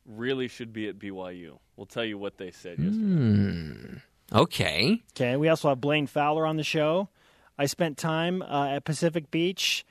really 0.07 0.49
should 0.49 0.73
be 0.73 0.89
at 0.89 0.99
BYU. 0.99 1.59
We'll 1.77 1.87
tell 1.87 2.05
you 2.05 2.19
what 2.19 2.39
they 2.39 2.51
said 2.51 2.79
yesterday. 2.79 4.01
Okay. 4.33 5.03
Okay, 5.13 5.37
we 5.37 5.49
also 5.49 5.69
have 5.69 5.81
Blaine 5.81 6.07
Fowler 6.07 6.47
on 6.47 6.57
the 6.57 6.65
show. 6.65 7.09
I 7.59 7.67
spent 7.67 7.99
time 7.99 8.43
uh, 8.43 8.69
at 8.69 8.85
Pacific 8.85 9.31
Beach 9.31 9.85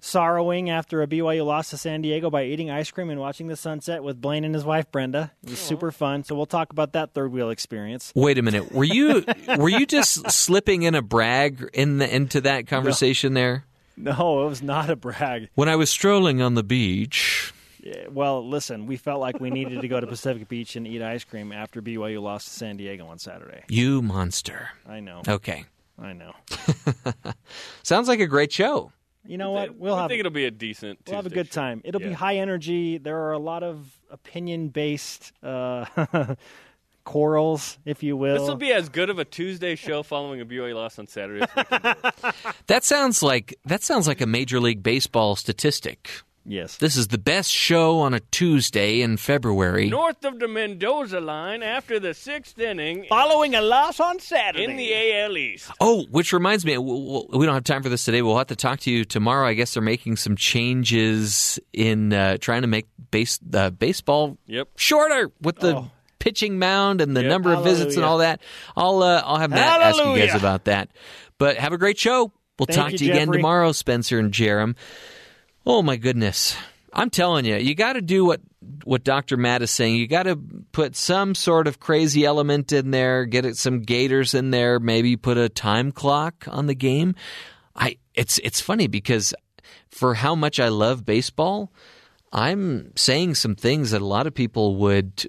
sorrowing 0.00 0.68
after 0.70 1.02
a 1.02 1.06
BYU 1.06 1.44
loss 1.44 1.70
to 1.70 1.76
San 1.76 2.02
Diego 2.02 2.30
by 2.30 2.44
eating 2.44 2.70
ice 2.70 2.90
cream 2.90 3.10
and 3.10 3.18
watching 3.18 3.48
the 3.48 3.56
sunset 3.56 4.02
with 4.02 4.20
Blaine 4.20 4.44
and 4.44 4.54
his 4.54 4.64
wife 4.64 4.90
Brenda. 4.90 5.32
It 5.42 5.50
was 5.50 5.58
super 5.58 5.90
fun. 5.90 6.24
So 6.24 6.34
we'll 6.34 6.46
talk 6.46 6.70
about 6.70 6.92
that 6.92 7.14
third 7.14 7.32
wheel 7.32 7.50
experience. 7.50 8.12
Wait 8.14 8.38
a 8.38 8.42
minute. 8.42 8.72
Were 8.72 8.84
you 8.84 9.24
were 9.56 9.68
you 9.68 9.86
just 9.86 10.30
slipping 10.30 10.82
in 10.82 10.94
a 10.94 11.02
brag 11.02 11.68
in 11.72 11.98
the, 11.98 12.14
into 12.14 12.40
that 12.42 12.66
conversation 12.66 13.34
there? 13.34 13.64
No, 13.96 14.44
it 14.44 14.48
was 14.48 14.62
not 14.62 14.90
a 14.90 14.96
brag. 14.96 15.48
When 15.54 15.68
I 15.68 15.76
was 15.76 15.88
strolling 15.90 16.42
on 16.42 16.54
the 16.54 16.62
beach. 16.64 17.52
Yeah, 17.86 18.08
Well, 18.10 18.46
listen, 18.48 18.86
we 18.86 18.96
felt 18.96 19.20
like 19.20 19.38
we 19.38 19.50
needed 19.50 19.80
to 19.80 19.88
go 19.88 20.00
to 20.00 20.06
Pacific 20.06 20.48
Beach 20.48 20.74
and 20.76 20.86
eat 20.86 21.02
ice 21.02 21.24
cream 21.24 21.52
after 21.52 21.80
BYU 21.80 22.20
lost 22.20 22.48
to 22.48 22.54
San 22.54 22.76
Diego 22.76 23.06
on 23.06 23.18
Saturday. 23.18 23.62
You 23.68 24.02
monster. 24.02 24.70
I 24.88 25.00
know. 25.00 25.22
Okay. 25.28 25.64
I 25.98 26.12
know. 26.12 26.32
Sounds 27.82 28.08
like 28.08 28.20
a 28.20 28.26
great 28.26 28.52
show. 28.52 28.92
You 29.24 29.38
know 29.38 29.52
what? 29.52 29.76
We'll 29.76 29.94
I 29.94 30.02
have 30.02 30.08
think 30.10 30.20
it'll 30.20 30.32
be 30.32 30.46
a 30.46 30.50
decent. 30.50 31.00
We'll 31.06 31.16
have 31.16 31.26
a 31.26 31.30
good 31.30 31.46
show. 31.48 31.60
time. 31.60 31.80
It'll 31.84 32.00
be 32.00 32.12
high 32.12 32.36
energy. 32.36 32.98
There 32.98 33.18
are 33.24 33.32
a 33.32 33.38
lot 33.38 33.62
of 33.62 33.98
opinion 34.10 34.68
based 34.68 35.32
uh, 35.42 35.84
quarrels, 37.04 37.78
if 37.84 38.02
you 38.02 38.16
will. 38.16 38.38
This 38.38 38.48
will 38.48 38.56
be 38.56 38.72
as 38.72 38.88
good 38.88 39.10
of 39.10 39.18
a 39.18 39.24
Tuesday 39.24 39.74
show 39.74 40.02
following 40.02 40.40
a 40.40 40.46
BYU 40.46 40.74
loss 40.74 40.98
on 40.98 41.06
Saturday. 41.06 41.42
as 41.42 41.48
we 41.56 41.64
can 41.64 41.96
do. 42.02 42.30
That 42.66 42.84
sounds 42.84 43.22
like 43.22 43.54
that 43.64 43.82
sounds 43.82 44.06
like 44.08 44.20
a 44.20 44.26
major 44.26 44.60
league 44.60 44.82
baseball 44.82 45.36
statistic. 45.36 46.10
Yes. 46.48 46.76
This 46.76 46.96
is 46.96 47.08
the 47.08 47.18
best 47.18 47.50
show 47.50 47.98
on 47.98 48.14
a 48.14 48.20
Tuesday 48.20 49.00
in 49.00 49.16
February. 49.16 49.90
North 49.90 50.24
of 50.24 50.38
the 50.38 50.46
Mendoza 50.46 51.20
line 51.20 51.62
after 51.64 51.98
the 51.98 52.14
sixth 52.14 52.56
inning 52.58 53.04
Following 53.08 53.56
a 53.56 53.60
loss 53.60 53.98
on 53.98 54.20
Saturday. 54.20 54.62
in 54.64 54.76
the 54.76 54.94
AL 54.94 55.36
East. 55.36 55.70
Oh, 55.80 56.04
which 56.10 56.32
reminds 56.32 56.64
me, 56.64 56.74
w- 56.74 57.04
w- 57.04 57.28
we 57.38 57.46
don't 57.46 57.54
have 57.54 57.64
time 57.64 57.82
for 57.82 57.88
this 57.88 58.04
today. 58.04 58.22
We'll 58.22 58.38
have 58.38 58.46
to 58.46 58.56
talk 58.56 58.78
to 58.80 58.90
you 58.92 59.04
tomorrow. 59.04 59.46
I 59.48 59.54
guess 59.54 59.74
they're 59.74 59.82
making 59.82 60.16
some 60.16 60.36
changes 60.36 61.58
in 61.72 62.12
uh, 62.12 62.36
trying 62.38 62.62
to 62.62 62.68
make 62.68 62.86
base 63.10 63.38
uh, 63.52 63.70
baseball 63.70 64.38
Yep. 64.46 64.68
shorter 64.76 65.30
with 65.40 65.56
the 65.56 65.76
Oh. 65.76 65.90
pitching 66.20 66.58
mound 66.58 67.00
and 67.00 67.16
the 67.16 67.22
Yep. 67.22 67.28
number 67.30 67.52
of 67.54 67.64
visits 67.64 67.96
and 67.96 68.04
all 68.04 68.18
that. 68.18 68.40
I'll 68.76 69.02
uh, 69.02 69.22
I'll 69.24 69.38
have 69.38 69.50
Matt 69.50 69.80
ask 69.82 69.98
you 69.98 70.16
guys 70.16 70.34
about 70.34 70.64
that. 70.64 70.90
But 71.38 71.56
have 71.56 71.72
a 71.72 71.78
great 71.78 71.98
show. 71.98 72.30
We'll 72.58 72.66
Thank 72.66 72.76
talk 72.78 72.92
you, 72.92 72.98
to 72.98 73.04
you 73.04 73.12
again 73.12 73.30
tomorrow, 73.30 73.72
Spencer 73.72 74.18
and 74.18 74.32
Jarom. 74.32 74.76
Oh 75.66 75.82
my 75.82 75.96
goodness. 75.96 76.56
I'm 76.92 77.10
telling 77.10 77.44
you, 77.44 77.56
you 77.56 77.74
got 77.74 77.94
to 77.94 78.00
do 78.00 78.24
what 78.24 78.40
what 78.84 79.04
Dr. 79.04 79.36
Matt 79.36 79.62
is 79.62 79.70
saying. 79.70 79.96
You 79.96 80.06
got 80.06 80.22
to 80.22 80.36
put 80.72 80.96
some 80.96 81.34
sort 81.34 81.66
of 81.66 81.78
crazy 81.80 82.24
element 82.24 82.72
in 82.72 82.90
there, 82.90 83.26
get 83.26 83.44
it 83.44 83.56
some 83.56 83.82
gators 83.82 84.32
in 84.32 84.50
there, 84.50 84.78
maybe 84.80 85.16
put 85.16 85.36
a 85.36 85.48
time 85.48 85.92
clock 85.92 86.46
on 86.48 86.66
the 86.66 86.74
game. 86.74 87.14
I 87.74 87.98
it's 88.14 88.38
it's 88.38 88.60
funny 88.60 88.86
because 88.86 89.34
for 89.90 90.14
how 90.14 90.34
much 90.34 90.58
I 90.60 90.68
love 90.68 91.04
baseball, 91.04 91.72
I'm 92.32 92.92
saying 92.96 93.34
some 93.34 93.56
things 93.56 93.90
that 93.90 94.00
a 94.00 94.06
lot 94.06 94.26
of 94.26 94.34
people 94.34 94.76
would 94.76 95.28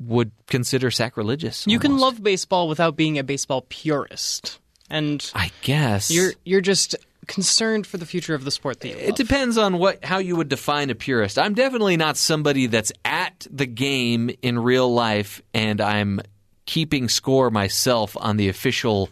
would 0.00 0.32
consider 0.46 0.90
sacrilegious. 0.90 1.66
You 1.66 1.78
can 1.78 1.98
love 1.98 2.22
baseball 2.22 2.68
without 2.68 2.96
being 2.96 3.18
a 3.18 3.24
baseball 3.24 3.66
purist, 3.68 4.58
and 4.90 5.30
I 5.34 5.50
guess 5.62 6.10
you're 6.10 6.32
you're 6.44 6.60
just 6.60 6.96
concerned 7.28 7.86
for 7.86 7.96
the 7.98 8.06
future 8.06 8.34
of 8.34 8.44
the 8.44 8.50
sport 8.50 8.80
that 8.80 8.88
you 8.88 8.96
It 8.96 9.08
love. 9.10 9.16
depends 9.16 9.56
on 9.56 9.78
what 9.78 10.04
how 10.04 10.18
you 10.18 10.34
would 10.34 10.48
define 10.48 10.90
a 10.90 10.94
purist. 10.96 11.38
I'm 11.38 11.54
definitely 11.54 11.96
not 11.96 12.16
somebody 12.16 12.66
that's 12.66 12.90
at 13.04 13.46
the 13.50 13.66
game 13.66 14.30
in 14.42 14.58
real 14.58 14.92
life 14.92 15.40
and 15.54 15.80
I'm 15.80 16.20
keeping 16.66 17.08
score 17.08 17.50
myself 17.50 18.16
on 18.20 18.36
the 18.36 18.48
official 18.48 19.08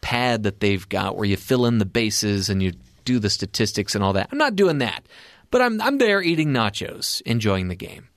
pad 0.00 0.44
that 0.44 0.60
they've 0.60 0.88
got 0.88 1.16
where 1.16 1.26
you 1.26 1.36
fill 1.36 1.66
in 1.66 1.78
the 1.78 1.84
bases 1.84 2.48
and 2.48 2.62
you 2.62 2.72
do 3.04 3.18
the 3.18 3.30
statistics 3.30 3.94
and 3.94 4.02
all 4.02 4.14
that. 4.14 4.28
I'm 4.32 4.38
not 4.38 4.56
doing 4.56 4.78
that. 4.78 5.06
But 5.50 5.62
I'm 5.62 5.80
I'm 5.80 5.98
there 5.98 6.22
eating 6.22 6.48
nachos, 6.52 7.22
enjoying 7.22 7.68
the 7.68 7.76
game 7.76 8.08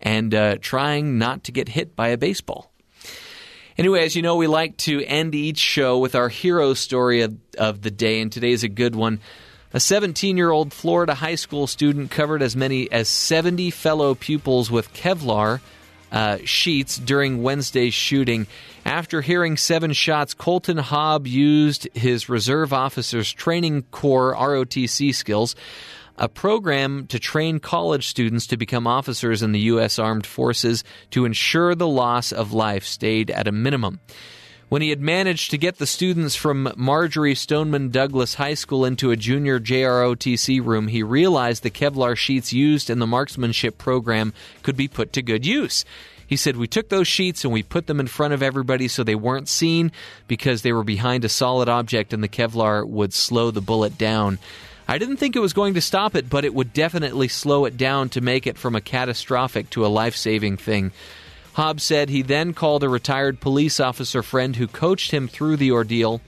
and 0.00 0.34
uh, 0.34 0.56
trying 0.60 1.16
not 1.18 1.44
to 1.44 1.52
get 1.52 1.68
hit 1.70 1.96
by 1.96 2.08
a 2.08 2.18
baseball. 2.18 2.70
Anyway, 3.76 4.04
as 4.04 4.14
you 4.14 4.22
know, 4.22 4.36
we 4.36 4.46
like 4.46 4.76
to 4.76 5.04
end 5.04 5.34
each 5.34 5.58
show 5.58 5.98
with 5.98 6.14
our 6.14 6.28
hero 6.28 6.74
story 6.74 7.22
of, 7.22 7.36
of 7.58 7.82
the 7.82 7.90
day, 7.90 8.20
and 8.20 8.30
today 8.30 8.52
is 8.52 8.62
a 8.62 8.68
good 8.68 8.94
one. 8.94 9.18
A 9.72 9.80
17 9.80 10.36
year 10.36 10.52
old 10.52 10.72
Florida 10.72 11.14
high 11.14 11.34
school 11.34 11.66
student 11.66 12.12
covered 12.12 12.40
as 12.40 12.54
many 12.54 12.90
as 12.92 13.08
70 13.08 13.70
fellow 13.70 14.14
pupils 14.14 14.70
with 14.70 14.92
Kevlar 14.94 15.60
uh, 16.12 16.38
sheets 16.44 16.96
during 16.96 17.42
Wednesday's 17.42 17.94
shooting. 17.94 18.46
After 18.84 19.20
hearing 19.20 19.56
seven 19.56 19.92
shots, 19.92 20.34
Colton 20.34 20.76
Haab 20.76 21.26
used 21.26 21.88
his 21.94 22.28
Reserve 22.28 22.72
Officers 22.72 23.32
Training 23.32 23.82
Corps 23.90 24.36
ROTC 24.36 25.12
skills 25.12 25.56
a 26.16 26.28
program 26.28 27.06
to 27.08 27.18
train 27.18 27.58
college 27.58 28.06
students 28.06 28.46
to 28.48 28.56
become 28.56 28.86
officers 28.86 29.42
in 29.42 29.52
the 29.52 29.60
U.S. 29.60 29.98
Armed 29.98 30.26
Forces 30.26 30.84
to 31.10 31.24
ensure 31.24 31.74
the 31.74 31.88
loss 31.88 32.32
of 32.32 32.52
life 32.52 32.84
stayed 32.84 33.30
at 33.30 33.48
a 33.48 33.52
minimum. 33.52 34.00
When 34.68 34.82
he 34.82 34.90
had 34.90 35.00
managed 35.00 35.50
to 35.50 35.58
get 35.58 35.78
the 35.78 35.86
students 35.86 36.34
from 36.34 36.72
Marjory 36.76 37.34
Stoneman 37.34 37.90
Douglas 37.90 38.34
High 38.34 38.54
School 38.54 38.84
into 38.84 39.10
a 39.10 39.16
junior 39.16 39.60
JROTC 39.60 40.64
room, 40.64 40.88
he 40.88 41.02
realized 41.02 41.62
the 41.62 41.70
Kevlar 41.70 42.16
sheets 42.16 42.52
used 42.52 42.90
in 42.90 42.98
the 42.98 43.06
marksmanship 43.06 43.78
program 43.78 44.32
could 44.62 44.76
be 44.76 44.88
put 44.88 45.12
to 45.12 45.22
good 45.22 45.44
use. 45.44 45.84
He 46.26 46.36
said, 46.36 46.56
We 46.56 46.66
took 46.66 46.88
those 46.88 47.06
sheets 47.06 47.44
and 47.44 47.52
we 47.52 47.62
put 47.62 47.86
them 47.86 48.00
in 48.00 48.06
front 48.06 48.34
of 48.34 48.42
everybody 48.42 48.88
so 48.88 49.04
they 49.04 49.14
weren't 49.14 49.48
seen 49.48 49.92
because 50.26 50.62
they 50.62 50.72
were 50.72 50.82
behind 50.82 51.24
a 51.24 51.28
solid 51.28 51.68
object 51.68 52.12
and 52.12 52.22
the 52.22 52.28
Kevlar 52.28 52.86
would 52.86 53.12
slow 53.12 53.50
the 53.50 53.60
bullet 53.60 53.98
down. 53.98 54.38
I 54.86 54.98
didn't 54.98 55.16
think 55.16 55.34
it 55.34 55.40
was 55.40 55.54
going 55.54 55.74
to 55.74 55.80
stop 55.80 56.14
it, 56.14 56.28
but 56.28 56.44
it 56.44 56.54
would 56.54 56.72
definitely 56.72 57.28
slow 57.28 57.64
it 57.64 57.76
down 57.76 58.10
to 58.10 58.20
make 58.20 58.46
it 58.46 58.58
from 58.58 58.74
a 58.74 58.80
catastrophic 58.80 59.70
to 59.70 59.86
a 59.86 59.88
life 59.88 60.14
saving 60.14 60.58
thing. 60.58 60.92
Hobbs 61.54 61.82
said 61.82 62.10
he 62.10 62.22
then 62.22 62.52
called 62.52 62.82
a 62.82 62.88
retired 62.88 63.40
police 63.40 63.80
officer 63.80 64.22
friend 64.22 64.56
who 64.56 64.66
coached 64.66 65.10
him 65.10 65.28
through 65.28 65.56
the 65.56 65.70
ordeal. 65.72 66.20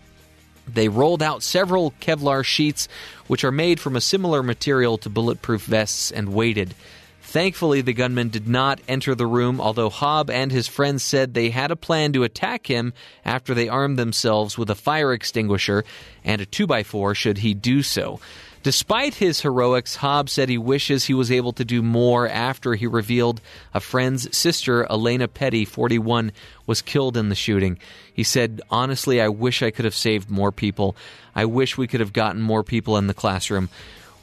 They 0.67 0.89
rolled 0.89 1.23
out 1.23 1.43
several 1.43 1.93
Kevlar 2.01 2.44
sheets, 2.44 2.89
which 3.26 3.44
are 3.44 3.52
made 3.52 3.78
from 3.78 3.94
a 3.94 4.01
similar 4.01 4.43
material 4.43 4.99
to 4.99 5.10
bulletproof 5.10 5.62
vests, 5.62 6.10
and 6.10 6.33
waited. 6.33 6.75
Thankfully, 7.23 7.81
the 7.81 7.93
gunman 7.93 8.28
did 8.28 8.47
not 8.47 8.81
enter 8.86 9.15
the 9.15 9.26
room, 9.26 9.60
although 9.60 9.91
Haab 9.91 10.31
and 10.31 10.52
his 10.52 10.68
friends 10.68 11.02
said 11.02 11.35
they 11.35 11.51
had 11.51 11.73
a 11.73 11.76
plan 11.76 12.12
to 12.12 12.23
attack 12.23 12.68
him 12.68 12.94
after 13.25 13.52
they 13.52 13.68
armed 13.68 13.99
themselves 13.99 14.57
with 14.57 14.70
a 14.70 14.76
fire 14.76 15.12
extinguisher 15.12 15.85
and 16.25 16.41
a 16.41 16.47
2x4 16.47 17.17
should 17.17 17.39
he 17.39 17.52
do 17.52 17.83
so. 17.83 18.20
Despite 18.66 19.14
his 19.14 19.42
heroics, 19.42 19.94
Hobbs 19.94 20.32
said 20.32 20.48
he 20.48 20.58
wishes 20.58 21.04
he 21.04 21.14
was 21.14 21.30
able 21.30 21.52
to 21.52 21.64
do 21.64 21.82
more 21.82 22.28
after 22.28 22.74
he 22.74 22.88
revealed 22.88 23.40
a 23.72 23.78
friend's 23.78 24.36
sister, 24.36 24.82
Alaina 24.90 25.28
Petty, 25.28 25.64
41, 25.64 26.32
was 26.66 26.82
killed 26.82 27.16
in 27.16 27.28
the 27.28 27.36
shooting. 27.36 27.78
He 28.12 28.24
said, 28.24 28.60
Honestly, 28.68 29.20
I 29.20 29.28
wish 29.28 29.62
I 29.62 29.70
could 29.70 29.84
have 29.84 29.94
saved 29.94 30.28
more 30.30 30.50
people. 30.50 30.96
I 31.32 31.44
wish 31.44 31.78
we 31.78 31.86
could 31.86 32.00
have 32.00 32.12
gotten 32.12 32.42
more 32.42 32.64
people 32.64 32.96
in 32.96 33.06
the 33.06 33.14
classroom. 33.14 33.68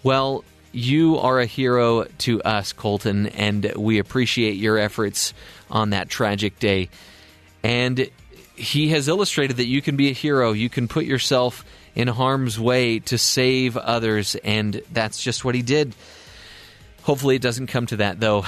Well, 0.03 0.43
you 0.73 1.19
are 1.19 1.39
a 1.39 1.45
hero 1.45 2.03
to 2.03 2.43
us, 2.43 2.73
Colton, 2.73 3.27
and 3.27 3.71
we 3.77 3.97
appreciate 3.97 4.57
your 4.57 4.77
efforts 4.77 5.33
on 5.71 5.91
that 5.91 6.09
tragic 6.09 6.59
day. 6.59 6.89
And 7.63 8.09
he 8.57 8.89
has 8.89 9.07
illustrated 9.07 9.55
that 9.55 9.67
you 9.67 9.81
can 9.81 9.95
be 9.95 10.09
a 10.09 10.13
hero. 10.13 10.51
You 10.51 10.69
can 10.69 10.89
put 10.89 11.05
yourself 11.05 11.63
in 11.95 12.07
harm's 12.07 12.59
way 12.59 12.99
to 12.99 13.17
save 13.17 13.77
others, 13.77 14.35
and 14.35 14.81
that's 14.91 15.21
just 15.21 15.45
what 15.45 15.55
he 15.55 15.61
did. 15.61 15.95
Hopefully, 17.03 17.35
it 17.35 17.41
doesn't 17.41 17.67
come 17.67 17.85
to 17.87 17.97
that, 17.97 18.19
though. 18.19 18.45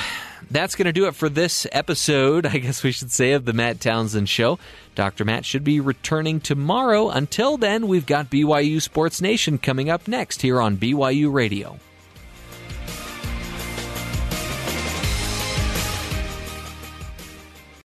That's 0.50 0.76
going 0.76 0.86
to 0.86 0.94
do 0.94 1.08
it 1.08 1.16
for 1.16 1.28
this 1.28 1.68
episode, 1.72 2.46
I 2.46 2.58
guess 2.58 2.84
we 2.84 2.92
should 2.92 3.12
say, 3.12 3.34
of 3.34 3.46
the 3.46 3.54
Matt 3.54 3.80
Townsend 3.80 4.30
Show. 4.30 4.60
Dr. 4.96 5.26
Matt 5.26 5.46
should 5.46 5.64
be 5.64 5.80
returning 5.80 6.40
tomorrow. 6.40 7.10
Until 7.10 7.58
then, 7.58 7.88
we've 7.88 8.06
got 8.06 8.30
BYU 8.30 8.82
Sports 8.82 9.22
Nation 9.22 9.58
coming 9.58 9.90
up 9.90 10.08
next 10.08 10.42
here 10.42 10.62
on 10.62 10.78
BYU 10.78 11.32
Radio. 11.32 11.80